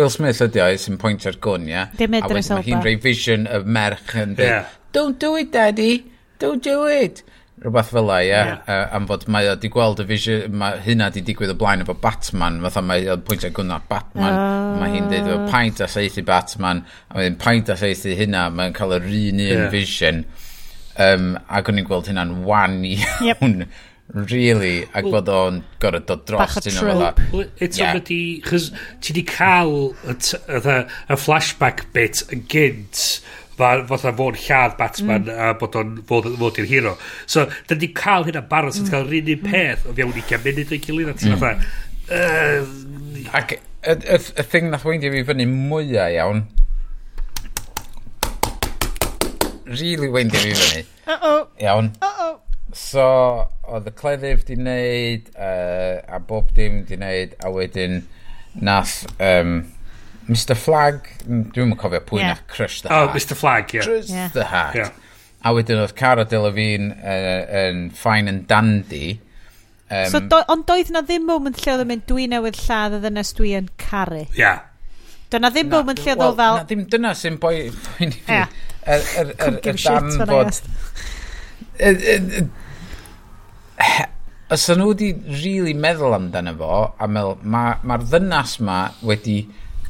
Will 0.00 0.10
Smith 0.12 0.40
ydi 0.44 0.60
o, 0.64 0.70
sy'n 0.80 0.96
pwyntio'r 1.00 1.36
gwn, 1.44 1.68
ia? 1.68 1.84
Dim 1.98 2.16
edrych 2.16 2.32
A 2.32 2.38
wedyn 2.38 2.56
mae 2.56 2.66
hi'n 2.70 2.84
rei 2.86 2.96
vision 3.00 3.44
y 3.44 3.60
merch 3.68 4.16
yn 4.16 4.32
dweud, 4.38 4.48
yeah. 4.48 4.72
don't 4.96 5.20
do 5.20 5.34
it, 5.36 5.52
daddy, 5.52 6.06
don't 6.40 6.64
do 6.64 6.86
it. 6.88 7.20
Rhywbeth 7.62 7.92
fel 7.94 8.08
la, 8.08 8.18
ie. 8.22 8.30
Yeah. 8.30 8.48
yeah. 8.66 8.86
Uh, 8.88 8.96
am 8.96 9.06
fod 9.10 9.28
mae 9.30 9.50
o 9.52 9.54
di 9.60 9.70
gweld 9.72 10.02
y 10.02 10.06
vision, 10.08 10.56
mae 10.62 10.80
hynna 10.82 11.10
di 11.14 11.22
digwydd 11.26 11.54
o 11.54 11.58
blaen 11.58 11.84
efo 11.84 11.94
Batman, 12.02 12.58
fatha 12.66 12.82
mae 12.86 13.06
o'n 13.12 13.22
pwyntio 13.26 13.52
gwna 13.54 13.78
Batman, 13.90 14.34
uh... 14.34 14.80
mae 14.80 14.96
hi'n 14.96 15.06
dweud 15.12 15.30
o 15.30 15.38
paint 15.52 15.82
a 15.84 15.88
seithi 15.90 16.26
Batman, 16.26 16.82
a 17.10 17.20
mae'n 17.20 17.38
paint 17.42 17.70
a 17.70 17.78
seithi 17.78 18.16
hynna, 18.18 18.48
mae'n 18.54 18.74
cael 18.76 18.98
yr 18.98 19.06
un 19.06 19.38
un 19.38 19.46
yeah. 19.46 19.70
vision. 19.72 20.24
Um, 21.00 21.32
ac 21.48 21.70
o'n 21.70 21.80
i'n 21.80 21.88
gweld 21.88 22.10
hynna'n 22.10 22.42
wan 22.44 22.82
iawn. 22.84 23.64
Yep. 23.64 23.80
really, 24.12 24.82
ac 24.92 25.06
well, 25.06 25.22
bod 25.22 25.28
o'n 25.32 25.60
gorau 25.80 26.02
dod 26.04 26.24
dros 26.28 26.58
dyn 26.60 26.74
nhw 26.76 26.88
fel 26.88 27.02
well, 27.32 27.46
Eto 27.64 27.80
yeah. 27.80 27.96
ydi, 27.96 28.18
chys 28.44 28.68
ti 29.04 29.14
di 29.16 29.24
cael 29.28 29.92
y, 30.04 30.16
y, 30.58 30.74
y 31.08 31.18
flashback 31.20 31.86
bit 31.96 32.22
yn 32.34 32.44
gynt, 32.52 33.22
Mae 33.58 33.84
fatha 33.90 34.14
fo'n 34.16 34.38
lladd 34.46 34.78
Batman 34.78 35.26
mm. 35.26 35.42
a 35.44 35.52
bod 35.60 35.76
o'n 35.80 35.92
fod, 36.08 36.30
fod 36.40 36.62
i'r 36.62 36.70
hero. 36.70 36.94
So, 37.26 37.44
da 37.68 37.76
ni 37.78 37.92
cael 37.96 38.26
hynna 38.28 38.42
baros, 38.48 38.80
mm. 38.80 38.88
cael 38.92 39.06
rhan 39.10 39.28
un 39.34 39.42
mm. 39.42 39.52
peth 39.52 39.86
o 39.86 39.96
fiawn 39.98 40.16
i 40.16 40.24
gen 40.30 40.42
munud 40.46 40.72
o'i 40.72 40.80
gilydd 40.86 41.12
a 41.12 41.18
ti'n 41.20 41.36
mm. 41.36 41.42
fatha... 41.42 41.56
Uh, 42.12 43.28
Ac 43.38 43.54
y, 43.54 43.58
y, 43.86 44.18
y 44.18 44.44
thing 44.50 44.72
nath 44.72 44.84
weindio 44.88 45.12
fi 45.14 45.22
fyny 45.28 45.46
mwyaf 45.48 46.10
iawn 46.16 46.42
really 49.72 50.08
weindio 50.08 50.40
fi 50.40 50.54
fyny. 50.54 50.86
Uh-oh. 51.06 51.48
Iawn. 51.60 51.92
Uh-oh. 52.02 52.40
So, 52.72 53.04
oedd 53.68 53.88
y 53.88 53.92
cleddyf 53.96 54.46
di 54.48 54.56
wneud, 54.56 55.30
uh, 55.36 56.00
a 56.08 56.20
bob 56.20 56.52
dim 56.56 56.82
di 56.88 56.96
wneud, 56.96 57.36
a 57.44 57.52
wedyn 57.52 58.02
nath 58.60 59.02
um, 59.20 59.71
Mr 60.28 60.56
Flag, 60.58 61.08
mm, 61.26 61.48
dwi'n 61.54 61.72
yn 61.72 61.78
cofio 61.80 62.00
pwy 62.06 62.22
yeah. 62.22 62.36
na, 62.36 62.46
Crush 62.52 62.82
the 62.82 62.90
oh, 62.90 62.94
Heart. 62.94 63.10
Oh, 63.10 63.18
Mr 63.18 63.38
Flag, 63.38 63.74
yeah. 63.74 63.86
Crush 63.86 64.10
yeah. 64.10 64.28
the 64.34 64.46
Heart. 64.50 64.78
Yeah. 64.78 64.90
A 65.42 65.52
wedyn 65.56 65.80
oedd 65.82 65.94
Cara 65.98 66.24
Delevingne 66.28 66.94
uh, 67.02 67.62
yn 67.64 67.88
fine 67.98 68.30
and 68.30 68.46
dandy. 68.50 69.16
Um, 69.90 70.06
so, 70.12 70.20
do, 70.22 70.38
ond 70.52 70.62
doedd 70.68 70.92
na 70.94 71.02
ddim 71.04 71.26
moment 71.28 71.58
lle 71.60 71.74
oedd 71.74 71.82
yn 71.84 71.90
mynd 71.90 72.04
dwi 72.08 72.28
newydd 72.30 72.60
lladd 72.62 72.94
y 72.96 73.02
ddynes 73.02 73.34
dwi 73.38 73.56
yn 73.58 73.72
caru. 73.82 74.22
Ia. 74.30 74.38
Yeah. 74.38 74.60
Dyna 75.32 75.50
ddim 75.50 75.68
na, 75.68 75.80
moment 75.80 76.02
lle 76.04 76.14
oedd 76.14 76.22
well, 76.22 76.36
fel... 76.38 76.60
Na 76.60 76.68
ddim 76.68 76.84
dyna 76.92 77.14
sy'n 77.18 77.38
boi... 77.42 77.56
boi 77.72 78.08
ni 78.12 78.18
fi. 78.28 78.38
Yr 78.82 78.98
er, 78.98 79.02
er, 79.22 79.58
er, 79.58 79.80
dam 79.82 80.06
bod... 80.30 80.52
Os 84.52 84.68
nhw 84.68 84.90
wedi 84.92 85.10
really 85.42 85.72
meddwl 85.72 86.12
amdano 86.14 86.52
fo, 86.58 86.78
a 87.00 87.08
meddwl, 87.08 87.38
mae'r 87.42 87.82
ma, 87.82 87.96
ma 87.96 88.00
ddynas 88.04 88.58
ma 88.62 88.78
wedi 89.08 89.38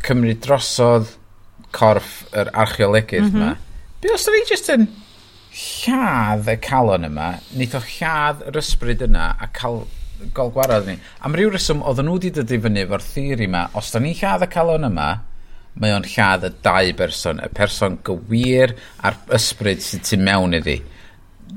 cymryd 0.07 0.43
drosodd 0.45 1.15
corff 1.73 2.27
yr 2.37 2.51
archeolegydd 2.53 3.31
mm 3.31 3.33
-hmm. 3.33 3.47
ma. 3.47 3.57
Be 4.03 4.13
os 4.15 4.27
ni 4.27 4.45
just 4.49 4.71
yn 4.73 4.89
lladd 5.53 6.49
y 6.49 6.57
calon 6.65 7.09
yma, 7.09 7.35
nid 7.57 7.75
o 7.77 7.81
lladd 7.85 8.47
yr 8.49 8.59
ysbryd 8.61 9.05
yna 9.07 9.33
a 9.41 9.49
cael 9.53 9.83
gol 10.37 10.53
gwarodd 10.55 10.89
ni. 10.89 10.97
Am 11.27 11.37
ryw 11.37 11.53
reswm, 11.53 11.83
oedden 11.83 12.09
nhw 12.09 12.17
wedi 12.17 12.31
dod 12.35 12.55
i 12.55 12.59
fyny 12.63 12.85
efo'r 12.85 13.05
theori 13.05 13.49
yma, 13.51 13.67
os 13.79 13.91
da 13.93 14.01
ni'n 14.01 14.17
lladd 14.19 14.47
y 14.47 14.49
calon 14.53 14.89
yma, 14.89 15.09
mae 15.83 15.95
o'n 15.97 16.07
lladd 16.15 16.47
y 16.49 16.53
dau 16.65 16.93
berson, 16.97 17.43
y 17.43 17.49
person 17.57 17.99
gywir 18.07 18.75
a'r 19.03 19.19
ysbryd 19.39 19.85
sydd 19.85 20.07
tu 20.09 20.21
mewn 20.21 20.57
iddi. 20.61 20.79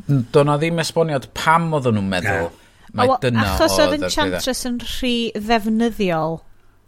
Do'n 0.07 0.51
o 0.51 0.57
ddim 0.59 0.81
esboniad 0.83 1.29
pam 1.37 1.71
oedden 1.77 1.99
nhw'n 1.99 2.11
meddwl 2.11 2.49
yeah. 2.49 2.59
mae 2.95 3.15
dyna 3.23 3.45
o 3.45 3.53
Achos 3.55 3.79
oedd 3.79 3.95
Enchantress 3.99 4.67
yn 4.67 4.81
rhy 4.83 5.15
ddefnyddiol 5.35 6.39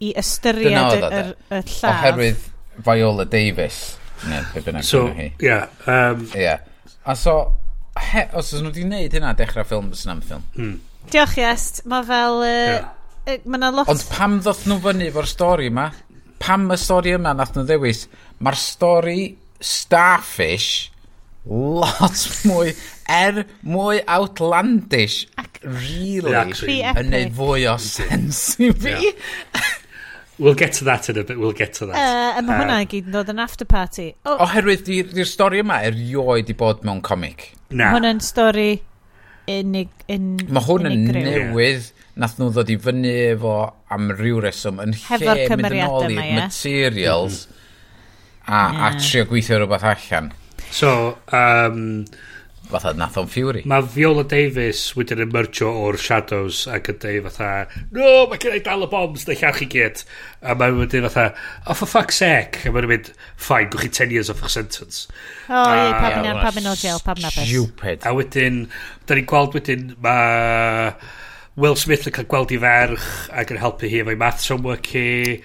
i 0.04 0.12
ystyried 0.18 0.70
y, 0.70 0.74
y, 0.78 1.62
lladd. 1.62 1.88
Oherwydd 1.92 2.44
Viola 2.86 3.26
Davis. 3.28 3.96
Ne, 4.28 4.42
be 4.54 4.62
bynnag 4.66 4.86
so, 4.86 5.06
hi. 5.14 5.32
Yeah, 5.42 5.68
um, 5.86 6.26
yeah. 6.34 6.60
A 7.06 7.14
so, 7.16 7.38
he, 8.10 8.26
os 8.38 8.52
ydyn 8.52 8.66
nhw 8.66 8.72
wedi 8.72 8.84
gwneud 8.86 9.16
hynna 9.18 9.32
dechrau 9.38 9.66
ffilm, 9.66 9.90
sy'n 9.96 10.14
am 10.14 10.22
ffilm. 10.24 10.44
Hmm. 10.58 10.76
Diolch, 11.12 11.38
Iest. 11.42 11.82
Mae 11.90 12.06
fel... 12.08 12.42
Uh, 12.42 12.76
yeah. 12.76 13.40
Mae 13.44 13.60
yna 13.60 13.72
lot... 13.74 13.90
Ond 13.92 14.04
pam 14.12 14.38
ddoth 14.42 14.66
nhw 14.68 14.78
fyny 14.84 15.08
efo'r 15.10 15.28
stori 15.30 15.68
yma? 15.72 15.88
Pam 16.42 16.68
y 16.72 16.78
stori 16.80 17.16
yma 17.18 17.34
nath 17.36 17.56
nhw 17.56 17.66
ddewis? 17.68 18.06
Mae'r 18.42 18.58
stori 18.60 19.20
Starfish 19.58 20.92
lot 21.48 22.24
mwy 22.48 22.74
er 23.08 23.42
mwy 23.64 24.02
outlandish 24.04 25.22
ac 25.40 25.60
really 25.64 26.34
yn 26.36 27.08
neud 27.12 27.32
fwy 27.38 27.64
o 27.70 27.76
sens 27.80 28.42
i 28.60 28.68
fi 28.76 28.92
yeah. 28.92 29.70
We'll 30.38 30.54
get 30.54 30.72
to 30.74 30.84
that 30.84 31.08
in 31.10 31.18
a 31.18 31.24
bit, 31.24 31.38
we'll 31.38 31.52
get 31.52 31.74
to 31.74 31.86
that. 31.86 31.96
Uh, 31.98 32.38
a 32.38 32.42
mae 32.46 32.54
uh, 32.54 32.62
hwnna 32.62 32.80
i 32.84 32.88
gyd 32.90 33.08
yn 33.10 33.14
dod 33.16 33.30
yn 33.32 33.40
after 33.42 33.66
party. 33.66 34.12
Oh. 34.22 34.36
Oherwydd, 34.44 34.84
di'r 34.86 35.10
di 35.10 35.26
stori 35.26 35.62
yma 35.64 35.80
erioed 35.88 36.52
i 36.52 36.54
bod 36.58 36.84
mewn 36.86 37.02
comic. 37.02 37.48
Na. 37.70 37.88
Mae 37.88 37.98
hwnna'n 37.98 38.22
stori 38.22 38.68
unig... 39.50 39.90
Un, 40.14 40.36
mae 40.46 40.66
hwn 40.68 40.90
yn 40.92 41.08
newydd. 41.10 41.88
Yeah. 41.88 41.94
Nath 42.18 42.34
nhw 42.38 42.48
ddod 42.50 42.70
i 42.70 42.74
fyny 42.82 43.10
efo 43.32 43.54
am 43.94 44.08
ryw 44.18 44.40
reswm 44.42 44.80
yn 44.82 44.94
Hefo'r 44.98 45.38
lle 45.38 45.58
mynd 45.58 45.68
yn 45.70 45.82
ôl 45.86 46.08
i'r 46.10 46.32
materials 46.34 47.44
mm. 47.44 47.60
a, 48.42 48.58
yeah. 48.58 48.80
a 48.88 48.88
trio 48.98 49.26
gweithio 49.30 49.60
rhywbeth 49.60 49.86
allan. 49.86 50.32
So, 50.74 50.90
um, 51.30 51.84
fatha 52.68 52.92
nath 52.96 53.18
o'n 53.20 53.28
Fury. 53.30 53.62
Mae 53.68 53.84
Viola 53.94 54.24
Davis 54.28 54.82
wedyn 54.98 55.22
emergio 55.24 55.70
o'r 55.86 55.98
Shadows 56.00 56.64
ac 56.72 56.90
yn 56.92 57.00
dweud 57.02 57.28
fatha, 57.28 57.50
no, 57.96 58.08
mae 58.30 58.40
gen 58.42 58.58
i 58.58 58.62
dal 58.64 58.86
y 58.86 58.90
bombs, 58.92 59.26
neu 59.28 59.38
llawch 59.40 59.62
i 59.64 59.68
gyd. 59.72 60.02
A 60.42 60.56
mae 60.58 60.74
wedyn 60.76 61.06
fatha, 61.08 61.28
oh, 61.66 61.76
for 61.78 61.90
fuck's 61.90 62.20
sake. 62.22 62.64
A 62.68 62.74
mae'n 62.74 62.90
mynd, 62.90 63.12
fine, 63.36 63.70
gwch 63.72 63.86
chi 63.86 63.92
10 64.02 64.16
years 64.16 64.32
off 64.32 64.44
your 64.44 64.52
sentence. 64.52 65.06
O, 65.48 65.56
oh, 65.56 65.64
ie, 65.64 65.94
pab 65.96 66.18
yna, 66.20 66.34
pab 66.42 66.60
o 66.60 66.74
jail, 66.74 67.00
pab 67.04 67.22
yna 67.22 67.32
beth. 67.32 67.48
Stupid. 67.48 68.04
A 68.08 68.14
wedyn, 68.16 68.66
da 69.08 69.18
ni'n 69.18 69.28
gweld 69.28 69.56
wedyn, 69.58 69.88
mae 70.04 70.92
Will 71.58 71.74
Smith 71.74 72.06
yn 72.06 72.14
cael 72.14 72.26
gweld 72.30 72.52
i 72.54 72.58
ferch 72.62 73.04
ac 73.34 73.48
yn 73.50 73.58
helpu 73.58 73.88
hi 73.90 73.98
efo'i 74.04 74.14
maths 74.18 74.46
homework 74.52 74.86
hi. 74.94 75.40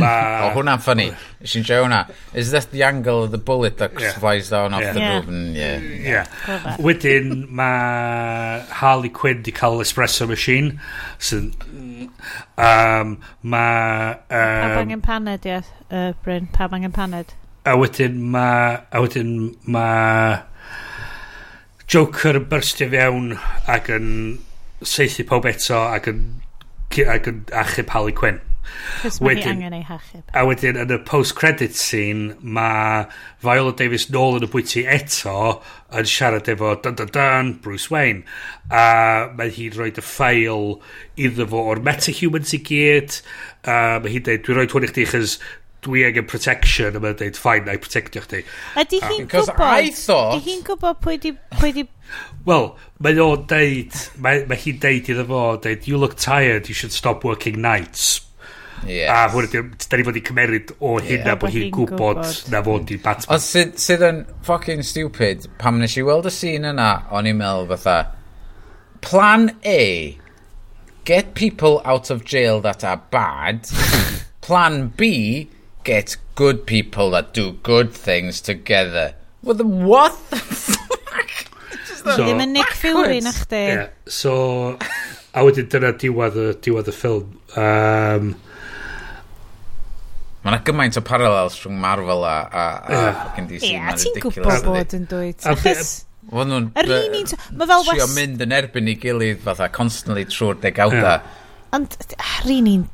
Ma... 0.00 0.12
o, 0.46 0.52
hwnna'n 0.54 0.80
ffynnu. 0.80 1.10
Nes 1.42 1.56
i'n 1.58 1.66
siarad 1.68 1.84
hwnna. 1.84 1.98
Is 2.32 2.54
that 2.54 2.70
the 2.72 2.86
angle 2.86 3.26
of 3.26 3.34
the 3.34 3.40
bullet 3.50 3.76
that 3.82 3.92
yeah. 4.00 4.16
flies 4.16 4.48
down 4.48 4.72
off 4.72 4.80
yeah. 4.86 4.94
the 4.96 5.00
yeah. 5.04 5.16
roof? 5.18 5.28
And, 5.28 5.52
mm, 5.52 5.60
yeah. 5.60 5.76
yeah. 5.76 6.24
yeah. 6.48 6.80
Wedyn, 6.80 7.44
mae 7.52 8.64
Harley 8.80 9.12
Quinn 9.12 9.44
di 9.44 9.52
cael 9.52 9.76
espresso 9.84 10.26
machine. 10.26 10.80
So, 11.18 11.50
um, 12.56 13.18
mae... 13.42 14.16
Um, 14.32 14.64
pa 14.64 14.72
bangen 14.80 15.04
paned, 15.04 15.44
ie, 15.44 15.58
yes, 15.58 15.68
uh, 15.92 16.14
Bryn? 16.24 16.48
Pa 16.56 16.72
bangen 16.72 16.96
paned? 16.96 17.36
A 17.68 17.76
wedyn 17.76 18.16
mae... 18.32 18.80
A 18.88 19.04
wedyn 19.04 19.52
mae... 19.68 20.38
Joker 21.88 22.36
yn 22.36 22.48
byrstio 22.48 22.88
fewn 22.92 23.34
ac 23.68 23.86
yn 23.92 24.08
seithi 24.82 25.26
pob 25.26 25.48
eto 25.48 25.80
ac 25.88 26.10
yn, 26.12 26.22
ac 27.06 27.30
yn 27.30 27.42
achub 27.64 27.94
Harley 27.94 28.16
Quinn. 28.16 28.42
Wedyn, 29.20 29.48
angen 29.48 29.74
ei 29.76 29.84
hachub. 29.86 30.24
A 30.36 30.42
wedyn 30.48 30.78
yn 30.80 30.92
y 30.92 30.98
post-credit 31.08 31.76
scene 31.78 32.34
mae 32.42 33.06
Viola 33.44 33.72
Davis 33.78 34.08
nôl 34.12 34.38
yn 34.38 34.46
y 34.46 34.50
bwyty 34.52 34.84
eto 34.90 35.36
yn 35.96 36.08
siarad 36.10 36.50
efo 36.52 36.74
dun 36.82 36.98
dun 36.98 37.12
dun 37.14 37.52
Bruce 37.64 37.88
Wayne 37.92 38.24
a 38.68 39.30
mae 39.38 39.52
hi'n 39.54 39.76
rhoi 39.76 39.90
y 39.92 40.04
ffail 40.04 40.66
iddo 41.16 41.48
fo 41.52 41.64
o'r 41.72 41.82
metahumans 41.86 42.54
i 42.58 42.62
gyd 42.68 43.20
a 43.64 43.78
mae 44.02 44.14
hi'n 44.14 44.26
dweud 44.26 44.44
dwi'n 44.46 44.60
rhoi 44.60 44.68
hwn 44.74 44.88
i 44.88 44.92
chdi 44.92 45.06
chys 45.14 45.38
dwi 45.86 46.04
angen 46.08 46.26
protection 46.30 46.96
a 46.96 47.02
mae'n 47.02 47.18
dweud 47.20 47.38
ffain 47.38 47.66
na 47.66 47.76
i 47.76 47.82
protectio 47.82 48.22
chdi 48.24 48.44
ydy 48.82 49.02
hi'n 49.04 49.26
gwybod 49.30 49.66
ydy 49.78 50.40
hi'n 50.46 50.64
gwybod 50.66 51.02
pwy 51.04 51.18
di, 51.22 51.34
pwy 51.58 51.74
di... 51.76 51.84
wel 52.48 52.70
mae 53.04 53.20
o'n 53.22 53.44
deud 53.50 54.00
mae, 54.24 54.46
mae 54.50 54.62
hi'n 54.64 54.80
deud 54.82 55.12
iddo 55.14 55.26
fo 55.28 55.42
deud 55.66 55.90
you 55.90 56.00
look 56.00 56.16
tired 56.18 56.70
you 56.70 56.74
should 56.74 56.94
stop 56.94 57.26
working 57.28 57.60
nights 57.62 58.18
Yes. 58.86 59.10
A 59.10 59.26
hwn 59.32 59.48
ydy, 59.48 59.62
da 59.90 59.98
ni 59.98 60.04
fod 60.06 60.18
i 60.18 60.22
cymeryd 60.22 60.70
o 60.78 60.92
hynna 61.02 61.32
yeah, 61.32 61.38
bod 61.40 61.54
hi'n 61.54 61.72
gwybod 61.74 62.20
na 62.52 62.60
fod 62.62 62.92
i 62.94 62.98
Batman. 63.02 63.34
Ond 63.34 63.42
sydd, 63.42 63.74
sydd 63.82 64.04
yn 64.06 64.20
fucking 64.46 64.84
stupid, 64.86 65.48
pam 65.58 65.80
nes 65.82 65.96
i 65.98 66.04
weld 66.06 66.28
y 66.30 66.32
scene 66.34 66.70
yna, 66.70 66.90
o'n 67.10 67.26
i'n 67.26 67.40
meddwl 67.40 67.66
fatha, 67.72 67.96
plan 69.04 69.50
A, 69.66 70.16
get 71.08 71.34
people 71.34 71.80
out 71.84 72.10
of 72.14 72.24
jail 72.24 72.62
that 72.62 72.84
are 72.84 73.02
bad, 73.10 73.66
plan 74.46 74.92
B, 74.96 75.48
get 75.88 76.16
good 76.34 76.66
people 76.66 77.10
that 77.10 77.32
do 77.32 77.52
good 77.62 77.92
things 77.92 78.40
together. 78.42 79.14
Well, 79.42 79.54
the 79.54 79.64
what 79.64 80.12
the 80.30 80.36
fuck? 80.36 81.30
so, 81.84 82.16
Ddim 82.18 82.42
yn 82.44 82.52
Nick 82.52 82.74
Fury 82.76 83.22
na 83.24 83.32
chdi. 83.32 83.62
Yeah, 83.72 83.86
so, 84.04 84.34
a 85.32 85.44
wedyn 85.46 85.70
dyna 85.72 85.94
diwedd 86.02 86.36
y, 86.36 86.50
diwedd 86.66 86.92
y 86.92 86.94
ffilm. 86.96 87.32
Um, 87.56 88.34
Mae 90.44 90.52
yna 90.52 90.60
gymaint 90.66 91.00
o 91.00 91.02
parallels 91.04 91.56
rhwng 91.64 91.80
Marvel 91.80 92.22
a, 92.24 92.36
a, 92.46 92.66
a 92.68 92.92
yeah. 92.92 93.16
fucking 93.22 93.48
DC. 93.48 93.64
Ie, 93.64 93.72
yeah, 93.78 93.88
ti'n 93.96 94.20
gwybod 94.26 94.68
bod 94.68 94.94
yn 94.98 95.08
dweud. 95.08 95.40
Achos... 95.54 95.96
Mae 96.28 96.44
nhw'n 96.44 96.68
trio 96.76 98.06
mynd 98.12 98.44
yn 98.44 98.52
erbyn 98.52 98.92
i 98.92 98.98
gilydd 99.00 99.40
fatha 99.46 99.70
constantly 99.72 100.26
trwy'r 100.28 100.60
degawda. 100.60 101.16
Yeah. 101.16 101.44
Ond, 101.78 101.96
rhan 102.44 102.64
ni'n 102.68 102.86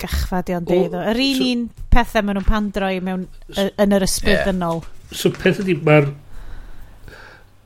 Gachfadion 0.00 0.66
dydd. 0.68 0.96
Yr 0.96 1.20
un 1.24 1.36
so, 1.38 1.46
un 1.52 1.62
pethau 1.92 2.24
maen 2.24 2.38
nhw'n 2.38 2.48
pandroi 2.48 2.96
mewn, 3.04 3.28
so, 3.50 3.68
yn 3.84 3.94
yr 3.96 4.06
ysbrydynol. 4.06 4.82
Yeah. 4.82 5.20
So 5.20 5.32
peth 5.34 5.62
ydy, 5.64 5.76
mae'r... 5.86 6.10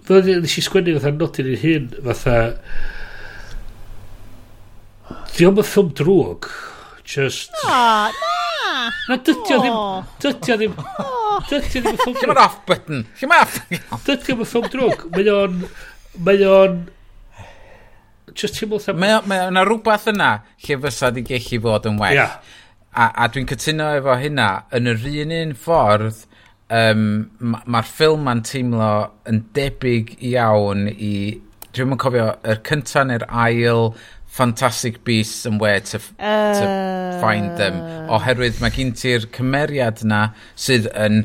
Fel 0.05 0.21
ydy, 0.21 0.37
nes 0.45 0.59
i 0.61 0.65
sgwennu 0.67 0.97
fatha 0.99 1.15
nodyn 1.15 1.51
i'n 1.55 1.61
hyn, 1.63 1.89
fatha... 2.11 2.37
Di 5.35 5.49
o'n 5.49 5.59
ffilm 5.67 5.91
drwg. 5.99 6.51
Just... 7.15 7.55
O, 7.65 7.69
na! 7.69 8.35
Na, 9.09 9.17
dydio 9.17 9.61
ddim... 9.63 9.79
Dydio 10.23 10.59
ddim... 10.61 10.77
Dydio 11.51 11.83
ddim 11.85 11.99
ffilm 12.03 12.19
drwg. 12.19 12.23
Lle 12.23 12.31
mae'r 12.31 12.43
off 12.45 12.61
button? 12.69 13.07
Lle 13.21 13.41
off. 13.43 13.57
Dydio 14.07 14.21
ddim 14.23 14.45
ffilm 14.47 14.69
drwg. 14.73 15.09
Mae 15.17 15.33
o'n... 15.35 15.65
Mae 16.25 16.47
o'n 16.47 16.77
just 18.33 18.57
ti'n 18.59 18.71
teimlo... 18.73 19.19
Mae 19.29 19.49
yna 19.51 19.65
rhywbeth 19.67 20.09
yna 20.15 20.31
lle 20.65 20.79
fysa 20.87 21.11
di 21.15 21.25
gellu 21.27 21.61
fod 21.67 21.89
yn 21.91 22.01
well. 22.01 22.17
Yeah. 22.17 22.39
A, 22.95 23.11
a 23.25 23.29
dwi'n 23.29 23.49
cytuno 23.51 23.91
efo 23.99 24.17
hynna, 24.23 24.49
yn 24.75 24.91
yr 24.93 25.07
un 25.11 25.37
un 25.41 25.55
ffordd, 25.59 26.25
um, 26.71 27.07
mae'r 27.41 27.71
ma 27.75 27.83
ffilm 27.85 28.25
ma'n 28.29 28.45
teimlo 28.47 28.91
yn 29.31 29.45
debyg 29.57 30.17
iawn 30.33 30.89
i... 30.95 31.15
Dwi'n 31.75 31.91
mynd 31.91 32.03
cofio, 32.05 32.29
yr 32.47 32.61
cyntaf 32.67 33.09
neu'r 33.11 33.27
ail 33.29 33.89
Fantastic 34.35 35.03
Beasts 35.07 35.47
and 35.47 35.61
Where 35.61 35.81
to, 35.81 35.99
uh... 36.19 36.55
to 36.55 37.19
Find 37.23 37.59
Them. 37.59 37.77
Oherwydd 38.11 38.59
mae 38.63 38.75
gen 38.75 38.95
ti'r 38.99 39.29
cymeriad 39.35 40.03
yna 40.07 40.23
sydd 40.59 40.89
yn 40.95 41.25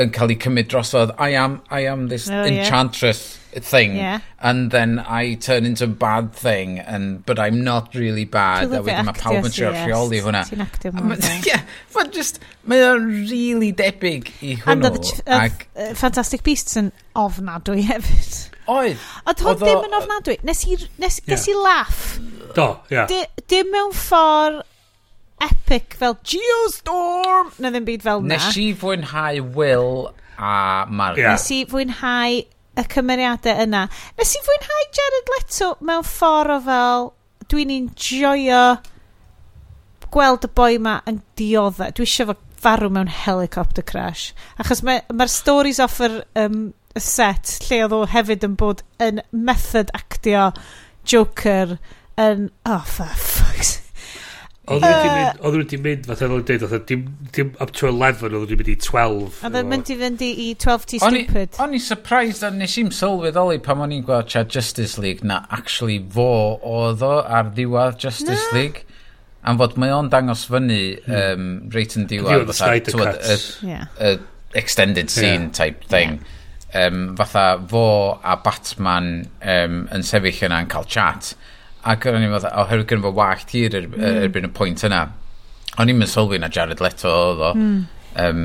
yn 0.00 0.12
cael 0.14 0.32
ei 0.32 0.38
cymryd 0.40 0.68
drosodd, 0.72 1.12
I 1.18 1.34
am, 1.36 1.60
I 1.70 1.86
am 1.90 2.08
this 2.08 2.28
oh, 2.30 2.44
enchantress 2.48 3.38
yeah. 3.52 3.60
thing, 3.60 3.96
yeah. 3.96 4.20
and 4.40 4.70
then 4.70 4.98
I 5.00 5.34
turn 5.34 5.66
into 5.66 5.84
a 5.84 5.88
bad 5.88 6.32
thing, 6.32 6.78
and 6.78 7.24
but 7.26 7.38
I'm 7.38 7.62
not 7.64 7.94
really 7.94 8.24
bad. 8.24 8.72
A 8.72 8.80
wedyn 8.80 9.08
mae 9.08 9.18
pawb 9.18 9.44
yn 9.44 9.52
trio 9.52 9.72
rheoli 9.74 10.22
hwnna. 10.24 10.44
Ti'n 10.48 10.64
actio 10.64 10.94
mwy. 10.96 11.18
Ie, 11.20 11.58
mae'n 11.96 12.14
just, 12.16 12.40
mae 12.64 12.86
o'n 12.88 13.10
really 13.28 13.72
debyg 13.76 14.32
i 14.40 14.56
hwnnw. 14.64 14.94
And 15.26 15.68
uh, 15.76 15.92
Fantastic 15.98 16.46
Beasts 16.48 16.80
yn 16.80 16.92
ofnadwy 17.18 17.84
hefyd. 17.90 18.40
Oedd. 18.72 19.00
Oedd 19.26 19.44
hwn 19.44 19.60
ddim 19.60 19.88
yn 19.90 19.96
ofnadwy. 19.98 20.38
Nes 20.46 20.64
i, 20.64 20.78
nes, 21.02 21.20
yeah. 21.26 21.48
i 21.52 21.56
laff. 21.58 22.02
Do, 22.56 22.68
ie. 22.88 23.02
Yeah. 23.02 23.32
Dim 23.50 23.72
mewn 23.74 23.92
ffordd 23.96 24.62
epic 25.42 25.96
fel 25.98 26.16
Geostorm 26.26 27.52
na 27.62 27.72
ddim 27.72 27.86
byd 27.88 28.04
fel 28.04 28.22
na. 28.24 28.36
Nes 28.36 28.58
i 28.60 28.70
fwynhau 28.78 29.42
Will 29.56 30.12
a 30.38 30.86
Mark 30.88 31.18
Yeah. 31.20 31.36
Nes 31.36 31.48
i 31.54 31.62
fwynhau 31.70 32.38
y 32.42 32.86
cymeriadau 32.94 33.66
yna. 33.66 33.86
Nes 34.18 34.36
i 34.38 34.44
fwynhau 34.46 34.86
Jared 34.98 35.34
Leto 35.36 35.72
mewn 35.84 36.06
ffordd 36.08 36.56
o 36.56 36.60
fel 36.68 37.10
dwi'n 37.52 37.74
enjoyo 37.74 38.62
gweld 40.12 40.46
y 40.46 40.52
boi 40.56 40.78
ma 40.82 40.98
yn 41.08 41.22
diodda. 41.40 41.90
Dwi 41.96 42.06
eisiau 42.08 42.32
fo 42.32 42.38
farw 42.62 42.90
mewn 42.92 43.10
helicopter 43.10 43.84
crash. 43.86 44.30
Achos 44.62 44.84
mae'r 44.86 45.16
ma, 45.18 45.26
stories 45.30 45.80
off 45.82 45.98
yr 46.04 46.20
um, 46.38 46.70
set 46.98 47.56
lle 47.66 47.82
oedd 47.86 47.96
o 47.96 48.04
hefyd 48.12 48.46
yn 48.46 48.56
bod 48.60 48.84
yn 49.02 49.22
method 49.32 49.92
actio 49.96 50.50
Joker 51.08 51.78
yn... 52.20 52.50
Oh, 52.68 52.84
for 52.86 53.51
Oedd 54.70 54.84
nhw 54.86 55.58
wedi 55.58 55.78
mynd, 55.82 56.04
fatha 56.06 56.28
oedd 56.28 56.32
nhw'n 56.36 56.44
dweud, 56.46 56.62
fatha 56.62 56.78
dim, 56.86 57.00
dim 57.34 57.48
up 57.64 57.72
to 57.74 57.88
11, 57.88 58.20
oedd 58.22 58.34
nhw 58.36 58.42
wedi 58.44 58.58
mynd 58.60 58.70
i 58.70 58.76
12. 58.84 59.40
Oedd 59.42 59.56
nhw'n 59.56 59.70
mynd 59.72 59.90
i 59.90 59.96
fynd 60.02 60.24
i 60.26 60.48
12 60.64 60.86
T 60.92 61.00
Stupid. 61.02 61.58
O'n 61.64 61.74
i 61.74 61.80
surprised, 61.82 62.44
o'n 62.46 62.60
nes 62.62 62.76
i'n 62.78 62.92
sylweddoli 62.94 63.58
pam 63.64 63.82
o'n 63.82 63.94
i'n 63.96 64.04
gweld 64.06 64.30
Chad 64.30 64.52
Justice 64.54 65.02
League, 65.02 65.26
na 65.26 65.40
actually 65.50 65.98
fo 66.14 66.28
oedd 66.62 67.02
o 67.06 67.16
ar 67.22 67.50
ddiwedd 67.56 67.98
Justice 68.04 68.44
na. 68.52 68.60
League. 68.60 68.86
Am 69.42 69.58
fod 69.58 69.74
mae 69.82 69.90
o'n 69.90 70.12
dangos 70.12 70.44
fyny 70.46 70.82
um, 71.10 71.48
reit 71.74 71.98
yn 71.98 72.06
diwedd. 72.06 72.44
Diwedd 72.44 72.54
y 72.54 72.58
Snyder 72.60 73.00
Cuts. 73.02 73.58
Yeah. 73.66 73.90
Uh, 73.98 74.14
extended 74.54 75.10
scene 75.10 75.48
yeah. 75.48 75.56
type 75.58 75.90
thing. 75.90 76.20
Yeah 76.20 76.38
um, 76.74 77.16
fatha 77.16 77.58
fo 77.68 78.18
a 78.22 78.36
Batman 78.36 79.28
um, 79.42 79.88
yn 79.92 80.04
sefyll 80.06 80.46
yna 80.48 80.62
yn 80.64 80.70
cael 80.72 80.88
chat 80.88 81.32
Ac 81.82 82.06
o'n 82.06 82.22
i'n 82.22 82.30
meddwl, 82.30 82.52
oherwydd 82.62 82.90
gen 82.92 83.02
fo 83.02 83.10
wallt 83.16 83.50
hir 83.56 83.74
er, 83.74 83.88
mm. 83.90 84.04
erbyn 84.26 84.46
y 84.46 84.52
pwynt 84.54 84.84
yna. 84.86 85.00
O'n 85.82 85.90
i'n 85.90 85.98
mynd 85.98 86.12
sylwi 86.12 86.38
na 86.38 86.50
Jared 86.52 86.82
Leto 86.84 87.10
oedd 87.10 87.42
o. 87.42 87.50
Mm. 87.58 87.80
Um, 88.22 88.44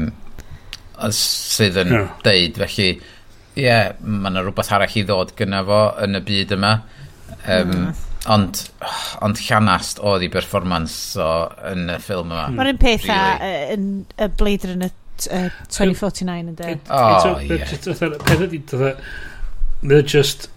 sydd 1.13 1.77
yn 1.83 1.93
yeah. 1.93 2.09
deud, 2.25 2.57
felly, 2.63 2.87
ie, 2.97 3.65
yeah, 3.67 3.91
mae 4.01 4.31
yna 4.31 4.41
rhywbeth 4.41 4.71
arall 4.73 4.97
i 4.97 5.03
ddod 5.05 5.35
gyna 5.37 5.61
fo 5.67 5.81
yn 6.05 6.17
y 6.17 6.23
byd 6.25 6.55
yma. 6.57 6.73
Um, 7.45 7.73
mm. 7.73 8.03
Ond, 8.33 8.63
ond 9.23 9.39
llanast 9.45 10.01
oedd 10.03 10.25
i 10.25 10.31
performance 10.33 11.15
o, 11.21 11.27
yn 11.69 11.91
y 11.93 11.99
ffilm 12.03 12.33
yma. 12.33 12.47
Mae'r 12.57 12.73
un 12.73 12.81
peth 12.81 13.05
really. 13.05 13.61
yn 13.75 13.85
y 14.17 14.29
Blade 14.39 14.71
Runner 14.71 14.95
2049 15.27 16.41
yn 16.41 16.57
dweud. 16.57 16.89
O, 16.89 17.37
ie. 17.45 17.61
Peth 18.25 18.47
ydy, 18.49 18.63
e- 18.81 18.95
Mae 19.85 20.01
just... 20.09 20.49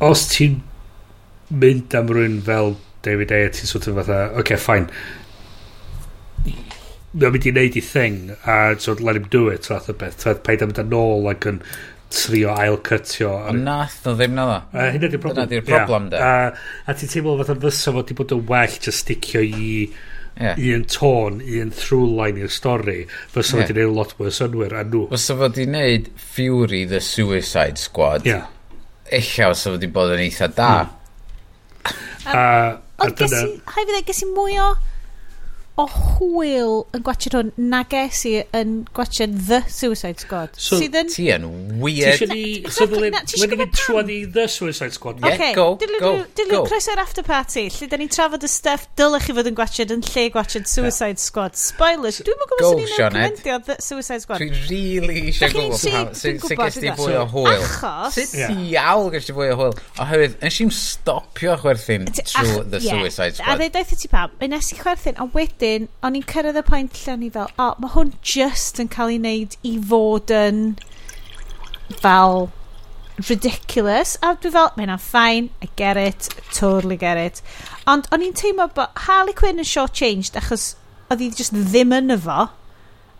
Os 0.00 0.28
ti'n 0.30 0.60
mynd 1.50 1.94
am 1.96 2.10
rwy'n 2.12 2.40
fel 2.44 2.76
David 3.06 3.32
Ayer 3.32 3.52
ti'n 3.54 3.70
sort 3.70 3.86
of 3.88 4.00
fatha, 4.00 4.18
oce, 4.32 4.40
okay, 4.42 4.60
fine. 4.60 4.88
Mae'n 7.18 7.32
mynd 7.34 7.46
i 7.48 7.52
wneud 7.54 7.78
i 7.78 7.84
thing, 7.84 8.18
a 8.44 8.74
so 8.78 8.94
let 9.00 9.16
him 9.16 9.28
do 9.32 9.46
it, 9.48 9.68
fath 9.70 9.88
o 9.88 9.94
beth. 9.96 10.26
Fath 10.26 10.42
paid 10.46 10.64
am 10.64 10.74
dan 10.76 10.92
ôl 10.96 11.30
ac 11.30 11.46
yn 11.48 11.62
trio 12.12 12.52
ail 12.56 12.78
cytio 12.84 13.34
Ond 13.50 13.64
nath 13.66 14.06
o 14.08 14.14
ddim 14.16 14.36
na 14.36 14.44
dda. 14.48 14.60
Uh, 14.72 14.84
Hynna 14.94 15.10
di'r 15.12 15.22
problem. 15.22 15.48
dyna 15.48 15.52
di'r 15.54 15.66
problem, 15.66 16.10
yeah. 16.12 16.52
de. 16.52 16.60
Uh, 16.60 16.84
a 16.88 16.96
ti'n 16.98 17.12
teimlo 17.14 17.34
fatha 17.40 17.58
fysa 17.64 17.94
fod 17.94 18.04
wedi 18.04 18.18
bod 18.20 18.36
yn 18.36 18.44
well 18.48 18.76
just 18.76 19.04
sticio 19.04 19.42
i 19.44 19.72
yeah. 20.38 20.60
un 20.76 20.84
tôn, 20.88 21.40
un 21.40 21.72
through 21.74 22.12
line 22.18 22.44
i'r 22.44 22.52
stori, 22.52 23.00
fysa 23.32 23.56
yeah. 23.56 23.64
fod 23.64 23.74
wedi'i 23.74 23.88
lot 23.94 24.14
mwy 24.18 24.30
o 24.30 24.36
synwyr 24.42 24.76
a 24.76 24.84
nhw. 24.88 25.06
Fysa 25.14 25.38
fod 25.40 25.56
wedi'i 25.56 25.72
wneud 25.72 26.12
Fury 26.36 26.84
the 26.92 27.02
Suicide 27.04 27.80
Squad. 27.80 28.28
Yeah. 28.28 28.48
Ella 29.08 29.52
fysa 29.54 29.72
fod 29.72 29.78
wedi 29.78 29.92
bod 29.96 30.16
yn 30.16 30.24
eitha 30.28 30.52
da. 30.52 30.70
Mm 30.76 30.94
Um, 32.28 32.34
a, 32.34 32.76
a 32.98 33.10
dyna... 33.10 33.28
Gesi, 33.28 33.60
hai 33.72 33.84
fi 33.84 33.90
dweud, 33.90 34.06
gesi 34.08 34.28
mwy 34.28 34.58
o 34.60 34.68
o 35.78 35.84
hwyl 35.86 36.72
yn 36.96 37.02
gwachod 37.06 37.36
hwn 37.38 37.50
na 37.70 37.84
ges 37.86 38.24
i 38.26 38.32
yn 38.58 38.80
gwachod 38.96 39.36
The 39.46 39.60
Suicide 39.70 40.18
Squad. 40.18 40.56
So, 40.58 40.80
sydd 40.80 40.96
yn... 40.98 41.10
Ti 41.12 41.28
yn 41.36 41.44
weird. 41.78 42.18
Ti 42.18 42.26
eisiau 42.66 44.02
ni... 44.02 44.16
The 44.34 44.48
Suicide 44.50 44.90
Squad. 44.96 45.20
Yeah, 45.22 45.36
okay, 45.36 45.52
go, 45.54 45.68
dilyn, 45.78 46.00
go, 46.02 46.10
dilyn 46.34 46.50
go. 46.56 46.62
Croes 46.66 46.88
after 46.90 47.22
party, 47.22 47.68
lle 47.70 47.88
da 47.92 48.00
ni'n 48.00 48.10
trafod 48.10 48.42
y 48.42 48.50
stuff 48.50 48.88
dylech 48.98 49.28
chi 49.28 49.36
fod 49.36 49.50
yn 49.52 49.58
gwachod 49.58 49.94
yn 49.94 50.02
lle 50.08 50.24
gwachod 50.34 50.66
Suicide. 50.66 51.22
Squad. 51.22 51.54
Spoilers, 51.58 52.18
dwi'n 52.26 52.40
mwyn 52.40 52.50
gwybod 52.50 52.66
sy'n 52.66 52.80
ni'n 52.82 52.90
recomendio 52.96 53.60
The 53.68 53.78
Suicide 53.84 54.24
Squad. 54.24 54.42
Dwi'n 54.42 54.58
really 54.66 55.22
eisiau 55.28 55.54
gwybod. 55.54 55.78
Sut 56.18 56.58
gys 56.58 56.80
ti 56.82 56.90
fwy 56.98 57.14
o 57.20 57.24
hwyl? 57.30 57.62
Achos... 57.68 58.18
Sut 58.18 58.34
ti 58.34 58.74
awl 58.82 59.12
gys 59.14 59.30
ti 59.30 59.36
fwy 59.36 59.52
o 59.54 59.60
hwyl? 59.62 59.78
Oherwydd, 60.02 60.36
nes 60.42 60.60
i'n 60.64 60.74
stopio 60.74 61.54
chwerthin 61.62 62.10
trwy 62.10 62.66
The 62.74 62.82
Suicide 62.82 63.38
Squad. 63.38 63.62
A 63.62 63.70
ddeud 63.78 63.94
ti 63.94 64.10
pam, 64.10 64.34
nes 64.42 64.74
i 64.74 64.80
chwerthin, 64.82 65.18
a 65.22 65.28
wedyn 65.34 65.67
wedyn, 65.68 65.88
o'n 66.04 66.16
i'n 66.16 66.26
cyrraedd 66.28 66.58
y 66.60 66.64
pwynt 66.66 67.00
lle 67.02 67.14
o'n 67.14 67.24
i 67.26 67.30
fel, 67.34 67.50
o, 67.54 67.66
oh, 67.66 67.74
mae 67.82 67.92
hwn 67.94 68.12
just 68.24 68.80
yn 68.82 68.88
cael 68.92 69.12
ei 69.12 69.18
wneud 69.20 69.56
i 69.66 69.74
fod 69.90 70.32
yn 70.34 70.62
fel 72.02 72.48
ridiculous. 73.28 74.16
A 74.22 74.34
dwi 74.38 74.52
fel, 74.54 74.70
mae 74.76 74.86
hynna'n 74.86 75.02
ffain, 75.02 75.50
I 75.64 75.68
get 75.76 76.00
it, 76.00 76.28
totally 76.54 76.96
get 76.96 77.20
it. 77.20 77.42
Ond 77.90 78.08
o'n 78.14 78.24
i'n 78.24 78.36
teimlo 78.36 78.68
bod 78.74 78.94
Harley 79.06 79.36
Quinn 79.36 79.60
yn 79.60 79.68
short-changed 79.68 80.38
achos 80.38 80.70
oedd 81.08 81.24
hi 81.24 81.30
just 81.34 81.56
ddim 81.56 81.94
yn 81.96 82.14
efo 82.14 82.48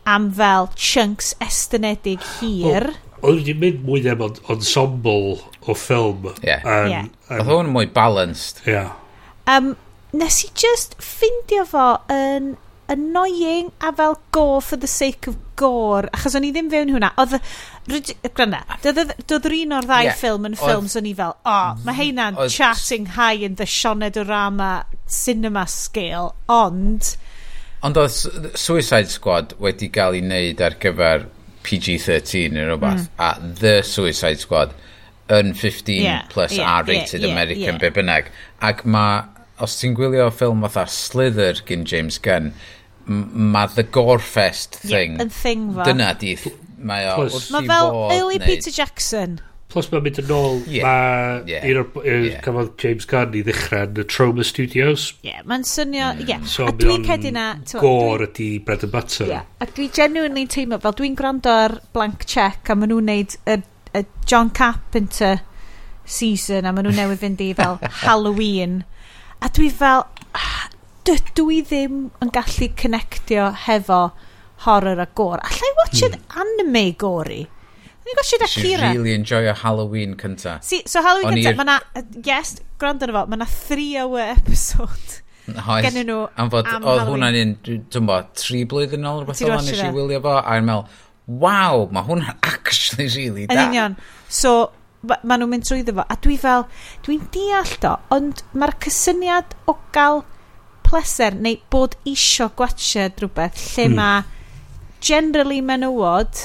am 0.08 0.30
fel 0.38 0.70
chunks 0.76 1.34
estynedig 1.44 2.24
hir. 2.38 2.92
Oedd 3.20 3.44
hi'n 3.48 3.60
mynd 3.60 3.84
mwy 3.86 4.04
am 4.08 4.24
ensemble 4.28 5.38
o 5.68 5.74
ffilm. 5.74 6.30
Ie. 6.38 6.46
Yeah. 6.46 6.64
Um, 6.64 6.92
yeah. 6.92 7.12
Oedd 7.34 7.50
hwn 7.50 7.74
mwy 7.74 7.90
balanced. 7.92 8.62
Ie. 8.66 8.78
Yeah. 8.78 8.96
Um, 9.48 9.74
nes 10.12 10.44
i 10.44 10.50
just 10.54 10.96
ffindio 11.02 11.66
fo 11.68 11.90
yn 12.12 12.56
annoying 12.88 13.70
a 13.80 13.92
fel 13.92 14.16
gore 14.32 14.62
for 14.62 14.76
the 14.76 14.86
sake 14.86 15.28
of 15.28 15.36
gore 15.56 16.08
achos 16.16 16.36
o'n 16.38 16.46
i 16.48 16.52
ddim 16.54 16.70
fewn 16.72 16.92
hwnna 16.94 17.10
oedd 17.20 17.36
granna 18.38 18.62
doedd 18.84 19.48
yr 19.50 19.56
un 19.58 19.76
o'r 19.78 19.88
ddau 19.90 20.08
yeah. 20.08 20.16
ffilm 20.16 20.48
yn 20.48 20.56
ffilms 20.56 20.96
o'n 21.00 21.08
i 21.10 21.14
fel 21.18 21.34
o 21.36 21.52
oh, 21.52 21.76
mae 21.84 21.92
mm, 21.92 21.98
heina'n 22.00 22.40
chatting 22.54 23.12
high 23.18 23.44
in 23.48 23.58
the 23.60 23.68
Sionedorama 23.68 24.72
cinema 25.20 25.66
scale 25.68 26.32
ond 26.56 27.12
ond 27.84 28.00
oedd 28.00 28.56
Suicide 28.56 29.12
Squad 29.12 29.56
wedi 29.62 29.92
cael 29.94 30.16
ei 30.18 30.24
wneud 30.24 30.64
ar 30.64 30.80
gyfer 30.82 31.28
PG-13 31.68 32.54
neu 32.56 32.70
rhywbeth 32.70 33.04
mm. 33.04 33.16
a 33.20 33.56
The 33.60 33.80
Suicide 33.84 34.40
Squad 34.40 34.72
yn 35.28 35.52
15 35.52 36.00
yeah, 36.00 36.22
plus 36.32 36.56
yeah, 36.56 36.78
R-rated 36.80 37.20
yeah, 37.20 37.26
yeah, 37.26 37.34
American 37.34 37.74
yeah. 37.76 37.82
be 37.82 37.90
bynnag 37.92 38.30
ac 38.64 38.86
mae 38.88 39.26
os 39.64 39.78
ti'n 39.80 39.96
gwylio 39.98 40.28
ffilm 40.34 40.64
fatha 40.66 40.86
Slither 40.92 41.62
gyn 41.68 41.84
James 41.88 42.18
Gunn, 42.22 42.52
mae 43.08 43.68
the 43.74 43.84
Gorefest 43.84 44.80
thing. 44.84 45.18
Yn 45.18 45.28
yeah, 45.28 45.36
thing 45.42 45.68
fo. 45.74 45.84
Dyna 45.86 46.14
di, 46.20 46.36
mae 46.78 47.06
o 47.08 47.20
wrth 47.24 47.52
Mae 47.54 47.68
fel 47.68 47.92
early 48.14 48.38
neud. 48.38 48.46
Peter 48.46 48.74
Jackson. 48.74 49.38
Plus 49.68 49.90
mae'n 49.92 50.04
mynd 50.06 50.18
yn 50.22 50.30
ôl, 50.32 50.62
yeah. 50.72 50.84
mae 50.86 51.50
yeah. 51.50 51.64
un 51.68 51.80
o'r 51.82 52.06
yeah. 52.24 52.38
cafodd 52.44 52.70
James 52.80 53.04
Gunn 53.08 53.34
i 53.36 53.42
ddechrau 53.44 53.84
yn 53.90 54.00
y 54.00 54.04
Trauma 54.08 54.46
Studios. 54.48 55.10
Ie, 55.18 55.32
yeah, 55.32 55.42
mae'n 55.48 55.66
swnio, 55.68 56.12
mm. 56.14 56.22
ie. 56.22 56.24
Mm. 56.24 56.30
Yeah. 56.32 56.46
So, 56.48 56.68
a 56.70 56.76
dwi'n 56.76 57.04
cedi 57.08 57.34
na... 57.36 57.48
Gor 57.74 58.24
ydi 58.28 58.50
bread 58.64 58.86
and 58.86 58.94
butter. 58.94 59.28
Yeah. 59.28 59.48
A 59.60 59.68
dwi 59.68 59.90
genuinely 59.92 60.46
teimlo, 60.48 60.80
fel 60.84 60.96
dwi'n 60.96 61.18
gwrando 61.18 61.52
ar 61.66 61.76
blank 61.96 62.24
check 62.28 62.72
a 62.72 62.78
maen 62.78 62.94
nhw'n 62.94 63.12
neud 63.12 63.36
y, 63.44 63.58
y 63.92 64.04
John 64.28 64.52
Carpenter 64.56 65.42
season 66.08 66.64
a 66.64 66.72
maen 66.72 66.88
nhw'n 66.88 67.02
newydd 67.02 67.20
fynd 67.20 67.44
i 67.44 67.50
fel 67.58 67.76
Halloween 68.06 68.80
A 69.44 69.50
dwi 69.54 69.68
fel, 69.70 70.06
ah, 70.34 70.64
dydw 71.08 71.50
i 71.54 71.60
ddim 71.66 72.00
yn 72.24 72.32
gallu 72.34 72.72
connectio 72.78 73.52
hefo 73.66 74.00
horror 74.64 75.00
a 75.00 75.06
gore. 75.14 75.40
Alla 75.44 75.70
i 75.70 75.76
watch 75.82 76.02
hmm. 76.02 76.26
anime 76.42 76.90
gori 76.98 77.44
Dwi'n 78.08 78.16
gwasio 78.16 78.38
da 78.40 78.46
Kira. 78.48 78.88
She 78.88 78.96
really 78.96 79.12
enjoy 79.12 79.48
a 79.48 79.52
Halloween 79.52 80.16
cynta. 80.16 80.58
Si, 80.62 80.82
so 80.86 81.02
Halloween 81.02 81.42
cynta, 81.42 81.56
mae 81.56 81.64
na, 81.64 81.78
yes, 82.24 82.56
gwrando 82.80 83.06
na 83.06 83.12
fo, 83.12 83.24
mae 83.28 83.40
na 83.42 83.44
three 83.44 83.98
hour 84.00 84.22
episode. 84.38 85.20
Oes, 85.48 85.82
gennyn 85.84 86.08
nhw 86.08 86.22
am 86.40 86.48
fod, 86.52 86.68
oedd 86.76 87.04
hwnna'n 87.08 87.36
un, 87.42 87.52
dwi'n 87.64 88.08
bo, 88.08 88.16
tri 88.36 88.62
blwyddyn 88.68 89.04
ôl 89.08 89.22
rhywbeth 89.22 89.44
o'n 89.44 89.64
nes 89.64 89.80
i 89.80 89.86
e? 89.86 89.92
wylio 89.92 90.22
fo, 90.24 90.34
a 90.40 90.56
yn 90.60 90.68
meddwl, 90.68 91.04
waw, 91.44 91.84
mae 91.92 92.08
hwnna'n 92.08 92.40
actually 92.54 93.08
really 93.12 93.46
da. 93.48 93.56
Yn 93.56 93.72
union. 93.74 93.98
So, 94.32 94.54
ma 95.06 95.18
ma 95.22 95.38
nhw'n 95.38 95.52
mynd 95.52 95.68
trwyddo 95.68 95.94
fo. 95.98 96.06
A 96.08 96.16
dwi 96.24 96.38
fel, 96.40 96.66
dwi'n 97.06 97.28
deall 97.34 97.76
do, 97.82 97.94
ond 98.14 98.42
mae'r 98.58 98.74
cysyniad 98.84 99.54
o 99.70 99.76
gael 99.94 100.24
pleser 100.88 101.36
neu 101.36 101.58
bod 101.72 101.96
isio 102.08 102.48
gwachod 102.58 103.20
rhywbeth 103.20 103.60
lle 103.76 103.88
mm. 103.90 103.98
mae 103.98 104.22
generally 105.04 105.60
menywod, 105.62 106.40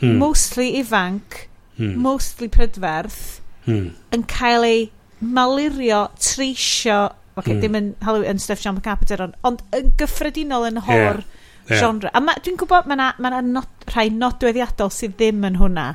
mm. 0.00 0.16
mostly 0.20 0.70
ifanc, 0.78 1.48
mm. 1.78 1.96
mostly 2.04 2.48
prydferth, 2.52 3.40
mm. 3.66 3.88
yn 4.14 4.26
cael 4.30 4.66
ei 4.68 4.84
malurio, 5.20 6.04
treisio, 6.22 7.08
okay, 7.34 7.56
mm. 7.56 7.64
dim 7.64 7.78
yn, 7.78 7.90
Halloween, 8.04 8.36
yn 8.36 8.42
stuff 8.42 8.62
John 8.62 8.78
McCapiter, 8.78 9.24
ond, 9.24 9.36
ond 9.48 9.64
yn 9.74 9.92
gyffredinol 9.98 10.68
yn 10.70 10.82
hor 10.86 11.22
yeah. 11.22 11.26
yeah. 11.66 11.82
genre. 11.82 12.12
A 12.14 12.22
ma, 12.22 12.36
dwi'n 12.44 12.58
gwybod 12.60 12.88
mae 12.88 12.98
yna 12.98 13.10
ma, 13.18 13.24
ma 13.24 13.34
na 13.34 13.42
not, 13.58 13.88
rhai 13.90 14.08
nodweddiadol 14.14 14.92
sydd 14.94 15.18
ddim 15.18 15.46
yn 15.48 15.58
hwnna 15.62 15.90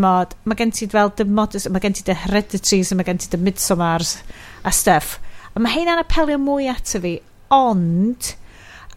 mod, 0.00 0.34
mae 0.44 0.58
gen 0.58 0.72
ti 0.74 0.88
fel 0.90 1.12
the 1.18 1.24
modest, 1.24 1.68
mae 1.70 1.82
gen 1.84 1.96
ti 1.96 2.04
the 2.06 2.16
hereditaries, 2.24 2.92
a 2.92 2.98
mae 2.98 3.06
gen 3.06 3.20
ti 3.20 3.28
the 3.30 3.40
midsommars 3.40 4.16
a 4.64 4.72
stuff. 4.72 5.18
A 5.54 5.60
mae 5.60 5.74
hynna'n 5.74 6.02
apelio 6.02 6.38
mwy 6.40 6.70
ato 6.72 7.02
fi, 7.04 7.18
ond 7.52 8.32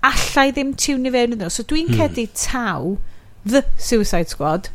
allai 0.07 0.49
ddim 0.53 0.73
tiwnio 0.79 1.11
fewn 1.13 1.35
iddyn 1.35 1.43
nhw. 1.45 1.53
So 1.53 1.65
dwi'n 1.67 1.91
hmm. 1.91 1.99
cedi 2.01 2.27
taw 2.37 2.95
The 3.47 3.63
Suicide 3.79 4.31
Squad, 4.31 4.71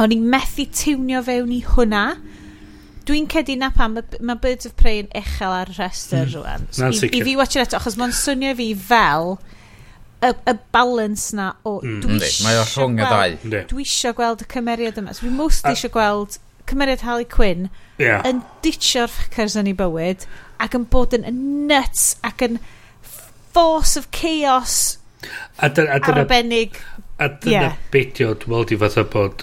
o'n 0.00 0.14
i'n 0.14 0.26
methu 0.30 0.66
tiwnio 0.70 1.22
fewn 1.26 1.52
i 1.54 1.60
hwnna, 1.66 2.04
dwi'n 3.06 3.28
cedi 3.30 3.56
na 3.58 3.70
pam, 3.74 3.94
mae 3.96 4.22
ma 4.26 4.36
Birds 4.40 4.68
of 4.68 4.74
Prey 4.78 5.04
yn 5.04 5.10
uchel 5.16 5.54
ar 5.54 5.70
y 5.70 5.76
rhestr 5.76 6.24
mm. 6.24 6.32
rwan. 6.34 6.66
So, 6.70 6.82
Nancy 6.82 7.10
i, 7.12 7.20
I 7.20 7.26
fi 7.28 7.36
watch 7.38 7.54
it 7.56 7.62
eto, 7.62 7.78
achos 7.78 7.98
mae'n 8.00 8.14
swnio 8.16 8.56
fi 8.58 8.72
fel 8.74 9.36
y, 10.30 10.34
y 10.52 10.54
balance 10.74 11.36
na 11.36 11.50
o 11.66 11.76
mm. 11.82 12.00
dwi 12.04 12.18
eisiau 12.20 12.46
Mae 12.48 12.58
o 12.60 12.64
rhwng 12.70 12.98
y 13.00 13.06
ddau. 13.06 13.36
Yndi. 13.46 13.62
dwi 13.72 13.86
eisiau 13.86 14.16
gweld 14.18 14.42
y 14.44 14.48
cymeriad 14.52 15.00
yma. 15.02 15.14
So, 15.16 15.26
Dwi 15.26 15.32
most 15.38 15.66
eisiau 15.70 15.92
gweld 15.94 16.38
cymeriad 16.66 17.04
Harley 17.06 17.28
Quinn 17.30 17.68
Ie. 18.02 18.12
yn 18.26 18.42
ditio'r 18.64 19.10
ffacers 19.12 19.54
yn 19.60 19.70
ei 19.70 19.76
bywyd 19.78 20.24
ac 20.62 20.74
yn 20.78 20.86
bod 20.90 21.14
yn 21.14 21.26
nuts 21.70 22.08
ac 22.26 22.42
yn 22.48 22.58
force 23.56 23.96
of 24.00 24.10
chaos 24.10 24.96
A 25.62 25.68
dy- 25.72 25.86
a 25.88 25.96
dyna 26.02 26.22
arbennig. 26.26 26.76
A 27.18 27.28
dyna 27.32 27.70
Ie. 27.70 27.76
beidio, 27.94 28.34
dwi'n 28.36 28.52
meddwl 28.52 28.66
di 28.68 28.76
fatha 28.82 29.02
bod 29.10 29.42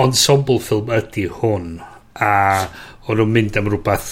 ensemble 0.00 0.58
ffilm 0.62 0.90
ydy 0.96 1.26
hwn 1.40 1.68
a 2.20 2.32
o'n 3.10 3.18
nhw'n 3.20 3.32
mynd 3.34 3.56
am 3.58 3.68
rhywbeth 3.70 4.10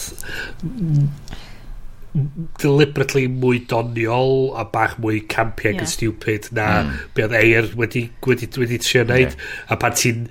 deliberately 2.63 3.27
mwy 3.31 3.63
doniol 3.71 4.55
a 4.59 4.65
bach 4.73 4.97
mwy 5.03 5.23
campiag 5.31 5.77
yeah. 5.79 5.85
yn 5.85 5.91
stupid 5.91 6.49
na 6.57 6.69
mm. 6.83 7.03
be 7.17 7.27
oedd 7.27 7.37
Air 7.39 7.69
wedi, 7.79 8.09
wedi, 8.27 8.49
wedi 8.61 8.81
trio 8.85 9.05
wneud 9.07 9.35
yeah. 9.35 9.53
a 9.69 9.79
pan 9.81 9.97
ti'n 9.99 10.25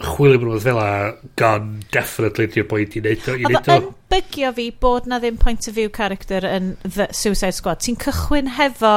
chwilio 0.00 0.40
mewn 0.40 0.54
oedd 0.54 0.64
fel 0.64 0.80
a 0.80 0.92
gan 1.40 1.74
definitely 1.92 2.48
di'r 2.54 2.68
boi 2.70 2.86
di 2.88 3.02
wneud 3.04 3.28
o. 3.28 3.36
Oedd 3.50 3.74
yn 3.76 3.90
bygio 4.12 4.54
fi 4.56 4.70
bod 4.86 5.10
na 5.10 5.20
ddim 5.20 5.38
point 5.40 5.68
of 5.68 5.76
view 5.76 5.92
character 5.92 6.46
yn 6.48 6.74
The 6.86 7.10
Suicide 7.16 7.56
Squad. 7.56 7.84
Ti'n 7.84 8.00
cychwyn 8.00 8.54
hefo 8.56 8.94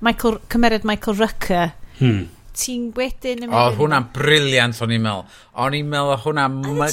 Michael, 0.00 0.40
cymeriad 0.52 0.86
Michael 0.88 1.18
Rucker 1.22 1.72
hmm 2.00 2.28
ti'n 2.60 2.90
wedyn... 2.96 3.46
O, 3.48 3.54
Oedd 3.54 3.78
hwnna'n 3.78 4.10
briliant 4.14 4.80
o'n 4.82 4.92
i'n 4.94 5.02
meddwl. 5.04 5.40
O'n 5.64 5.76
i'n 5.78 5.90
meddwl 5.90 6.14
o 6.14 6.18
hwnna 6.24 6.46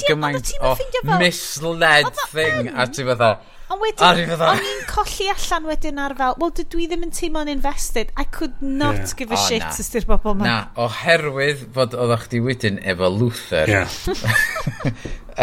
gymaint 0.06 0.52
o 0.62 0.74
misled 1.20 2.10
thing 2.32 2.70
a 2.72 2.86
ti 2.88 3.06
fydda 3.06 3.32
Ond 3.68 3.82
wedyn, 3.84 4.30
o'n 4.32 4.62
i'n 4.64 4.84
colli 4.88 5.26
allan 5.28 5.66
wedyn 5.68 5.98
ar 6.00 6.14
fel, 6.16 6.36
wel, 6.40 6.52
dwi 6.56 6.86
ddim 6.88 7.02
yn 7.04 7.10
teimlo'n 7.12 7.50
invested. 7.52 8.12
I 8.16 8.24
could 8.24 8.62
not 8.64 8.96
yeah. 9.02 9.12
give 9.18 9.34
a 9.34 9.36
oh, 9.36 9.42
shit 9.44 9.60
na. 9.60 9.72
os 9.74 9.92
di'r 9.92 10.06
bobl 10.08 10.38
ma. 10.38 10.46
Na, 10.46 10.56
oherwydd 10.86 11.66
fod 11.76 11.96
oedd 11.98 12.14
chdi 12.24 12.40
wedyn 12.46 12.80
efo 12.94 13.12
Luther. 13.12 13.68
Yeah. 13.78 13.84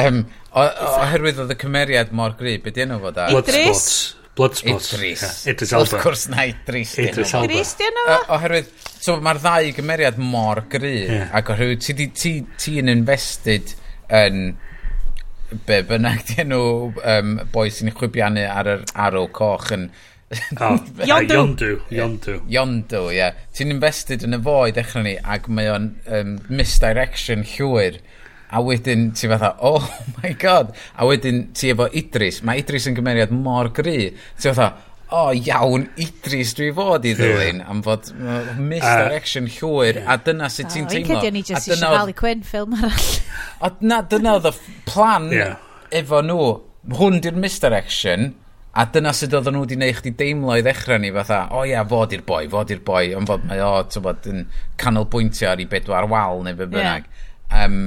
um, 0.01 0.23
o, 0.49 0.63
oherwydd 0.63 1.37
oedd 1.43 1.53
y 1.53 1.57
cymeriad 1.61 2.13
mor 2.15 2.33
gryb, 2.39 2.63
beth 2.65 2.79
yna 2.81 2.97
fod 3.03 3.19
ar? 3.21 3.35
Idris. 3.37 3.85
Bloodsport. 4.35 4.89
Idris. 4.95 5.21
Yeah. 5.21 5.53
Idris 5.53 5.73
Elba. 5.75 5.85
Wrth 5.85 6.05
gwrs 6.07 6.27
na 6.33 6.47
Idris. 6.49 6.97
Idris 7.03 7.33
Elba. 7.37 7.47
Idris 7.51 7.75
di 7.77 7.89
yna 7.91 8.05
fo? 8.09 8.19
Oherwydd, 8.39 8.71
so 9.05 9.19
mae'r 9.23 9.41
ddau 9.43 9.73
gymeriad 9.77 10.17
mor 10.21 10.65
gryb, 10.71 11.11
yeah. 11.13 11.29
ac 11.37 11.53
oherwydd 11.53 11.85
ti, 11.85 11.99
ti, 12.01 12.09
ti, 12.17 12.37
ti 12.57 12.79
invested 12.81 13.75
yn... 14.09 14.47
In, 14.49 14.55
be 15.67 15.81
bynnag 15.87 16.25
dyn 16.29 16.51
nhw 16.51 16.65
um, 17.13 17.37
boi 17.53 17.69
sy'n 17.73 17.93
chwibiannu 17.95 18.45
ar 18.49 18.69
yr 18.75 18.83
arw 19.07 19.27
coch 19.35 19.71
yn... 19.75 19.89
oh, 20.65 20.77
Yondu. 21.09 21.35
Yondu. 21.35 21.71
Yondu. 21.93 22.39
Yondu, 22.51 23.01
ie. 23.11 23.19
Yeah. 23.19 23.37
Ti'n 23.55 23.73
invested 23.75 24.25
yn 24.25 24.37
y 24.37 24.41
fo 24.45 24.57
i 24.65 24.73
ddechrau 24.75 25.05
ni 25.05 25.15
ac 25.21 25.49
mae 25.53 25.69
o'n 25.73 25.91
um, 26.17 26.35
misdirection 26.49 27.45
llwyr. 27.55 28.01
A 28.55 28.61
wedyn 28.63 29.09
ti 29.17 29.29
fatha, 29.29 29.55
oh 29.65 29.85
my 30.17 30.33
god. 30.41 30.73
A 30.97 31.07
wedyn 31.09 31.47
ti 31.57 31.71
efo 31.73 31.87
Idris. 31.93 32.41
Mae 32.45 32.63
Idris 32.63 32.89
yn 32.89 32.97
gymeriad 32.97 33.33
mor 33.35 33.71
gry. 33.75 34.11
Ti 34.39 34.51
fatha, 34.51 34.71
o 35.05 35.19
oh, 35.27 35.31
iawn, 35.37 35.85
Idris 36.01 36.55
dwi 36.57 36.71
fod 36.75 37.05
i 37.05 37.11
ddilyn 37.17 37.59
yeah. 37.61 37.69
am 37.69 37.83
fod 37.85 38.07
misdirection 38.57 39.49
uh, 39.49 39.57
llwyr 39.59 39.99
a 40.01 40.15
dyna 40.25 40.49
sut 40.49 40.71
ti'n 40.73 40.87
teimlo. 40.89 41.19
O'n 41.21 41.37
i 41.37 41.43
just 41.45 41.69
eisiau 41.69 41.93
Harley 41.93 42.15
Quinn 42.17 42.41
ffilm 42.45 42.73
arall. 42.79 43.11
A 43.61 43.69
na, 43.85 44.01
dyna 44.09 44.39
oedd 44.39 44.49
y 44.49 44.55
plan 44.89 45.29
yeah. 45.33 45.59
efo 45.93 46.23
nhw. 46.25 46.49
Hwn 46.97 47.21
di'r 47.21 47.37
misdirection 47.41 48.33
a 48.75 48.87
dyna 48.91 49.13
sut 49.15 49.33
oedd 49.37 49.47
nhw 49.53 49.61
wedi 49.63 49.77
neud 49.79 50.01
chdi 50.01 50.15
deimlo 50.19 50.57
i 50.57 50.65
ddechrau 50.65 50.99
ni 50.99 51.13
fatha, 51.15 51.45
o 51.53 51.61
oh, 51.61 51.69
ia, 51.69 51.85
fod 51.87 52.17
i'r 52.17 52.25
boi, 52.27 52.41
fod 52.51 52.73
i'r 52.73 52.81
boi, 52.85 53.05
ond 53.15 53.29
fod 53.29 53.45
mae 53.47 53.61
o, 53.63 53.71
ti'n 53.87 54.03
bod, 54.03 54.27
yn 54.33 54.41
canolbwyntio 54.81 55.53
ar 55.53 55.61
i 55.63 55.69
bedwar 55.71 56.09
wal 56.11 56.43
neu 56.43 56.57
be 56.59 56.67
bynnag. 56.73 57.07
Yeah. 57.07 57.63
Um, 57.63 57.79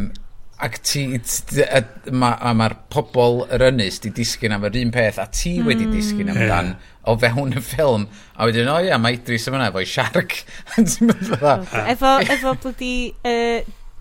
ac 0.58 0.78
ti, 0.82 1.02
ti 1.22 1.64
mae'r 2.10 2.54
ma 2.58 2.68
pobl 2.90 3.44
yr 3.54 3.68
ynys 3.68 4.00
di 4.02 4.10
disgyn 4.14 4.56
am 4.56 4.66
yr 4.66 4.78
un 4.80 4.92
peth 4.94 5.20
a 5.22 5.28
ti 5.30 5.58
hmm. 5.58 5.68
wedi 5.70 5.86
disgyn 5.92 6.32
amdan 6.32 6.72
yeah. 6.72 6.94
o 7.06 7.14
fewn 7.22 7.54
y 7.54 7.62
ffilm 7.62 8.08
a 8.34 8.48
wedyn 8.48 8.70
o 8.72 8.78
ia 8.82 8.98
mae 8.98 9.18
Idris 9.20 9.46
yma 9.50 9.68
efo'i 9.68 9.86
siarc 9.86 10.40
efo, 11.94 12.14
efo 12.24 12.56
blydi 12.64 12.94
uh, 13.22 13.60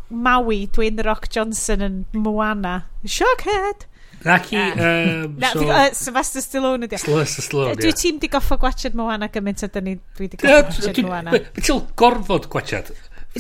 Maui 0.10 0.64
Dwayne 0.74 1.06
Rock 1.06 1.30
Johnson 1.30 1.86
yn 1.86 2.02
Moana 2.18 2.80
Shockhead 3.06 3.86
Naci, 4.26 4.56
yeah. 4.58 5.24
um, 5.26 5.36
Na, 5.42 5.52
so... 5.54 5.62
Uh, 5.70 5.92
Sylvester 5.94 6.42
Stallone 6.42 6.88
ydi. 6.88 6.98
Sylvester 6.98 7.46
Stallone, 7.46 7.76
ie. 7.76 7.84
Dwi 7.84 7.94
ti'n 7.94 8.18
di 8.18 8.30
goffa 8.34 8.58
gwachod 8.58 8.98
Moana 8.98 9.30
gymaint 9.30 9.62
a 9.62 9.70
dyn 9.70 9.86
ni 9.86 9.94
dwi 10.18 10.30
di 10.32 10.40
goffa 10.42 10.64
gwachod 10.72 11.02
Moana. 11.06 11.38
Ti'n 11.60 11.84
gorfod 12.02 12.50
gwachod 12.50 12.90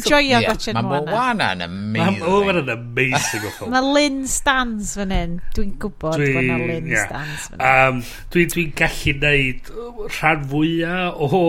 joio 0.05 0.39
yeah. 0.39 0.45
gotcha 0.47 0.73
Mae 0.75 1.03
Moana 1.07 1.49
yn 1.55 1.63
amazing. 1.65 2.19
Mae 2.19 2.19
Moana 2.21 2.63
yn 2.63 2.71
amazing 2.73 3.45
o 3.47 3.51
ffilm. 3.55 3.73
Mae 3.73 3.93
Lynn 3.97 4.19
Stans 4.31 4.93
fan 4.99 5.13
hyn. 5.15 5.37
Dwi'n 5.57 5.73
gwybod 5.81 6.17
dwi, 6.21 6.33
bod 6.35 6.49
na 6.49 6.57
Lynn 6.61 6.91
yeah. 6.91 7.07
Stans 7.07 7.47
fan 7.49 7.63
hyn. 7.63 7.69
Um, 7.69 8.03
Dwi'n 8.35 8.51
dwi 8.53 8.65
gallu 8.81 9.15
neud 9.23 9.71
rhan 10.17 10.45
fwyaf 10.53 11.23
o 11.27 11.43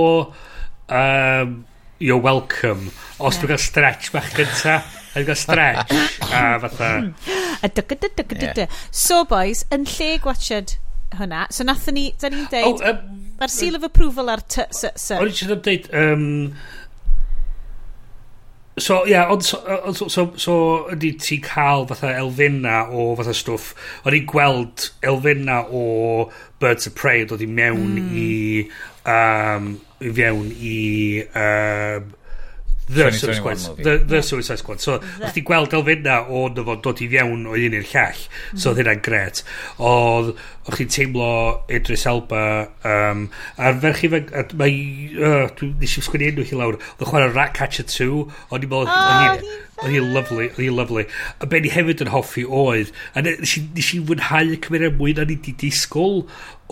um, 1.00 1.54
You're 1.98 2.22
Welcome. 2.22 2.92
Os 3.18 3.34
yeah. 3.34 3.42
dwi'n 3.42 3.54
cael 3.54 3.64
stretch 3.66 4.12
bach 4.14 4.34
gynta. 4.38 4.80
Dwi'n 5.14 5.30
gael 5.30 5.40
stretch. 5.44 5.96
a 6.30 6.42
fatha... 6.64 6.92
A 7.58 7.72
dyga 7.74 7.98
dyga 8.04 8.28
dyga 8.34 8.68
So 8.94 9.24
boys, 9.26 9.64
yn 9.74 9.88
lle 9.96 10.12
gwachod 10.22 10.78
hwnna, 11.16 11.46
so 11.50 11.64
nathon 11.64 11.96
ni, 11.96 12.08
da 12.20 12.30
ni'n 12.30 12.44
oh, 12.44 12.50
deud, 12.52 12.82
oh, 12.82 12.90
um, 12.92 13.22
mae'r 13.40 13.52
seal 13.52 13.78
of 13.78 13.86
approval 13.86 14.30
ar 14.32 14.42
t... 14.44 14.64
O'n 14.64 15.30
i 15.30 15.32
eisiau 15.32 15.56
dweud, 15.56 15.88
um, 15.96 16.26
So, 18.78 19.05
ia, 19.06 19.10
yeah, 19.10 19.32
ond 19.32 19.44
so, 19.44 19.59
so, 19.92 20.09
so, 20.09 20.32
so 20.36 20.55
ydy 20.94 21.12
ti 21.20 21.38
cael 21.42 21.86
fatha 21.88 22.12
elfenna 22.20 22.84
o 22.90 23.10
fatha 23.18 23.34
stwff, 23.36 23.72
o'n 24.06 24.16
i 24.16 24.22
gweld 24.28 24.90
elfenna 25.06 25.62
o 25.70 25.82
Birds 26.62 26.90
of 26.90 26.94
Prey 26.98 27.24
dod 27.28 27.42
i 27.44 27.48
mewn 27.50 27.98
mm. 27.98 28.14
i, 28.18 28.30
um, 29.09 29.74
i 30.02 30.12
fewn 30.14 30.52
i 30.52 30.78
um, 31.42 32.12
The 32.89 33.10
Suicide 33.12 33.36
Squad. 33.36 33.85
The, 33.85 33.97
the 33.98 34.23
Suicide 34.23 34.59
Squad. 34.59 34.81
So, 34.81 34.98
o'ch 35.20 35.35
ti 35.36 35.43
gweld 35.47 35.74
elfenna 35.77 36.23
o 36.28 36.47
na 36.52 36.65
fo'n 36.66 36.82
dod 36.85 37.02
i 37.05 37.09
fiewn 37.12 37.47
o 37.48 37.56
un 37.56 37.77
i'r 37.78 37.89
llall. 37.93 38.23
So, 38.55 38.73
oedd 38.73 38.82
hynna'n 38.82 39.02
gret. 39.05 39.43
Oedd, 39.77 40.32
o'ch 40.69 40.81
ti'n 40.81 40.93
teimlo 40.94 41.31
Idris 41.78 42.06
Elba. 42.09 42.43
Um, 42.89 43.28
a'r 43.60 43.81
ferch 43.85 44.05
i 44.09 44.12
fe... 44.15 44.24
Mae... 44.60 44.82
Uh, 45.19 45.69
Nes 45.78 45.98
i 46.01 46.05
sgwini 46.05 46.32
enw 46.32 46.48
hi 46.48 46.59
lawr. 46.59 46.81
Oedd 46.97 47.09
chwarae 47.12 47.32
Ratcatcher 47.35 47.89
2. 47.89 48.10
O'n 48.48 48.65
i'n 48.65 48.73
meddwl... 48.73 49.56
Oedd 49.78 49.92
hi'n 49.94 50.12
lyflu, 50.14 50.44
oedd 50.48 50.59
hi'n 50.59 50.74
lyflu. 50.74 51.05
A 51.38 51.46
be 51.50 51.60
ni 51.62 51.70
hefyd 51.70 52.02
yn 52.02 52.10
hoffi 52.10 52.42
oedd, 52.44 52.90
a 53.14 53.22
nes 53.22 53.56
i, 53.60 53.62
nes 53.76 53.90
i 53.94 54.00
fwynhau 54.09 54.55
y 54.55 54.59
cymeriad 54.64 54.96
mwy 54.98 55.14
na 55.14 55.26
ni 55.28 55.36
di 55.44 55.55
disgwyl, 55.60 56.24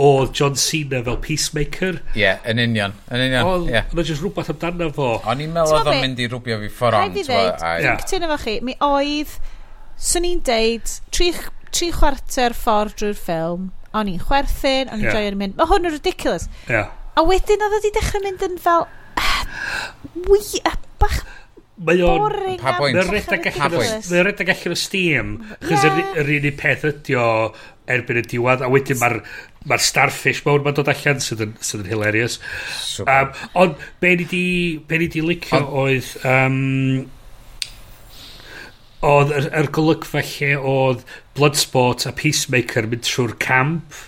oedd 0.02 0.32
John 0.36 0.58
Cena 0.58 1.02
fel 1.06 1.18
Peacemaker. 1.22 2.00
Ie, 2.14 2.24
yeah, 2.24 2.40
yn 2.50 2.60
union, 2.62 2.96
yn 3.10 3.22
union. 3.28 3.50
Oedd 3.52 3.70
yeah. 3.70 3.94
jyst 4.00 4.24
rhywbeth 4.24 4.50
amdano 4.52 4.90
fo. 4.96 5.12
O'n 5.22 5.44
i'n 5.44 5.54
meddwl 5.54 5.78
oedd 5.78 5.92
o'n 5.92 6.02
mynd 6.02 6.22
i 6.24 6.28
rwbio 6.32 6.58
fi 6.64 6.72
ffordd 6.80 6.98
ond. 6.98 7.14
Rhaid 7.14 7.22
i 7.22 7.26
ddweud, 7.28 7.62
dwi'n 7.62 8.02
cytuno 8.02 8.30
efo 8.30 8.40
chi, 8.42 8.56
mi 8.66 8.76
oedd, 8.84 9.36
swn 10.08 10.28
i'n 10.32 10.42
deud, 10.50 10.94
tri, 11.14 11.30
tri 11.70 11.92
chwarter 11.94 12.56
ffordd 12.58 12.98
drwy'r 13.00 13.20
ffilm, 13.20 13.70
o'n 13.96 14.10
i'n 14.12 14.22
chwerthin, 14.26 14.90
o'n 14.90 15.00
i'n 15.00 15.08
yeah. 15.08 15.20
joio'n 15.20 15.38
mynd, 15.40 15.56
mae 15.60 15.70
hwn 15.70 15.88
yn 15.88 15.94
ridiculous. 15.94 16.50
Yeah. 16.68 16.90
A 17.16 17.24
wedyn 17.24 17.62
oedd 17.64 17.78
wedi 17.78 17.94
dechrau 17.94 18.26
mynd 18.26 18.42
yn 18.44 18.58
fel, 18.60 18.84
ah, 19.22 19.38
we, 20.26 20.42
a 20.66 20.74
Mae 21.76 22.00
o'n... 22.00 22.22
Pa 22.60 22.76
bwynt? 22.78 22.96
Mae 24.08 24.20
o'n 24.22 24.28
redag 24.30 24.52
allan 24.54 24.72
o 24.72 24.78
Steam. 24.80 25.34
Chos 25.64 25.84
yr 25.84 26.30
unig 26.38 26.56
peth 26.56 26.86
ydi 26.88 27.18
o 27.20 27.26
erbyn 27.92 28.22
y 28.22 28.24
diwedd. 28.32 28.64
A 28.64 28.70
wedyn 28.72 29.00
mae'r 29.02 29.18
ma 29.68 29.76
starfish 29.82 30.40
mawr 30.46 30.64
mae'n 30.64 30.78
dod 30.78 30.88
allan 30.92 31.20
sydd 31.20 31.44
yn, 31.44 31.52
sydd 31.60 31.84
yn 31.84 31.90
hilarious. 31.92 32.38
Um, 33.04 33.34
ond 33.60 33.84
be 34.00 34.14
ni 34.16 34.28
di, 34.30 34.46
be 34.88 35.02
ni 35.02 35.10
di 35.12 35.24
licio 35.24 35.60
oedd... 35.84 36.14
Um, 36.24 37.06
oedd 39.06 39.34
yr, 39.36 39.50
yr 39.60 39.68
golygfa 39.76 40.24
lle 40.24 40.52
oedd 40.56 41.04
Bloodsport 41.36 42.08
a 42.08 42.14
Peacemaker 42.16 42.88
mynd 42.88 43.04
trwy'r 43.04 43.36
camp. 43.42 44.00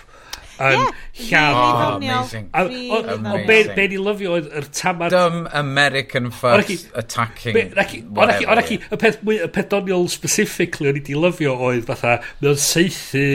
yn 0.59 0.75
yeah. 0.75 0.95
Lladd. 1.19 1.55
Oh, 1.55 1.95
amazing. 1.97 2.49
A, 2.53 2.63
o, 2.63 2.99
o, 2.99 3.17
o 3.33 3.37
be, 3.47 3.59
be 3.75 3.87
ni 3.91 3.99
lyfio 3.99 4.37
oedd 4.37 4.49
yr 4.55 4.67
tamar... 4.75 5.11
Dumb 5.13 5.47
American 5.59 6.31
first 6.31 6.89
attacking 6.97 7.57
Ond 7.75 8.33
ac 8.33 8.73
y 8.75 8.99
peth, 9.01 9.21
mwy, 9.27 9.39
y 9.43 9.51
peth 9.53 9.71
doniol 9.73 10.07
specifically 10.11 10.91
o'n 10.91 10.99
i 10.99 11.05
di 11.05 11.17
lyfio 11.17 11.55
oedd 11.69 11.87
fatha, 11.89 12.19
mae 12.39 12.53
o'n 12.53 12.61
seithi 12.63 13.25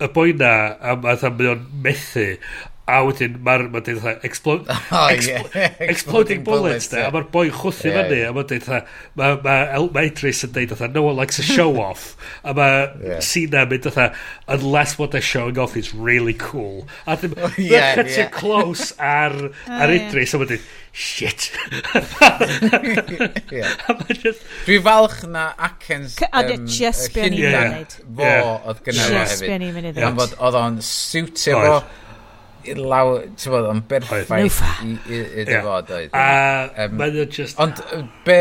y 0.00 0.08
boi 0.14 0.30
na, 0.36 0.52
a 0.80 0.96
fatha 1.00 1.32
mae 1.36 1.52
o'n 1.54 1.64
methu, 1.84 2.26
A 2.90 3.00
wedyn 3.06 3.36
mae'r 3.44 3.66
ma 3.70 3.82
dweud 3.84 4.00
fatha 4.02 4.26
explo 4.26 4.56
oh, 4.98 5.08
yeah. 5.28 5.74
exploding 5.84 6.42
bullets 6.46 6.88
da, 6.90 7.04
a 7.06 7.12
mae'r 7.14 7.28
boi 7.30 7.46
chwthu 7.54 7.90
yeah, 7.90 8.08
fyny, 8.08 8.22
a 8.26 8.32
mae'n 8.34 8.48
dweud 8.50 8.66
fatha, 8.66 8.80
mae 9.20 9.36
ma, 9.44 9.54
ma 9.94 10.04
Idris 10.08 10.42
yn 10.46 10.54
dweud 10.56 10.72
fatha, 10.72 10.88
no 10.94 11.04
one 11.06 11.18
likes 11.20 11.38
a 11.38 11.46
show 11.46 11.70
off, 11.88 12.16
a 12.42 12.54
mae 12.56 12.88
yeah. 13.04 13.22
Sina 13.22 13.62
mynd 13.70 13.86
fatha, 13.86 14.08
unless 14.48 14.96
what 14.98 15.14
they're 15.14 15.28
showing 15.28 15.58
off 15.58 15.76
is 15.76 15.94
really 15.94 16.34
cool. 16.34 16.88
A 17.06 17.16
ddim, 17.20 17.36
oh, 17.38 17.52
yeah, 17.60 17.94
mae'n 18.00 18.10
yeah. 18.16 18.32
close 18.34 18.90
ar, 18.98 19.36
ar 19.68 19.94
Idris, 19.94 20.34
a 20.34 20.42
mae'n 20.42 20.54
dweud, 20.56 20.68
shit. 20.90 21.50
yeah. 23.52 23.70
just... 24.18 24.42
Dwi 24.66 24.82
falch 24.82 25.22
na 25.30 25.52
Atkins... 25.58 26.18
A 26.26 26.42
um, 26.42 26.66
Chesbian 26.66 27.38
i'n 27.38 27.54
mynd. 27.54 27.98
Fo 28.18 28.30
oedd 28.34 28.84
gynnal 28.86 29.18
hefyd. 29.20 29.34
Chesbian 29.36 29.66
i'n 29.68 29.74
mynd. 29.78 30.06
Am 30.10 30.18
bod 30.18 30.34
oedd 30.38 30.58
o'n 30.66 30.80
siwtio 30.84 31.60
fo 31.62 31.82
i'r 32.68 32.80
law, 32.80 33.12
ti'n 33.38 33.54
bod, 33.54 33.68
ond 33.70 33.86
berffaith 33.90 34.58
i 34.84 35.44
dy 35.46 35.60
fod 35.64 35.92
oedd. 35.96 36.16
A 36.16 36.88
mae'n 36.92 37.20
just... 37.32 37.60
Ond 37.62 37.80
be, 38.26 38.40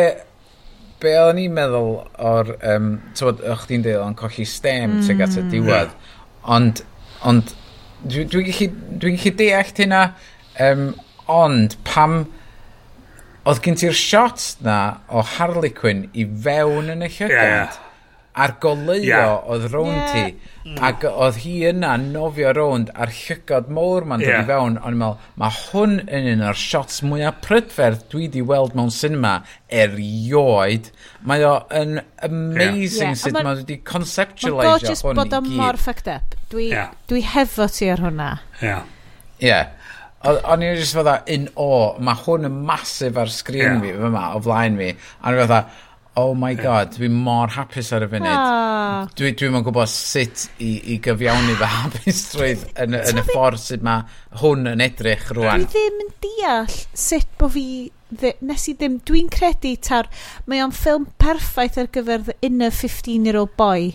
be 1.00 1.16
o'n 1.22 1.40
i'n 1.42 1.56
meddwl 1.56 1.94
o'r, 2.32 2.54
um, 2.74 2.92
ti'n 3.14 3.30
bod, 3.30 3.44
o'ch 3.54 3.68
ti'n 3.70 3.86
deud, 3.86 4.02
o'n 4.04 4.18
colli 4.20 4.48
stem 4.50 4.98
mm. 4.98 5.06
tuag 5.08 5.26
at 5.28 5.38
y 5.40 5.46
diwedd, 5.54 5.94
ond, 6.56 6.84
ond, 7.30 7.54
dwi'n 8.06 8.32
dwi 8.34 8.48
gallu, 8.50 8.70
dwi 9.00 9.16
gallu 9.16 9.36
deall 9.40 9.74
hynna, 9.80 10.04
um, 10.68 10.90
ond 11.30 11.78
pam, 11.88 12.22
oedd 13.50 13.62
gen 13.66 13.78
ti'r 13.80 13.96
shot 13.98 14.56
na 14.66 14.80
o 15.08 15.24
Harley 15.36 15.72
Quinn 15.76 16.08
i 16.14 16.26
fewn 16.44 16.92
yn 16.94 17.06
y 17.06 17.14
llygad. 17.14 17.38
Yeah 17.38 17.78
a'r 18.40 18.56
goleuo 18.64 19.02
yeah. 19.04 19.36
oedd 19.52 19.68
rownd 19.74 19.98
yeah. 19.98 20.14
ti 20.14 20.76
ac 20.86 21.06
oedd 21.10 21.40
hi 21.44 21.54
yna 21.70 21.96
nofio 22.02 22.52
rownd 22.56 22.92
a'r 22.94 23.12
llygod 23.16 23.70
mowr 23.74 24.06
ma'n 24.10 24.24
dod 24.24 24.32
yeah. 24.32 24.44
i 24.44 24.50
fewn 24.50 24.78
ond 24.78 24.94
i'n 24.94 25.00
meddwl, 25.02 25.32
mae 25.42 25.56
hwn 25.58 25.96
yn 26.06 26.28
un 26.34 26.44
o'r 26.50 26.60
shots 26.60 27.02
mwyaf 27.06 27.40
prydferth 27.46 28.06
dwi 28.14 28.30
di 28.32 28.44
weld 28.46 28.78
mewn 28.78 28.94
cinema 28.94 29.40
erioed 29.82 30.92
mae 31.28 31.48
o 31.48 31.56
yn 31.82 31.98
amazing 32.28 33.16
yeah. 33.16 33.20
sut 33.24 33.34
yeah. 33.34 33.48
mae 33.48 33.60
wedi 33.64 33.80
conceptualisio 33.94 34.70
hwn 34.70 34.86
i 34.86 34.94
gyd 34.94 35.20
bod 35.24 35.36
o 35.40 35.42
mor 35.50 35.82
fucked 35.82 36.12
up 36.14 36.38
dwi, 36.54 36.70
yeah. 36.76 36.94
dwi 37.12 37.26
hefo 37.34 37.68
ti 37.74 37.92
ar 37.92 38.06
hwnna 38.06 38.32
yeah. 38.62 38.88
yeah. 39.44 39.76
O'n 40.20 40.60
i'n 40.60 40.76
just 40.76 40.98
fydda 40.98 41.22
in 41.32 41.46
o, 41.56 41.96
mae 42.04 42.18
hwn 42.26 42.50
yn 42.50 42.56
masif 42.68 43.16
ar 43.22 43.30
sgrin 43.32 43.78
yeah. 43.78 43.78
fi, 43.80 43.94
fyma, 44.02 44.24
o 44.36 44.42
flaen 44.44 44.76
fi. 44.76 44.90
A 44.92 45.30
o'n 45.30 45.38
i'n 45.38 45.46
fydda, 45.46 45.60
oh 46.18 46.34
my 46.36 46.54
god, 46.58 46.96
dwi'n 46.96 47.14
mor 47.26 47.54
hapus 47.54 47.92
ar 47.96 48.06
y 48.06 48.10
funud. 48.12 48.32
Ah. 48.32 49.06
Dwi, 49.18 49.32
dwi'n 49.38 49.54
mwyn 49.54 49.66
gwybod 49.68 49.92
sut 49.92 50.48
i, 50.58 50.72
i 50.94 50.98
gyfiawnu 51.04 51.56
fy 51.60 51.70
hapusrwydd 51.76 52.66
yn, 52.86 52.98
yn 53.00 53.22
y 53.22 53.26
ffordd 53.30 53.62
sut 53.62 53.86
mae 53.86 54.04
hwn 54.42 54.74
yn 54.74 54.84
edrych 54.86 55.30
rwan. 55.38 55.64
Dwi 55.64 55.72
ddim 55.76 56.04
yn 56.06 56.12
deall 56.26 56.76
sut 57.08 57.32
bod 57.40 57.56
fi... 57.58 57.70
Dde, 58.10 58.32
nes 58.42 58.64
i 58.66 58.74
ddim, 58.74 58.96
dwi'n 59.06 59.28
credu 59.30 59.76
tar, 59.86 60.08
mae 60.50 60.64
o'n 60.66 60.72
ffilm 60.74 61.04
perffaith 61.22 61.76
ar 61.78 61.92
gyfer 61.94 62.24
the 62.26 62.34
inner 62.42 62.74
15-year-old 62.74 63.54
boy 63.54 63.92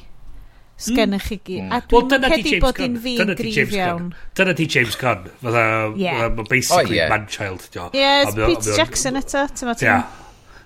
sgennych 0.78 1.26
chi 1.32 1.38
gyd. 1.42 1.70
A 1.74 1.80
dwi'n 1.82 2.10
well, 2.12 2.26
credu 2.30 2.60
bod 2.62 2.78
un 2.86 2.98
fi'n 3.02 3.34
gryf 3.38 3.74
iawn. 3.74 4.12
Dyna 4.38 4.54
di 4.54 4.66
James 4.70 4.94
Gunn. 5.00 5.26
Fatha, 5.42 5.64
yeah. 5.98 6.26
Oh, 6.26 6.46
basically 6.46 6.98
oh, 6.98 7.00
yeah. 7.02 7.10
man-child. 7.10 7.66
Ie, 7.74 7.98
yeah, 7.98 8.30
Peter 8.34 8.76
Jackson 8.78 9.18
eto. 9.18 9.48
Yeah. 9.82 10.06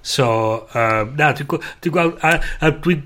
So, 0.08 0.28
um, 0.72 1.16
na, 1.18 1.32
dwi'n 1.36 1.50
gw 1.52 1.92
gweld... 1.92 2.22
A, 2.24 2.38
a 2.64 2.72
dwi'n 2.72 3.04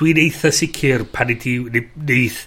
dwi'n 0.00 0.18
eitha 0.22 0.50
sicr 0.56 1.04
pan 1.12 1.30
i 1.30 1.36
ti 1.38 1.58
neith 1.68 2.46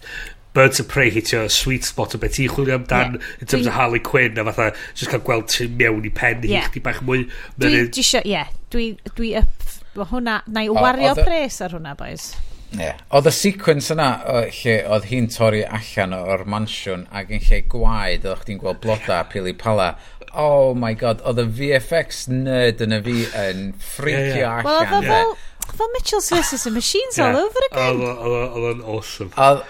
Birds 0.58 0.82
of 0.82 0.88
Prey 0.90 1.12
hitio 1.14 1.44
sweet 1.54 1.86
spot 1.86 2.16
o 2.18 2.20
beth 2.22 2.40
ti'n 2.40 2.50
chwilio 2.50 2.80
amdan 2.80 3.20
yeah. 3.20 3.34
in 3.38 3.46
terms 3.46 3.68
dwi... 3.68 3.70
of 3.70 3.76
Harley 3.76 4.02
Quinn 4.02 4.40
a 4.42 4.46
fatha 4.48 4.72
just 4.96 5.12
cael 5.12 5.22
gweld 5.28 5.52
ti 5.54 5.70
mewn 5.70 6.08
i 6.10 6.14
pen 6.22 6.42
yeah. 6.42 6.66
hi 6.66 6.72
chdi 6.74 6.82
bach 6.88 7.04
mwy 7.06 7.28
dwi, 7.28 7.70
dwi, 7.70 7.84
dwi, 7.94 8.24
yeah, 8.26 8.50
dwi, 8.74 8.88
dwi 9.14 9.36
up 9.44 9.70
Mae 10.00 10.06
hwnna, 10.06 10.36
na 10.48 10.62
i 10.64 10.70
wario 10.72 11.16
pres 11.18 11.58
ar 11.66 11.74
hwnna, 11.76 11.96
boys. 11.98 12.30
Yeah. 12.78 13.00
Oedd 13.16 13.30
y 13.30 13.34
sequence 13.34 13.90
yna 13.94 14.08
o, 14.30 14.42
lle 14.60 14.76
oedd 14.94 15.08
hi'n 15.10 15.30
torri 15.34 15.64
allan 15.66 16.14
o'r 16.18 16.46
mansiwn 16.50 17.08
ac 17.16 17.32
yn 17.34 17.42
lle 17.48 17.62
gwaed 17.72 18.28
oedd 18.30 18.44
chdi'n 18.44 18.62
gweld 18.62 18.82
bloda 18.84 19.24
pili 19.32 19.56
pala. 19.58 19.96
Oh 20.38 20.76
my 20.78 20.94
god, 20.98 21.24
oedd 21.26 21.42
y 21.42 21.48
VFX 21.60 22.28
nerd 22.30 22.84
yn 22.86 22.94
y 23.00 23.02
fi 23.08 23.18
yn 23.42 23.64
ffricio 23.82 24.38
yeah, 24.38 24.62
yeah. 24.62 24.70
allan. 24.70 25.10
Wel, 25.10 25.34
fel, 25.34 25.76
fel 25.82 25.92
Mitchell's 25.98 26.30
vs. 26.30 26.64
the 26.68 26.74
Machines 26.76 27.18
yeah. 27.18 27.30
all 27.30 27.44
over 27.48 27.68
again. 27.72 28.04
Oedd 28.06 28.70
o'n 28.70 28.86
awesome. 28.86 29.34
Oedd, 29.34 29.66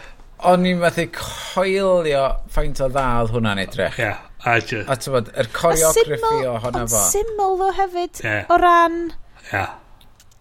o'n 0.49 0.67
i'n 0.67 0.83
methu 0.83 1.07
coelio 1.15 2.25
faint 2.51 2.83
o 2.83 2.91
dda 2.91 3.09
oedd 3.23 3.35
hwnna'n 3.37 3.63
edrych. 3.63 3.99
Yeah, 3.99 4.25
a 4.43 4.59
just... 4.59 4.91
A 4.91 4.99
ti'n 4.99 5.15
bod, 5.15 5.31
yr 5.39 5.53
choreograffi 5.55 6.47
o 6.51 6.57
honna 6.59 6.83
fo. 6.83 6.99
Ond 6.99 7.13
syml 7.15 7.61
ddo 7.61 7.75
hefyd, 7.79 8.25
yeah. 8.27 8.49
o 8.51 8.59
ran... 8.59 9.05
Yeah 9.53 9.77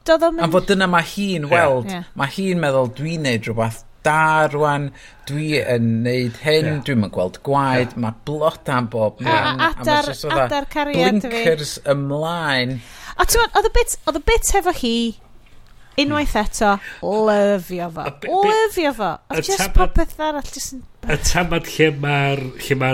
doedd 0.08 0.24
o'n 0.28 0.38
mynd... 0.38 0.46
Am 0.46 0.54
fod 0.54 0.66
dyna 0.70 0.88
mae 0.90 1.06
hi'n 1.12 1.46
weld, 1.50 1.92
yeah. 1.92 2.08
mae 2.18 2.32
hi'n 2.34 2.62
meddwl 2.62 2.90
dwi'n 2.98 3.28
neud 3.28 3.46
rhywbeth 3.48 3.84
da 4.06 4.46
rwan, 4.48 4.88
dwi 5.28 5.58
yn 5.60 5.88
neud 6.04 6.40
hyn, 6.44 6.68
yeah. 6.70 6.82
dwi'n 6.86 7.02
mynd 7.02 7.14
gweld 7.14 7.40
gwaed, 7.46 7.92
yeah. 7.92 8.02
mae 8.04 8.16
blod 8.28 8.72
am 8.72 8.90
bob 8.92 9.22
man. 9.24 9.60
A, 9.60 9.68
a, 9.68 9.70
adar, 9.82 10.10
a 10.12 10.42
adar 10.46 10.68
cariad 10.72 11.20
fi. 11.22 11.28
Blinkers 11.28 11.78
ymlaen. 11.88 12.78
A 13.18 13.26
ti'n 13.28 13.46
oedd 13.48 13.68
y 13.68 13.72
bit, 13.76 13.96
oedd 14.06 14.20
y 14.20 14.24
bit 14.30 14.52
hefo 14.56 14.74
hi, 14.80 14.96
unwaith 15.98 16.36
eto, 16.38 16.76
lyfio 17.02 17.90
fo. 17.94 18.06
Lyfio 18.46 18.94
fo. 18.96 19.12
Oedd 19.34 19.50
just 19.50 19.74
popeth 19.76 20.18
arall, 20.22 20.52
just 20.54 20.76
yn... 20.76 20.84
Y 21.08 21.18
tamad 21.26 21.68
lle 21.74 21.90
mae'r 22.02 22.44
ma 22.80 22.92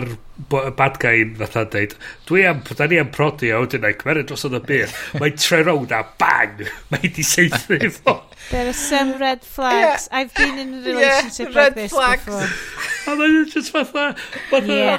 bad 0.51 0.99
guy 0.99 1.25
fatha 1.39 1.65
dweud 1.71 1.95
dwi 2.27 2.45
am, 2.49 2.63
da 2.77 2.87
ni 2.91 2.99
am 2.99 3.11
prodi 3.15 3.53
a 3.55 3.61
wedyn 3.63 3.87
ei 3.87 3.95
cymeriad 4.01 4.27
dros 4.31 4.43
oedd 4.49 4.57
y 4.59 4.63
byr 4.71 4.95
mae'n 5.21 5.37
tre 5.39 5.61
rownd 5.63 5.95
a 5.95 6.01
bang 6.21 6.65
mae'n 6.91 7.13
di 7.15 7.27
seithi 7.27 7.91
fo 7.99 8.17
there 8.51 8.67
are 8.69 8.77
some 8.77 9.15
red 9.21 9.45
flags 9.47 10.09
yeah. 10.11 10.19
I've 10.19 10.35
been 10.35 10.59
in 10.59 10.75
a 10.75 10.81
relationship 10.91 11.55
yeah, 11.55 11.61
like 11.61 11.75
this 11.75 11.93
flags. 11.95 12.25
before 12.25 12.49
a 13.13 13.19
mae'n 13.21 13.53
just 13.53 13.71
fatha 13.77 14.09
fatha 14.51 14.81
yeah. 14.81 14.99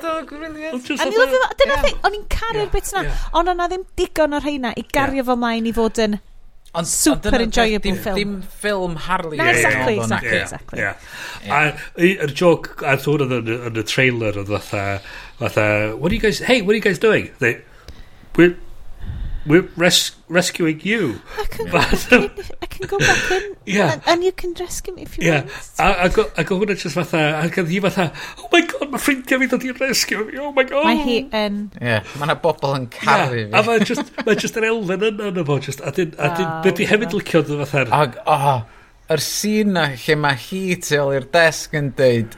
just 0.78 1.03
fatha 1.03 1.49
dyna 1.64 1.82
thing 1.84 1.99
o'n 2.07 2.16
i'n 2.22 2.30
caru'r 2.38 2.72
bit 2.78 2.94
yna 2.94 3.20
ond 3.34 3.52
o'na 3.56 3.68
ddim 3.74 3.84
digon 3.99 4.40
o'r 4.40 4.48
heina 4.48 4.72
i 4.80 4.86
gario 4.99 5.28
fo 5.28 5.36
mlaen 5.41 5.68
i 5.68 5.76
fod 5.76 6.02
yn 6.07 6.18
Ond 6.76 6.88
super 6.88 7.40
enjoyable 7.40 7.91
dim, 7.91 7.99
film. 8.03 8.16
Dim 8.16 8.32
ffilm 8.60 8.95
Harley. 8.95 9.38
Na, 9.38 9.45
exactly, 9.49 9.98
exactly, 9.98 10.38
exactly. 10.38 10.80
Yeah. 10.80 10.95
A'r 11.48 12.34
joke, 12.36 12.84
a 12.84 12.98
dwi'n 12.99 13.32
yn 13.38 13.80
y 13.80 13.84
trailer, 13.88 14.41
oedd 14.41 14.52
fatha, 14.52 14.84
fatha, 15.40 15.95
what 15.98 16.12
are 16.12 16.16
you 16.16 16.22
guys, 16.22 16.40
hey, 16.40 16.62
what 16.62 16.74
are 16.74 16.76
you 16.76 16.82
guys 16.82 16.99
doing? 16.99 17.32
They, 17.40 17.62
we're, 18.36 18.57
we're 19.45 19.70
res 19.76 20.16
rescuing 20.28 20.80
you. 20.82 21.22
I 21.38 21.45
can, 21.45 21.70
but, 21.70 22.07
go 22.10 22.28
back 22.28 22.40
in, 22.40 22.45
I 22.62 22.66
can 22.66 22.88
go 22.88 22.98
back 22.98 23.32
in 23.32 23.56
yeah. 23.66 23.94
and, 23.94 24.02
and 24.07 24.24
you 24.24 24.32
can 24.32 24.56
rescue 24.60 24.95
me 24.95 25.03
if 25.03 25.18
you 25.18 25.28
yeah. 25.28 25.41
want. 25.41 25.52
A, 25.78 26.06
a, 26.06 26.10
go, 26.10 26.32
a 26.36 26.44
go 26.44 26.60
hwnna 26.60 26.78
just 26.78 26.95
fatha, 26.95 27.41
a 27.44 27.49
gan 27.49 27.68
hi 27.68 27.80
fatha, 27.80 28.12
oh 28.40 28.49
my 28.52 28.62
god, 28.62 28.90
mae 28.90 29.03
ffrindiau 29.03 29.44
fi 29.44 29.49
dod 29.52 29.68
i'n 29.70 29.80
rescue 29.80 30.24
mi, 30.26 30.40
oh 30.41 30.52
my 30.52 30.64
god. 30.64 30.88
Mae 30.88 31.03
hi 31.03 31.18
yn... 31.44 31.60
Yeah, 31.82 32.02
mae 32.16 32.30
yna 32.30 32.38
bobl 32.41 32.74
yn 32.80 32.88
caru 32.95 33.44
yeah. 33.44 33.52
fi. 33.52 33.60
A 33.60 33.64
mae 33.70 33.86
just, 33.91 34.16
mae 34.26 34.40
just 34.40 34.57
yr 34.57 34.70
elfen 34.72 35.06
yna 35.12 35.30
yna 35.30 35.45
fo, 35.45 35.60
just, 35.68 35.84
a 35.86 35.94
dyn, 35.94 36.16
a 36.18 36.32
dyn, 36.40 36.49
oh, 36.49 36.57
beth 36.66 36.82
i 36.82 36.90
hefyd 36.90 37.14
licio 37.20 37.44
dod 37.45 37.62
fatha. 37.68 37.86
Ag, 38.02 38.18
oh, 38.26 38.57
yr 39.14 39.22
sîn 39.22 39.76
na 39.78 39.91
lle 39.94 40.18
mae 40.18 40.41
hi 40.48 40.64
tu 40.82 40.98
ôl 41.03 41.14
i'r 41.20 41.30
desg 41.38 41.78
yn 41.78 41.94
deud, 41.99 42.34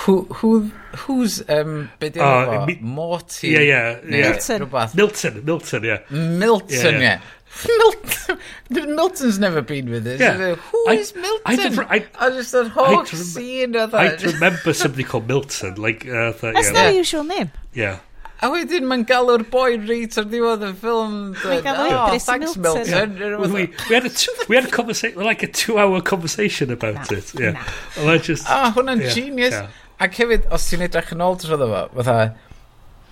who, 0.00 0.24
who 0.40 0.52
Who's, 0.96 1.42
um, 1.48 1.90
be 1.98 2.10
di 2.10 2.20
ah, 2.20 2.62
oh, 2.62 2.66
mi... 2.66 2.78
Morty? 2.80 3.48
Ie, 3.48 3.52
yeah, 3.52 3.60
ie. 3.60 3.68
Yeah, 3.68 3.98
yeah. 4.02 4.30
Milton. 4.30 4.62
Rhywbeth. 4.62 4.94
Milton, 4.94 5.44
Milton, 5.44 5.84
ie. 5.84 5.98
Milton, 6.10 7.02
ie. 7.02 7.18
Milton, 7.66 8.38
Milton's 8.96 9.38
never 9.38 9.62
been 9.62 9.90
with 9.90 10.06
us. 10.06 10.20
Yeah. 10.20 10.54
Who 10.54 10.84
I, 10.88 10.94
is 10.94 11.14
Milton? 11.14 11.42
I, 11.44 11.56
did, 11.56 11.78
I, 11.78 12.06
I 12.18 12.30
just 12.30 12.50
thought 12.52 12.70
Hawk 12.70 13.06
scene 13.08 13.76
o 13.76 13.86
that. 13.86 14.22
I 14.22 14.32
remember 14.32 14.72
somebody 14.72 15.04
called 15.04 15.28
Milton. 15.28 15.74
Like, 15.74 16.06
uh, 16.06 16.32
that, 16.32 16.54
That's 16.54 16.66
yeah, 16.66 16.72
not 16.72 16.84
yeah. 16.84 16.90
usual 16.90 17.24
name. 17.24 17.50
Yeah. 17.74 17.98
A 18.38 18.46
wedyn 18.52 18.84
mae'n 18.86 19.02
galw'r 19.02 19.42
boi 19.50 19.80
reit 19.82 20.14
ar 20.20 20.26
ddiwedd 20.30 20.62
y 20.62 20.68
ffilm. 20.78 21.14
Mae'n 21.40 21.62
galw 21.64 21.80
oh, 21.88 22.04
Idris 22.06 22.28
thanks, 22.28 22.54
Milton. 22.54 22.84
Milton. 22.86 23.16
Yeah. 23.18 23.50
We, 23.50 23.64
we, 23.66 23.94
had 23.96 24.06
a 24.06 24.12
two, 24.14 24.34
we 24.46 24.54
had 24.54 24.68
a 24.68 24.70
conversation, 24.70 25.24
like 25.24 25.42
a 25.42 25.48
two 25.48 25.76
hour 25.76 26.00
conversation 26.00 26.70
about 26.70 27.10
nah, 27.10 27.18
it. 27.18 27.34
Yeah. 27.34 27.50
Nah. 27.56 27.64
And 27.96 28.10
I 28.12 28.18
just, 28.18 28.46
ah, 28.46 28.72
hwnna'n 28.76 29.02
yeah, 29.02 29.10
genius. 29.10 29.54
Yeah 29.58 29.70
ac 30.04 30.18
hefyd, 30.22 30.48
os 30.54 30.68
ti'n 30.70 30.84
edrych 30.86 31.12
yn 31.14 31.22
ôl 31.24 31.38
trwy 31.40 31.58
fo, 31.60 31.84
fatha, 31.98 32.16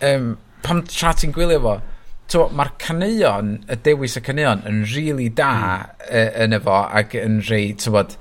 um, 0.07 0.35
pam 0.63 0.83
tra 0.87 1.13
ti'n 1.17 1.35
gwylio 1.35 1.61
fo, 1.65 1.77
mae'r 2.57 2.73
caneuon, 2.83 3.55
y 3.71 3.79
dewis 3.87 4.17
y 4.19 4.23
caneuon, 4.27 4.65
yn 4.69 4.83
rili 4.85 5.07
really 5.13 5.31
da 5.31 5.53
mm. 6.11 6.45
yn 6.45 6.57
efo 6.59 6.77
ac 6.85 7.17
yn 7.19 7.41
rei, 7.49 7.73
ti'n 7.79 7.95
bod, 7.95 8.17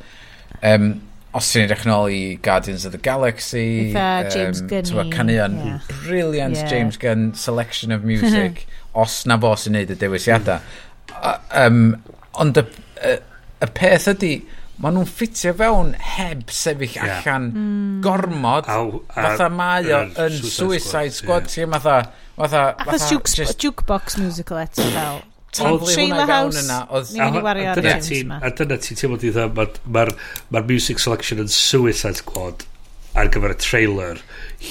um, 0.62 0.90
os 1.36 1.52
ti'n 1.52 1.66
edrych 1.66 1.86
yn 1.86 1.94
ôl 1.94 2.10
i 2.14 2.22
Guardians 2.46 2.86
of 2.88 2.94
the 2.96 3.02
Galaxy, 3.02 3.92
Eitha, 3.92 4.34
James 4.34 4.62
um, 4.62 4.70
Gunn. 4.72 4.90
Tywod, 4.90 5.14
caneuon, 5.14 5.58
yeah. 5.62 5.80
brilliant 6.06 6.56
yeah. 6.56 6.70
James 6.70 6.98
Gunn 6.98 7.34
selection 7.34 7.92
of 7.92 8.04
music, 8.04 8.66
os 8.96 9.26
na 9.28 9.38
fo 9.42 9.56
sy'n 9.60 9.76
neud 9.76 9.94
y 9.94 10.00
dewisiadau. 10.00 10.62
Mm. 11.16 11.42
Um, 11.66 11.82
ond 12.42 12.62
y, 12.62 12.66
y, 13.04 13.18
y 13.62 13.74
peth 13.78 14.10
ydy, 14.16 14.36
maen 14.82 14.98
nhw'n 14.98 15.08
ffitio 15.08 15.54
fewn 15.56 15.94
heb 16.16 16.50
sefyll 16.52 16.98
yeah. 16.98 17.22
allan 17.22 17.46
mm. 17.52 18.02
gormod 18.04 18.68
Aw, 18.72 18.90
ar, 19.14 19.30
fatha 19.30 19.48
mae 19.54 19.88
o 19.88 20.02
yn 20.26 20.36
Suicide 20.42 21.14
Squad 21.16 21.48
ti'n 21.52 21.72
fatha 21.78 22.02
fatha 22.36 22.66
achos 22.84 23.08
jukes, 23.14 23.38
just, 23.40 23.62
jukebox 23.64 24.20
musical 24.20 24.60
eto 24.64 24.84
fel 24.96 25.24
Oedd 25.56 25.86
Trailer 25.88 26.28
House, 26.28 26.66
ni'n 26.68 27.22
mynd 27.22 27.38
i 27.40 27.42
wario 27.46 27.70
ar 27.72 27.80
James 27.80 28.10
ma. 28.28 28.42
A 28.44 28.50
dyna 28.52 28.76
ti'n 28.84 28.98
teimlo 29.00 29.16
di 29.22 29.30
dda, 29.32 29.46
mae'r 29.96 30.66
music 30.68 31.00
selection 31.00 31.40
yn 31.46 31.48
Suicide 31.48 32.20
Squad 32.20 32.66
ar 33.16 33.30
gyfer 33.32 33.54
y 33.54 33.60
trailer, 33.64 34.20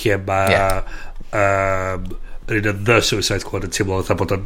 lle 0.02 0.18
mae 0.28 0.52
yeah. 0.52 0.98
um, 1.40 2.10
un 2.52 2.68
o 2.68 2.74
The 2.90 2.98
Suicide 3.00 3.40
Squad 3.46 3.64
yn 3.70 3.72
teimlo 3.72 4.02
dda 4.04 4.18
bod 4.20 4.36
yn, 4.36 4.44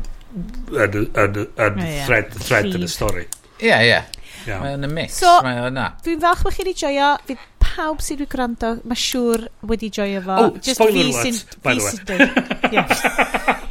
yn, 0.78 1.00
yn, 1.24 1.42
yn 1.66 1.82
thread, 2.06 2.30
thread 2.38 2.70
yn 2.70 2.86
y 2.86 2.92
stori. 2.92 3.26
Ie, 3.58 3.74
ie. 3.74 3.98
Iawn. 4.46 4.62
Mae 4.62 4.76
yn 4.78 4.88
y 4.88 4.90
mix. 4.92 5.20
So, 5.22 5.32
mae 5.44 5.62
yna. 5.68 5.86
Dwi'n 6.04 6.20
falch 6.22 6.44
bod 6.46 6.56
chi 6.56 6.64
wedi 6.64 6.74
joio. 6.78 7.14
Fydd 7.28 7.46
pawb 7.64 8.02
sydd 8.04 8.22
wedi 8.22 8.32
gwrando, 8.34 8.74
mae 8.88 8.98
siŵr 8.98 9.46
wedi 9.70 9.90
joio 9.94 10.22
fo. 10.26 10.36
Oh, 10.44 10.52
Just 10.58 10.78
spoiler 10.78 11.08
alert, 11.08 11.56
by 11.62 11.74
the 11.78 11.82
way. 11.84 12.72
yeah. 12.72 12.86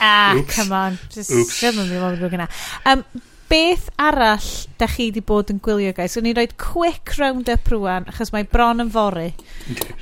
ah, 0.00 0.34
Oops. 0.36 0.54
come 0.54 0.72
on. 0.72 0.98
Just, 1.10 1.32
Oops. 1.32 1.60
Ddim 1.60 1.82
yn 1.84 1.92
mynd 1.92 2.42
i 2.42 2.48
Um, 2.92 3.04
beth 3.52 3.90
arall 4.00 4.48
da 4.80 4.88
chi 4.88 5.10
wedi 5.10 5.22
bod 5.28 5.52
yn 5.52 5.60
gwylio, 5.64 5.92
guys? 5.96 6.16
Gwni 6.16 6.32
roed 6.36 6.56
quick 6.60 7.14
round-up 7.18 7.68
rwan, 7.74 8.08
achos 8.08 8.32
mae 8.32 8.48
bron 8.48 8.80
yn 8.84 8.92
fory. 8.92 9.30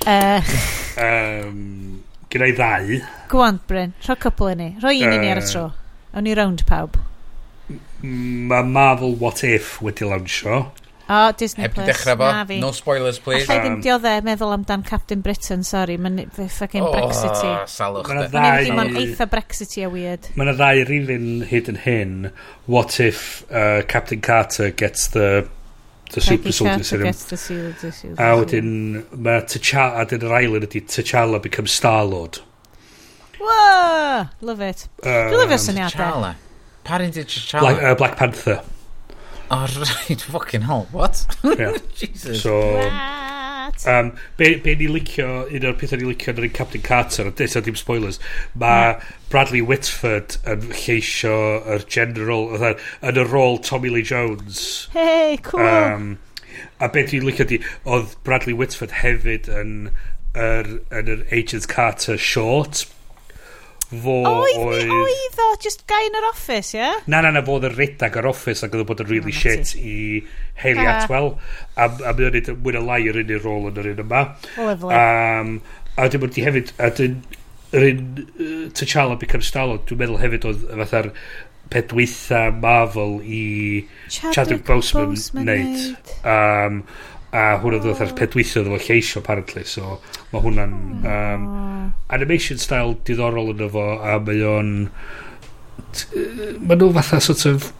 uh, 0.07 0.39
eh. 0.39 0.55
um, 1.03 2.01
Gynna 2.31 2.47
i 2.47 2.55
ddau. 2.55 2.99
Gwan, 3.31 3.59
Bryn, 3.67 3.95
rhoi 4.05 4.19
cwpl 4.23 4.53
i 4.53 4.57
ni. 4.59 4.69
Rhoi 4.79 4.99
un 5.03 5.15
i 5.17 5.19
ni 5.19 5.31
ar 5.31 5.41
y 5.41 5.45
eh. 5.45 5.49
tro. 5.51 5.65
Awn 6.15 6.27
i 6.31 6.35
round 6.37 6.63
pawb 6.67 6.95
mae 8.03 8.63
Marvel 8.63 9.15
What 9.15 9.43
If 9.47 9.79
wedi 9.85 10.07
lawnsio. 10.07 10.71
O, 11.11 11.27
oh, 11.27 11.31
Disney 11.35 11.63
Heb 11.63 11.73
Plus. 11.73 11.87
dechrau 11.89 12.15
fo. 12.15 12.31
Na 12.31 12.45
fi. 12.45 12.59
No 12.61 12.71
spoilers, 12.71 13.17
please. 13.19 13.43
Allai 13.43 13.65
ddim 13.65 13.81
dioddau 13.83 14.21
meddwl 14.23 14.53
amdan 14.55 14.85
Captain 14.87 15.19
Britain, 15.19 15.63
sorry. 15.67 15.97
Mae'n 15.99 16.29
fucking 16.31 16.85
oh, 16.87 16.91
Brexity. 16.93 17.49
O, 17.51 17.65
salwch. 17.67 18.07
Mae'n 18.07 18.29
ddau... 18.31 18.75
Mae'n 18.77 18.99
eitha 19.01 19.27
Brexity 19.29 19.83
a 19.83 19.89
weird. 19.91 20.29
Mae'n 20.39 20.53
ddau 20.55 20.85
rifin 20.87 21.25
hyd 21.49 21.71
yn 21.73 21.81
hyn. 21.83 22.13
What 22.71 23.01
if 23.03 23.43
uh, 23.51 23.81
Captain 23.91 24.21
Carter 24.23 24.69
gets 24.71 25.09
the 25.11 25.49
the 26.11 26.21
Peggy 26.21 26.37
super 26.37 26.51
soldier 26.51 26.83
serum. 26.83 27.07
The 27.07 27.37
seal, 27.37 27.73
the 27.81 27.91
seal, 27.91 28.13
a 28.13 28.31
wedyn, 28.35 28.71
mae 29.15 29.43
T'Challa, 29.47 30.01
a 30.01 30.07
dyn 30.07 30.25
yr 30.27 30.33
island 30.41 30.67
ydy 30.67 30.83
T'Challa 30.83 31.41
becomes 31.41 31.71
Star-Lord. 31.71 32.41
Whoa! 33.39 34.27
Love 34.41 34.61
it. 34.61 34.87
Um, 35.03 35.11
Dwi'n 35.31 35.43
lyfio 35.45 35.59
syniadau. 35.65 35.95
T'Challa. 35.95 36.33
Pa 36.83 36.97
un 36.97 37.11
did 37.11 37.35
you? 37.35 37.59
Black, 37.59 37.83
uh, 37.83 37.95
Black 37.95 38.17
Panther. 38.17 38.63
Oh, 39.49 39.67
right, 40.09 40.21
fucking 40.21 40.61
hell, 40.61 40.87
what? 40.91 41.25
yeah. 41.43 41.77
Jesus. 41.95 42.41
So, 42.41 42.75
what? 42.75 43.85
Um, 43.85 44.15
be, 44.37 44.55
be 44.55 44.75
ni 44.75 44.87
licio, 44.87 45.45
un 45.51 45.65
o'r 45.65 45.75
pethau 45.79 45.99
ni 45.99 46.07
licio 46.07 46.33
yn 46.33 46.53
Captain 46.53 46.81
Carter, 46.81 47.27
a 47.27 47.31
dweud 47.35 47.65
dim 47.65 47.77
spoilers, 47.79 48.19
mae. 48.55 48.95
Bradley 49.31 49.61
Whitford 49.61 50.37
yn 50.49 50.67
lleisio 50.71 51.35
yr 51.75 51.85
general, 51.87 52.49
yn 52.57 53.19
y 53.21 53.25
rôl 53.27 53.61
Tommy 53.63 53.91
Lee 53.93 54.07
Jones. 54.07 54.87
Hey, 54.93 55.37
cool. 55.43 55.61
Um, 55.65 56.07
a 56.79 56.89
be 56.91 57.05
dwi'n 57.07 57.27
licio 57.27 57.47
di, 57.47 57.61
oedd 57.85 58.15
Bradley 58.27 58.57
Whitford 58.57 58.97
hefyd 59.01 59.51
yn 59.51 59.75
yr, 60.35 60.73
yn 60.91 61.13
yr 61.15 61.25
Agent 61.31 61.69
Carter 61.71 62.19
short, 62.19 62.85
fo 63.91 64.15
oedd... 64.23 64.61
Oedd 64.63 64.93
oedd 64.95 65.41
o, 65.43 65.49
just 65.63 65.83
guy 65.89 66.07
yn 66.07 66.17
yr 66.21 66.29
office, 66.29 66.71
ie? 66.75 66.79
Yeah? 66.79 67.03
Na, 67.11 67.21
na, 67.25 67.33
na, 67.35 67.43
fo 67.45 67.57
oedd 67.59 67.67
yn 67.71 67.75
redag 67.75 68.17
ar 68.21 68.29
office 68.31 68.65
ac 68.65 68.77
oedd 68.77 68.87
bod 68.89 69.03
yn 69.05 69.11
really 69.11 69.35
oh, 69.35 69.41
shit 69.43 69.75
i 69.77 69.97
Hayley 70.63 70.87
yeah. 70.87 71.03
Atwell. 71.03 71.35
A, 71.75 71.89
a 71.89 72.15
mi 72.17 72.27
o'n 72.29 72.39
yn 72.41 72.65
wyn 72.65 72.79
y 72.79 72.85
lai 72.87 73.03
yr 73.11 73.21
un 73.23 73.35
i'r 73.35 73.45
rôl 73.45 73.69
yn 73.71 73.83
yr 73.83 73.93
un 73.93 74.03
yma. 74.05 74.25
Lovely. 74.57 74.97
Um, 74.97 75.53
a 75.97 76.09
dwi'n 76.09 76.25
mynd 76.25 76.41
i 76.41 76.47
hefyd, 76.47 76.73
a 76.79 76.91
dwi'n... 76.97 77.21
yr 77.71 77.87
un 77.87 78.03
uh, 78.19 78.65
T'Challa 78.75 79.15
Bicamstalo, 79.19 79.79
dwi'n 79.87 80.03
meddwl 80.03 80.19
hefyd 80.19 80.47
oedd 80.49 80.67
fatha'r 80.83 81.11
pedwytha 81.71 82.41
Marvel 82.51 83.21
i 83.23 83.87
Chadwick, 84.09 84.33
Chadwick 84.35 84.65
Boseman, 84.67 85.13
Boseman 85.13 85.47
wneud. 85.47 86.11
Um, 86.27 86.81
a 87.31 87.43
hwnna 87.63 87.79
ddod 87.79 88.01
ar 88.03 88.13
peth 88.17 88.33
dwythio 88.33 88.63
efo 88.65 88.77
lleisio 88.85 89.21
apparently 89.21 89.63
so 89.67 89.97
mae 90.33 90.41
hwnna'n 90.43 90.73
um, 91.11 91.45
animation 92.11 92.59
style 92.59 92.97
diddorol 93.07 93.53
yn 93.53 93.63
efo 93.69 93.85
a 94.03 94.17
mae 94.19 94.41
o'n 94.47 94.73
mae 96.59 96.75
nhw 96.75 96.91
fatha 96.97 97.21
sort 97.23 97.45
of 97.51 97.71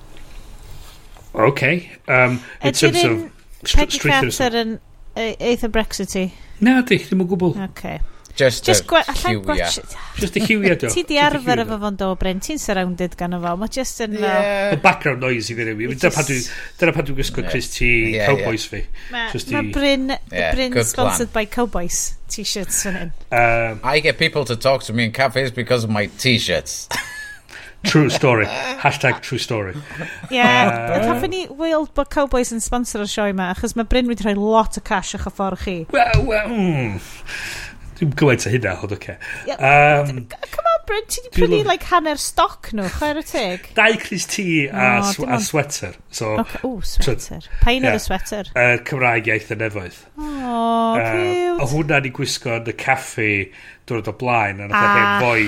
ok 1.34 1.66
um, 2.08 2.40
in 2.64 2.80
terms 2.80 3.04
of 3.04 3.28
Peggy 3.76 4.00
Carter 4.00 4.56
yn 4.58 4.80
e-, 5.14 5.36
eitha 5.52 5.70
Brexity? 5.70 6.32
Na 6.64 6.80
di 6.82 6.98
ddim 7.04 7.26
yn 7.26 7.30
gwbl 7.30 7.60
ok. 7.68 8.00
Just, 8.36 8.66
just 8.66 8.86
gwe 8.90 9.02
allan 9.12 9.42
gwachio. 9.46 9.84
Just 10.20 10.38
y 10.40 10.46
hiwia 10.46 10.78
do. 10.80 10.90
Ti 10.96 11.04
di 11.08 11.20
arfer 11.22 11.64
efo 11.66 11.78
fo'n 11.82 12.00
do, 12.00 12.12
Bryn. 12.20 12.40
Ti'n 12.44 12.62
surrounded 12.62 13.18
gan 13.20 13.36
o 13.38 13.42
fo. 13.44 13.56
Mae 13.60 13.74
just 13.74 14.02
yn 14.06 14.16
fel... 14.18 14.26
Yeah. 14.26 14.76
background 14.82 15.22
noise 15.22 15.52
i 15.52 15.58
fi 15.58 15.68
rhywun. 15.68 16.00
Dyna 16.00 16.96
pan 16.96 17.08
dwi'n 17.10 17.20
gysgo 17.20 17.46
Chris 17.50 17.72
ti 17.76 17.92
Cowboys 18.20 18.68
fi. 18.72 18.84
Mae 19.12 19.72
Bryn, 19.74 20.16
Bryn 20.32 20.82
sponsored 20.88 21.34
by 21.36 21.46
Cowboys 21.46 22.16
t-shirts 22.32 22.84
fan 22.84 22.96
hyn. 22.96 23.12
Um, 23.32 23.82
I 23.84 24.00
get 24.00 24.18
people 24.18 24.46
to 24.46 24.56
talk 24.56 24.84
to 24.84 24.94
me 24.94 25.06
in 25.06 25.12
cafes 25.12 25.52
because 25.52 25.84
of 25.84 25.90
my 25.90 26.06
t-shirts. 26.18 26.88
True 27.84 28.10
story. 28.10 28.46
Hashtag 28.46 29.22
true 29.22 29.40
story. 29.40 29.74
Yeah, 30.30 31.02
uh, 31.02 31.08
hoffwn 31.08 31.32
ni 31.34 31.48
weld 31.50 31.96
bod 31.98 32.12
Cowboys 32.14 32.52
yn 32.54 32.62
sponsor 32.62 33.02
o'r 33.02 33.10
sioe 33.10 33.32
yma, 33.34 33.48
achos 33.56 33.74
mae 33.74 33.90
Bryn 33.90 34.06
wedi 34.12 34.28
rhoi 34.28 34.36
lot 34.38 34.78
o 34.78 34.84
cash 34.86 35.16
o'ch 35.18 35.26
ffordd 35.26 35.64
chi. 35.64 35.76
Wel, 35.90 36.22
well, 36.28 36.52
mm. 36.54 37.00
Dwi'n 38.02 38.14
gymaint 38.18 38.46
o 38.48 38.50
hynna, 38.50 38.72
ond 38.82 38.94
oce. 38.96 39.14
Okay. 39.46 39.54
Um, 39.54 40.24
Come 40.50 40.70
on, 40.72 40.80
Bryn, 40.90 41.04
ti 41.06 41.22
wedi 41.22 41.36
prynu 41.36 41.60
like, 41.68 41.86
hanner 41.92 42.18
stoc 42.18 42.72
nhw, 42.74 42.88
chwer 42.96 43.20
y 43.22 43.24
teg? 43.30 43.68
Dau 43.78 43.98
Chris 44.02 44.26
T 44.32 44.46
a, 44.66 44.88
no, 44.98 45.12
sw 45.12 45.28
a 45.30 45.38
sweater. 45.46 45.92
So, 46.10 46.32
okay. 46.42 46.64
O, 46.66 46.80
sweater. 46.82 47.46
Pa 47.62 47.76
un 47.76 47.86
yeah, 47.86 47.94
oedd 47.94 48.00
y 48.00 48.06
sweater? 48.08 48.50
Uh, 48.56 48.80
Cymraeg 48.90 49.30
iaith 49.30 49.54
y 49.54 49.60
nefoedd. 49.62 50.00
O, 50.18 50.32
oh, 50.32 50.98
uh, 50.98 51.12
cute. 51.12 51.60
A 51.62 51.70
hwnna 51.76 52.02
ni 52.02 52.14
gwisgo 52.18 52.58
yn 52.58 52.74
y 52.74 52.76
caffi 52.82 53.30
dwrnod 53.86 54.10
o 54.10 54.16
blaen, 54.18 54.66
a 54.66 54.72
nath 54.72 54.82
ah. 54.82 54.98
hen 54.98 55.28
boi, 55.28 55.46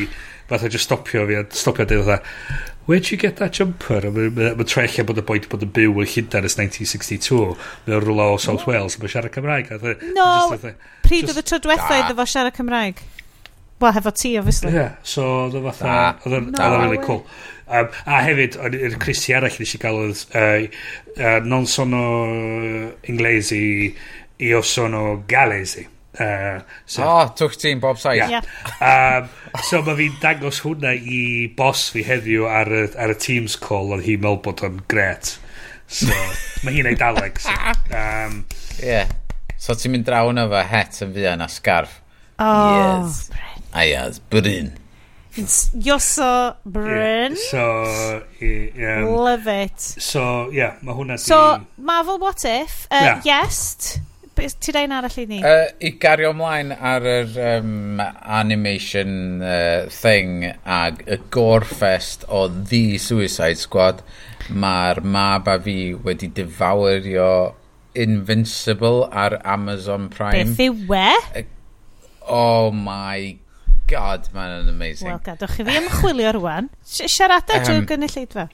fath 0.52 0.68
o 0.68 0.72
just 0.78 0.86
stopio 0.92 1.26
fi, 1.30 1.42
stopio 1.58 1.90
dweud 1.90 2.06
fatha, 2.06 2.62
where'd 2.86 3.10
you 3.10 3.18
get 3.18 3.38
that 3.42 3.58
jumper? 3.58 4.02
Mae'n 4.14 4.66
troi 4.70 4.86
allan 4.86 5.10
bod 5.10 5.22
y 5.22 5.26
boi 5.26 5.40
wedi 5.40 5.50
bod 5.52 5.66
yn 5.66 5.74
byw 5.74 6.02
yn 6.04 6.10
Llundain 6.14 6.48
ys 6.50 6.58
1962, 6.60 7.42
mae'n 7.88 8.06
rwla 8.06 8.30
o 8.36 8.40
South 8.42 8.68
Wales, 8.70 9.00
mae'n 9.00 9.14
siarad 9.16 9.34
Cymraeg. 9.34 9.72
No, 10.14 10.30
pryd 11.14 11.32
oedd 11.34 11.42
y 11.42 11.48
tro 11.48 11.62
diwethaf 11.64 11.98
iddo 12.00 12.18
fo 12.18 12.28
siarad 12.30 12.58
Cymraeg? 12.58 13.02
Wel, 13.84 13.94
hefo 13.98 14.14
ti, 14.16 14.36
obviously. 14.40 14.72
Ie, 14.72 14.80
yeah, 14.80 14.92
so 15.04 15.26
oedd 15.46 15.58
o 15.60 15.64
fatha, 15.68 15.96
oedd 16.24 16.38
o'n 16.40 16.52
no 16.56 16.70
really 16.78 17.02
cool. 17.04 17.24
Um, 17.68 17.90
a 18.06 18.20
hefyd, 18.24 18.58
o'n 18.62 18.76
i'r 18.78 19.00
Christi 19.02 19.34
arall 19.36 19.56
nes 19.60 19.74
i 19.76 19.80
gael 19.82 20.00
oedd 20.04 20.22
uh, 20.40 20.84
uh, 21.18 21.40
non 21.48 21.66
sono 21.70 22.04
inglesi, 23.12 23.64
io 24.44 24.62
sono 24.68 25.24
galesi. 25.28 25.88
Uh, 26.14 26.62
so, 26.86 27.02
oh, 27.02 27.32
twch 27.34 27.58
ti'n 27.58 27.82
bob 27.82 27.98
saith. 27.98 28.30
Yeah. 28.30 28.46
Um, 28.78 29.32
so 29.66 29.82
mae 29.86 29.98
fi'n 29.98 30.20
dangos 30.22 30.62
hwnna 30.64 30.94
i 30.94 31.24
bos 31.58 31.88
fi 31.96 32.06
heddiw 32.06 32.46
ar 32.46 32.70
y, 32.70 32.84
ar 33.02 33.16
y 33.16 33.18
Teams 33.18 33.58
call 33.60 33.96
oedd 33.96 34.06
hi'n 34.06 34.22
mewn 34.24 34.40
bod 34.46 34.62
o'n 34.68 34.80
gret. 34.92 35.36
So, 35.90 36.14
mae 36.64 36.78
hi'n 36.78 36.92
ei 36.94 37.00
daleg. 37.00 37.42
So, 37.42 37.58
um, 38.04 38.44
yeah. 38.80 39.10
So 39.64 39.72
ti'n 39.80 39.94
mynd 39.94 40.04
draw 40.04 40.28
yna 40.28 40.44
fe 40.52 40.62
het 40.68 40.98
yn 41.06 41.12
fuan 41.16 41.44
a 41.46 41.46
scarf. 41.48 42.02
Oh, 42.36 42.72
yes. 42.76 43.30
Bryn. 43.32 43.68
A 43.72 43.84
yes, 43.88 44.18
Bryn. 44.20 44.74
It's 45.40 45.72
Yoso 45.72 46.58
Bryn. 46.66 47.38
Yeah, 47.38 47.48
so, 47.50 48.24
yeah, 48.42 49.06
um, 49.08 49.16
Love 49.16 49.48
it. 49.48 49.80
So, 49.80 50.50
yeah, 50.52 50.76
mae 50.84 50.98
hwnna 50.98 51.16
di... 51.16 51.24
So, 51.24 51.40
Marvel 51.78 52.20
What 52.20 52.44
If, 52.44 52.90
uh, 52.92 53.00
yeah. 53.00 53.22
Yes, 53.24 54.02
ti 54.36 54.76
da 54.76 54.84
arall 54.84 55.18
i 55.24 55.28
ni? 55.32 55.40
Uh, 55.40 55.72
I 55.80 55.96
gario 55.96 56.36
ymlaen 56.36 56.76
ar 56.76 57.08
yr 57.08 57.34
um, 57.56 58.04
animation 58.04 59.40
uh, 59.40 59.88
thing 59.88 60.50
ag 60.68 61.06
y 61.08 61.22
gorfest 61.32 62.28
o 62.28 62.50
The 62.52 63.00
Suicide 63.00 63.64
Squad, 63.64 64.04
mae'r 64.52 65.06
mab 65.08 65.48
a 65.48 65.56
fi 65.64 65.94
wedi 65.96 66.34
defawrio 66.36 67.54
Invincible 67.94 69.08
ar 69.12 69.40
Amazon 69.44 70.10
Prime. 70.10 70.54
Beth 70.54 70.62
yw 70.66 70.86
we? 70.90 71.46
Oh 72.28 72.72
my 72.72 73.38
god, 73.88 74.30
mae'n 74.34 74.70
amazing. 74.72 75.10
Wel, 75.10 75.22
gadwch 75.26 75.58
chi 75.58 75.66
fi 75.68 75.78
ymchwilio 75.82 76.34
rwan. 76.38 76.70
Siarada 76.84 77.60
um, 77.60 77.66
drwy 77.68 77.86
gynulleidfa. 77.92 78.48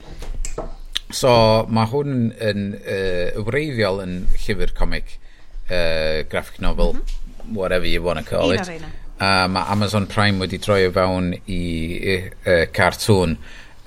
So, 1.16 1.32
mae 1.74 1.90
hwn 1.90 2.30
yn 2.45 2.66
uh, 2.80 3.41
wreiddiol 3.48 4.03
yn 4.03 4.18
llyfr 4.44 4.74
comic, 4.78 5.16
uh, 5.70 6.26
graphic 6.30 6.60
novel, 6.61 6.94
mm 6.94 7.06
-hmm. 7.06 7.56
whatever 7.57 7.88
you 7.88 8.03
want 8.03 8.20
to 8.20 8.26
call 8.26 8.52
Un 8.52 8.60
it. 8.60 8.84
Uh, 9.20 9.48
mae 9.52 9.64
Amazon 9.68 10.06
Prime 10.07 10.40
wedi 10.40 10.60
troi 10.60 10.86
o 10.88 10.91
fewn 10.95 11.34
i, 11.34 11.64
i 12.14 12.14
uh, 12.45 12.66
cartoon 12.72 13.38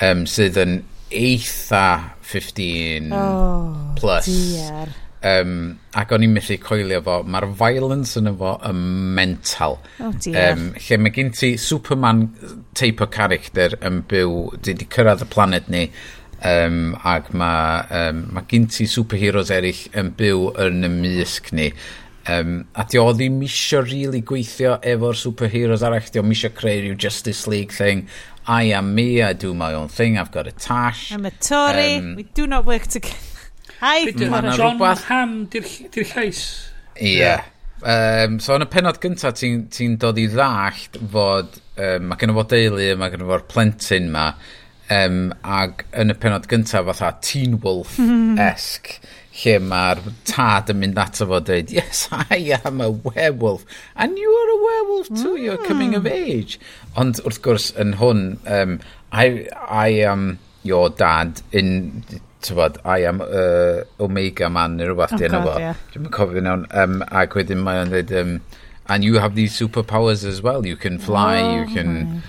um, 0.02 0.26
sydd 0.26 0.58
yn 0.60 0.82
eitha 1.12 1.86
15 2.32 3.12
oh, 3.12 3.94
plus. 3.96 4.26
Diar 4.26 4.92
um, 5.26 5.56
ac 5.98 6.12
o'n 6.14 6.24
i'n 6.26 6.34
methu 6.34 6.56
coelio 6.62 7.02
fo, 7.04 7.20
mae'r 7.28 7.48
violence 7.58 8.18
yn 8.20 8.30
efo 8.32 8.56
yn 8.68 8.82
mental. 9.18 9.78
Oh 10.00 10.12
dear. 10.12 10.56
um, 10.56 10.68
lle 10.78 10.98
mae 11.00 11.14
gen 11.14 11.32
ti 11.36 11.54
Superman 11.60 12.26
type 12.78 13.04
o 13.04 13.08
character 13.12 13.78
yn 13.80 14.02
byw, 14.10 14.36
di 14.62 14.76
di 14.78 14.88
cyrraedd 14.92 15.24
y 15.26 15.30
planet 15.32 15.70
ni, 15.72 15.86
um, 16.48 16.94
ac 17.08 17.32
mae 17.38 17.82
um, 18.02 18.26
ma 18.34 18.44
gen 18.50 18.68
ti 18.72 18.88
superheroes 18.90 19.52
eraill 19.54 19.84
yn 19.98 20.14
byw 20.18 20.52
yn 20.66 20.86
y 20.88 20.94
mysg 21.00 21.52
ni. 21.56 21.72
Um, 22.30 22.68
a 22.78 22.84
di 22.86 23.00
o 23.02 23.08
ddim 23.10 23.40
isio 23.42 23.80
really 23.82 24.20
gweithio 24.22 24.76
efo'r 24.86 25.18
superheroes 25.18 25.82
arall, 25.82 26.06
di 26.06 26.20
o 26.22 26.26
isio 26.30 26.52
creu 26.54 26.84
rhyw 26.84 26.98
Justice 26.98 27.50
League 27.50 27.74
thing, 27.74 28.06
I 28.46 28.70
am 28.74 28.94
me, 28.94 29.22
I 29.22 29.32
do 29.32 29.54
my 29.54 29.72
own 29.74 29.88
thing, 29.88 30.18
I've 30.18 30.30
got 30.30 30.46
a 30.46 30.52
tash. 30.52 31.10
I'm 31.12 31.26
a 31.26 31.30
Tory, 31.30 31.96
um, 31.96 32.14
we 32.16 32.22
do 32.22 32.46
not 32.46 32.64
work 32.66 32.86
together. 32.86 33.31
Caib. 33.82 34.14
John 34.16 34.46
rhywbeth... 34.46 35.06
Ham, 35.10 35.34
di'r 35.50 35.66
llais. 36.14 36.42
Ie. 36.96 37.16
Yeah. 37.18 37.48
Um, 37.82 38.38
so 38.38 38.54
yn 38.54 38.62
y 38.62 38.68
penod 38.70 39.00
gyntaf, 39.02 39.34
ti'n 39.40 39.66
ti 39.74 39.88
dod 40.00 40.20
i 40.22 40.28
ddallt 40.30 41.00
fod... 41.12 41.58
Um, 41.72 42.10
mae 42.10 42.20
gen 42.20 42.30
i 42.30 42.36
fod 42.36 42.52
deulu, 42.52 42.92
mae 43.00 43.10
gen 43.10 43.26
fod 43.26 43.48
plentyn 43.50 44.12
ma. 44.14 44.28
Um, 44.92 45.32
ac 45.42 45.82
yn 45.98 46.14
y 46.14 46.18
penod 46.22 46.46
gyntaf, 46.50 46.86
fatha 46.92 47.16
Teen 47.24 47.58
Wolf-esg. 47.64 48.94
lle 49.32 49.54
mae'r 49.64 50.00
tad 50.28 50.70
yn 50.72 50.80
mynd 50.82 50.98
ato 51.00 51.26
fo 51.30 51.38
dweud, 51.40 51.70
yes, 51.72 52.04
I 52.12 52.52
am 52.58 52.82
a 52.84 52.90
werewolf, 52.90 53.64
and 53.96 54.18
you 54.20 54.28
are 54.28 54.50
a 54.52 54.58
werewolf 54.66 55.08
too, 55.08 55.36
mm. 55.36 55.42
you're 55.42 55.56
hmm. 55.56 55.68
coming 55.70 55.94
of 55.96 56.06
age. 56.06 56.58
Ond 57.00 57.22
wrth 57.24 57.40
gwrs, 57.44 57.70
yn 57.80 57.96
hwn, 58.00 58.26
um, 58.44 58.76
I, 59.10 59.48
I 59.56 59.88
am 60.04 60.36
your 60.68 60.90
dad 60.90 61.40
in 61.50 62.04
tywod, 62.42 62.78
I 62.84 63.04
am 63.08 63.20
uh, 63.20 63.84
Omega 64.02 64.50
Man 64.50 64.76
neu 64.76 64.90
rhywbeth 64.90 65.14
oh 65.14 65.20
di 65.20 65.28
enw 65.28 65.42
fo. 65.46 65.54
Dwi'n 65.94 66.10
cofio 66.14 66.42
nawn. 66.44 66.66
Um, 66.70 67.00
ac 67.22 67.36
wedyn 67.38 67.62
mae 67.64 67.82
o'n 67.82 67.92
dweud, 67.92 68.12
um, 68.20 68.34
and 68.88 69.06
you 69.06 69.20
have 69.22 69.36
these 69.38 69.54
superpowers 69.58 70.24
as 70.28 70.42
well. 70.42 70.66
You 70.66 70.76
can 70.76 70.98
fly, 70.98 71.40
oh 71.40 71.60
you 71.60 71.66
can, 71.74 72.22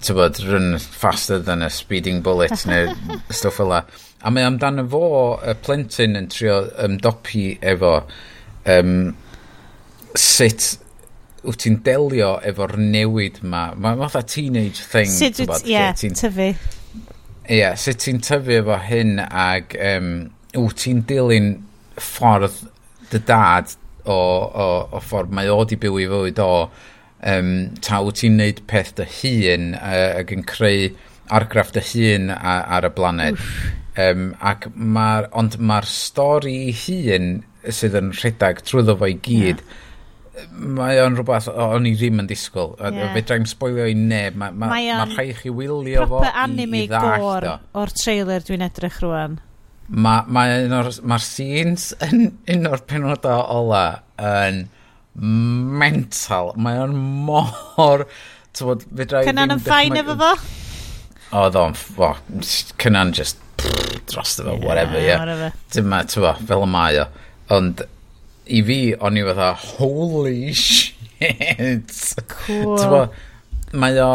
tywod, 0.00 0.40
run 0.50 0.78
faster 0.78 1.38
than 1.38 1.62
a 1.62 1.70
speeding 1.70 2.22
bullet 2.22 2.66
neu 2.70 2.94
stuff 3.30 3.60
fel 3.60 3.72
la. 3.74 3.84
A 4.20 4.32
mae 4.32 4.48
amdano 4.48 4.84
fo, 4.90 5.06
y 5.40 5.56
plentyn 5.64 6.18
yn 6.20 6.28
trio 6.32 6.62
ymdopi 6.84 7.46
efo 7.74 7.94
um, 8.68 8.94
sut 10.16 10.74
wyt 11.44 11.62
ti'n 11.64 11.78
delio 11.84 12.34
efo'r 12.44 12.76
newid 12.80 13.40
ma. 13.44 13.70
Mae'n 13.76 14.00
ma, 14.00 14.10
teenage 14.20 14.84
thing. 14.84 15.08
Sut 15.08 15.40
ti'n... 15.40 15.56
Ie, 15.68 16.12
tyfu 16.20 16.52
yeah, 17.50 17.74
sut 17.74 17.98
ti'n 18.04 18.20
tyfu 18.22 18.60
efo 18.60 18.78
hyn 18.84 19.18
ag 19.24 19.74
um, 19.82 20.10
wyt 20.54 20.78
ti'n 20.84 21.02
dilyn 21.08 21.50
ffordd 22.00 22.62
dy 23.10 23.20
dad 23.26 23.74
o, 24.04 24.14
o, 24.14 24.68
o 24.94 25.02
ffordd 25.02 25.34
mae 25.34 25.50
o 25.50 25.64
di 25.66 25.78
byw 25.80 25.98
i 25.98 26.06
fywyd 26.12 26.40
o 26.44 26.52
um, 27.32 27.52
ta 27.82 28.00
wyt 28.06 28.22
ti'n 28.22 28.38
neud 28.38 28.62
peth 28.70 28.94
dy 29.00 29.08
hun 29.18 29.74
uh, 29.80 30.20
ac 30.22 30.32
yn 30.36 30.46
creu 30.46 30.88
argraff 31.30 31.74
dy 31.74 31.84
hun 31.92 32.30
ar, 32.36 32.64
ar 32.78 32.88
y 32.88 32.94
blaned. 32.94 33.44
Um, 34.00 34.30
ac 34.46 34.70
ma, 34.74 35.26
ond 35.36 35.58
mae'r 35.58 35.90
stori 35.90 36.72
hun 36.86 37.40
sydd 37.66 37.98
yn 37.98 38.14
rhedeg 38.14 38.62
trwyddo 38.64 38.96
fo 39.00 39.10
i 39.10 39.18
gyd 39.18 39.58
yeah 39.58 39.88
mae 40.50 41.00
o'n 41.02 41.16
rhywbeth 41.18 41.48
o'n 41.50 41.86
i 41.88 41.92
ddim 41.98 42.22
yn 42.22 42.28
disgwyl. 42.30 42.74
Yeah. 42.80 43.12
Fe 43.16 43.22
draim 43.28 43.46
spoilio 43.50 43.86
i 43.90 43.96
neb. 43.98 44.38
Mae 44.38 44.54
ma, 44.54 44.70
mae 44.72 44.90
ma 44.94 45.06
rhai 45.10 45.30
chi 45.36 45.52
wylio 45.54 46.06
fo 46.10 46.22
i, 46.24 46.32
anime 46.44 46.84
i 46.84 46.90
gor 46.90 47.46
o'r 47.50 47.94
trailer 47.98 48.44
dwi'n 48.46 48.64
edrych 48.66 49.00
rwan. 49.04 49.38
Mae'r 49.90 50.28
ma, 50.30 50.44
ma, 50.70 50.82
ma 51.12 51.18
scenes 51.22 51.90
yn 52.06 52.28
un 52.54 52.70
o'r 52.70 52.84
penodau 52.88 53.42
ola 53.58 53.84
yn 54.22 54.68
mental. 55.14 56.54
Mae 56.56 56.80
o'n 56.84 56.96
mor... 57.26 58.06
Tywod, 58.56 58.82
fe 58.96 59.06
draim... 59.06 59.28
Cynan 59.30 59.54
yn 59.54 59.62
ffain 59.62 59.98
efo 59.98 60.16
fo? 60.18 60.32
Oedd 61.40 61.58
o'n... 61.58 61.78
Cynan 62.80 63.14
just... 63.16 63.42
Dros 64.10 64.38
efo, 64.40 64.56
whatever, 64.62 64.98
yeah. 65.02 65.20
Whatever. 65.20 65.58
Dyma, 65.74 66.04
tywa, 66.10 66.36
fel 66.46 66.66
y 66.66 66.70
mae 66.70 67.02
o. 67.02 67.08
Ond 67.54 67.82
i 68.46 68.62
fi, 68.66 68.78
o'n 68.96 69.18
i 69.18 69.24
fatha, 69.26 69.52
holy 69.76 70.52
shit. 70.54 70.96
Cool. 72.32 72.80
Bo, 72.80 73.02
mae 73.76 74.00
o 74.00 74.10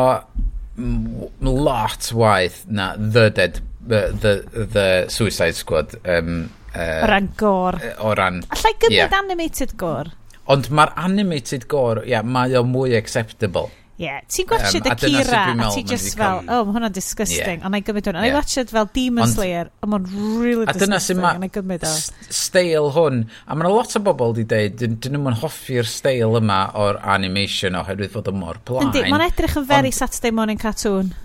lot 1.46 2.12
waith 2.12 2.66
na 2.68 2.96
The 2.98 3.30
Dead, 3.30 3.62
the, 3.86 4.02
the, 4.12 4.66
the 4.66 4.88
Suicide 5.10 5.56
Squad. 5.56 5.96
Um, 6.04 6.50
uh, 6.74 7.04
o 7.06 7.08
ran 7.08 7.32
gor. 7.38 7.80
O 8.00 8.14
ran... 8.18 8.42
Allai 8.50 8.74
gymryd 8.82 8.98
yeah. 8.98 9.18
animated 9.22 9.78
gor. 9.78 10.12
Ond 10.52 10.70
mae'r 10.70 10.92
animated 11.02 11.68
gore, 11.72 12.04
ia, 12.06 12.20
yeah, 12.20 12.26
mae 12.26 12.54
o 12.58 12.66
mwy 12.68 12.98
acceptable. 12.98 13.72
Ie, 13.96 14.04
yeah. 14.04 14.24
ti'n 14.28 14.44
gwachod 14.50 14.84
um, 14.84 14.92
y 14.92 14.96
Kira 15.00 15.42
a 15.56 15.68
ti 15.72 15.82
just 15.88 16.18
fel, 16.20 16.42
come... 16.42 16.52
oh, 16.52 16.66
mae 16.68 16.76
hwnna'n 16.76 16.96
disgusting, 16.98 17.62
yeah. 17.62 17.64
ond 17.64 17.78
i 17.78 17.80
gymryd 17.80 18.10
hwnna. 18.10 18.26
Yeah. 18.26 18.34
I 18.34 18.36
watched 18.36 18.72
fel 18.76 18.90
Demon 18.92 19.24
and, 19.24 19.32
Slayer, 19.32 19.70
ond 19.86 19.94
mae'n 19.94 20.08
really 20.42 20.66
disgusting, 20.68 21.22
ond 21.24 21.48
i 21.48 21.50
gymryd 21.56 21.86
o. 21.88 21.92
Stael 22.28 22.90
hwn, 22.92 23.22
a 23.48 23.56
mae'n 23.56 23.72
lot 23.72 23.96
o 23.96 24.02
bobl 24.04 24.34
wedi 24.34 24.44
dweud, 24.52 24.76
dyn 25.00 25.16
nhw'n 25.16 25.38
hoffi'r 25.40 25.88
stael 25.88 26.36
yma 26.42 26.58
o'r 26.76 27.00
animation 27.14 27.80
oherwydd 27.80 28.12
fod 28.18 28.28
o 28.28 28.36
mor 28.36 28.60
blaen. 28.68 28.90
Yndi, 28.90 29.06
mae'n 29.14 29.30
edrych 29.30 29.56
yn 29.62 29.70
very 29.72 29.94
on, 29.94 29.98
Saturday 30.02 30.36
morning 30.42 30.60
cartoon. 30.60 31.16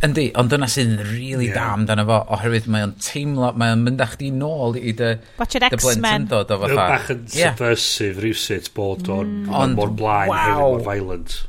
Yndi, 0.00 0.30
ond 0.40 0.48
dyna 0.48 0.70
sy'n 0.72 0.96
really 1.10 1.50
yeah. 1.50 1.58
da 1.58 1.66
amdano 1.74 2.08
fo, 2.08 2.22
oherwydd 2.38 2.70
mae'n 2.72 2.96
teimlo, 3.04 3.52
mae'n 3.60 3.84
mynd 3.84 4.00
â 4.00 4.08
chdi 4.14 4.32
nôl 4.32 4.80
i 4.80 4.96
dy, 4.96 5.12
dy 5.36 5.72
blentyn 5.76 6.24
dod 6.32 6.56
o 6.56 6.62
fatha. 6.64 6.80
Bach 6.80 7.12
yn 7.12 7.28
subversive 7.36 8.24
rhywsut 8.24 8.72
bod 8.72 9.12
o'n 9.12 9.38
mm. 9.44 9.76
mor 9.76 9.92
blaen, 10.00 10.32
hefyd 10.32 10.64
mor 10.64 10.88
violent 10.88 11.40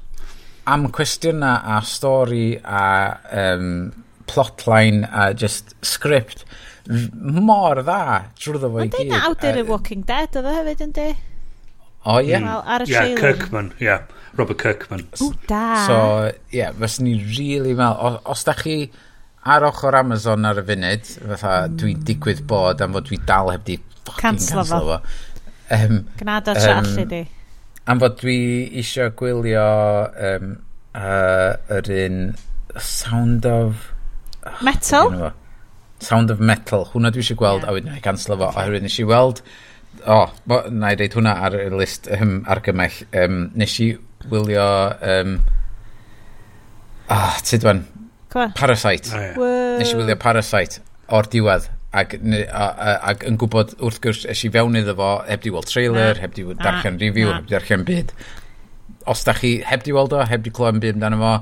am 0.70 0.90
cwestiyna 0.94 1.56
a 1.76 1.82
stori 1.86 2.56
a 2.62 2.84
um, 3.32 3.92
plotline 4.30 5.08
a 5.12 5.34
just 5.34 5.76
script 5.86 6.46
mor 6.88 7.82
dda 7.82 8.32
drwyddo 8.40 8.70
fo 8.72 8.86
i 8.86 8.88
gyd. 8.88 8.96
Mae'n 8.96 9.12
dweud 9.12 9.28
awdur 9.28 9.60
y 9.62 9.68
Walking 9.68 10.08
Dead 10.08 10.40
oedd 10.40 10.50
e 10.50 10.56
hefyd 10.58 10.84
yn 10.88 10.96
de? 10.98 11.08
O, 12.02 12.18
ie. 12.18 12.32
Yeah. 12.34 12.58
Ar 12.66 12.86
y 12.86 12.90
yeah, 12.90 13.14
Kirkman. 13.20 13.72
Yeah. 13.80 14.08
Robert 14.38 14.58
Kirkman. 14.62 15.06
O, 15.22 15.32
da. 15.50 15.66
So, 15.86 15.98
ie, 16.50 16.62
yeah, 16.62 16.74
fes 16.78 17.00
ni 17.04 17.18
really 17.38 17.76
fel... 17.78 18.20
Os 18.32 18.46
da 18.48 18.56
chi 18.58 18.78
ar 19.52 19.66
ochr 19.68 19.98
Amazon 19.98 20.48
ar 20.50 20.62
y 20.62 20.66
funud, 20.66 21.12
fatha 21.34 21.54
mm. 21.68 21.78
dwi 21.82 21.94
digwydd 22.10 22.42
bod 22.50 22.82
am 22.82 22.98
fod 22.98 23.10
dwi 23.10 23.22
dal 23.30 23.54
heb 23.54 23.68
di 23.70 23.78
fucking 24.08 24.24
cancelo 24.24 24.66
fo. 24.70 24.98
Um, 25.72 26.02
Gnad 26.20 26.50
tra 26.50 26.80
um, 26.80 26.90
allu 26.90 27.06
di 27.14 27.22
am 27.90 28.02
fod 28.02 28.18
dwi 28.22 28.38
eisiau 28.82 29.14
gwylio 29.18 29.66
um, 30.30 30.56
uh, 30.96 31.54
yr 31.78 31.92
un 32.06 32.20
Sound 32.78 33.46
of... 33.46 33.90
Oh, 34.46 34.58
metal? 34.64 35.08
Oh, 35.08 35.12
metal? 35.12 35.34
Sound 36.02 36.32
of 36.34 36.40
Metal. 36.40 36.86
Hwna 36.94 37.12
dwi 37.14 37.24
eisiau 37.26 37.40
gweld, 37.40 37.66
yeah. 37.66 37.72
a 37.72 37.76
wedyn 37.76 37.98
i 37.98 38.04
cancelo 38.04 38.40
fo. 38.40 38.52
Oherwydd 38.54 38.88
nes 38.88 39.00
i 39.02 39.08
weld... 39.08 39.44
O, 40.08 40.22
oh, 40.24 40.62
na 40.72 40.94
i 40.94 40.98
reid 40.98 41.14
hwnna 41.18 41.34
ar 41.46 41.58
y 41.60 41.66
list 41.74 42.08
um, 42.16 42.40
argymell. 42.50 43.02
Um, 43.24 43.42
nes 43.60 43.80
i 43.84 43.92
wylio... 44.32 44.68
Um, 45.02 45.42
Ah, 47.12 47.36
oh, 47.36 47.42
tyd 47.44 47.66
wan. 47.68 47.82
Parasite. 48.32 49.12
Oh, 49.12 49.20
yeah. 49.20 49.78
Nes 49.82 49.90
i 49.92 49.98
wylio 50.00 50.16
Parasite 50.16 50.80
o'r 51.12 51.28
diwedd 51.28 51.66
ac, 51.92 52.14
ac 52.16 53.26
yn 53.28 53.40
gwybod 53.40 53.74
wrth 53.84 54.00
gwrs 54.04 54.26
es 54.32 54.44
i 54.48 54.52
fewn 54.54 54.78
iddo 54.80 54.96
fo 55.00 55.10
heb 55.28 55.44
di 55.44 55.52
weld 55.54 55.68
trailer, 55.68 56.14
na. 56.16 56.22
heb 56.24 56.36
di 56.38 56.46
darllen 56.54 57.00
review, 57.02 57.32
na. 57.32 57.40
heb 57.40 57.50
di 57.50 57.56
darllen 57.58 57.88
byd. 57.88 58.14
Os 59.12 59.26
da 59.28 59.36
chi 59.36 59.58
heb 59.68 59.84
di 59.84 59.96
weld 59.96 60.16
o, 60.16 60.22
heb 60.28 60.46
di 60.46 60.54
clywed 60.56 60.80
yn 60.80 60.86
byd 60.86 61.00
amdano 61.00 61.20
fo, 61.24 61.34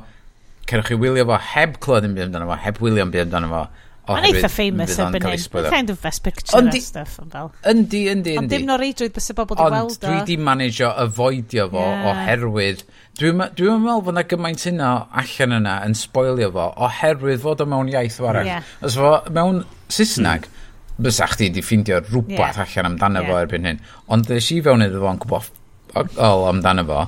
cerwch 0.69 0.89
chi 0.89 0.97
wylio 1.03 1.27
fo 1.29 1.37
heb 1.51 1.77
clywed 1.83 2.09
yn 2.09 2.17
byd 2.17 2.29
amdano 2.29 2.49
fo, 2.49 2.57
heb 2.65 2.81
wylio 2.81 3.05
yn 3.05 3.13
byd 3.13 3.27
amdano 3.27 3.53
fo. 3.53 3.67
Mae'n 4.09 4.25
eitha 4.31 4.49
famous 4.49 4.95
erbyn 4.97 5.21
hyn. 5.21 5.41
Mae'n 5.53 5.67
kind 5.69 5.91
of 5.93 5.99
best 6.01 6.23
picture 6.25 6.57
ond 6.57 6.71
ondi, 6.71 6.79
stuff. 6.81 7.19
Yndi, 7.21 7.51
yndi, 7.69 8.07
yndi. 8.09 8.37
Ond 8.41 8.49
dim 8.49 8.65
nor 8.65 8.81
reidrwydd 8.81 9.13
bys 9.13 9.29
y 9.29 9.35
bobl 9.37 9.59
di 9.59 9.67
weld 9.69 9.75
o. 9.75 9.83
Ond 9.85 10.01
dwi 10.07 10.23
di 10.25 10.37
manage 10.41 10.81
o 10.87 10.89
avoidio 11.03 11.67
fo 11.69 11.83
yeah. 11.83 12.07
oherwydd 12.09 12.81
Dwi'n 13.19 13.41
dwi 13.51 13.72
meddwl 13.75 14.03
fod 14.06 14.14
yna 14.14 14.22
gymaint 14.31 14.61
yna 14.69 14.89
allan 15.19 15.56
yna 15.57 15.73
yn 15.83 15.95
spoilio 15.99 16.53
fo 16.56 16.69
oherwydd 16.85 17.41
fod 17.43 17.64
o 17.65 17.67
mewn 17.67 17.89
iaith 17.91 18.19
o 18.23 18.30
arall. 18.30 18.48
Yeah. 18.48 18.69
Os 18.85 18.95
fo 18.95 19.09
mewn 19.35 19.59
Saesneg, 19.91 20.48
mm. 20.48 21.01
bysa 21.03 21.27
chdi 21.33 21.49
wedi 21.49 21.64
ffeindio 21.65 21.99
rhywbeth 22.06 22.38
yeah. 22.39 22.61
allan 22.64 22.93
amdano 22.93 23.25
yeah. 23.25 23.33
fo 23.33 23.41
erbyn 23.41 23.67
hyn. 23.67 23.81
Ond 24.15 24.30
ddes 24.30 24.48
i 24.56 24.61
fewn 24.64 24.85
iddo 24.88 25.03
fo'n 25.03 25.19
gwybod 25.25 25.51
ol 26.30 26.45
amdano 26.53 26.88
fo. 26.88 27.01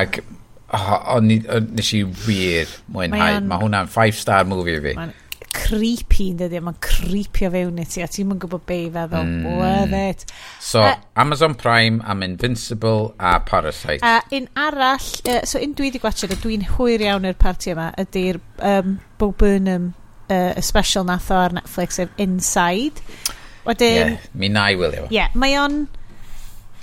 Ac 0.00 0.22
o, 0.22 0.80
o, 0.80 1.18
o, 1.18 1.20
nes 1.20 1.92
i 1.98 2.02
wir 2.24 2.72
mwynhau. 2.96 3.20
Mae, 3.20 3.36
on... 3.42 3.52
Mae 3.52 3.64
hwnna'n 3.66 3.92
5 3.92 4.22
star 4.22 4.48
movie 4.48 4.80
i 4.80 4.84
fi. 4.88 4.96
Mae'n 4.96 5.12
creepy 5.56 6.28
yn 6.32 6.40
dydy, 6.40 6.60
mae'n 6.62 6.78
creepio 6.84 7.50
fewn 7.54 7.80
i 7.80 7.86
ti, 7.88 8.02
a 8.04 8.08
ti'n 8.10 8.28
mynd 8.30 8.42
gwybod 8.44 8.64
be 8.68 8.78
i 8.84 8.88
feddwl, 8.92 9.26
mm. 9.26 9.58
worth 9.58 9.96
it. 9.96 10.24
So, 10.62 10.82
uh, 10.84 10.94
Amazon 11.18 11.56
Prime 11.58 12.02
am 12.04 12.22
Invincible 12.26 13.14
a 13.18 13.38
Parasite. 13.40 14.00
A 14.04 14.18
uh, 14.20 14.36
un 14.38 14.48
arall, 14.66 15.10
uh, 15.26 15.42
so 15.48 15.60
un 15.62 15.74
dwi 15.76 15.90
wedi 15.90 16.02
gwachod, 16.02 16.34
a 16.34 16.40
dwi'n 16.42 16.66
hwyr 16.76 17.04
iawn 17.08 17.28
i'r 17.28 17.38
parti 17.40 17.72
yma, 17.74 17.90
ydy'r 18.02 18.40
um, 18.70 18.96
Bo 19.20 19.32
Burnham 19.32 19.92
uh, 20.28 20.52
y 20.56 20.64
special 20.64 21.06
nath 21.08 21.30
o 21.32 21.40
ar 21.40 21.56
Netflix, 21.56 22.00
sef 22.00 22.12
Inside. 22.22 23.04
Wedyn... 23.66 23.96
Yeah, 23.96 24.32
mi 24.34 24.50
na 24.52 24.68
i 24.70 24.78
wylio. 24.78 25.08
Ie, 25.08 25.20
yeah, 25.20 25.32
mae 25.38 25.56
o'n... 25.60 25.86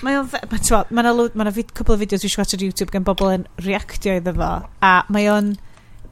Mae 0.04 0.20
o'n... 0.20 0.30
Mae 0.34 1.06
yna 1.06 1.14
ma 1.40 1.52
cwbl 1.54 1.96
o 1.96 2.02
fideos 2.02 2.26
dwi'n 2.26 2.36
siarad 2.36 2.58
ar 2.58 2.68
YouTube 2.68 2.92
gan 2.92 3.08
bobl 3.08 3.32
yn 3.38 3.48
reactio 3.64 4.18
iddo 4.20 4.36
fo, 4.36 4.54
a 4.84 4.96
mae 5.14 5.30
o'n 5.32 5.54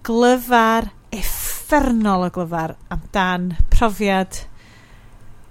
glyfar 0.08 0.92
uffernol 1.72 2.26
o 2.26 2.30
glyfar 2.30 2.76
amdan 2.92 3.56
profiad 3.72 4.44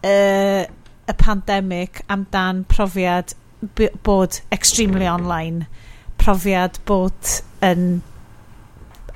uh, 0.05 0.65
y 1.09 1.15
pandemig, 1.17 2.03
amdan 2.09 2.65
profiad 2.69 3.33
bod 4.05 4.41
extremely 4.53 5.09
online, 5.09 5.67
profiad 6.21 6.77
bod 6.85 7.41
yn 7.65 8.03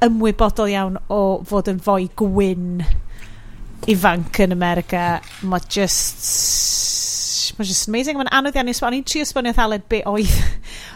ymwybodol 0.05 0.73
iawn 0.73 0.97
o 1.12 1.20
fod 1.49 1.68
yn 1.74 1.83
fwy 1.84 2.08
gwyn 2.16 2.81
ifanc 3.89 4.41
yn 4.47 4.57
America. 4.57 5.20
Mae 5.44 5.68
just... 5.68 6.24
Mae 7.58 7.68
just 7.68 7.89
amazing. 7.89 8.16
Mae'n 8.16 8.33
anodd 8.33 8.57
iawn 8.57 8.73
i 8.73 8.74
sbon. 8.76 8.97
Ni'n 8.97 9.05
trio 9.07 9.28
sbonio 9.28 9.52
thaled 9.57 9.84
be 9.92 10.00
oedd. 10.08 10.33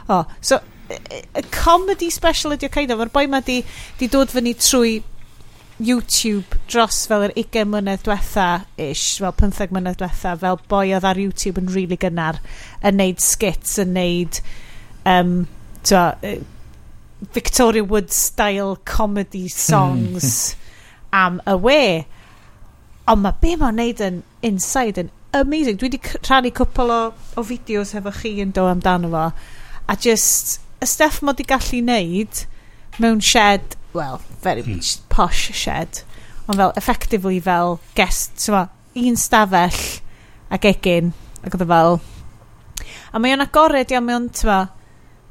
o, 0.09 0.23
oh, 0.23 0.25
so, 0.41 0.59
y 0.89 1.45
comedy 1.53 2.09
special 2.11 2.57
ydy'r 2.57 2.73
kind 2.73 2.93
of. 2.93 3.01
Mae'r 3.01 3.13
boi 3.15 3.27
ma 3.31 3.45
di, 3.45 3.61
di 4.01 4.09
dod 4.13 4.33
fyny 4.33 4.57
trwy 4.57 4.99
YouTube 5.79 6.59
dros 6.67 7.05
fel 7.07 7.29
yr 7.29 7.35
20 7.39 7.69
mlynedd 7.71 8.03
diwetha 8.07 8.47
ish, 8.83 9.21
fel 9.23 9.35
15 9.39 9.75
mlynedd 9.75 10.01
diwetha, 10.01 10.35
fel 10.41 10.59
boi 10.71 10.89
oedd 10.97 11.07
ar 11.07 11.21
YouTube 11.21 11.61
yn 11.63 11.69
rili 11.71 11.85
really 11.85 11.99
gynnar 12.03 12.41
yn 12.83 12.99
neud 12.99 13.23
skits, 13.23 13.77
yn 13.83 13.95
neud 13.95 14.41
um, 15.07 15.47
twa, 15.87 16.03
uh, 16.19 16.39
Victoria 17.35 17.85
Wood 17.85 18.11
style 18.13 18.77
comedy 18.85 19.47
songs 19.49 20.57
am 21.13 21.41
y 21.47 21.55
we. 21.63 21.81
Ond 23.09 23.23
mae 23.25 23.39
be 23.41 23.55
mae'n 23.59 23.79
neud 23.79 24.03
yn 24.05 24.21
inside 24.45 25.05
yn 25.05 25.15
amazing. 25.39 25.79
Dwi 25.79 25.93
wedi 25.93 26.03
rhannu 26.27 26.53
cwpl 26.59 26.95
o, 26.95 27.01
o 27.39 27.47
fideos 27.47 27.95
hefo 27.97 28.13
chi 28.19 28.39
yn 28.43 28.51
do 28.55 28.67
amdano 28.71 29.11
fo. 29.15 29.27
A 29.89 29.97
just, 29.97 30.59
y 30.83 30.87
stuff 30.91 31.23
mod 31.23 31.41
i 31.41 31.47
gallu 31.49 31.83
neud 31.87 32.45
mewn 33.03 33.21
shed, 33.25 33.77
well, 33.93 34.21
very 34.43 34.63
hmm. 34.63 34.81
posh 35.09 35.51
shed, 35.57 36.03
ond 36.49 36.59
fel, 36.59 36.73
effectively 36.77 37.41
fel 37.41 37.79
guest, 37.95 38.37
ti'n 38.43 38.57
ma, 38.57 38.65
un 38.99 39.19
stafell 39.21 39.83
a 40.51 40.59
gegin, 40.63 41.13
ac 41.43 41.55
oedd 41.55 41.67
e 41.67 41.71
fel... 41.73 42.01
A 43.13 43.21
mae 43.21 43.35
o'n 43.35 43.45
agored 43.45 43.93
iawn, 43.93 44.07
mae 44.07 44.19
o'n, 44.19 44.29
ti'n 44.35 44.51
ma, 44.51 44.59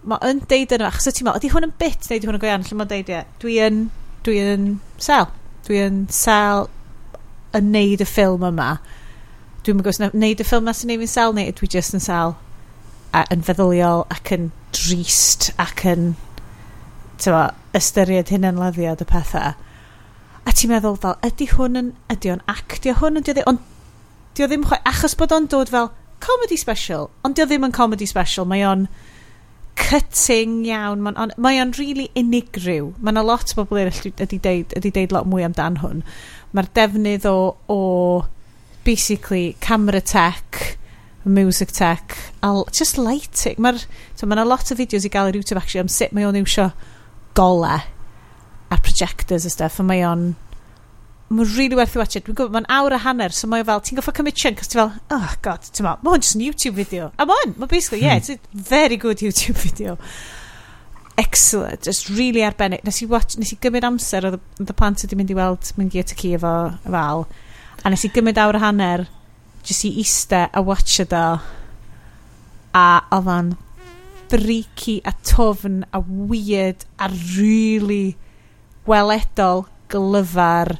mae 0.08 0.32
yn 0.32 0.42
deud 0.50 0.76
yna, 0.78 0.92
achos 0.92 1.10
ti'n 1.14 1.28
ma, 1.28 1.36
ydy 1.38 1.52
hwn 1.54 1.68
yn 1.70 1.76
bit, 1.80 2.08
neu 2.08 2.20
ydy 2.20 2.30
hwn 2.30 2.40
yn 2.40 2.44
goian, 2.44 2.66
lle 2.66 2.80
mae'n 2.80 2.92
deud, 2.94 3.12
ie, 3.14 3.24
dwi 3.44 3.60
yn, 3.66 3.84
dwi 4.26 4.40
yn 4.44 4.68
sel, 5.02 5.30
dwi 5.68 5.82
yn 5.84 6.04
sel 6.14 6.68
yn 7.58 7.72
neud 7.74 8.04
y 8.04 8.08
ffilm 8.08 8.46
yma. 8.48 8.76
Dwi'n 9.64 9.80
gwybod 9.80 9.94
os 9.94 10.02
neud 10.16 10.42
y 10.42 10.48
ffilm 10.48 10.66
yma 10.66 10.76
sy'n 10.78 10.94
neud 10.94 11.04
fi'n 11.04 11.14
sel, 11.14 11.36
neu 11.36 11.54
dwi 11.58 11.70
just 11.74 11.98
yn 11.98 12.04
sel 12.04 12.38
a, 13.12 13.26
yn 13.34 13.44
feddyliol 13.48 14.06
ac 14.14 14.32
yn 14.36 14.52
drist 14.76 15.52
ac 15.62 15.86
yn 15.92 16.12
tywa, 17.22 17.48
ystyried 17.78 18.32
hunanladdiad 18.34 19.04
y 19.04 19.08
pethau. 19.10 19.56
A 20.48 20.54
ti'n 20.56 20.72
meddwl 20.72 21.00
fel, 21.04 21.18
ydy 21.28 21.50
hwn 21.52 21.80
yn, 21.82 21.92
ydy 22.14 22.32
o'n 22.32 22.44
actio 22.52 22.96
hwn, 23.02 23.20
ydy 23.20 23.44
o'n, 23.50 23.60
dio 24.38 24.48
ddim 24.48 24.64
chwe, 24.68 24.80
achos 24.88 25.18
bod 25.20 25.34
o'n 25.36 25.50
dod 25.52 25.72
fel 25.74 25.92
comedy 26.24 26.58
special, 26.60 27.10
ond 27.26 27.38
dio 27.38 27.46
ddim 27.48 27.68
yn 27.68 27.76
comedy 27.76 28.08
special, 28.10 28.48
mae 28.50 28.64
o'n 28.66 28.88
cutting 29.78 30.64
iawn, 30.68 31.04
mae 31.04 31.16
o'n, 31.20 31.34
mae 31.42 31.60
on 31.62 31.74
really 31.78 32.08
unigryw. 32.18 32.94
Mae 32.98 33.14
yna 33.14 33.24
lot 33.26 33.54
o 33.54 33.60
bobl 33.60 33.84
eraill 33.84 34.10
ydy 34.10 34.40
deud, 34.42 34.74
ydy 34.80 34.92
deud 34.96 35.14
lot 35.16 35.30
mwy 35.30 35.46
amdan 35.46 35.80
hwn. 35.84 36.02
Mae'r 36.56 36.72
defnydd 36.76 37.28
o, 37.30 37.38
o 37.70 37.80
basically 38.88 39.56
camera 39.64 40.02
tech, 40.02 40.78
music 41.28 41.72
tech, 41.76 42.18
a 42.42 42.52
just 42.72 42.98
lighting. 42.98 43.60
Mae'r, 43.64 43.84
so 44.16 44.28
mae 44.28 44.40
yna 44.40 44.48
lot 44.48 44.72
o 44.72 44.80
fideos 44.80 45.06
i 45.06 45.14
gael 45.14 45.32
ar 45.32 45.38
YouTube 45.38 45.62
actually 45.62 45.84
am 45.84 45.92
sut 45.92 46.16
mae 46.16 46.28
o'n 46.28 46.40
iwsio 46.42 46.72
gola 47.38 47.78
a 48.72 48.78
projectors 48.82 49.46
a 49.46 49.54
stuff, 49.54 49.80
a 49.80 49.86
mae 49.86 50.04
o'n 50.06 50.32
mae'n 51.28 51.50
really 51.58 51.76
werth 51.76 51.96
i 51.98 52.00
watch 52.00 52.16
it. 52.16 52.24
Dwi'n 52.26 52.38
gwybod, 52.40 52.54
mae'n 52.56 52.68
awr 52.72 52.96
a 52.96 53.02
hanner, 53.04 53.34
so 53.36 53.50
mae 53.52 53.66
fel, 53.68 53.82
ti'n 53.84 54.00
goffa 54.00 54.14
commission, 54.16 54.56
cos 54.56 54.72
ti'n 54.72 54.80
fel, 54.80 54.94
oh 55.16 55.34
god, 55.44 55.66
ti'n 55.76 55.88
ma, 55.88 55.98
mae'n 56.04 56.24
just 56.24 56.38
an 56.38 56.44
YouTube 56.46 56.78
video. 56.80 57.12
A 57.20 57.28
mae'n, 57.28 57.56
mae'n 57.58 57.72
basically, 57.72 58.02
yeah, 58.04 58.16
hmm. 58.16 58.24
it's 58.24 58.30
a 58.30 58.40
very 58.54 58.98
good 58.98 59.24
YouTube 59.24 59.60
video. 59.68 59.98
Excellent, 61.18 61.84
just 61.84 62.10
really 62.10 62.46
arbennig. 62.46 62.84
Nes 62.88 63.02
i, 63.04 63.10
watch, 63.12 63.36
nes 63.42 63.52
i 63.52 63.60
gymryd 63.62 63.88
amser 63.88 64.30
oedd 64.30 64.40
y 64.64 64.78
plant 64.78 65.04
wedi 65.04 65.20
mynd 65.20 65.34
i 65.34 65.38
weld 65.38 65.72
mynd 65.80 65.98
i 65.98 66.04
at 66.04 66.14
y 66.14 66.20
ci 66.22 66.34
efo 66.38 66.56
fal, 66.86 67.26
a 67.84 67.92
nes 67.92 68.08
i 68.08 68.12
gymryd 68.16 68.40
awr 68.44 68.60
a 68.60 68.64
hanner, 68.64 69.08
just 69.68 69.88
i 69.88 69.96
ista 70.00 70.46
a 70.54 70.64
watch 70.64 71.02
it 71.04 71.16
o, 71.18 71.26
a 72.78 72.88
oedd 73.18 73.32
o'n 73.34 73.56
freaky 74.30 75.02
a 75.06 75.14
tofn 75.24 75.84
a 75.94 76.00
weird 76.00 76.86
a 77.00 77.10
really 77.38 78.18
weledol 78.88 79.66
glyfar 79.92 80.78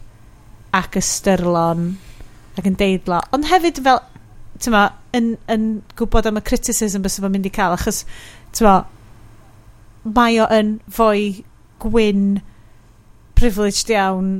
ac 0.76 0.98
ystyrlon 1.00 1.96
ac 2.58 2.68
yn 2.68 2.78
deudlo. 2.80 3.22
Ond 3.36 3.48
hefyd 3.50 3.82
fel, 3.86 4.02
tyma, 4.64 4.88
yn, 5.16 5.36
yn 5.52 5.68
gwybod 6.00 6.30
am 6.30 6.40
y 6.40 6.44
criticism 6.46 7.06
bys 7.06 7.20
yma'n 7.22 7.36
mynd 7.36 7.50
i 7.50 7.54
cael, 7.54 7.78
achos, 7.78 8.04
tyma, 8.58 8.82
mae 10.08 10.40
o 10.42 10.48
yn 10.54 10.78
fwy 10.94 11.44
gwyn 11.84 12.40
privileged 13.38 13.92
iawn 13.94 14.38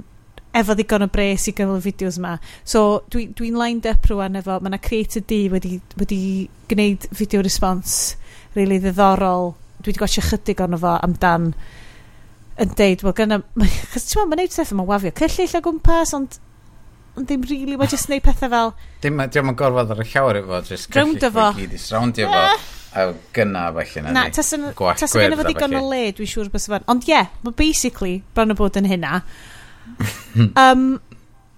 efo 0.58 0.74
ddigon 0.74 1.06
o 1.06 1.10
bres 1.14 1.46
i 1.50 1.54
gyfle 1.54 1.80
fideos 1.84 2.18
yma. 2.18 2.38
So, 2.66 3.04
dwi'n 3.14 3.34
dwi, 3.36 3.52
dwi 3.52 3.52
lined 3.54 3.90
up 3.90 4.08
rwan 4.10 4.40
efo, 4.40 4.58
mae 4.58 4.72
yna 4.72 4.82
creator 4.82 5.26
D 5.30 5.44
wedi, 5.54 5.78
wedi 6.00 6.22
gwneud 6.72 7.06
video 7.18 7.44
response 7.46 8.18
really 8.58 8.82
ddiddorol. 8.84 9.54
Dwi 9.78 9.92
wedi 9.92 10.02
gosio 10.02 10.24
chydig 10.26 10.62
ono 10.66 10.80
fo 10.82 10.98
amdan 11.06 11.52
yn 12.58 12.74
deud, 12.78 13.04
wel 13.06 13.16
gynna... 13.18 13.40
Chos 13.94 14.08
ti'n 14.10 14.24
meddwl, 14.24 14.30
mae'n 14.32 14.42
neud 14.42 14.54
pethau, 14.56 14.78
mae'n 14.80 14.90
wafio 14.92 15.14
cyllill 15.20 15.58
o 15.60 15.64
gwmpas, 15.68 16.14
ond 16.18 16.40
ond 17.18 17.26
ddim 17.30 17.46
really, 17.50 17.78
mae 17.78 17.90
jyst 17.90 18.10
neud 18.12 18.26
pethau 18.26 18.50
fel... 18.54 18.74
Dim, 19.04 19.22
dim 19.34 19.52
yn 19.52 19.58
gorfod 19.58 19.94
ar 19.94 20.02
y 20.04 20.08
llawer 20.10 20.42
efo, 20.42 20.62
jyst 20.70 20.90
cyllill 20.94 21.32
fo 21.34 21.52
gyd 21.58 21.78
i 21.78 21.82
srawndio 21.82 22.32
fo. 22.34 22.42
Eh. 22.48 22.74
A 22.98 23.04
gynna 23.36 23.68
felly 23.76 24.02
na, 24.02 24.14
na 24.16 24.24
ni. 24.26 24.34
Tas 24.34 24.54
yn 24.56 24.66
efo 24.70 25.46
digon 25.46 25.78
o 25.78 25.84
le, 25.92 26.02
dwi'n 26.18 26.32
siŵr 26.32 26.50
bys 26.54 26.66
fan. 26.72 26.86
Ond 26.90 27.06
ie, 27.06 27.14
yeah, 27.14 27.30
mae 27.46 27.58
basically 27.58 28.22
bron 28.34 28.54
o 28.54 28.58
bod 28.58 28.80
yn 28.80 28.90
hynna. 28.90 29.20
um, 30.64 30.88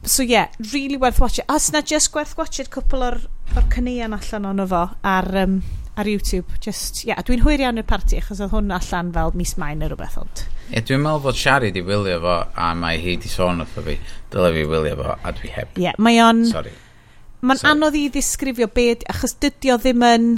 so 0.03 0.23
ie, 0.23 0.33
yeah, 0.33 0.49
really 0.73 0.99
worth 0.99 1.21
watching. 1.23 1.47
Os 1.51 1.69
na 1.75 1.83
just 1.83 2.11
gwerth 2.15 2.35
watching 2.39 2.67
cwpl 2.71 3.05
o'r, 3.07 3.21
or 3.55 3.67
cyneuon 3.71 4.19
allan 4.19 4.51
ono 4.51 4.67
fo 4.67 4.87
ar... 5.15 5.31
Um, 5.45 5.61
ar 5.99 6.07
YouTube. 6.07 6.57
Just, 6.63 7.03
ia, 7.03 7.13
yeah, 7.13 7.23
dwi'n 7.25 7.43
hwyr 7.43 7.63
iawn 7.63 7.81
i'r 7.81 7.87
parti, 7.87 8.19
achos 8.21 8.39
oedd 8.43 8.53
hwn 8.53 8.71
allan 8.75 9.11
fel 9.15 9.33
mis 9.37 9.55
mai 9.59 9.73
neu 9.77 9.91
rhywbeth 9.91 10.17
ond. 10.21 10.43
Ie, 10.43 10.77
yeah, 10.77 10.85
dwi'n 10.87 11.03
meddwl 11.03 11.23
fod 11.25 11.39
Shari 11.39 11.71
di 11.75 11.83
wylio 11.85 12.19
fo, 12.23 12.35
a 12.55 12.69
mae 12.77 12.99
hi 13.03 13.17
di 13.19 13.31
sôn 13.31 13.63
wrtho 13.63 13.83
fi. 13.85 13.97
Dyle 14.31 14.51
fi 14.55 14.63
wylio 14.69 14.95
fo, 15.01 15.17
a 15.19 15.33
dwi 15.35 15.51
heb. 15.55 15.73
Ie, 15.75 15.89
yeah, 15.89 15.99
mae 15.99 16.21
o'n... 16.23 16.45
Sorry. 16.51 16.73
Mae'n 17.39 17.63
anodd 17.69 17.95
i 17.95 18.05
ddisgrifio 18.11 18.67
beth, 18.75 19.05
achos 19.11 19.35
dydy 19.43 19.73
o 19.75 19.79
ddim 19.81 20.05
yn... 20.07 20.29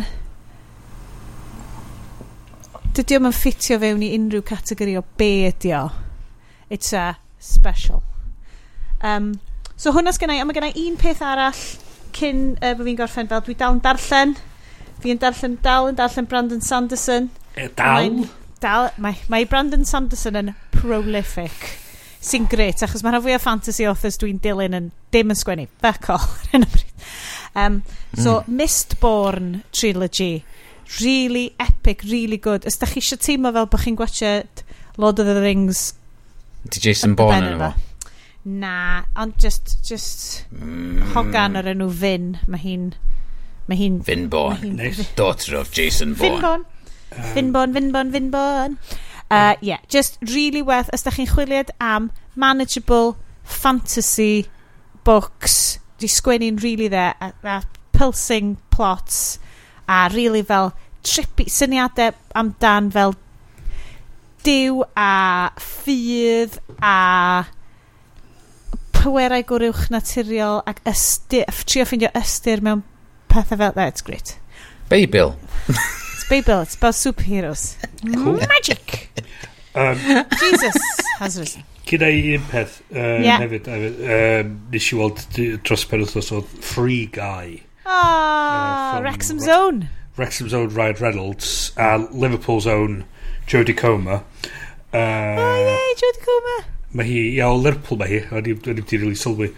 Dydy 2.92 3.18
o'm 3.18 3.30
yn 3.30 3.36
ffitio 3.36 3.78
fewn 3.82 4.04
i 4.04 4.12
unrhyw 4.18 4.44
categori 4.46 4.98
o 5.00 5.06
be 5.18 5.32
ydy 5.48 5.72
o. 5.78 5.86
It's 6.72 6.92
a 6.94 7.16
special. 7.40 8.04
Um, 9.02 9.34
so 9.76 9.94
hwnna 9.96 10.14
sgynnau, 10.16 10.42
a 10.42 10.46
mae 10.46 10.58
gennau 10.58 10.76
un 10.86 10.98
peth 11.00 11.24
arall 11.26 11.62
cyn 12.16 12.42
uh, 12.60 12.74
bod 12.76 12.88
fi'n 12.88 13.00
gorffen 13.00 13.30
fel 13.32 13.44
dwi 13.46 13.56
dal 13.58 13.78
yn 13.78 13.84
darllen 13.84 14.36
Fi'n 15.02 15.22
darllen, 15.22 15.58
dal 15.66 15.92
yn 15.92 16.00
darllen 16.00 16.30
Brandon 16.30 16.62
Sanderson. 16.62 17.30
E, 17.56 17.68
dal? 17.76 18.24
Dal, 18.62 18.92
mae, 19.02 19.18
mae 19.32 19.48
Brandon 19.50 19.86
Sanderson 19.88 20.38
yn 20.38 20.54
prolific 20.76 21.72
sy'n 22.22 22.46
gret, 22.50 22.84
achos 22.86 23.02
mae'n 23.02 23.16
rhan 23.16 23.24
fwy 23.26 23.36
o 23.36 23.42
fantasy 23.42 23.88
authors 23.90 24.20
dwi'n 24.22 24.40
dilyn 24.44 24.78
yn 24.78 24.90
dim 25.14 25.34
yn 25.34 25.38
sgwennu. 25.38 25.68
Fuck 25.82 26.12
all. 26.14 26.28
um, 27.58 27.82
so, 28.14 28.42
mm. 28.42 28.58
Mistborn 28.60 29.54
Trilogy. 29.74 30.44
Really 31.02 31.56
epic, 31.60 32.04
really 32.06 32.38
good. 32.38 32.68
Os 32.68 32.78
da 32.78 32.90
chi 32.90 33.02
eisiau 33.02 33.22
teimlo 33.22 33.54
fel 33.56 33.70
bod 33.72 33.82
chi'n 33.86 33.98
gwachod 33.98 34.66
Lord 35.02 35.24
of 35.24 35.30
the 35.30 35.40
Rings... 35.42 35.96
Di 36.62 36.84
Jason 36.84 37.16
Bourne 37.18 37.42
yn 37.42 37.56
efo? 37.56 37.72
Na, 38.62 38.76
ond 39.22 39.38
just, 39.42 39.80
just 39.86 40.44
mm. 40.54 41.14
hogan 41.16 41.58
o'r 41.58 41.72
enw 41.74 41.90
Fyn. 41.90 42.36
Mae 42.46 42.62
hi'n... 42.62 42.92
Mae 43.68 43.78
hi'n... 43.80 44.02
Finborn. 44.08 44.76
Nice. 44.78 45.08
Daughter 45.16 45.58
of 45.60 45.72
Jason 45.72 46.16
Bourne. 46.16 46.42
Finborn. 46.42 46.66
Um, 47.12 47.34
Finborn, 47.36 48.12
Finborn, 48.12 48.78
Uh, 49.32 49.56
yeah, 49.62 49.78
just 49.88 50.18
really 50.28 50.62
worth, 50.62 50.90
os 50.92 51.06
da 51.08 51.12
chi'n 51.16 51.30
chwiliad 51.32 51.70
am 51.80 52.10
manageable 52.36 53.14
fantasy 53.48 54.50
books, 55.08 55.80
di 56.04 56.10
sgwennu'n 56.12 56.60
really 56.60 56.90
there, 56.92 57.16
a, 57.22 57.32
a 57.48 57.64
pulsing 57.96 58.58
plots, 58.76 59.40
a 59.88 60.10
really 60.12 60.44
fel 60.44 60.74
trippy 61.00 61.48
syniadau 61.48 62.12
amdan 62.36 62.92
fel 62.92 63.16
diw 64.44 64.84
a 65.00 65.50
ffydd 65.64 66.60
a 66.84 67.48
pwerau 69.00 69.48
gwrywch 69.48 69.88
naturiol 69.96 70.60
ac 70.68 70.84
ystyr, 70.92 71.48
trio 71.64 71.88
ffeindio 71.88 72.12
ystyr 72.20 72.60
mewn 72.68 72.84
pethau 73.32 73.58
fel 73.58 73.72
that. 73.72 73.88
It's 73.88 74.02
great. 74.02 74.38
Beibl. 74.90 75.36
it's 75.68 76.26
Beibil. 76.26 76.64
It's 76.64 76.76
about 76.76 76.94
superheroes. 76.94 77.78
Cool. 78.02 78.38
Mm, 78.38 78.48
magic. 78.48 79.10
Um, 79.74 79.98
Jesus 80.40 80.76
has 81.18 81.40
risen. 81.40 81.64
Gyda 81.88 82.08
i 82.12 82.36
un 82.36 82.44
peth 82.52 82.82
uh, 82.94 83.20
yeah. 83.24 83.40
hefyd, 83.42 83.68
hefyd 83.72 84.02
um, 84.16 84.52
nes 84.72 84.90
i 84.92 84.98
weld 85.00 85.22
dros 85.66 85.86
pen 85.88 86.04
wythnos 86.04 86.32
oedd 86.36 86.52
Free 86.64 87.08
Guy. 87.12 87.62
Ah, 87.86 87.96
oh, 87.96 88.98
uh, 88.98 89.02
Wrexham's 89.06 89.48
Ro 89.48 89.56
Zone. 89.56 89.90
Wrexham's 90.20 90.54
own 90.54 90.70
Ryan 90.76 91.00
Reynolds 91.00 91.72
a 91.78 91.96
uh, 91.96 92.08
Liverpool's 92.12 92.68
own 92.68 93.04
Jodie 93.48 93.76
Comer. 93.78 94.22
Uh, 94.94 94.98
oh, 95.40 95.60
yeah, 95.66 95.92
Jodie 96.04 96.26
Comer. 96.28 96.70
Mae 96.92 97.08
hi, 97.08 97.20
ia, 97.38 97.48
o 97.48 97.56
Lerpwl 97.56 98.00
mae 98.00 98.12
hi, 98.12 98.24
o'n 98.36 98.48
i'n 98.52 98.66
wedi 98.68 99.00
rili 99.00 99.16
sylwi. 99.16 99.54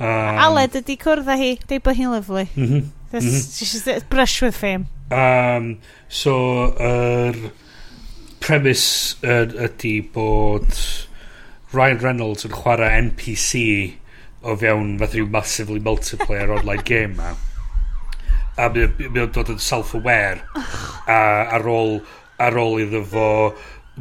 Um, 0.00 0.44
Aled 0.48 0.80
ydi 0.80 0.96
cwrdd 1.00 1.28
â 1.28 1.36
hi, 1.36 1.50
deud 1.68 1.84
bod 1.84 2.00
hi'n 2.00 2.16
lyflu. 2.16 2.46
Mhm. 2.56 2.70
Mm 2.72 2.94
This, 3.10 3.24
mm 3.24 3.30
-hmm. 3.30 3.58
She's 3.58 3.86
a 3.88 4.00
brush 4.10 4.42
with 4.42 4.56
fame. 4.56 4.86
Um, 5.10 5.78
so, 6.08 6.34
yr 6.76 7.34
er, 7.34 7.52
premise 8.40 9.16
er, 9.22 9.48
ydy 9.68 9.94
bod 10.12 10.68
Ryan 11.72 11.98
Reynolds 12.02 12.44
yn 12.44 12.52
chwarae 12.52 12.92
NPC 13.00 13.62
o 14.44 14.54
fewn 14.60 14.98
fath 15.00 15.16
rhyw 15.16 15.28
massively 15.32 15.80
multiplayer 15.80 16.52
online 16.58 16.84
game 16.84 17.16
ma. 17.16 17.34
A 18.58 18.68
mae 18.74 19.22
o'n 19.24 19.32
dod 19.34 19.52
yn 19.54 19.60
self-aware 19.62 20.40
a 21.08 21.18
ar 21.56 21.68
ôl, 21.70 22.00
ar 22.42 22.56
ôl 22.58 22.80
iddo 22.82 23.04
fo 23.06 23.28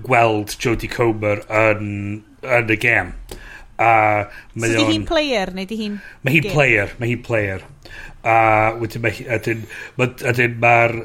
gweld 0.03 0.55
Jodie 0.61 0.89
Comer 0.91 1.43
yn, 1.47 2.23
yn 2.43 2.73
y 2.73 2.79
game. 2.81 3.15
A 3.77 4.27
mae 4.57 4.73
so, 4.73 4.83
o'n... 4.85 4.91
hi'n 4.91 5.05
player 5.07 5.53
neu 5.53 5.67
di 5.69 5.77
hi'n... 5.83 5.99
Mae 6.25 6.37
hi'n 6.37 6.49
player, 6.49 6.95
mae 6.97 7.11
hi'n 7.11 7.23
player 7.25 7.65
a 8.23 8.39
wedyn 8.79 9.03
mae 9.03 9.27
adyn, 9.37 9.67
adyn 10.01 10.57
mae'r 10.61 10.97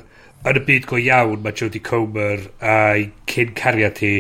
yn 0.42 0.58
y 0.58 0.62
byd 0.66 0.86
go 0.90 0.98
iawn 0.98 1.42
mae 1.42 1.54
Jodie 1.58 1.82
Comer 1.86 2.40
a'i 2.58 3.06
cyn 3.30 3.52
cariad 3.58 4.00
hi 4.02 4.14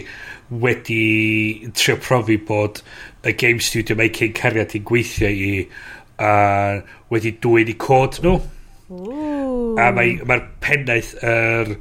wedi 0.62 1.70
trio 1.74 1.96
profi 2.02 2.36
bod 2.38 2.82
y 3.26 3.34
game 3.38 3.62
studio 3.64 3.96
mae 3.98 4.12
cyn 4.14 4.34
cariad 4.38 4.74
hi'n 4.76 4.86
gweithio 4.86 5.30
i 5.32 5.52
a 6.22 6.34
wedi 7.10 7.34
dwy'n 7.42 7.72
i 7.72 7.76
cod 7.80 8.20
nhw 8.22 8.36
Ooh. 8.92 9.74
a 9.80 9.88
mae'r 9.88 9.96
mae, 9.96 10.14
mae 10.28 10.44
pennaeth 10.62 11.14
yr 11.24 11.72
er 11.72 11.74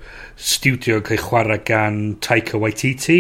studio 0.52 0.98
yn 1.02 1.06
cael 1.06 1.22
chwarae 1.28 1.62
gan 1.68 2.02
Taika 2.24 2.62
Waititi 2.62 3.20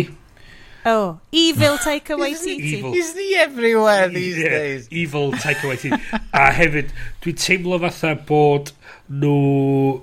Oh, 0.85 1.19
evil 1.31 1.77
Taika 1.85 2.17
Waititi. 2.17 2.95
Isn't 2.95 3.19
he 3.19 3.35
everywhere 3.35 4.07
these 4.09 4.37
yeah, 4.37 4.49
days? 4.49 4.87
Evil 4.91 5.31
Taika 5.31 5.69
Waititi. 5.69 5.99
a 6.33 6.49
hefyd, 6.57 6.89
dwi'n 7.21 7.37
teimlo 7.37 7.79
fatha 7.83 8.15
bod 8.27 8.73
nhw 9.11 10.01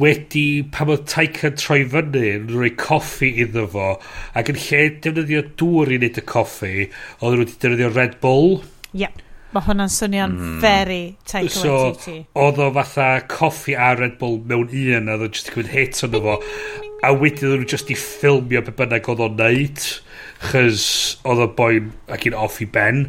wedi, 0.00 0.62
pan 0.72 0.92
oedd 0.92 1.06
Taika 1.08 1.52
troi 1.56 1.82
fyny, 1.92 2.26
yn 2.38 2.52
rhoi 2.52 2.72
coffi 2.80 3.32
iddo 3.44 3.66
fo, 3.72 3.94
ac 4.36 4.52
yn 4.52 4.60
lle 4.60 4.84
defnyddio 5.04 5.42
dŵr 5.60 5.94
i 5.94 5.98
wneud 6.00 6.20
y 6.20 6.24
coffi, 6.28 6.76
oedd 7.20 7.34
nhw 7.36 7.44
wedi 7.44 7.58
defnyddio 7.58 7.90
Red 7.96 8.20
Bull. 8.24 8.62
Yep. 8.92 9.26
Mae 9.50 9.66
hwnna'n 9.66 9.90
swnio'n 9.90 10.34
mm. 10.36 10.58
very 10.62 11.00
Taika 11.26 11.52
so, 11.52 11.76
Waititi. 11.76 12.16
So, 12.22 12.44
oedd 12.46 12.60
o 12.62 12.70
fatha 12.76 13.10
coffi 13.28 13.74
a 13.74 13.92
Red 13.98 14.16
Bull 14.20 14.38
mewn 14.46 14.68
un, 14.68 15.08
a 15.10 15.16
oedd 15.16 15.26
o 15.26 15.32
just 15.32 15.50
yn 15.50 15.56
cymryd 15.56 15.74
hit 15.74 16.04
o'n 16.06 16.16
fo 16.28 16.36
a 17.06 17.12
wedyn 17.16 17.54
nhw 17.54 17.68
just 17.68 17.90
i 17.92 17.96
ffilmio 17.98 18.62
pe 18.64 18.74
bynnag 18.76 19.08
oedd 19.08 19.22
o'n 19.24 19.38
neud 19.40 19.84
chys 20.50 20.88
oedd 21.28 21.44
y 21.44 21.48
boi'n 21.56 21.92
ac 22.12 22.26
yn 22.28 22.36
off 22.36 22.60
i 22.64 22.68
ben. 22.68 23.06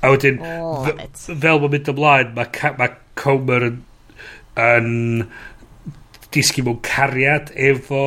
A 0.00 0.12
wedyn 0.14 0.40
oh, 0.44 0.88
fel 1.14 1.60
mae'n 1.60 1.72
mynd 1.74 1.92
ymlaen 1.92 2.34
mae 2.36 2.74
ma 2.78 2.90
Comer 3.20 3.66
yn, 3.66 3.80
yn 4.60 4.92
disgu 6.32 6.64
mewn 6.64 6.78
cariad 6.86 7.50
efo 7.68 8.04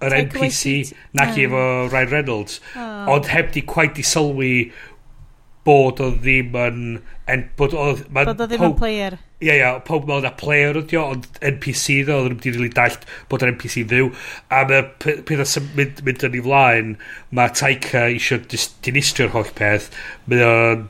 yr 0.00 0.16
NPC 0.16 0.94
nac 1.18 1.36
i 1.36 1.44
efo 1.48 1.64
Ryan 1.90 2.12
Reynolds. 2.14 2.60
Oh. 2.74 3.16
ond 3.16 3.28
heb 3.32 3.52
di 3.52 3.64
quite 3.68 3.98
di 3.98 4.06
sylwi 4.06 4.70
bod 5.68 6.00
o 6.00 6.08
ddim 6.14 6.56
yn 6.56 6.84
En, 7.30 7.44
bod 7.58 7.74
oedd... 7.78 8.04
Bod 8.14 8.42
o 8.42 8.46
ddim 8.48 8.64
yn 8.66 8.76
player. 8.78 9.16
Ie, 9.40 9.52
ie, 9.54 9.68
pob 9.86 10.08
mewn 10.08 10.26
a 10.26 10.32
player 10.36 10.78
ydi 10.80 10.98
o, 10.98 11.04
ond 11.14 11.26
NPC 11.46 12.00
ddo, 12.04 12.16
oedd 12.20 12.32
nhw 12.32 12.38
wedi 12.38 12.54
rili 12.56 12.70
dallt 12.76 13.06
bod 13.30 13.44
yr 13.44 13.52
NPC 13.54 13.84
ddiw. 13.90 14.10
A 14.52 14.62
mae 14.68 14.86
peth 15.00 15.44
sy'n 15.52 15.68
mynd, 15.78 16.02
mynd 16.06 16.24
yn 16.26 16.38
ei 16.38 16.44
flaen, 16.46 16.94
mae 17.36 17.54
Taika 17.60 18.06
eisiau 18.08 18.42
dinistrio'r 18.86 19.34
holl 19.36 19.52
peth. 19.58 19.90
Mae 20.30 20.46
o'n... 20.46 20.88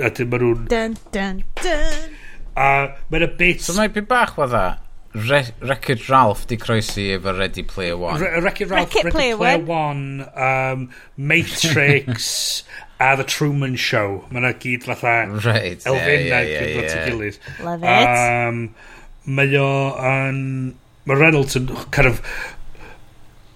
A 0.00 0.12
dyn 0.16 0.30
maen 0.32 0.46
nhw'n... 0.46 0.68
Dun, 0.70 0.94
dun, 1.12 1.42
dun. 1.60 2.14
A 2.56 2.70
mae'n 3.10 3.26
y 3.26 3.32
bit... 3.40 3.66
So 3.66 3.76
mae'n 3.76 3.92
bit 3.96 4.08
bach 4.10 4.38
o 4.40 4.48
dda? 4.48 4.64
Re 5.12 5.54
Wreck-It 5.60 6.08
Ralph 6.08 6.46
di 6.46 6.56
croesi 6.56 7.10
efo 7.10 7.36
Ready 7.36 7.64
Player 7.64 7.96
One. 7.96 8.18
Re 8.18 8.40
Record 8.40 8.70
Ralph, 8.70 8.94
Wreck-It 8.94 9.04
Record 9.04 9.12
Player, 9.12 9.36
Player 9.36 9.58
One, 9.58 10.30
um, 10.36 10.90
Matrix 11.16 12.62
a 13.00 13.16
The 13.16 13.24
Truman 13.24 13.74
Show. 13.74 14.24
Mae 14.30 14.42
yna 14.42 14.52
gyd 14.62 14.86
fatha 14.86 15.14
right, 15.42 15.80
elfennau 15.82 15.96
yeah, 15.96 16.44
yeah, 16.44 16.44
yeah, 16.46 16.84
yeah. 16.84 17.08
gilydd. 17.08 17.40
Love 17.64 17.82
it. 17.82 18.12
Um, 18.12 18.62
mae 19.26 19.56
o 19.58 19.72
yn... 20.12 20.38
Mae 21.08 21.16
Reynolds 21.16 21.56
yn 21.58 21.66
kind 21.96 22.06
of 22.06 22.20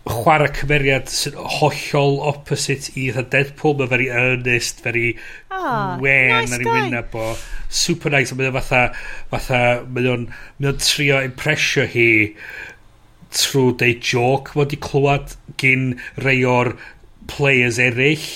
chwarae 0.05 0.51
cymeriad 0.53 1.09
sy'n 1.09 1.37
hollol 1.59 2.19
opposite 2.29 2.93
i 3.01 3.09
the 3.15 3.25
Deadpool. 3.25 3.79
Mae 3.79 3.91
very 3.93 4.11
earnest, 4.13 4.83
very 4.85 5.15
oh, 5.51 5.57
ah, 5.57 5.97
wen 6.03 6.45
nice 6.45 6.59
ar 6.59 6.65
ei 6.65 6.71
wyneb 6.71 7.17
o. 7.17 7.33
Super 7.73 8.13
nice. 8.15 8.37
Mae 8.37 8.51
o'n 8.51 8.59
fatha, 8.59 8.85
fatha 9.33 9.63
mae 9.89 10.11
o'n 10.13 10.29
trio 10.83 11.23
impresio 11.25 11.89
hi 11.91 12.09
trwy 13.35 13.75
deu 13.81 13.99
joke 13.99 14.55
mae 14.55 14.71
i 14.77 14.81
clywed 14.89 15.35
gyn 15.61 15.95
rei 16.23 16.45
o'r 16.47 16.75
players 17.31 17.81
eraill 17.83 18.27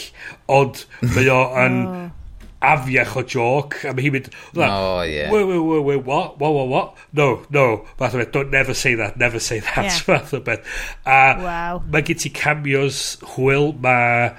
ond 0.51 0.85
mae 1.05 1.29
o 1.31 1.43
yn 1.65 1.83
afiach 2.63 3.15
o 3.17 3.23
joc, 3.23 3.79
a 3.87 3.93
mae 3.95 4.09
hi'n 4.09 4.17
mynd, 4.17 4.29
oh, 4.59 5.03
yeah. 5.07 5.31
wait, 5.31 5.47
wait, 5.47 5.63
wait, 5.63 5.85
wait, 5.87 6.05
what, 6.05 6.39
what, 6.41 6.53
what, 6.55 6.69
what, 6.69 6.97
no, 7.13 7.29
no, 7.55 7.87
fath 8.01 8.17
o 8.17 8.23
beth, 8.23 8.33
don't 8.35 8.51
never 8.51 8.75
say 8.75 8.95
that, 8.99 9.17
never 9.17 9.39
say 9.39 9.61
that, 9.61 9.85
yeah. 9.85 9.99
fath 10.09 10.35
o 10.35 10.41
beth. 10.41 10.67
A 11.07 11.39
wow. 11.39 11.83
mae 11.87 12.03
gen 12.03 12.19
ti 12.25 12.33
cameos 12.35 13.19
hwyl, 13.37 13.73
mae 13.85 14.33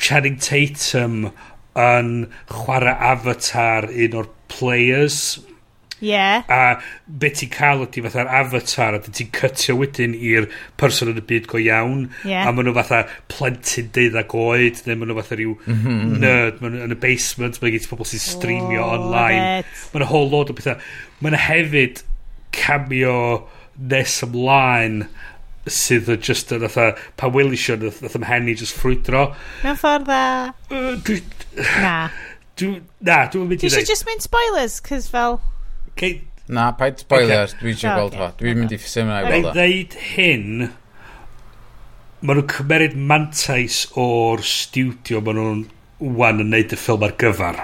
Channing 0.00 0.40
Tatum 0.40 1.30
yn 1.78 2.12
chwarae 2.50 2.96
avatar 3.12 3.86
un 3.92 4.16
o'r 4.18 4.28
players 4.52 5.38
Yeah. 6.02 6.42
A 6.50 6.82
be 7.06 7.30
ti'n 7.30 7.50
cael 7.54 7.84
ydy 7.84 8.02
fatha'r 8.02 8.30
avatar, 8.40 8.96
a 8.98 9.00
ti'n 9.06 9.30
cytio 9.38 9.76
wedyn 9.78 10.16
i'r 10.18 10.48
person 10.80 11.12
yn 11.12 11.20
y 11.20 11.24
byd 11.28 11.46
go 11.52 11.60
iawn. 11.62 12.08
Yeah. 12.26 12.48
A 12.48 12.52
maen 12.52 12.66
nhw 12.66 12.74
fatha 12.80 13.04
plentyn 13.30 13.92
deuddag 13.94 14.34
oed, 14.34 14.82
neu 14.88 14.98
maen 14.98 15.12
nhw 15.12 15.18
fatha 15.20 15.38
rhyw 15.38 15.54
mhm, 15.60 15.76
mhm, 15.78 16.00
mhm. 16.02 16.16
nerd 16.24 16.62
maen 16.64 16.80
yn 16.88 16.96
y 16.96 16.98
basement, 17.06 17.60
maen 17.62 17.76
nhw'n 17.76 17.90
pobl 17.92 18.08
sy'n 18.10 18.24
streamio 18.24 18.82
oh, 18.82 18.96
online. 18.98 19.62
Maen 19.92 20.02
nhw 20.02 20.10
whole 20.10 20.32
load 20.32 20.50
o 20.50 20.58
bethau. 20.58 20.74
Maen 21.22 21.36
nhw 21.36 21.44
hefyd 21.46 22.02
cameo 22.58 23.18
nes 23.78 24.18
ymlaen 24.26 25.04
sydd 25.70 26.10
o 26.10 26.18
just 26.18 26.50
yn 26.52 26.66
atha 26.66 26.90
pa 27.20 27.30
welisio 27.30 27.78
yn 27.78 27.86
atha 27.94 28.18
mhenni 28.18 28.56
just 28.58 28.74
ffrwydro 28.74 29.28
mewn 29.62 29.78
ffordd 29.78 30.08
dda 30.08 30.82
na 31.84 31.94
dwi, 32.58 32.74
na 33.06 33.22
dwi'n 33.30 33.46
mynd 33.46 33.62
i 33.62 33.70
ddeud. 33.70 33.78
You 33.78 33.86
just 33.86 34.06
mynd 34.10 34.26
spoilers, 34.26 34.80
cys 34.82 35.06
fel... 35.14 35.38
Okay. 35.92 36.22
Na, 36.52 36.72
paid 36.76 36.98
spoilers, 37.00 37.54
dwi 37.60 37.72
eisiau 37.72 37.94
gweld 37.96 38.16
fo. 38.18 38.28
Dwi'n 38.40 38.58
mynd 38.58 38.72
i 38.74 38.78
ffisau 38.80 39.06
mynd 39.06 39.28
i 39.28 39.30
weld 39.30 39.46
o. 39.46 39.52
ddeud 39.56 39.94
hyn, 40.12 40.48
maen 42.22 42.40
nhw'n 42.40 42.50
cymeryd 42.50 42.96
mantais 43.12 43.84
o'r 43.98 44.42
studio 44.46 45.22
maen 45.22 45.38
nhw'n 45.38 45.62
wan 46.18 46.42
yn 46.42 46.50
neud 46.52 46.74
y 46.74 46.80
ffilm 46.80 47.06
ar 47.06 47.14
gyfar. 47.22 47.62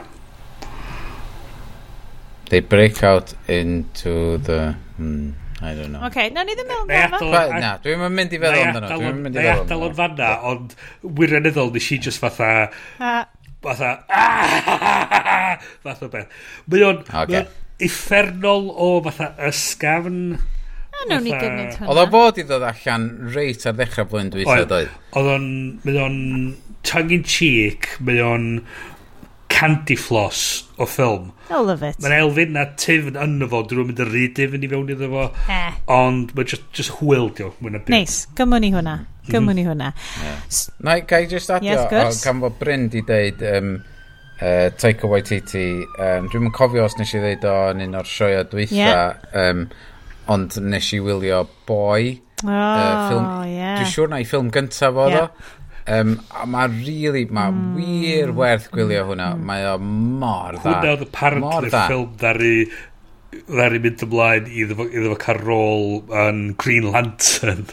They 2.49 2.61
break 2.65 3.03
out 3.05 3.35
into 3.51 4.39
the... 4.47 4.75
Hmm, 4.97 5.35
I 5.61 5.75
don't 5.75 5.93
know. 5.93 6.07
Okay, 6.07 6.31
na 6.31 6.47
ni 6.47 6.55
ddim 6.57 6.71
meddwl 6.71 7.35
amdano. 7.35 7.61
Na, 7.61 7.75
dwi'n 7.83 8.09
mynd 8.15 8.33
i 8.33 8.41
feddwl 8.41 8.63
amdano. 8.63 8.89
Dwi'n 8.95 9.23
mynd 9.27 9.37
i 9.37 9.43
feddwl 9.43 9.59
amdano. 9.59 9.59
Dwi'n 9.59 9.67
adal 9.67 9.87
o'n 9.91 9.97
fanna, 9.99 10.33
ond 10.49 10.77
wirioneddol 11.03 11.75
nes 11.75 11.93
i 11.93 12.01
just 12.09 12.23
fatha... 12.23 12.69
Fatha... 13.67 13.97
Fatha 15.85 16.09
beth. 16.15 16.45
Mae 16.71 16.87
o'n... 16.89 17.03
Okay 17.25 17.49
uffernol 17.85 18.71
o 18.75 18.91
fatha 19.07 19.33
ysgafn. 19.49 20.23
A 20.99 21.07
nawn 21.07 21.25
ni 21.25 21.33
gynnig 21.33 21.77
hwnna. 21.77 21.89
Oedd 21.93 22.03
o 22.03 22.07
bod 22.11 22.39
i 22.41 22.45
ddod 22.47 22.67
allan 22.67 23.09
reit 23.35 23.67
ar 23.69 23.77
ddechrau 23.79 24.09
blwyddyn 24.11 24.33
dwi 24.35 24.45
eisiau 24.45 24.67
ddoedd. 24.67 24.95
Oedd 25.19 25.33
o'n, 25.37 25.51
mynd 25.85 26.01
o'n 26.05 26.23
tongue 26.89 27.19
in 27.19 27.27
cheek, 27.27 27.93
mynd 28.03 28.25
o'n 28.25 28.49
candy 29.59 29.97
floss 29.99 30.65
o 30.79 30.87
ffilm. 30.87 31.31
I 31.51 31.61
love 31.63 31.87
it. 31.87 32.01
Mae'n 32.03 32.17
elfyn 32.19 32.53
na 32.55 32.65
tifn 32.79 33.19
yn 33.19 33.39
y 33.43 33.49
fo, 33.51 33.63
drwy'n 33.67 33.93
mynd 33.93 34.03
y 34.03 34.09
rhy 34.09 34.25
tifn 34.37 34.67
i 34.67 34.71
fewn 34.71 34.91
iddo 34.95 35.11
fo. 35.13 35.29
Eh. 35.51 35.79
Ond 35.95 36.35
mae'n 36.35 36.51
just, 36.55 36.67
just 36.77 36.97
hwyl, 36.99 37.31
diw. 37.35 37.53
Neis, 37.91 38.25
gymwn 38.39 38.63
ni 38.67 38.73
hwnna. 38.75 38.97
Mhm. 39.23 39.31
Gymwn 39.33 39.59
ni 39.59 39.67
hwnna. 39.69 39.93
Yeah. 40.25 40.43
Na, 40.81 40.97
no, 40.97 41.07
ga 41.11 41.23
i 41.23 41.31
just 41.31 41.55
adio, 41.55 41.75
yes, 41.75 41.87
o, 41.87 42.27
gan 42.27 42.43
fod 42.43 42.59
Bryn 42.61 42.91
di 42.93 43.05
deud... 43.07 43.47
Um, 43.55 43.79
uh, 44.41 44.71
Taika 44.79 45.11
Waititi. 45.11 45.69
Um, 45.99 46.31
Dwi'n 46.31 46.47
mynd 46.47 46.57
cofio 46.57 46.87
os 46.87 46.97
nes 46.99 47.13
i 47.15 47.23
ddeud 47.23 47.47
o 47.49 47.59
yn 47.75 47.85
un 47.89 48.01
o'r 48.01 48.09
sioia 48.09 48.47
dwytha, 48.49 48.79
yeah. 48.79 49.45
um, 49.45 49.67
ond 50.33 50.59
nes 50.65 50.91
i 50.95 51.03
wylio 51.05 51.45
Boi. 51.69 52.19
Oh, 52.45 52.51
uh, 52.51 53.09
film, 53.11 53.25
yeah. 53.51 53.79
Dwi'n 53.79 53.95
siŵr 53.95 54.13
na 54.13 54.21
i 54.23 54.29
ffilm 54.29 54.53
gyntaf 54.55 55.01
oedd 55.05 55.17
yeah. 55.17 55.31
o. 55.31 55.55
Um, 55.89 56.19
a 56.37 56.45
mae 56.45 56.69
really, 56.75 57.25
mae 57.33 57.49
mm. 57.55 57.77
wir 57.79 58.35
werth 58.37 58.69
gwylio 58.75 59.07
hwnna. 59.09 59.33
Mm. 59.39 59.47
Mae 59.49 59.65
o 59.71 59.79
mor 59.81 60.59
dda. 60.59 60.75
Hwnna 60.75 60.95
oedd 60.97 61.07
apparently 61.09 61.73
ffilm 61.73 62.11
ddari 62.21 62.55
ddari 63.49 63.81
mynd 63.85 64.05
ymlaen 64.07 64.49
iddo 64.49 64.77
fo, 64.79 64.89
iddo 64.89 65.15
fo 65.15 65.19
cael 65.23 65.41
rôl 65.45 65.89
yn 66.27 66.45
Green 66.61 66.91
Lantern. 66.93 67.67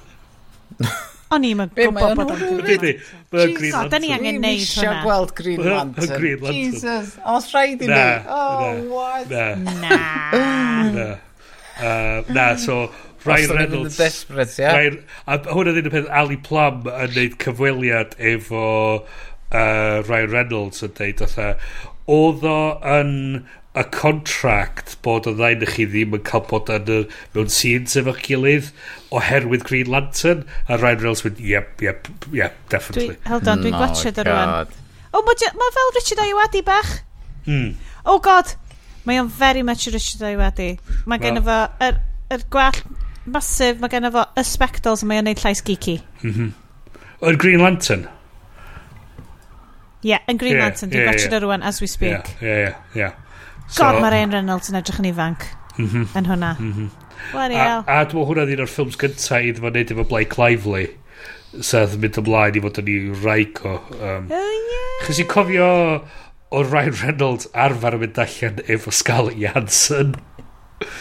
O'n 1.34 1.46
i'n 1.48 1.62
gwybod 1.74 2.20
bod 2.20 2.34
o'n 2.36 2.42
Green 2.42 2.60
Lantern. 2.62 3.56
Jesus, 3.56 3.90
da 3.90 4.00
ni 4.02 4.12
angen 4.14 4.38
neud 4.44 4.44
hwnna. 4.44 4.44
Dwi'n 4.46 4.60
eisiau 4.62 5.00
gweld 5.02 5.34
Green 5.40 5.64
Lantern. 5.66 6.28
Jesus, 6.54 7.16
os 7.26 7.50
rhaid 7.54 7.82
i 7.82 7.90
ni. 7.90 8.04
Oh, 8.30 8.84
what? 8.94 9.34
Na. 9.34 9.46
Na. 9.82 11.10
Na, 12.30 12.46
uh, 12.52 12.56
so... 12.62 12.86
Ryan 13.26 13.50
Reynolds. 13.58 13.98
desperate, 13.98 14.54
ia? 14.60 14.70
Yeah? 14.70 14.98
A 15.26 15.40
hwnna 15.50 15.74
ddim 15.74 15.90
yn 15.90 15.94
peth 15.96 16.10
Ali 16.14 16.38
Plum 16.46 16.86
yn 16.92 17.16
neud 17.16 17.38
cyfweliad 17.42 18.14
efo 18.22 18.66
uh, 19.02 20.04
Ryan 20.06 20.30
Reynolds 20.30 20.86
yn 20.86 20.94
deud, 21.00 21.24
oedd 22.06 22.46
o 22.46 22.60
yn 23.00 23.16
y 23.76 23.84
contract 23.92 24.96
bod 25.04 25.28
y 25.28 25.34
ddain 25.36 25.64
chi 25.68 25.86
ddim 25.90 26.16
yn 26.16 26.24
cael 26.28 26.46
bod 26.48 26.70
yn 26.72 26.92
y, 26.92 27.00
mewn 27.36 27.52
scenes 27.52 27.98
efo'ch 28.00 28.22
gilydd 28.24 28.70
oherwydd 29.16 29.66
Green 29.68 29.92
Lantern 29.92 30.46
a 30.68 30.78
Ryan 30.78 31.02
Reynolds 31.02 31.26
went 31.26 31.42
yep, 31.44 31.84
yep, 31.84 32.08
yep, 32.32 32.56
definitely 32.72 33.16
dwi, 33.16 33.18
hold 33.28 33.50
on, 33.52 33.64
dwi'n 33.64 33.76
no, 33.76 33.82
mm, 33.82 33.84
gwachod 33.84 34.22
oh, 34.22 34.24
ar 34.24 34.32
rwan 34.32 34.54
o, 35.12 35.24
mae 35.26 35.52
ma 35.60 35.72
fel 35.76 35.94
Richard 35.98 36.24
Ayoade 36.24 36.64
bach 36.70 36.94
hmm. 37.50 37.74
oh 38.06 38.20
god 38.24 38.56
mae 39.06 39.20
o'n 39.22 39.32
very 39.42 39.66
much 39.68 39.90
Richard 39.92 40.24
Ayoade 40.30 40.70
mae 41.06 41.20
gen 41.20 41.42
well. 41.44 41.68
fo 41.76 41.90
yr, 41.90 42.00
yr 42.38 42.48
gwall 42.56 42.82
masif 43.28 43.84
mae 43.84 43.92
gen 43.92 44.12
fo 44.16 44.24
y 44.40 44.48
spectacles 44.48 45.04
a 45.04 45.12
mae 45.12 45.20
o'n 45.20 45.28
neud 45.32 45.44
llais 45.44 45.64
geeky 45.68 46.00
mm 46.22 46.32
-hmm. 46.32 46.54
Yr 47.26 47.38
Green 47.42 47.64
Lantern 47.64 48.08
Ie, 50.06 50.12
yeah, 50.14 50.26
yn 50.30 50.38
Green 50.38 50.54
yeah, 50.54 50.68
Lantern, 50.68 50.92
dwi'n 50.92 51.02
yeah, 51.02 51.08
gwachod 51.10 51.32
yeah. 51.32 51.40
ar 51.40 51.42
rwan 51.42 51.64
as 51.66 51.80
we 51.82 51.88
speak. 51.90 52.28
Ie, 52.38 52.52
ie, 52.70 52.74
ie. 53.02 53.08
God, 53.66 53.78
so, 53.78 53.88
mae'r 54.00 54.14
Ryan 54.14 54.36
Reynolds 54.36 54.70
yn 54.72 54.78
edrych 54.80 55.02
yn 55.02 55.10
ifanc 55.10 55.48
mm 55.78 55.88
-hmm. 55.88 56.06
yn 56.20 56.30
hwnna. 56.30 56.52
Mm 56.60 56.74
-hmm. 56.74 56.90
Bloody 57.32 57.58
a, 57.58 57.66
a 57.66 58.04
dwi'n 58.06 58.20
meddwl 58.20 58.28
hwnna 58.30 58.46
ddyn 58.50 58.62
o'r 58.66 58.72
ffilms 58.72 59.00
gyntaf 59.02 59.50
iddo 59.50 59.64
fo 59.64 59.72
wneud 59.72 59.96
efo 59.96 60.06
Blake 60.12 60.40
Lively 60.42 60.86
sef 61.70 61.96
mynd 62.04 62.20
ymlaen 62.22 62.60
i 62.60 62.64
fod 62.66 62.80
yn 62.84 62.92
i 62.92 62.98
raico. 63.24 63.80
Um, 63.98 64.30
oh, 64.30 64.54
yeah. 64.70 65.02
Chos 65.06 65.22
i'n 65.24 65.30
cofio 65.32 65.72
o 66.52 66.64
Ryan 66.64 66.98
Reynolds 67.02 67.50
arfer 67.66 67.98
yn 67.98 68.06
mynd 68.06 68.22
allan 68.26 68.62
efo 68.68 68.94
Scarlett 68.94 69.40
Janssen. 69.42 70.16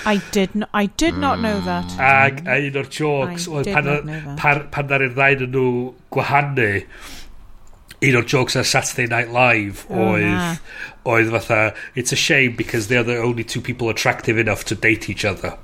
I 0.06 0.20
did, 0.32 0.54
no, 0.54 0.66
I 0.72 0.86
did 0.86 1.18
not 1.18 1.40
know 1.40 1.60
that. 1.66 1.96
Ag 1.98 2.44
a 2.46 2.60
un 2.62 2.78
o'r 2.78 2.88
jokes 2.88 3.48
oedd 3.50 3.68
pan, 3.74 3.90
pan, 4.38 4.64
pan 4.72 4.88
ddaru'r 4.88 5.16
ddain 5.16 5.44
yn 5.48 5.54
nhw 5.56 5.68
gwahanu 6.14 6.70
un 8.04 8.18
o'r 8.20 8.26
jokes 8.28 8.56
ar 8.60 8.66
Saturday 8.68 9.06
Night 9.10 9.32
Live 9.32 9.86
oedd, 9.88 10.60
oh, 11.04 11.14
oedd 11.16 11.32
fatha, 11.34 11.74
it's 11.94 12.12
a 12.12 12.16
shame 12.16 12.56
because 12.56 12.88
they're 12.88 13.06
the 13.06 13.18
only 13.18 13.44
two 13.44 13.60
people 13.60 13.88
attractive 13.88 14.38
enough 14.38 14.64
to 14.64 14.74
date 14.74 15.08
each 15.08 15.24
other. 15.24 15.56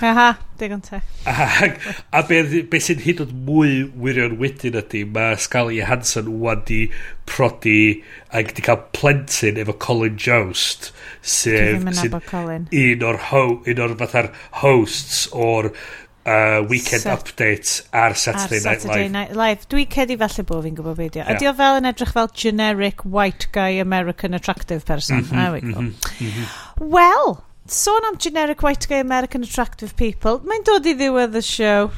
Aha, 0.00 0.38
digon 0.58 0.80
te. 0.80 1.00
A, 1.26 1.76
a 2.12 2.22
be, 2.22 2.62
be 2.70 2.78
sy'n 2.82 3.00
hyd 3.02 3.22
yn 3.24 3.32
mwy 3.48 3.72
wirion 3.98 4.36
wedyn 4.38 4.78
ydy, 4.78 5.02
mae 5.14 5.38
Scully 5.42 5.80
Hansen 5.86 6.30
wwan 6.38 6.62
di 6.68 6.84
prodi 7.26 8.04
a 8.30 8.44
di 8.46 8.62
cael 8.62 8.84
plentyn 8.94 9.58
efo 9.58 9.74
Colin 9.82 10.14
Jost, 10.14 10.92
sef 11.20 11.82
un 11.82 13.06
o'r, 13.10 13.22
ho, 13.32 13.44
un 13.66 13.82
o'r 13.84 13.96
fatha'r 14.04 14.30
hosts 14.62 15.24
o'r 15.34 15.72
uh, 16.28 16.68
weekend 16.68 17.02
Sa 17.02 17.16
update 17.16 17.82
ar 17.92 18.14
Saturday, 18.14 18.58
ar 18.58 18.64
Night, 18.64 18.82
Saturday 18.82 19.02
Live. 19.02 19.12
Night 19.12 19.34
Live. 19.36 19.68
Dwi 19.72 19.86
cedi 19.90 20.18
falle 20.20 20.44
bod 20.48 20.64
fi'n 20.66 20.78
gwybod 20.78 20.98
beidio. 20.98 21.24
yeah. 21.24 21.34
Ydy 21.34 21.50
o 21.50 21.54
fel 21.58 21.80
yn 21.80 21.90
edrych 21.90 22.14
fel 22.16 22.30
generic 22.44 23.04
white 23.04 23.48
guy 23.54 23.80
American 23.82 24.36
attractive 24.38 24.84
person. 24.84 25.22
Mm 25.22 25.24
-hmm, 25.24 25.42
There 25.42 25.52
we 25.52 25.60
go. 25.60 25.80
Mm 25.80 25.94
-hmm, 25.94 26.24
mm 26.24 26.32
-hmm. 26.32 26.90
Wel, 26.94 27.38
sôn 27.66 28.08
am 28.10 28.18
generic 28.18 28.60
white 28.60 28.88
guy 28.88 29.00
American 29.00 29.42
attractive 29.42 29.94
people, 29.94 30.40
mae'n 30.44 30.64
dod 30.64 30.86
i 30.86 30.94
ddiwedd 30.94 31.36
y 31.36 31.44
show. 31.44 31.90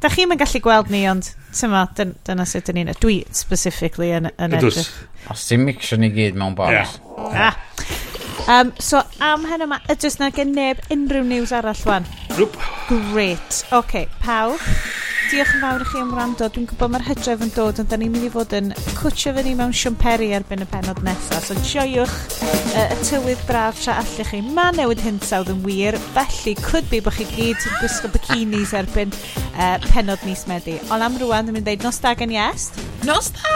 Da 0.00 0.08
chi'n 0.08 0.28
mynd 0.28 0.40
gallu 0.40 0.60
gweld 0.64 0.88
ni, 0.90 1.04
ond 1.10 1.34
tyma, 1.52 1.84
dyn, 1.96 2.14
dyna 2.24 2.46
sut 2.48 2.64
dyn 2.70 2.78
ni'n... 2.80 2.94
Dwi 3.02 3.20
specifically 3.36 4.14
yn, 4.16 4.30
yn 4.40 4.56
edrych. 4.56 4.88
Os 5.28 5.44
ti'n 5.48 5.60
mixio 5.66 5.98
ni 6.00 6.08
gyd 6.14 6.38
mewn 6.40 6.56
box. 6.56 6.72
Yeah. 6.72 6.94
yeah. 7.32 7.52
Ah. 7.52 8.09
Um, 8.48 8.72
so 8.78 9.02
am 9.20 9.44
hyn 9.48 9.66
yma, 9.66 9.80
ydys 9.92 10.18
na 10.20 10.30
gen 10.34 10.54
neb 10.56 10.80
unrhyw 10.90 11.26
news 11.26 11.52
arall 11.54 11.76
fan? 11.76 12.08
Nope. 12.38 12.56
Great. 12.88 13.38
Oce, 13.38 13.76
okay, 13.82 14.08
pawb. 14.24 14.58
Diolch 15.30 15.52
yn 15.54 15.60
fawr 15.62 15.82
i 15.84 15.86
chi 15.86 16.00
am 16.00 16.08
wrando. 16.10 16.48
Dwi'n 16.50 16.64
gwybod 16.66 16.90
mae'r 16.90 17.04
hydref 17.06 17.44
yn 17.44 17.52
dod, 17.54 17.78
ond 17.78 17.90
da 17.92 17.98
ni'n 18.00 18.10
mynd 18.10 18.26
i 18.26 18.30
fod 18.34 18.54
yn 18.56 18.72
cwtio 18.98 19.30
fyny 19.36 19.52
mewn 19.54 19.74
siwmperi 19.76 20.32
erbyn 20.34 20.64
y 20.64 20.66
penod 20.72 20.98
nesaf. 21.06 21.46
So 21.46 21.54
joiwch 21.62 22.16
uh, 22.42 22.88
y 22.90 22.96
tywydd 23.06 23.44
braf 23.46 23.78
tra 23.78 24.00
allwch 24.00 24.32
chi. 24.32 24.40
Mae 24.56 24.74
newid 24.74 25.04
hinsawdd 25.04 25.52
yn 25.54 25.62
wir, 25.62 25.98
felly 26.16 26.56
could 26.64 26.90
be 26.90 26.98
bod 27.04 27.14
chi 27.14 27.28
gyd 27.30 27.62
yn 27.62 27.78
gwisgo 27.78 28.10
bikinis 28.16 28.74
erbyn 28.80 29.14
uh, 29.52 29.76
penod 29.92 30.26
mis 30.26 30.48
Medi. 30.50 30.80
Ond 30.90 31.06
am 31.06 31.20
rwan, 31.22 31.46
dwi'n 31.46 31.60
mynd 31.60 31.68
i 31.68 31.76
ddeud 31.76 31.86
nos 31.86 32.02
dag 32.02 32.26
yn 32.26 32.34
iest. 32.34 32.82
Nos 33.06 33.30
da! 33.38 33.54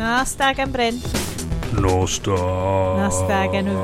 Nos 0.00 0.34
dag 0.40 0.58
yn 0.64 0.74
Bryn. 0.74 0.98
Nostag. 1.72 3.00
Nostag 3.00 3.56
enw 3.58 3.78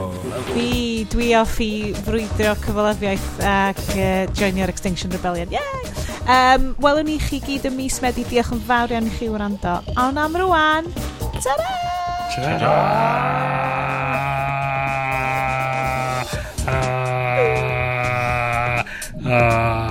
fi. 0.53 0.71
Dwi 1.11 1.31
off 1.39 1.57
i 1.65 1.91
frwydro 2.05 2.55
cyfalafiaeth 2.63 3.41
ac 3.47 3.81
uh, 3.97 4.27
joinio'r 4.37 4.71
Extinction 4.73 5.13
Rebellion. 5.15 5.51
Yay! 5.55 5.83
Um, 6.31 6.75
welwn 6.85 7.09
ni 7.11 7.19
chi 7.23 7.41
gyd 7.43 7.67
ym 7.71 7.79
mis 7.81 7.99
Medi. 8.05 8.27
Diolch 8.29 8.53
yn 8.55 8.63
fawr 8.69 8.95
iawn 8.95 9.09
i 9.09 9.15
chi 9.17 9.31
wrando. 9.33 9.81
Ond 9.97 10.21
o'n 10.21 10.25
am 10.27 10.41
rwan. 10.45 10.91
Ta-ra! 11.41 11.73
Ta-ra! 12.37 12.75
Ah. 19.31 19.90